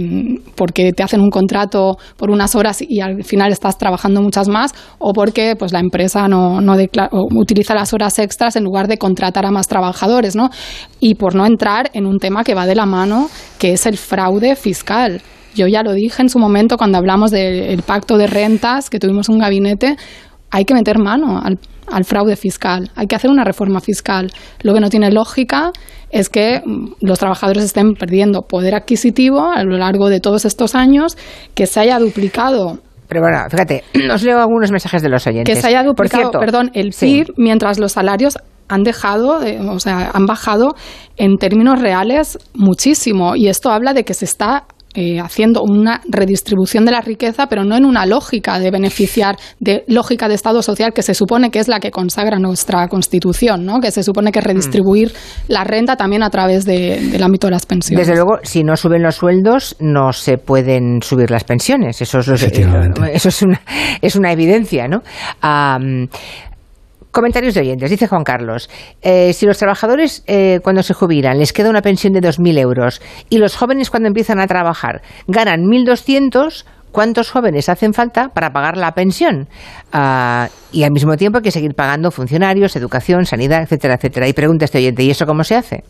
porque 0.55 0.93
te 0.93 1.03
hacen 1.03 1.21
un 1.21 1.31
contrato 1.31 1.99
por 2.17 2.31
unas 2.31 2.55
horas 2.55 2.79
y 2.81 3.01
al 3.01 3.23
final 3.25 3.53
estás 3.53 3.77
trabajando 3.77 4.23
muchas 4.23 4.49
más 4.49 4.73
o 4.99 5.13
porque 5.13 5.55
pues 5.57 5.73
la 5.73 5.81
empresa 5.81 6.29
no, 6.29 6.61
no 6.61 6.77
utiliza 7.13 7.75
las 7.75 7.93
horas 7.93 8.19
extras 8.19 8.57
en 8.57 8.65
lugar 8.65 8.89
de 8.89 8.97
contratar 8.97 9.45
a 9.45 9.51
más 9.51 9.69
trabajadores, 9.69 10.35
¿no? 10.35 10.51
Y 10.99 11.17
por 11.17 11.35
no 11.35 11.45
entrar 11.47 11.91
en 11.93 12.07
un 12.07 12.19
tema 12.19 12.43
que 12.43 12.55
va 12.55 12.67
de 12.67 12.75
la 12.75 12.87
mano, 12.87 13.29
que 13.59 13.73
es 13.73 13.87
el 13.87 13.99
fraude 13.99 14.57
fiscal. 14.57 15.21
Yo 15.55 15.67
ya 15.67 15.83
lo 15.83 15.93
dije 15.93 16.23
en 16.23 16.29
su 16.29 16.39
momento 16.39 16.77
cuando 16.77 16.99
hablamos 16.99 17.31
del 17.31 17.83
pacto 17.83 18.17
de 18.19 18.27
rentas, 18.27 18.91
que 18.91 18.99
tuvimos 18.99 19.29
un 19.29 19.39
gabinete, 19.39 19.97
hay 20.51 20.65
que 20.65 20.75
meter 20.75 20.99
mano 20.99 21.41
al, 21.43 22.05
fraude 22.05 22.37
fiscal, 22.37 22.91
hay 22.95 23.07
que 23.07 23.17
hacer 23.17 23.31
una 23.31 23.45
reforma 23.45 23.81
fiscal. 23.81 24.31
Lo 24.63 24.75
que 24.75 24.81
no 24.81 24.91
tiene 24.91 25.11
lógica 25.11 25.73
es 26.11 26.29
que 26.29 26.63
mm, 26.65 26.93
los 27.01 27.19
trabajadores 27.19 27.65
estén 27.65 27.95
perdiendo 27.95 28.43
poder 28.43 28.75
adquisitivo 28.75 29.51
a 29.51 29.63
lo 29.65 29.77
largo 29.77 30.09
de 30.09 30.21
todos 30.21 30.45
estos 30.45 30.75
años, 30.75 31.17
que 31.55 31.67
se 31.67 31.81
haya 31.81 31.99
duplicado 31.99 32.79
pero 33.11 33.23
bueno, 33.23 33.39
fíjate, 33.51 33.83
os 34.15 34.23
leo 34.23 34.39
algunos 34.39 34.71
mensajes 34.71 35.03
de 35.03 35.09
los 35.09 35.27
oyentes. 35.27 35.53
Que 35.53 35.61
se 35.61 35.67
haya 35.67 35.83
duplicado, 35.83 36.31
perdón, 36.31 36.71
el 36.75 36.93
PIB 36.93 37.35
mientras 37.37 37.81
los 37.81 37.91
salarios 37.93 38.39
han 38.69 38.85
dejado, 38.85 39.41
o 39.69 39.81
sea, 39.81 40.13
han 40.15 40.27
bajado 40.27 40.77
en 41.17 41.37
términos 41.37 41.81
reales 41.81 42.39
muchísimo. 42.55 43.35
Y 43.35 43.49
esto 43.49 43.71
habla 43.73 43.95
de 43.95 44.05
que 44.05 44.15
se 44.15 44.25
está 44.25 44.65
eh, 44.95 45.21
haciendo 45.21 45.63
una 45.63 46.01
redistribución 46.09 46.85
de 46.85 46.93
la 46.93 47.01
riqueza, 47.01 47.47
pero 47.47 47.65
no 47.65 47.77
en 47.77 47.85
una 47.85 48.07
lógica 48.07 48.59
de 48.59 48.71
beneficiar, 48.71 49.37
de 49.61 49.85
lógica 49.87 50.29
de 50.29 50.35
Estado 50.35 50.63
social 50.63 50.93
que 50.93 51.03
se 51.03 51.15
supone 51.15 51.51
que 51.51 51.59
es 51.61 51.69
la 51.69 51.79
que 51.81 51.91
consagra 51.91 52.39
nuestra 52.39 52.89
Constitución, 52.89 53.65
¿no? 53.65 53.81
que 53.81 53.91
se 53.91 54.03
supone 54.03 54.33
que 54.33 54.41
redistribuir 54.41 55.13
la 55.49 55.63
renta 55.65 55.97
también 55.97 56.23
a 56.23 56.31
través 56.31 56.65
de- 56.65 57.01
del 57.13 57.23
ámbito 57.23 57.47
de 57.47 57.53
las 57.53 57.67
pensiones. 57.67 58.07
Desde 58.07 58.17
luego, 58.17 58.39
si 58.43 58.65
no 58.65 58.77
suben 58.77 59.03
los 59.03 59.15
sueldos, 59.17 59.77
no 59.79 60.13
se 60.13 60.39
pueden 60.39 61.03
subir 61.03 61.31
las 61.31 61.45
pensiones. 61.45 62.01
Eso 62.03 62.19
es, 62.19 62.27
lo- 62.27 62.35
eso 63.07 63.29
es, 63.29 63.43
una, 63.43 63.61
es 64.03 64.17
una 64.17 64.33
evidencia, 64.33 64.89
¿no? 64.89 65.03
Comentarios 67.11 67.55
de 67.55 67.61
oyentes. 67.61 67.91
Dice 67.91 68.07
Juan 68.07 68.25
Carlos, 68.25 68.69
eh, 69.03 69.33
si 69.33 69.47
los 69.47 69.59
trabajadores 69.59 70.23
eh, 70.27 70.61
cuando 70.63 70.83
se 70.83 70.95
jubilan 70.95 71.39
les 71.39 71.53
queda 71.53 71.71
una 71.71 71.83
pensión 71.83 72.13
de 72.13 72.21
2.000 72.21 72.59
euros 72.59 73.01
y 73.29 73.39
los 73.39 73.57
jóvenes 73.57 73.91
cuando 73.91 74.09
empiezan 74.09 74.41
a 74.41 74.47
trabajar 74.47 75.03
ganan 75.27 75.63
1.200, 75.63 76.65
¿cuántos 76.93 77.31
jóvenes 77.31 77.69
hacen 77.69 77.93
falta 77.93 78.29
para 78.29 78.53
pagar 78.53 78.77
la 78.77 78.93
pensión? 78.93 79.49
Ah, 79.93 80.49
y 80.73 80.85
al 80.85 80.93
mismo 80.93 81.17
tiempo 81.17 81.39
hay 81.39 81.43
que 81.43 81.51
seguir 81.51 81.75
pagando 81.75 82.11
funcionarios, 82.11 82.77
educación, 82.77 83.27
sanidad, 83.27 83.63
etcétera, 83.63 83.95
etcétera. 83.95 84.29
Y 84.29 84.33
pregunta 84.33 84.65
este 84.65 84.79
oyente, 84.79 85.03
¿y 85.03 85.11
eso 85.11 85.27
cómo 85.27 85.45
se 85.45 85.57
hace? 85.57 85.85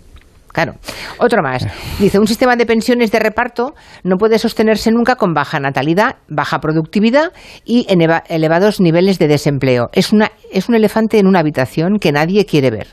Claro. 0.52 0.74
Otro 1.18 1.42
más. 1.42 1.66
Dice, 1.98 2.18
un 2.18 2.26
sistema 2.26 2.56
de 2.56 2.66
pensiones 2.66 3.10
de 3.12 3.18
reparto 3.20 3.74
no 4.02 4.16
puede 4.16 4.38
sostenerse 4.38 4.90
nunca 4.90 5.16
con 5.16 5.32
baja 5.32 5.60
natalidad, 5.60 6.16
baja 6.28 6.58
productividad 6.58 7.32
y 7.64 7.86
elevados 8.28 8.80
niveles 8.80 9.18
de 9.18 9.28
desempleo. 9.28 9.88
Es, 9.92 10.12
una, 10.12 10.30
es 10.52 10.68
un 10.68 10.74
elefante 10.74 11.18
en 11.18 11.26
una 11.26 11.38
habitación 11.40 11.98
que 12.00 12.12
nadie 12.12 12.44
quiere 12.46 12.70
ver. 12.70 12.88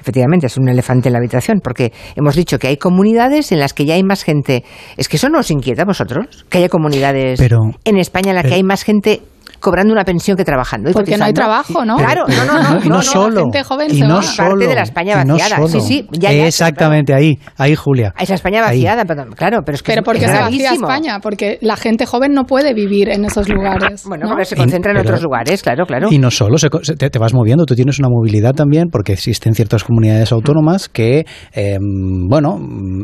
Efectivamente, 0.00 0.46
es 0.46 0.56
un 0.56 0.68
elefante 0.68 1.08
en 1.08 1.12
la 1.12 1.18
habitación, 1.18 1.60
porque 1.62 1.92
hemos 2.16 2.34
dicho 2.34 2.58
que 2.58 2.68
hay 2.68 2.76
comunidades 2.76 3.52
en 3.52 3.58
las 3.58 3.74
que 3.74 3.84
ya 3.84 3.94
hay 3.94 4.02
más 4.02 4.22
gente. 4.24 4.64
¿Es 4.96 5.08
que 5.08 5.16
eso 5.16 5.28
no 5.28 5.40
os 5.40 5.50
inquieta 5.50 5.82
a 5.82 5.84
vosotros? 5.84 6.46
Que 6.48 6.58
haya 6.58 6.68
comunidades 6.68 7.38
Pero- 7.38 7.58
en 7.84 7.98
España 7.98 8.30
en 8.30 8.36
las 8.36 8.46
que 8.46 8.54
hay 8.54 8.62
más 8.62 8.82
gente 8.82 9.20
cobrando 9.60 9.92
una 9.92 10.04
pensión 10.04 10.36
que 10.36 10.44
trabajando. 10.44 10.90
y 10.90 10.92
Porque 10.92 11.16
no 11.16 11.24
hay 11.26 11.32
trabajo, 11.32 11.84
¿no? 11.84 11.96
Claro, 11.96 12.24
Pero- 12.26 12.44
no, 12.44 12.62
no, 12.62 12.70
no. 12.80 12.84
y 12.84 12.88
no 12.88 13.02
solo, 13.02 13.34
La 13.36 13.40
gente 13.42 13.62
joven 13.64 13.90
y 13.90 13.98
se 13.98 14.06
no 14.06 14.16
va. 14.16 14.22
solo, 14.22 14.48
Parte 14.50 14.66
de 14.66 14.74
la 14.74 14.82
España 14.82 15.22
y 15.22 15.26
no. 15.26 15.38
Sí, 15.38 15.44
solo. 15.48 15.68
sí, 15.80 16.06
ya, 16.12 16.32
ya, 16.32 16.46
Exactamente, 16.46 17.14
ahí, 17.14 17.38
ahí, 17.56 17.74
Julia. 17.74 18.14
Esa 18.18 18.34
España 18.34 18.60
vaciada, 18.62 19.04
pero, 19.04 19.26
claro, 19.30 19.58
pero 19.64 19.76
es 19.76 19.82
que 19.82 19.92
Pero 19.92 20.02
porque 20.02 20.24
es 20.24 20.30
se 20.30 20.38
vacía. 20.40 20.72
España, 20.72 21.18
porque 21.20 21.58
la 21.60 21.76
gente 21.76 22.06
joven 22.06 22.32
no 22.32 22.44
puede 22.44 22.74
vivir 22.74 23.08
en 23.08 23.24
esos 23.24 23.48
lugares. 23.48 24.04
Bueno, 24.06 24.24
¿no? 24.24 24.30
porque 24.30 24.44
se 24.46 24.56
concentra 24.56 24.92
en 24.92 24.98
pero- 24.98 25.08
otros 25.10 25.22
lugares, 25.22 25.62
claro, 25.62 25.84
claro. 25.86 26.08
Y 26.10 26.18
no 26.18 26.30
solo, 26.30 26.58
se 26.58 26.70
co- 26.70 26.82
se- 26.82 26.94
te, 26.96 27.10
te 27.10 27.18
vas 27.18 27.34
moviendo, 27.34 27.66
tú 27.66 27.74
tienes 27.74 27.98
una 27.98 28.08
movilidad 28.08 28.52
también, 28.54 28.88
porque 28.90 29.12
existen 29.12 29.54
ciertas 29.54 29.84
comunidades 29.84 30.32
autónomas 30.32 30.88
que, 30.88 31.26
eh, 31.54 31.78
bueno, 31.80 32.58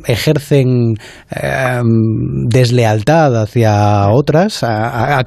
ejercen 0.07 0.95
eh, 1.31 1.81
deslealtad 2.49 3.43
hacia 3.43 4.09
otras, 4.11 4.63
a- 4.63 5.25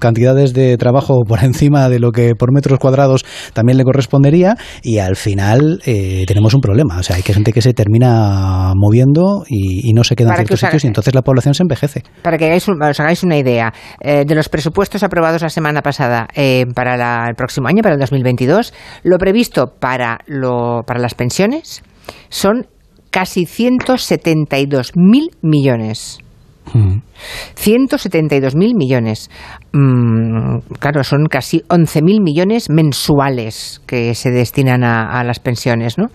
cantidades 0.00 0.52
de 0.54 0.76
trabajo 0.76 1.22
por 1.26 1.38
encima 1.44 1.88
de 1.88 1.98
lo 1.98 2.10
que 2.12 2.34
por 2.34 2.52
metros 2.52 2.78
cuadrados 2.78 3.24
también 3.52 3.78
le 3.78 3.84
correspondería, 3.84 4.56
y 4.82 4.98
al 4.98 5.16
final 5.16 5.80
eh, 5.86 6.24
tenemos 6.26 6.54
un 6.54 6.60
problema. 6.60 6.98
O 6.98 7.02
sea, 7.02 7.16
hay 7.16 7.22
que 7.22 7.32
gente 7.32 7.52
que 7.52 7.62
se 7.62 7.72
termina 7.74 8.72
moviendo 8.76 9.44
y, 9.48 9.88
y 9.88 9.92
no 9.92 10.04
se 10.04 10.14
queda 10.16 10.30
en 10.30 10.36
ciertos 10.36 10.60
sitios, 10.60 10.84
y 10.84 10.86
entonces 10.86 11.14
la 11.14 11.22
población 11.22 11.54
se 11.54 11.62
envejece. 11.62 12.02
Para 12.22 12.38
que 12.38 12.46
hagáis 12.46 12.66
un- 12.68 12.82
os 12.82 13.00
hagáis 13.00 13.22
una 13.22 13.36
idea, 13.36 13.72
eh, 14.00 14.24
de 14.26 14.34
los 14.34 14.48
presupuestos 14.48 15.02
aprobados 15.02 15.42
la 15.42 15.48
semana 15.50 15.82
pasada 15.82 16.28
eh, 16.34 16.64
para 16.74 16.96
la- 16.96 17.26
el 17.28 17.34
próximo 17.34 17.68
año, 17.68 17.82
para 17.82 17.94
el 17.94 18.00
2022, 18.00 18.72
lo 19.04 19.18
previsto 19.18 19.66
para, 19.78 20.18
lo, 20.26 20.82
para 20.86 21.00
las 21.00 21.14
pensiones 21.14 21.82
son 22.28 22.66
casi 23.10 23.46
172.000 23.46 25.30
millones. 25.42 26.18
172.000 27.56 28.74
millones. 28.76 29.30
Mm, 29.72 30.58
claro, 30.78 31.02
son 31.04 31.26
casi 31.26 31.58
11.000 31.68 32.22
millones 32.22 32.70
mensuales 32.70 33.80
que 33.86 34.14
se 34.14 34.30
destinan 34.30 34.84
a, 34.84 35.18
a 35.18 35.24
las 35.24 35.40
pensiones, 35.40 35.98
¿no? 35.98 36.06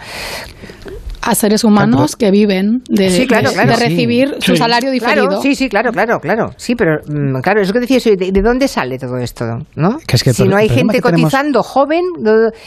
A 1.25 1.35
seres 1.35 1.64
humanos 1.64 2.17
que 2.17 2.32
viven 2.32 2.82
de, 2.90 3.09
Sí, 3.09 3.25
claro, 3.27 3.48
de- 3.49 3.56
claro. 3.56 3.69
de 3.72 3.75
recibir 3.77 4.35
su 4.40 4.51
Sí. 4.51 4.57
salario 4.57 4.91
diferido. 4.91 5.27
Claro, 5.27 5.41
sí, 5.41 5.56
sí, 5.56 5.69
claro, 5.69 5.91
claro, 5.93 6.19
claro. 6.19 6.49
Sí, 6.57 6.75
pero 6.75 6.98
mm, 7.07 7.40
claro, 7.40 7.61
eso 7.61 7.72
que 7.72 7.80
decía, 7.80 8.01
soy, 8.01 8.17
¿de, 8.17 8.32
de 8.33 8.41
dónde 8.41 8.67
sale 8.67 8.98
todo 8.98 9.17
esto? 9.17 9.45
¿no? 9.77 9.99
Que 10.06 10.17
es 10.17 10.23
que 10.23 10.32
el 10.32 10.35
si 10.35 10.43
no 10.49 10.57
hay 10.57 10.67
gente 10.67 10.99
tenemos- 10.99 11.22
cotizando 11.32 11.64
joven 11.64 12.01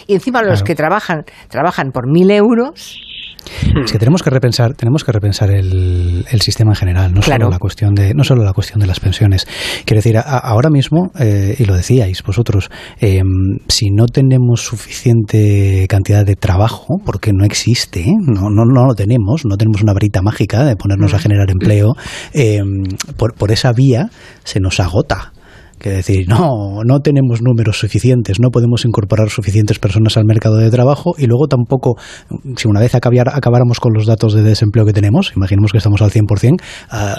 y 0.07 0.15
encima 0.15 0.43
los 0.43 0.63
que 0.63 0.75
trabajan 0.75 1.25
trabajan 1.49 1.91
por 1.93 2.11
mil 2.11 2.31
euros. 2.31 2.99
Es 3.85 3.93
que 3.93 3.99
tenemos 3.99 4.23
que 4.23 4.31
repensar, 4.31 4.75
tenemos 4.75 5.05
que 5.05 5.13
repensar 5.13 5.51
el, 5.51 6.25
el 6.31 6.41
sistema 6.41 6.73
en 6.73 6.77
general, 6.77 7.15
no 7.15 7.21
Claro. 7.21 7.45
solo 7.45 7.51
la 7.53 7.59
cuestión 7.59 7.95
de, 7.95 8.15
no 8.15 8.25
solo 8.25 8.43
la 8.45 8.53
cuestión 8.53 8.81
de 8.81 8.87
las 8.87 9.01
pensiones. 9.01 9.47
Quiero 9.85 9.99
decir, 9.99 10.19
a- 10.19 10.23
ahora 10.23 10.71
mismo, 10.71 11.11
eh, 11.19 11.55
y 11.59 11.65
lo 11.65 11.75
decíais 11.77 12.23
vosotros, 12.23 12.71
eh, 13.01 13.23
si 13.69 13.91
no 13.91 14.07
tenemos 14.07 14.63
suficiente 14.63 15.87
cantidad 15.89 16.25
de 16.25 16.37
trabajo, 16.37 16.99
porque 17.05 17.33
no 17.33 17.45
existe, 17.45 18.01
¿eh? 18.01 18.15
no, 18.19 18.51
no, 18.51 18.65
no 18.65 18.87
lo 18.87 18.95
tenemos, 18.95 19.45
no 19.45 19.57
tenemos 19.57 19.83
una 19.83 19.93
varita 19.93 20.23
mágica 20.23 20.65
de 20.65 20.77
ponernos 20.77 21.15
a 21.15 21.19
generar 21.19 21.51
empleo, 21.51 21.95
eh, 22.35 22.61
por, 23.17 23.35
por 23.35 23.53
esa 23.53 23.73
vía 23.73 24.11
se 24.45 24.61
nos 24.61 24.81
agota. 24.81 25.33
Que 25.79 25.91
decir, 25.91 26.27
no, 26.27 26.83
no 26.87 27.01
tenemos 27.01 27.43
números 27.43 27.79
suficientes, 27.79 28.41
no 28.41 28.49
podemos 28.51 28.85
incorporar 28.87 29.29
suficientes 29.29 29.79
personas 29.79 30.17
al 30.17 30.25
mercado 30.25 30.57
de 30.57 30.71
trabajo 30.71 31.13
y 31.19 31.27
luego 31.27 31.49
tampoco, 31.49 31.97
si 32.57 32.67
una 32.67 32.81
vez 32.81 32.95
acabar- 32.95 33.29
acabáramos 33.35 33.79
con 33.79 33.93
los 33.93 34.07
datos 34.07 34.33
de 34.33 34.43
desempleo 34.43 34.87
que 34.87 34.95
tenemos, 34.95 35.33
imaginemos 35.37 35.73
que 35.73 35.79
estamos 35.79 36.01
al 36.01 36.11
100%, 36.11 36.63
ah, 36.91 37.17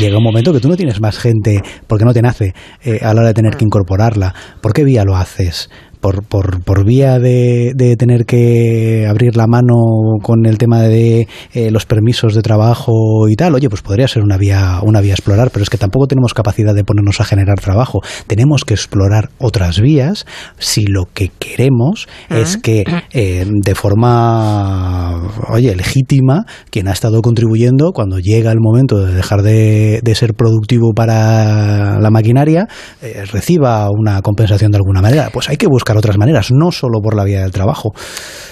llega 0.00 0.18
un 0.18 0.24
momento 0.24 0.52
que 0.52 0.58
tú 0.60 0.68
no 0.68 0.76
tienes 0.76 1.00
más 1.00 1.18
gente 1.18 1.62
porque 1.86 2.04
no 2.04 2.12
te 2.12 2.20
nace 2.22 2.52
eh, 2.82 2.98
a 3.02 3.14
la 3.14 3.20
hora 3.20 3.28
de 3.28 3.34
tener 3.34 3.56
que 3.56 3.64
incorporarla. 3.64 4.34
¿Por 4.60 4.72
qué 4.72 4.82
vía 4.82 5.04
lo 5.04 5.16
haces? 5.16 5.70
Por, 6.00 6.22
por, 6.22 6.62
por 6.62 6.86
vía 6.86 7.18
de, 7.18 7.72
de 7.74 7.96
tener 7.96 8.24
que 8.24 9.06
abrir 9.06 9.36
la 9.36 9.46
mano 9.46 9.74
con 10.22 10.46
el 10.46 10.56
tema 10.56 10.80
de 10.80 11.28
eh, 11.52 11.70
los 11.70 11.84
permisos 11.84 12.34
de 12.34 12.40
trabajo 12.40 13.28
y 13.28 13.36
tal, 13.36 13.54
oye, 13.54 13.68
pues 13.68 13.82
podría 13.82 14.08
ser 14.08 14.22
una 14.22 14.38
vía, 14.38 14.80
una 14.82 15.02
vía 15.02 15.12
a 15.12 15.16
explorar, 15.16 15.50
pero 15.50 15.62
es 15.62 15.68
que 15.68 15.76
tampoco 15.76 16.06
tenemos 16.06 16.32
capacidad 16.32 16.74
de 16.74 16.84
ponernos 16.84 17.20
a 17.20 17.24
generar 17.24 17.60
trabajo. 17.60 18.00
Tenemos 18.26 18.64
que 18.64 18.72
explorar 18.72 19.28
otras 19.38 19.80
vías 19.80 20.26
si 20.58 20.86
lo 20.86 21.04
que 21.12 21.30
queremos 21.38 22.08
es 22.30 22.56
que 22.56 22.84
eh, 23.12 23.44
de 23.46 23.74
forma, 23.74 25.20
oye, 25.50 25.76
legítima, 25.76 26.46
quien 26.70 26.88
ha 26.88 26.92
estado 26.92 27.20
contribuyendo, 27.20 27.92
cuando 27.92 28.18
llega 28.18 28.52
el 28.52 28.60
momento 28.60 29.04
de 29.04 29.14
dejar 29.14 29.42
de, 29.42 30.00
de 30.02 30.14
ser 30.14 30.32
productivo 30.34 30.92
para 30.94 32.00
la 32.00 32.10
maquinaria, 32.10 32.68
eh, 33.02 33.24
reciba 33.30 33.88
una 33.90 34.22
compensación 34.22 34.70
de 34.70 34.78
alguna 34.78 35.02
manera. 35.02 35.28
Pues 35.32 35.48
hay 35.50 35.56
que 35.56 35.66
buscar 35.66 35.89
otras 35.96 36.18
maneras, 36.18 36.50
no 36.52 36.70
solo 36.72 37.00
por 37.02 37.14
la 37.14 37.24
vía 37.24 37.40
del 37.42 37.50
trabajo. 37.52 37.92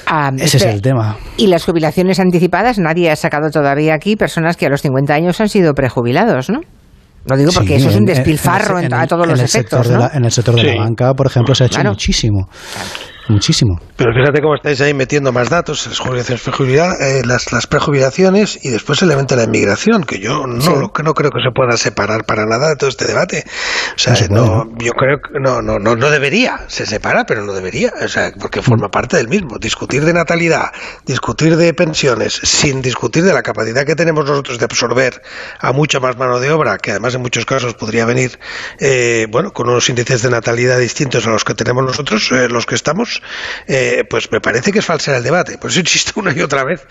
Ah, 0.07 0.31
Ese 0.39 0.57
es 0.59 0.65
el 0.65 0.81
tema. 0.83 1.17
Y 1.37 1.49
las 1.49 1.65
jubilaciones 1.65 2.19
anticipadas, 2.21 2.79
nadie 2.79 3.11
ha 3.11 3.17
sacado 3.17 3.51
todavía 3.51 3.95
aquí 3.95 4.17
personas 4.17 4.57
que 4.57 4.67
a 4.67 4.69
los 4.71 4.83
50 4.83 5.13
años 5.15 5.41
han 5.41 5.49
sido 5.49 5.75
prejubilados, 5.75 6.49
¿no? 6.51 6.61
Lo 7.27 7.37
digo 7.37 7.51
porque 7.53 7.69
Sí, 7.71 7.75
eso 7.75 7.89
es 7.91 7.97
un 7.97 8.03
en- 8.05 8.09
en- 8.09 8.15
despilfarro 8.15 8.79
en, 8.79 8.87
en 8.87 8.95
a 8.95 9.07
todos 9.07 9.25
en 9.25 9.31
los 9.33 9.41
el 9.41 9.45
efectos, 9.45 9.91
¿no? 9.91 9.99
la- 9.99 10.11
en 10.15 10.25
el 10.25 10.31
sector 10.33 10.55
de 10.55 10.61
Sí. 10.63 10.67
la 10.69 10.77
banca, 10.85 11.13
por 11.15 11.27
ejemplo, 11.27 11.55
se 11.55 11.65
ha 11.65 11.67
hecho 11.67 11.75
Claro. 11.77 11.91
muchísimo. 11.91 12.49
Muchísimo. 13.29 13.79
Pero 13.97 14.13
fíjate 14.15 14.41
cómo 14.41 14.55
estáis 14.55 14.81
ahí 14.81 14.95
metiendo 14.95 15.33
más 15.33 15.51
datos, 15.51 15.87
las 15.87 15.99
jubilaciones, 15.99 17.01
eh, 17.01 17.23
las, 17.27 17.53
las 17.53 17.67
prejubilaciones 17.67 18.59
y 18.65 18.71
después 18.71 19.03
el 19.03 19.09
elemento 19.11 19.35
de 19.35 19.43
la 19.43 19.47
inmigración, 19.47 20.05
que 20.05 20.19
yo 20.19 20.47
no, 20.47 20.61
Sí. 20.63 20.71
lo- 20.71 20.93
que 20.93 21.03
no 21.03 21.13
creo 21.15 21.31
que 21.31 21.41
se 21.43 21.51
pueda 21.55 21.77
separar 21.77 22.25
para 22.25 22.47
nada 22.47 22.69
de 22.71 22.77
todo 22.77 22.89
este 22.89 23.05
debate. 23.07 23.45
O 23.95 23.99
sea, 23.99 24.13
No 24.13 24.19
se 24.19 24.29
no, 24.29 24.65
yo 24.79 24.93
creo 24.93 25.19
que 25.19 25.39
no, 25.41 25.61
no, 25.61 25.79
no, 25.79 25.95
no 25.95 26.11
debería, 26.11 26.61
se 26.69 26.87
separa, 26.87 27.25
pero 27.27 27.45
no 27.45 27.53
debería, 27.53 27.93
o 28.03 28.09
sea, 28.09 28.31
porque 28.41 28.63
forma 28.63 28.89
parte 28.89 29.17
del 29.17 29.29
mismo. 29.29 29.59
Discutir 29.59 30.05
de 30.05 30.13
natalidad, 30.15 30.73
discutir 31.05 31.57
de 31.57 31.75
pensiones, 31.75 32.33
sin 32.43 32.81
discutir 32.83 33.25
de 33.25 33.33
la 33.35 33.43
capacidad 33.43 33.85
que 33.85 33.95
tenemos 33.95 34.25
nosotros 34.25 34.59
de 34.59 34.65
absorber 34.65 35.21
a 35.61 35.73
mucha 35.73 36.01
más 36.01 36.17
mano 36.17 36.41
de 36.41 36.51
obra, 36.51 36.79
que 36.79 36.93
además 36.93 37.15
en 37.15 37.21
muchos 37.23 37.45
casos 37.45 37.75
podría 37.75 38.05
venir, 38.07 38.39
eh, 38.81 39.27
bueno, 39.31 39.51
con 39.53 39.69
unos 39.69 39.89
índices 39.89 40.23
de 40.23 40.31
natalidad 40.31 40.79
distintos 40.79 41.27
a 41.27 41.31
los 41.31 41.45
que 41.45 41.55
tenemos 41.55 41.85
nosotros, 41.85 42.31
eh, 42.33 42.49
los 42.49 42.65
que 42.65 42.75
estamos, 42.75 43.18
pues 44.09 44.31
me 44.33 44.41
parece 44.41 44.73
que 44.73 44.79
es 44.81 44.85
falsear 44.85 45.17
el 45.17 45.23
debate. 45.23 45.59
Por 45.59 45.71
eso 45.71 45.81
insisto 45.81 46.13
una 46.17 46.33
y 46.33 46.41
otra 46.41 46.65
vez 46.65 46.87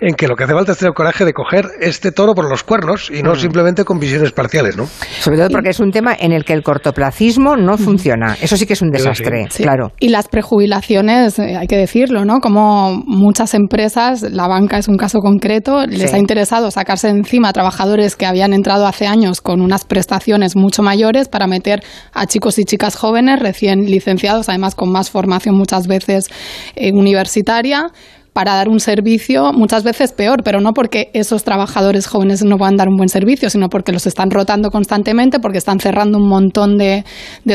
en 0.00 0.14
que 0.14 0.26
lo 0.28 0.36
que 0.36 0.44
hace 0.44 0.54
falta 0.54 0.72
es 0.72 0.78
tener 0.78 0.94
coraje 0.94 1.24
de 1.24 1.32
coger 1.32 1.66
este 1.80 2.12
toro 2.12 2.34
por 2.34 2.48
los 2.48 2.62
cuernos 2.64 3.10
y 3.10 3.22
no 3.22 3.34
simplemente 3.34 3.84
con 3.84 3.98
visiones 3.98 4.32
parciales, 4.32 4.76
¿no? 4.76 4.86
Sobre 4.86 5.38
todo 5.38 5.48
porque 5.50 5.70
es 5.70 5.80
un 5.80 5.90
tema 5.90 6.14
en 6.18 6.32
el 6.32 6.44
que 6.44 6.52
el 6.52 6.62
cortoplacismo 6.62 7.56
no 7.56 7.76
funciona. 7.76 8.36
Eso 8.40 8.56
sí 8.56 8.66
que 8.66 8.72
es 8.74 8.82
un 8.82 8.90
desastre, 8.90 9.46
Sí. 9.50 9.62
claro. 9.62 9.92
Y 10.00 10.08
las 10.08 10.28
prejubilaciones, 10.28 11.38
eh, 11.38 11.56
hay 11.56 11.66
que 11.66 11.76
decirlo, 11.76 12.24
¿no? 12.24 12.40
Como 12.40 13.02
muchas 13.06 13.54
empresas, 13.54 14.22
la 14.22 14.48
banca 14.48 14.78
es 14.78 14.88
un 14.88 14.96
caso 14.96 15.20
concreto, 15.20 15.86
les 15.86 16.10
Sí. 16.10 16.16
ha 16.16 16.18
interesado 16.18 16.70
sacarse 16.70 17.08
de 17.08 17.14
encima 17.18 17.48
a 17.48 17.52
trabajadores 17.52 18.16
que 18.16 18.26
habían 18.26 18.52
entrado 18.52 18.86
hace 18.86 19.06
años 19.06 19.40
con 19.40 19.60
unas 19.60 19.84
prestaciones 19.84 20.56
mucho 20.56 20.82
mayores 20.82 21.28
para 21.28 21.46
meter 21.46 21.80
a 22.12 22.26
chicos 22.26 22.58
y 22.58 22.64
chicas 22.64 22.96
jóvenes 22.96 23.40
recién 23.40 23.84
licenciados, 23.86 24.48
además 24.48 24.74
con 24.74 24.90
más 24.90 25.10
formación 25.10 25.54
muchas 25.56 25.86
veces 25.86 26.28
eh, 26.76 26.92
universitaria 26.92 27.88
para 28.32 28.54
dar 28.54 28.68
un 28.68 28.80
servicio 28.80 29.52
muchas 29.52 29.82
veces 29.82 30.12
peor, 30.12 30.42
pero 30.44 30.60
no 30.60 30.72
porque 30.72 31.10
esos 31.14 31.44
trabajadores 31.44 32.06
jóvenes 32.06 32.44
no 32.44 32.56
puedan 32.56 32.76
dar 32.76 32.88
un 32.88 32.96
buen 32.96 33.08
servicio, 33.08 33.50
sino 33.50 33.68
porque 33.68 33.92
los 33.92 34.06
están 34.06 34.30
rotando 34.30 34.70
constantemente, 34.70 35.40
porque 35.40 35.58
están 35.58 35.80
cerrando 35.80 36.18
un 36.18 36.28
montón 36.28 36.78
de, 36.78 37.04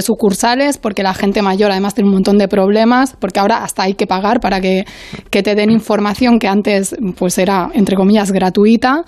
sucursales, 0.02 0.78
porque 0.78 1.04
la 1.04 1.14
gente 1.14 1.42
mayor 1.42 1.72
además 1.72 1.94
tiene 1.96 2.10
un 2.10 2.16
montón 2.16 2.38
de 2.38 2.48
problemas, 2.48 3.16
porque 3.20 3.40
ahora 3.40 3.64
hasta 3.64 3.84
hay 3.84 3.94
que 3.94 4.06
pagar 4.06 4.40
para 4.40 4.60
que, 4.60 4.86
que 5.30 5.42
te 5.42 5.56
den 5.56 5.72
información 5.72 6.40
que 6.40 6.48
antes 6.48 6.96
pues 7.18 7.38
era, 7.38 7.70
entre 7.74 7.96
comillas, 7.96 8.32
gratuita. 8.32 9.04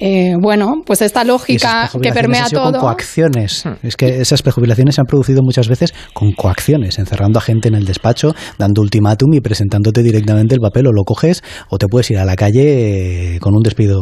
Eh, 0.00 0.34
bueno, 0.40 0.82
pues 0.84 1.02
esta 1.02 1.24
lógica 1.24 1.90
que 2.02 2.10
permea 2.12 2.48
todo. 2.48 2.72
Con 2.72 2.80
coacciones. 2.80 3.64
Es 3.82 3.96
que 3.96 4.20
esas 4.20 4.42
prejubilaciones 4.42 4.94
se 4.94 5.02
han 5.02 5.06
producido 5.06 5.42
muchas 5.42 5.68
veces 5.68 5.92
con 6.14 6.32
coacciones, 6.32 6.98
encerrando 6.98 7.38
a 7.38 7.42
gente 7.42 7.68
en 7.68 7.74
el 7.74 7.84
despacho, 7.84 8.34
dando 8.58 8.80
ultimátum 8.80 9.34
y 9.34 9.40
presentándote 9.40 10.02
directamente 10.02 10.54
el 10.54 10.60
papel 10.60 10.86
o 10.86 10.92
lo 10.92 11.04
coges 11.04 11.42
o 11.68 11.76
te 11.76 11.86
puedes 11.86 12.10
ir 12.10 12.18
a 12.18 12.24
la 12.24 12.34
calle 12.34 13.34
eh, 13.34 13.40
con 13.40 13.54
un 13.54 13.62
despido. 13.62 14.00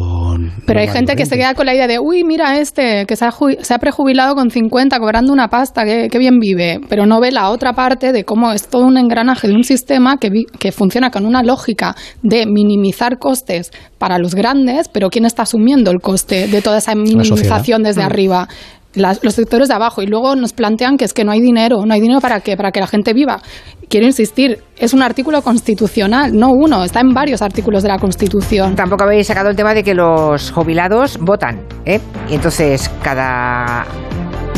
Pero 0.65 0.79
hay 0.79 0.87
gente 0.87 1.15
que 1.17 1.25
se 1.25 1.35
queda 1.35 1.53
con 1.53 1.65
la 1.65 1.75
idea 1.75 1.87
de, 1.87 1.99
uy, 1.99 2.23
mira 2.23 2.59
este, 2.59 3.05
que 3.05 3.15
se 3.17 3.25
ha, 3.25 3.31
se 3.61 3.73
ha 3.73 3.79
prejubilado 3.79 4.35
con 4.35 4.49
50 4.49 4.99
cobrando 4.99 5.33
una 5.33 5.49
pasta, 5.49 5.83
que, 5.83 6.19
bien 6.19 6.39
vive, 6.39 6.79
pero 6.89 7.05
no 7.05 7.19
ve 7.19 7.31
la 7.31 7.49
otra 7.49 7.73
parte 7.73 8.11
de 8.11 8.23
cómo 8.23 8.51
es 8.51 8.67
todo 8.67 8.85
un 8.85 8.97
engranaje 8.97 9.47
de 9.47 9.53
un 9.53 9.63
sistema 9.63 10.17
que, 10.17 10.29
que 10.59 10.71
funciona 10.71 11.11
con 11.11 11.25
una 11.25 11.43
lógica 11.43 11.95
de 12.23 12.45
minimizar 12.45 13.19
costes 13.19 13.71
para 13.99 14.17
los 14.17 14.33
grandes, 14.33 14.87
pero 14.87 15.09
¿quién 15.09 15.25
está 15.25 15.43
asumiendo 15.43 15.91
el 15.91 15.99
coste 15.99 16.47
de 16.47 16.61
toda 16.63 16.79
esa 16.79 16.95
minimización 16.95 17.83
desde 17.83 18.01
mm. 18.01 18.05
arriba? 18.05 18.47
los 18.95 19.35
sectores 19.35 19.67
de 19.67 19.75
abajo 19.75 20.01
y 20.01 20.07
luego 20.07 20.35
nos 20.35 20.53
plantean 20.53 20.97
que 20.97 21.05
es 21.05 21.13
que 21.13 21.23
no 21.23 21.31
hay 21.31 21.41
dinero, 21.41 21.85
no 21.85 21.93
hay 21.93 22.01
dinero 22.01 22.19
para 22.21 22.39
qué, 22.41 22.57
para 22.57 22.71
que 22.71 22.79
la 22.79 22.87
gente 22.87 23.13
viva. 23.13 23.39
Quiero 23.87 24.05
insistir, 24.05 24.63
es 24.77 24.93
un 24.93 25.01
artículo 25.01 25.41
constitucional, 25.41 26.35
no 26.35 26.49
uno, 26.51 26.83
está 26.83 26.99
en 26.99 27.13
varios 27.13 27.41
artículos 27.41 27.83
de 27.83 27.89
la 27.89 27.99
Constitución. 27.99 28.75
Tampoco 28.75 29.03
habéis 29.03 29.27
sacado 29.27 29.49
el 29.49 29.55
tema 29.55 29.73
de 29.73 29.83
que 29.83 29.93
los 29.93 30.51
jubilados 30.51 31.17
votan, 31.19 31.61
¿eh? 31.85 31.99
Y 32.29 32.35
entonces 32.35 32.89
cada 33.03 33.85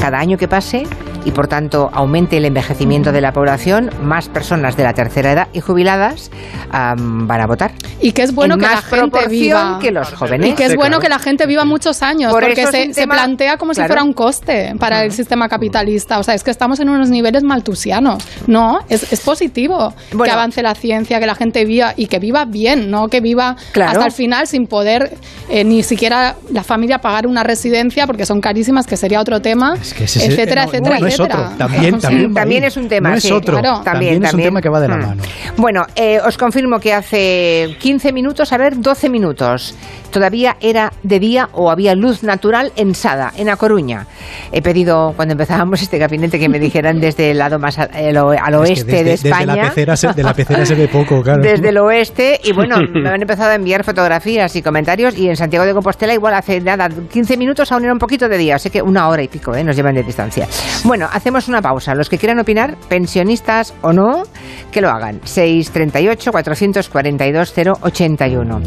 cada 0.01 0.17
año 0.17 0.35
que 0.35 0.47
pase 0.47 0.83
y 1.25 1.31
por 1.31 1.47
tanto 1.47 1.91
aumente 1.93 2.37
el 2.37 2.45
envejecimiento 2.45 3.11
de 3.11 3.21
la 3.21 3.31
población, 3.31 3.91
más 4.01 4.29
personas 4.29 4.75
de 4.75 4.83
la 4.83 4.93
tercera 4.93 5.31
edad 5.31 5.47
y 5.53 5.59
jubiladas 5.59 6.31
van 6.71 7.41
a 7.41 7.45
votar. 7.45 7.71
Y 7.99 8.11
que 8.13 8.23
es 8.23 8.33
bueno 8.33 8.57
que 8.57 8.65
la 8.65 8.81
gente 8.81 9.27
viva. 9.27 9.77
que 9.79 9.91
los 9.91 10.11
jóvenes. 10.13 10.49
Y 10.49 10.53
que 10.53 10.65
es 10.65 10.75
bueno 10.75 10.99
que 10.99 11.09
la 11.09 11.19
gente 11.19 11.45
viva 11.45 11.65
muchos 11.65 12.01
años, 12.01 12.33
porque 12.33 12.65
se, 12.93 13.07
plantea 13.07 13.57
como 13.57 13.73
si 13.73 13.83
fuera 13.83 14.03
un 14.03 14.13
coste 14.13 14.73
para 14.79 15.03
el 15.03 15.11
sistema 15.11 15.47
capitalista. 15.47 16.17
O 16.17 16.23
sea, 16.23 16.33
es 16.33 16.43
que 16.43 16.49
estamos 16.49 16.79
en 16.79 16.89
unos 16.89 17.09
niveles 17.09 17.43
maltusianos. 17.43 18.23
No, 18.47 18.79
es, 18.89 19.11
es 19.11 19.21
positivo 19.21 19.93
que 20.23 20.31
avance 20.31 20.63
la 20.63 20.73
ciencia, 20.73 21.19
que 21.19 21.27
la 21.27 21.35
gente 21.35 21.65
viva 21.65 21.93
y 21.95 22.07
que 22.07 22.17
viva 22.17 22.45
bien, 22.45 22.89
no 22.89 23.07
que 23.07 23.21
viva 23.21 23.55
hasta 23.75 24.05
el 24.05 24.11
final 24.11 24.47
sin 24.47 24.65
poder 24.65 25.11
eh, 25.49 25.63
ni 25.63 25.83
siquiera 25.83 26.35
la 26.51 26.63
familia 26.63 26.99
pagar 26.99 27.27
una 27.27 27.43
residencia 27.43 28.07
porque 28.07 28.25
son 28.25 28.41
carísimas, 28.41 28.87
que 28.87 28.97
sería 28.97 29.19
otro 29.19 29.41
tema, 29.41 29.75
etcétera, 29.99 30.63
etcétera, 30.63 30.97
es 31.07 31.19
otro. 31.19 31.49
También, 31.57 31.99
también, 32.33 32.63
es 32.63 32.77
un 32.77 32.87
tema. 32.87 33.15
es 33.15 33.31
otro. 33.31 33.61
también, 33.83 34.23
es 34.23 34.33
un 34.33 34.41
tema 34.41 34.61
que 34.61 34.69
va 34.69 34.79
de 34.79 34.87
la 34.87 34.97
mm. 34.97 35.01
mano. 35.01 35.23
Bueno, 35.57 35.85
eh, 35.95 36.19
os 36.25 36.37
confirmo 36.37 36.79
que 36.79 36.93
hace 36.93 37.75
15 37.79 38.13
minutos, 38.13 38.51
a 38.53 38.57
ver, 38.57 38.79
12 38.79 39.09
minutos, 39.09 39.75
todavía 40.11 40.57
era 40.61 40.91
de 41.03 41.19
día 41.19 41.49
o 41.53 41.71
había 41.71 41.95
luz 41.95 42.23
natural 42.23 42.71
en 42.75 42.93
Sada, 42.95 43.31
en 43.37 43.49
A 43.49 43.55
Coruña. 43.55 44.05
He 44.51 44.61
pedido, 44.61 45.13
cuando 45.15 45.33
empezábamos 45.33 45.81
este 45.81 45.97
gabinete, 45.97 46.39
que 46.39 46.49
me 46.49 46.59
dijeran 46.59 46.99
desde 46.99 47.31
el 47.31 47.37
lado 47.37 47.59
más 47.59 47.77
al, 47.79 48.17
oeste 48.17 49.03
de 49.03 49.13
España. 49.13 49.45
Desde 49.45 49.55
la, 49.55 49.69
pecera 49.69 49.97
se, 49.97 50.13
de 50.13 50.23
la 50.23 50.33
pecera 50.33 50.65
se 50.65 50.75
ve 50.75 50.87
poco, 50.87 51.21
claro. 51.21 51.41
Desde 51.41 51.69
el 51.69 51.77
oeste, 51.77 52.39
y 52.43 52.53
bueno, 52.53 52.77
me 52.93 53.09
han 53.09 53.21
empezado 53.21 53.51
a 53.51 53.55
enviar 53.55 53.83
fotografías 53.83 54.55
y 54.55 54.61
comentarios, 54.61 55.17
y 55.17 55.29
en 55.29 55.35
Santiago 55.35 55.65
de 55.65 55.73
Compostela 55.73 56.13
igual 56.13 56.33
hace 56.33 56.59
nada, 56.61 56.89
15 56.89 57.37
minutos 57.37 57.71
aún 57.71 57.83
era 57.83 57.93
un 57.93 57.99
poquito 57.99 58.27
de 58.27 58.37
día, 58.37 58.55
así 58.55 58.69
que 58.69 58.81
una 58.81 59.07
hora 59.07 59.23
y 59.23 59.27
pico, 59.27 59.55
¿eh? 59.55 59.63
nos 59.63 59.75
llevan 59.81 59.95
de 59.95 60.03
distancia. 60.03 60.47
Bueno, 60.83 61.07
hacemos 61.11 61.47
una 61.47 61.61
pausa. 61.61 61.95
Los 61.95 62.09
que 62.09 62.17
quieran 62.17 62.39
opinar, 62.39 62.77
pensionistas 62.87 63.73
o 63.81 63.91
no, 63.93 64.23
que 64.71 64.81
lo 64.81 64.89
hagan. 64.89 65.19
638 65.23 66.31
442 66.31 67.53
081. 67.81 68.61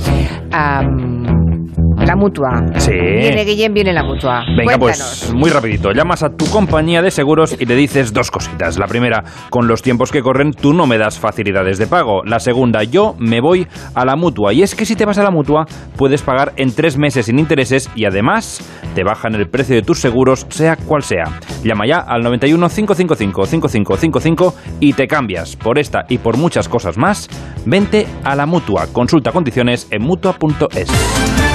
La 2.05 2.16
mutua. 2.16 2.66
Sí. 2.76 2.92
Viene 2.92 3.44
Guillén, 3.44 3.73
viene 3.73 3.92
la 3.92 4.02
mutua. 4.02 4.44
Venga, 4.57 4.78
pues 4.78 5.33
muy 5.34 5.49
rapidito. 5.49 5.91
Llamas 5.92 6.23
a 6.23 6.28
tu 6.28 6.44
compañía 6.47 7.00
de 7.00 7.10
seguros 7.10 7.57
y 7.58 7.65
le 7.65 7.74
dices 7.76 8.12
dos 8.12 8.31
cositas. 8.31 8.78
La 8.78 8.86
primera, 8.86 9.24
con 9.49 9.66
los 9.66 9.81
tiempos 9.81 10.12
que 10.12 10.20
corren, 10.20 10.52
tú 10.52 10.74
no 10.74 10.86
me 10.86 10.99
das 10.99 11.18
facilidades 11.18 11.78
de 11.78 11.86
pago. 11.86 12.23
La 12.24 12.41
segunda, 12.41 12.83
yo 12.83 13.15
me 13.18 13.41
voy 13.41 13.66
a 13.94 14.05
la 14.05 14.16
mutua. 14.16 14.52
Y 14.52 14.62
es 14.62 14.74
que 14.74 14.84
si 14.84 14.97
te 14.97 15.07
vas 15.07 15.18
a 15.18 15.23
la 15.23 15.31
mutua, 15.31 15.65
puedes 15.97 16.20
pagar 16.20 16.52
en 16.57 16.74
tres 16.74 16.99
meses 16.99 17.26
sin 17.26 17.39
intereses 17.39 17.91
y 17.94 18.05
además 18.05 18.60
te 18.94 19.02
bajan 19.02 19.34
el 19.34 19.49
precio 19.49 19.74
de 19.74 19.83
tus 19.83 19.99
seguros, 19.99 20.47
sea 20.50 20.76
cual 20.76 21.02
sea. 21.02 21.24
Llama 21.62 21.86
ya 21.86 21.99
al 21.99 22.23
91 22.23 22.68
555 22.68 23.47
5555 23.47 24.55
y 24.81 24.92
te 24.92 25.07
cambias. 25.07 25.57
Por 25.57 25.78
esta 25.78 26.05
y 26.08 26.18
por 26.18 26.36
muchas 26.36 26.68
cosas 26.68 26.99
más, 26.99 27.31
vente 27.65 28.07
a 28.24 28.36
la 28.36 28.44
mutua. 28.44 28.89
Consulta 28.92 29.33
condiciones 29.33 29.89
en 29.91 30.02
mutua.es. 30.02 31.53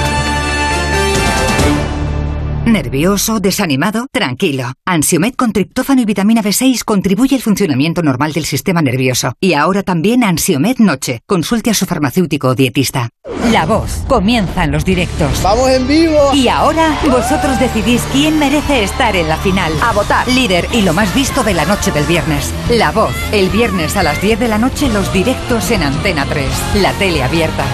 ¿Nervioso? 2.70 3.40
¿Desanimado? 3.40 4.06
Tranquilo. 4.12 4.72
Ansiomed 4.86 5.34
con 5.34 5.52
triptófano 5.52 6.02
y 6.02 6.04
vitamina 6.04 6.40
B6 6.40 6.84
contribuye 6.84 7.34
al 7.34 7.42
funcionamiento 7.42 8.00
normal 8.00 8.32
del 8.32 8.44
sistema 8.44 8.80
nervioso. 8.80 9.32
Y 9.40 9.54
ahora 9.54 9.82
también 9.82 10.22
Ansiomed 10.22 10.78
Noche. 10.78 11.20
Consulte 11.26 11.70
a 11.70 11.74
su 11.74 11.84
farmacéutico 11.84 12.48
o 12.48 12.54
dietista. 12.54 13.08
La 13.50 13.66
voz. 13.66 14.04
Comienzan 14.06 14.70
los 14.70 14.84
directos. 14.84 15.42
¡Vamos 15.42 15.68
en 15.68 15.88
vivo! 15.88 16.32
Y 16.32 16.46
ahora 16.46 16.96
vosotros 17.10 17.58
decidís 17.58 18.02
quién 18.12 18.38
merece 18.38 18.84
estar 18.84 19.16
en 19.16 19.28
la 19.28 19.36
final. 19.38 19.72
A 19.82 19.92
votar. 19.92 20.28
Líder 20.28 20.68
y 20.72 20.82
lo 20.82 20.92
más 20.92 21.12
visto 21.12 21.42
de 21.42 21.54
la 21.54 21.64
noche 21.64 21.90
del 21.90 22.04
viernes. 22.04 22.54
La 22.70 22.92
voz. 22.92 23.14
El 23.32 23.50
viernes 23.50 23.96
a 23.96 24.04
las 24.04 24.22
10 24.22 24.38
de 24.38 24.48
la 24.48 24.58
noche 24.58 24.88
los 24.88 25.12
directos 25.12 25.72
en 25.72 25.82
Antena 25.82 26.24
3. 26.24 26.46
La 26.76 26.92
tele 26.92 27.24
abierta. 27.24 27.64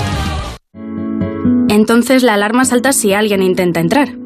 Entonces 1.69 2.23
la 2.23 2.33
alarma 2.33 2.65
salta 2.65 2.95
si 2.95 3.13
alguien 3.13 3.43
intenta 3.43 3.81
entrar. 3.81 4.26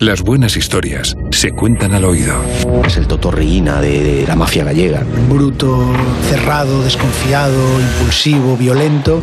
Las 0.00 0.22
buenas 0.22 0.56
historias 0.56 1.14
se 1.30 1.52
cuentan 1.52 1.92
al 1.92 2.06
oído. 2.06 2.42
Es 2.86 2.96
el 2.96 3.06
totorriina 3.06 3.82
de, 3.82 4.02
de 4.02 4.26
la 4.26 4.34
mafia 4.34 4.64
gallega. 4.64 5.04
Bruto, 5.28 5.92
cerrado, 6.30 6.82
desconfiado, 6.82 7.60
impulsivo, 7.78 8.56
violento 8.56 9.22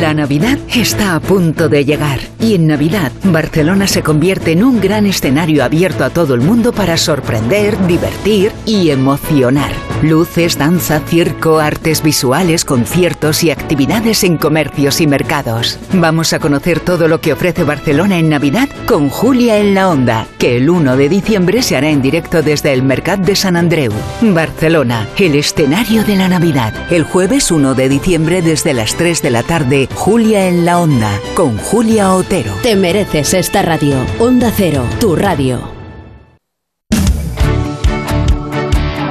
La 0.00 0.14
Navidad 0.14 0.58
está 0.74 1.14
a 1.14 1.20
punto 1.20 1.68
de 1.68 1.84
llegar 1.84 2.18
y 2.40 2.54
en 2.54 2.66
Navidad 2.66 3.12
Barcelona 3.24 3.86
se 3.86 4.02
convierte 4.02 4.52
en 4.52 4.64
un 4.64 4.80
gran 4.80 5.06
escenario 5.06 5.62
abierto 5.62 6.04
a 6.04 6.10
todo 6.10 6.34
el 6.34 6.40
mundo 6.40 6.72
para 6.72 6.96
sorprender, 6.96 7.76
divertir 7.86 8.52
y 8.66 8.90
emocionar. 8.90 9.72
Luces, 10.02 10.58
danza, 10.58 11.00
circo, 11.06 11.60
artes 11.60 12.02
visuales, 12.02 12.64
conciertos 12.64 13.44
y 13.44 13.52
actividades 13.52 14.24
en 14.24 14.36
comercios 14.36 15.00
y 15.00 15.06
mercados. 15.06 15.78
Vamos 15.92 16.32
a 16.32 16.40
conocer 16.40 16.80
todo 16.80 17.06
lo 17.06 17.20
que 17.20 17.32
ofrece 17.32 17.62
Barcelona 17.62 18.18
en 18.18 18.28
Navidad 18.28 18.68
con 18.86 19.08
Julia 19.08 19.58
en 19.58 19.74
la 19.74 19.88
Onda, 19.88 20.26
que 20.38 20.56
el 20.56 20.68
1 20.68 20.96
de 20.96 21.08
diciembre 21.08 21.62
se 21.62 21.76
hará 21.76 21.90
en 21.90 22.02
directo 22.02 22.42
desde 22.42 22.72
el 22.72 22.82
Mercat 22.82 23.20
de 23.20 23.36
San 23.36 23.56
Andreu. 23.56 23.92
Barcelona, 24.20 25.06
el 25.18 25.36
escenario 25.36 26.02
de 26.02 26.16
la 26.16 26.28
Navidad. 26.28 26.74
El 26.90 27.04
jueves 27.04 27.52
1 27.52 27.74
de 27.74 27.88
diciembre 27.88 28.42
desde 28.42 28.74
las 28.74 28.96
3 28.96 29.22
de 29.22 29.30
la 29.30 29.44
tarde, 29.44 29.81
Julia 29.94 30.48
en 30.48 30.64
la 30.64 30.80
Onda, 30.80 31.20
con 31.34 31.56
Julia 31.58 32.14
Otero. 32.14 32.52
Te 32.62 32.76
mereces 32.76 33.34
esta 33.34 33.62
radio. 33.62 33.96
Onda 34.18 34.52
Cero, 34.54 34.84
tu 35.00 35.16
radio. 35.16 35.60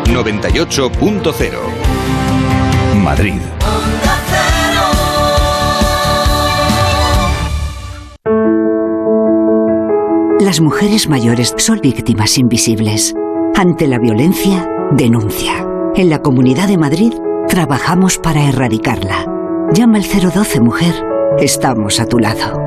98.0 0.05 1.57
Madrid. 3.01 3.39
Las 10.39 10.59
mujeres 10.59 11.07
mayores 11.07 11.53
son 11.57 11.79
víctimas 11.81 12.37
invisibles. 12.37 13.15
Ante 13.55 13.87
la 13.87 13.99
violencia, 13.99 14.69
denuncia. 14.91 15.65
En 15.95 16.09
la 16.09 16.21
Comunidad 16.21 16.67
de 16.67 16.77
Madrid 16.77 17.13
trabajamos 17.47 18.17
para 18.17 18.49
erradicarla. 18.49 19.40
Llama 19.73 19.99
al 19.99 20.03
012 20.03 20.59
Mujer. 20.59 20.93
Estamos 21.39 22.01
a 22.01 22.05
tu 22.05 22.19
lado. 22.19 22.59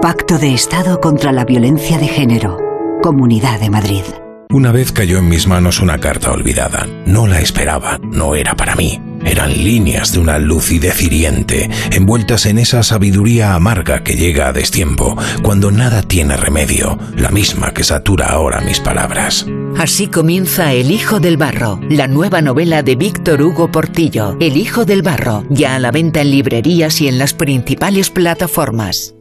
Pacto 0.00 0.38
de 0.38 0.54
Estado 0.54 1.00
contra 1.00 1.32
la 1.32 1.44
Violencia 1.44 1.98
de 1.98 2.08
Género. 2.08 2.56
Comunidad 3.02 3.60
de 3.60 3.68
Madrid. 3.68 4.04
Una 4.50 4.72
vez 4.72 4.92
cayó 4.92 5.18
en 5.18 5.28
mis 5.28 5.46
manos 5.46 5.80
una 5.80 5.98
carta 5.98 6.32
olvidada. 6.32 6.86
No 7.04 7.26
la 7.26 7.38
esperaba, 7.38 7.98
no 8.02 8.34
era 8.34 8.56
para 8.56 8.76
mí. 8.76 8.98
Eran 9.22 9.52
líneas 9.52 10.12
de 10.12 10.20
una 10.20 10.38
lucidez 10.38 11.02
hiriente, 11.02 11.68
envueltas 11.92 12.46
en 12.46 12.56
esa 12.56 12.82
sabiduría 12.82 13.54
amarga 13.54 14.02
que 14.02 14.14
llega 14.14 14.48
a 14.48 14.54
destiempo, 14.54 15.18
cuando 15.42 15.70
nada 15.70 16.00
tiene 16.00 16.34
remedio, 16.38 16.98
la 17.14 17.28
misma 17.28 17.74
que 17.74 17.84
satura 17.84 18.28
ahora 18.28 18.62
mis 18.62 18.80
palabras. 18.80 19.44
Así 19.76 20.06
comienza 20.06 20.72
El 20.72 20.92
Hijo 20.92 21.20
del 21.20 21.36
Barro, 21.36 21.78
la 21.90 22.08
nueva 22.08 22.40
novela 22.40 22.82
de 22.82 22.96
Víctor 22.96 23.42
Hugo 23.42 23.70
Portillo. 23.70 24.34
El 24.40 24.56
Hijo 24.56 24.86
del 24.86 25.02
Barro, 25.02 25.44
ya 25.50 25.74
a 25.74 25.78
la 25.78 25.90
venta 25.90 26.22
en 26.22 26.30
librerías 26.30 27.02
y 27.02 27.08
en 27.08 27.18
las 27.18 27.34
principales 27.34 28.08
plataformas. 28.08 29.17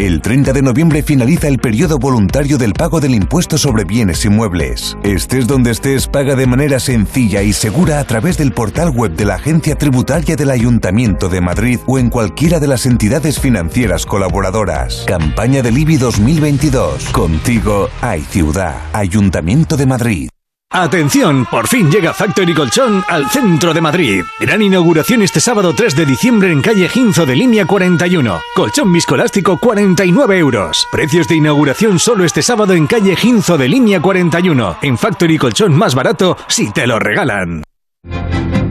El 0.00 0.22
30 0.22 0.54
de 0.54 0.62
noviembre 0.62 1.02
finaliza 1.02 1.46
el 1.46 1.58
periodo 1.58 1.98
voluntario 1.98 2.56
del 2.56 2.72
pago 2.72 3.00
del 3.00 3.14
impuesto 3.14 3.58
sobre 3.58 3.84
bienes 3.84 4.24
inmuebles. 4.24 4.96
Estés 5.02 5.46
donde 5.46 5.72
estés, 5.72 6.06
paga 6.06 6.36
de 6.36 6.46
manera 6.46 6.80
sencilla 6.80 7.42
y 7.42 7.52
segura 7.52 8.00
a 8.00 8.04
través 8.04 8.38
del 8.38 8.52
portal 8.52 8.88
web 8.88 9.14
de 9.14 9.26
la 9.26 9.34
Agencia 9.34 9.76
Tributaria 9.76 10.36
del 10.36 10.52
Ayuntamiento 10.52 11.28
de 11.28 11.42
Madrid 11.42 11.80
o 11.86 11.98
en 11.98 12.08
cualquiera 12.08 12.58
de 12.58 12.68
las 12.68 12.86
entidades 12.86 13.38
financieras 13.38 14.06
colaboradoras. 14.06 15.04
Campaña 15.06 15.60
del 15.60 15.76
IBI 15.76 15.98
2022. 15.98 17.10
Contigo 17.10 17.90
hay 18.00 18.22
ciudad. 18.22 18.76
Ayuntamiento 18.94 19.76
de 19.76 19.84
Madrid. 19.84 20.30
Atención, 20.72 21.46
por 21.46 21.66
fin 21.66 21.90
llega 21.90 22.14
Factory 22.14 22.54
Colchón 22.54 23.02
al 23.08 23.28
centro 23.28 23.74
de 23.74 23.80
Madrid. 23.80 24.24
Gran 24.38 24.62
inauguración 24.62 25.20
este 25.20 25.40
sábado 25.40 25.74
3 25.74 25.96
de 25.96 26.06
diciembre 26.06 26.52
en 26.52 26.62
calle 26.62 26.88
Ginzo 26.88 27.26
de 27.26 27.34
línea 27.34 27.66
41. 27.66 28.40
Colchón 28.54 28.92
viscolástico 28.92 29.58
49 29.58 30.38
euros. 30.38 30.86
Precios 30.92 31.26
de 31.26 31.34
inauguración 31.34 31.98
solo 31.98 32.24
este 32.24 32.40
sábado 32.40 32.74
en 32.74 32.86
calle 32.86 33.16
Ginzo 33.16 33.58
de 33.58 33.68
línea 33.68 34.00
41. 34.00 34.76
En 34.82 34.96
Factory 34.96 35.38
Colchón 35.38 35.74
más 35.74 35.96
barato 35.96 36.36
si 36.46 36.70
te 36.70 36.86
lo 36.86 37.00
regalan. 37.00 37.64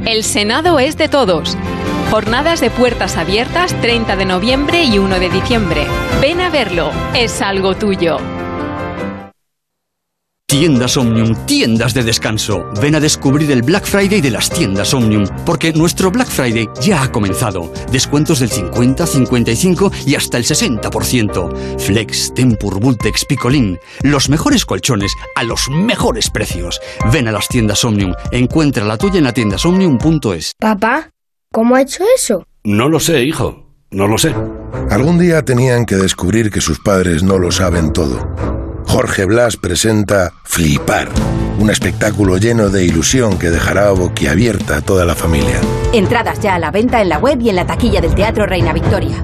El 0.06 0.24
Senado 0.24 0.80
es 0.80 0.98
de 0.98 1.10
todos. 1.10 1.58
Jornadas 2.12 2.62
de 2.62 2.70
puertas 2.70 3.18
abiertas 3.18 3.76
30 3.82 4.16
de 4.16 4.24
noviembre 4.24 4.86
y 4.86 5.00
1 5.00 5.20
de 5.20 5.30
diciembre. 5.30 5.86
Ven 6.22 6.40
a 6.40 6.50
verlo, 6.50 6.92
es 7.14 7.42
algo 7.42 7.76
tuyo. 7.76 8.20
Tiendas 10.50 10.98
Omnium, 10.98 11.46
tiendas 11.46 11.94
de 11.94 12.02
descanso. 12.02 12.66
Ven 12.82 12.96
a 12.96 13.00
descubrir 13.00 13.52
el 13.52 13.62
Black 13.62 13.86
Friday 13.86 14.20
de 14.20 14.32
las 14.32 14.50
tiendas 14.50 14.96
Omnium, 14.96 15.28
porque 15.46 15.72
nuestro 15.74 16.10
Black 16.10 16.28
Friday 16.28 16.68
ya 16.82 17.04
ha 17.04 17.12
comenzado. 17.12 17.72
Descuentos 17.92 18.40
del 18.40 18.50
50, 18.50 19.06
55 19.06 19.92
y 20.08 20.16
hasta 20.16 20.40
el 20.40 20.46
60%. 20.46 21.80
Flex, 21.80 22.34
Tempur, 22.34 22.80
Vultex, 22.80 23.26
Picolín. 23.26 23.78
Los 24.02 24.28
mejores 24.28 24.66
colchones 24.66 25.14
a 25.36 25.44
los 25.44 25.70
mejores 25.70 26.32
precios. 26.32 26.82
Ven 27.14 27.28
a 27.28 27.32
las 27.32 27.48
tiendas 27.48 27.86
Omnium. 27.86 28.16
Encuentra 28.32 28.84
la 28.84 28.98
tuya 28.98 29.20
en 29.20 29.26
la 29.26 29.34
tiendasomnium.es. 29.34 30.54
Papá, 30.60 31.12
¿cómo 31.54 31.76
ha 31.76 31.84
hecho 31.84 32.04
eso? 32.18 32.44
No 32.64 32.90
lo 32.90 33.00
sé, 33.00 33.24
hijo. 33.24 33.68
No 33.92 34.08
lo 34.08 34.18
sé. 34.18 34.34
Algún 34.90 35.20
día 35.20 35.46
tenían 35.46 35.86
que 35.86 35.96
descubrir 35.96 36.50
que 36.50 36.60
sus 36.60 36.80
padres 36.80 37.22
no 37.22 37.38
lo 37.38 37.52
saben 37.52 37.94
todo. 37.94 38.59
Jorge 38.90 39.26
Blas 39.26 39.56
presenta 39.56 40.34
Flipar, 40.44 41.10
un 41.60 41.70
espectáculo 41.70 42.38
lleno 42.38 42.70
de 42.70 42.86
ilusión 42.86 43.38
que 43.38 43.52
dejará 43.52 43.92
boquiabierta 43.92 44.78
a 44.78 44.82
toda 44.82 45.06
la 45.06 45.14
familia. 45.14 45.62
Entradas 45.94 46.40
ya 46.40 46.56
a 46.56 46.60
la 46.60 46.72
venta 46.72 47.00
en 47.00 47.10
la 47.10 47.20
web 47.20 47.40
y 47.40 47.50
en 47.50 47.58
la 47.58 47.68
taquilla 47.68 48.02
del 48.02 48.16
Teatro 48.16 48.48
Reina 48.48 48.74
Victoria. 48.74 49.24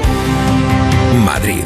Madrid. 1.33 1.63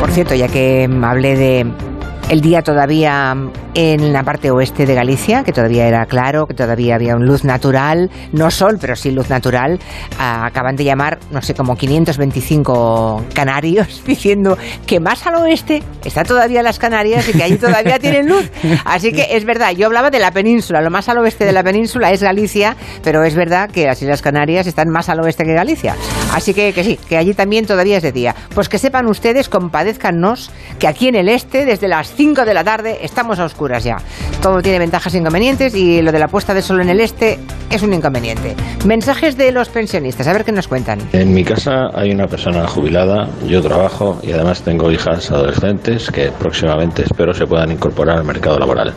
Por 0.00 0.10
cierto, 0.10 0.34
ya 0.34 0.48
que 0.48 0.90
hablé 1.04 1.36
de 1.36 1.91
el 2.32 2.40
día 2.40 2.62
todavía 2.62 3.36
en 3.74 4.10
la 4.10 4.22
parte 4.22 4.50
oeste 4.50 4.86
de 4.86 4.94
Galicia, 4.94 5.44
que 5.44 5.52
todavía 5.52 5.86
era 5.86 6.06
claro, 6.06 6.46
que 6.46 6.54
todavía 6.54 6.94
había 6.94 7.14
un 7.14 7.26
luz 7.26 7.44
natural, 7.44 8.10
no 8.32 8.50
sol, 8.50 8.78
pero 8.80 8.96
sí 8.96 9.10
luz 9.10 9.28
natural. 9.28 9.78
Ah, 10.18 10.46
acaban 10.46 10.74
de 10.74 10.84
llamar, 10.84 11.18
no 11.30 11.42
sé, 11.42 11.52
como 11.52 11.76
525 11.76 13.26
canarios 13.34 14.02
diciendo 14.06 14.56
que 14.86 14.98
más 14.98 15.26
al 15.26 15.34
oeste 15.34 15.82
está 16.02 16.24
todavía 16.24 16.62
las 16.62 16.78
Canarias 16.78 17.28
y 17.28 17.32
que 17.32 17.42
allí 17.42 17.58
todavía 17.58 17.98
tienen 17.98 18.26
luz. 18.26 18.50
Así 18.86 19.12
que 19.12 19.36
es 19.36 19.44
verdad, 19.44 19.72
yo 19.72 19.84
hablaba 19.84 20.08
de 20.08 20.18
la 20.18 20.30
península, 20.30 20.80
lo 20.80 20.90
más 20.90 21.10
al 21.10 21.18
oeste 21.18 21.44
de 21.44 21.52
la 21.52 21.62
península 21.62 22.12
es 22.12 22.22
Galicia, 22.22 22.76
pero 23.04 23.24
es 23.24 23.34
verdad 23.34 23.70
que 23.70 23.84
las 23.84 24.00
Islas 24.00 24.22
Canarias 24.22 24.66
están 24.66 24.88
más 24.88 25.10
al 25.10 25.20
oeste 25.20 25.44
que 25.44 25.52
Galicia. 25.52 25.96
Así 26.32 26.54
que, 26.54 26.72
que 26.72 26.84
sí, 26.84 26.98
que 27.08 27.16
allí 27.16 27.34
también 27.34 27.66
todavía 27.66 27.98
es 27.98 28.02
de 28.02 28.12
día. 28.12 28.34
Pues 28.54 28.68
que 28.68 28.78
sepan 28.78 29.06
ustedes, 29.06 29.48
compadezcannos, 29.48 30.50
que 30.78 30.86
aquí 30.86 31.08
en 31.08 31.16
el 31.16 31.28
este, 31.28 31.64
desde 31.64 31.88
las 31.88 32.12
5 32.14 32.44
de 32.44 32.54
la 32.54 32.64
tarde, 32.64 32.98
estamos 33.02 33.38
a 33.38 33.44
oscuras 33.44 33.84
ya. 33.84 33.96
Todo 34.40 34.60
tiene 34.62 34.78
ventajas 34.78 35.14
e 35.14 35.18
inconvenientes 35.18 35.74
y 35.74 36.02
lo 36.02 36.10
de 36.10 36.18
la 36.18 36.28
puesta 36.28 36.54
de 36.54 36.62
sol 36.62 36.80
en 36.80 36.88
el 36.88 37.00
este 37.00 37.38
es 37.70 37.82
un 37.82 37.92
inconveniente. 37.92 38.54
Mensajes 38.86 39.36
de 39.36 39.52
los 39.52 39.68
pensionistas, 39.68 40.26
a 40.26 40.32
ver 40.32 40.44
qué 40.44 40.52
nos 40.52 40.68
cuentan. 40.68 40.98
En 41.12 41.32
mi 41.32 41.44
casa 41.44 41.88
hay 41.94 42.10
una 42.10 42.26
persona 42.26 42.66
jubilada, 42.66 43.28
yo 43.46 43.62
trabajo 43.62 44.18
y 44.22 44.32
además 44.32 44.62
tengo 44.62 44.90
hijas 44.90 45.30
adolescentes 45.30 46.10
que 46.10 46.30
próximamente 46.38 47.02
espero 47.02 47.32
se 47.32 47.46
puedan 47.46 47.70
incorporar 47.70 48.18
al 48.18 48.24
mercado 48.24 48.58
laboral. 48.58 48.92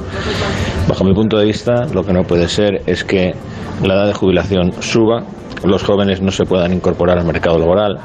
Bajo 0.88 1.04
mi 1.04 1.14
punto 1.14 1.38
de 1.38 1.46
vista, 1.46 1.86
lo 1.94 2.04
que 2.04 2.14
no 2.14 2.24
puede 2.24 2.48
ser 2.48 2.82
es 2.86 3.04
que 3.04 3.34
la 3.84 3.96
edad 3.96 4.08
de 4.08 4.14
jubilación 4.14 4.72
suba, 4.82 5.24
los 5.64 5.84
jóvenes 5.84 6.22
no 6.22 6.32
se 6.32 6.46
puedan 6.46 6.74
incorporar 6.74 7.18
al 7.18 7.26
mercado 7.26 7.58
laboral, 7.58 8.00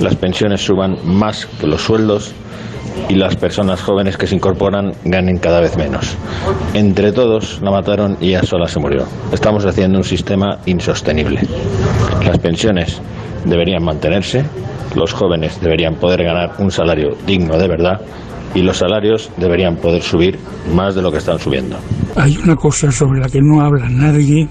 las 0.00 0.14
pensiones 0.16 0.64
suban 0.64 0.96
más 1.04 1.46
que 1.46 1.66
los 1.66 1.82
sueldos 1.82 2.34
y 3.08 3.14
las 3.14 3.36
personas 3.36 3.80
jóvenes 3.80 4.16
que 4.16 4.26
se 4.26 4.34
incorporan 4.34 4.92
ganen 5.04 5.38
cada 5.38 5.60
vez 5.60 5.76
menos. 5.76 6.16
Entre 6.74 7.12
todos 7.12 7.60
la 7.62 7.70
mataron 7.70 8.16
y 8.20 8.28
ella 8.28 8.42
sola 8.42 8.68
se 8.68 8.80
murió. 8.80 9.06
Estamos 9.32 9.64
haciendo 9.64 9.98
un 9.98 10.04
sistema 10.04 10.58
insostenible. 10.66 11.40
Las 12.24 12.38
pensiones 12.38 13.00
deberían 13.44 13.84
mantenerse, 13.84 14.44
los 14.94 15.12
jóvenes 15.12 15.60
deberían 15.60 15.94
poder 15.96 16.24
ganar 16.24 16.54
un 16.58 16.70
salario 16.70 17.16
digno 17.26 17.56
de 17.56 17.68
verdad 17.68 18.00
y 18.54 18.62
los 18.62 18.78
salarios 18.78 19.30
deberían 19.36 19.76
poder 19.76 20.02
subir 20.02 20.38
más 20.74 20.94
de 20.94 21.02
lo 21.02 21.12
que 21.12 21.18
están 21.18 21.38
subiendo. 21.38 21.76
Hay 22.16 22.36
una 22.38 22.56
cosa 22.56 22.90
sobre 22.90 23.20
la 23.20 23.28
que 23.28 23.40
no 23.40 23.60
habla 23.60 23.88
nadie 23.88 24.48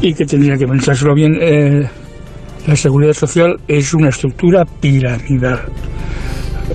y 0.00 0.14
que 0.14 0.24
tendría 0.24 0.56
que 0.56 0.66
pensárselo 0.66 1.14
bien. 1.14 1.36
Eh, 1.40 1.88
la 2.66 2.76
seguridad 2.76 3.12
social 3.12 3.56
es 3.68 3.92
una 3.92 4.08
estructura 4.08 4.64
piramidal. 4.64 5.60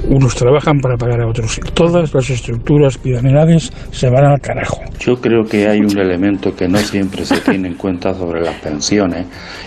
Unos 0.07 0.35
trabajan 0.35 0.79
para 0.79 0.95
pagar 0.97 1.21
a 1.21 1.27
otros. 1.27 1.59
Todas 1.73 2.13
las 2.13 2.29
estructuras 2.29 2.97
piramidales 2.97 3.71
se 3.91 4.09
van 4.09 4.25
al 4.25 4.39
carajo. 4.39 4.79
Yo 4.99 5.15
creo 5.15 5.43
que 5.43 5.67
hay 5.67 5.79
un 5.79 5.97
elemento 5.97 6.55
que 6.55 6.67
no 6.67 6.77
siempre 6.77 7.25
se 7.25 7.39
tiene 7.41 7.69
en 7.69 7.73
cuenta 7.73 8.13
sobre 8.13 8.41
las 8.41 8.55
pensiones 8.61 9.25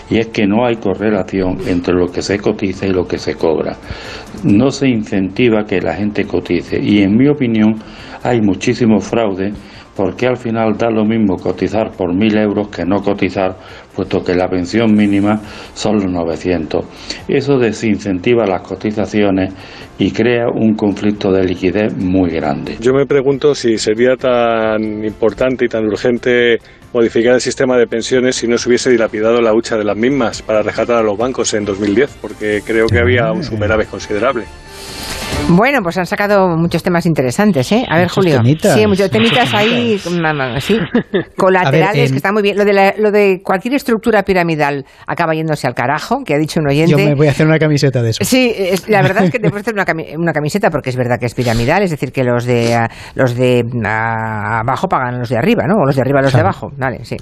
y 0.09 0.19
es 0.19 0.27
que 0.27 0.47
no 0.47 0.65
hay 0.65 0.77
correlación 0.77 1.57
entre 1.67 1.93
lo 1.93 2.07
que 2.07 2.21
se 2.21 2.39
cotiza 2.39 2.87
y 2.87 2.91
lo 2.91 3.05
que 3.05 3.17
se 3.17 3.35
cobra. 3.35 3.75
No 4.43 4.71
se 4.71 4.87
incentiva 4.87 5.65
que 5.65 5.81
la 5.81 5.93
gente 5.93 6.25
cotice 6.25 6.79
y 6.81 7.01
en 7.01 7.17
mi 7.17 7.27
opinión 7.27 7.75
hay 8.23 8.41
muchísimo 8.41 8.99
fraude 9.01 9.51
porque 9.95 10.27
al 10.27 10.37
final 10.37 10.75
da 10.77 10.89
lo 10.89 11.05
mismo 11.05 11.37
cotizar 11.37 11.91
por 11.91 12.13
mil 12.13 12.35
euros 12.37 12.69
que 12.69 12.83
no 12.85 13.01
cotizar, 13.01 13.55
puesto 13.95 14.23
que 14.23 14.33
la 14.33 14.47
pensión 14.47 14.93
mínima 14.93 15.39
son 15.73 15.95
los 15.95 16.11
900. 16.11 16.85
Eso 17.27 17.57
desincentiva 17.57 18.45
las 18.45 18.61
cotizaciones 18.61 19.53
y 19.99 20.11
crea 20.11 20.47
un 20.49 20.73
conflicto 20.75 21.31
de 21.31 21.43
liquidez 21.43 21.95
muy 21.95 22.31
grande. 22.31 22.77
Yo 22.79 22.93
me 22.93 23.05
pregunto 23.05 23.53
si 23.53 23.77
sería 23.77 24.15
tan 24.15 25.05
importante 25.05 25.65
y 25.65 25.67
tan 25.67 25.85
urgente 25.85 26.57
modificar 26.93 27.33
el 27.35 27.41
sistema 27.41 27.77
de 27.77 27.87
pensiones 27.87 28.35
si 28.35 28.47
no 28.47 28.57
se 28.57 28.69
hubiese 28.69 28.89
dilapidado 28.89 29.41
la 29.41 29.53
hucha 29.53 29.77
de 29.77 29.83
las 29.83 29.97
mismas 29.97 30.41
para 30.41 30.61
rescatar 30.61 30.97
a 30.97 31.03
los 31.03 31.17
bancos 31.17 31.53
en 31.53 31.65
2010, 31.65 32.17
porque 32.21 32.61
creo 32.65 32.87
que 32.87 32.99
había 32.99 33.31
un 33.31 33.43
superávit 33.43 33.89
considerable. 33.89 34.45
Bueno, 35.55 35.79
pues 35.81 35.97
han 35.97 36.05
sacado 36.05 36.55
muchos 36.57 36.83
temas 36.83 37.05
interesantes, 37.05 37.71
¿eh? 37.71 37.85
A 37.89 37.95
ver, 37.95 38.03
Muchos 38.05 38.15
Julio. 38.15 38.37
temitas. 38.37 38.73
Sí, 38.73 38.87
muchos 38.87 39.09
temitas 39.09 39.39
Muchos 39.45 39.53
ahí, 39.53 39.99
sí, 40.59 40.77
colaterales, 41.37 41.87
A 41.89 41.91
ver, 41.93 42.05
em, 42.05 42.09
que 42.11 42.15
está 42.17 42.31
muy 42.31 42.41
bien. 42.41 42.57
Lo 42.57 42.65
de, 42.65 42.73
la- 42.73 42.93
lo 42.97 43.11
de 43.11 43.41
cualquier 43.43 43.73
estructura 43.75 44.23
piramidal 44.23 44.85
acaba 45.07 45.33
yéndose 45.33 45.67
al 45.67 45.73
carajo, 45.75 46.23
que 46.25 46.33
ha 46.33 46.37
dicho 46.37 46.59
un 46.59 46.67
oyente. 46.69 46.91
Yo 46.91 46.97
me 46.97 47.15
voy 47.15 47.27
a 47.27 47.31
hacer 47.31 47.45
una 47.47 47.59
camiseta 47.59 48.01
de 48.01 48.11
eso. 48.11 48.23
Sí, 48.23 48.53
es- 48.55 48.87
la 48.89 49.01
verdad 49.01 49.25
es 49.25 49.31
que 49.31 49.39
te 49.39 49.49
puedes 49.51 49.63
hacer 49.63 49.73
una, 49.73 49.85
cami- 49.85 50.15
una 50.17 50.33
camiseta 50.33 50.69
porque 50.69 50.89
es 50.89 50.95
verdad 50.95 51.19
que 51.19 51.25
es 51.25 51.33
piramidal, 51.35 51.83
es 51.83 51.91
decir, 51.91 52.11
que 52.11 52.23
los 52.23 52.45
de 52.45 52.73
ah, 52.75 52.89
los 53.15 53.35
de 53.35 53.63
ah, 53.85 54.59
abajo 54.61 54.87
pagan 54.87 55.15
a 55.15 55.17
los 55.19 55.29
de 55.29 55.37
arriba, 55.37 55.63
¿no? 55.67 55.75
O 55.81 55.85
los 55.85 55.95
de 55.95 56.01
arriba 56.01 56.19
a 56.19 56.23
los 56.23 56.31
Claro. 56.31 56.43
de 56.45 56.49
abajo. 56.49 56.71
Vale, 56.77 57.05
sí. 57.05 57.17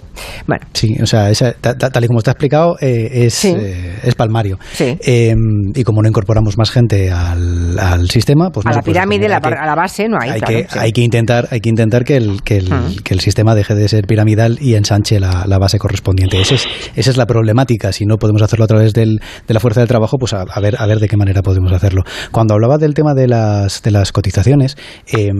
Bueno, 0.47 0.65
Sí, 0.73 0.95
o 1.01 1.05
sea, 1.05 1.29
esa- 1.29 1.53
ta- 1.53 1.77
ta- 1.77 1.89
tal 1.89 2.03
y 2.03 2.07
como 2.07 2.19
está 2.19 2.31
explicado, 2.31 2.75
eh, 2.81 3.09
es, 3.25 3.45
eh, 3.45 3.99
es 4.03 4.15
palmario. 4.15 4.57
Sí. 4.73 4.97
Eh, 5.05 5.35
y 5.75 5.83
como 5.83 6.01
no 6.01 6.07
incorporamos 6.07 6.57
más 6.57 6.71
gente 6.71 7.11
al, 7.11 7.77
al 7.77 8.09
sistema, 8.09 8.20
pues 8.25 8.65
no 8.65 8.71
a 8.71 8.75
la 8.75 8.81
puede 8.81 8.93
pirámide, 8.93 9.27
la, 9.27 9.37
a 9.37 9.65
la 9.65 9.75
base 9.75 10.07
no 10.07 10.17
hay. 10.19 10.31
hay 10.31 10.39
claro, 10.41 10.57
que, 10.57 10.67
sí. 10.69 10.79
hay 10.79 10.91
que 10.91 11.01
intentar 11.01 11.47
hay 11.51 11.59
que 11.59 11.69
intentar 11.69 12.03
que 12.03 12.17
el, 12.17 12.41
que 12.43 12.57
el, 12.57 13.03
que 13.03 13.13
el 13.13 13.19
sistema 13.19 13.55
deje 13.55 13.75
de 13.75 13.87
ser 13.87 14.05
piramidal 14.07 14.57
y 14.61 14.75
ensanche 14.75 15.19
la, 15.19 15.45
la 15.47 15.57
base 15.57 15.77
correspondiente 15.79 16.39
Ese 16.39 16.55
es, 16.55 16.67
esa 16.95 17.11
es 17.11 17.17
la 17.17 17.25
problemática 17.25 17.91
si 17.91 18.05
no 18.05 18.17
podemos 18.17 18.41
hacerlo 18.41 18.65
a 18.65 18.67
través 18.67 18.93
del, 18.93 19.19
de 19.47 19.53
la 19.53 19.59
fuerza 19.59 19.81
del 19.81 19.87
trabajo 19.87 20.17
pues 20.17 20.33
a, 20.33 20.41
a 20.41 20.59
ver 20.59 20.75
a 20.79 20.85
ver 20.85 20.99
de 20.99 21.07
qué 21.07 21.17
manera 21.17 21.41
podemos 21.41 21.71
hacerlo 21.71 22.03
cuando 22.31 22.53
hablaba 22.53 22.77
del 22.77 22.93
tema 22.93 23.13
de 23.13 23.27
las 23.27 23.81
de 23.81 23.91
las 23.91 24.11
cotizaciones 24.11 24.77
eh, 25.11 25.31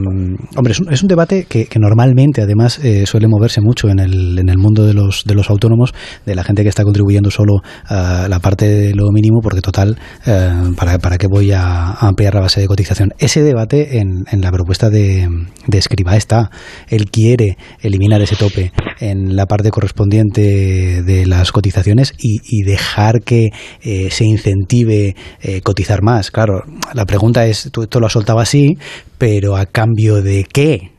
hombre 0.56 0.72
es 0.72 0.80
un, 0.80 0.92
es 0.92 1.02
un 1.02 1.08
debate 1.08 1.44
que, 1.48 1.66
que 1.66 1.78
normalmente 1.78 2.42
además 2.42 2.78
eh, 2.82 3.06
suele 3.06 3.28
moverse 3.28 3.60
mucho 3.60 3.88
en 3.88 3.98
el, 3.98 4.38
en 4.38 4.48
el 4.48 4.58
mundo 4.58 4.86
de 4.86 4.94
los 4.94 5.24
de 5.24 5.34
los 5.34 5.50
autónomos 5.50 5.94
de 6.26 6.34
la 6.34 6.44
gente 6.44 6.62
que 6.62 6.68
está 6.68 6.84
contribuyendo 6.84 7.30
solo 7.30 7.62
a 7.86 8.26
la 8.28 8.38
parte 8.40 8.68
de 8.68 8.94
lo 8.94 9.10
mínimo 9.12 9.40
porque 9.42 9.60
total 9.60 9.98
eh, 10.26 10.50
para, 10.76 10.98
para 10.98 11.18
qué 11.18 11.26
voy 11.26 11.52
a, 11.52 11.62
a 11.62 12.08
ampliar 12.08 12.34
la 12.34 12.40
base 12.40 12.60
de 12.62 12.68
cotización 12.68 13.12
ese 13.18 13.42
debate 13.42 13.98
en, 13.98 14.24
en 14.30 14.40
la 14.40 14.50
propuesta 14.50 14.88
de, 14.88 15.28
de 15.66 15.78
Escribá 15.78 16.16
está. 16.16 16.50
Él 16.88 17.10
quiere 17.10 17.56
eliminar 17.80 18.22
ese 18.22 18.36
tope 18.36 18.72
en 19.00 19.36
la 19.36 19.46
parte 19.46 19.70
correspondiente 19.70 21.02
de 21.02 21.26
las 21.26 21.52
cotizaciones 21.52 22.14
y, 22.18 22.38
y 22.44 22.62
dejar 22.62 23.22
que 23.22 23.50
eh, 23.82 24.08
se 24.10 24.24
incentive 24.24 25.16
eh, 25.40 25.60
cotizar 25.62 26.02
más. 26.02 26.30
Claro, 26.30 26.62
la 26.94 27.04
pregunta 27.04 27.46
es, 27.46 27.68
tú 27.72 27.82
esto 27.82 28.00
lo 28.00 28.06
has 28.06 28.12
soltado 28.12 28.38
así, 28.38 28.76
pero 29.18 29.56
¿a 29.56 29.66
cambio 29.66 30.22
de 30.22 30.44
qué? 30.44 30.91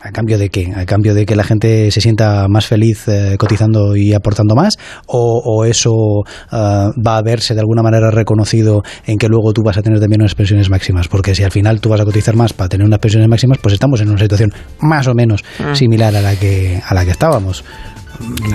¿A 0.00 0.12
cambio 0.12 0.38
de 0.38 0.48
qué? 0.48 0.72
¿A 0.76 0.86
cambio 0.86 1.12
de 1.12 1.26
que 1.26 1.34
la 1.34 1.42
gente 1.42 1.90
se 1.90 2.00
sienta 2.00 2.46
más 2.48 2.66
feliz 2.66 3.08
eh, 3.08 3.34
cotizando 3.36 3.96
y 3.96 4.14
aportando 4.14 4.54
más? 4.54 4.78
¿O, 5.06 5.42
o 5.44 5.64
eso 5.64 6.22
ah, 6.52 6.90
va 7.04 7.16
a 7.16 7.22
verse 7.22 7.54
de 7.54 7.60
alguna 7.60 7.82
manera 7.82 8.10
reconocido 8.10 8.82
en 9.06 9.18
que 9.18 9.28
luego 9.28 9.52
tú 9.52 9.62
vas 9.62 9.76
a 9.76 9.82
tener 9.82 9.98
también 9.98 10.20
unas 10.22 10.34
pensiones 10.36 10.70
máximas? 10.70 11.08
Porque 11.08 11.34
si 11.34 11.42
al 11.42 11.50
final 11.50 11.80
tú 11.80 11.88
vas 11.88 12.00
a 12.00 12.04
cotizar 12.04 12.36
más 12.36 12.52
para 12.52 12.68
tener 12.68 12.86
unas 12.86 13.00
pensiones 13.00 13.28
máximas, 13.28 13.58
pues 13.58 13.74
estamos 13.74 14.00
en 14.00 14.10
una 14.10 14.18
situación 14.20 14.52
más 14.80 15.06
o 15.08 15.14
menos 15.14 15.42
Ah. 15.58 15.74
similar 15.74 16.14
a 16.14 16.22
la 16.22 16.36
que, 16.36 16.80
a 16.86 16.94
la 16.94 17.04
que 17.04 17.10
estábamos. 17.10 17.64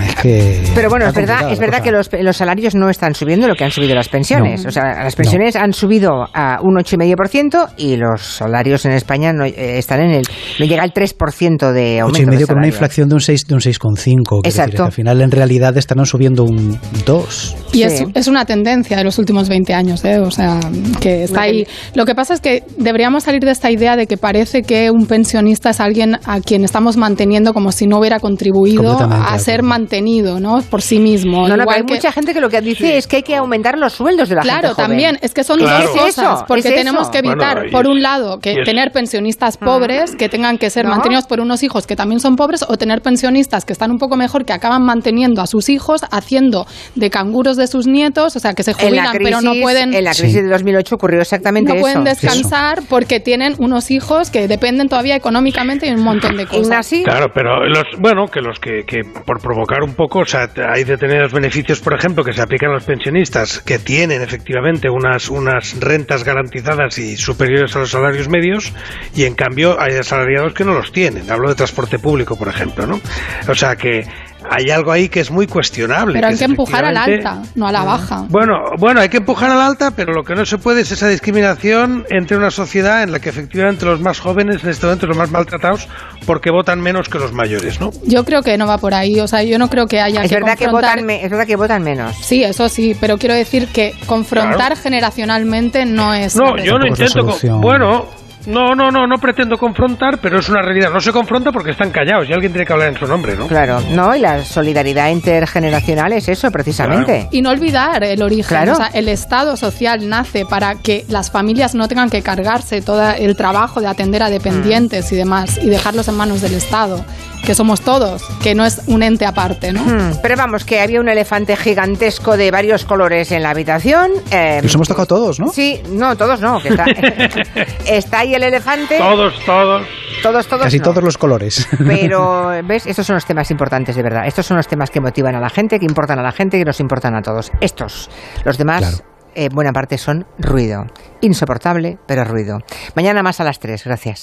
Es 0.06 0.14
que 0.16 0.62
Pero 0.74 0.90
bueno, 0.90 1.06
es 1.06 1.14
verdad, 1.14 1.50
es 1.50 1.58
verdad 1.58 1.78
cosa. 1.78 1.84
que 1.84 1.90
los, 1.92 2.10
los 2.12 2.36
salarios 2.36 2.74
no 2.74 2.90
están 2.90 3.14
subiendo 3.14 3.48
lo 3.48 3.54
que 3.54 3.64
han 3.64 3.70
subido 3.70 3.94
las 3.94 4.08
pensiones. 4.08 4.62
No. 4.62 4.68
O 4.68 4.72
sea, 4.72 5.04
las 5.04 5.16
pensiones 5.16 5.56
han 5.56 5.72
subido 5.72 6.26
a 6.32 6.58
un 6.62 6.76
8,5% 6.76 7.74
y 7.76 7.96
los 7.96 8.22
salarios 8.22 8.84
en 8.84 8.92
España 8.92 9.32
no 9.32 9.44
eh, 9.44 9.78
están 9.78 10.00
en 10.00 10.10
el 10.10 10.24
no 10.58 10.66
llega 10.66 10.82
al 10.82 10.92
3% 10.92 11.72
de 11.72 12.00
aumento. 12.00 12.18
Ocho 12.18 12.22
y 12.22 12.26
medio 12.26 12.40
de 12.40 12.46
con 12.46 12.58
una 12.58 12.66
inflación 12.66 13.08
de 13.08 13.14
un 13.14 13.20
6 13.20 13.46
de 13.46 13.54
un 13.54 13.60
6,5. 13.60 13.80
quiero 13.80 14.40
decir, 14.42 14.46
Exacto. 14.46 14.76
que 14.76 14.82
al 14.82 14.92
final 14.92 15.20
en 15.22 15.30
realidad 15.30 15.76
estarán 15.76 16.06
subiendo 16.06 16.44
un 16.44 16.78
2. 17.06 17.56
Y 17.72 17.82
es, 17.82 18.04
es 18.14 18.28
una 18.28 18.44
tendencia 18.44 18.96
de 18.96 19.04
los 19.04 19.18
últimos 19.18 19.48
20 19.48 19.72
años, 19.74 20.04
¿eh? 20.04 20.18
o 20.18 20.30
sea, 20.30 20.60
que 21.00 21.24
está 21.24 21.42
ahí. 21.42 21.66
Lo 21.94 22.04
que 22.04 22.14
pasa 22.14 22.34
es 22.34 22.40
que 22.40 22.62
deberíamos 22.78 23.24
salir 23.24 23.42
de 23.44 23.50
esta 23.50 23.70
idea 23.70 23.96
de 23.96 24.06
que 24.06 24.16
parece 24.16 24.62
que 24.62 24.90
un 24.90 25.06
pensionista 25.06 25.70
es 25.70 25.80
alguien 25.80 26.18
a 26.24 26.40
quien 26.40 26.64
estamos 26.64 26.96
manteniendo 26.96 27.52
como 27.54 27.72
si 27.72 27.86
no 27.86 27.98
hubiera 27.98 28.20
contribuido 28.20 28.98
a 29.00 29.38
de 29.53 29.53
ser 29.54 29.62
mantenido, 29.62 30.40
¿no? 30.40 30.62
Por 30.62 30.82
sí 30.82 30.98
mismo. 30.98 31.46
No, 31.48 31.56
no, 31.56 31.62
Igual 31.62 31.76
hay 31.80 31.84
que- 31.86 31.94
mucha 31.94 32.12
gente 32.12 32.32
que 32.34 32.40
lo 32.40 32.48
que 32.50 32.60
dice 32.60 32.96
es 32.98 33.06
que 33.06 33.16
hay 33.16 33.22
que 33.22 33.36
aumentar 33.36 33.78
los 33.78 33.92
sueldos 33.92 34.28
de 34.28 34.34
la 34.36 34.42
Claro, 34.42 34.68
gente 34.68 34.74
joven. 34.74 34.86
también, 34.88 35.18
es 35.22 35.32
que 35.34 35.44
son 35.44 35.58
Claro. 35.60 35.86
dos 35.86 35.90
cosas, 35.96 36.08
eso, 36.38 36.44
porque 36.48 36.68
es 36.68 36.74
tenemos 36.74 37.02
eso. 37.02 37.10
que 37.10 37.18
evitar, 37.18 37.56
Bueno, 37.58 37.70
por 37.72 37.86
es- 37.86 37.90
un 37.92 38.02
lado, 38.02 38.38
que 38.40 38.62
tener 38.64 38.90
pensionistas 38.92 39.56
pobres 39.56 40.16
que 40.16 40.28
tengan 40.28 40.58
que 40.58 40.70
ser 40.70 40.84
No. 40.86 40.90
mantenidos 40.92 41.26
por 41.26 41.40
unos 41.40 41.62
hijos 41.62 41.86
que 41.86 41.96
también 41.96 42.20
son 42.20 42.36
pobres, 42.36 42.64
o 42.66 42.76
tener 42.76 43.00
pensionistas 43.02 43.64
que 43.64 43.72
están 43.72 43.90
un 43.90 43.98
poco 43.98 44.16
mejor, 44.16 44.44
que 44.44 44.52
acaban 44.52 44.82
manteniendo 44.82 45.40
a 45.42 45.46
sus 45.46 45.68
hijos, 45.68 46.02
haciendo 46.10 46.66
de 46.94 47.10
canguros 47.10 47.56
de 47.56 47.66
sus 47.66 47.86
nietos, 47.86 48.36
o 48.36 48.40
sea, 48.40 48.54
que 48.54 48.62
se 48.62 48.72
jubilan, 48.72 49.08
crisis, 49.12 49.24
pero 49.24 49.40
no 49.40 49.52
pueden... 49.60 49.94
en 49.94 50.04
la 50.04 50.12
crisis 50.12 50.34
de 50.42 50.48
2008 50.48 50.94
ocurrió 50.96 51.20
exactamente 51.20 51.70
no 51.70 51.74
eso. 51.76 51.82
pueden 51.82 52.04
descansar 52.04 52.82
porque 52.88 53.20
tienen 53.20 53.54
unos 53.58 53.90
hijos 53.90 54.30
que 54.30 54.48
dependen 54.48 54.88
todavía 54.88 55.16
económicamente 55.16 55.86
y 55.86 55.90
un 55.92 56.02
montón 56.02 56.36
de 56.36 56.46
cosas. 56.46 56.90
Claro, 57.04 57.26
pero 57.34 57.66
los, 57.66 57.84
bueno, 57.98 58.26
que 58.26 58.40
los 58.40 58.58
que, 58.58 58.84
que 58.86 59.02
por 59.26 59.40
provocar 59.44 59.82
un 59.82 59.94
poco, 59.94 60.20
o 60.20 60.24
sea, 60.24 60.48
hay 60.72 60.84
determinados 60.84 61.32
beneficios, 61.32 61.78
por 61.80 61.94
ejemplo, 61.94 62.24
que 62.24 62.32
se 62.32 62.40
aplican 62.40 62.70
a 62.70 62.74
los 62.74 62.84
pensionistas 62.84 63.60
que 63.60 63.78
tienen 63.78 64.22
efectivamente 64.22 64.88
unas, 64.88 65.28
unas 65.28 65.78
rentas 65.78 66.24
garantizadas 66.24 66.96
y 66.98 67.16
superiores 67.16 67.76
a 67.76 67.80
los 67.80 67.90
salarios 67.90 68.28
medios, 68.28 68.72
y 69.14 69.24
en 69.24 69.34
cambio 69.34 69.78
hay 69.78 69.96
asalariados 69.96 70.54
que 70.54 70.64
no 70.64 70.72
los 70.72 70.90
tienen. 70.92 71.30
Hablo 71.30 71.50
de 71.50 71.54
transporte 71.54 71.98
público, 71.98 72.36
por 72.36 72.48
ejemplo, 72.48 72.86
¿no? 72.86 73.00
O 73.46 73.54
sea 73.54 73.76
que 73.76 74.06
hay 74.50 74.70
algo 74.70 74.92
ahí 74.92 75.08
que 75.08 75.20
es 75.20 75.30
muy 75.30 75.46
cuestionable. 75.46 76.14
Pero 76.14 76.26
hay 76.28 76.36
que 76.36 76.44
empujar 76.44 76.84
al 76.84 76.96
alta, 76.96 77.42
no 77.54 77.66
a 77.66 77.72
la 77.72 77.84
baja. 77.84 78.24
Bueno, 78.28 78.54
bueno, 78.78 79.00
hay 79.00 79.08
que 79.08 79.18
empujar 79.18 79.50
al 79.50 79.60
alta, 79.60 79.90
pero 79.92 80.12
lo 80.12 80.22
que 80.24 80.34
no 80.34 80.44
se 80.46 80.58
puede 80.58 80.82
es 80.82 80.90
esa 80.92 81.08
discriminación 81.08 82.04
entre 82.10 82.36
una 82.36 82.50
sociedad 82.50 83.02
en 83.02 83.12
la 83.12 83.18
que 83.20 83.28
efectivamente 83.28 83.84
los 83.84 84.00
más 84.00 84.20
jóvenes, 84.20 84.62
en 84.64 84.70
este 84.70 84.86
momento 84.86 85.06
los 85.06 85.16
más 85.16 85.30
maltratados, 85.30 85.88
porque 86.26 86.50
votan 86.50 86.80
menos 86.80 87.08
que 87.08 87.18
los 87.18 87.32
mayores, 87.32 87.80
¿no? 87.80 87.90
Yo 88.04 88.24
creo 88.24 88.42
que 88.42 88.56
no 88.58 88.66
va 88.66 88.78
por 88.78 88.94
ahí, 88.94 89.20
o 89.20 89.28
sea, 89.28 89.42
yo 89.42 89.58
no 89.58 89.68
creo 89.68 89.86
que 89.86 90.00
haya 90.00 90.22
Es 90.22 90.28
que 90.30 90.36
verdad 90.36 90.56
que, 90.58 90.68
votan 90.68 91.04
me- 91.04 91.24
es 91.24 91.30
verdad 91.30 91.46
que 91.46 91.56
votan 91.56 91.82
menos. 91.82 92.16
Sí, 92.16 92.42
eso 92.44 92.68
sí, 92.68 92.96
pero 93.00 93.18
quiero 93.18 93.34
decir 93.34 93.68
que 93.68 93.94
confrontar 94.06 94.76
generacionalmente 94.76 95.84
no 95.86 96.12
es... 96.14 96.36
No, 96.36 96.56
yo 96.58 96.78
no 96.78 96.86
intento. 96.86 97.24
con- 97.26 97.60
Bueno, 97.60 98.06
no, 98.46 98.74
no, 98.74 98.90
no, 98.90 99.06
no 99.06 99.16
pretendo 99.18 99.56
confrontar, 99.56 100.18
pero 100.20 100.38
es 100.38 100.48
una 100.48 100.62
realidad. 100.62 100.90
No 100.92 101.00
se 101.00 101.12
confronta 101.12 101.50
porque 101.52 101.70
están 101.70 101.90
callados 101.90 102.28
y 102.28 102.32
alguien 102.32 102.52
tiene 102.52 102.66
que 102.66 102.72
hablar 102.72 102.88
en 102.88 102.96
su 102.98 103.06
nombre, 103.06 103.36
¿no? 103.36 103.46
Claro, 103.46 103.80
no, 103.90 104.14
y 104.14 104.20
la 104.20 104.44
solidaridad 104.44 105.08
intergeneracional 105.10 106.12
es 106.12 106.28
eso, 106.28 106.50
precisamente. 106.50 107.28
Y 107.30 107.42
no 107.42 107.50
olvidar 107.50 108.02
el 108.04 108.22
origen. 108.22 108.44
Claro. 108.48 108.72
O 108.72 108.76
sea, 108.76 108.90
el 108.92 109.08
Estado 109.08 109.56
social 109.56 110.08
nace 110.08 110.44
para 110.46 110.74
que 110.76 111.04
las 111.08 111.30
familias 111.30 111.74
no 111.74 111.88
tengan 111.88 112.10
que 112.10 112.22
cargarse 112.22 112.82
todo 112.82 113.02
el 113.12 113.36
trabajo 113.36 113.80
de 113.80 113.86
atender 113.86 114.22
a 114.22 114.30
dependientes 114.30 115.10
y 115.12 115.16
demás 115.16 115.58
y 115.62 115.68
dejarlos 115.68 116.08
en 116.08 116.16
manos 116.16 116.40
del 116.40 116.54
Estado, 116.54 117.04
que 117.44 117.54
somos 117.54 117.80
todos, 117.82 118.22
que 118.42 118.54
no 118.54 118.64
es 118.64 118.80
un 118.86 119.02
ente 119.02 119.26
aparte, 119.26 119.72
¿no? 119.72 119.82
Hmm, 119.82 120.18
Pero 120.22 120.36
vamos, 120.36 120.64
que 120.64 120.80
había 120.80 121.00
un 121.00 121.08
elefante 121.08 121.56
gigantesco 121.56 122.36
de 122.36 122.50
varios 122.50 122.84
colores 122.84 123.30
en 123.32 123.42
la 123.42 123.50
habitación. 123.50 124.10
eh, 124.30 124.60
Los 124.62 124.74
hemos 124.74 124.88
tocado 124.88 125.06
todos, 125.06 125.40
¿no? 125.40 125.48
Sí, 125.48 125.80
no, 125.90 126.16
todos 126.16 126.40
no. 126.40 126.60
que 126.60 126.68
está, 126.70 126.84
está 127.86 128.18
ahí 128.20 128.33
el 128.34 128.44
elefante. 128.44 128.98
Todos, 128.98 129.34
todos. 129.44 129.86
Todos, 130.22 130.46
todos. 130.46 130.64
Casi 130.64 130.78
no. 130.78 130.84
todos 130.84 131.02
los 131.02 131.18
colores. 131.18 131.68
Pero, 131.78 132.50
¿ves? 132.64 132.86
Estos 132.86 133.06
son 133.06 133.14
los 133.14 133.26
temas 133.26 133.50
importantes 133.50 133.94
de 133.96 134.02
verdad. 134.02 134.26
Estos 134.26 134.46
son 134.46 134.56
los 134.56 134.66
temas 134.66 134.90
que 134.90 135.00
motivan 135.00 135.34
a 135.34 135.40
la 135.40 135.50
gente, 135.50 135.78
que 135.78 135.86
importan 135.86 136.18
a 136.18 136.22
la 136.22 136.32
gente, 136.32 136.58
que 136.58 136.64
nos 136.64 136.80
importan 136.80 137.14
a 137.14 137.22
todos. 137.22 137.52
Estos. 137.60 138.10
Los 138.44 138.56
demás, 138.56 139.04
eh, 139.34 139.48
buena 139.52 139.72
parte 139.72 139.98
son 139.98 140.26
ruido. 140.38 140.86
Insoportable, 141.20 141.98
pero 142.06 142.24
ruido. 142.24 142.58
Mañana 142.94 143.22
más 143.22 143.40
a 143.40 143.44
las 143.44 143.58
3. 143.58 143.84
Gracias. 143.84 144.12